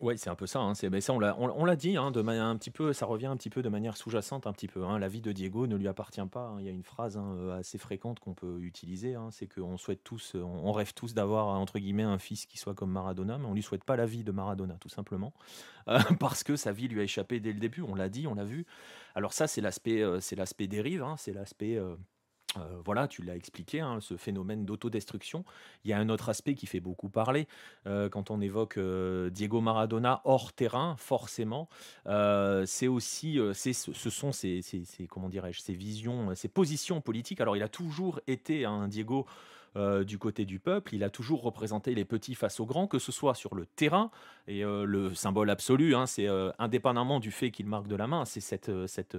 Oui, 0.00 0.18
c'est 0.18 0.30
un 0.30 0.34
peu 0.34 0.46
ça. 0.46 0.58
Hein. 0.60 0.74
C'est, 0.74 1.00
ça 1.00 1.12
on 1.12 1.20
l'a, 1.20 1.36
on, 1.38 1.64
l'a 1.64 1.76
dit, 1.76 1.96
hein, 1.96 2.10
de 2.10 2.22
manière 2.22 2.44
un 2.44 2.56
petit 2.56 2.72
peu, 2.72 2.92
ça 2.92 3.06
revient 3.06 3.26
un 3.26 3.36
petit 3.36 3.50
peu 3.50 3.62
de 3.62 3.68
manière 3.68 3.96
sous-jacente, 3.96 4.48
un 4.48 4.52
petit 4.52 4.66
peu. 4.66 4.84
Hein. 4.84 4.98
La 4.98 5.06
vie 5.06 5.20
de 5.20 5.30
Diego 5.30 5.68
ne 5.68 5.76
lui 5.76 5.86
appartient 5.86 6.24
pas. 6.30 6.56
Il 6.58 6.64
y 6.64 6.68
a 6.68 6.72
une 6.72 6.82
phrase 6.82 7.20
assez 7.52 7.78
fréquente 7.78 8.18
qu'on 8.18 8.34
peut 8.34 8.58
utiliser, 8.62 9.16
c'est 9.30 9.46
qu'on 9.46 9.76
souhaite 9.78 10.02
tous, 10.02 10.34
on 10.34 10.72
rêve 10.72 10.92
tous 10.92 11.14
d'avoir 11.14 11.46
entre 11.48 11.78
guillemets 11.78 12.02
un 12.02 12.18
fils 12.18 12.46
qui 12.46 12.58
soit 12.58 12.74
comme 12.74 12.90
Maradona, 12.90 13.38
mais 13.38 13.46
on 13.46 13.54
lui 13.54 13.62
souhaite 13.62 13.84
pas 13.84 13.96
la 13.96 14.06
vie 14.06 14.24
de 14.24 14.32
Maradona, 14.32 14.74
tout 14.80 14.88
simplement, 14.88 15.32
parce 16.18 16.42
que 16.42 16.56
sa 16.56 16.72
vie 16.72 16.88
lui 16.88 17.00
a 17.00 17.04
échappé 17.04 17.38
dès 17.38 17.52
le 17.52 17.60
début. 17.60 17.82
On 17.82 17.94
l'a 17.94 18.08
dit, 18.08 18.26
on 18.26 18.34
l'a 18.34 18.44
vu. 18.44 18.66
Alors 19.14 19.32
ça, 19.32 19.46
c'est 19.46 19.60
l'aspect, 19.60 20.02
c'est 20.20 20.36
l'aspect 20.36 20.66
dérive, 20.66 21.04
c'est 21.16 21.32
l'aspect 21.32 21.78
voilà, 22.84 23.08
tu 23.08 23.22
l'as 23.22 23.36
expliqué, 23.36 23.80
hein, 23.80 23.98
ce 24.00 24.16
phénomène 24.16 24.64
d'autodestruction. 24.64 25.44
Il 25.84 25.90
y 25.90 25.94
a 25.94 25.98
un 25.98 26.08
autre 26.08 26.28
aspect 26.28 26.54
qui 26.54 26.66
fait 26.66 26.80
beaucoup 26.80 27.08
parler 27.08 27.48
quand 27.84 28.30
on 28.30 28.40
évoque 28.40 28.78
Diego 29.30 29.60
Maradona 29.60 30.20
hors 30.24 30.52
terrain, 30.52 30.96
forcément. 30.98 31.68
c'est 32.04 32.88
aussi, 32.88 33.38
ce 33.54 34.10
sont 34.10 34.32
ces, 34.32 34.60
comment 35.08 35.28
dirais-je, 35.28 35.60
ces 35.60 35.74
visions, 35.74 36.34
ces 36.34 36.48
positions 36.48 37.00
politiques. 37.00 37.40
Alors, 37.40 37.56
il 37.56 37.62
a 37.62 37.68
toujours 37.68 38.20
été 38.26 38.64
un 38.64 38.88
Diego 38.88 39.26
euh, 39.74 40.04
du 40.04 40.18
côté 40.18 40.44
du 40.44 40.58
peuple. 40.58 40.94
Il 40.94 41.02
a 41.02 41.08
toujours 41.08 41.40
représenté 41.40 41.94
les 41.94 42.04
petits 42.04 42.34
face 42.34 42.60
aux 42.60 42.66
grands, 42.66 42.86
que 42.86 42.98
ce 42.98 43.10
soit 43.10 43.32
sur 43.32 43.54
le 43.54 43.64
terrain, 43.64 44.10
et 44.46 44.62
euh, 44.66 44.84
le 44.84 45.14
symbole 45.14 45.48
absolu, 45.48 45.94
hein, 45.94 46.04
c'est 46.04 46.28
euh, 46.28 46.50
indépendamment 46.58 47.20
du 47.20 47.30
fait 47.30 47.50
qu'il 47.50 47.64
marque 47.64 47.88
de 47.88 47.96
la 47.96 48.06
main, 48.06 48.26
c'est 48.26 48.40
cette, 48.40 48.70
cette, 48.86 49.16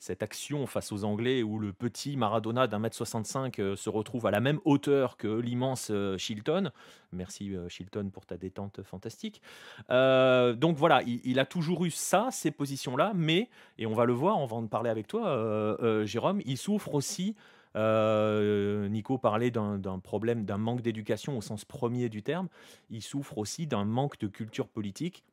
cette 0.00 0.24
action 0.24 0.66
face 0.66 0.90
aux 0.90 1.04
Anglais 1.04 1.44
où 1.44 1.60
le 1.60 1.72
petit 1.72 2.16
Maradona 2.16 2.66
d'un 2.66 2.80
mètre 2.80 2.96
65 2.96 3.54
se 3.76 3.88
retrouve 3.88 4.26
à 4.26 4.32
la 4.32 4.40
même 4.40 4.58
hauteur 4.64 5.16
que 5.16 5.28
l'immense 5.28 5.92
Shilton. 6.16 6.72
Merci 7.12 7.54
Shilton 7.68 8.10
pour 8.10 8.26
ta 8.26 8.36
détente 8.36 8.82
fantastique. 8.82 9.40
donc 9.88 10.76
voilà, 10.76 11.02
il, 11.02 11.20
il, 11.22 11.38
a 11.38 11.46
toujours 11.46 11.84
eu 11.84 11.90
ça, 11.90 12.28
ces 12.32 12.50
positions-là, 12.50 13.12
mais, 13.14 13.50
et 13.78 13.86
on 13.86 13.94
va 13.94 14.04
le 14.04 14.14
voir, 14.14 14.38
on 14.38 14.46
va 14.46 14.56
en 14.56 14.66
parler 14.66 14.90
avec 14.90 15.06
toi, 15.06 15.78
Jérôme, 16.04 16.40
il 16.44 16.58
souffre 16.58 16.92
aussi 16.94 17.36
euh, 17.76 18.88
Nico 18.88 19.18
parlait 19.18 19.50
d'un 19.50 19.98
problème, 20.02 20.44
d'un 20.44 20.58
manque 20.58 20.82
d'éducation 20.82 21.36
au 21.36 21.40
sens 21.40 21.64
premier 21.64 22.08
du 22.08 22.22
terme. 22.22 22.48
Il 22.90 23.02
souffre 23.02 23.38
aussi 23.38 23.66
d'un 23.66 23.84
manque 23.84 24.18
de 24.18 24.28
culture 24.28 24.68
politique 24.68 25.24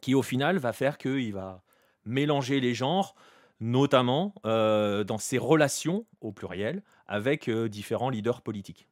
qui, 0.00 0.14
au 0.14 0.22
final, 0.22 0.58
va 0.58 0.72
faire 0.72 0.98
qu'il 0.98 1.32
va 1.32 1.62
mélanger 2.04 2.60
les 2.60 2.74
genres, 2.74 3.14
notamment 3.60 4.34
euh, 4.46 5.04
dans 5.04 5.18
ses 5.18 5.38
relations, 5.38 6.06
au 6.20 6.32
pluriel, 6.32 6.82
avec 7.06 7.48
euh, 7.48 7.68
différents 7.68 8.10
leaders 8.10 8.42
politiques. 8.42 8.88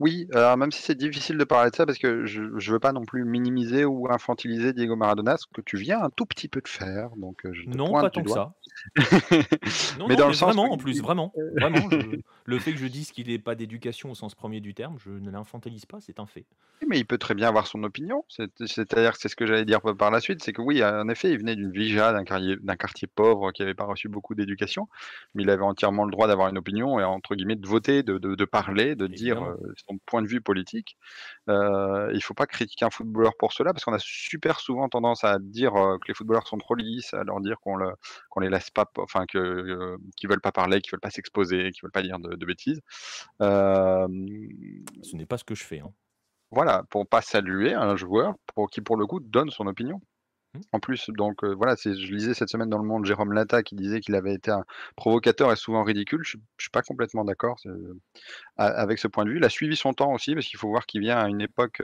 Oui, 0.00 0.26
alors 0.32 0.56
même 0.56 0.72
si 0.72 0.82
c'est 0.82 0.96
difficile 0.96 1.38
de 1.38 1.44
parler 1.44 1.70
de 1.70 1.76
ça 1.76 1.86
parce 1.86 1.98
que 1.98 2.26
je 2.26 2.42
ne 2.42 2.72
veux 2.72 2.80
pas 2.80 2.92
non 2.92 3.04
plus 3.04 3.24
minimiser 3.24 3.84
ou 3.84 4.10
infantiliser 4.10 4.72
Diego 4.72 4.96
Maradona, 4.96 5.36
ce 5.36 5.46
que 5.46 5.60
tu 5.60 5.76
viens 5.76 6.02
un 6.02 6.10
tout 6.10 6.26
petit 6.26 6.48
peu 6.48 6.60
de 6.60 6.66
faire, 6.66 7.10
donc 7.16 7.42
je 7.44 7.62
te 7.62 7.76
Non, 7.76 7.92
pas 7.92 8.10
tant 8.10 8.24
que 8.24 8.30
ça. 8.30 8.54
Non, 9.98 10.08
Mais 10.08 10.16
dans 10.16 10.28
le 10.28 10.34
sens 10.34 10.54
vraiment, 10.54 10.72
en 10.72 10.76
plus, 10.76 11.00
vraiment, 11.00 11.32
vraiment, 11.56 11.88
le 12.46 12.58
fait 12.58 12.72
que 12.72 12.78
je 12.78 12.86
dise 12.86 13.10
qu'il 13.10 13.28
n'ait 13.28 13.38
pas 13.38 13.54
d'éducation 13.54 14.10
au 14.10 14.14
sens 14.14 14.34
premier 14.34 14.60
du 14.60 14.74
terme, 14.74 14.96
je 14.98 15.10
ne 15.10 15.30
l'infantilise 15.30 15.86
pas, 15.86 16.00
c'est 16.00 16.18
un 16.18 16.26
fait. 16.26 16.44
mais 16.88 16.98
il 16.98 17.06
peut 17.06 17.18
très 17.18 17.34
bien 17.34 17.48
avoir 17.48 17.66
son 17.66 17.82
opinion. 17.84 18.24
C'est-à-dire 18.28 19.12
que 19.12 19.18
c'est 19.18 19.28
ce 19.28 19.36
que 19.36 19.46
j'allais 19.46 19.64
dire 19.64 19.80
par 19.80 20.10
la 20.10 20.20
suite, 20.20 20.42
c'est 20.42 20.52
que 20.52 20.62
oui, 20.62 20.84
en 20.84 21.08
effet, 21.08 21.30
il 21.30 21.38
venait 21.38 21.56
d'une 21.56 21.70
vija, 21.70 22.12
d'un 22.12 22.24
quartier, 22.24 22.56
d'un 22.60 22.76
quartier 22.76 23.08
pauvre 23.08 23.52
qui 23.52 23.62
n'avait 23.62 23.74
pas 23.74 23.84
reçu 23.84 24.08
beaucoup 24.08 24.34
d'éducation, 24.34 24.88
mais 25.34 25.42
il 25.42 25.50
avait 25.50 25.62
entièrement 25.62 26.04
le 26.04 26.10
droit 26.10 26.26
d'avoir 26.26 26.48
une 26.48 26.58
opinion 26.58 26.98
et 26.98 27.04
entre 27.04 27.34
guillemets 27.34 27.56
de 27.56 27.66
voter, 27.66 28.02
de, 28.02 28.18
de, 28.18 28.44
parler, 28.44 28.94
de 28.94 29.06
dire 29.06 29.54
son 29.88 29.98
point 30.06 30.22
de 30.22 30.26
vue 30.26 30.40
politique. 30.40 30.96
Euh, 31.48 32.08
il 32.10 32.16
ne 32.16 32.20
faut 32.20 32.34
pas 32.34 32.46
critiquer 32.46 32.84
un 32.84 32.90
footballeur 32.90 33.32
pour 33.38 33.52
cela, 33.52 33.72
parce 33.72 33.84
qu'on 33.84 33.92
a 33.92 33.98
super 33.98 34.60
souvent 34.60 34.88
tendance 34.88 35.24
à 35.24 35.38
dire 35.38 35.72
que 35.72 36.08
les 36.08 36.14
footballeurs 36.14 36.46
sont 36.46 36.58
trop 36.58 36.74
lisses, 36.74 37.12
à 37.14 37.24
leur 37.24 37.40
dire 37.40 37.58
qu'on 37.60 37.76
le, 37.76 37.92
les 38.40 38.50
laisse 38.50 38.70
pas, 38.70 38.90
enfin 38.98 39.26
que 39.26 39.38
euh, 39.38 39.98
qu'ils 40.16 40.28
veulent 40.28 40.40
pas 40.40 40.52
parler, 40.52 40.80
qu'ils 40.80 40.92
veulent 40.92 41.00
pas 41.00 41.10
s'exposer, 41.10 41.70
qu'ils 41.72 41.82
veulent 41.82 41.92
pas 41.92 42.02
dire 42.02 42.18
de, 42.18 42.46
bêtises. 42.46 42.80
Ce 43.40 44.06
n'est 45.16 45.26
pas 45.26 45.38
ce 45.38 45.44
que 45.44 45.54
je 45.54 45.64
fais. 45.64 45.80
Hein. 45.80 45.92
Voilà, 46.50 46.84
pour 46.90 47.06
pas 47.06 47.20
saluer 47.20 47.74
un 47.74 47.96
joueur 47.96 48.34
pour 48.54 48.70
qui 48.70 48.80
pour 48.80 48.96
le 48.96 49.06
coup 49.06 49.20
donne 49.20 49.50
son 49.50 49.66
opinion. 49.66 50.00
Mmh. 50.54 50.60
En 50.72 50.80
plus, 50.80 51.10
donc 51.10 51.44
voilà, 51.44 51.74
je 51.76 51.90
lisais 51.90 52.34
cette 52.34 52.48
semaine 52.48 52.68
dans 52.68 52.78
le 52.78 52.84
monde 52.84 53.04
Jérôme 53.04 53.32
Lata 53.32 53.62
qui 53.62 53.74
disait 53.74 54.00
qu'il 54.00 54.14
avait 54.14 54.34
été 54.34 54.50
un 54.50 54.64
provocateur 54.96 55.52
et 55.52 55.56
souvent 55.56 55.82
ridicule. 55.84 56.20
Je, 56.24 56.36
ne 56.36 56.42
suis 56.58 56.70
pas 56.70 56.82
complètement 56.82 57.24
d'accord 57.24 57.58
avec 58.56 58.98
ce 58.98 59.08
point 59.08 59.24
de 59.24 59.30
vue. 59.30 59.38
Il 59.38 59.44
a 59.44 59.48
suivi 59.48 59.76
son 59.76 59.92
temps 59.92 60.12
aussi 60.12 60.34
parce 60.34 60.46
qu'il 60.46 60.58
faut 60.58 60.68
voir 60.68 60.86
qu'il 60.86 61.00
vient 61.00 61.18
à 61.18 61.28
une 61.28 61.40
époque 61.40 61.82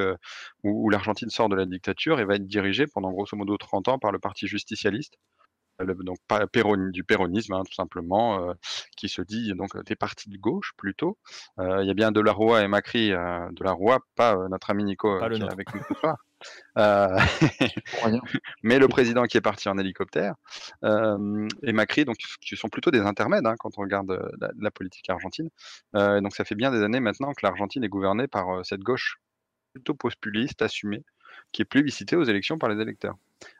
où, 0.65 0.89
l'Argentine 0.91 1.31
sort 1.31 1.49
de 1.49 1.57
la 1.57 1.67
dictature 1.67 2.21
et 2.21 2.25
va 2.25 2.37
être 2.37 2.47
dirigée 2.47 2.87
pendant 2.87 3.11
grosso 3.11 3.37
modo 3.37 3.57
30 3.57 3.89
ans 3.89 3.99
par 3.99 4.13
le 4.13 4.19
Parti 4.19 4.47
justicialiste. 4.47 5.19
Donc 5.85 6.19
pas 6.29 6.47
du 6.93 7.05
péronisme 7.05 7.55
hein, 7.55 7.63
tout 7.65 7.75
simplement, 7.75 8.49
euh, 8.49 8.55
qui 8.97 9.09
se 9.09 9.23
dit 9.23 9.53
donc 9.55 9.77
des 9.85 9.97
partis 9.97 10.31
de 10.31 10.37
gauche 10.37 10.73
plutôt. 10.77 11.19
Il 11.59 11.85
y 11.85 11.91
a 11.91 11.95
bien 11.95 12.13
Delarroy 12.13 12.63
et 12.63 12.69
Macri, 12.69 13.11
Delarroy, 13.53 13.99
pas 14.17 14.37
notre 14.49 14.71
ami 14.71 14.85
Nico 14.85 15.19
qui 15.19 15.43
est 15.43 15.53
avec 15.53 15.75
nous 15.75 15.83
ce 15.89 15.95
soir. 15.95 16.17
Euh, 16.79 17.19
mais 18.63 18.79
le 18.79 18.89
président 18.89 19.25
qui 19.25 19.37
est 19.37 19.43
parti 19.43 19.69
en 19.69 19.77
hélicoptère 19.79 20.35
euh, 20.85 21.49
et 21.63 21.73
Macri, 21.73 22.05
donc 22.05 22.17
qui 22.17 22.57
sont 22.57 22.69
plutôt 22.69 22.91
des 22.91 23.01
intermèdes 23.01 23.47
hein, 23.47 23.57
quand 23.59 23.77
on 23.77 23.83
regarde 23.83 24.11
euh, 24.11 24.51
la, 24.59 24.71
politique 24.71 25.11
argentine. 25.11 25.51
donc 25.93 26.35
ça 26.35 26.45
fait 26.45 26.55
bien 26.55 26.71
des 26.71 26.83
années 26.83 27.01
maintenant 27.01 27.33
que 27.33 27.45
l'Argentine 27.45 27.85
est 27.85 27.89
gouvernée 27.89 28.29
par 28.29 28.65
cette 28.65 28.81
gauche 28.81 29.21
plutôt 29.73 29.95
populiste, 29.95 30.63
assumée, 30.63 31.05
qui 31.53 31.63
est 31.63 31.67
plébiscitée 31.67 32.17
aux 32.17 32.25
élections 32.25 32.59
par 32.59 32.71
les 32.71 32.81
électeurs. 32.81 33.17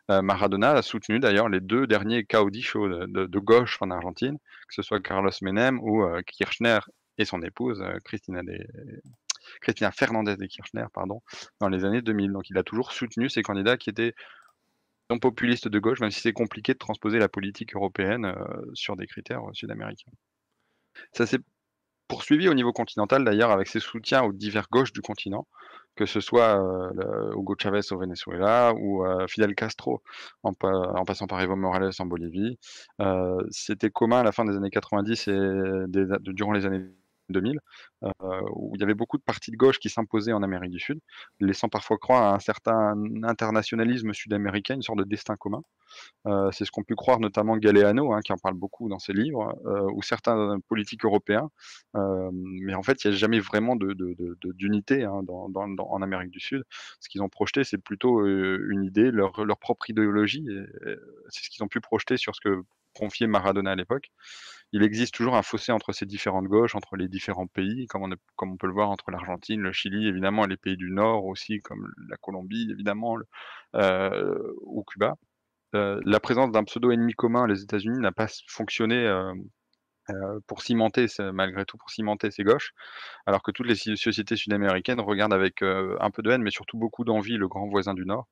Maradona 0.09 0.73
a 0.73 0.83
soutenu 0.83 1.21
d'ailleurs 1.21 1.49
les 1.49 1.61
deux 1.61 1.87
derniers 1.87 2.25
caudichos 2.25 2.89
de, 2.89 3.39
gauche 3.39 3.79
en 3.81 3.91
Argentine, 3.91 4.39
que 4.69 4.75
ce 4.75 4.83
soit 4.83 5.01
Carlos 5.01 5.31
Menem 5.41 5.79
ou 5.81 6.05
Kirchner 6.27 6.81
et 7.17 7.25
son 7.25 7.43
épouse 7.43 7.81
Cristina 8.05 8.43
de, 8.43 8.59
Fernandez 9.93 10.37
de 10.37 10.47
Kirchner, 10.47 10.87
pardon, 10.93 11.23
dans 11.61 11.69
les 11.69 11.85
années 11.85 12.03
2000. 12.03 12.33
Donc 12.33 12.51
il 12.51 12.59
a 12.59 12.65
toujours 12.65 12.91
soutenu 12.91 13.31
ces 13.31 13.43
candidats 13.43 13.77
qui 13.77 13.89
étaient 13.89 14.15
populistes 15.19 15.69
de 15.69 15.79
gauche, 15.79 16.01
même 16.01 16.11
si 16.11 16.21
c'est 16.21 16.33
compliqué 16.33 16.73
de 16.73 16.79
transposer 16.79 17.19
la 17.19 17.29
politique 17.29 17.75
européenne 17.75 18.27
euh, 18.27 18.71
sur 18.75 18.97
des 18.97 19.07
critères 19.07 19.43
euh, 19.49 19.53
sud-américains. 19.53 20.13
Ça 21.13 21.27
poursuivi 22.11 22.49
au 22.49 22.55
niveau 22.55 22.73
continental 22.73 23.25
d'ailleurs 23.25 23.51
avec 23.51 23.69
ses 23.69 23.81
soutiens 23.81 24.23
aux 24.23 24.33
divers 24.33 24.67
gauches 24.71 24.93
du 24.93 25.01
continent, 25.01 25.47
que 25.97 26.05
ce 26.05 26.21
soit 26.21 26.61
euh, 26.61 27.33
Hugo 27.33 27.55
Chavez 27.59 27.81
au 27.93 27.99
Venezuela 27.99 28.75
ou 28.75 29.05
Fidel 29.29 29.55
Castro 29.55 30.03
en, 30.43 30.53
passant 30.53 31.27
par 31.27 31.41
Evo 31.41 31.57
Morales 31.57 31.93
en 31.99 32.07
Bolivie. 32.07 32.59
C'était 33.51 33.91
commun 33.91 34.21
à 34.21 34.25
la 34.25 34.33
fin 34.33 34.45
des 34.45 34.57
années 34.57 34.71
90 34.71 35.29
et 35.29 35.39
durant 35.89 36.53
les 36.53 36.67
années 36.67 36.85
2000, 37.31 37.59
où 38.55 38.73
il 38.75 38.81
y 38.81 38.83
avait 38.83 38.95
beaucoup 38.95 39.19
de 39.19 39.23
partis 39.23 39.51
de 39.51 39.57
gauche 39.57 39.79
qui 39.79 39.89
s'imposaient 39.89 40.33
en 40.33 40.43
Amérique 40.43 40.71
du 40.71 40.81
Sud, 40.81 41.01
laissant 41.41 41.69
parfois 41.69 41.99
croire 41.99 42.23
à 42.23 42.35
un 42.35 42.39
certain 42.39 42.95
internationalisme 43.23 44.13
sud-américain, 44.13 44.75
une 44.75 44.83
sorte 44.83 44.99
de 44.99 45.05
destin 45.05 45.37
commun. 45.37 45.63
c'est 46.53 46.65
ce 46.65 46.71
qu'ont 46.71 46.85
pu 46.85 46.95
croire 46.95 47.21
notamment 47.21 47.57
Galeano, 47.57 48.13
hein, 48.13 48.21
qui 48.21 48.33
en 48.33 48.39
parle 48.39 48.55
beaucoup 48.55 48.89
dans 48.89 48.99
ses 48.99 49.13
livres, 49.13 49.55
ou 49.95 50.03
certains 50.03 50.59
politiques 50.69 51.05
européens. 51.05 51.51
mais 51.95 52.75
en 52.75 52.83
fait, 52.83 53.05
il 53.05 53.11
n'y 53.11 53.15
a 53.15 53.19
jamais 53.19 53.41
vraiment 53.41 53.77
d'unité 53.77 55.05
hein, 55.05 55.23
en 55.29 56.03
Amérique 56.03 56.31
du 56.31 56.41
Sud. 56.41 56.65
Ce 57.01 57.09
qu'ils 57.09 57.23
ont 57.23 57.29
projeté, 57.29 57.65
c'est 57.65 57.79
plutôt 57.79 58.27
une 58.27 58.85
idée, 58.85 59.11
leur, 59.11 59.45
leur 59.45 59.59
propre 59.59 59.91
idéologie. 59.91 60.47
C'est 61.29 61.45
ce 61.45 61.51
qu'ils 61.51 61.63
ont 61.63 61.69
pu 61.69 61.81
projeter 61.81 62.17
sur 62.17 62.35
ce 62.35 62.41
que 62.41 62.63
confiait 63.01 63.27
Maradona 63.27 63.73
à 63.73 63.77
l'époque. 63.77 64.11
Il 64.73 64.85
existe 64.85 65.15
toujours 65.15 65.35
un 65.35 65.43
fossé 65.43 65.73
entre 65.73 65.93
ces 65.93 66.07
différentes 66.07 66.47
gauches, 66.47 66.77
entre 66.77 66.95
les 66.95 67.09
différents 67.09 67.49
pays, 67.49 67.87
comme 67.87 68.05
on, 68.05 68.57
peut 68.57 68.67
le 68.69 68.73
voir 68.73 68.91
entre 68.91 69.11
l'Argentine, 69.11 69.61
le 69.61 69.73
Chili, 69.73 70.07
évidemment, 70.07 70.45
et 70.45 70.49
les 70.49 70.57
pays 70.57 70.77
du 70.77 70.91
Nord 70.91 71.25
aussi, 71.25 71.61
comme 71.61 71.93
la 72.09 72.17
Colombie, 72.17 72.69
évidemment, 72.71 73.17
euh, 73.75 74.39
ou 74.63 74.85
Cuba. 74.85 75.15
Euh, 75.75 76.01
la 76.05 76.21
présence 76.21 76.53
d'un 76.53 76.63
pseudo-ennemi 76.65 77.15
commun, 77.15 77.47
les 77.49 77.63
États-Unis, 77.63 77.99
n'a 77.99 78.13
pas 78.13 78.29
fonctionné 78.47 79.07
euh, 79.07 79.35
pour 80.47 80.63
cimenter, 80.63 81.07
malgré 81.33 81.65
tout, 81.65 81.77
pour 81.77 81.91
cimenter 81.91 82.31
ces 82.31 82.45
gauches, 82.45 82.73
alors 83.27 83.43
que 83.43 83.51
toutes 83.51 83.67
les 83.67 83.97
sociétés 83.97 84.37
sud-américaines 84.37 85.01
regardent 85.01 85.35
avec 85.35 85.63
un 85.63 86.11
peu 86.13 86.23
de 86.23 86.31
haine, 86.31 86.43
mais 86.43 86.51
surtout 86.51 86.79
beaucoup 86.79 87.05
d'envie 87.05 87.37
le 87.37 87.49
grand 87.49 87.69
voisin 87.69 87.95
du 87.95 88.05
Nord. 88.07 88.29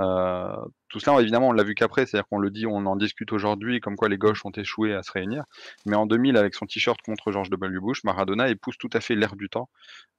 Euh, 0.00 0.56
tout 0.88 1.00
cela, 1.00 1.20
évidemment, 1.20 1.48
on 1.48 1.52
l'a 1.52 1.64
vu 1.64 1.74
qu'après, 1.74 2.06
c'est-à-dire 2.06 2.26
qu'on 2.28 2.38
le 2.38 2.50
dit, 2.50 2.66
on 2.66 2.86
en 2.86 2.96
discute 2.96 3.32
aujourd'hui, 3.32 3.80
comme 3.80 3.96
quoi 3.96 4.08
les 4.08 4.18
gauches 4.18 4.44
ont 4.44 4.50
échoué 4.50 4.94
à 4.94 5.02
se 5.02 5.12
réunir. 5.12 5.44
Mais 5.86 5.96
en 5.96 6.06
2000, 6.06 6.36
avec 6.36 6.54
son 6.54 6.66
t-shirt 6.66 7.00
contre 7.02 7.32
George 7.32 7.50
W. 7.50 7.78
Bush, 7.80 8.04
Maradona 8.04 8.48
épouse 8.48 8.76
tout 8.78 8.90
à 8.92 9.00
fait 9.00 9.14
l'air 9.14 9.36
du 9.36 9.48
temps, 9.48 9.68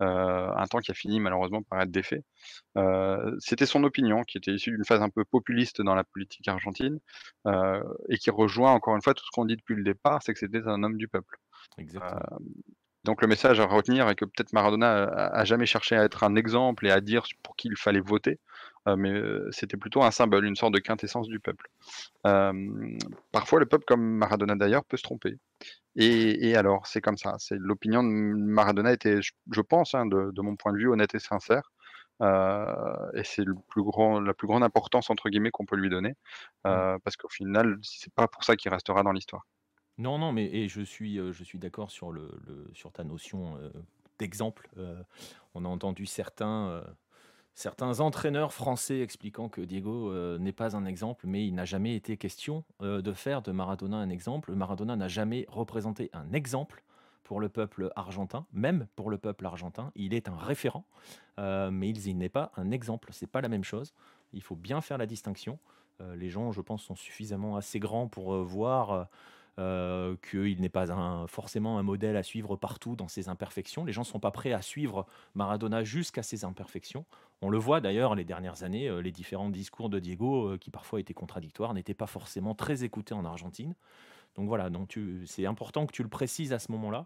euh, 0.01 0.49
un 0.55 0.65
temps 0.67 0.79
qui 0.79 0.91
a 0.91 0.93
fini 0.93 1.19
malheureusement 1.19 1.61
par 1.63 1.81
être 1.81 1.91
défait. 1.91 2.23
Euh, 2.77 3.35
c'était 3.39 3.65
son 3.65 3.83
opinion, 3.83 4.23
qui 4.23 4.37
était 4.37 4.51
issue 4.51 4.71
d'une 4.71 4.85
phase 4.85 5.01
un 5.01 5.09
peu 5.09 5.25
populiste 5.25 5.81
dans 5.81 5.95
la 5.95 6.03
politique 6.03 6.47
argentine, 6.47 6.99
et 8.09 8.17
qui 8.17 8.29
rejoint 8.29 8.71
encore 8.71 8.95
une 8.95 9.01
fois 9.01 9.13
tout 9.13 9.23
ce 9.25 9.31
qu'on 9.31 9.45
dit 9.45 9.55
depuis 9.55 9.75
le 9.75 9.83
départ, 9.83 10.21
c'est 10.23 10.33
que 10.33 10.39
c'était 10.39 10.67
un 10.67 10.83
homme 10.83 10.97
du 10.97 11.07
peuple. 11.07 11.37
Donc 13.03 13.21
le 13.21 13.27
message 13.27 13.59
à 13.59 13.65
retenir 13.65 14.07
est 14.09 14.15
que 14.15 14.25
peut-être 14.25 14.53
Maradona 14.53 15.03
a, 15.03 15.45
jamais 15.45 15.65
cherché 15.65 15.95
à 15.95 16.03
être 16.03 16.23
un 16.23 16.35
exemple 16.35 16.87
et 16.87 16.91
à 16.91 17.01
dire 17.01 17.25
pour 17.43 17.55
qui 17.57 17.67
il 17.67 17.75
fallait 17.75 17.99
voter, 17.99 18.39
euh, 18.87 18.95
mais 18.95 19.11
euh, 19.11 19.49
c'était 19.51 19.75
plutôt 19.77 20.03
un 20.03 20.11
symbole, 20.11 20.45
une 20.45 20.55
sorte 20.55 20.73
de 20.73 20.79
quintessence 20.79 21.27
du 21.27 21.39
peuple. 21.39 21.69
parfois, 23.31 23.59
le 23.59 23.65
peuple, 23.65 23.85
comme 23.85 24.01
Maradona 24.01 24.55
d'ailleurs, 24.55 24.85
peut 24.85 24.97
se 24.97 25.03
tromper. 25.03 25.37
Et, 25.95 26.55
alors, 26.55 26.87
c'est 26.87 27.01
comme 27.01 27.17
ça. 27.17 27.35
C'est 27.39 27.57
l'opinion 27.59 28.03
de 28.03 28.09
Maradona 28.09 28.93
était, 28.93 29.21
je, 29.21 29.61
pense, 29.61 29.93
hein, 29.95 30.05
de, 30.05 30.41
mon 30.41 30.55
point 30.55 30.73
de 30.73 30.77
vue, 30.77 30.89
honnête 30.89 31.13
et 31.15 31.19
sincère. 31.19 31.71
Euh, 32.21 33.11
et 33.15 33.23
c'est 33.23 33.43
le 33.43 33.55
plus 33.69 33.83
grand, 33.83 34.19
la 34.21 34.33
plus 34.33 34.47
grande 34.47 34.63
importance 34.63 35.09
entre 35.09 35.29
guillemets 35.29 35.51
qu'on 35.51 35.65
peut 35.65 35.75
lui 35.75 35.89
donner, 35.89 36.15
mmh. 36.63 36.97
parce 37.03 37.17
qu'au 37.17 37.29
final, 37.29 37.77
c'est 37.81 38.13
pas 38.13 38.27
pour 38.27 38.43
ça 38.43 38.55
qu'il 38.55 38.71
restera 38.71 39.03
dans 39.03 39.11
l'histoire. 39.11 39.45
Non, 39.97 40.17
non, 40.17 40.31
mais 40.31 40.45
et 40.45 40.67
je 40.67 40.81
suis, 40.81 41.17
je 41.17 41.43
suis 41.43 41.59
d'accord 41.59 41.91
sur, 41.91 42.11
le, 42.11 42.29
sur 42.73 42.91
ta 42.91 43.03
notion 43.03 43.57
d'exemple. 44.17 44.69
on 45.53 45.65
a 45.65 45.67
entendu 45.67 46.05
certains, 46.05 46.83
certains 47.53 47.99
entraîneurs 47.99 48.53
français 48.53 49.01
expliquant 49.01 49.49
que 49.49 49.61
Diego 49.61 50.11
n'est 50.39 50.51
pas 50.51 50.75
un 50.75 50.85
exemple, 50.85 51.27
mais 51.27 51.45
il 51.45 51.53
n'a 51.53 51.65
jamais 51.65 51.95
été 51.95 52.17
question 52.17 52.63
de 52.79 53.13
faire 53.13 53.43
de 53.43 53.51
Maradona 53.51 53.97
un 53.97 54.09
exemple. 54.09 54.53
Maradona 54.53 54.95
n'a 54.95 55.07
jamais 55.07 55.45
représenté 55.47 56.09
un 56.13 56.31
exemple 56.33 56.83
pour 57.23 57.39
le 57.39 57.49
peuple 57.49 57.91
argentin, 57.95 58.45
même 58.51 58.87
pour 58.95 59.09
le 59.09 59.17
peuple 59.17 59.45
argentin. 59.45 59.91
Il 59.95 60.13
est 60.13 60.27
un 60.27 60.37
référent, 60.37 60.85
mais 61.37 61.89
il 61.89 62.17
n'est 62.17 62.29
pas 62.29 62.51
un 62.57 62.71
exemple. 62.71 63.09
C'est 63.11 63.27
pas 63.27 63.41
la 63.41 63.49
même 63.49 63.63
chose. 63.63 63.93
Il 64.33 64.41
faut 64.41 64.55
bien 64.55 64.81
faire 64.81 64.97
la 64.97 65.05
distinction. 65.05 65.59
les 66.15 66.29
gens, 66.29 66.51
je 66.51 66.61
pense, 66.61 66.83
sont 66.83 66.95
suffisamment 66.95 67.55
assez 67.55 67.79
grands 67.79 68.07
pour 68.07 68.35
voir 68.43 68.91
euh, 68.91 69.03
qu'il 69.57 70.61
n'est 70.61 70.69
pas 70.69 70.91
un, 70.91 71.27
forcément 71.27 71.77
un 71.77 71.83
modèle 71.83 72.17
à 72.17 72.23
suivre 72.23 72.55
partout 72.55 72.95
dans 72.95 73.07
ses 73.07 73.29
imperfections. 73.29 73.85
Les 73.85 73.93
gens 73.93 74.01
ne 74.01 74.07
sont 74.07 74.19
pas 74.19 74.31
prêts 74.31 74.53
à 74.53 74.61
suivre 74.61 75.05
Maradona 75.35 75.83
jusqu'à 75.83 76.23
ses 76.23 76.43
imperfections. 76.43 77.05
On 77.43 77.49
le 77.49 77.57
voit 77.57 77.81
d'ailleurs 77.81 78.15
les 78.15 78.23
dernières 78.23 78.63
années, 78.63 78.87
euh, 78.87 79.01
les 79.01 79.11
différents 79.11 79.49
discours 79.49 79.89
de 79.89 79.99
Diego, 79.99 80.47
euh, 80.47 80.57
qui 80.57 80.71
parfois 80.71 81.01
étaient 81.01 81.13
contradictoires, 81.13 81.73
n'étaient 81.73 81.93
pas 81.93 82.07
forcément 82.07 82.55
très 82.55 82.85
écoutés 82.85 83.13
en 83.13 83.25
Argentine. 83.25 83.75
Donc 84.35 84.47
voilà, 84.47 84.69
donc 84.69 84.97
c'est 85.25 85.45
important 85.45 85.85
que 85.85 85.91
tu 85.91 86.03
le 86.03 86.09
précises 86.09 86.53
à 86.53 86.59
ce 86.59 86.71
moment-là. 86.71 87.05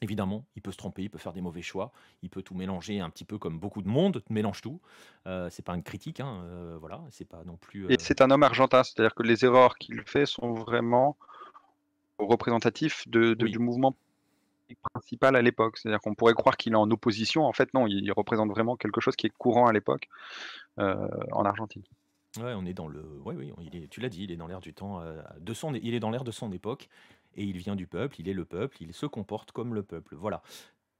Évidemment, 0.00 0.46
il 0.54 0.62
peut 0.62 0.70
se 0.70 0.76
tromper, 0.76 1.02
il 1.02 1.10
peut 1.10 1.18
faire 1.18 1.32
des 1.32 1.40
mauvais 1.40 1.62
choix, 1.62 1.92
il 2.22 2.30
peut 2.30 2.42
tout 2.42 2.54
mélanger 2.54 3.00
un 3.00 3.10
petit 3.10 3.24
peu 3.24 3.38
comme 3.38 3.58
beaucoup 3.58 3.82
de 3.82 3.88
monde 3.88 4.22
mélange 4.30 4.62
tout. 4.62 4.80
Euh, 5.26 5.50
c'est 5.50 5.64
pas 5.64 5.74
une 5.74 5.82
critique, 5.82 6.20
hein, 6.20 6.44
voilà, 6.80 7.02
c'est 7.10 7.28
pas 7.28 7.42
non 7.44 7.56
plus. 7.56 7.92
Et 7.92 7.96
c'est 7.98 8.20
un 8.20 8.30
homme 8.30 8.44
argentin, 8.44 8.84
c'est-à-dire 8.84 9.14
que 9.14 9.24
les 9.24 9.44
erreurs 9.44 9.76
qu'il 9.76 10.00
fait 10.02 10.26
sont 10.26 10.54
vraiment 10.54 11.16
représentatif 12.26 13.08
de, 13.08 13.34
du 13.34 13.58
mouvement 13.58 13.94
principal 14.92 15.36
à 15.36 15.42
l'époque. 15.42 15.78
C'est-à-dire 15.78 16.00
qu'on 16.00 16.14
pourrait 16.14 16.34
croire 16.34 16.56
qu'il 16.56 16.72
est 16.72 16.76
en 16.76 16.90
opposition. 16.90 17.44
En 17.44 17.52
fait, 17.52 17.72
non, 17.74 17.86
il, 17.86 18.10
représente 18.12 18.50
vraiment 18.50 18.76
quelque 18.76 19.00
chose 19.00 19.16
qui 19.16 19.26
est 19.26 19.32
courant 19.36 19.66
à 19.66 19.72
l'époque 19.72 20.08
euh, 20.78 21.08
en 21.32 21.44
Argentine. 21.44 21.82
Ouais, 22.38 22.54
on 22.56 22.64
est 22.64 22.72
dans 22.72 22.88
le. 22.88 23.04
Oui, 23.24 23.34
oui, 23.36 23.52
il 23.60 23.76
est, 23.76 23.88
tu 23.88 24.00
l'as 24.00 24.08
dit, 24.08 24.24
il 24.24 24.32
est 24.32 24.36
dans 24.36 24.46
l'air 24.46 24.60
du 24.60 24.72
temps. 24.72 25.00
Euh, 25.00 25.20
de 25.38 25.52
son, 25.52 25.74
il 25.74 25.94
est 25.94 26.00
dans 26.00 26.10
l'air 26.10 26.24
de 26.24 26.30
son 26.30 26.50
époque 26.52 26.88
et 27.34 27.44
il 27.44 27.58
vient 27.58 27.76
du 27.76 27.86
peuple. 27.86 28.16
Il 28.20 28.28
est 28.28 28.34
le 28.34 28.46
peuple. 28.46 28.78
Il 28.80 28.94
se 28.94 29.04
comporte 29.04 29.52
comme 29.52 29.74
le 29.74 29.82
peuple. 29.82 30.16
Voilà 30.16 30.42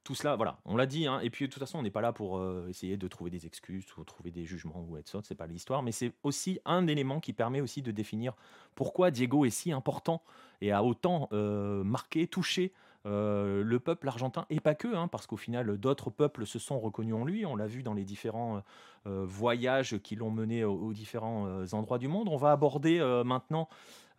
tout 0.05 0.15
cela, 0.17 0.35
voilà, 0.35 0.59
on 0.65 0.77
l'a 0.77 0.87
dit, 0.87 1.07
hein, 1.07 1.21
et 1.21 1.31
puis 1.31 1.47
de 1.47 1.53
toute 1.53 1.61
façon, 1.61 1.79
on 1.79 1.83
n'est 1.83 1.91
pas 1.91 2.01
là 2.01 2.13
pour 2.13 2.39
euh, 2.39 2.67
essayer 2.69 2.97
de 2.97 3.09
trouver 3.09 3.31
des 3.31 3.47
excuses 3.47 3.87
ou 3.97 4.05
trouver 4.05 4.31
des 4.31 4.45
jugements 4.45 4.85
ou 4.89 4.97
être 4.97 5.21
c'est 5.25 5.35
pas 5.37 5.47
l'histoire, 5.47 5.83
mais 5.83 5.93
c'est 5.93 6.13
aussi 6.25 6.59
un 6.65 6.87
élément 6.87 7.21
qui 7.21 7.33
permet 7.33 7.61
aussi 7.61 7.83
de 7.83 7.93
définir 7.93 8.35
pourquoi 8.75 9.11
Diego 9.11 9.45
est 9.45 9.51
si 9.51 9.71
important 9.71 10.23
et 10.61 10.73
a 10.73 10.83
autant 10.83 11.29
euh, 11.33 11.85
marqué, 11.85 12.27
touché 12.27 12.73
euh, 13.07 13.63
le 13.63 13.81
peuple 13.81 14.09
argentin, 14.09 14.47
et 14.51 14.61
pas 14.61 14.75
que, 14.75 14.95
hein, 14.95 15.09
parce 15.09 15.27
qu'au 15.27 15.37
final, 15.37 15.77
d'autres 15.79 16.11
peuples 16.11 16.47
se 16.47 16.59
sont 16.59 16.79
reconnus 16.79 17.15
en 17.15 17.25
lui, 17.25 17.47
on 17.47 17.57
l'a 17.57 17.67
vu 17.67 17.83
dans 17.83 17.95
les 17.95 18.05
différents 18.05 18.63
voyages 19.05 19.99
qui 19.99 20.15
l'ont 20.15 20.31
mené 20.31 20.63
aux, 20.63 20.93
différents 20.93 21.65
endroits 21.73 21.99
du 21.99 22.07
monde. 22.07 22.29
On 22.29 22.37
va 22.37 22.53
aborder 22.53 23.01
maintenant 23.25 23.69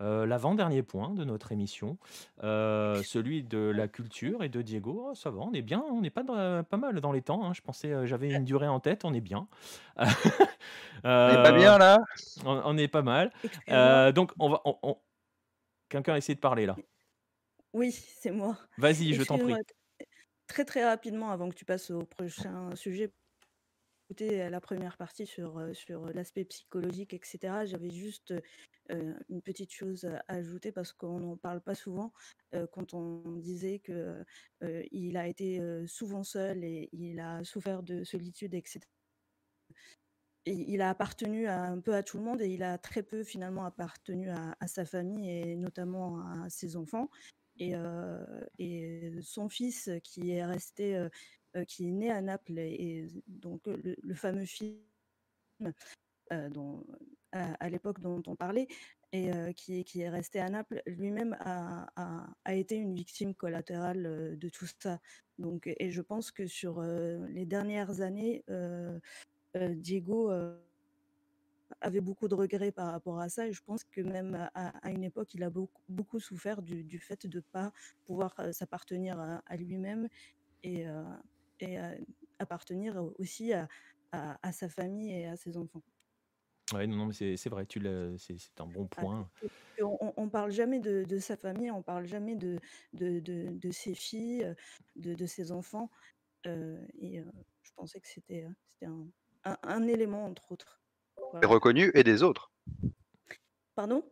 euh, 0.04 0.26
l'avant-dernier 0.26 0.84
point 0.84 1.12
de 1.12 1.24
notre 1.24 1.52
émission, 1.52 1.98
euh, 2.44 3.02
celui 3.04 3.44
de 3.44 3.60
la 3.60 3.88
culture 3.88 4.44
et 4.44 4.50
de 4.50 4.62
Diego. 4.62 5.08
Oh, 5.10 5.16
ça 5.16 5.30
va, 5.30 5.40
on 5.40 5.54
est 5.54 5.62
bien, 5.62 5.84
on 5.92 6.02
n'est 6.02 6.10
pas, 6.10 6.24
pas 6.64 6.78
mal 6.78 7.00
dans 7.00 7.12
les 7.12 7.22
temps. 7.22 7.46
Hein. 7.46 7.54
Je 7.54 7.62
pensais, 7.62 7.92
euh, 7.92 8.06
j'avais 8.06 8.30
une 8.32 8.44
durée 8.44 8.68
en 8.68 8.80
tête, 8.80 9.06
on 9.06 9.14
est 9.14 9.22
bien. 9.22 9.48
on 9.98 10.04
est 10.04 11.44
pas 11.44 11.52
bien 11.54 11.78
là? 11.78 12.00
on, 12.46 12.78
est 12.78 12.88
pas 12.90 13.02
mal. 13.02 13.32
donc, 14.14 14.34
on 14.40 14.50
va. 14.50 14.62
Quelqu'un 15.90 16.14
a 16.14 16.18
essayé 16.18 16.36
de 16.36 16.42
parler 16.42 16.66
là. 16.66 16.76
Oui, 17.74 17.92
c'est 17.92 18.32
moi. 18.32 18.58
Vas-y, 18.78 19.14
je 19.14 19.24
t'en 19.24 19.38
prie. 19.38 19.56
Très 20.48 20.66
très 20.66 20.86
rapidement, 20.86 21.32
avant 21.32 21.50
que 21.50 21.56
tu 21.56 21.66
passes 21.66 21.90
au 21.90 22.06
prochain 22.06 22.76
sujet, 22.76 23.12
la 24.20 24.62
première 24.62 24.98
partie 24.98 25.26
sur, 25.26 25.60
sur 25.74 26.06
l'aspect 26.08 26.46
psychologique, 26.46 27.14
etc. 27.14 27.66
J'avais 27.66 27.90
juste 27.90 28.34
une 28.90 29.42
petite 29.42 29.72
chose 29.72 30.06
à 30.06 30.24
ajouter 30.28 30.72
parce 30.72 30.94
qu'on 30.94 31.20
n'en 31.20 31.38
parle 31.38 31.62
pas 31.62 31.76
souvent 31.76 32.14
quand 32.72 32.94
on 32.94 33.38
disait 33.38 33.80
que 33.80 34.24
il 34.92 35.18
a 35.18 35.28
été 35.28 35.62
souvent 35.88 36.24
seul 36.24 36.64
et 36.64 36.90
il 36.92 37.20
a 37.20 37.44
souffert 37.44 37.84
de 37.84 38.04
solitude, 38.04 38.54
etc. 38.54 38.82
Et 40.46 40.52
il 40.52 40.82
a 40.82 40.90
appartenu 40.90 41.48
un 41.48 41.80
peu 41.80 41.96
à 41.96 42.04
tout 42.04 42.18
le 42.18 42.24
monde 42.24 42.42
et 42.42 42.50
il 42.50 42.64
a 42.64 42.78
très 42.78 43.02
peu 43.02 43.24
finalement 43.24 43.64
appartenu 43.64 44.30
à, 44.30 44.68
sa 44.68 44.84
famille 44.84 45.30
et 45.30 45.56
notamment 45.56 46.20
à 46.20 46.50
ses 46.50 46.76
enfants. 46.76 47.10
Et, 47.60 47.74
son 49.22 49.50
fils 49.50 49.90
qui 50.04 50.32
est 50.32 50.46
resté 50.46 51.08
qui 51.68 51.88
est 51.88 51.92
né 51.92 52.10
à 52.10 52.22
Naples 52.22 52.58
et, 52.58 53.08
donc 53.28 53.68
le, 53.68 54.14
fameux 54.16 54.46
film 54.46 54.80
dont, 56.50 56.84
à, 57.32 57.70
l'époque 57.70 58.00
dont 58.00 58.24
on 58.28 58.36
parlait 58.36 58.68
et 59.12 59.32
qui, 59.56 60.02
est 60.02 60.10
resté 60.10 60.40
à 60.40 60.50
Naples, 60.50 60.82
lui-même 60.88 61.38
a, 61.40 61.88
a, 62.44 62.54
été 62.56 62.76
une 62.76 62.96
victime 62.96 63.36
collatérale 63.36 64.36
de 64.38 64.50
tout 64.50 64.68
ça. 64.80 65.00
Donc, 65.38 65.68
et 65.68 65.92
je 65.92 66.02
pense 66.02 66.32
que 66.32 66.48
sur 66.48 66.82
les 66.82 67.46
dernières 67.46 68.02
années, 68.02 68.44
Diego 69.56 70.32
avait 71.84 72.02
beaucoup 72.02 72.28
de 72.28 72.36
regrets 72.36 72.72
par 72.72 72.92
rapport 72.92 73.20
à 73.20 73.30
ça 73.30 73.48
et 73.48 73.54
je 73.54 73.62
pense 73.62 73.84
que 73.84 74.02
même 74.02 74.50
à, 74.56 74.90
une 74.90 75.04
époque, 75.04 75.34
il 75.34 75.44
a 75.44 75.50
beaucoup, 75.50 75.82
beaucoup 75.90 76.20
souffert 76.20 76.62
du, 76.62 76.84
du 76.84 77.00
fait 77.00 77.28
de 77.28 77.38
ne 77.38 77.42
pas 77.42 77.72
pouvoir 78.06 78.34
s'appartenir 78.52 79.20
à, 79.20 79.56
lui-même 79.58 80.08
et, 80.64 80.86
et 81.60 81.78
appartenir 82.40 83.04
aussi 83.20 83.54
à, 83.54 83.68
sa 84.52 84.70
famille 84.70 85.12
et 85.12 85.28
à 85.28 85.36
ses 85.36 85.58
enfants. 85.58 85.84
Ouais, 86.74 86.88
non, 86.88 86.96
non, 86.96 87.06
mais 87.08 87.38
c'est 87.38 87.50
vrai, 87.50 87.66
tu 87.66 87.82
c'est 88.18 88.62
un 88.62 88.68
bon 88.68 88.88
point. 88.88 89.30
on, 89.82 90.14
on 90.16 90.30
parle 90.30 90.52
jamais 90.52 90.80
de, 90.80 91.04
de 91.04 91.20
sa 91.20 91.36
famille, 91.36 91.70
on 91.72 91.84
parle 91.84 92.06
jamais 92.06 92.36
de, 92.36 92.60
de, 92.94 93.20
de, 93.20 93.50
de 93.52 93.72
ses 93.72 93.94
filles, 93.94 94.56
de, 94.96 95.26
ses 95.26 95.52
enfants. 95.52 95.90
euh, 96.48 96.86
et 97.00 97.20
euh, 97.20 97.26
je 97.64 97.72
pensais 97.76 98.00
que 98.00 98.08
c'était 98.08 98.48
c'était 98.72 98.86
un, 98.86 99.08
un, 99.44 99.58
un 99.64 99.88
élément, 99.88 100.26
entre 100.26 100.52
autres. 100.52 100.83
Des 101.42 101.48
Voilà. 101.48 101.48
reconnus 101.48 101.92
et 101.94 102.04
des 102.04 102.24
autres. 102.24 102.52
Pardon? 103.76 104.04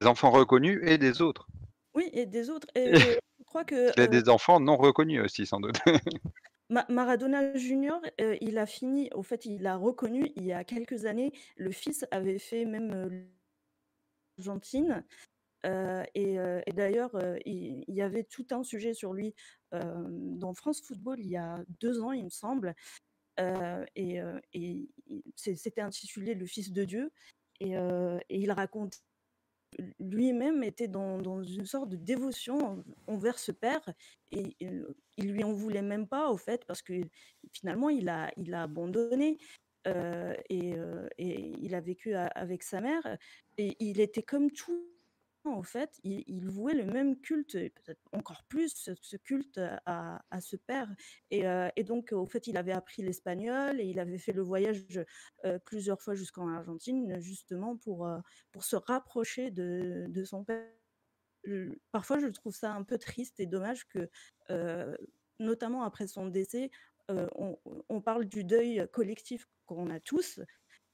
Des 0.00 0.08
enfants 0.08 0.32
reconnus 0.32 0.80
et 0.82 0.98
des 0.98 1.22
autres. 1.22 1.46
Oui, 1.94 2.08
et 2.12 2.26
des 2.26 2.50
autres. 2.50 2.68
Et 2.74 2.94
je 3.38 3.44
crois 3.44 3.64
que 3.64 3.92
Il 3.96 4.00
y 4.00 4.02
a 4.02 4.06
euh, 4.06 4.08
des 4.08 4.28
enfants 4.28 4.60
non 4.60 4.76
reconnus 4.76 5.20
aussi, 5.22 5.46
sans 5.46 5.60
doute. 5.60 5.76
Ma- 6.70 6.86
Maradona 6.88 7.54
Junior, 7.56 8.00
euh, 8.20 8.36
il 8.40 8.58
a 8.58 8.66
fini, 8.66 9.10
au 9.14 9.22
fait, 9.22 9.44
il 9.46 9.66
a 9.66 9.76
reconnu 9.76 10.30
il 10.36 10.44
y 10.44 10.52
a 10.52 10.64
quelques 10.64 11.04
années, 11.06 11.32
le 11.56 11.70
fils 11.70 12.06
avait 12.10 12.38
fait 12.38 12.64
même 12.64 12.92
euh, 12.92 13.26
l'Argentine. 14.38 15.04
euh, 15.66 16.04
et 16.14 16.36
et 16.66 16.72
d'ailleurs, 16.72 17.12
il, 17.46 17.84
il 17.88 17.94
y 17.94 18.02
avait 18.02 18.24
tout 18.24 18.46
un 18.52 18.62
sujet 18.64 18.94
sur 18.94 19.12
lui 19.14 19.34
dans 19.72 20.54
France 20.54 20.82
Football 20.82 21.20
il 21.20 21.28
y 21.28 21.36
a 21.36 21.64
deux 21.80 22.00
ans, 22.00 22.12
il 22.12 22.24
me 22.24 22.30
semble. 22.30 22.74
Euh, 23.38 23.84
et 23.96 24.20
euh, 24.20 24.38
et 24.52 24.88
il- 25.06 25.22
c'était 25.36 25.80
intitulé 25.80 26.34
Le 26.34 26.46
Fils 26.46 26.72
de 26.72 26.84
Dieu. 26.84 27.12
Et, 27.60 27.76
euh, 27.76 28.18
il 28.30 28.52
raconte 28.52 29.02
lui-même 30.00 30.62
était 30.64 30.88
dans, 30.88 31.20
une 31.42 31.66
sorte 31.66 31.90
de 31.90 31.96
dévotion 31.96 32.58
en- 32.58 32.84
envers 33.06 33.38
ce 33.38 33.52
père 33.52 33.82
et 34.32 34.56
euh, 34.62 34.94
il 35.18 35.32
lui 35.32 35.44
en 35.44 35.52
voulait 35.52 35.82
même 35.82 36.08
pas 36.08 36.30
au 36.30 36.38
fait 36.38 36.64
parce 36.64 36.80
que 36.80 36.94
finalement 37.52 37.90
il 37.90 38.08
a, 38.08 38.30
il 38.36 38.54
abandonné 38.54 39.38
et, 39.86 40.74
il 41.18 41.74
a 41.74 41.80
vécu 41.80 42.14
avec 42.14 42.62
sa 42.62 42.80
mère 42.80 43.18
et 43.58 43.76
il 43.80 44.00
était 44.00 44.22
comme 44.22 44.50
tout 44.50 44.97
en 45.44 45.62
fait, 45.62 45.98
il, 46.04 46.24
il 46.26 46.48
vouait 46.48 46.74
le 46.74 46.84
même 46.84 47.20
culte, 47.20 47.52
peut-être 47.52 48.00
encore 48.12 48.44
plus 48.44 48.74
ce, 48.74 49.16
culte 49.16 49.60
à, 49.86 50.40
ce 50.40 50.56
père. 50.56 50.88
Et, 51.30 51.46
euh, 51.46 51.68
et 51.76 51.84
donc, 51.84 52.12
au 52.12 52.26
fait, 52.26 52.46
il 52.46 52.56
avait 52.56 52.72
appris 52.72 53.02
l'espagnol 53.02 53.80
et 53.80 53.84
il 53.84 53.98
avait 54.00 54.18
fait 54.18 54.32
le 54.32 54.42
voyage 54.42 55.00
euh, 55.44 55.58
plusieurs 55.60 56.00
fois 56.00 56.14
jusqu'en 56.14 56.48
Argentine, 56.48 57.20
justement 57.20 57.76
pour, 57.76 58.06
euh, 58.06 58.18
se 58.60 58.76
rapprocher 58.76 59.50
de, 59.50 60.24
son 60.24 60.44
père. 60.44 60.66
Parfois, 61.92 62.18
je 62.18 62.26
trouve 62.26 62.54
ça 62.54 62.72
un 62.72 62.82
peu 62.82 62.98
triste 62.98 63.40
et 63.40 63.46
dommage 63.46 63.86
que, 63.88 64.10
notamment 65.38 65.82
après 65.84 66.08
son 66.08 66.26
décès, 66.26 66.70
on, 67.08 68.00
parle 68.02 68.26
du 68.26 68.44
deuil 68.44 68.86
collectif 68.92 69.46
qu'on 69.64 69.88
a 69.88 70.00
tous, 70.00 70.40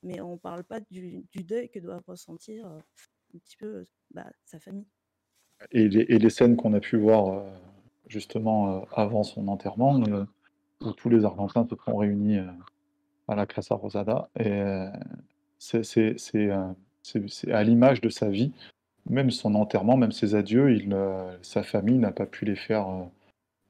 mais 0.03 0.21
on 0.21 0.35
ne 0.35 0.39
parle 0.39 0.63
pas 0.63 0.81
du, 0.81 1.25
du 1.33 1.43
deuil 1.43 1.71
que 1.71 1.79
doit 1.79 2.03
ressentir 2.07 2.67
un 3.35 3.39
petit 3.39 3.57
peu 3.57 3.85
bah, 4.15 4.27
sa 4.45 4.59
famille. 4.59 4.87
Et 5.73 5.89
les, 5.89 6.03
et 6.03 6.19
les 6.19 6.31
scènes 6.31 6.57
qu'on 6.57 6.73
a 6.75 6.81
pu 6.81 6.97
voir 6.97 7.29
euh, 7.29 7.43
justement 8.09 8.77
euh, 8.77 8.81
avant 8.93 9.23
son 9.23 9.49
enterrement, 9.49 10.01
euh, 10.09 10.25
où 10.81 10.93
tous 10.93 11.09
les 11.09 11.25
Argentins 11.25 11.67
se 11.69 11.77
sont 11.77 11.97
réunis 11.97 12.39
à 13.29 13.35
la 13.35 13.47
Casa 13.47 13.75
Rosada, 13.75 14.29
et 14.39 14.87
c'est 15.59 16.51
à 17.51 17.65
l'image 17.65 18.01
de 18.01 18.09
sa 18.09 18.29
vie, 18.29 18.53
même 19.09 19.31
son 19.31 19.55
enterrement, 19.55 19.97
même 19.97 20.13
ses 20.13 20.35
adieux, 20.35 20.75
il, 20.75 20.95
sa 21.43 21.63
famille 21.63 21.99
n'a 21.99 22.13
pas 22.13 22.27
pu 22.27 22.45
les 22.45 22.57
faire 22.57 22.87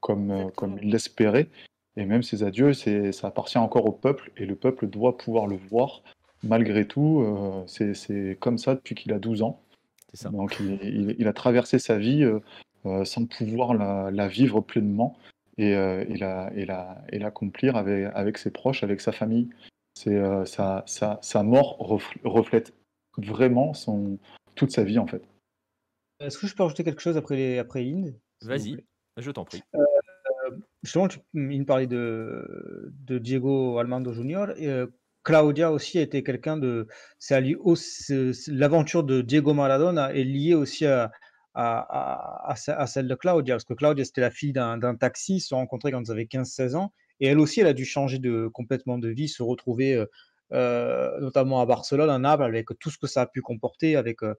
comme, 0.01 0.51
comme 0.57 0.79
il 0.83 0.91
l'espérait. 0.91 1.49
Et 1.97 2.07
même 2.07 2.25
ses 2.25 2.43
adieux, 2.43 2.73
ça 2.73 3.29
appartient 3.29 3.59
encore 3.59 3.87
au 3.87 3.93
peuple, 3.93 4.33
et 4.37 4.47
le 4.47 4.57
peuple 4.57 4.89
doit 4.89 5.17
pouvoir 5.17 5.47
le 5.47 5.57
voir. 5.57 6.03
Malgré 6.45 6.87
tout, 6.87 7.23
euh, 7.23 7.65
c'est 7.67 8.37
comme 8.39 8.59
ça 8.59 8.75
depuis 8.75 8.95
qu'il 8.95 9.13
a 9.13 9.19
12 9.19 9.43
ans. 9.43 9.61
C'est 10.15 10.23
ça. 10.23 10.31
Donc 10.31 10.57
il, 10.61 10.79
il- 10.83 11.17
il 11.19 11.27
a 11.29 11.33
traversé 11.33 11.79
sa 11.79 11.99
vie 11.99 12.23
euh, 12.23 12.39
euh, 12.87 13.05
sans 13.05 13.27
pouvoir 13.27 13.75
la, 13.75 14.11
la 14.13 14.29
vivre 14.29 14.61
pleinement 14.61 15.19
et, 15.59 15.75
euh, 15.75 16.05
et 16.09 16.17
la- 16.17 16.53
et 16.55 16.65
la- 16.65 17.03
et 17.11 17.19
l'accomplir 17.19 17.77
avec, 17.77 18.11
avec 18.15 18.39
ses 18.39 18.51
proches, 18.51 18.83
avec 18.85 19.01
sa 19.01 19.13
famille. 19.13 19.51
C'est, 19.95 20.15
euh, 20.17 20.45
sa, 20.45 20.85
sa- 20.87 21.19
sa 21.23 21.43
mort 21.43 21.77
ref- 21.81 22.17
reflète 22.25 22.75
vraiment 23.17 23.75
son, 23.75 24.19
toute 24.55 24.71
sa 24.71 24.85
vie 24.85 24.99
en 24.99 25.07
fait. 25.07 25.23
Est-ce 26.21 26.39
que 26.39 26.47
je 26.47 26.55
peux 26.55 26.63
rajouter 26.63 26.85
quelque 26.85 27.01
chose 27.03 27.17
après, 27.17 27.37
les, 27.37 27.59
après 27.59 27.83
Inde 27.85 28.15
Vas-y, 28.43 28.77
je 29.17 29.31
t'en 29.31 29.45
prie. 29.45 29.63
Euh, 29.75 30.57
justement, 30.83 31.09
tu, 31.09 31.19
il 31.35 31.41
me 31.61 31.65
parlait 31.65 31.87
de, 31.87 32.93
de 33.07 33.19
Diego 33.19 33.79
Armando 33.79 34.13
Junior. 34.13 34.51
Et, 34.57 34.69
euh, 34.69 34.87
Claudia 35.25 35.73
aussi 35.73 35.99
était 35.99 36.23
quelqu'un 36.23 36.57
de. 36.57 36.87
L'aventure 38.49 39.05
de 39.05 39.21
Diego 39.23 39.55
Maradona 39.55 40.13
est 40.15 40.25
liée 40.25 40.55
aussi 40.55 40.87
à, 40.87 41.11
à, 41.55 41.79
à- 42.49 42.51
à 42.53 42.57
ce- 42.57 42.71
à 42.71 42.87
celle 42.87 43.09
de 43.09 43.15
Claudia, 43.15 43.55
parce 43.55 43.65
que 43.65 43.75
Claudia 43.75 44.05
c'était 44.05 44.21
la 44.21 44.31
fille 44.31 44.53
d'un 44.53 44.95
taxi, 44.97 45.41
se 45.41 45.49
sont 45.49 45.57
rencontrés 45.57 45.93
quand 45.93 46.03
ils 46.03 46.11
avaient 46.11 46.27
15-16 46.27 46.75
ans, 46.77 46.93
et 47.21 47.29
elle 47.29 47.39
aussi 47.41 47.61
elle 47.61 47.67
a 47.69 47.73
dû 47.73 47.85
changer 47.85 48.19
de, 48.19 48.49
complètement 48.53 48.99
de 48.99 49.09
vie, 49.09 49.29
se 49.29 49.43
retrouver 49.43 49.95
euh, 49.95 50.07
euh, 50.53 51.19
notamment 51.21 51.61
à 51.61 51.67
Barcelone, 51.67 52.11
à 52.11 52.19
Naples, 52.19 52.43
avec 52.45 52.67
tout 52.79 52.91
ce 52.91 52.99
que 52.99 53.07
ça 53.07 53.23
a 53.23 53.27
pu 53.27 53.41
comporter, 53.41 53.97
avec 53.97 54.23
euh, 54.23 54.35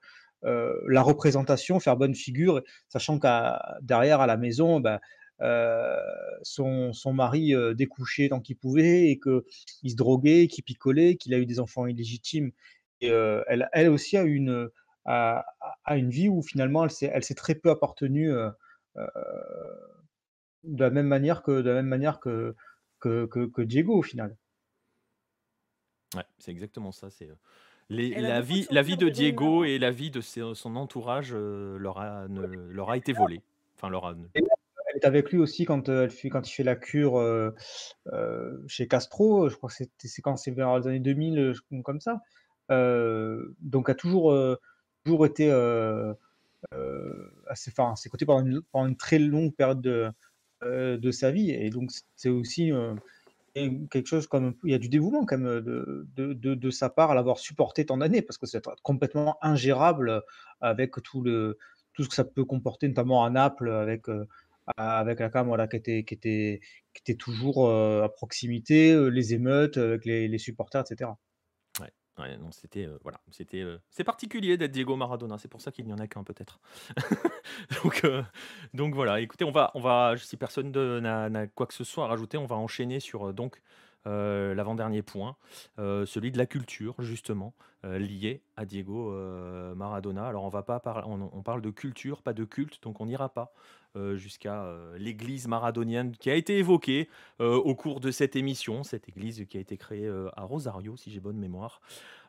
la 0.88 1.02
représentation, 1.02 1.80
faire 1.80 1.98
bonne 1.98 2.16
figure, 2.16 2.62
sachant 2.90 3.20
qu'à 3.20 3.78
derrière 3.82 4.22
à 4.22 4.28
la 4.28 4.38
maison, 4.38 4.80
ben, 4.80 5.00
euh, 5.42 6.00
son, 6.44 6.94
son 6.94 7.14
mari 7.14 7.54
euh, 7.54 7.74
découchait 7.74 8.30
tant 8.30 8.40
qu'il 8.40 8.56
pouvait 8.56 9.10
et 9.10 9.20
qu'il 9.20 9.92
se 9.92 9.96
droguait, 9.96 10.48
qu'il 10.48 10.64
picolait, 10.64 11.16
qu'il 11.16 11.34
a 11.34 11.38
eu 11.38 11.46
des 11.46 11.60
enfants 11.60 11.88
illégitimes. 11.88 12.52
Et 13.02 13.10
euh, 13.12 13.44
elle, 13.48 13.70
elle 13.74 13.90
aussi 13.90 14.18
a 14.18 14.24
eu 14.24 14.36
une, 14.36 14.70
a, 15.06 15.46
a 15.84 15.98
une 15.98 16.10
vie 16.10 16.30
où 16.30 16.42
finalement 16.42 16.86
elle 16.86 16.92
s'est, 16.92 17.34
très 17.36 17.56
peu 17.56 17.70
appartenue 17.70 18.32
euh, 18.32 18.50
euh, 18.98 19.10
de 20.64 20.84
la 20.84 20.90
même 20.90 21.08
manière 21.08 21.44
que, 21.44 21.62
de 21.62 21.70
la 21.70 21.76
même 21.76 21.88
manière 21.88 22.20
que, 22.20 22.56
que, 23.00 23.26
que, 23.26 23.46
que 23.46 23.62
Diego 23.62 23.96
au 23.96 24.04
final. 24.04 24.36
Ouais, 26.16 26.24
c'est 26.40 26.52
exactement 26.52 26.92
ça. 26.92 27.10
C'est 27.10 27.30
euh, 27.30 27.36
la 27.90 28.42
vie, 28.42 28.66
de 28.68 28.74
la 28.74 28.82
vie 28.82 28.98
de 28.98 29.10
Diego 29.10 29.64
et 29.64 29.78
la 29.78 29.92
vie 29.92 30.12
de 30.12 30.22
ses- 30.22 30.56
son 30.56 30.76
entourage 30.76 31.32
euh, 31.34 31.78
leur 31.78 32.00
a, 32.00 32.28
ne- 32.30 32.72
leur 32.72 32.90
a 32.90 32.98
été 32.98 33.14
volée. 33.14 33.42
Enfin, 33.76 33.90
leur 33.90 34.06
a. 34.06 34.16
Et 34.34 34.42
est 34.96 35.06
avec 35.06 35.32
lui 35.32 35.40
aussi 35.40 35.66
quand, 35.66 35.90
euh, 35.90 36.04
elle 36.06 36.10
fait, 36.12 36.30
quand 36.30 36.48
il 36.50 36.54
fait 36.54 36.64
la 36.64 36.76
cure 36.76 37.18
euh, 37.20 37.52
euh, 38.14 38.58
chez 38.68 38.88
Castro, 38.88 39.50
je 39.50 39.56
crois 39.58 39.70
que 39.70 39.76
c'est 40.00 40.22
quand 40.22 40.38
c'est 40.38 40.52
vers 40.52 40.78
les 40.80 40.88
années 40.88 41.00
2000, 41.00 41.40
euh, 41.40 41.54
je- 41.54 41.82
comme 41.84 42.02
ça. 42.02 42.22
Donc 43.62 43.90
a 43.90 43.96
toujours, 43.96 44.36
toujours 45.06 45.26
été 45.26 45.52
ses, 47.54 47.72
enfin, 47.72 47.94
à 47.94 47.96
ses 47.96 48.10
côtés 48.10 48.26
pendant 48.26 48.46
une, 48.46 48.62
pendant 48.72 48.88
une 48.88 48.98
très 48.98 49.20
longue 49.20 49.54
période 49.56 49.82
de, 49.82 50.12
de 50.64 51.12
sa 51.12 51.32
vie. 51.32 51.52
Et 51.52 51.70
donc 51.70 51.92
c'est 52.16 52.30
aussi 52.30 52.72
quelque 53.90 54.06
chose 54.08 54.28
comme 54.28 54.56
il 54.66 54.72
y 54.72 54.74
a 54.74 54.78
du 54.78 54.90
dévouement 54.90 55.26
quand 55.26 55.38
même 55.38 55.62
de, 55.62 56.06
de, 56.16 56.34
de, 56.34 56.56
de 56.56 56.70
sa 56.70 56.90
part 56.90 57.12
à 57.12 57.16
l'avoir 57.16 57.38
supporté 57.40 57.86
tant 57.86 57.98
d'années 57.98 58.22
parce 58.22 58.38
que 58.38 58.46
c'est 58.46 58.64
complètement 58.84 59.38
ingérable 59.42 60.22
avec 60.62 60.92
tout 61.04 61.22
le 61.22 61.58
tout 61.94 62.04
ce 62.04 62.10
que 62.10 62.16
ça 62.16 62.26
peut 62.26 62.44
comporter 62.44 62.90
notamment 62.90 63.24
à 63.24 63.30
Naples 63.30 63.70
avec 63.72 64.08
avec 64.78 65.20
la 65.20 65.30
cam 65.30 65.48
voilà, 65.48 65.68
qui 65.68 65.78
était 65.78 66.60
toujours 67.18 67.68
euh, 67.68 68.04
à 68.04 68.10
proximité 68.10 68.92
euh, 68.92 69.08
les 69.08 69.34
émeutes 69.34 69.78
avec 69.78 70.06
les, 70.06 70.38
supporters 70.38 70.82
etc 70.82 71.12
Ouais, 72.18 72.38
non, 72.38 72.50
c'était 72.50 72.86
euh, 72.86 72.98
voilà, 73.04 73.20
c'était 73.30 73.62
c'est 73.90 74.06
particulier 74.06 74.56
d'être 74.56 74.72
Diego 74.72 74.96
Maradona. 74.96 75.38
C'est 75.38 75.50
pour 75.50 75.60
ça 75.60 75.74
qu'il 75.74 75.84
n'y 75.84 75.92
en 75.92 75.98
a 75.98 76.08
qu'un 76.08 76.24
peut-être. 76.24 76.62
donc, 77.84 78.08
donc 78.74 78.96
voilà. 78.96 79.20
Écoutez, 79.20 79.44
on 79.44 79.52
va, 79.52 79.72
on 79.76 79.82
va, 79.82 80.16
si 80.16 80.38
personne 80.38 80.72
n'a 80.72 81.48
quoi 81.48 81.68
que 81.68 81.74
ce 81.74 81.84
soit 81.84 82.06
à 82.06 82.08
rajouter, 82.08 82.38
on 82.38 82.46
va 82.46 82.56
enchaîner 82.56 83.02
sur 83.02 83.34
donc 83.34 83.62
l'avant-dernier 84.06 85.02
point, 85.02 85.36
celui 85.78 86.32
de 86.32 86.38
la 86.38 86.46
culture 86.46 86.96
justement 87.00 87.54
euh, 87.84 88.00
lié 88.00 88.42
à 88.56 88.64
Diego 88.66 89.12
Maradona. 89.76 90.26
Alors 90.26 90.46
on 90.46 90.50
va 90.50 90.64
pas 90.64 90.80
parler, 90.80 91.06
on 91.06 91.44
parle 91.44 91.62
de 91.62 91.70
culture, 91.70 92.22
pas 92.22 92.34
de 92.34 92.46
culte, 92.46 92.82
donc 92.82 93.02
on 93.02 93.08
n'ira 93.08 93.28
pas 93.28 93.54
euh, 93.96 94.18
jusqu'à 94.18 94.64
euh, 94.64 94.98
l'église 94.98 95.48
maradonienne 95.48 96.16
qui 96.18 96.30
a 96.30 96.36
été 96.36 96.58
évoquée 96.58 97.08
euh, 97.40 97.56
au 97.56 97.76
cours 97.76 98.00
de 98.00 98.12
cette 98.12 98.36
émission, 98.36 98.84
cette 98.84 99.08
église 99.08 99.46
qui 99.48 99.58
a 99.58 99.60
été 99.60 99.78
créée 99.78 100.12
à 100.36 100.44
Rosario, 100.44 100.98
si 100.98 101.12
j'ai 101.12 101.20
bonne 101.20 101.38
mémoire. 101.38 101.82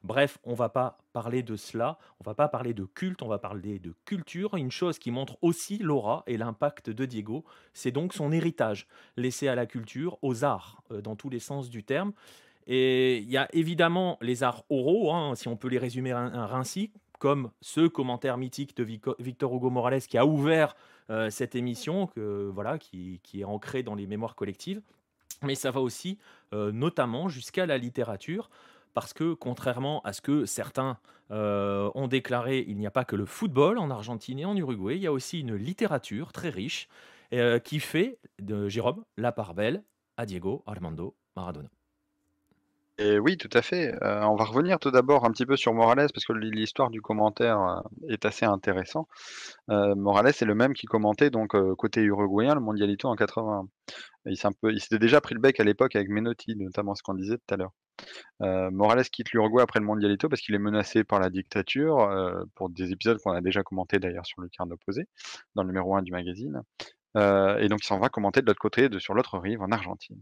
Bref, 0.04 0.38
on 0.44 0.54
va 0.54 0.68
pas 0.68 0.98
parler 1.12 1.42
de 1.42 1.56
cela, 1.56 1.98
on 2.20 2.24
va 2.24 2.34
pas 2.34 2.48
parler 2.48 2.74
de 2.74 2.84
culte, 2.84 3.22
on 3.22 3.28
va 3.28 3.38
parler 3.38 3.78
de 3.78 3.94
culture. 4.04 4.54
Une 4.54 4.70
chose 4.70 4.98
qui 4.98 5.10
montre 5.10 5.36
aussi 5.42 5.78
l'aura 5.78 6.22
et 6.26 6.36
l'impact 6.36 6.90
de 6.90 7.04
Diego, 7.04 7.44
c'est 7.72 7.90
donc 7.90 8.12
son 8.12 8.30
héritage 8.30 8.86
laissé 9.16 9.48
à 9.48 9.54
la 9.54 9.66
culture, 9.66 10.18
aux 10.22 10.44
arts, 10.44 10.82
dans 11.02 11.16
tous 11.16 11.30
les 11.30 11.40
sens 11.40 11.68
du 11.68 11.82
terme. 11.82 12.12
Et 12.66 13.18
il 13.18 13.30
y 13.30 13.36
a 13.36 13.48
évidemment 13.52 14.18
les 14.20 14.42
arts 14.42 14.64
oraux, 14.70 15.12
hein, 15.12 15.34
si 15.36 15.46
on 15.46 15.56
peut 15.56 15.68
les 15.68 15.78
résumer 15.78 16.10
ainsi, 16.12 16.90
comme 17.18 17.50
ce 17.60 17.86
commentaire 17.86 18.36
mythique 18.36 18.76
de 18.76 18.84
Victor 19.18 19.54
Hugo 19.54 19.70
Morales 19.70 20.02
qui 20.02 20.18
a 20.18 20.26
ouvert 20.26 20.76
euh, 21.10 21.30
cette 21.30 21.54
émission, 21.54 22.10
voilà, 22.16 22.78
qui, 22.78 23.20
est 23.34 23.44
ancrée 23.44 23.82
dans 23.82 23.94
les 23.94 24.06
mémoires 24.06 24.34
collectives. 24.34 24.80
Mais 25.42 25.54
ça 25.54 25.70
va 25.70 25.80
aussi 25.80 26.18
euh, 26.52 26.72
notamment 26.72 27.28
jusqu'à 27.28 27.66
la 27.66 27.78
littérature, 27.78 28.48
parce 28.94 29.12
que 29.12 29.34
contrairement 29.34 30.00
à 30.02 30.12
ce 30.12 30.20
que 30.20 30.46
certains 30.46 30.98
euh, 31.30 31.90
ont 31.94 32.08
déclaré, 32.08 32.64
il 32.66 32.78
n'y 32.78 32.86
a 32.86 32.90
pas 32.90 33.04
que 33.04 33.16
le 33.16 33.26
football 33.26 33.78
en 33.78 33.90
Argentine 33.90 34.38
et 34.38 34.44
en 34.44 34.56
Uruguay, 34.56 34.96
il 34.96 35.02
y 35.02 35.06
a 35.06 35.12
aussi 35.12 35.40
une 35.40 35.54
littérature 35.54 36.32
très 36.32 36.50
riche 36.50 36.88
qui 37.64 37.80
fait 37.80 38.20
de 38.38 38.68
Jérôme 38.68 39.04
la 39.16 39.32
part 39.32 39.52
belle 39.52 39.82
à 40.16 40.26
Diego 40.26 40.62
Armando 40.64 41.16
Maradona. 41.34 41.75
Oui, 42.98 43.36
tout 43.36 43.50
à 43.52 43.60
fait. 43.60 43.92
Euh, 44.02 44.22
on 44.24 44.36
va 44.36 44.44
revenir 44.44 44.78
tout 44.78 44.90
d'abord 44.90 45.26
un 45.26 45.30
petit 45.30 45.44
peu 45.44 45.56
sur 45.56 45.74
Morales 45.74 46.08
parce 46.14 46.24
que 46.24 46.32
l'histoire 46.32 46.88
du 46.88 47.02
commentaire 47.02 47.60
euh, 47.60 47.80
est 48.08 48.24
assez 48.24 48.46
intéressant. 48.46 49.06
Euh, 49.70 49.94
Morales 49.94 50.28
est 50.28 50.44
le 50.46 50.54
même 50.54 50.72
qui 50.72 50.86
commentait 50.86 51.28
donc 51.28 51.54
côté 51.76 52.02
uruguayen 52.02 52.54
le 52.54 52.60
Mondialito 52.60 53.08
en 53.08 53.14
80. 53.14 53.68
Il 54.24 54.80
s'était 54.80 54.98
déjà 54.98 55.20
pris 55.20 55.34
le 55.34 55.40
bec 55.40 55.60
à 55.60 55.64
l'époque 55.64 55.94
avec 55.94 56.08
Menotti, 56.08 56.56
notamment 56.56 56.94
ce 56.94 57.02
qu'on 57.02 57.14
disait 57.14 57.36
tout 57.36 57.54
à 57.54 57.58
l'heure. 57.58 57.72
Morales 58.72 59.04
quitte 59.10 59.30
l'Uruguay 59.32 59.62
après 59.62 59.80
le 59.80 59.86
Mondialito 59.86 60.28
parce 60.30 60.40
qu'il 60.40 60.54
est 60.54 60.58
menacé 60.58 61.04
par 61.04 61.20
la 61.20 61.28
dictature, 61.28 62.10
pour 62.54 62.70
des 62.70 62.92
épisodes 62.92 63.18
qu'on 63.18 63.32
a 63.32 63.42
déjà 63.42 63.62
commentés 63.62 63.98
d'ailleurs 63.98 64.26
sur 64.26 64.40
le 64.40 64.48
carnet 64.48 64.72
opposé, 64.72 65.06
dans 65.54 65.62
le 65.62 65.68
numéro 65.68 65.94
1 65.96 66.02
du 66.02 66.12
magazine. 66.12 66.62
Et 67.16 67.68
donc 67.68 67.80
il 67.82 67.86
s'en 67.86 67.98
va 67.98 68.08
commenter 68.08 68.42
de 68.42 68.46
l'autre 68.46 68.60
côté, 68.60 68.88
sur 68.98 69.14
l'autre 69.14 69.38
rive, 69.38 69.62
en 69.62 69.70
Argentine. 69.70 70.20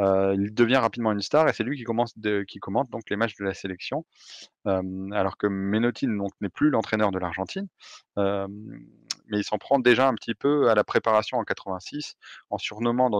Euh, 0.00 0.34
il 0.38 0.52
devient 0.52 0.76
rapidement 0.76 1.12
une 1.12 1.22
star 1.22 1.48
et 1.48 1.52
c'est 1.52 1.64
lui 1.64 1.76
qui, 1.76 1.84
commence 1.84 2.14
qui 2.48 2.58
commente 2.58 2.90
donc 2.90 3.08
les 3.08 3.16
matchs 3.16 3.36
de 3.36 3.44
la 3.44 3.54
sélection, 3.54 4.04
alors 4.64 5.36
que 5.36 5.46
Menotti 5.46 6.06
n'est 6.08 6.48
plus 6.48 6.70
l'entraîneur 6.70 7.12
de 7.12 7.18
l'Argentine, 7.18 7.68
mais 8.16 9.38
il 9.38 9.44
s'en 9.44 9.58
prend 9.58 9.78
déjà 9.78 10.08
un 10.08 10.14
petit 10.14 10.34
peu 10.34 10.68
à 10.68 10.74
la 10.74 10.84
préparation 10.84 11.38
en 11.38 11.44
86 11.44 12.16
en 12.50 12.58
surnommant 12.58 13.10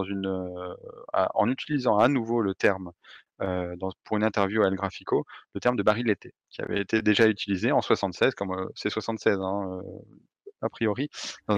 en 1.13 1.49
utilisant 1.49 1.97
à 1.97 2.07
nouveau 2.07 2.41
le 2.41 2.53
terme 2.53 2.91
pour 3.37 4.17
une 4.17 4.23
interview 4.23 4.63
à 4.63 4.67
El 4.67 4.75
Grafico, 4.75 5.25
le 5.53 5.59
terme 5.59 5.77
de 5.77 5.83
barilletté, 5.83 6.33
qui 6.49 6.61
avait 6.61 6.81
été 6.81 7.01
déjà 7.01 7.27
utilisé 7.27 7.71
en 7.71 7.81
76, 7.81 8.35
comme 8.35 8.69
c'est 8.75 8.89
76 8.89 9.37
hein, 9.39 9.81
a 10.61 10.69
priori. 10.69 11.09
Dans 11.47 11.55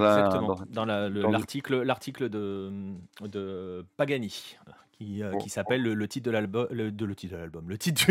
l'article, 0.84 2.28
de, 2.28 2.94
de 3.22 3.86
Pagani 3.96 4.56
qui, 4.92 5.22
euh, 5.22 5.38
s'appelle 5.46 5.82
le, 5.82 6.08
titre 6.08 6.26
de 6.26 6.30
l'album, 6.30 6.66
le, 6.70 6.92
de, 6.92 7.04
le 7.06 7.14
titre 7.14 7.34
de 7.34 7.38
l'album, 7.38 7.68
le 7.68 7.78
titre 7.78 8.04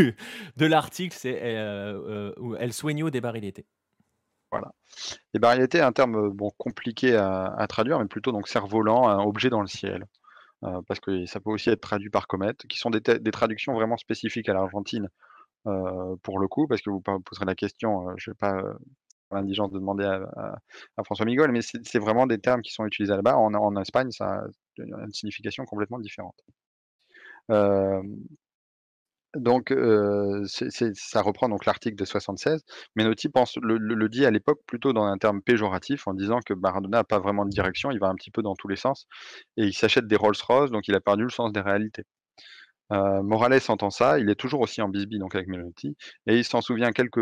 de 0.58 0.66
l'article, 0.66 1.16
c'est 1.16 1.40
euh, 1.44 2.34
euh, 2.40 2.58
El 2.58 2.74
Sueño 2.74 3.10
des 3.12 3.22
Barilletés. 3.22 3.66
Voilà. 4.52 4.72
Les 5.36 5.40
barilletés 5.40 5.80
un 5.80 5.92
terme 5.92 6.30
bon, 6.30 6.50
compliqué 6.58 7.16
à, 7.16 7.66
traduire, 7.70 8.00
mais 8.00 8.08
plutôt 8.08 8.32
donc 8.32 8.48
cerf-volant, 8.48 9.08
un 9.08 9.24
objet 9.24 9.52
dans 9.52 9.62
le 9.62 9.68
ciel. 9.68 10.06
parce 10.88 11.00
que 11.00 11.28
ça 11.28 11.40
peut 11.40 11.52
aussi 11.52 11.70
être 11.70 11.82
traduit 11.82 12.10
par 12.10 12.26
comète, 12.26 12.66
qui 12.68 12.80
sont 12.80 12.90
des, 12.90 13.00
des 13.00 13.32
traductions 13.32 13.74
vraiment 13.74 13.98
spécifiques 13.98 14.50
à 14.50 14.54
l'Argentine, 14.54 15.10
pour 15.64 16.40
le 16.40 16.48
coup, 16.48 16.66
parce 16.66 16.82
que 16.82 16.90
vous 16.90 17.00
poserez 17.00 17.46
la 17.46 17.54
question, 17.54 18.08
je 18.18 18.32
ne 18.32 18.34
vais 18.34 18.38
pas 18.40 18.64
l'indigence 19.32 19.72
de 19.72 19.80
demander 19.80 20.06
à, 20.06 21.04
François 21.04 21.26
Migol, 21.26 21.52
mais 21.52 21.62
c'est 21.62 22.00
vraiment 22.00 22.28
des 22.28 22.40
termes 22.40 22.62
qui 22.62 22.72
sont 22.72 22.86
utilisés 22.86 23.16
là-bas. 23.16 23.38
En, 23.38 23.54
en, 23.54 23.82
Espagne, 23.82 24.12
ça 24.12 24.26
a 24.26 24.44
une 24.78 25.14
signification 25.14 25.66
complètement 25.66 26.00
différente 26.00 26.36
donc, 29.36 29.74
ça 30.96 31.22
reprend 31.22 31.50
donc 31.50 31.66
l'article 31.66 31.96
de 31.96 32.06
76. 32.06 32.64
Menotti 32.96 33.30
pense, 33.30 33.58
le, 33.62 34.10
dit 34.10 34.26
à 34.26 34.32
l'époque 34.32 34.62
plutôt 34.66 34.94
dans 34.94 35.04
un 35.06 35.18
terme 35.18 35.42
péjoratif 35.42 36.08
en 36.08 36.14
disant 36.14 36.40
que 36.46 36.54
Maradona 36.54 37.00
n'a 37.00 37.04
pas 37.04 37.20
vraiment 37.20 37.46
de 37.46 37.52
direction, 37.52 37.92
il 37.92 38.00
va 38.00 38.08
un 38.08 38.16
petit 38.16 38.32
peu 38.32 38.42
dans 38.42 38.56
tous 38.56 38.68
les 38.68 38.76
sens 38.76 39.06
et 39.58 39.66
il 39.66 39.74
s'achète 39.74 40.08
des 40.08 40.16
Rolls-Royce, 40.16 40.72
donc 40.72 40.88
il 40.88 40.96
a 40.96 41.02
perdu 41.02 41.24
le 41.24 41.30
sens 41.30 41.52
des 41.52 41.62
réalités. 41.62 42.04
Morales 42.90 43.62
entend 43.68 43.92
ça, 43.92 44.20
il 44.20 44.30
est 44.30 44.36
toujours 44.36 44.62
aussi 44.62 44.82
en 44.82 44.90
bisbille 44.90 45.20
donc 45.20 45.36
avec 45.36 45.48
Menotti 45.48 45.96
et 46.26 46.38
il 46.38 46.44
s'en 46.44 46.62
souvient 46.62 46.92
quelques, 46.92 47.18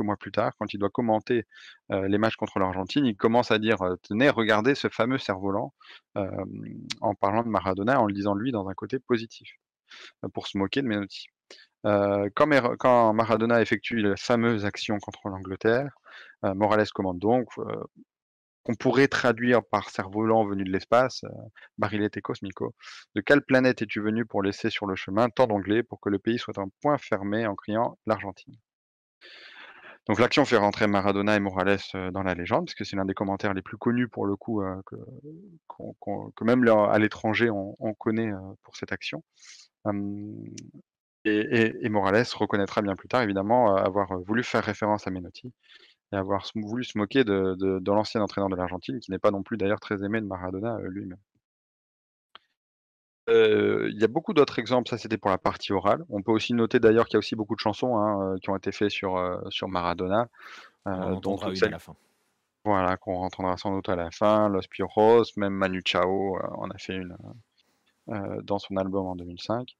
mois 0.00 0.16
plus 0.16 0.32
tard 0.32 0.52
quand 0.58 0.72
il 0.72 0.78
doit 0.78 0.90
commenter 0.90 1.46
les 1.90 2.18
matchs 2.18 2.36
contre 2.36 2.58
l'Argentine, 2.58 3.04
il 3.04 3.16
commence 3.16 3.50
à 3.50 3.58
dire 3.58 3.78
tenez 4.02 4.30
regardez 4.30 4.74
ce 4.74 4.88
fameux 4.88 5.18
cerf-volant 5.18 5.74
en 6.14 7.14
parlant 7.14 7.42
de 7.42 7.48
Maradona 7.48 8.00
en 8.00 8.06
le 8.06 8.14
disant 8.14 8.34
lui 8.34 8.50
dans 8.50 8.68
un 8.68 8.74
côté 8.74 8.98
positif 8.98 9.58
pour 10.32 10.46
se 10.46 10.56
moquer 10.56 10.80
de 10.80 10.86
Menotti. 10.86 11.26
quand, 11.84 13.12
Maradona 13.12 13.60
effectue 13.60 14.00
la 14.00 14.16
fameuse 14.16 14.64
action 14.64 14.98
contre 14.98 15.28
l'Angleterre, 15.28 15.90
Morales 16.42 16.88
commande 16.88 17.18
donc 17.18 17.48
qu'on 18.62 18.74
pourrait 18.74 19.08
traduire 19.08 19.64
par 19.64 19.90
cerf-volant 19.90 20.44
venu 20.44 20.64
de 20.64 20.70
l'espace, 20.70 21.24
euh, 21.24 22.08
et 22.14 22.20
cosmico. 22.20 22.74
De 23.14 23.20
quelle 23.20 23.42
planète 23.42 23.82
es-tu 23.82 24.00
venu 24.00 24.24
pour 24.24 24.42
laisser 24.42 24.70
sur 24.70 24.86
le 24.86 24.94
chemin 24.94 25.28
tant 25.30 25.46
d'anglais 25.46 25.82
pour 25.82 26.00
que 26.00 26.08
le 26.08 26.18
pays 26.18 26.38
soit 26.38 26.58
un 26.58 26.68
point 26.80 26.98
fermé 26.98 27.46
en 27.46 27.54
criant 27.54 27.98
l'Argentine? 28.06 28.56
Donc 30.08 30.18
l'action 30.18 30.44
fait 30.44 30.56
rentrer 30.56 30.88
Maradona 30.88 31.36
et 31.36 31.40
Morales 31.40 31.78
euh, 31.94 32.10
dans 32.10 32.24
la 32.24 32.34
légende, 32.34 32.66
parce 32.66 32.74
que 32.74 32.84
c'est 32.84 32.96
l'un 32.96 33.04
des 33.04 33.14
commentaires 33.14 33.54
les 33.54 33.62
plus 33.62 33.76
connus 33.76 34.08
pour 34.08 34.26
le 34.26 34.34
coup, 34.34 34.62
euh, 34.62 34.82
que, 34.86 36.44
même 36.44 36.66
à 36.68 36.98
l'étranger 36.98 37.50
on, 37.50 37.94
connaît 37.94 38.32
euh, 38.32 38.38
pour 38.62 38.76
cette 38.76 38.90
action. 38.90 39.22
et, 41.24 41.88
Morales 41.88 42.26
reconnaîtra 42.34 42.82
bien 42.82 42.96
plus 42.96 43.08
tard, 43.08 43.22
évidemment, 43.22 43.76
avoir 43.76 44.18
voulu 44.22 44.42
faire 44.42 44.64
référence 44.64 45.06
à 45.06 45.10
Menotti 45.10 45.52
et 46.12 46.16
avoir 46.16 46.46
voulu 46.54 46.84
se 46.84 46.98
moquer 46.98 47.24
de, 47.24 47.54
de, 47.58 47.92
l'ancien 47.92 48.20
entraîneur 48.20 48.50
de 48.50 48.56
l'Argentine, 48.56 49.00
qui 49.00 49.10
n'est 49.10 49.18
pas 49.18 49.30
non 49.30 49.42
plus 49.42 49.56
d'ailleurs 49.56 49.80
très 49.80 50.04
aimé 50.04 50.20
de 50.20 50.26
Maradona 50.26 50.76
euh, 50.76 50.88
lui-même. 50.88 51.18
Euh, 53.30 53.88
il 53.92 54.00
y 54.00 54.04
a 54.04 54.08
beaucoup 54.08 54.34
d'autres 54.34 54.58
exemples, 54.58 54.90
ça 54.90 54.98
c'était 54.98 55.16
pour 55.16 55.30
la 55.30 55.38
partie 55.38 55.72
orale. 55.72 56.04
On 56.10 56.22
peut 56.22 56.32
aussi 56.32 56.54
noter 56.54 56.80
d'ailleurs 56.80 57.06
qu'il 57.06 57.14
y 57.14 57.16
a 57.16 57.20
aussi 57.20 57.36
beaucoup 57.36 57.54
de 57.54 57.60
chansons 57.60 57.96
hein, 57.96 58.34
euh, 58.34 58.38
qui 58.38 58.50
ont 58.50 58.56
été 58.56 58.72
faites 58.72 58.90
sur, 58.90 59.40
sur 59.48 59.68
Maradona. 59.68 60.28
On 60.84 61.20
une 61.20 61.64
à 61.64 61.68
la 61.68 61.78
fin. 61.78 61.94
Voilà, 62.64 62.96
qu'on 62.96 63.24
entendra 63.24 63.56
sans 63.56 63.74
doute 63.74 63.88
à 63.88 63.96
la 63.96 64.10
fin. 64.10 64.48
Los 64.48 64.68
Piojos, 64.68 65.32
même 65.36 65.54
Manu 65.54 65.82
Chao 65.84 66.36
en 66.56 66.68
a 66.70 66.78
fait 66.78 66.94
une 66.94 67.16
dans 68.42 68.58
son 68.58 68.76
album 68.76 69.06
en 69.06 69.14
2005. 69.14 69.76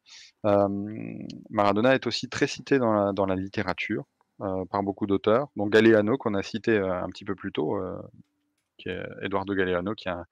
Maradona 1.50 1.94
est 1.94 2.06
aussi 2.06 2.28
très 2.28 2.46
cité 2.46 2.78
dans 2.78 2.92
la, 2.92 3.12
dans 3.12 3.26
la 3.26 3.34
littérature. 3.34 4.04
Euh, 4.40 4.64
par 4.64 4.82
beaucoup 4.82 5.06
d'auteurs, 5.06 5.48
dont 5.56 5.66
Galeano 5.66 6.16
qu'on 6.16 6.34
a 6.34 6.42
cité 6.42 6.72
euh, 6.72 7.02
un 7.02 7.08
petit 7.10 7.24
peu 7.24 7.34
plus 7.34 7.52
tôt, 7.52 7.76
euh, 7.76 8.00
qui 8.78 8.88
est 8.88 9.04
Eduardo 9.20 9.54
Galeano, 9.54 9.94
qui 9.94 10.08
est 10.08 10.12
un 10.12 10.24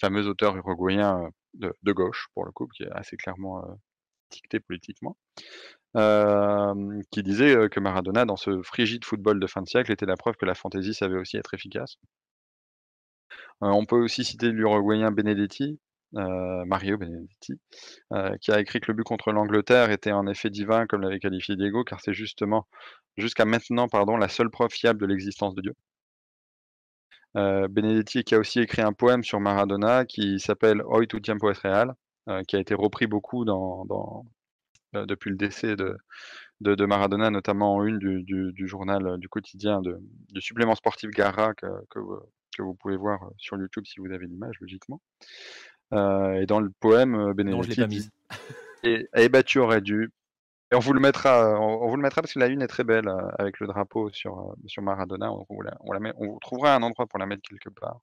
fameux 0.00 0.26
auteur 0.26 0.56
uruguayen 0.56 1.28
de, 1.54 1.92
gauche, 1.92 2.28
pour 2.34 2.44
le 2.46 2.50
coup, 2.50 2.66
qui 2.68 2.82
est 2.84 2.90
assez 2.92 3.16
clairement 3.16 3.62
dicté 4.30 4.58
politiquement, 4.58 5.16
qui 7.10 7.22
disait 7.22 7.68
que 7.68 7.78
Maradona, 7.78 8.24
dans 8.24 8.36
ce 8.36 8.62
frigide 8.62 9.04
football 9.04 9.38
de 9.38 9.46
fin 9.46 9.62
de 9.62 9.68
siècle, 9.68 9.92
était 9.92 10.06
la 10.06 10.16
preuve 10.16 10.36
que 10.36 10.46
la 10.46 10.54
fantaisie 10.54 10.94
savait 10.94 11.18
aussi 11.18 11.36
être 11.36 11.54
efficace. 11.54 11.98
on 13.60 13.84
peut 13.84 14.02
aussi 14.02 14.24
citer 14.24 14.50
l'Uruguayen 14.50 15.10
Benedetti, 15.10 15.78
Mario 16.12 16.98
Benedetti, 16.98 17.54
qui 18.40 18.52
a 18.52 18.60
écrit 18.60 18.80
que 18.80 18.90
le 18.90 18.94
but 18.94 19.04
contre 19.04 19.32
l'Angleterre 19.32 19.90
était 19.90 20.10
un 20.10 20.26
effet 20.26 20.50
divin, 20.50 20.86
comme 20.86 21.02
l'avait 21.02 21.18
qualifié 21.20 21.56
Diego, 21.56 21.84
car 21.84 22.00
c'est 22.00 22.14
justement 22.14 22.66
jusqu'à 23.16 23.44
maintenant, 23.44 23.88
pardon, 23.88 24.16
la 24.16 24.28
seule 24.28 24.50
preuve 24.50 24.70
fiable 24.70 25.00
de 25.00 25.06
l'existence 25.06 25.54
de 25.54 25.62
Dieu. 25.62 25.74
Euh, 27.36 27.66
Benedetti 27.68 28.24
qui 28.24 28.34
a 28.34 28.38
aussi 28.38 28.60
écrit 28.60 28.82
un 28.82 28.92
poème 28.92 29.24
sur 29.24 29.40
Maradona 29.40 30.04
qui 30.04 30.38
s'appelle 30.38 30.82
Hoy 30.84 31.06
tu 31.08 31.20
tiempo 31.22 31.50
es 31.50 31.54
real, 31.54 31.94
euh, 32.28 32.42
qui 32.42 32.56
a 32.56 32.60
été 32.60 32.74
repris 32.74 33.06
beaucoup 33.06 33.44
dans, 33.46 33.86
euh, 34.94 35.06
depuis 35.06 35.30
le 35.30 35.36
décès 35.36 35.74
de, 35.76 35.96
de, 36.60 36.84
Maradona, 36.84 37.30
notamment 37.30 37.76
en 37.76 37.84
une 37.84 37.98
du, 37.98 38.68
journal 38.68 39.18
du 39.18 39.28
quotidien 39.28 39.80
de, 39.80 39.98
du 40.30 40.40
supplément 40.42 40.74
sportif 40.74 41.10
Gara 41.10 41.54
que, 41.54 41.66
que, 41.88 41.98
vous 42.62 42.74
pouvez 42.74 42.96
voir 42.96 43.30
sur 43.38 43.56
YouTube 43.56 43.84
si 43.86 43.98
vous 43.98 44.12
avez 44.12 44.26
l'image, 44.26 44.56
logiquement. 44.60 45.00
Et 45.92 46.46
dans 46.46 46.60
le 46.60 46.70
poème, 46.80 47.32
Benedetti 47.34 47.86
dit, 47.86 48.08
et, 48.82 49.06
et 49.14 49.28
bah, 49.28 49.42
tu 49.42 49.58
aurais 49.58 49.80
dû, 49.80 50.10
et 50.72 50.74
on 50.74 50.78
vous 50.78 50.94
le 50.94 51.00
mettra, 51.00 51.60
on, 51.60 51.86
vous 51.86 51.96
le 51.96 52.02
mettra 52.02 52.22
parce 52.22 52.32
que 52.32 52.38
la 52.38 52.46
une 52.46 52.62
est 52.62 52.66
très 52.66 52.82
belle 52.82 53.06
euh, 53.06 53.28
avec 53.38 53.60
le 53.60 53.66
drapeau 53.66 54.08
sur, 54.10 54.38
euh, 54.38 54.54
sur 54.66 54.82
Maradona. 54.82 55.30
On, 55.30 55.44
on, 55.50 55.92
la 55.92 56.00
met, 56.00 56.14
on 56.16 56.38
trouvera 56.38 56.74
un 56.74 56.82
endroit 56.82 57.06
pour 57.06 57.18
la 57.18 57.26
mettre 57.26 57.42
quelque 57.42 57.68
part. 57.68 58.00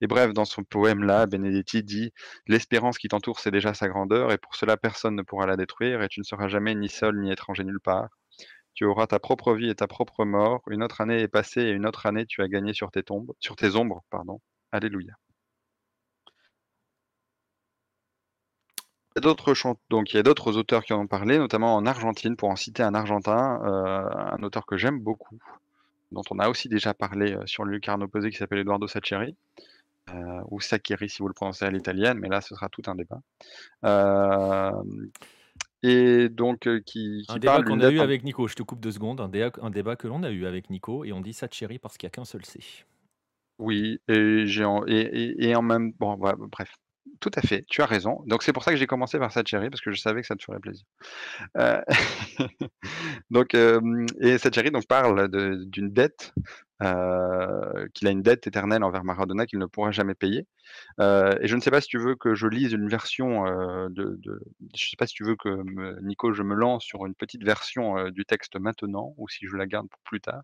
Et 0.00 0.06
bref, 0.06 0.32
dans 0.32 0.44
son 0.44 0.62
poème-là, 0.62 1.26
Benedetti 1.26 1.82
dit 1.82 2.12
L'espérance 2.46 2.96
qui 2.96 3.08
t'entoure, 3.08 3.40
c'est 3.40 3.50
déjà 3.50 3.74
sa 3.74 3.88
grandeur, 3.88 4.30
et 4.30 4.38
pour 4.38 4.54
cela, 4.54 4.76
personne 4.76 5.16
ne 5.16 5.22
pourra 5.22 5.46
la 5.46 5.56
détruire, 5.56 6.00
et 6.02 6.08
tu 6.08 6.20
ne 6.20 6.24
seras 6.24 6.46
jamais 6.46 6.76
ni 6.76 6.88
seul 6.88 7.18
ni 7.18 7.32
étranger 7.32 7.64
nulle 7.64 7.80
part. 7.80 8.08
Tu 8.74 8.84
auras 8.84 9.08
ta 9.08 9.18
propre 9.18 9.54
vie 9.54 9.68
et 9.68 9.74
ta 9.74 9.88
propre 9.88 10.24
mort. 10.24 10.62
Une 10.70 10.84
autre 10.84 11.00
année 11.00 11.20
est 11.22 11.28
passée, 11.28 11.62
et 11.62 11.70
une 11.70 11.86
autre 11.86 12.06
année 12.06 12.24
tu 12.24 12.40
as 12.40 12.46
gagné 12.46 12.72
sur 12.72 12.92
tes 12.92 13.02
tombes, 13.02 13.32
sur 13.40 13.56
tes 13.56 13.74
ombres, 13.74 14.04
pardon. 14.10 14.40
Alléluia. 14.70 15.14
D'autres 19.18 19.54
donc 19.88 20.12
il 20.12 20.16
y 20.16 20.20
a 20.20 20.22
d'autres 20.22 20.56
auteurs 20.56 20.84
qui 20.84 20.92
en 20.92 21.00
ont 21.00 21.06
parlé, 21.06 21.38
notamment 21.38 21.74
en 21.74 21.84
Argentine, 21.86 22.36
pour 22.36 22.48
en 22.48 22.56
citer 22.56 22.82
un 22.82 22.94
Argentin, 22.94 23.60
euh, 23.64 24.08
un 24.08 24.42
auteur 24.42 24.66
que 24.66 24.76
j'aime 24.76 25.00
beaucoup, 25.00 25.38
dont 26.12 26.22
on 26.30 26.38
a 26.38 26.48
aussi 26.48 26.68
déjà 26.68 26.94
parlé 26.94 27.34
euh, 27.34 27.44
sur 27.46 27.64
le 27.64 27.72
lucarne 27.72 28.02
opposé, 28.02 28.30
qui 28.30 28.36
s'appelle 28.36 28.60
Eduardo 28.60 28.86
Saccheri, 28.86 29.34
euh, 30.10 30.40
ou 30.50 30.60
Saccheri 30.60 31.08
si 31.08 31.18
vous 31.18 31.28
le 31.28 31.34
prononcez 31.34 31.64
à 31.64 31.70
l'italienne, 31.70 32.18
mais 32.18 32.28
là 32.28 32.40
ce 32.40 32.54
sera 32.54 32.68
tout 32.68 32.82
un 32.86 32.94
débat. 32.94 33.20
et 35.82 36.28
donc 36.28 36.68
qui, 36.84 37.24
Un 37.28 37.34
qui 37.34 37.40
débat 37.40 37.52
parle 37.54 37.64
qu'on 37.64 37.80
a 37.80 37.90
eu 37.90 37.98
un 37.98 38.02
avec 38.04 38.22
Nico, 38.22 38.46
je 38.46 38.54
te 38.54 38.62
coupe 38.62 38.80
deux 38.80 38.92
secondes, 38.92 39.20
un, 39.20 39.30
un 39.62 39.70
débat 39.70 39.96
que 39.96 40.06
l'on 40.06 40.22
a 40.22 40.30
eu 40.30 40.46
avec 40.46 40.70
Nico 40.70 41.04
et 41.04 41.12
on 41.12 41.20
dit 41.20 41.32
Sacheri 41.32 41.80
parce 41.80 41.98
qu'il 41.98 42.06
n'y 42.06 42.10
a 42.10 42.12
qu'un 42.12 42.24
seul 42.24 42.44
C. 42.44 42.60
Oui, 43.58 44.00
et 44.08 44.64
en 44.64 44.86
et 44.86 45.00
et 45.00 45.48
et 45.48 45.54
en 45.56 45.62
même 45.62 45.92
bon, 45.98 46.16
ouais, 46.16 46.32
bref. 46.38 46.72
Tout 47.20 47.30
à 47.34 47.42
fait, 47.42 47.66
tu 47.68 47.82
as 47.82 47.86
raison. 47.86 48.22
Donc 48.26 48.42
c'est 48.42 48.54
pour 48.54 48.64
ça 48.64 48.70
que 48.70 48.78
j'ai 48.78 48.86
commencé 48.86 49.18
par 49.18 49.30
Sacheri 49.30 49.68
parce 49.68 49.82
que 49.82 49.92
je 49.92 50.00
savais 50.00 50.22
que 50.22 50.26
ça 50.26 50.36
te 50.36 50.42
ferait 50.42 50.58
plaisir. 50.58 50.86
Heu, 51.58 51.82
donc 53.30 53.54
hem 53.54 54.06
et 54.20 54.38
Sacheri 54.38 54.70
donc 54.70 54.86
parle 54.86 55.28
d'une 55.66 55.92
dette, 55.92 56.32
heu, 56.82 57.88
qu'il 57.94 58.08
a 58.08 58.10
une 58.10 58.22
dette 58.22 58.46
éternelle 58.46 58.82
envers 58.84 59.04
Maradona 59.04 59.46
qu'il 59.46 59.58
ne 59.58 59.66
pourra 59.66 59.90
jamais 59.90 60.14
payer. 60.14 60.46
Heu 61.00 61.36
et 61.42 61.48
je 61.48 61.56
ne 61.56 61.60
sais 61.60 61.70
pas 61.70 61.80
si 61.82 61.88
tu 61.88 61.98
veux 61.98 62.16
que 62.16 62.34
je 62.34 62.46
lise 62.46 62.72
une 62.72 62.88
version, 62.88 63.44
de 63.90 64.20
je 64.74 64.90
sais 64.90 64.96
pas 64.98 65.06
si 65.06 65.14
tu 65.14 65.24
veux 65.24 65.36
que 65.36 66.02
Nico, 66.02 66.32
je 66.32 66.42
me 66.42 66.54
lance 66.54 66.84
sur 66.84 67.06
une 67.06 67.14
petite 67.14 67.44
version, 67.44 68.10
du 68.10 68.24
texte 68.24 68.58
maintenant 68.58 69.14
ou 69.18 69.28
si 69.28 69.46
je 69.46 69.56
la 69.56 69.66
garde 69.66 69.88
pour 69.90 70.00
plus 70.04 70.20
tard? 70.20 70.42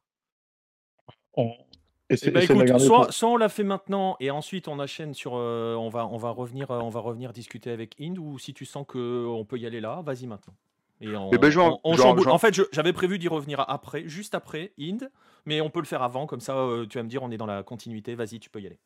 Eh 2.28 2.30
ben 2.30 2.40
écoute, 2.58 2.68
soit, 2.78 3.04
pour 3.06 3.12
soit 3.14 3.28
on 3.30 3.36
l'a 3.36 3.48
fait 3.48 3.64
maintenant 3.64 4.16
et 4.20 4.30
ensuite 4.30 4.68
on 4.68 4.78
enchaîne 4.78 5.12
sur, 5.12 5.32
euh, 5.34 5.74
on 5.74 5.88
va, 5.88 6.06
on 6.06 6.16
va 6.18 6.30
revenir, 6.30 6.70
euh, 6.70 6.78
on 6.80 6.88
va 6.88 7.00
revenir 7.00 7.32
discuter 7.32 7.70
avec 7.70 7.96
Inde 8.00 8.18
ou 8.18 8.38
si 8.38 8.54
tu 8.54 8.64
sens 8.64 8.84
que 8.86 9.26
on 9.26 9.44
peut 9.44 9.58
y 9.58 9.66
aller 9.66 9.80
là, 9.80 10.02
vas-y 10.04 10.26
maintenant. 10.26 10.54
Et 11.00 11.08
on, 11.16 11.30
Eh 11.64 11.96
ben, 11.96 12.04
en 12.04 12.04
on- 12.12 12.14
on 12.34 12.38
fait, 12.38 12.54
j'avais 12.72 12.92
prévu 12.92 13.18
d'y 13.18 13.28
revenir 13.28 13.64
après, 13.68 14.08
juste 14.08 14.34
après 14.34 14.72
Inde, 14.80 15.10
mais 15.44 15.60
on 15.60 15.68
peut 15.68 15.80
le 15.80 15.84
faire 15.86 16.02
avant, 16.02 16.26
comme 16.26 16.40
ça, 16.40 16.56
euh, 16.56 16.86
tu 16.86 16.96
vas 16.98 17.02
me 17.04 17.08
dire, 17.08 17.22
on 17.22 17.30
est 17.30 17.36
dans 17.36 17.44
la 17.46 17.62
continuité. 17.62 18.14
Vas-y, 18.14 18.38
tu 18.40 18.50
peux 18.50 18.60
y 18.60 18.66
aller. 18.66 18.78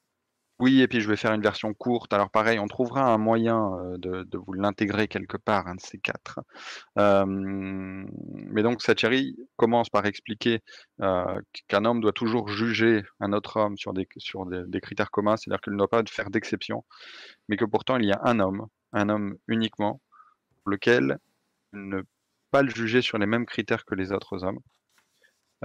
Oui 0.61 0.83
et 0.83 0.89
puis 0.89 1.01
je 1.01 1.09
vais 1.09 1.17
faire 1.17 1.33
une 1.33 1.41
version 1.41 1.73
courte. 1.73 2.13
Alors 2.13 2.31
pareil, 2.31 2.59
on 2.59 2.67
trouvera 2.69 3.11
un 3.15 3.17
moyen, 3.17 3.71
heu, 3.95 3.97
de 3.99 4.37
vous 4.39 4.53
l'intégrer 4.53 5.09
quelque 5.09 5.39
part, 5.39 5.67
un 5.69 5.77
de 5.77 5.81
ces 5.81 5.99
4. 5.99 6.41
Hem, 6.99 8.09
mais 8.53 8.63
donc 8.63 8.83
Sacheri 8.83 9.37
commence 9.57 9.91
par 9.91 10.07
expliquer, 10.07 10.61
heu, 11.03 11.25
qu'un 11.69 11.85
homme 11.87 12.01
doit 12.01 12.13
toujours 12.13 12.49
juger 12.49 13.05
un 13.21 13.33
autre 13.33 13.59
homme 13.59 13.79
sur 13.79 13.95
des 13.95 14.09
sur 14.19 14.47
des 14.47 14.63
des 14.67 14.81
critères 14.83 15.11
communs, 15.11 15.37
c'est-à-dire 15.39 15.61
qu'il 15.63 15.75
ne 15.75 15.79
doit 15.79 15.89
pas 15.89 16.03
faire 16.09 16.31
d'exception, 16.31 16.85
mais 17.49 17.57
que 17.57 17.65
pourtant 17.67 17.97
il 17.99 18.07
y 18.07 18.13
a 18.13 18.21
un 18.25 18.41
homme, 18.41 18.67
un 18.93 19.09
homme 19.11 19.37
uniquement, 19.49 20.01
lequel 20.67 21.19
ne 21.75 22.03
pas 22.53 22.63
le 22.63 22.71
juger 22.71 23.03
sur 23.03 23.19
les 23.19 23.27
mêmes 23.27 23.47
critères 23.47 23.85
que 23.87 23.95
les 23.97 24.13
autres 24.13 24.45
hommes. 24.45 24.61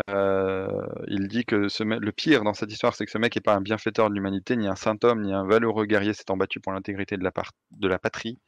Heu, 0.09 0.67
il 1.07 1.27
dit 1.27 1.45
que 1.45 1.55
le 1.55 2.11
pire 2.11 2.43
dans 2.43 2.53
cette 2.53 2.71
histoire, 2.71 2.93
c'est 2.95 3.05
que 3.05 3.11
ce 3.11 3.17
mec 3.17 3.35
est 3.37 3.41
pas 3.41 3.55
un 3.55 3.61
bienfaiteur 3.61 4.09
de 4.09 4.15
l'humanité, 4.15 4.55
ni 4.57 4.67
un 4.67 4.75
saint 4.75 4.97
homme, 5.03 5.21
ni 5.21 5.33
un 5.33 5.45
valeureux 5.45 5.85
guerrier 5.85 6.13
s'étant 6.13 6.35
battu 6.37 6.59
pour 6.59 6.73
l'intégrité 6.73 7.17
de 7.17 7.23
la 7.23 7.31
de 7.71 7.87
la 7.87 7.99
patrie. 7.99 8.39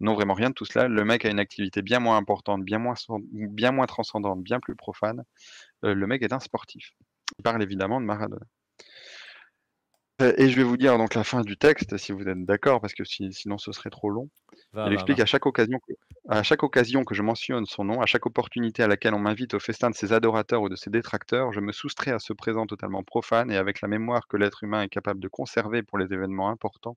Non, 0.00 0.14
vraiment 0.14 0.34
rien 0.34 0.50
de 0.50 0.54
tout 0.54 0.64
cela. 0.66 0.88
Le 0.88 1.04
mec 1.04 1.24
a 1.24 1.30
une 1.30 1.40
activité 1.40 1.82
bien 1.82 2.00
moins 2.00 2.16
importante, 2.18 2.64
bien 2.64 2.78
moins 2.78 2.94
bien 3.20 3.72
moins 3.72 3.86
transcendante, 3.86 4.42
bien 4.42 4.60
plus 4.60 4.76
profane. 4.76 5.24
Heu, 5.84 5.94
le 5.94 6.06
mec 6.08 6.22
est 6.22 6.32
un 6.34 6.40
sportif. 6.40 6.92
Il 7.38 7.42
parle 7.44 7.62
évidemment 7.62 8.00
de 8.00 8.06
Maradona. 8.06 8.46
Heu 10.22 10.34
et 10.40 10.48
je 10.48 10.56
vais 10.56 10.62
vous 10.62 10.76
dire 10.76 10.96
donc 10.98 11.14
la 11.14 11.24
fin 11.24 11.42
du 11.42 11.56
texte, 11.56 11.96
si 11.96 12.12
vous 12.12 12.22
êtes 12.28 12.44
d'accord, 12.44 12.80
parce 12.80 12.94
que 12.94 13.04
si 13.04 13.32
sinon 13.32 13.58
ce 13.58 13.72
serait 13.72 13.90
trop 13.90 14.08
long. 14.10 14.30
Va, 14.72 14.86
Il 14.86 14.92
va, 14.92 14.94
explique 14.94 15.18
va. 15.18 15.22
à 15.22 15.26
chaque 15.26 15.46
occasion 15.46 15.78
que 15.80 15.92
à 16.28 16.42
chaque 16.44 16.62
occasion 16.62 17.04
que 17.04 17.14
je 17.14 17.22
mentionne 17.22 17.66
son 17.66 17.84
nom, 17.84 18.00
à 18.00 18.06
chaque 18.06 18.26
opportunité 18.26 18.82
à 18.84 18.86
laquelle 18.88 19.14
on 19.14 19.18
m'invite 19.18 19.54
au 19.54 19.58
festin 19.60 19.90
de 19.90 19.94
ses 19.96 20.12
adorateurs 20.12 20.62
ou 20.62 20.68
de 20.68 20.76
ses 20.76 20.90
détracteurs, 20.90 21.52
je 21.52 21.60
me 21.60 21.72
soustrais 21.72 22.12
à 22.12 22.20
ce 22.20 22.32
présent 22.32 22.66
totalement 22.66 23.02
profane 23.02 23.50
et 23.50 23.56
avec 23.56 23.80
la 23.80 23.88
mémoire 23.88 24.28
que 24.28 24.36
l'être 24.36 24.62
humain 24.62 24.82
est 24.82 24.88
capable 24.88 25.20
de 25.20 25.28
conserver 25.28 25.82
pour 25.82 25.98
les 25.98 26.12
événements 26.12 26.50
importants, 26.50 26.96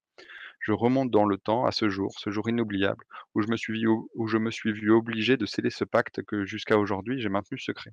je 0.59 0.71
remonte 0.73 1.11
dans 1.11 1.25
le 1.25 1.37
temps 1.37 1.65
à 1.65 1.71
ce 1.71 1.89
jour, 1.89 2.13
ce 2.19 2.29
jour 2.31 2.49
inoubliable 2.49 3.05
où 3.35 3.41
je 3.41 3.47
me 3.49 3.57
suis 3.57 3.81
vu 3.81 3.87
où 3.87 4.27
je 4.27 4.37
me 4.37 4.51
suis 4.51 4.73
vu 4.73 4.91
obligé 4.91 5.37
de 5.37 5.45
sceller 5.45 5.71
ce 5.71 5.85
pacte 5.85 6.23
que 6.23 6.45
jusqu'à 6.45 6.77
aujourd'hui 6.77 7.21
j'ai 7.21 7.29
maintenu 7.29 7.57
secret. 7.59 7.91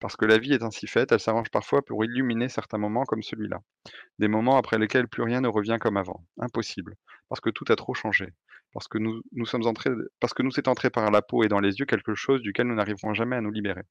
Parce 0.00 0.16
que 0.16 0.24
la 0.24 0.38
vie 0.38 0.54
est 0.54 0.62
ainsi 0.62 0.86
faite, 0.86 1.12
elle 1.12 1.20
s'arrange 1.20 1.50
parfois 1.50 1.82
pour 1.82 2.04
illuminer 2.04 2.48
certains 2.48 2.78
moments 2.78 3.04
comme 3.04 3.22
celui-là. 3.22 3.60
Des 4.18 4.28
moments 4.28 4.56
après 4.56 4.78
lesquels 4.78 5.08
plus 5.08 5.22
rien 5.22 5.42
ne 5.42 5.48
revient 5.48 5.76
comme 5.78 5.98
avant. 5.98 6.24
Impossible. 6.38 6.96
Parce 7.28 7.40
que 7.40 7.50
tout 7.50 7.66
a 7.68 7.76
trop 7.76 7.92
changé. 7.92 8.32
Parce 8.72 8.88
que 8.88 8.98
nous, 8.98 9.22
sommes 9.44 9.66
entrés, 9.66 9.90
parce 10.18 10.32
que 10.32 10.42
nous 10.42 10.50
s'est 10.50 10.68
entré 10.68 10.90
par 10.90 11.10
la 11.10 11.22
peau 11.22 11.44
et 11.44 11.48
dans 11.48 11.60
les 11.60 11.78
yeux 11.78 11.86
quelque 11.86 12.14
chose 12.14 12.40
duquel 12.40 12.66
nous 12.66 12.76
n'arriverons 12.76 13.14
jamais 13.14 13.36
à 13.36 13.40
nous 13.40 13.50
libérer. 13.50 13.82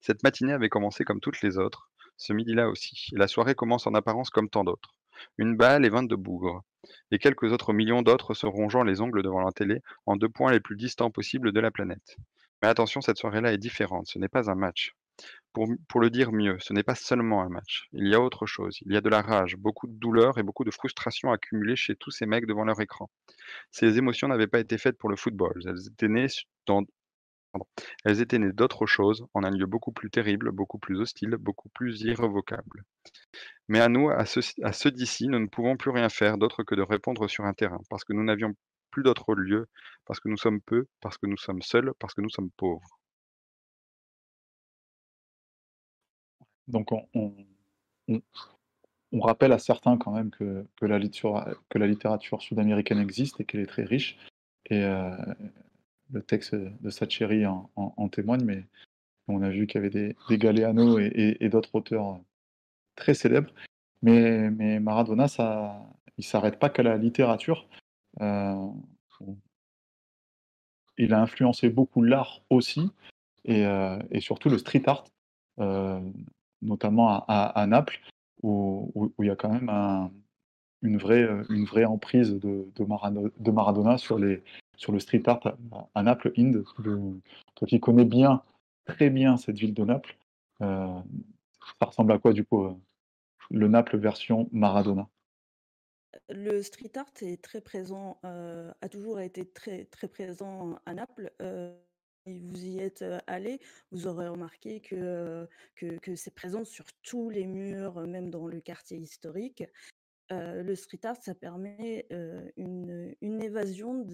Cette 0.00 0.22
matinée 0.22 0.52
avait 0.52 0.68
commencé 0.68 1.04
comme 1.04 1.20
toutes 1.20 1.40
les 1.42 1.56
autres, 1.58 1.90
ce 2.16 2.32
midi-là 2.32 2.68
aussi, 2.68 3.10
et 3.12 3.18
la 3.18 3.28
soirée 3.28 3.54
commence 3.54 3.86
en 3.86 3.94
apparence 3.94 4.30
comme 4.30 4.48
tant 4.48 4.64
d'autres. 4.64 4.94
Une 5.38 5.56
balle 5.56 5.84
et 5.84 5.88
vingt-deux 5.88 6.16
bougres, 6.16 6.62
et 7.10 7.18
quelques 7.18 7.52
autres 7.52 7.72
millions 7.72 8.02
d'autres 8.02 8.34
se 8.34 8.46
rongeant 8.46 8.82
les 8.82 9.00
ongles 9.00 9.22
devant 9.22 9.40
la 9.40 9.52
télé, 9.52 9.82
en 10.06 10.16
deux 10.16 10.28
points 10.28 10.52
les 10.52 10.60
plus 10.60 10.76
distants 10.76 11.10
possibles 11.10 11.52
de 11.52 11.60
la 11.60 11.70
planète. 11.70 12.16
Mais 12.62 12.68
attention, 12.68 13.00
cette 13.00 13.18
soirée-là 13.18 13.52
est 13.52 13.58
différente, 13.58 14.06
ce 14.08 14.18
n'est 14.18 14.28
pas 14.28 14.50
un 14.50 14.54
match. 14.54 14.92
Pour, 15.52 16.00
le 16.00 16.10
dire 16.10 16.32
mieux, 16.32 16.58
ce 16.60 16.74
n'est 16.74 16.82
pas 16.82 16.94
seulement 16.94 17.42
un 17.42 17.48
match. 17.48 17.88
Il 17.92 18.06
y 18.06 18.14
a 18.14 18.20
autre 18.20 18.44
chose. 18.44 18.78
Il 18.82 18.92
y 18.92 18.96
a 18.96 19.00
de 19.00 19.08
la 19.08 19.22
rage, 19.22 19.56
beaucoup 19.56 19.86
de 19.86 19.94
douleur 19.94 20.36
et 20.36 20.42
beaucoup 20.42 20.64
de 20.64 20.70
frustration 20.70 21.32
accumulées 21.32 21.76
chez 21.76 21.96
tous 21.96 22.10
ces 22.10 22.26
mecs 22.26 22.44
devant 22.44 22.64
leur 22.64 22.78
écran. 22.82 23.08
Ces 23.70 23.96
émotions 23.96 24.28
n'avaient 24.28 24.48
pas 24.48 24.60
été 24.60 24.76
faites 24.76 24.98
pour 24.98 25.08
le 25.08 25.16
football. 25.16 25.62
Elles 25.66 25.86
étaient 25.86 26.08
nées 26.08 26.26
dans. 26.66 26.82
Elles 28.04 28.20
étaient 28.20 28.38
nées 28.38 28.52
d'autre 28.52 28.84
chose, 28.84 29.24
en 29.32 29.44
un 29.44 29.50
lieu 29.50 29.64
beaucoup 29.64 29.92
plus 29.92 30.10
terrible, 30.10 30.52
beaucoup 30.52 30.78
plus 30.78 31.00
hostile, 31.00 31.36
beaucoup 31.40 31.70
plus 31.70 32.02
irrévocable. 32.02 32.84
Mais 33.68 33.80
à 33.80 33.88
nous, 33.88 34.10
à 34.10 34.26
ceux, 34.26 34.42
à 34.62 34.72
ceux 34.74 34.90
d'ici, 34.90 35.26
nous 35.28 35.38
ne 35.38 35.46
pouvons 35.46 35.78
plus 35.78 35.90
rien 35.90 36.10
faire 36.10 36.36
d'autre 36.36 36.64
que 36.64 36.74
de 36.74 36.82
répondre 36.82 37.28
sur 37.28 37.44
un 37.44 37.54
terrain, 37.54 37.80
parce 37.88 38.04
que 38.04 38.12
nous 38.12 38.24
n'avions 38.24 38.54
plus 38.96 39.02
d'autre 39.02 39.34
lieu, 39.34 39.68
parce 40.06 40.20
que 40.20 40.30
nous 40.30 40.38
sommes 40.38 40.62
peu, 40.62 40.86
parce 41.02 41.18
que 41.18 41.26
nous 41.26 41.36
sommes 41.36 41.60
seuls, 41.60 41.92
parce 41.98 42.14
que 42.14 42.22
nous 42.22 42.30
sommes 42.30 42.48
pauvres. 42.56 42.98
donc 46.68 46.92
on 46.92 47.32
on 49.12 49.20
rappelle 49.20 49.52
à 49.52 49.58
certains 49.58 49.98
quand 49.98 50.12
même 50.12 50.30
que 50.30 50.66
la 50.80 50.98
littera 50.98 51.46
que 51.68 51.78
littérature 51.78 52.40
sud-américaine 52.40 52.98
existe 52.98 53.38
et 53.40 53.44
qu'elle 53.44 53.60
est 53.60 53.66
très 53.66 53.84
riche 53.84 54.16
et 54.70 54.82
heu, 54.82 55.10
le 56.12 56.22
texte 56.22 56.54
de 56.54 56.90
Sacheri 56.90 57.44
en 57.46 57.70
en 57.76 58.08
témoigne, 58.08 58.44
mais 58.44 58.64
on 59.28 59.42
a 59.42 59.50
vu 59.50 59.66
qu'il 59.66 59.82
y 59.82 59.84
avait 59.84 59.90
des 59.90 60.16
des 60.30 60.38
Galeano 60.38 60.98
et 60.98 61.36
et 61.40 61.48
d'autres 61.50 61.74
auteurs, 61.74 62.18
très 62.96 63.14
célèbres. 63.14 63.52
Mais 64.02 64.50
mais 64.50 64.80
Maradona, 64.80 65.28
ça 65.28 65.86
il 66.18 66.24
s'arrête 66.24 66.58
pas 66.58 66.70
qu'à 66.70 66.82
la 66.84 66.96
littérature. 66.96 67.68
Heu, 68.20 68.72
il 70.98 71.12
a 71.14 71.20
influencé 71.20 71.68
beaucoup 71.68 72.02
l'art 72.02 72.40
aussi 72.50 72.90
et 73.46 73.64
et 74.12 74.20
surtout 74.20 74.50
le 74.50 74.58
street 74.58 74.84
art, 74.86 75.04
heu, 75.60 76.00
notamment 76.62 77.24
à 77.28 77.66
Naples 77.68 78.00
où 78.42 79.12
il 79.20 79.26
y 79.26 79.30
a 79.30 79.36
quand 79.36 79.50
même 79.52 79.70
un 79.70 80.12
une 80.82 80.98
vraie, 80.98 81.86
emprise 81.86 82.34
de 82.40 83.50
Maradona 83.52 83.98
sur 83.98 84.18
le 84.18 84.42
street 85.00 85.24
art 85.28 85.40
à 85.94 86.02
Naples, 86.04 86.32
Inde, 86.38 86.64
toi 87.56 87.68
qui 87.68 87.80
connais 87.80 88.04
bien, 88.06 88.42
très 88.86 89.10
bien 89.10 89.36
cette 89.38 89.58
ville 89.58 89.74
de 89.74 89.84
Naples, 89.84 90.16
heu, 90.62 90.86
ça 91.80 91.86
ressemble 91.86 92.12
à 92.12 92.18
quoi 92.18 92.32
du 92.34 92.44
coup, 92.44 92.66
le 93.50 93.68
Naples 93.68 93.98
version 93.98 94.48
Maradona? 94.52 95.08
Le 96.28 96.62
street 96.62 96.92
art 96.96 97.12
est 97.22 97.42
très 97.42 97.60
présent, 97.60 98.18
heu, 98.24 98.72
a 98.80 98.88
toujours 98.88 99.20
été 99.20 99.50
très 99.50 99.84
très 99.84 100.08
présent 100.08 100.78
à 100.86 100.94
Naples, 100.94 101.32
heu, 101.40 101.74
et 102.26 102.40
vous 102.40 102.64
y 102.64 102.78
êtes, 102.80 103.02
heu, 103.02 103.18
allés, 103.26 103.60
vous 103.92 104.06
aurez 104.06 104.28
remarqué 104.28 104.80
que, 104.80 105.48
que 105.76 106.16
c'est 106.16 106.34
présent 106.34 106.64
sur 106.64 106.86
tous 107.02 107.30
les 107.30 107.46
murs, 107.46 108.06
même 108.06 108.30
dans 108.30 108.46
le 108.46 108.60
quartier 108.60 108.98
historique. 108.98 109.64
Le 110.30 110.74
street 110.74 111.00
art, 111.04 111.16
ça 111.22 111.34
permet, 111.34 112.06
une, 112.56 113.14
une 113.20 113.42
évasion 113.42 114.04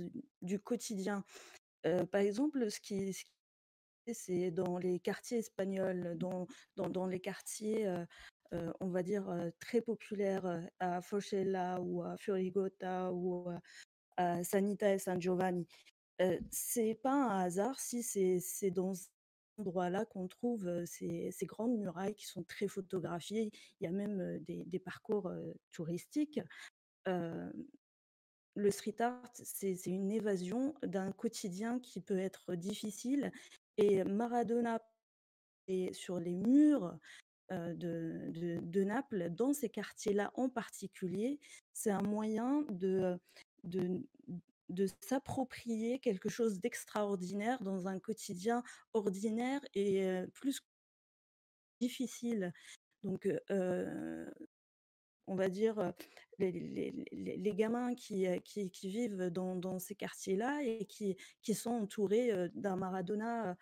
du 0.43 0.61
quotidien. 0.61 1.25
Par 1.85 2.21
exemple, 2.21 2.71
ce 2.71 2.81
qui 2.81 3.15
ce 3.15 3.25
qui 3.25 4.15
c'est 4.15 4.51
dans 4.51 4.79
les 4.79 5.01
quartiers 5.01 5.39
espagnols, 5.39 6.17
dans 6.19 6.47
dans 6.77 7.07
les 7.07 7.21
quartiers, 7.21 7.87
heu, 8.53 8.73
on 8.81 8.89
va 8.91 9.03
dire, 9.03 9.29
heu, 9.31 9.53
très 9.61 9.81
populaires, 9.83 10.47
heu, 10.47 10.63
à 10.81 11.01
Forcella 11.03 11.81
ou 11.81 12.03
à 12.03 12.17
Furigota 12.17 13.13
ou 13.13 13.49
à 14.17 14.45
Sanita 14.45 14.95
et 14.95 14.99
San 14.99 15.21
Giovanni. 15.21 15.67
C'est 16.51 16.95
pas 17.03 17.13
un 17.15 17.41
hasard 17.41 17.81
si 17.81 18.03
c'est 18.03 18.71
dans 18.71 18.95
cet 18.95 19.11
endroit-là 19.59 20.05
qu'on 20.07 20.29
trouve, 20.29 20.85
ces 20.87 21.31
ces 21.33 21.47
grandes 21.47 21.77
murailles 21.79 22.15
qui 22.15 22.27
sont 22.27 22.45
très 22.45 22.69
photographiées. 22.69 23.51
Il 23.81 23.85
y 23.85 23.87
a 23.89 23.93
même, 23.93 24.39
des 24.41 24.65
des 24.65 24.79
parcours, 24.79 25.31
touristiques. 25.73 26.41
Le 28.55 28.71
street 28.71 28.97
art, 29.01 29.31
c'est 29.35 29.87
une 29.87 30.11
évasion 30.13 30.75
d'un 30.83 31.11
quotidien 31.13 31.81
qui 31.81 32.01
peut 32.01 32.19
être 32.19 32.55
difficile 32.55 33.33
et 33.79 34.05
Maradona 34.05 34.83
est 35.69 35.93
sur 35.95 36.21
les 36.21 36.37
murs, 36.37 36.99
de 37.53 38.31
de 38.61 38.85
Naples, 38.85 39.31
dans 39.31 39.53
ces 39.53 39.69
quartiers-là 39.69 40.33
en 40.35 40.49
particulier, 40.49 41.39
c'est 41.73 41.91
un 41.91 42.03
moyen 42.03 42.63
de, 42.71 43.19
de 43.65 44.01
de 44.73 44.87
s'approprier 45.01 45.99
quelque 45.99 46.29
chose 46.29 46.61
d'extraordinaire 46.61 47.63
dans 47.63 47.89
un 47.89 47.99
quotidien 47.99 48.63
ordinaire 48.95 49.61
et 49.75 50.23
plus 50.33 50.63
difficile. 51.81 52.53
Donc, 53.03 53.29
on 55.27 55.35
va 55.35 55.49
dire, 55.49 55.93
les, 56.39 57.53
gamins 57.55 57.95
qui, 57.95 58.27
qui, 58.45 58.89
vivent 58.89 59.31
dans, 59.31 59.57
dans 59.57 59.79
ces 59.79 59.95
quartiers-là 59.95 60.63
et 60.63 60.87
qui, 60.87 61.17
qui 61.43 61.55
sont 61.55 61.71
entourés 61.71 62.49
d'un 62.55 62.77
Maradona 62.77 63.57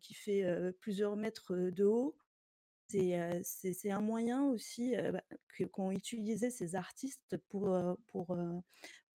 qui 0.00 0.14
fait 0.14 0.72
plusieurs 0.80 1.16
mètres 1.16 1.54
de 1.54 1.84
haut. 1.84 2.16
C'est 2.88 3.90
un 3.90 4.00
moyen 4.00 4.44
aussi 4.44 4.94
bah, 4.96 5.22
qu'ont 5.72 5.90
utilisé 5.90 6.50
ces 6.50 6.74
artistes 6.74 7.36
pour, 7.48 7.76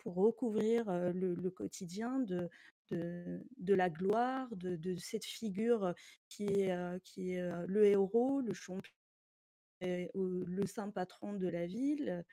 recouvrir 0.06 0.86
le, 1.14 1.50
quotidien 1.50 2.20
de, 2.20 2.50
la 3.68 3.90
gloire, 3.90 4.48
de, 4.56 4.76
de, 4.76 4.96
cette 4.96 5.26
figure 5.26 5.94
qui 6.30 6.46
est, 6.46 7.02
qui 7.04 7.34
est 7.34 7.68
le 7.68 7.86
héros, 7.86 8.42
le 8.42 8.54
champion 8.54 8.94
le 9.82 10.66
saint 10.66 10.90
patron 10.90 11.34
de 11.34 11.48
la 11.48 11.66
ville, 11.66 12.26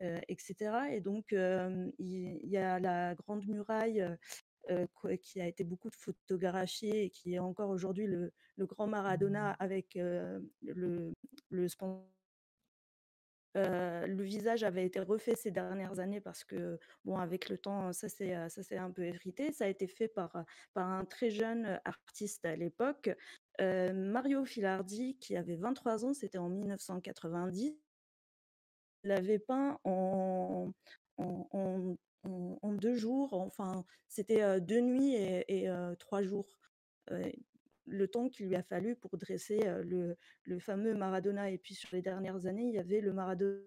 etc. 0.00 0.54
Et 0.90 1.00
donc, 1.00 1.32
il 1.32 2.40
y, 2.44 2.56
a 2.56 2.78
la 2.78 3.14
Grande 3.14 3.46
Muraille 3.46 4.06
qui 5.22 5.40
a 5.40 5.46
été 5.46 5.64
beaucoup 5.64 5.90
photographiée 5.90 7.04
et 7.04 7.10
qui 7.10 7.34
est 7.34 7.38
encore 7.38 7.70
aujourd'hui 7.70 8.06
le, 8.06 8.32
grand 8.58 8.86
Maradona 8.86 9.52
avec 9.52 9.94
le, 9.94 10.42
le 10.62 11.12
le 13.54 14.22
visage 14.22 14.62
avait 14.64 14.86
été 14.86 15.00
refait 15.00 15.34
ces 15.34 15.50
dernières 15.50 15.98
années 15.98 16.20
parce 16.20 16.44
que, 16.44 16.78
bon, 17.04 17.16
avec 17.18 17.48
le 17.48 17.58
temps, 17.58 17.92
ça 17.92 18.08
s'est, 18.08 18.34
ça 18.48 18.62
s'est 18.62 18.78
un 18.78 18.90
peu 18.90 19.04
effrité. 19.04 19.52
Ça 19.52 19.64
a 19.64 19.68
été 19.68 19.86
fait 19.86 20.08
par, 20.08 20.44
par 20.72 20.88
un 20.88 21.04
très 21.04 21.30
jeune 21.30 21.80
artiste 21.84 22.44
à 22.44 22.56
l'époque, 22.56 23.10
Mario 23.58 24.44
Filardi, 24.44 25.16
qui 25.18 25.36
avait 25.36 25.56
23 25.56 26.04
ans, 26.04 26.14
c'était 26.14 26.38
en 26.38 26.48
1990. 26.48 27.76
Il 29.04 29.08
l'avait 29.08 29.38
peint 29.38 29.78
en, 29.84 30.72
en, 31.18 31.48
en, 31.50 31.96
deux 32.24 32.94
jours, 32.94 33.32
enfin, 33.32 33.84
c'était 34.08 34.60
deux 34.60 34.80
nuits 34.80 35.14
et, 35.14 35.68
trois 35.98 36.22
jours. 36.22 36.58
le 37.86 38.08
temps 38.08 38.28
qu'il 38.28 38.46
lui 38.46 38.56
a 38.56 38.62
fallu 38.62 38.96
pour 38.96 39.16
dresser 39.18 39.60
le, 39.84 40.58
fameux 40.58 40.94
Maradona. 40.94 41.50
Et 41.50 41.58
puis 41.58 41.74
sur 41.74 41.88
les 41.92 42.02
dernières 42.02 42.46
années, 42.46 42.64
il 42.64 42.74
y 42.74 42.78
avait 42.78 43.00
le 43.00 43.12
Maradona 43.12 43.58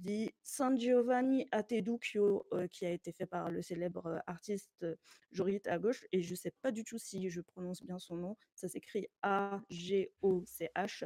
dit 0.00 0.30
San 0.42 0.78
Giovanni 0.78 1.46
a 1.52 1.62
Teduccio, 1.62 2.46
qui 2.70 2.86
a 2.86 2.90
été 2.90 3.12
fait 3.12 3.26
par 3.26 3.50
le 3.50 3.62
célèbre 3.62 4.22
artiste 4.26 4.86
Jorit 5.30 5.62
à 5.66 5.78
gauche, 5.78 6.04
et 6.12 6.22
je 6.22 6.30
ne 6.32 6.36
sais 6.36 6.52
pas 6.62 6.72
du 6.72 6.84
tout 6.84 6.98
si 6.98 7.28
je 7.30 7.40
prononce 7.40 7.82
bien 7.82 7.98
son 7.98 8.16
nom, 8.16 8.36
ça 8.54 8.68
s'écrit 8.68 9.08
A-G-O-C-H. 9.22 11.04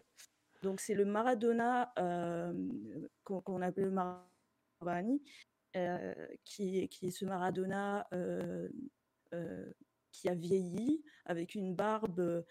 Donc 0.63 0.81
c'est 0.81 0.95
le 0.95 1.05
Maradona 1.05 1.93
qu'on 3.25 3.63
appelle 3.63 3.91
Maradona, 3.91 5.21
qui, 6.45 6.89
qui, 6.89 7.07
est 7.07 7.11
ce 7.11 7.25
Maradona 7.25 8.09
qui 10.13 10.29
a 10.29 10.35
vieilli 10.35 11.03
avec 11.25 11.55
une 11.55 11.75
barbe, 11.75 12.45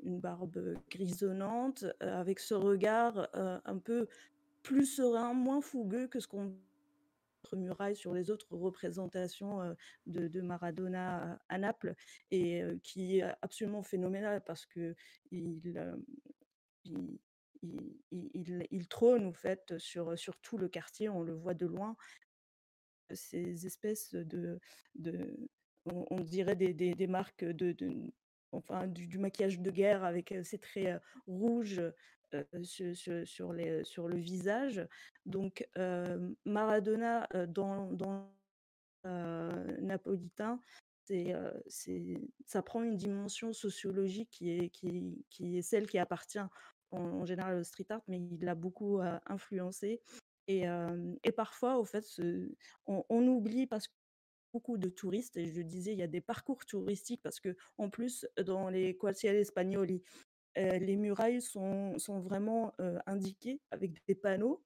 une 0.00 0.20
barbe 0.20 0.76
grisonnante, 0.90 1.84
avec 2.00 2.38
ce 2.38 2.54
regard 2.54 3.28
un 3.34 3.78
peu 3.78 4.08
plus 4.62 4.86
serein, 4.86 5.34
moins 5.34 5.60
fougueux 5.60 6.06
que 6.06 6.20
ce 6.20 6.28
qu'on 6.28 6.54
muraille 7.56 7.96
sur 7.96 8.12
les 8.12 8.30
autres 8.30 8.54
représentations 8.54 9.74
de, 10.06 10.40
Maradona 10.40 11.40
à 11.48 11.58
Naples 11.58 11.94
et 12.30 12.62
qui 12.82 13.18
est 13.18 13.24
absolument 13.42 13.82
phénoménal 13.82 14.42
parce 14.44 14.66
que 14.66 14.94
il, 15.32 15.60
il, 17.60 18.88
trône 18.88 19.26
en 19.26 19.32
fait 19.32 19.78
sur, 19.78 20.18
sur 20.18 20.36
tout 20.36 20.58
le 20.58 20.68
quartier, 20.68 21.08
on 21.08 21.22
le 21.22 21.34
voit 21.34 21.54
de 21.54 21.66
loin. 21.66 21.96
Ces 23.14 23.66
espèces 23.66 24.14
de, 24.14 24.60
on, 25.86 26.20
dirait 26.20 26.56
des, 26.56 27.06
marques 27.06 27.44
de, 27.44 27.74
enfin 28.52 28.86
du, 28.86 29.18
maquillage 29.18 29.60
de 29.60 29.70
guerre 29.70 30.04
avec 30.04 30.34
ses 30.42 30.58
traits 30.58 31.00
rouges 31.26 31.82
sur, 32.62 33.52
le 33.52 34.16
visage. 34.16 34.86
Donc, 35.26 35.66
Maradona 36.44 37.28
dans, 37.48 37.92
dans 37.92 38.30
napolitain, 39.04 40.60
c'est, 41.66 42.16
ça 42.44 42.62
prend 42.62 42.82
une 42.82 42.96
dimension 42.96 43.52
sociologique 43.52 44.30
qui 44.30 44.50
est, 44.50 44.68
qui, 44.68 45.24
qui 45.30 45.58
est 45.58 45.62
celle 45.62 45.86
qui 45.86 45.98
appartient 45.98 46.38
en, 46.90 47.24
général 47.24 47.56
au 47.58 47.64
street 47.64 47.86
art, 47.90 48.02
mais 48.08 48.18
il 48.18 48.44
l'a 48.44 48.54
beaucoup 48.54 49.00
influencé. 49.26 50.00
Et, 50.48 51.32
parfois, 51.36 51.78
au 51.78 51.84
fait, 51.84 52.04
on, 52.86 53.26
oublie 53.26 53.66
parce 53.66 53.86
que 53.86 53.92
beaucoup 54.52 54.78
de 54.78 54.88
touristes, 54.88 55.36
et 55.36 55.46
je 55.46 55.60
disais, 55.60 55.92
il 55.92 55.98
y 55.98 56.02
a 56.02 56.06
des 56.06 56.22
parcours 56.22 56.64
touristiques 56.64 57.20
parce 57.22 57.38
que 57.38 57.54
en 57.76 57.90
plus, 57.90 58.26
dans 58.46 58.70
les 58.70 58.96
quartiers 58.96 59.38
espagnols, 59.38 60.00
les 60.56 60.96
murailles 60.96 61.42
sont, 61.42 61.96
vraiment 62.08 62.72
indiquées 63.06 63.60
avec 63.70 63.92
des 64.06 64.14
panneaux, 64.14 64.62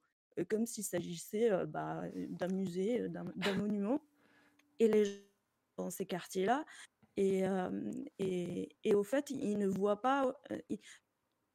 comme 0.48 0.66
s'il 0.66 0.84
s'agissait 0.84 1.50
bah, 1.66 2.04
d'un 2.14 2.48
musée, 2.48 3.08
d'un 3.08 3.54
monument. 3.58 4.00
Et 4.78 4.86
les 4.86 5.04
gens 5.04 5.20
dans 5.78 5.90
ces 5.90 6.06
quartiers-là, 6.06 6.64
et, 7.16 7.42
et, 8.84 8.94
au 8.94 9.02
fait, 9.02 9.30
ils 9.30 9.58
ne 9.58 9.66
voient 9.66 10.00
pas, 10.00 10.40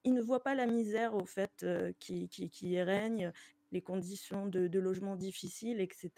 ils, 0.03 0.13
ne 0.13 0.21
voient 0.21 0.43
pas 0.43 0.53
la 0.53 0.67
misère 0.67 1.15
au 1.15 1.25
fait 1.25 1.65
qui, 1.99 2.27
qui, 2.27 2.81
règne, 2.81 3.31
les 3.71 3.81
conditions 3.81 4.47
de, 4.47 4.79
logement 4.79 5.15
difficiles, 5.15 5.81
etc. 5.81 6.11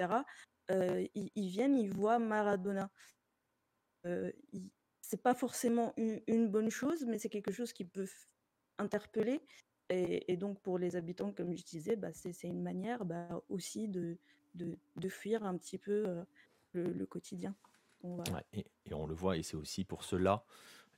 Ils, 0.69 1.31
ils, 1.35 1.49
viennent, 1.49 1.77
ils 1.77 1.91
voient 1.91 2.19
Maradona 2.19 2.89
c'est 5.09 5.23
pas 5.23 5.33
forcément 5.33 5.91
une, 5.97 6.49
bonne 6.49 6.69
chose, 6.69 7.03
mais 7.07 7.17
c'est 7.17 7.29
quelque 7.29 7.51
chose 7.51 7.73
qui 7.73 7.83
peut 7.83 8.07
interpeller. 8.77 9.41
Et, 9.89 10.37
donc 10.37 10.61
pour 10.61 10.77
les 10.77 10.95
habitants, 10.95 11.31
comme 11.31 11.55
je 11.55 11.63
disais, 11.63 11.95
bah, 11.95 12.13
c'est 12.13 12.43
une 12.43 12.61
manière 12.61 13.05
bah, 13.05 13.41
aussi 13.49 13.87
de, 13.87 14.19
de, 14.53 15.09
fuir 15.09 15.43
un 15.43 15.57
petit 15.57 15.79
peu 15.79 16.23
le, 16.73 17.05
quotidien. 17.07 17.55
et, 18.53 18.65
on 18.93 19.07
le 19.07 19.15
voit, 19.15 19.35
et 19.35 19.41
c'est 19.41 19.57
aussi 19.57 19.83
pour 19.83 20.03
cela, 20.03 20.45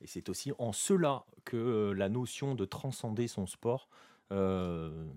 et 0.02 0.06
c'est 0.06 0.28
aussi 0.28 0.52
en 0.58 0.72
cela 0.72 1.24
que 1.46 1.92
la 1.96 2.10
notion 2.10 2.54
de 2.54 2.66
transcender 2.66 3.28
son 3.28 3.46
sport 3.46 3.88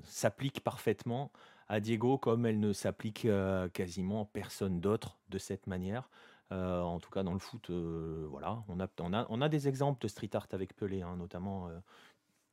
s'applique 0.04 0.64
parfaitement 0.64 1.32
à 1.68 1.80
Diego 1.80 2.18
comme 2.18 2.46
elle 2.46 2.60
ne 2.60 2.74
s'applique 2.74 3.28
quasiment 3.74 4.26
personne 4.26 4.80
d'autre 4.80 5.18
de 5.30 5.38
cette 5.38 5.68
manière. 5.68 6.10
Euh, 6.52 6.82
en 6.82 7.00
tout 7.00 7.10
cas, 7.10 7.24
dans 7.24 7.34
le 7.34 7.40
foot, 7.40 7.70
euh, 7.70 8.28
voilà, 8.30 8.64
on 8.68 8.80
a, 8.80 8.88
on, 9.30 9.42
a, 9.42 9.50
des 9.50 9.68
exemples 9.68 10.02
de 10.02 10.08
street 10.08 10.30
art 10.34 10.48
avec 10.52 10.76
Pelé, 10.76 11.02
hein, 11.02 11.16
notamment, 11.18 11.68
euh, 11.68 11.80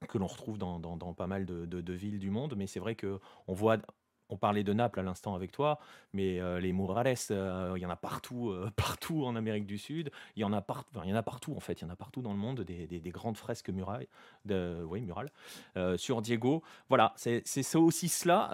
que 0.08 0.16
l'on 0.18 0.26
retrouve 0.26 0.56
dans, 0.58 0.78
dans, 0.80 1.12
pas 1.12 1.26
mal 1.26 1.44
de, 1.44 1.66
de- 1.66 1.92
villes 1.92 2.18
du 2.18 2.30
monde. 2.30 2.54
Mais 2.56 2.66
c'est 2.66 2.80
vrai 2.80 2.94
que 2.94 3.20
on 3.48 3.52
voit, 3.52 3.78
on 4.32 4.36
parlait 4.36 4.64
de 4.64 4.72
Naples 4.72 5.00
à 5.00 5.02
l'instant 5.02 5.34
avec 5.34 5.52
toi, 5.52 5.78
mais 6.12 6.40
les 6.60 6.72
murales, 6.72 7.14
il 7.30 7.78
y 7.82 7.86
en 7.86 7.90
a 7.90 7.96
partout, 7.96 8.54
partout 8.76 9.24
en 9.24 9.36
Amérique 9.36 9.66
du 9.66 9.78
Sud. 9.78 10.10
Il 10.36 10.40
y 10.42 10.44
en 10.44 10.52
a 10.52 10.60
partout, 10.60 11.00
il 11.04 11.10
y 11.10 11.12
en 11.12 11.16
a 11.16 11.22
partout 11.22 11.54
en 11.56 11.60
fait. 11.60 11.80
Il 11.80 11.84
y 11.84 11.86
en 11.86 11.90
a 11.90 11.96
partout 11.96 12.22
dans 12.22 12.32
le 12.32 12.38
monde 12.38 12.60
des, 12.62 12.86
des- 12.86 13.10
grandes 13.10 13.36
fresques 13.36 13.68
murailles, 13.70 14.08
de, 14.46 14.82
oui, 14.88 15.02
murales, 15.02 15.30
sur 15.96 16.22
Diego. 16.22 16.62
Voilà, 16.88 17.12
c'est 17.16 17.76
aussi 17.76 18.08
cela, 18.08 18.50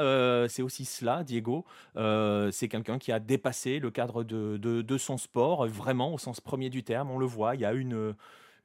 c'est 0.48 0.62
aussi 0.62 0.84
cela, 0.84 1.24
Diego. 1.24 1.64
c'est 1.94 2.68
quelqu'un 2.68 2.98
qui 2.98 3.12
a 3.12 3.20
dépassé 3.20 3.78
le 3.78 3.90
cadre 3.90 4.24
de, 4.24 4.56
de 4.56 4.98
son 4.98 5.16
sport, 5.16 5.66
vraiment 5.66 6.12
au 6.12 6.18
sens 6.18 6.40
premier 6.40 6.70
du 6.70 6.82
terme. 6.82 7.10
On 7.10 7.18
le 7.18 7.26
voit, 7.26 7.54
il 7.54 7.60
y 7.60 7.64
a 7.64 7.72
une 7.72 8.14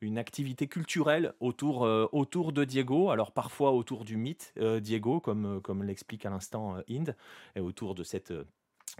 une 0.04 0.18
activité 0.18 0.68
culturelle 0.68 1.34
autour, 1.40 1.86
euh, 1.86 2.08
autour 2.12 2.52
de 2.54 2.64
Diego, 2.66 3.10
alors 3.10 3.32
parfois 3.32 3.72
autour 3.72 4.04
du 4.06 4.18
mythe 4.18 4.54
euh, 4.60 4.80
Diego, 4.80 5.20
comme, 5.20 5.58
euh, 5.58 5.60
comme 5.60 5.84
l'explique 5.84 6.26
à 6.26 6.30
l'instant 6.30 6.78
Inde, 6.90 7.16
et 7.56 7.62
autour 7.62 7.96
de 7.96 8.04
cette 8.04 8.34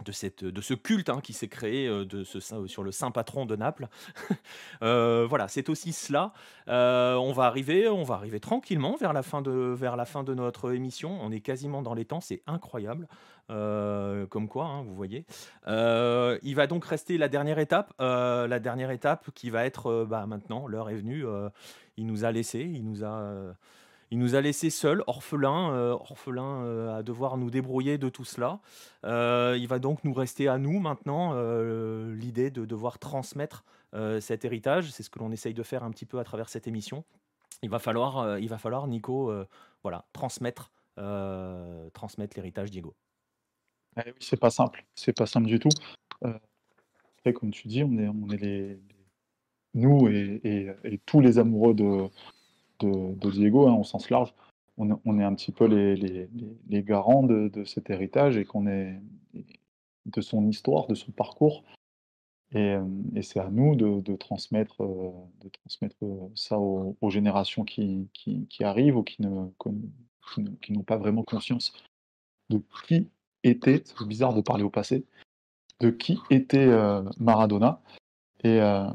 de, 0.04 0.12
cette, 0.12 0.44
de 0.44 0.60
ce 0.60 0.74
culte 0.74 1.08
hein, 1.08 1.20
qui 1.22 1.32
s'est 1.32 1.48
créé 1.48 1.88
de 1.88 2.24
ce, 2.24 2.40
sur 2.66 2.82
le 2.82 2.92
saint 2.92 3.10
patron 3.10 3.46
de 3.46 3.56
Naples. 3.56 3.88
voilà, 4.80 5.48
c'est 5.48 5.68
aussi 5.68 5.92
cela. 5.92 6.32
on 6.66 7.32
va 7.32 7.44
arriver, 7.44 7.88
on 7.88 8.02
va 8.02 8.14
arriver 8.14 8.40
tranquillement 8.40 8.96
vers 8.96 9.12
la 9.12 9.22
fin 9.22 9.42
de, 9.42 9.50
vers 9.50 9.96
la 9.96 10.04
fin 10.04 10.24
de 10.24 10.34
notre 10.34 10.74
émission. 10.74 11.18
On 11.20 11.30
est 11.30 11.40
quasiment 11.40 11.82
dans 11.82 11.94
les 11.94 12.04
temps, 12.04 12.20
c'est 12.20 12.42
incroyable. 12.46 13.08
Euh, 13.50 14.26
comme 14.26 14.48
quoi, 14.48 14.66
hein, 14.66 14.82
vous 14.82 14.94
voyez. 14.94 15.26
Euh, 15.66 16.38
il 16.42 16.54
va 16.54 16.66
donc 16.66 16.84
rester 16.84 17.18
la 17.18 17.28
dernière 17.28 17.58
étape, 17.58 17.92
euh, 18.00 18.46
la 18.46 18.58
dernière 18.58 18.90
étape 18.90 19.30
qui 19.34 19.50
va 19.50 19.66
être 19.66 20.06
bah, 20.08 20.26
maintenant, 20.26 20.66
l'heure 20.66 20.88
est 20.88 20.96
venue. 20.96 21.24
il 21.96 22.06
nous 22.06 22.24
a 22.24 22.32
laissé, 22.32 22.60
il 22.60 22.84
nous 22.84 23.04
a, 23.04 23.54
il 24.14 24.20
nous 24.20 24.36
a 24.36 24.40
laissés 24.40 24.70
seuls, 24.70 25.02
orphelins, 25.08 25.90
orphelins 25.90 26.94
à 26.94 27.02
devoir 27.02 27.36
nous 27.36 27.50
débrouiller 27.50 27.98
de 27.98 28.08
tout 28.08 28.24
cela. 28.24 28.60
il 29.02 29.66
va 29.66 29.80
donc 29.80 30.04
nous 30.04 30.14
rester 30.14 30.46
à 30.46 30.56
nous 30.56 30.78
maintenant 30.78 31.34
l'idée 32.12 32.52
de 32.52 32.64
devoir 32.64 33.00
transmettre 33.00 33.64
cet 34.20 34.44
héritage. 34.44 34.92
C'est 34.92 35.02
ce 35.02 35.10
que 35.10 35.18
l'on 35.18 35.32
essaye 35.32 35.52
de 35.52 35.64
faire 35.64 35.82
un 35.82 35.90
petit 35.90 36.06
peu 36.06 36.20
à 36.20 36.24
travers 36.24 36.48
cette 36.48 36.68
émission. 36.68 37.02
Il 37.62 37.70
va 37.70 37.80
falloir, 37.80 38.38
il 38.38 38.48
va 38.48 38.56
falloir 38.56 38.86
Nico, 38.86 39.34
voilà, 39.82 40.04
transmettre, 40.12 40.70
transmettre 41.92 42.36
l'héritage 42.36 42.70
Diego. 42.70 42.94
Eh 43.96 44.14
c'est 44.20 44.38
pas 44.38 44.50
simple, 44.50 44.84
c'est 44.94 45.16
pas 45.16 45.26
simple 45.26 45.48
du 45.48 45.58
tout. 45.58 45.70
comme 47.34 47.50
tu 47.50 47.66
dis, 47.66 47.82
on 47.82 47.98
est, 47.98 48.06
on 48.06 48.30
est 48.30 48.36
les, 48.36 48.78
nous 49.74 50.06
et, 50.06 51.00
tous 51.04 51.20
les 51.20 51.40
amoureux 51.40 51.74
de, 51.74 52.08
de, 52.80 53.30
Diego, 53.30 53.68
hein, 53.68 53.74
au 53.74 53.84
sens 53.84 54.10
large, 54.10 54.34
on, 54.76 55.18
est 55.18 55.24
un 55.24 55.34
petit 55.34 55.52
peu 55.52 55.66
les, 55.66 56.82
garants 56.82 57.22
de, 57.22 57.64
cet 57.64 57.90
héritage 57.90 58.36
et 58.36 58.44
qu'on 58.44 58.66
est 58.66 59.00
de 60.06 60.20
son 60.20 60.48
histoire, 60.48 60.86
de 60.86 60.94
son 60.94 61.12
parcours. 61.12 61.64
Et, 62.52 62.76
c'est 63.22 63.40
à 63.40 63.50
nous 63.50 63.76
de, 63.76 64.16
transmettre, 64.16 64.82
de 64.82 65.48
transmettre 65.48 65.96
ça 66.34 66.58
aux, 66.58 67.10
générations 67.10 67.64
qui, 67.64 68.08
arrivent 68.60 68.96
ou 68.96 69.04
qui 69.04 69.22
n'ont 69.22 70.82
pas 70.84 70.96
vraiment 70.96 71.22
conscience 71.22 71.72
de 72.50 72.60
qui 72.86 73.08
était, 73.42 73.82
c'est 73.84 74.06
bizarre 74.06 74.34
de 74.34 74.40
parler 74.40 74.64
au 74.64 74.70
passé, 74.70 75.04
de 75.80 75.90
qui 75.90 76.18
était 76.30 76.66
euh, 76.66 77.02
Maradona. 77.18 77.80
Euh, 78.44 78.90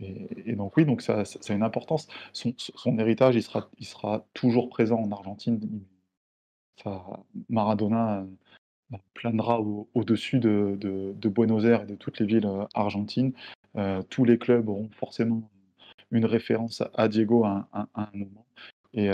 et, 0.00 0.54
donc 0.54 0.76
oui, 0.76 0.84
donc 0.84 1.02
ça, 1.02 1.24
ça, 1.24 1.52
a 1.52 1.56
une 1.56 1.62
importance. 1.62 2.08
Son, 2.32 2.98
héritage, 2.98 3.36
il 3.36 3.42
sera, 3.42 3.68
il 3.78 3.86
sera 3.86 4.26
toujours 4.34 4.68
présent 4.68 5.00
en 5.00 5.10
Argentine. 5.12 5.60
Maradona 7.48 8.20
euh, 8.92 8.96
planera 9.14 9.60
au-dessus 9.60 10.38
de, 10.38 10.78
de, 10.80 11.28
Buenos 11.28 11.64
Aires 11.64 11.82
et 11.82 11.86
de 11.86 11.96
toutes 11.96 12.20
les 12.20 12.26
villes 12.26 12.48
argentines. 12.74 13.32
tous 14.08 14.24
les 14.24 14.38
clubs 14.38 14.68
auront 14.68 14.88
forcément 14.92 15.50
une 16.10 16.24
référence 16.24 16.82
à 16.94 17.08
Diego 17.08 17.44
à 17.44 17.68
un, 17.72 18.08
moment. 18.14 18.46
Et, 18.94 19.10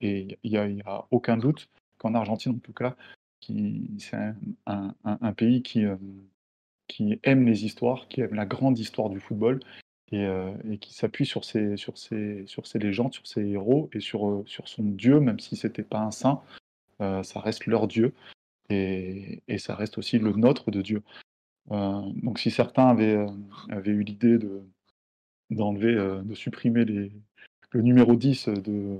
il 0.00 0.36
n'y 0.44 0.56
a, 0.56 0.68
a, 0.86 1.06
aucun 1.10 1.36
doute 1.36 1.68
qu'en 1.98 2.14
Argentine, 2.14 2.52
en 2.52 2.58
tout 2.58 2.72
cas, 2.72 2.96
c'est 3.98 4.16
un, 4.66 4.94
un, 5.04 5.32
pays 5.32 5.62
qui, 5.62 5.84
euh, 5.84 5.96
qui 6.88 7.18
aime 7.22 7.46
les 7.46 7.64
histoires, 7.64 8.08
qui 8.08 8.20
aime 8.20 8.34
la 8.34 8.46
grande 8.46 8.78
histoire 8.78 9.10
du 9.10 9.20
football 9.20 9.60
et, 10.12 10.24
euh, 10.24 10.52
et 10.70 10.78
qui 10.78 10.94
s'appuie 10.94 11.26
sur 11.26 11.44
ses, 11.44 11.76
sur, 11.76 11.98
ses, 11.98 12.44
sur 12.46 12.66
ses 12.66 12.78
légendes, 12.78 13.12
sur 13.12 13.26
ses 13.26 13.44
héros 13.44 13.90
et 13.92 14.00
sur, 14.00 14.28
euh, 14.28 14.44
sur 14.46 14.68
son 14.68 14.84
Dieu, 14.84 15.20
même 15.20 15.40
si 15.40 15.56
ce 15.56 15.66
n'était 15.66 15.82
pas 15.82 16.00
un 16.00 16.10
saint, 16.10 16.40
ça 16.98 17.40
reste 17.40 17.66
leur 17.66 17.88
Dieu 17.88 18.14
et, 18.70 19.42
et, 19.48 19.58
ça 19.58 19.74
reste 19.74 19.98
aussi 19.98 20.18
le 20.18 20.32
nôtre 20.32 20.70
de 20.70 20.80
Dieu. 20.80 21.02
donc 21.68 22.38
si 22.38 22.50
certains 22.50 22.88
avaient, 22.88 23.26
avaient 23.68 23.90
eu 23.90 24.02
l'idée 24.02 24.38
de, 24.38 24.62
d'enlever, 25.50 25.94
de 25.94 26.34
supprimer 26.34 26.86
le 26.86 27.82
numéro 27.82 28.16
10 28.16 28.48
de, 28.48 28.98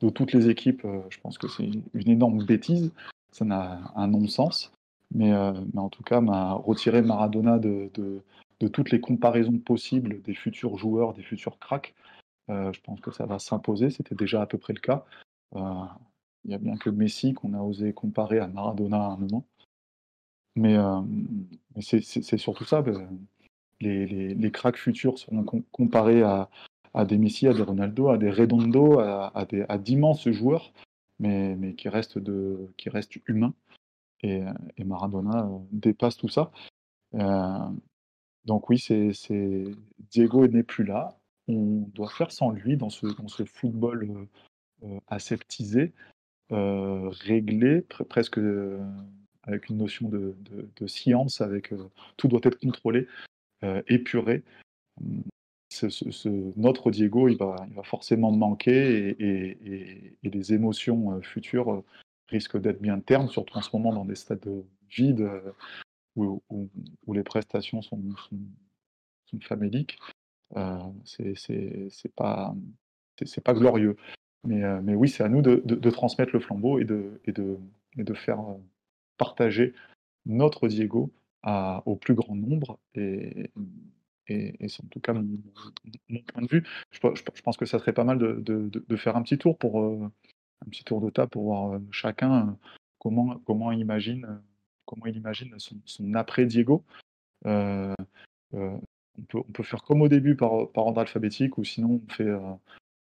de 0.00 0.08
toutes 0.08 0.32
les 0.32 0.50
équipes, 0.50 0.86
je 1.10 1.18
pense 1.18 1.36
que 1.36 1.48
c'est 1.48 1.64
une 1.94 2.08
énorme 2.08 2.44
bêtise 2.44 2.92
ça 3.32 3.44
n'a 3.44 3.80
un 3.96 4.06
non-sens. 4.06 4.70
Mais, 5.14 5.32
euh, 5.32 5.52
mais, 5.74 5.80
en 5.80 5.88
tout 5.88 6.02
cas, 6.02 6.20
m'a 6.20 6.52
retiré 6.52 7.02
Maradona 7.02 7.58
de, 7.58 7.90
de, 7.94 8.22
toutes 8.68 8.90
les 8.90 9.00
comparaisons 9.00 9.58
possibles 9.58 10.22
des 10.22 10.34
futurs 10.34 10.76
joueurs, 10.78 11.14
des 11.14 11.22
futurs 11.22 11.58
cracks. 11.58 11.94
Euh, 12.50 12.72
je 12.72 12.80
pense 12.80 13.00
que 13.00 13.10
ça 13.10 13.26
va 13.26 13.38
s'imposer. 13.38 13.90
C'était 13.90 14.14
déjà 14.14 14.42
à 14.42 14.46
peu 14.46 14.58
près 14.58 14.72
le 14.72 14.80
cas. 14.80 15.04
Euh, 15.54 15.84
il 16.44 16.48
n'y 16.48 16.54
a 16.54 16.58
bien 16.58 16.76
que 16.76 16.90
Messi 16.90 17.34
qu'on 17.34 17.54
a 17.54 17.60
osé 17.60 17.92
comparer 17.92 18.38
à 18.38 18.48
Maradona 18.48 18.98
à 18.98 19.10
un 19.10 19.16
moment. 19.16 19.46
Mais, 20.54 20.76
mais 21.74 21.82
c'est 21.82 22.36
surtout 22.36 22.64
ça. 22.64 22.82
Ben, 22.82 23.08
les, 23.80 24.06
les, 24.06 24.34
les, 24.34 24.50
cracks 24.50 24.76
futurs 24.76 25.18
seront 25.18 25.44
comparés 25.72 26.22
à, 26.22 26.50
à, 26.94 27.04
des 27.04 27.16
Messi, 27.16 27.48
à 27.48 27.54
des 27.54 27.62
Ronaldo, 27.62 28.08
à 28.10 28.18
des 28.18 28.30
Redondo, 28.30 28.98
à, 28.98 29.32
à 29.34 29.78
d'immenses 29.78 30.28
joueurs 30.30 30.72
mais, 31.22 31.54
mais 31.56 31.74
qui, 31.74 31.88
reste 31.88 32.18
de, 32.18 32.68
qui 32.76 32.90
reste 32.90 33.16
humain. 33.26 33.54
Et, 34.22 34.42
et 34.76 34.84
Maradona 34.84 35.46
euh, 35.46 35.58
dépasse 35.70 36.16
tout 36.16 36.28
ça. 36.28 36.50
Euh, 38.44 38.46
donc 38.46 38.68
oui, 38.70 38.78
c'est, 38.78 39.12
Diego 40.10 40.46
n'est 40.46 40.62
plus 40.62 40.84
là. 40.84 41.16
On 41.48 41.88
doit 41.94 42.08
faire 42.08 42.30
sans 42.30 42.50
lui 42.50 42.76
dans 42.76 42.90
ce, 42.90 43.06
dans 43.06 43.28
ce 43.28 43.44
football 43.44 44.28
euh, 44.84 44.98
aseptisé, 45.08 45.92
réglé, 46.50 47.82
presque 48.08 48.38
avec 49.44 49.68
une 49.70 49.78
notion 49.78 50.08
de, 50.08 50.86
science, 50.86 51.40
avec 51.40 51.72
tout 52.16 52.28
doit 52.28 52.40
être 52.44 52.58
contrôlé, 52.58 53.08
épuré 53.88 54.42
notre 56.56 56.90
Diego, 56.90 57.28
il 57.28 57.36
va, 57.36 57.56
forcément 57.84 58.32
manquer 58.32 59.16
et, 59.18 60.16
les 60.22 60.54
émotions 60.54 61.12
euh, 61.12 61.20
futures 61.20 61.72
euh, 61.72 61.84
risquent 62.28 62.60
d'être 62.60 62.80
bien 62.80 62.98
ternes, 63.00 63.28
surtout 63.28 63.56
en 63.56 63.62
ce 63.62 63.70
moment 63.74 63.92
dans 63.92 64.04
des 64.04 64.14
stades 64.14 64.48
vides 64.90 65.28
euh, 66.18 66.38
où, 66.50 67.12
les 67.12 67.22
prestations 67.22 67.82
sont, 67.82 68.00
faméliques. 69.40 69.98
pas, 72.14 72.54
c'est 73.24 73.44
pas 73.44 73.54
glorieux. 73.54 73.96
Mais, 74.44 74.62
mais 74.82 74.94
oui, 74.94 75.08
c'est 75.08 75.22
à 75.22 75.28
nous 75.28 75.42
de, 75.42 75.90
transmettre 75.90 76.32
le 76.32 76.40
flambeau 76.40 76.78
et 76.78 76.84
de, 76.84 78.14
faire 78.14 78.40
partager 79.16 79.74
notre 80.26 80.68
Diego 80.68 81.12
au 81.44 81.96
plus 81.96 82.14
grand 82.14 82.36
nombre. 82.36 82.78
Et, 82.94 83.50
c'est 84.68 84.84
en 84.84 84.88
tout 84.88 85.00
cas 85.00 85.12
mon, 85.12 85.26
point 86.26 86.42
de 86.42 86.48
vue. 86.48 86.64
Je, 86.90 87.00
pense 87.42 87.56
que 87.56 87.66
ça 87.66 87.78
serait 87.78 87.92
pas 87.92 88.04
mal 88.04 88.18
de, 88.18 88.96
faire 88.96 89.16
un 89.16 89.22
petit 89.22 89.38
tour 89.38 89.58
pour 89.58 89.82
euh, 89.82 90.10
un 90.64 90.70
petit 90.70 90.84
tour 90.84 91.00
de 91.00 91.10
table 91.10 91.30
pour 91.30 91.44
voir 91.44 91.74
euh, 91.74 91.78
chacun 91.90 92.48
euh, 92.48 92.52
comment, 92.98 93.38
comment, 93.46 93.72
imagine, 93.72 94.40
comment 94.86 95.06
il 95.06 95.16
imagine 95.16 95.54
son, 95.58 95.76
après 96.14 96.46
Diego. 96.46 96.84
on, 97.44 97.94
peut, 99.28 99.38
on 99.38 99.52
peut 99.52 99.62
faire 99.62 99.82
comme 99.82 100.02
au 100.02 100.08
début 100.08 100.36
par, 100.36 100.70
par 100.72 100.86
ordre 100.86 101.00
alphabétique 101.00 101.58
ou 101.58 101.64
sinon 101.64 102.00
on 102.06 102.12
fait, 102.12 102.30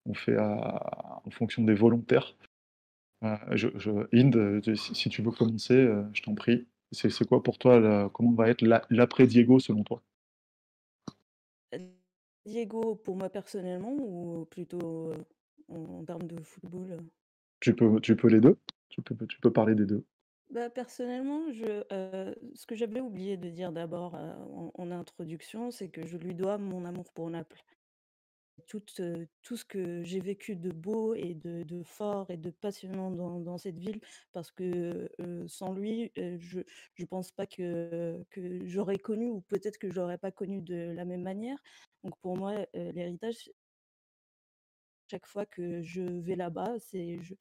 on 0.05 0.13
fait 0.13 0.37
en 0.39 1.29
fonction 1.31 1.63
des 1.63 1.75
volontaires. 1.75 2.35
Je, 3.51 3.67
je, 3.75 3.91
Inde, 4.13 4.61
si 4.75 5.09
tu 5.09 5.21
veux 5.21 5.31
commencer, 5.31 5.87
je 6.13 6.21
t'en 6.21 6.35
prie. 6.35 6.67
C'est 6.91 7.27
quoi 7.27 7.43
pour 7.43 7.57
toi, 7.57 8.09
comment 8.13 8.31
va 8.31 8.49
être 8.49 8.63
l'après 8.89 9.27
Diego 9.27 9.59
selon 9.59 9.83
toi? 9.83 10.01
Diego, 12.45 12.95
pour 12.95 13.15
moi 13.15 13.29
personnellement 13.29 13.93
ou 13.93 14.45
plutôt, 14.45 15.13
en 15.67 16.03
termes 16.03 16.27
de 16.27 16.41
football? 16.41 16.97
Tu 17.59 17.75
peux 17.75 17.99
tu 17.99 18.15
peux 18.15 18.29
les 18.29 18.39
deux 18.39 18.57
Tu 18.89 19.01
peux 19.01 19.15
tu 19.27 19.39
peux 19.39 19.51
parler 19.51 19.75
des 19.75 19.85
deux 19.85 20.03
Bah, 20.49 20.69
personnellement, 20.69 21.51
je, 21.51 21.83
ce 22.55 22.65
que 22.65 22.75
j'avais 22.75 23.01
oublié 23.01 23.37
de 23.37 23.49
dire 23.49 23.71
d'abord, 23.71 24.15
en 24.15 24.91
introduction, 24.91 25.69
c'est 25.71 25.89
que 25.89 26.07
je 26.07 26.17
lui 26.17 26.33
dois 26.33 26.57
mon 26.57 26.85
amour 26.85 27.11
pour 27.13 27.29
Naples 27.29 27.63
tout, 28.67 28.83
tout 29.41 29.57
ce 29.57 29.65
que 29.65 30.03
j'ai 30.03 30.19
vécu 30.19 30.55
de 30.55 30.71
beau 30.71 31.13
et 31.15 31.33
de, 31.33 31.83
fort 31.83 32.29
et 32.29 32.37
de 32.37 32.49
passionnant 32.49 33.11
dans, 33.11 33.57
cette 33.57 33.79
ville, 33.79 33.99
parce 34.31 34.51
que 34.51 35.09
sans 35.47 35.73
lui, 35.73 36.11
je 36.15 36.59
ne 36.99 37.05
pense 37.05 37.31
pas 37.31 37.45
que, 37.47 38.23
que 38.29 38.65
j'aurais 38.65 38.97
connu, 38.97 39.29
ou 39.29 39.41
peut-être 39.41 39.77
que 39.77 39.91
j'aurais 39.91 40.17
pas 40.17 40.31
connu 40.31 40.61
de 40.61 40.91
la 40.91 41.05
même 41.05 41.23
manière. 41.23 41.57
Donc 42.03 42.17
pour 42.21 42.37
moi, 42.37 42.55
l'héritage, 42.73 43.49
chaque 45.09 45.25
fois 45.25 45.45
que 45.45 45.81
je 45.81 46.01
vais 46.01 46.35
là-bas, 46.35 46.75
c'est 46.79 47.19
je, 47.21 47.33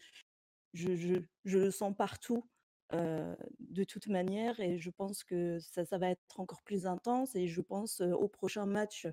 je, 0.73 0.97
je, 0.97 1.15
je, 1.45 1.59
le 1.59 1.71
sens 1.71 1.95
partout. 1.97 2.45
De 2.93 3.85
toute 3.85 4.07
manière 4.07 4.59
et 4.61 4.79
je 4.79 4.91
pense 4.91 5.25
que 5.25 5.59
ça, 5.59 5.99
va 5.99 6.11
être 6.11 6.41
encore 6.41 6.63
plus 6.63 6.87
intense 6.87 7.37
et 7.37 7.47
je 7.47 7.61
pense 7.61 8.01
au 8.01 8.29
prochain 8.29 8.67
match 8.67 9.07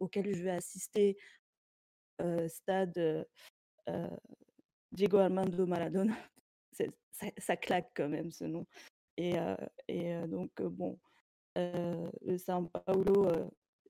auquel 0.00 0.34
je 0.34 0.42
vais 0.42 0.50
assister, 0.50 1.16
stade 2.48 3.26
Diego 4.92 5.18
Armando 5.18 5.66
Maradona. 5.66 6.16
Ça, 7.38 7.56
claque 7.56 7.90
quand 7.94 8.08
même 8.08 8.32
ce 8.32 8.44
nom. 8.44 8.66
Et, 9.16 9.34
donc, 10.28 10.60
bon, 10.62 10.98
le 11.56 12.36
São 12.36 12.68
Paulo, 12.68 13.30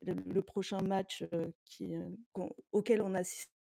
le, 0.03 0.43
prochain 0.43 0.81
match 0.81 1.25
auquel 2.73 3.03
on 3.03 3.15
assiste 3.15 3.52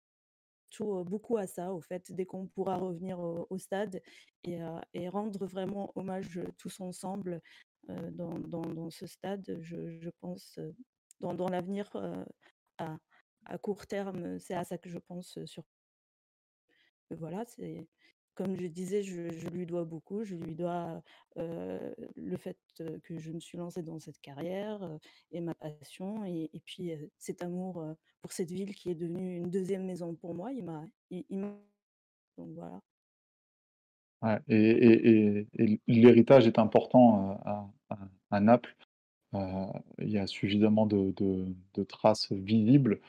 beaucoup 0.80 1.36
à 1.36 1.46
ça, 1.46 1.72
au 1.72 1.80
fait, 1.80 2.12
dès 2.12 2.26
qu'on 2.26 2.46
pourra 2.46 2.76
revenir 2.76 3.18
au, 3.20 3.58
stade 3.58 4.02
et, 4.44 5.08
rendre 5.08 5.46
vraiment 5.46 5.92
hommage 5.94 6.40
tous 6.58 6.80
ensemble 6.80 7.40
dans, 7.88 8.90
ce 8.90 9.06
stade, 9.06 9.58
je, 9.60 10.10
pense, 10.20 10.58
dans, 11.20 11.48
l'avenir 11.48 11.90
à, 12.78 13.58
court 13.58 13.86
terme, 13.86 14.38
c'est 14.38 14.54
à 14.54 14.64
ça 14.64 14.78
que 14.78 14.88
je 14.88 14.98
pense 14.98 15.38
voilà, 17.10 17.44
c'est 17.46 17.86
comme 18.34 18.56
je 18.56 18.66
disais, 18.66 19.02
je, 19.02 19.48
lui 19.48 19.66
dois 19.66 19.84
beaucoup. 19.84 20.24
Je 20.24 20.36
lui 20.36 20.54
dois 20.54 21.02
le 21.36 22.36
fait 22.36 22.58
que 23.04 23.18
je 23.18 23.32
me 23.32 23.40
suis 23.40 23.58
lancée 23.58 23.82
dans 23.82 23.98
cette 23.98 24.20
carrière 24.20 24.98
et 25.30 25.40
ma 25.40 25.54
passion, 25.54 26.24
et, 26.24 26.50
puis 26.64 26.92
cet 27.18 27.42
amour 27.42 27.84
pour 28.20 28.32
cette 28.32 28.50
ville 28.50 28.74
qui 28.74 28.90
est 28.90 28.94
devenue 28.94 29.36
une 29.36 29.50
deuxième 29.50 29.84
maison 29.84 30.14
pour 30.14 30.34
moi. 30.34 30.52
Il 30.52 30.64
m'a, 30.64 30.84
il, 31.10 31.24
il 31.28 31.40
donc 32.38 32.50
voilà. 32.54 32.80
Et, 34.48 35.46
l'héritage 35.86 36.46
est 36.46 36.58
important 36.58 37.40
à, 38.30 38.40
Naples. 38.40 38.76
Il 39.34 40.10
y 40.10 40.18
a 40.18 40.26
suffisamment 40.26 40.86
de, 40.86 41.84
traces 41.88 42.32
visibles, 42.32 43.00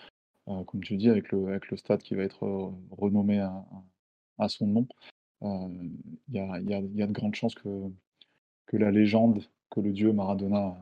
comme 0.46 0.84
tu 0.84 0.98
dis, 0.98 1.10
avec 1.10 1.32
le, 1.32 1.78
stade 1.78 2.02
qui 2.02 2.16
va 2.16 2.24
être 2.24 2.74
renommé 2.92 3.40
à 4.38 4.50
son 4.50 4.68
nom. 4.68 4.88
Euh, 5.44 5.68
il 6.30 6.34
y 6.36 6.40
a, 6.40 6.60
il 6.60 6.70
y 6.70 6.74
a- 6.74 6.80
il 6.80 6.96
y 6.96 7.02
a 7.02 7.08
de 7.08 7.12
grandes 7.12 7.36
chances 7.36 7.56
que, 7.56 7.90
que 8.66 8.78
la 8.78 8.92
légende, 8.92 9.44
que 9.70 9.82
le 9.82 9.92
dieu 9.92 10.14
Maradona. 10.14 10.78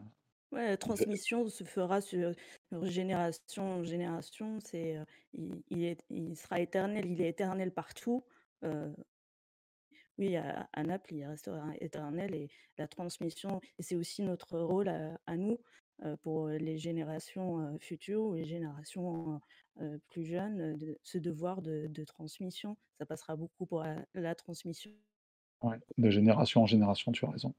Ouais, 0.52 0.68
la 0.68 0.78
transmission 0.78 1.48
se 1.48 1.64
fera 1.64 2.02
sur, 2.02 2.34
sur 2.70 2.86
génération 2.86 3.64
en 3.80 3.84
génération. 3.84 4.60
C'est, 4.60 4.98
euh, 4.98 5.06
il, 5.34 5.64
il 5.70 5.84
est, 5.86 6.04
il 6.10 6.36
sera 6.36 6.60
éternel. 6.60 7.06
Il 7.10 7.22
est 7.22 7.30
éternel 7.30 7.72
partout. 7.72 8.24
Euh, 8.64 8.92
oui, 10.18 10.36
à, 10.36 10.70
à 10.74 10.84
Naples, 10.84 11.16
il 11.16 11.26
restera 11.26 11.72
éternel 11.80 12.36
et 12.36 12.50
la 12.78 12.88
transmission, 12.88 13.60
et 13.80 13.84
c'est 13.84 13.96
aussi 13.96 14.22
notre 14.22 14.60
rôle 14.60 14.90
à, 14.90 15.20
à 15.26 15.36
nous 15.38 15.58
pour 16.22 16.48
les 16.50 16.78
générations 16.78 17.60
euh, 17.60 17.78
futures 17.80 18.24
ou 18.24 18.34
les 18.34 18.46
générations 18.46 19.40
euh, 19.82 19.98
plus 20.10 20.24
jeunes, 20.24 20.60
euh, 20.60 20.76
de, 20.76 20.98
ce 21.04 21.18
devoir 21.18 21.62
de, 21.62 21.88
de 21.88 22.04
transmission. 22.04 22.78
Ça 23.00 23.06
passera 23.06 23.36
beaucoup 23.36 23.66
pour 23.66 23.84
la, 23.84 23.96
la 24.14 24.36
transmission. 24.36 24.92
Ouais, 25.64 25.80
de 25.98 26.10
génération 26.10 26.64
en 26.64 26.66
génération, 26.66 27.12
tu 27.12 27.26
as 27.26 27.30
raison. 27.30 27.54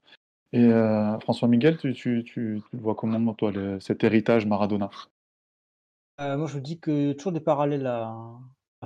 Et 0.51 0.65
euh, 0.65 1.17
François 1.19 1.47
Miguel, 1.47 1.77
tu, 1.77 1.93
tu, 1.93 2.23
tu, 2.23 2.61
tu 2.69 2.75
le 2.75 2.81
vois 2.81 2.95
comment, 2.95 3.33
toi, 3.33 3.51
le- 3.51 3.79
cet 3.79 4.03
héritage 4.03 4.45
Maradona? 4.45 4.89
Euh, 6.19 6.37
moi, 6.37 6.47
je 6.47 6.59
dis 6.59 6.79
que 6.79 7.13
toujours 7.13 7.31
des 7.31 7.39
parallèles 7.39 7.87
à, 7.87 8.15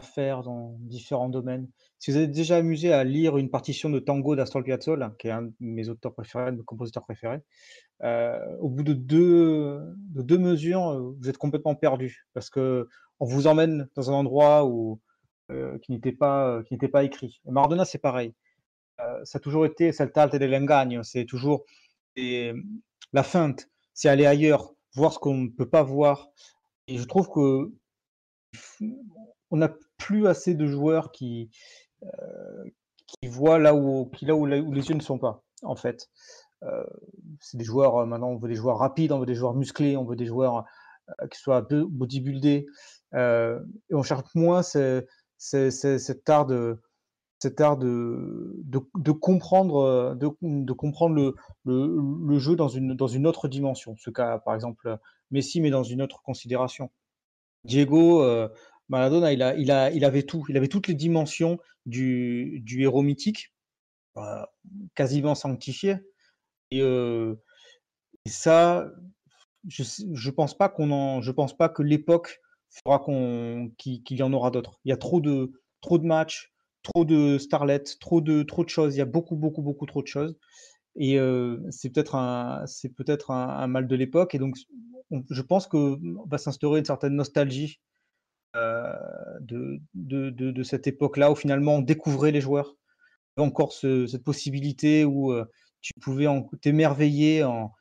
faire 0.02 0.44
dans 0.44 0.76
différents 0.80 1.30
domaines. 1.30 1.68
Si 2.00 2.12
vous 2.12 2.18
avez 2.18 2.28
déjà 2.28 2.58
amusé 2.58 2.94
à 2.94 3.04
lire 3.04 3.38
une 3.38 3.50
partition 3.50 3.90
de 3.90 4.00
tango 4.00 4.36
d'Astor 4.36 4.64
Piazzolla, 4.64 5.14
qui 5.20 5.28
est 5.28 5.32
un 5.32 5.44
de 5.44 5.54
mes 5.60 5.90
auteurs 5.90 6.14
préférés, 6.14 6.52
de 6.52 6.58
mes 6.58 6.64
compositeurs 6.64 7.04
préférés, 7.04 7.42
euh, 8.04 8.40
au 8.60 8.70
bout 8.70 8.84
de 8.84 8.94
deux, 8.94 9.80
de 10.14 10.22
deux 10.22 10.38
mesures, 10.38 10.90
euh, 10.90 11.16
vous 11.20 11.30
êtes 11.30 11.38
complètement 11.38 11.76
perdu 11.76 12.28
parce 12.34 12.50
que 12.50 12.88
on 13.20 13.26
vous 13.26 13.48
emmène 13.48 13.88
dans 13.96 14.12
un 14.12 14.14
endroit 14.14 14.66
où, 14.66 15.02
euh, 15.52 15.80
qui 15.80 15.92
n'était 15.92 16.12
pas, 16.12 16.62
qui 16.64 16.74
n'était 16.74 16.88
pas 16.88 17.04
écrit. 17.04 17.42
Et 17.48 17.52
Maradona, 17.52 17.86
c'est 17.86 17.98
pareil. 17.98 18.34
Euh, 19.00 19.24
ça 19.26 19.38
a 19.38 19.40
toujours 19.40 19.66
été 19.66 19.92
saltate 19.92 20.36
dell'inganno, 20.36 21.04
c'est 21.04 21.26
toujours 21.26 21.66
c'est 22.16 22.54
la 23.14 23.24
feinte, 23.24 23.70
c'est 23.94 24.10
aller 24.10 24.26
ailleurs, 24.26 24.74
voir 24.96 25.14
ce 25.14 25.20
qu'on 25.20 25.36
ne 25.36 25.50
peut 25.50 25.70
pas 25.70 25.84
voir. 25.84 26.30
Et 26.88 26.98
je 26.98 27.04
trouve 27.04 27.30
que 27.30 27.72
on 29.52 29.58
n'a 29.58 29.72
plus 29.98 30.28
assez 30.28 30.54
de 30.54 30.68
joueurs 30.68 31.12
qui, 31.12 31.50
euh, 32.04 32.64
voient 33.28 33.60
là 33.60 33.74
où, 33.76 34.06
qui, 34.08 34.26
là 34.26 34.36
où, 34.36 34.46
les 34.46 34.60
yeux 34.62 34.96
ne 34.96 35.02
sont 35.02 35.18
pas, 35.20 35.44
en 35.64 35.76
fait. 35.76 36.10
Euh, 36.64 36.84
c'est 37.40 37.58
des 37.58 37.64
joueurs, 37.64 37.98
euh, 37.98 38.06
maintenant, 38.06 38.30
on 38.30 38.38
veut 38.38 38.50
des 38.50 38.56
joueurs 38.56 38.78
rapides, 38.80 39.12
on 39.12 39.20
veut 39.20 39.26
des 39.26 39.36
joueurs 39.36 39.56
musclés, 39.56 39.98
on 39.98 40.06
veut 40.06 40.16
des 40.16 40.26
joueurs 40.26 40.66
euh, 41.10 41.28
qui 41.28 41.40
soient 41.40 41.62
bo- 41.62 41.88
bodybuildés. 41.88 42.66
Et 43.14 43.94
on 43.94 44.04
cherche 44.04 44.24
moins 44.36 44.64
ce- 44.64 45.06
ce- 45.38 45.70
ce- 45.70 45.98
cet 45.98 46.30
art 46.30 46.46
de 46.46 46.82
cet 47.40 47.62
art 47.62 47.78
de, 47.78 48.56
de, 48.64 49.12
comprendre, 49.12 50.16
de, 50.16 50.74
comprendre 50.74 51.16
le, 51.16 51.36
le, 51.66 52.40
jeu 52.40 52.56
dans 52.56 52.68
une, 52.68 52.96
dans 52.96 53.08
une 53.08 53.28
autre 53.28 53.48
dimension. 53.48 53.96
Ce 53.96 54.10
cas, 54.10 54.40
par 54.40 54.56
exemple, 54.56 54.98
Messi, 55.30 55.62
mais 55.62 55.70
dans 55.70 55.84
une 55.84 56.02
autre 56.02 56.22
considération. 56.24 56.90
Diego 57.64 58.24
Maradona, 58.90 59.34
il, 59.34 59.42
a, 59.42 59.56
il, 59.56 59.72
a, 59.72 59.92
il 59.92 60.06
avait 60.06 60.24
tout. 60.24 60.46
Il 60.50 60.58
avait 60.58 60.68
toutes 60.68 60.88
les 60.88 60.94
dimensions 60.94 61.60
du, 61.86 62.64
héros 62.80 63.02
mythique, 63.02 63.54
euh, 64.18 64.44
quasiment 64.96 65.36
sanctifié. 65.36 65.98
Et, 66.72 66.82
euh, 66.82 67.36
ça, 68.26 68.90
je, 69.68 69.84
je 70.14 70.30
pense 70.30 70.58
pas 70.58 70.70
qu'on 70.70 70.92
en, 70.92 71.22
je 71.22 71.32
pense 71.32 71.56
pas 71.56 71.70
que 71.70 71.84
l'époque 71.84 72.42
fera 72.70 73.00
qu'on, 73.00 73.72
qu'il, 73.78 74.02
y 74.10 74.24
en 74.24 74.34
aura 74.34 74.52
d'autres. 74.52 74.80
Il 74.86 74.90
y 74.90 74.94
a 74.94 74.98
trop 74.98 75.22
de, 75.22 75.52
trop 75.82 75.98
de 75.98 76.06
matchs, 76.06 76.54
trop 76.84 77.06
de 77.06 77.38
starlets, 77.38 77.84
trop 78.00 78.22
de, 78.22 78.44
trop 78.44 78.64
de 78.64 78.70
choses. 78.70 78.96
Il 78.96 79.00
y 79.00 79.02
a 79.02 79.06
beaucoup, 79.06 79.36
beaucoup, 79.36 79.62
beaucoup 79.62 79.86
trop 79.86 80.02
de 80.02 80.08
choses. 80.08 80.38
Et 80.96 81.20
euh, 81.20 81.60
c'est 81.72 81.90
peut-être 81.92 82.16
un, 82.16 82.66
c'est 82.68 82.90
peut-être 82.90 83.32
un, 83.32 83.68
mal 83.68 83.88
de 83.88 83.96
l'époque. 83.96 84.36
Et 84.36 84.40
donc, 84.40 84.58
on- 85.12 85.24
je 85.30 85.42
pense 85.42 85.68
que 85.68 85.98
va 86.30 86.38
s'instaurer 86.38 86.80
une 86.80 86.86
certaine 86.86 87.16
nostalgie 87.16 87.80
de, 88.56 89.80
de, 89.94 90.30
de, 90.30 90.52
de 90.52 90.64
cette 90.64 90.88
époque-là 90.88 91.32
où 91.32 91.36
finalement 91.36 91.76
on 91.76 91.82
découvrait 91.82 92.32
les 92.32 92.42
joueurs. 92.42 92.76
Encore 93.38 93.74
ce- 93.74 94.08
cette 94.08 94.24
possibilité 94.24 95.06
où 95.06 95.32
euh, 95.34 95.46
tu 95.82 95.94
pouvais 96.02 96.28
t'émerveiller 96.62 97.44
en, 97.44 97.72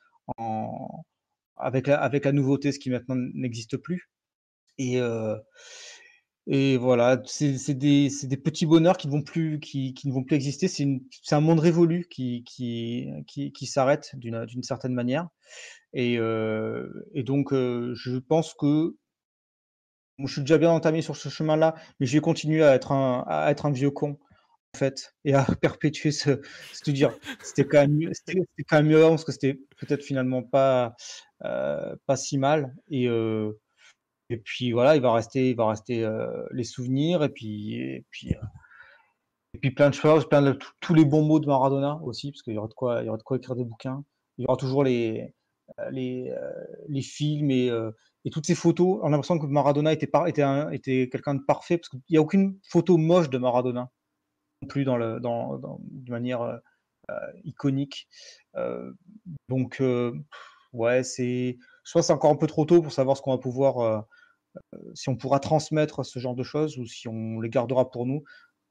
avec, 1.57 1.86
la, 1.86 2.01
avec 2.01 2.25
la 2.25 2.33
nouveauté, 2.33 2.73
ce 2.73 2.78
qui 2.78 2.91
maintenant 2.91 3.17
n'existe 3.35 3.77
plus. 3.77 4.11
Et, 4.78 5.01
euh, 5.01 5.36
et 6.49 6.77
voilà, 6.77 7.20
c'est 7.27 7.75
des, 7.75 8.09
des 8.23 8.36
petits 8.36 8.67
bonheurs 8.67 8.97
qui 8.97 9.09
ne 9.09 9.12
vont 9.12 9.23
plus, 9.23 9.59
qui, 9.59 9.95
qui 9.95 10.07
ne 10.09 10.12
vont 10.12 10.23
plus 10.23 10.36
exister. 10.36 10.69
C'est 10.69 10.86
un 11.33 11.41
monde 11.41 11.59
révolu 11.59 12.07
qui, 12.09 12.45
qui, 12.45 13.09
qui, 13.27 13.53
qui 13.53 13.67
s'arrête 13.67 14.11
d'une 14.15 14.62
certaine 14.62 14.95
manière. 14.95 15.28
Et, 15.93 16.19
euh, 16.19 16.89
et 17.15 17.25
donc, 17.25 17.53
euh, 17.53 17.95
je 17.97 18.19
pense 18.19 18.55
que 18.55 18.97
je 20.25 20.33
suis 20.33 20.41
déjà 20.41 20.59
bien 20.59 20.70
entamé 20.70 21.03
sur 21.03 21.17
ce 21.17 21.28
chemin-là, 21.28 21.75
mais 22.01 22.07
je 22.07 22.15
vais 22.15 22.20
continuer 22.20 22.62
à 22.62 22.75
être 22.75 22.93
un, 22.93 23.70
vieux 23.70 23.91
con, 23.91 24.19
en 24.75 24.78
fait, 24.78 25.15
et 25.25 25.35
à 25.35 25.45
perpétuer 25.61 26.11
ce, 26.11 26.41
se 26.73 26.91
dire, 26.91 27.12
c'était 27.43 27.67
quand 27.67 27.81
même 27.81 27.97
mieux, 27.97 28.11
c'était 28.15 28.47
quand 28.69 28.77
même 28.77 28.86
mieux 28.86 28.99
avant, 28.99 29.11
parce 29.11 29.25
que 29.25 29.33
c'était 29.33 29.59
peut-être 29.78 30.03
finalement 30.03 30.43
pas, 30.43 30.95
euh, 31.45 31.95
si 32.15 32.39
mal. 32.39 32.75
Et, 32.91 33.09
euh, 33.09 33.53
et 34.31 34.39
puis 34.39 34.73
voilà, 34.73 34.97
il 34.97 35.03
va 35.03 35.12
rester, 35.12 35.51
il 35.51 35.57
va 35.57 35.69
rester 35.69 36.05
euh, 36.05 36.47
les 36.51 36.65
souvenirs, 36.65 37.23
et 37.23 37.28
puis, 37.28 38.03
plein 39.75 39.91
de 39.91 39.95
choses, 39.95 40.28
plein 40.28 40.43
de 40.43 40.59
tous 40.81 40.95
les 40.95 41.05
bons 41.05 41.25
mots 41.25 41.41
de 41.41 41.47
Maradona 41.47 42.01
aussi, 42.03 42.31
parce 42.31 42.43
qu'il 42.43 42.55
y 42.55 42.59
aura 42.59 42.69
de 42.69 42.75
quoi, 42.75 43.03
il 43.03 43.07
y 43.07 43.09
aura 43.09 43.19
de 43.19 43.23
quoi 43.23 43.36
écrire 43.36 43.57
des 43.57 43.65
bouquins. 43.65 44.03
Il 44.39 44.43
y 44.43 44.47
aura 44.47 44.57
toujours 44.57 44.85
les, 44.85 45.35
les, 45.91 46.33
films 47.03 47.51
et, 47.51 47.70
et 48.27 48.31
toutes 48.31 48.47
ces 48.47 48.57
photos. 48.57 48.99
On 49.03 49.07
a 49.07 49.11
l'impression 49.11 49.39
que 49.39 49.47
Maradona 49.47 49.93
était, 49.93 50.09
quelqu'un 50.09 51.35
de 51.35 51.43
parfait, 51.43 51.79
parce 51.79 51.89
qu'il 51.89 52.01
n'y 52.11 52.19
a 52.19 52.21
aucune 52.21 52.59
photo 52.69 52.99
moche 52.99 53.31
de 53.31 53.39
Maradona, 53.39 53.91
non 54.61 54.69
plus 54.69 54.85
dans 54.85 54.99
de 54.99 56.11
manière 56.11 56.43
euh, 56.43 56.59
euh, 57.11 57.33
iconique. 57.45 58.09
Euh, 58.57 58.93
donc, 59.49 59.81
ouais, 60.73 61.05
c'est, 61.05 61.57
que 61.95 62.03
c'est 62.03 62.13
encore 62.13 62.33
un 62.33 62.37
peu 62.37 62.49
trop 62.49 62.65
tôt 62.67 62.83
pour 62.83 62.93
savoir 62.93 63.17
ce 63.17 63.23
qu'on 63.23 63.31
va 63.31 63.39
pouvoir, 63.39 64.05
si 64.95 65.09
on 65.09 65.17
pourra 65.17 65.39
transmettre 65.39 66.05
ce 66.05 66.19
genre 66.19 66.35
de 66.35 66.43
choses 66.43 66.79
ou 66.79 66.87
si 66.87 67.07
on 67.07 67.41
les 67.41 67.49
gardera 67.49 67.91
pour 67.91 68.07
nous. 68.07 68.25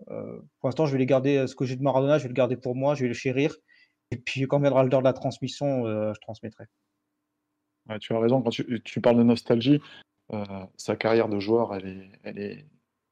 Pour 0.07 0.67
l'instant, 0.67 0.85
je 0.85 0.91
vais 0.91 0.99
les 0.99 1.05
garder, 1.05 1.47
ce 1.47 1.55
que 1.55 1.63
j'ai 1.63 1.77
de 1.77 1.83
Maradona, 1.83 2.17
je 2.17 2.23
vais 2.23 2.29
le 2.29 2.33
garder 2.33 2.57
pour 2.57 2.75
moi, 2.75 2.93
je 2.93 3.03
vais 3.03 3.07
le 3.07 3.13
chérir. 3.13 3.55
Et 4.11 4.17
puis, 4.17 4.41
quand 4.47 4.59
viendra 4.59 4.83
l'heure 4.83 4.99
de 4.99 5.05
la 5.05 5.13
transmission, 5.13 5.85
je 5.85 6.19
transmettrai. 6.19 6.65
Ouais, 7.89 7.99
tu 7.99 8.13
as 8.13 8.19
raison, 8.19 8.41
quand 8.41 8.49
tu, 8.49 8.81
tu 8.81 9.01
parles 9.01 9.17
de 9.17 9.23
nostalgie, 9.23 9.81
euh, 10.33 10.43
sa 10.75 10.95
carrière 10.95 11.29
de 11.29 11.39
joueur, 11.39 11.75
elle 11.75 11.87
est, 11.87 12.09
elle 12.23 12.39
est 12.39 12.65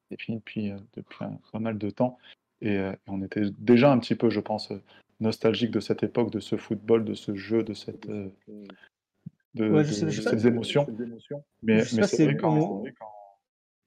définie 0.10 0.38
depuis, 0.38 0.72
euh, 0.72 0.78
depuis 0.96 1.24
un- 1.24 1.40
pas 1.52 1.60
mal 1.60 1.78
de 1.78 1.90
temps. 1.90 2.18
Et, 2.62 2.78
euh, 2.78 2.92
et 2.92 2.98
on 3.10 3.22
était 3.22 3.50
déjà 3.60 3.92
un 3.92 4.00
petit 4.00 4.16
peu, 4.16 4.30
je 4.30 4.40
pense, 4.40 4.72
nostalgique 5.20 5.72
de 5.72 5.80
cette 5.80 6.02
époque, 6.04 6.32
de 6.32 6.40
ce 6.40 6.56
football, 6.58 7.06
de 7.06 7.14
ce 7.14 7.36
jeu, 7.36 7.64
de, 7.64 7.74
cette, 7.74 8.08
de, 8.08 8.32
Ouais, 9.56 9.84
je 9.84 9.90
de- 9.90 9.94
sais, 9.94 10.00
je 10.00 10.06
de 10.06 10.12
sais 10.12 10.24
pas. 10.24 10.38
ces 10.38 10.48
émotions. 10.48 10.86
Mais, 11.62 11.78
mais 11.78 11.84
c'est 12.08 12.26
vrai 12.26 12.36
qu'en 12.38 12.84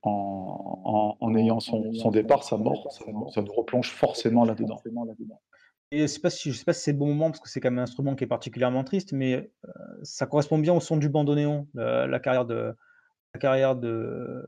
en, 0.03 0.83
en- 0.85 1.17
en 1.19 1.35
ayant 1.35 1.59
son, 1.59 1.93
son 1.95 2.11
départ, 2.13 2.45
sa 2.45 2.57
mort, 2.57 2.93
ça 3.33 3.43
nous 3.43 3.53
replonge 3.53 3.91
forcément 3.91 4.45
là-dedans. 4.45 4.81
Et 5.93 6.01
je 6.01 6.07
sais 6.07 6.15
sais 6.15 6.21
pas 6.21 6.31
si 6.31 6.53
c'est 6.83 6.93
le 6.93 6.99
bon 6.99 7.07
moment 7.07 7.31
parce 7.31 7.41
que 7.41 7.49
c'est 7.49 7.61
quand 7.61 7.71
même 7.71 7.79
un 7.79 7.83
instrument 7.83 8.17
qui 8.17 8.25
est 8.25 8.27
particulièrement 8.27 8.83
triste, 8.83 9.13
mais 9.13 9.35
euh, 9.35 9.71
ça 10.03 10.27
correspond 10.27 10.59
bien 10.59 10.73
au 10.73 10.81
son 10.81 10.97
du 10.97 11.09
bandoneon, 11.09 11.69
la, 11.75 12.07
la 12.07 12.21
carrière 12.21 12.45
de 12.45 12.75
la 13.35 13.41
carrière 13.41 13.77
de, 13.77 14.45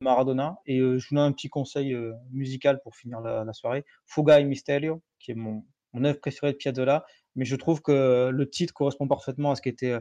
Maradona. 0.00 0.56
Et 0.66 0.78
euh, 0.78 0.98
je 0.98 1.08
vous 1.08 1.16
donne 1.16 1.24
un 1.24 1.32
petit 1.32 1.48
conseil 1.48 1.92
euh, 1.92 2.12
musical 2.30 2.80
pour 2.82 2.96
finir 2.96 3.20
la, 3.20 3.52
soirée. 3.52 3.84
Fuga 4.06 4.40
e 4.40 4.44
Misterio, 4.44 5.02
qui 5.18 5.32
est 5.32 5.34
mon, 5.34 5.64
œuvre 6.04 6.20
préférée 6.20 6.52
de 6.52 6.56
Piazzolla, 6.56 7.04
mais 7.36 7.44
je 7.44 7.56
trouve 7.56 7.82
que 7.82 8.30
le 8.30 8.48
titre 8.48 8.72
correspond 8.72 9.06
parfaitement 9.08 9.50
à 9.50 9.56
ce 9.56 9.62
qu'était 9.62 9.98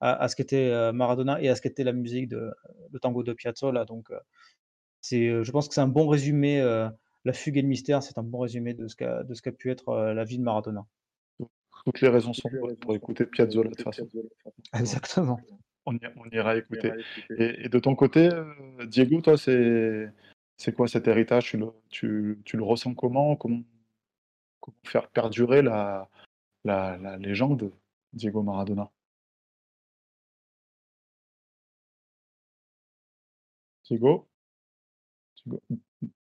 à, 0.00 0.28
ce 0.28 0.34
euh, 0.54 0.92
Maradona 0.92 1.40
et 1.40 1.48
à 1.48 1.56
ce 1.56 1.62
qu'était 1.62 1.84
la 1.84 1.92
musique 1.92 2.28
de 2.28 2.52
le 2.90 2.98
tango 3.00 3.22
de 3.22 3.32
Piazzolla. 3.32 3.84
Donc 3.84 4.10
euh, 4.10 4.18
euh, 5.12 5.44
je 5.44 5.50
pense 5.50 5.68
que 5.68 5.74
c'est 5.74 5.80
un 5.80 5.88
bon 5.88 6.08
résumé 6.08 6.60
euh, 6.60 6.88
la 7.24 7.32
fugue 7.32 7.56
et 7.56 7.62
le 7.62 7.68
mystère, 7.68 8.02
c'est 8.02 8.18
un 8.18 8.22
bon 8.22 8.40
résumé 8.40 8.74
de 8.74 8.88
ce 8.88 8.96
qu'a 8.96 9.22
de 9.22 9.34
ce 9.34 9.42
qu'a 9.42 9.52
pu 9.52 9.70
être 9.70 9.94
la 10.12 10.24
vie 10.24 10.38
de 10.38 10.42
Maradona. 10.42 10.86
Toutes 11.84 12.00
les 12.00 12.08
raisons 12.08 12.32
sont 12.32 12.48
bonnes 12.50 12.76
pour 12.76 12.94
écouter 12.94 13.26
Piazzolla 13.26 13.70
de 13.70 13.74
toute 13.74 13.84
façon. 13.84 14.08
Exactement. 14.72 15.38
On, 15.86 15.98
ira 16.32 16.56
écouter. 16.56 16.92
Et, 17.36 17.68
de 17.68 17.78
ton 17.78 17.94
côté, 17.94 18.30
Diego, 18.86 19.20
toi, 19.20 19.36
c'est 19.36 20.72
quoi 20.74 20.88
cet 20.88 21.08
héritage? 21.08 21.50
Tu 21.50 21.58
le, 21.58 21.66
tu, 21.90 22.40
tu 22.46 22.56
le 22.56 22.62
ressens 22.62 22.94
comment? 22.94 23.36
Comment, 23.36 23.62
comment 24.60 24.76
faire 24.84 25.08
perdurer 25.10 25.60
la, 25.60 26.08
la, 26.64 26.96
la 26.96 27.18
légende 27.18 27.70
Diego 28.14 28.42
Maradona? 28.42 28.90
Diego 33.84 34.26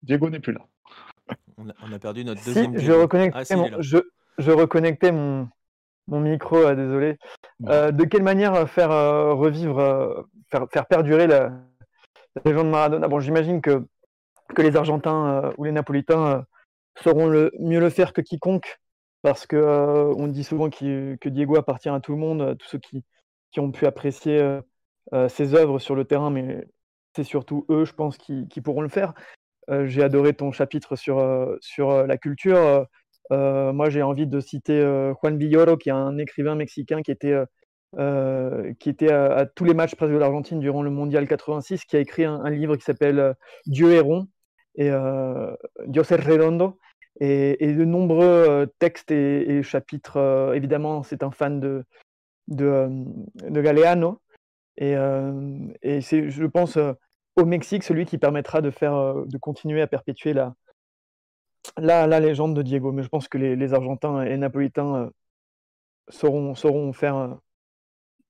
Diego, 0.03 0.29
n'est 0.29 0.39
plus 0.39 0.53
là. 0.53 0.65
On 1.59 1.91
a, 1.91 1.99
perdu 1.99 2.23
notre 2.23 2.43
deuxième. 2.43 2.77
Si, 2.77 2.85
je, 2.85 2.91
reconnectais 2.91 3.53
ah, 3.53 3.55
mon, 3.57 3.81
je, 3.81 3.97
je, 4.37 4.51
reconnectais 4.51 5.11
mon, 5.11 5.49
mon 6.07 6.19
micro, 6.19 6.57
euh, 6.57 6.75
désolé. 6.75 7.17
Euh, 7.67 7.91
de 7.91 8.03
quelle 8.05 8.23
manière 8.23 8.69
faire 8.69 8.91
euh, 8.91 9.33
revivre, 9.33 10.25
faire, 10.49 10.67
faire, 10.71 10.85
perdurer 10.87 11.27
la, 11.27 11.51
la, 12.35 12.41
légende 12.45 12.69
Maradona? 12.69 13.07
Bon, 13.07 13.19
j'imagine 13.19 13.61
que, 13.61 13.85
que 14.55 14.61
les 14.61 14.75
Argentins 14.75 15.51
ou 15.57 15.65
les 15.65 15.71
Napolitains 15.71 16.45
sauront 17.01 17.27
le, 17.27 17.51
mieux 17.59 17.79
le 17.79 17.89
faire 17.89 18.13
que 18.13 18.21
quiconque, 18.21 18.79
parce 19.21 19.45
que 19.45 19.57
on 20.17 20.27
dit 20.27 20.43
souvent 20.43 20.69
que 20.69 21.29
Diego 21.29 21.57
appartient 21.57 21.89
à 21.89 21.99
tout 21.99 22.13
le 22.13 22.19
monde, 22.19 22.57
tous 22.57 22.67
ceux 22.67 22.79
qui, 22.79 23.03
qui 23.51 23.59
ont 23.59 23.71
pu 23.71 23.85
apprécier 23.85 24.59
ses 25.27 25.53
œuvres 25.55 25.79
sur 25.79 25.95
le 25.95 26.05
terrain, 26.05 26.29
mais 26.29 26.65
c'est 27.15 27.23
surtout 27.23 27.65
eux, 27.69 27.85
je 27.85 27.93
pense, 27.93 28.17
qui, 28.17 28.47
pourront 28.63 28.81
le 28.81 28.89
faire. 28.89 29.13
Euh, 29.69 29.85
j'ai 29.87 30.03
adoré 30.03 30.33
ton 30.33 30.51
chapitre 30.51 30.95
sur, 30.95 31.19
euh, 31.19 31.55
sur 31.61 31.91
euh, 31.91 32.07
la 32.07 32.17
culture. 32.17 32.87
moi, 33.29 33.89
j'ai 33.89 34.01
envie 34.01 34.27
de 34.27 34.39
citer 34.39 34.81
Juan 35.21 35.37
Villoro, 35.37 35.77
qui 35.77 35.89
est 35.89 35.93
un 35.93 36.17
écrivain 36.17 36.55
mexicain 36.55 37.01
qui 37.03 37.11
était, 37.11 37.37
qui 38.79 38.89
était 38.89 39.11
à, 39.11 39.45
tous 39.45 39.65
les 39.65 39.75
matchs 39.75 39.95
presque 39.95 40.13
de 40.13 40.17
l'Argentine 40.17 40.59
durant 40.59 40.81
le 40.81 40.89
Mondial 40.89 41.27
86, 41.27 41.85
qui 41.85 41.95
a 41.95 41.99
écrit 41.99 42.25
un, 42.25 42.49
livre 42.49 42.75
qui 42.75 42.83
s'appelle 42.83 43.35
Dieu 43.67 43.93
est 43.93 43.99
rond 43.99 44.27
et 44.75 44.89
Dios 45.87 46.11
es 46.11 46.15
redondo. 46.15 46.79
Et, 47.21 47.73
de 47.73 47.85
nombreux 47.85 48.67
textes 48.79 49.11
et, 49.11 49.61
chapitres. 49.61 50.51
évidemment, 50.55 51.03
c'est 51.03 51.21
un 51.21 51.31
fan 51.31 51.59
de, 51.59 51.83
de, 52.47 52.87
de 53.47 53.61
Galeano. 53.61 54.21
Et, 54.77 54.95
et 55.83 56.01
c'est, 56.01 56.31
je 56.31 56.45
pense, 56.45 56.79
au 57.39 57.45
Mexique, 57.45 57.83
celui 57.83 58.05
qui 58.05 58.17
permettra 58.17 58.61
de, 58.61 58.71
faire, 58.71 59.25
de 59.25 59.37
continuer 59.37 59.81
à 59.81 59.87
perpétuer 59.87 60.33
la, 60.33 60.55
la, 61.77 62.07
la 62.07 62.19
légende 62.19 62.55
de 62.55 62.61
Diego. 62.61 62.91
Mais 62.91 63.03
je 63.03 63.09
pense 63.09 63.27
que 63.27 63.37
les, 63.37 63.55
les 63.55 63.73
Argentins 63.73 64.21
et 64.23 64.37
Napolitains 64.37 65.09
sauront, 66.09 66.55
sauront 66.55 66.93
faire, 66.93 67.37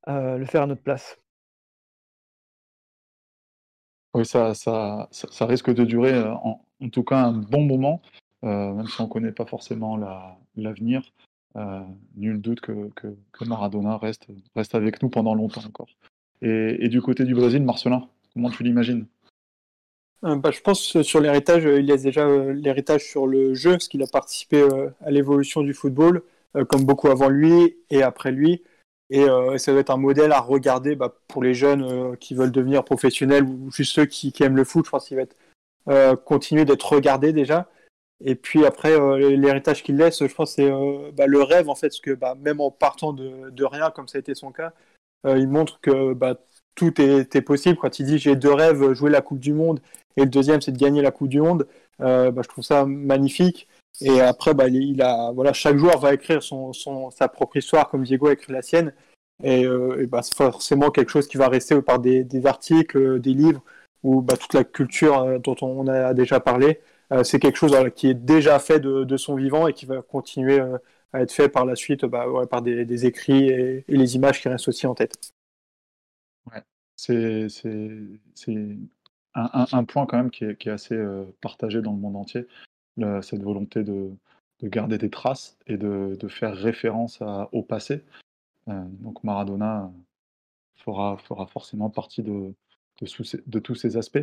le 0.07 0.45
faire 0.45 0.63
à 0.63 0.67
notre 0.67 0.83
place. 0.83 1.17
Oui, 4.13 4.25
ça, 4.25 4.55
ça, 4.55 5.07
ça, 5.11 5.45
risque 5.45 5.71
de 5.71 5.83
durer 5.83 6.23
en, 6.23 6.59
tout 6.91 7.03
cas 7.03 7.25
un 7.25 7.33
bon 7.33 7.63
moment, 7.63 8.01
même 8.41 8.88
si 8.88 8.99
on 9.01 9.05
ne 9.05 9.09
connaît 9.09 9.31
pas 9.31 9.45
forcément 9.45 9.97
l'avenir. 10.55 11.03
nul 12.15 12.41
doute 12.41 12.59
que, 12.59 12.89
que, 12.95 13.15
que, 13.31 13.45
Maradona 13.45 13.97
reste, 13.97 14.27
reste 14.55 14.73
avec 14.73 15.03
nous 15.03 15.09
pendant 15.09 15.35
longtemps 15.35 15.65
encore. 15.65 15.89
Et, 16.41 16.89
du 16.89 17.01
côté 17.01 17.23
du 17.23 17.35
Brésil, 17.35 17.63
Marcelin, 17.63 18.07
comment 18.33 18.49
tu 18.49 18.64
l'imagines 18.64 19.08
euh, 20.25 20.35
bah, 20.35 20.51
je 20.51 20.59
pense 20.61 20.91
que 20.91 21.03
sur 21.03 21.22
l'héritage, 21.22 21.66
euh, 21.66 21.80
il 21.80 21.85
laisse 21.85 22.03
déjà 22.03 22.27
euh, 22.27 22.51
l'héritage 22.53 23.06
sur 23.06 23.25
le 23.25 23.53
jeu, 23.53 23.72
parce 23.72 23.88
qu'il 23.88 24.03
a 24.03 24.08
participé 24.08 24.67
à 25.01 25.11
l'évolution 25.11 25.61
du 25.61 25.74
football, 25.74 26.24
comme 26.67 26.83
beaucoup 26.83 27.09
avant 27.09 27.30
lui 27.30 27.77
et 27.90 28.01
après 28.01 28.32
lui. 28.32 28.64
Et 29.11 29.25
ça 29.58 29.72
doit 29.72 29.82
être 29.82 29.90
un 29.91 29.98
modèle 29.98 30.32
à 30.32 30.40
regarder 30.40 30.95
bah, 30.95 31.16
pour 31.27 31.43
les 31.43 31.53
jeunes 31.56 32.16
qui 32.17 32.35
veulent 32.35 32.51
devenir 32.51 32.83
professionnels 32.83 33.43
ou 33.43 33.72
juste 33.72 33.93
ceux 33.93 34.06
qui, 34.06 34.33
aiment 34.41 34.56
le 34.56 34.64
foot. 34.64 34.85
Je 34.85 34.91
pense 34.91 35.08
qu'il 35.08 35.17
va 35.17 35.24
être, 35.24 36.24
continuer 36.25 36.66
d'être 36.66 36.83
regardé 36.83 37.33
déjà. 37.33 37.69
Et 38.22 38.35
puis 38.35 38.66
après, 38.66 38.98
l'héritage 39.19 39.83
qu'il 39.83 39.98
laisse, 39.98 40.25
je 40.25 40.33
pense, 40.33 40.53
c'est 40.53 40.69
bah, 41.14 41.27
le 41.27 41.41
rêve, 41.41 41.69
en 41.69 41.75
fait, 41.75 41.90
parce 41.90 42.01
que 42.01 42.17
même 42.35 42.61
en 42.61 42.72
partant 42.72 43.14
de, 43.14 43.64
rien, 43.64 43.91
comme 43.91 44.08
ça 44.08 44.17
a 44.17 44.22
été 44.22 44.35
son 44.35 44.51
cas, 44.51 44.74
il 45.25 45.48
montre 45.48 45.80
que 45.82 46.14
bah, 46.14 46.35
tout 46.80 47.01
est, 47.01 47.41
possible. 47.41 47.77
Quand 47.77 47.99
il 47.99 48.06
dit 48.06 48.17
j'ai 48.17 48.35
deux 48.35 48.53
rêves, 48.53 48.93
jouer 48.93 49.09
la 49.11 49.22
Coupe 49.22 49.40
du 49.40 49.53
Monde, 49.53 49.82
et 50.16 50.22
le 50.22 50.30
deuxième 50.30 50.61
c'est 50.61 50.72
de 50.72 50.77
gagner 50.77 51.01
la 51.01 51.11
Coupe 51.11 51.27
du 51.27 51.41
Monde, 51.41 51.67
euh, 52.01 52.32
bah, 52.32 52.41
je 52.43 52.49
trouve 52.49 52.64
ça 52.64 52.85
magnifique. 52.85 53.67
Et 54.01 54.22
après, 54.22 54.53
bah, 54.53 54.67
il 54.69 55.01
a, 55.01 55.32
voilà, 55.32 55.51
chaque 55.51 55.77
joueur 55.77 55.99
va 55.99 56.14
écrire 56.14 56.41
son, 56.41 56.72
sa 57.11 57.27
propre 57.27 57.58
histoire, 57.58 57.90
comme 57.90 58.03
Diego 58.03 58.27
a 58.27 58.33
écrit 58.33 58.53
la 58.53 58.61
sienne. 58.61 58.93
Et, 59.43 59.66
euh, 59.66 60.08
c'est 60.22 60.35
forcément 60.35 60.90
quelque 60.90 61.09
chose 61.11 61.27
qui 61.27 61.38
va 61.38 61.49
rester 61.49 61.82
par 61.82 61.99
des, 61.99 62.25
articles, 62.45 63.19
des 63.19 63.33
livres, 63.33 63.61
ou 64.03 64.25
toute 64.40 64.53
la 64.53 64.64
culture 64.64 65.40
dont 65.41 65.56
on 65.61 65.88
a 65.88 66.14
déjà 66.14 66.40
parlé. 66.40 66.80
c'est 67.24 67.40
quelque 67.40 67.58
chose 67.58 67.75
qui 67.95 68.09
est 68.09 68.14
déjà 68.14 68.59
fait 68.59 68.80
de, 68.80 69.17
son 69.17 69.35
vivant 69.35 69.67
et 69.67 69.74
qui 69.74 69.85
va 69.85 70.01
continuer 70.01 70.61
à 71.14 71.22
être 71.22 71.33
fait 71.33 71.49
par 71.49 71.66
la 71.66 71.75
suite 71.75 72.06
bah, 72.06 72.25
par 72.49 72.61
des, 72.61 73.06
écrits 73.06 73.49
et, 73.49 73.83
les 73.90 74.16
images 74.16 74.41
qui 74.41 74.48
restent 74.48 74.69
aussi 74.69 74.88
en 74.88 74.95
tête. 74.95 75.33
Ouais, 76.45 76.64
c'est 76.95 77.48
un, 79.35 79.66
un, 79.72 79.84
point 79.84 80.06
quand 80.06 80.18
même 80.18 80.32
qui 80.32 80.45
est, 80.45 80.56
qui 80.58 80.69
est 80.69 80.72
assez 80.72 80.98
partagé 81.42 81.82
dans 81.82 81.93
le 81.93 82.00
monde 82.00 82.16
entier, 82.16 82.48
cette 83.22 83.42
volonté 83.42 83.84
de, 83.84 84.11
de, 84.61 84.68
garder 84.68 84.98
des 84.98 85.09
traces 85.09 85.58
et 85.68 85.77
de, 85.77 86.18
faire 86.27 86.56
référence 86.56 87.22
au 87.51 87.64
passé. 87.64 88.03
Euh, 88.69 88.84
donc 89.01 89.24
Maradona 89.24 89.92
fera, 90.76 91.18
fera 91.18 91.48
forcément 91.48 91.90
partie 91.90 92.24
de, 92.24 92.53
tous 92.98 93.76
ces 93.76 93.98
aspects. 93.98 94.18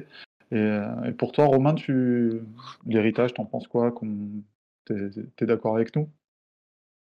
Et, 0.53 0.57
euh, 0.57 1.13
pour 1.13 1.33
toi, 1.33 1.47
Romain, 1.47 1.75
l'héritage, 2.87 3.35
t'en 3.35 3.45
penses 3.45 3.67
quoi? 3.67 3.95
T'es 4.85 4.95
es, 5.39 5.47
d'accord 5.47 5.75
avec 5.75 5.95
nous? 5.97 6.09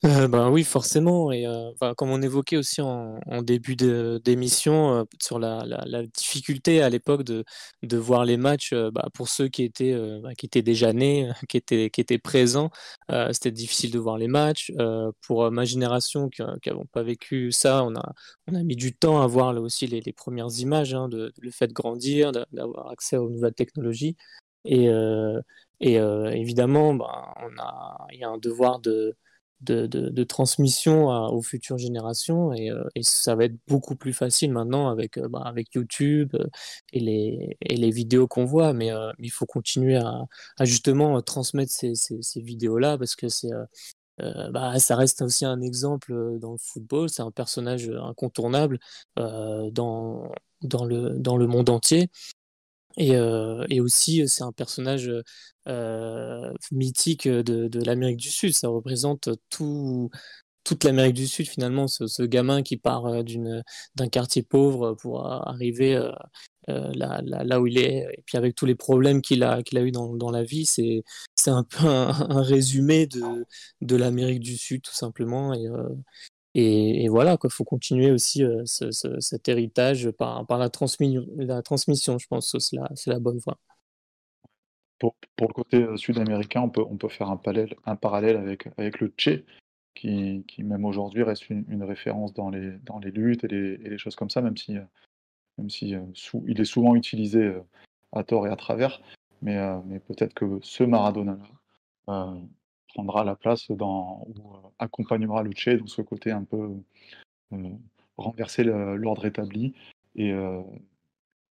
Euh, 0.06 0.28
ben 0.28 0.50
oui, 0.52 0.64
forcément 0.64 1.32
et 1.32 1.48
euh, 1.48 1.72
comme 1.98 2.12
on 2.12 2.22
évoquait 2.22 2.58
aussi 2.58 2.82
en 2.82 3.42
début 3.42 3.76
d'émission, 3.76 4.94
euh, 4.94 5.04
sur 5.22 5.40
la 5.40 6.06
difficulté 6.14 6.82
à 6.82 6.90
l'époque 6.90 7.24
de 7.24 7.44
voir 7.98 8.26
les 8.26 8.38
matchs, 8.38 8.74
bah, 8.74 9.08
pour 9.14 9.30
ceux 9.30 9.48
qui 9.48 9.64
étaient, 9.64 9.96
bah, 10.22 10.34
qui 10.36 10.46
étaient 10.46 10.62
déjà 10.62 10.94
nés, 10.94 11.30
qui 11.50 11.58
étaient 11.58 11.90
qui 11.90 12.02
étaient 12.02 12.20
présents, 12.20 12.70
c'était 13.32 13.52
difficile 13.52 13.92
de 13.92 14.00
voir 14.00 14.18
les 14.18 14.28
matchs. 14.28 14.72
pour, 15.22 15.52
ma 15.52 15.66
génération 15.66 16.30
qui 16.30 16.42
n'avons 16.66 16.86
pas 16.86 17.04
vécu 17.04 17.52
ça, 17.52 17.84
on 17.84 17.96
a 17.96 18.14
on 18.48 18.56
a 18.56 18.64
mis 18.64 18.76
du 18.76 18.96
temps 18.96 19.22
à 19.22 19.28
voir 19.28 19.56
aussi 19.62 19.88
les 19.88 20.14
premières 20.14 20.50
images, 20.60 20.94
hein, 20.94 21.10
de 21.10 21.34
le 21.40 21.52
fait 21.52 21.68
de 21.68 21.74
grandir, 21.74 22.32
d'avoir 22.32 22.90
accès 22.92 23.18
aux 23.18 23.30
nouvelles 23.30 23.54
technologies 23.54 24.16
et 24.66 24.90
et 25.82 25.96
évidemment, 25.96 26.94
ben, 26.94 27.06
a 27.60 27.98
il 28.12 28.20
y 28.20 28.24
a 28.24 28.30
un 28.30 28.38
devoir 28.38 28.80
de 28.80 29.16
de, 29.62 30.24
transmission 30.24 31.08
aux 31.10 31.42
futures 31.42 31.78
générations 31.78 32.52
euh, 32.54 32.84
et, 32.96 33.04
ça 33.04 33.36
va 33.36 33.46
être 33.46 33.56
beaucoup 33.68 33.96
plus 33.96 34.14
facile 34.14 34.52
maintenant 34.52 34.90
avec, 34.90 35.18
euh, 35.18 35.28
bah, 35.28 35.44
avec 35.46 35.74
YouTube 35.74 36.32
euh, 36.36 36.46
et, 36.94 37.00
les, 37.00 37.58
et 37.62 37.76
les 37.78 37.92
vidéos 37.92 38.28
qu'on 38.28 38.46
voit, 38.46 38.74
mais 38.74 38.92
il 39.20 39.32
faut 39.32 39.46
continuer 39.46 39.98
à, 39.98 40.26
justement 40.62 41.22
transmettre 41.22 41.72
ces, 41.72 41.94
vidéos-là 42.42 42.98
parce 42.98 43.16
que 43.16 43.28
c'est 43.30 43.50
bah, 44.18 44.80
ça 44.80 44.96
reste 44.96 45.22
aussi 45.22 45.46
un 45.46 45.62
exemple 45.62 46.38
dans 46.40 46.54
le 46.54 46.58
football, 46.58 47.10
c'est 47.10 47.22
un 47.22 47.32
personnage 47.32 47.90
incontournable 47.90 48.80
dans, 49.18 50.32
dans, 50.62 50.86
le, 50.86 51.12
dans 51.20 51.38
le 51.38 51.48
monde 51.48 51.70
entier. 51.70 52.10
Et, 52.98 53.12
et, 53.70 53.82
aussi, 53.82 54.28
c'est 54.28 54.44
un 54.44 54.52
personnage 54.52 55.12
mythique 56.72 57.28
de, 57.28 57.86
l'Amérique 57.86 58.18
du 58.18 58.30
Sud. 58.30 58.54
Ça 58.54 58.68
représente 58.70 59.30
tout, 59.50 60.10
toute 60.64 60.84
l'Amérique 60.84 61.16
du 61.16 61.28
Sud, 61.28 61.48
finalement, 61.48 61.88
ce, 61.88 62.24
gamin 62.24 62.64
qui 62.64 62.78
part 62.78 63.06
d'un 63.96 64.10
quartier 64.10 64.44
pauvre 64.44 64.94
pour 64.94 65.26
arriver 65.28 66.00
là, 66.68 67.22
là, 67.24 67.62
où 67.62 67.68
il 67.68 67.78
est, 67.78 68.08
et 68.18 68.24
puis 68.26 68.38
avec 68.38 68.56
tous 68.56 68.66
les 68.66 68.76
problèmes 68.76 69.22
qu'il 69.22 69.44
a, 69.44 69.62
qu'il 69.64 69.78
a 69.78 69.82
eu 69.82 69.92
dans, 69.92 70.16
dans 70.16 70.32
la 70.32 70.44
vie, 70.44 70.66
c'est 70.66 71.04
un 71.48 71.64
peu 71.64 71.88
un, 71.88 72.42
résumé 72.42 73.08
de, 73.08 73.46
de 73.82 73.96
l'Amérique 73.96 74.40
du 74.40 74.58
Sud, 74.58 74.82
tout 74.82 74.96
simplement. 74.96 75.54
Et, 75.54 75.68
et, 76.58 77.10
voilà, 77.10 77.38
il 77.44 77.50
faut 77.50 77.66
continuer 77.66 78.12
aussi 78.12 78.42
euh, 78.42 78.64
cet 78.64 79.50
héritage 79.50 80.10
par, 80.12 80.46
la, 80.58 80.70
transmission, 80.70 82.18
je 82.18 82.28
pense 82.28 82.54
que 82.54 82.60
c'est 82.60 82.78
la, 83.08 83.20
bonne 83.20 83.40
voie. 83.40 83.58
Pour, 84.98 85.16
le 85.42 85.54
côté 85.54 85.84
euh, 85.84 85.98
sud-américain, 85.98 86.62
on 86.62 86.70
peut, 86.70 87.10
faire 87.10 87.30
un 87.30 87.36
parallèle, 87.36 88.38
avec, 88.78 89.00
le 89.02 89.14
Tché, 89.18 89.46
qui, 89.96 90.46
même 90.60 90.86
aujourd'hui 90.86 91.24
reste 91.24 91.50
une, 91.50 91.84
référence 91.84 92.34
dans 92.34 92.50
les, 92.50 92.80
luttes 93.12 93.44
et 93.44 93.48
les, 93.50 93.98
choses 93.98 94.16
comme 94.16 94.30
ça, 94.30 94.42
même 94.42 94.56
si, 94.58 95.94
sous, 96.14 96.42
il 96.48 96.62
est 96.62 96.66
souvent 96.66 96.96
utilisé 96.96 97.54
à 98.14 98.24
tort 98.24 98.48
et 98.48 98.50
à 98.50 98.56
travers. 98.56 99.02
mais, 99.42 99.60
mais 99.88 100.00
peut-être 100.00 100.34
que 100.34 100.60
ce 100.62 100.86
Maradona-là 100.86 102.34
prendra 102.96 103.26
la 103.26 103.36
place 103.36 103.70
dans, 103.72 104.26
ou 104.28 104.54
accompagnera 104.80 105.44
le 105.44 105.52
Che 105.52 105.78
dans 105.78 105.88
ce 105.88 106.02
côté 106.02 106.32
un 106.32 106.46
peu 106.46 106.70
renverser 108.18 108.64
l'ordre 108.64 109.26
établi 109.26 109.74
et, 110.16 110.34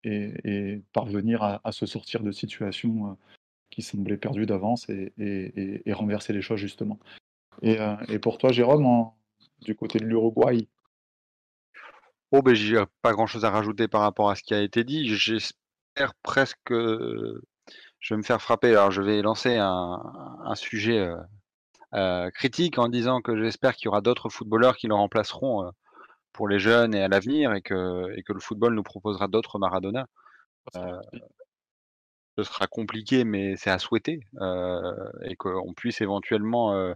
et, 0.05 0.81
parvenir 0.93 1.43
à, 1.43 1.71
se 1.71 1.85
sortir 1.85 2.23
de 2.23 2.31
situations 2.31 3.17
qui 3.69 3.81
semblaient 3.81 4.17
perdues 4.17 4.45
d'avance 4.45 4.89
et, 4.89 5.83
renverser 5.91 6.31
les 6.31 6.41
choses 6.41 6.59
justement. 6.59 6.97
Et, 7.61 7.77
pour 8.19 8.37
toi, 8.37 8.53
Jérôme, 8.53 9.09
du 9.61 9.75
côté 9.75 9.99
de 9.99 10.05
l'Uruguay? 10.05 10.67
Oh, 12.31 12.41
ben, 12.41 12.55
j'ai 12.55 12.81
pas 13.01 13.11
grand 13.11 13.27
chose 13.27 13.43
à 13.43 13.51
rajouter 13.51 13.89
par 13.89 14.01
rapport 14.01 14.29
à 14.29 14.35
ce 14.35 14.43
qui 14.43 14.53
a 14.53 14.61
été 14.61 14.85
dit. 14.85 15.07
J'espère 15.07 16.15
presque 16.23 16.57
que 16.63 17.41
je 18.03 18.13
vais 18.13 18.17
me 18.17 18.23
faire 18.23 18.41
frapper. 18.41 18.71
Alors, 18.71 18.91
je 18.91 19.01
vais 19.01 19.21
lancer 19.21 19.57
un, 19.57 20.55
sujet 20.55 21.09
critique 22.35 22.77
en 22.77 22.89
disant 22.89 23.21
que 23.21 23.41
j'espère 23.41 23.75
qu'il 23.75 23.85
y 23.85 23.87
aura 23.87 24.01
d'autres 24.01 24.29
footballeurs 24.29 24.77
qui 24.77 24.87
le 24.87 24.93
remplaceront 24.93 25.71
pour 26.33 26.47
les 26.47 26.59
jeunes 26.59 26.93
et 26.93 27.01
à 27.01 27.07
l'avenir 27.07 27.53
et 27.53 27.61
que, 27.61 28.13
et 28.17 28.23
que 28.23 28.33
le 28.33 28.39
football 28.39 28.75
nous 28.75 28.83
proposera 28.83 29.27
d'autres 29.27 29.57
Maradona. 29.57 30.07
Euh, 30.75 30.99
ce 32.37 32.43
sera 32.43 32.67
compliqué, 32.67 33.23
mais 33.23 33.55
c'est 33.57 33.69
à 33.69 33.79
souhaiter 33.79 34.19
et 35.23 35.35
qu'on 35.37 35.73
puisse 35.73 36.01
éventuellement 36.01 36.93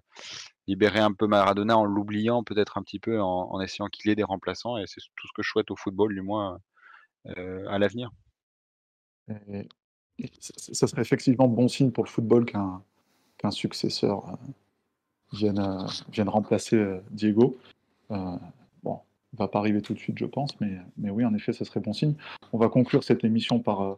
libérer 0.68 1.00
un 1.00 1.14
peu 1.14 1.28
Maradona 1.28 1.78
en 1.78 1.86
l'oubliant 1.86 2.44
peut-être 2.44 2.78
un 2.78 2.84
petit 2.84 3.00
peu 3.00 3.22
en, 3.22 3.62
essayant 3.62 3.88
qu'il 3.88 4.12
ait 4.12 4.16
des 4.16 4.24
remplaçants 4.24 4.78
et 4.78 4.86
c'est 4.88 5.02
tout 5.16 5.28
ce 5.28 5.34
que 5.34 5.44
je 5.44 5.50
souhaite 5.50 5.72
au 5.72 5.76
football 5.78 6.14
du 6.14 6.22
moins 6.22 6.60
à 7.26 7.78
l'avenir. 7.78 8.10
Ça 10.42 10.88
serait 10.88 11.02
effectivement 11.02 11.48
bon 11.48 11.68
signe 11.68 11.92
pour 11.92 12.04
le 12.04 12.10
football 12.10 12.46
qu'un 12.46 13.52
successeur 13.52 14.38
vienne, 15.32 15.86
vienne 16.12 16.30
remplacer 16.30 17.00
Diego 17.12 17.58
va 19.38 19.48
pas 19.48 19.60
arriver 19.60 19.82
tout 19.82 19.94
de 19.94 20.00
suite, 20.00 20.18
je 20.18 20.26
pense, 20.26 20.60
mais, 20.60 20.78
mais 20.98 21.10
oui, 21.10 21.26
en 21.26 21.34
effet, 21.34 21.54
ce 21.54 21.64
serait 21.66 21.80
bon 21.80 21.94
signe. 21.94 22.16
On 22.54 22.58
va 22.58 22.70
conclure 22.70 23.04
cette 23.04 23.24
émission 23.24 23.60
par, 23.60 23.82
euh, 23.82 23.96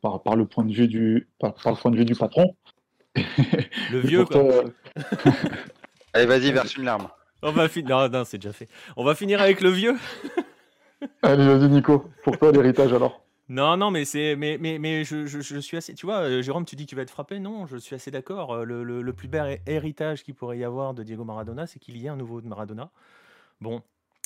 par, 0.00 0.22
par 0.22 0.36
le, 0.36 0.46
point 0.46 0.64
de 0.64 0.72
vue 0.72 0.88
du, 0.88 1.28
par, 1.38 1.54
le 1.66 1.76
point 1.76 1.90
de 1.90 1.96
vue 1.96 2.04
du 2.04 2.14
patron. 2.14 2.54
Le 3.14 4.00
vieux, 4.00 4.24
quoi. 4.24 4.64
Allez, 6.12 6.26
vas-y, 6.26 6.52
verse 6.52 6.76
une 6.76 6.84
larme. 6.84 7.08
On 7.42 7.52
va 7.52 7.68
finir. 7.68 7.96
Non, 7.96 8.08
non, 8.08 8.24
c'est 8.24 8.38
déjà 8.38 8.52
fait. 8.52 8.68
On 8.96 9.04
va 9.04 9.14
finir 9.14 9.40
avec 9.40 9.60
le 9.60 9.70
vieux. 9.70 9.96
Allez, 11.22 11.46
vas-y, 11.46 11.68
Nico. 11.68 12.10
Pour 12.22 12.38
toi, 12.38 12.52
l'héritage 12.52 12.92
alors. 12.92 13.24
Non, 13.52 13.76
non, 13.76 13.90
mais 13.90 14.06
c'est, 14.06 14.34
mais, 14.34 14.56
mais, 14.58 14.78
mais 14.78 15.04
je, 15.04 15.26
je, 15.26 15.58
suis 15.60 15.76
assez. 15.76 15.94
Tu 15.94 16.06
vois, 16.06 16.20
euh, 16.20 16.40
Jérôme, 16.40 16.64
tu 16.64 16.74
dis 16.74 16.86
que 16.86 16.88
tu 16.88 16.96
vas 16.96 17.02
être 17.02 17.10
frappé. 17.10 17.38
Non, 17.38 17.66
je 17.66 17.76
suis 17.76 17.94
assez 17.94 18.10
d'accord. 18.10 18.54
Euh, 18.54 18.64
le, 18.64 18.82
le, 18.82 19.12
plus 19.12 19.28
bel 19.28 19.60
héritage 19.66 20.22
qu'il 20.22 20.34
pourrait 20.34 20.56
y 20.56 20.64
avoir 20.64 20.94
de 20.94 21.02
Diego 21.02 21.22
Maradona, 21.22 21.66
c'est 21.66 21.78
qu'il 21.78 21.98
y 21.98 22.06
ait 22.06 22.08
un 22.08 22.16
nouveau 22.16 22.40
Maradona. 22.40 22.90
Bon, 23.60 23.82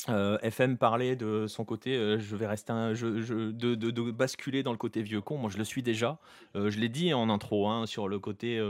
euh, 0.07 0.37
FM 0.43 0.77
parlait 0.77 1.17
de 1.17 1.45
son 1.45 1.65
côté, 1.65 2.17
je 2.17 2.35
vais 2.37 2.47
rester 2.47 2.71
un, 2.71 2.93
je, 2.93 3.51
de, 3.51 3.75
de, 3.75 4.11
basculer 4.11 4.63
dans 4.63 4.71
le 4.71 4.77
côté 4.77 5.01
vieux 5.01 5.19
con. 5.19 5.37
Moi, 5.37 5.49
je 5.49 5.57
le 5.57 5.65
suis 5.65 5.83
déjà. 5.83 6.19
Je 6.55 6.79
l'ai 6.79 6.89
dit 6.89 7.13
en 7.13 7.29
intro 7.29 7.67
hein, 7.67 7.85
sur 7.85 8.07
le 8.07 8.19
côté 8.19 8.61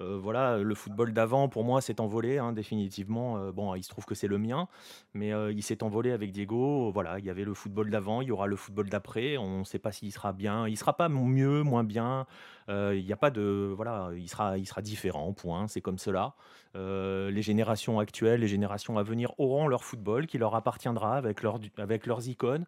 euh, 0.00 0.18
voilà, 0.20 0.58
le 0.58 0.74
football 0.74 1.12
d'avant, 1.12 1.48
pour 1.48 1.62
moi, 1.64 1.80
s'est 1.80 2.00
envolé, 2.00 2.38
hein, 2.38 2.52
définitivement. 2.52 3.38
Euh, 3.38 3.52
bon, 3.52 3.74
il 3.76 3.84
se 3.84 3.88
trouve 3.88 4.04
que 4.04 4.14
c'est 4.16 4.26
le 4.26 4.38
mien, 4.38 4.68
mais 5.14 5.32
euh, 5.32 5.52
il 5.52 5.62
s'est 5.62 5.84
envolé 5.84 6.10
avec 6.10 6.32
Diego. 6.32 6.90
Voilà, 6.92 7.18
il 7.20 7.24
y 7.24 7.30
avait 7.30 7.44
le 7.44 7.54
football 7.54 7.90
d'avant, 7.90 8.20
il 8.20 8.28
y 8.28 8.30
aura 8.32 8.46
le 8.46 8.56
football 8.56 8.88
d'après. 8.88 9.36
On 9.36 9.60
ne 9.60 9.64
sait 9.64 9.78
pas 9.78 9.92
s'il 9.92 10.12
sera 10.12 10.32
bien. 10.32 10.66
Il 10.66 10.76
sera 10.76 10.96
pas 10.96 11.08
mieux, 11.08 11.62
moins 11.62 11.84
bien. 11.84 12.26
Il 12.68 13.04
n'y 13.04 13.12
a 13.12 13.16
pas 13.16 13.30
de. 13.30 13.72
Voilà, 13.76 14.10
il 14.16 14.28
sera, 14.28 14.58
il 14.58 14.66
sera 14.66 14.82
différent, 14.82 15.32
point. 15.32 15.68
C'est 15.68 15.80
comme 15.80 15.98
cela. 15.98 16.34
les 16.74 17.42
générations 17.42 17.98
actuelles, 18.00 18.40
les 18.40 18.48
générations 18.48 18.98
à 18.98 19.02
venir 19.02 19.32
auront 19.38 19.68
leur 19.68 19.84
football 19.84 20.26
qui 20.26 20.38
leur 20.38 20.54
appartiendra 20.54 21.16
avec, 21.16 21.42
leur, 21.42 21.60
avec 21.78 22.06
leurs 22.06 22.28
icônes, 22.28 22.64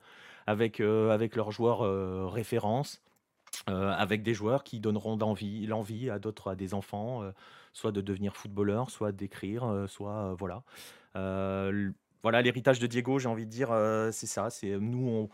avec, 0.46 0.80
avec 0.80 1.34
leurs 1.34 1.50
joueurs 1.50 2.32
références. 2.32 3.02
Euh, 3.68 3.90
avec 3.90 4.22
des 4.22 4.32
joueurs 4.32 4.62
qui 4.62 4.78
donneront 4.78 5.16
l'envie 5.16 6.08
à 6.08 6.20
d'autres, 6.20 6.52
à 6.52 6.54
des 6.54 6.72
enfants, 6.72 7.24
euh, 7.24 7.32
soit 7.72 7.90
de 7.90 8.00
devenir 8.00 8.36
footballeur, 8.36 8.90
soit 8.90 9.10
d'écrire, 9.10 9.64
euh, 9.64 9.88
soit 9.88 10.34
voilà. 10.38 10.62
voilà 12.22 12.42
l'héritage 12.42 12.78
de 12.78 12.86
Diego, 12.86 13.18
j'ai 13.18 13.28
envie 13.28 13.44
de 13.44 13.50
dire, 13.50 13.70
c'est 14.12 14.26
ça. 14.26 14.50
C'est 14.50 14.78
nous, 14.78 15.28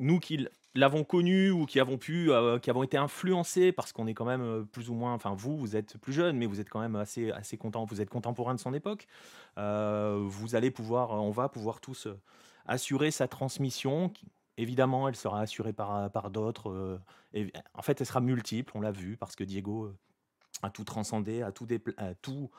nous 0.00 0.20
qui 0.20 0.46
l'avons 0.74 1.04
connu 1.04 1.50
ou 1.50 1.66
qui 1.66 1.80
avons 1.80 1.98
pu, 1.98 2.30
qui 2.62 2.70
avons 2.70 2.82
été 2.82 2.96
influencés 2.96 3.72
parce 3.72 3.92
qu'on 3.92 4.06
est 4.06 4.14
quand 4.14 4.24
même 4.24 4.66
plus 4.72 4.88
ou 4.88 4.94
moins, 4.94 5.12
enfin 5.12 5.34
vous, 5.36 5.58
vous 5.58 5.76
êtes 5.76 5.98
plus 5.98 6.14
jeune, 6.14 6.38
mais 6.38 6.46
vous 6.46 6.60
êtes 6.60 6.70
quand 6.70 6.80
même 6.80 6.96
assez, 6.96 7.30
assez 7.30 7.58
content, 7.58 7.84
vous 7.84 8.00
êtes 8.00 8.10
contemporain 8.10 8.54
de 8.54 8.60
son 8.60 8.72
époque. 8.72 9.06
vous 9.56 10.54
allez 10.54 10.70
pouvoir, 10.70 11.10
on 11.10 11.30
va 11.30 11.50
pouvoir 11.50 11.80
tous 11.80 12.08
assurer 12.66 13.10
sa 13.10 13.28
transmission 13.28 14.10
Évidemment, 14.56 15.08
elle 15.08 15.16
sera 15.16 15.40
assurée 15.40 15.72
par, 15.72 16.10
par 16.10 16.30
d'autres. 16.30 17.00
et, 17.32 17.52
en 17.74 17.82
fait, 17.82 18.00
elle 18.00 18.06
sera 18.06 18.20
multiple, 18.20 18.72
on 18.76 18.80
l'a 18.80 18.92
vu, 18.92 19.16
parce 19.16 19.36
que 19.36 19.44
Diego 19.44 19.92
a 20.62 20.70
tout 20.70 20.84
transcendé, 20.84 21.42
a 21.42 21.52
tout, 21.52 21.66
tout 22.22 22.50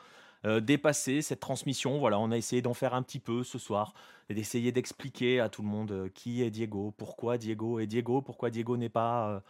dépassé, 0.61 1.21
cette 1.21 1.39
transmission. 1.39 1.97
Voilà, 1.97 2.19
on 2.19 2.31
a 2.31 2.37
essayé 2.37 2.61
d'en 2.61 2.73
faire 2.73 2.93
un 2.93 3.01
petit 3.01 3.19
peu 3.19 3.43
ce 3.43 3.57
soir, 3.57 3.93
et 4.29 4.33
d'essayer 4.33 4.71
d'expliquer 4.71 5.39
à 5.39 5.49
tout 5.49 5.61
le 5.61 5.69
monde 5.69 6.09
qui 6.13 6.41
est 6.41 6.51
Diego, 6.51 6.93
pourquoi 6.97 7.37
Diego 7.37 7.79
est 7.79 7.87
Diego, 7.87 8.21
pourquoi 8.21 8.49
Diego 8.49 8.75
n'est 8.75 8.89
pas 8.89 9.41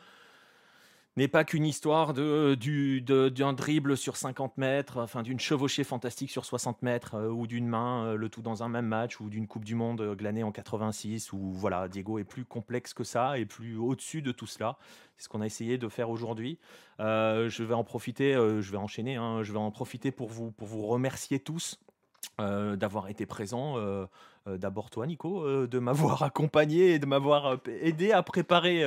n'est 1.18 1.28
pas 1.30 1.46
qu'une 1.46 1.66
histoire 1.66 2.14
de, 2.14 2.56
du, 2.56 3.02
d'un 3.02 3.54
dribble 3.54 3.96
sur 3.96 4.18
50 4.18 4.58
mètres, 4.58 4.98
enfin 4.98 5.24
d'une 5.24 5.40
chevauchée 5.40 5.86
fantastique 5.86 6.30
sur 6.30 6.44
60 6.44 6.82
mètres, 6.82 7.16
euh, 7.16 7.30
ou 7.30 7.48
d'une 7.48 7.68
main, 7.68 8.06
euh, 8.06 8.16
le 8.16 8.28
tout 8.28 8.42
dans 8.42 8.64
un 8.64 8.70
même 8.70 8.88
match, 8.88 9.22
ou 9.22 9.30
d'une 9.30 9.48
Coupe 9.48 9.64
du 9.64 9.76
Monde 9.76 10.02
euh, 10.02 10.16
glanée 10.16 10.44
en 10.44 10.52
86, 10.52 11.32
où 11.32 11.54
voilà, 11.54 11.88
Diego 11.88 12.20
est 12.20 12.26
plus 12.26 12.44
complexe 12.44 12.94
que 12.94 13.06
ça, 13.06 13.40
et 13.40 13.46
plus 13.46 13.78
au-dessus 13.78 14.22
de 14.22 14.34
tout 14.34 14.48
cela. 14.48 14.78
C'est 15.16 15.24
ce 15.24 15.30
qu'on 15.30 15.40
a 15.40 15.46
essayé 15.46 15.78
de 15.78 15.88
faire 15.88 16.10
aujourd'hui. 16.10 16.60
je 17.00 17.64
vais 17.64 17.74
en 17.74 17.86
profiter, 17.86 18.34
je 18.34 18.72
vais 18.72 18.78
enchaîner, 18.78 19.16
hein, 19.16 19.44
je 19.44 19.54
vais 19.54 19.60
en 19.60 19.72
profiter 19.72 20.12
pour 20.12 20.28
vous, 20.28 20.52
pour 20.52 20.68
vous 20.68 20.86
remercier 20.86 21.40
tous. 21.40 21.80
d'avoir 22.38 23.08
été 23.08 23.26
présents. 23.26 23.78
D'abord 24.46 24.90
toi, 24.90 25.08
Nico, 25.08 25.68
de 25.68 25.80
m'avoir 25.80 26.24
accompagné 26.30 26.96
et 26.96 27.00
de 27.00 27.06
m'avoir 27.06 27.60
aidé 27.82 28.12
à 28.12 28.24
préparer 28.24 28.84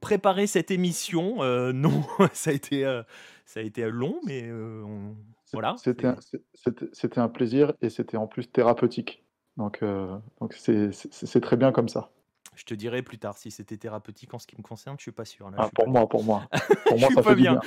préparer 0.00 0.46
cette 0.46 0.70
émission. 0.70 1.42
Euh, 1.42 1.72
non, 1.72 2.02
ça 2.32 2.50
a 2.50 2.52
été, 2.52 2.84
euh, 2.84 3.02
ça 3.44 3.60
a 3.60 3.62
été 3.62 3.88
long, 3.90 4.20
mais 4.24 4.42
euh, 4.44 4.84
voilà. 5.52 5.76
C'était 5.78 6.06
un, 6.06 6.16
c'était 6.92 7.20
un 7.20 7.28
plaisir 7.28 7.72
et 7.82 7.90
c'était 7.90 8.16
en 8.16 8.26
plus 8.26 8.50
thérapeutique. 8.50 9.24
Donc, 9.58 9.84
donc 10.40 10.54
c'est 10.54 11.40
très 11.42 11.56
bien 11.58 11.72
comme 11.72 11.88
ça. 11.88 12.10
Je 12.54 12.64
te 12.64 12.74
dirai 12.74 13.02
plus 13.02 13.18
tard 13.18 13.36
si 13.36 13.50
c'était 13.50 13.76
thérapeutique 13.76 14.32
en 14.32 14.38
ce 14.38 14.46
qui 14.46 14.56
me 14.56 14.62
concerne. 14.62 14.96
Je 14.98 15.02
suis 15.02 15.12
pas 15.12 15.26
sûr. 15.26 15.50
ah, 15.58 15.68
pour 15.74 15.88
moi, 15.88 16.08
pour 16.08 16.24
moi, 16.24 16.48
pour 16.86 16.98
moi, 16.98 17.10
ça 17.14 17.22
fait 17.22 17.34
bien. 17.34 17.54
Du 17.54 17.60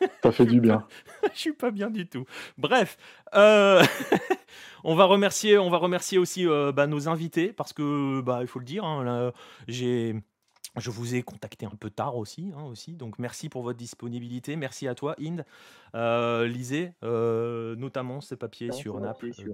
bien. 0.00 0.08
ça 0.22 0.32
fait 0.32 0.46
du 0.46 0.60
bien. 0.60 0.86
je 1.32 1.38
suis 1.38 1.52
pas 1.52 1.70
bien 1.70 1.88
du 1.88 2.08
tout. 2.08 2.24
Bref, 2.58 2.96
on 3.32 4.94
va 4.96 5.04
remercier, 5.04 5.56
on 5.56 5.70
va 5.70 5.78
remercier 5.78 6.18
aussi 6.18 6.46
bah, 6.46 6.88
nos 6.88 7.08
invités 7.08 7.52
parce 7.52 7.72
que, 7.72 8.20
bah, 8.22 8.38
il 8.40 8.48
faut 8.48 8.58
le 8.58 8.64
dire, 8.64 8.84
hein, 8.84 9.32
j'ai 9.68 10.16
je 10.76 10.90
vous 10.90 11.14
ai 11.14 11.22
contacté 11.22 11.66
un 11.66 11.74
peu 11.78 11.90
tard 11.90 12.16
aussi, 12.16 12.52
hein, 12.56 12.64
aussi, 12.64 12.92
donc 12.92 13.18
merci 13.18 13.48
pour 13.48 13.62
votre 13.62 13.78
disponibilité. 13.78 14.56
Merci 14.56 14.86
à 14.88 14.94
toi, 14.94 15.14
Inde. 15.20 15.44
Euh, 15.94 16.46
lisez 16.46 16.92
euh, 17.02 17.74
notamment 17.76 18.20
ce 18.20 18.34
papier 18.34 18.70
sur 18.72 19.00
Naples 19.00 19.32
euh, 19.38 19.50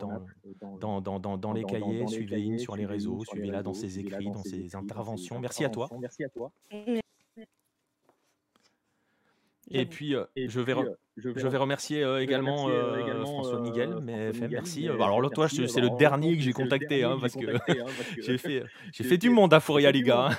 dans, 0.78 1.01
dans, 1.01 1.19
dans, 1.19 1.39
dans, 1.39 1.53
les 1.53 1.65
cahiers. 1.65 2.07
Suivez 2.07 2.43
Inde 2.47 2.59
sur 2.59 2.77
les 2.77 2.86
réseaux, 2.86 3.25
suivez-la 3.25 3.62
dans 3.62 3.75
ses 3.75 3.99
écrits, 3.99 4.31
dans 4.31 4.43
ses 4.43 4.77
interventions. 4.77 5.39
Merci 5.39 5.65
à 5.65 5.70
toi. 5.70 5.89
Merci 5.99 6.25
à 6.25 6.28
toi. 6.28 6.53
Et 9.70 9.86
puis, 9.86 10.15
je 10.36 10.61
vais, 10.61 10.75
je 11.17 11.49
vais 11.49 11.57
remercier 11.57 12.05
également, 12.20 12.69
François 13.25 13.61
Miguel, 13.61 13.97
mais 14.03 14.33
merci. 14.51 14.89
alors 14.89 15.20
là, 15.20 15.28
toi, 15.31 15.49
c'est 15.49 15.81
le 15.81 15.97
dernier 15.99 16.36
que 16.36 16.43
j'ai 16.43 16.53
contacté, 16.53 17.05
hein, 17.05 17.17
parce 17.20 17.35
que 17.35 17.47
j'ai 18.23 18.39
fait, 18.39 18.62
j'ai 18.93 19.05
fait 19.05 19.19
du 19.19 19.31
monde 19.31 19.53
à 19.55 19.61
Fouria 19.61 19.91
Liga. 19.91 20.31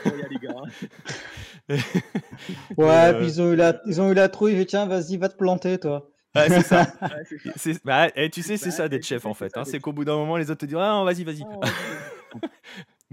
ouais, 2.78 3.14
puis 3.18 3.26
ils 3.26 3.42
ont, 3.42 3.52
eu 3.52 3.56
la, 3.56 3.82
ils 3.86 4.00
ont 4.00 4.12
eu 4.12 4.14
la 4.14 4.30
trouille, 4.30 4.66
tiens, 4.66 4.86
vas-y, 4.86 5.18
va 5.18 5.28
te 5.30 5.36
planter, 5.36 5.78
toi. 5.80 6.10
Ouais, 6.36 6.50
c'est 6.50 6.62
ça. 6.62 6.88
bah, 7.86 8.08
et 8.16 8.30
tu 8.30 8.42
sais, 8.42 8.58
c'est 8.58 8.72
ça 8.72 8.88
d'être 8.88 9.06
chef 9.06 9.26
en 9.26 9.34
fait. 9.34 9.58
Hein. 9.58 9.64
C'est 9.66 9.80
qu'au 9.80 9.92
bout 9.92 10.06
d'un 10.06 10.16
moment, 10.16 10.38
les 10.38 10.50
autres 10.52 10.62
te 10.62 10.66
disent 10.66 10.78
Ah, 10.80 11.04
vas-y, 11.04 11.24
vas-y. 11.24 11.44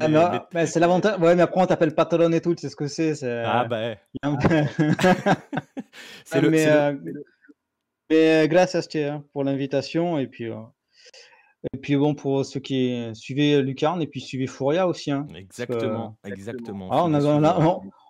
Ah, 0.00 0.48
mais, 0.52 0.66
c'est 0.66 0.80
l'avantage. 0.80 1.18
Ouais, 1.20 1.34
mais 1.34 1.42
après, 1.42 1.60
on 1.60 1.66
t'appelle 1.66 1.94
Patron 1.94 2.32
et 2.32 2.40
tout, 2.40 2.54
tu 2.54 2.62
sais 2.62 2.68
ce 2.68 2.76
que 2.76 2.86
c'est. 2.86 3.14
Ah, 3.24 3.64
bah. 3.64 3.94
c'est 6.24 6.40
le, 6.40 6.50
mais, 6.50 6.66
euh, 6.66 6.94
mais 8.10 8.46
grâce 8.48 8.74
à 8.74 8.82
pour 9.32 9.44
l'invitation. 9.44 10.18
Et 10.18 10.26
puis, 10.26 10.50
euh, 10.50 10.56
et 11.72 11.78
puis, 11.78 11.96
bon, 11.96 12.14
pour 12.14 12.44
ceux 12.44 12.60
qui 12.60 12.94
suivaient 13.14 13.62
Lucarne 13.62 14.02
et 14.02 14.06
puis 14.06 14.20
suivaient 14.20 14.46
Fouria 14.46 14.86
aussi. 14.86 15.10
Hein, 15.10 15.26
exactement, 15.34 16.16
exactement. 16.24 16.88
Ah, 16.92 17.04
on, 17.36 17.44
a, 17.44 17.58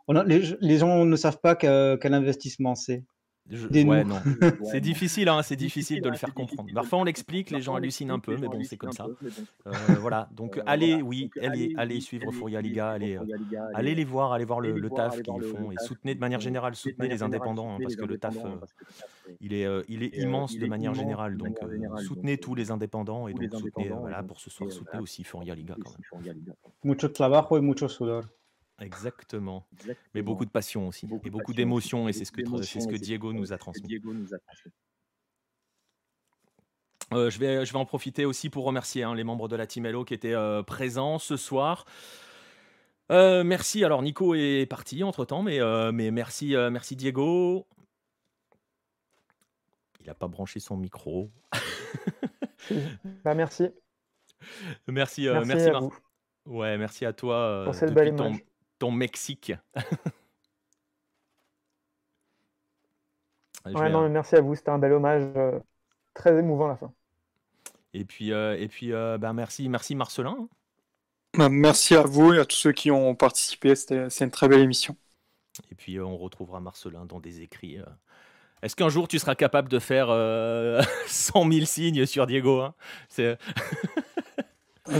on 0.08 0.16
a- 0.16 0.24
les, 0.24 0.42
les 0.60 0.78
gens 0.78 1.04
ne 1.04 1.16
savent 1.16 1.40
pas 1.40 1.54
que- 1.54 1.96
quel 1.96 2.14
investissement 2.14 2.74
c'est. 2.74 3.04
Je- 3.50 3.68
ouais, 3.84 4.04
non. 4.04 4.16
C'est 4.64 4.80
difficile, 4.80 5.28
hein, 5.28 5.42
c'est 5.42 5.56
difficile 5.56 6.00
de 6.00 6.08
le 6.08 6.16
faire 6.16 6.32
comprendre. 6.32 6.70
Parfois 6.74 6.98
on 7.00 7.04
l'explique, 7.04 7.50
les 7.50 7.60
gens 7.60 7.74
hallucinent 7.74 8.10
un 8.10 8.18
peu, 8.18 8.36
mais 8.36 8.46
bon, 8.48 8.62
c'est 8.64 8.76
comme 8.78 8.92
ça. 8.92 9.06
Euh, 9.66 9.72
voilà, 10.00 10.28
donc 10.32 10.60
allez, 10.66 11.02
oui, 11.02 11.30
allez, 11.42 11.74
allez 11.76 12.00
suivre 12.00 12.32
Fouria 12.32 12.62
Liga, 12.62 12.90
allez, 12.90 13.16
euh, 13.16 13.20
allez 13.74 13.94
les 13.94 14.04
voir, 14.04 14.32
allez 14.32 14.44
voir 14.46 14.60
le, 14.60 14.72
le 14.78 14.88
taf 14.96 15.20
qu'ils 15.22 15.42
font 15.42 15.70
et 15.72 15.74
soutenez 15.86 16.14
de 16.14 16.20
manière 16.20 16.40
générale, 16.40 16.74
soutenez 16.74 17.08
les 17.08 17.22
indépendants, 17.22 17.74
hein, 17.74 17.78
parce 17.82 17.96
que 17.96 18.04
le 18.06 18.18
taf, 18.18 18.34
euh, 18.36 18.56
il 19.40 19.52
est, 19.52 19.66
euh, 19.66 19.82
il 19.88 20.02
est 20.02 20.16
immense 20.22 20.52
de 20.56 20.66
manière 20.66 20.94
générale. 20.94 21.36
Donc 21.36 21.58
euh, 21.62 21.66
soutenez 22.00 22.38
tous 22.38 22.54
les 22.54 22.70
indépendants 22.70 23.28
et 23.28 23.32
donc 23.34 23.42
soutenez, 23.60 23.90
euh, 23.90 23.94
voilà, 24.00 24.22
pour 24.22 24.40
ce 24.40 24.48
soir, 24.50 24.70
soutenez 24.72 25.02
aussi 25.02 25.22
Fouria 25.22 25.54
Liga 25.54 25.76
quand 25.82 25.90
même. 25.90 26.24
Mucho 26.82 27.08
trabajo 27.08 27.58
y 27.58 27.60
mucho 27.62 27.88
sudor. 27.88 28.24
Exactement. 28.80 29.66
Mais 30.14 30.22
beaucoup 30.22 30.44
de 30.44 30.50
passion 30.50 30.88
aussi, 30.88 31.06
et 31.24 31.30
beaucoup 31.30 31.52
d'émotions, 31.54 32.08
et 32.08 32.12
c'est 32.12 32.24
ce 32.24 32.32
que, 32.32 32.42
c'est 32.62 32.80
ce 32.80 32.88
que 32.88 32.96
Diego 32.96 33.32
nous 33.32 33.52
a 33.52 33.58
transmis. 33.58 34.00
Euh, 37.12 37.30
je, 37.30 37.38
vais, 37.38 37.64
je 37.66 37.72
vais 37.72 37.78
en 37.78 37.84
profiter 37.84 38.24
aussi 38.24 38.50
pour 38.50 38.64
remercier 38.64 39.02
hein, 39.04 39.14
les 39.14 39.24
membres 39.24 39.46
de 39.46 39.56
la 39.56 39.66
Team 39.66 39.84
Hello 39.86 40.04
qui 40.04 40.14
étaient 40.14 40.34
euh, 40.34 40.62
présents 40.62 41.18
ce 41.18 41.36
soir. 41.36 41.84
Euh, 43.12 43.44
merci. 43.44 43.84
Alors, 43.84 44.02
Nico 44.02 44.34
est 44.34 44.66
parti 44.68 45.04
entre 45.04 45.24
temps, 45.24 45.42
mais, 45.42 45.60
euh, 45.60 45.92
mais 45.92 46.10
merci, 46.10 46.56
euh, 46.56 46.70
merci 46.70 46.96
Diego. 46.96 47.66
Il 50.00 50.06
n'a 50.06 50.14
pas 50.14 50.28
branché 50.28 50.60
son 50.60 50.76
micro. 50.76 51.30
Bah, 53.24 53.34
merci. 53.34 53.68
Merci, 54.88 55.26
euh, 55.28 55.34
Merci 55.34 55.48
merci, 55.48 55.68
à 55.68 55.72
Mar- 55.72 55.82
vous. 55.82 55.94
Ouais, 56.46 56.76
merci 56.76 57.06
à 57.06 57.14
toi 57.14 57.36
euh, 57.36 57.64
Pour 57.64 57.74
cette 57.74 57.94
belle 57.94 58.08
image. 58.08 58.38
ton 58.38 58.44
Mexique. 58.90 59.52
Ouais, 63.66 63.72
vais, 63.72 63.90
non, 63.90 64.00
euh, 64.00 64.02
mais 64.02 64.08
merci 64.10 64.36
à 64.36 64.40
vous. 64.42 64.54
C'était 64.54 64.70
un 64.70 64.78
bel 64.78 64.92
hommage. 64.92 65.22
euh, 65.36 65.58
très 66.12 66.38
émouvant 66.38 66.66
à 66.66 66.68
la 66.68 66.76
fin. 66.76 66.92
Et 67.94 68.04
puis, 68.04 68.32
euh, 68.32 68.56
et 68.58 68.68
puis 68.68 68.92
euh, 68.92 69.16
bah, 69.18 69.32
merci, 69.32 69.68
merci 69.68 69.94
Marcelin. 69.94 70.48
Bah, 71.36 71.48
Merci 71.48 71.94
à 71.96 72.02
vous 72.02 72.32
et 72.34 72.38
à 72.38 72.44
tous 72.44 72.56
ceux 72.56 72.72
qui 72.72 72.90
ont 72.90 73.14
participé. 73.14 73.74
C'était- 73.74 74.10
C'est 74.10 74.24
une 74.24 74.30
très 74.30 74.48
belle 74.48 74.60
émission. 74.60 74.96
Et 75.70 75.74
puis 75.74 75.96
euh, 75.96 76.04
on 76.04 76.16
retrouvera 76.18 76.60
Marcelin 76.60 77.04
dans 77.06 77.20
des 77.20 77.40
écrits. 77.40 77.78
euh. 77.78 77.84
Est-ce 78.62 78.76
qu'un 78.76 78.88
jour 78.88 79.08
tu 79.08 79.18
seras 79.18 79.34
capable 79.34 79.68
de 79.68 79.78
faire 79.78 80.08
euh, 80.10 80.82
100 81.06 81.50
000 81.50 81.64
signes 81.66 82.06
sur 82.06 82.26
Diego 82.26 82.60
hein? 82.60 82.74
C'est- 83.08 83.38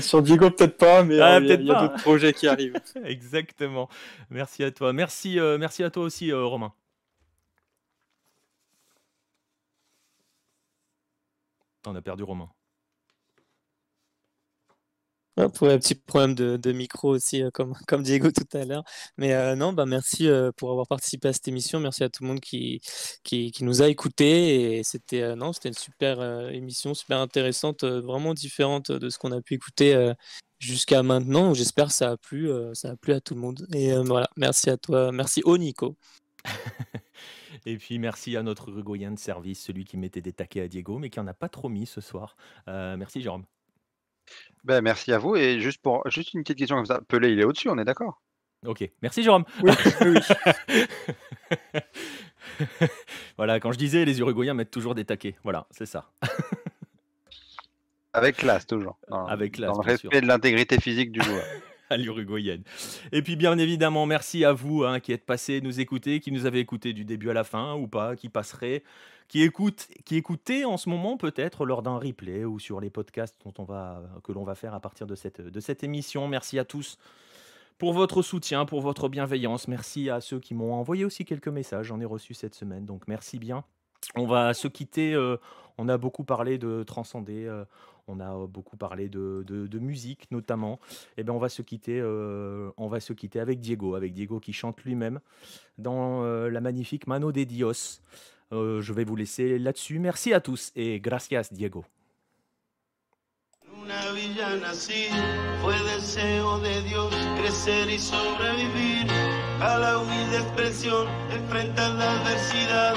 Sur 0.01 0.23
Diego, 0.23 0.51
peut-être 0.51 0.79
pas, 0.79 1.05
mais 1.05 1.19
Ah, 1.21 1.37
euh, 1.37 1.41
il 1.41 1.67
y 1.67 1.71
a- 1.71 1.75
d'autres 1.81 2.03
projets 2.03 2.33
qui 2.33 2.47
arrivent. 2.49 2.75
Exactement. 3.05 3.89
Merci 4.31 4.65
à 4.65 4.71
toi. 4.71 4.93
Merci, 4.93 5.39
euh, 5.39 5.59
merci 5.59 5.83
à 5.85 5.91
toi 5.91 6.05
aussi, 6.05 6.33
euh, 6.33 6.45
Romain. 6.45 6.73
On 11.87 11.95
a 11.95 12.01
perdu 12.01 12.23
Romain. 12.23 12.49
Pour 15.37 15.69
un 15.69 15.79
petit 15.79 15.97
problème 15.97 16.35
de, 16.37 16.73
micro 16.73 17.09
aussi, 17.11 17.43
euh, 17.43 17.51
comme, 17.89 18.03
Diego 18.03 18.31
tout 18.31 18.57
à 18.57 18.65
l'heure. 18.65 18.85
Mais 19.19 19.35
euh, 19.35 19.57
non, 19.57 19.73
bah 19.73 19.85
merci 19.85 20.29
euh, 20.29 20.53
pour 20.57 20.71
avoir 20.71 20.87
participé 20.87 21.29
à 21.29 21.33
cette 21.33 21.49
émission. 21.49 21.81
Merci 21.81 22.05
à 22.05 22.09
tout 22.09 22.23
le 22.23 22.29
monde 22.29 22.41
qui, 22.41 22.81
qui, 23.25 23.53
nous 23.63 23.83
a 23.83 23.89
écoutés. 23.89 24.79
Et 24.79 24.85
c'était 24.85 25.35
non, 25.35 25.53
c'était 25.53 25.71
une 25.71 25.75
super 25.75 26.49
émission, 26.51 26.95
super 26.95 27.19
intéressante, 27.19 27.85
vraiment 27.85 28.33
différente 28.33 28.93
de 28.93 29.09
ce 29.11 29.19
qu'on 29.19 29.33
a 29.33 29.41
pu 29.41 29.55
écouter 29.55 30.13
jusqu'à 30.61 31.03
maintenant. 31.03 31.53
J'espère 31.53 31.89
que 31.89 31.95
ça 31.95 32.13
a 32.13 32.17
plu, 32.17 32.49
ça 32.75 32.91
a 32.93 32.97
plu 32.97 33.13
à 33.13 33.21
tout 33.21 33.35
le 33.35 33.41
monde. 33.41 33.67
Et 33.75 33.93
voilà, 34.05 34.29
merci 34.37 34.71
à 34.71 34.77
toi, 34.77 35.11
merci 35.11 35.43
au 35.45 35.59
Nico. 35.59 35.97
Et 37.67 37.77
puis 37.79 37.99
merci 37.99 38.37
à 38.37 38.43
notre 38.43 38.69
Uruguayen 38.69 39.13
de 39.13 39.19
service, 39.19 39.63
celui 39.65 39.85
qui 39.85 39.97
mettait 39.97 40.21
des 40.21 40.33
taquets 40.33 40.61
à 40.63 40.69
Diego, 40.69 40.99
mais 40.99 41.11
qui 41.11 41.19
en 41.19 41.27
a 41.27 41.35
pas 41.35 41.49
trop 41.49 41.69
mis 41.69 41.87
ce 41.87 42.01
soir. 42.01 42.37
Merci 42.69 43.21
Jérôme. 43.21 43.45
Ben, 44.65 44.81
merci 44.81 45.13
à 45.13 45.19
vous. 45.19 45.37
Et 45.37 45.61
juste, 45.61 45.83
pour, 45.83 46.09
juste 46.11 46.35
une 46.35 46.43
petite 46.43 46.59
question 46.59 46.77
comme 46.77 46.87
ça. 46.87 47.01
Pelé, 47.07 47.31
il 47.31 47.41
est 47.41 47.45
au-dessus, 47.45 47.69
on 47.69 47.79
est 47.79 47.85
d'accord? 47.85 48.21
Ok, 48.67 48.89
merci 49.03 49.23
Jérôme. 49.23 49.45
Oui, 49.63 49.73
oui. 50.01 50.19
voilà, 53.37 53.61
quand 53.61 53.73
je 53.73 53.79
disais 53.79 54.07
les 54.07 54.21
Uruguayens 54.21 54.55
mettent 54.55 54.71
toujours 54.71 54.95
des 54.95 55.05
taquets. 55.05 55.37
Voilà, 55.43 55.67
c'est 55.71 55.87
ça. 55.87 56.11
Avec 58.15 58.37
classe, 58.37 58.67
toujours. 58.67 58.97
Dans, 59.09 59.27
Avec 59.27 59.53
classe, 59.53 59.73
dans 59.73 59.83
le 59.83 59.87
respect 59.87 60.09
sûr. 60.09 60.23
de 60.23 60.27
l'intégrité 60.27 60.81
physique 60.81 61.13
du 61.13 61.21
joueur. 61.21 61.45
à 61.91 61.97
l'uruguayenne. 61.97 62.63
Et 63.13 63.23
puis 63.23 63.37
bien 63.37 63.59
évidemment, 63.59 64.07
merci 64.07 64.45
à 64.45 64.53
vous 64.53 64.85
hein, 64.85 65.01
qui 65.01 65.13
êtes 65.13 65.25
passés 65.25 65.61
nous 65.61 65.81
écouter, 65.81 66.21
qui 66.21 66.33
nous 66.33 66.47
avez 66.47 66.61
écouté 66.61 66.93
du 66.93 67.05
début 67.05 67.31
à 67.31 67.35
la 67.35 67.45
fin 67.45 67.75
ou 67.75 67.87
pas, 67.87 68.17
qui 68.17 68.29
passerez, 68.29 68.83
qui 69.29 69.43
écoutent, 69.43 69.89
qui 70.05 70.17
écoutez 70.17 70.65
en 70.65 70.77
ce 70.77 70.89
moment 70.89 71.17
peut-être 71.17 71.65
lors 71.67 71.83
d'un 71.83 71.99
replay 71.99 72.45
ou 72.45 72.59
sur 72.59 72.81
les 72.81 72.91
podcasts 72.91 73.37
dont 73.45 73.55
on 73.59 73.65
va, 73.65 74.03
que 74.23 74.33
l'on 74.33 74.45
va 74.45 74.55
faire 74.55 74.75
à 74.75 74.81
partir 74.81 75.07
de 75.07 75.15
cette, 75.15 75.41
de 75.41 75.61
cette 75.61 75.85
émission. 75.85 76.29
Merci 76.29 76.59
à 76.59 76.65
tous 76.65 76.99
pour 77.79 77.93
votre 77.93 78.23
soutien, 78.23 78.65
pour 78.65 78.81
votre 78.81 79.09
bienveillance. 79.09 79.69
Merci 79.69 80.11
à 80.11 80.21
ceux 80.21 80.41
qui 80.41 80.55
m'ont 80.55 80.75
envoyé 80.75 81.05
aussi 81.05 81.25
quelques 81.25 81.49
messages. 81.49 81.87
J'en 81.87 82.01
ai 82.01 82.05
reçu 82.05 82.35
cette 82.35 82.55
semaine, 82.55 82.87
donc 82.87 83.09
merci 83.09 83.39
bien. 83.39 83.65
On 84.17 84.27
va 84.27 84.55
se 84.55 84.69
quitter. 84.69 85.15
euh, 85.15 85.39
on 85.79 85.89
a 85.89 85.97
beaucoup 85.99 86.25
parlé 86.25 86.59
de 86.59 86.83
transcender. 86.83 87.47
euh, 87.47 87.65
on 88.07 88.21
a 88.21 88.47
beaucoup 88.47 88.77
parlé 88.77 89.09
de, 89.09 89.45
de- 89.47 89.67
de 89.67 89.79
musique 89.79 90.31
notamment. 90.31 90.79
Et 91.17 91.25
ben 91.25 91.33
on 91.33 91.39
va 91.39 91.49
se 91.49 91.63
quitter. 91.63 91.99
euh, 92.01 92.71
on 92.77 92.89
va 92.89 93.01
se 93.01 93.13
quitter 93.13 93.41
avec 93.41 93.61
Diego, 93.61 93.95
avec 93.95 94.13
Diego 94.13 94.41
qui 94.41 94.53
chante 94.53 94.83
lui-même 94.85 95.21
dans 95.79 96.23
euh, 96.25 96.49
la 96.51 96.61
magnifique 96.61 97.07
Mano 97.07 97.33
de 97.33 97.45
Dios. 97.45 98.01
Euh, 98.53 98.81
je 98.83 98.93
vais 98.93 99.05
vous 99.05 99.17
laisser 99.17 99.59
là-dessus. 99.59 99.99
Merci 99.99 100.33
à 100.35 100.41
tous 100.41 100.71
et 100.77 101.01
gracias 101.01 101.49
Diego. 101.53 101.85
una 103.83 104.13
villa 104.13 104.57
nací, 104.57 105.09
fue 105.63 105.75
deseo 105.91 106.59
de 106.61 106.81
Dios 106.89 107.13
crecer 107.39 107.87
y 107.91 107.99
sobrevivir 107.99 109.07
a 109.61 109.79
la 109.79 109.99
humilde 109.99 110.37
expresión, 110.39 111.07
enfrentar 111.31 111.95
la 111.95 112.13
adversidad 112.21 112.95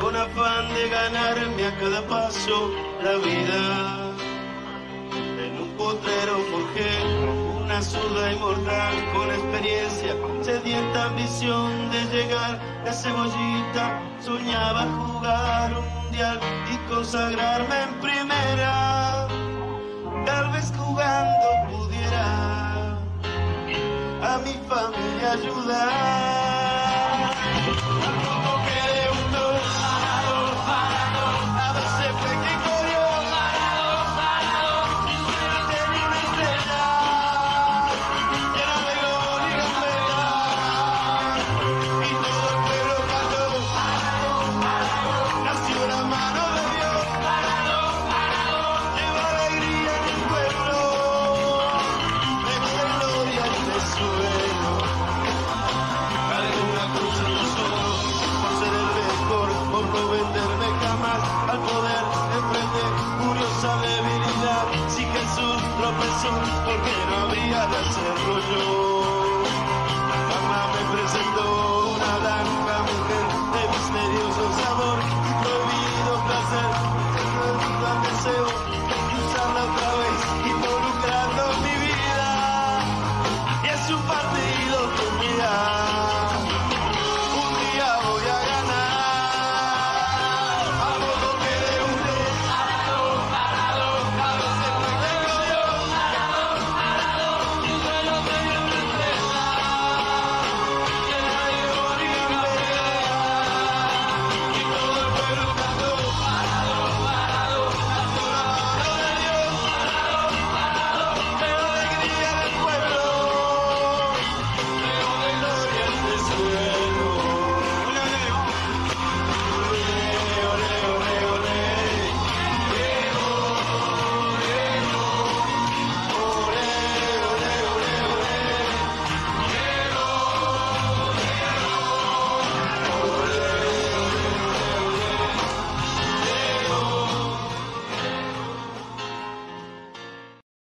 con 0.00 0.14
afán 0.14 0.72
de 0.74 0.88
ganarme 0.90 1.64
a 1.66 1.76
cada 1.78 2.06
paso 2.06 2.70
la 3.02 3.16
vida. 3.16 4.14
Potrero 5.88 6.36
forjé 6.50 6.90
una 7.64 7.80
zurda 7.80 8.30
inmortal 8.30 8.94
con 9.14 9.30
experiencia, 9.30 10.14
sedienta 10.42 11.06
ambición 11.06 11.90
de 11.90 12.04
llegar 12.12 12.60
a 12.86 12.92
cebollita, 12.92 13.98
soñaba 14.20 14.82
jugar 14.82 15.72
un 15.78 15.88
mundial 15.94 16.38
y 16.70 16.76
consagrarme 16.92 17.84
en 17.84 18.00
primera 18.02 19.28
tal 20.26 20.52
vez 20.52 20.70
jugando 20.76 21.46
pudiera 21.70 22.98
a 24.20 24.38
mi 24.44 24.52
familia 24.68 25.32
ayudar. 25.32 26.37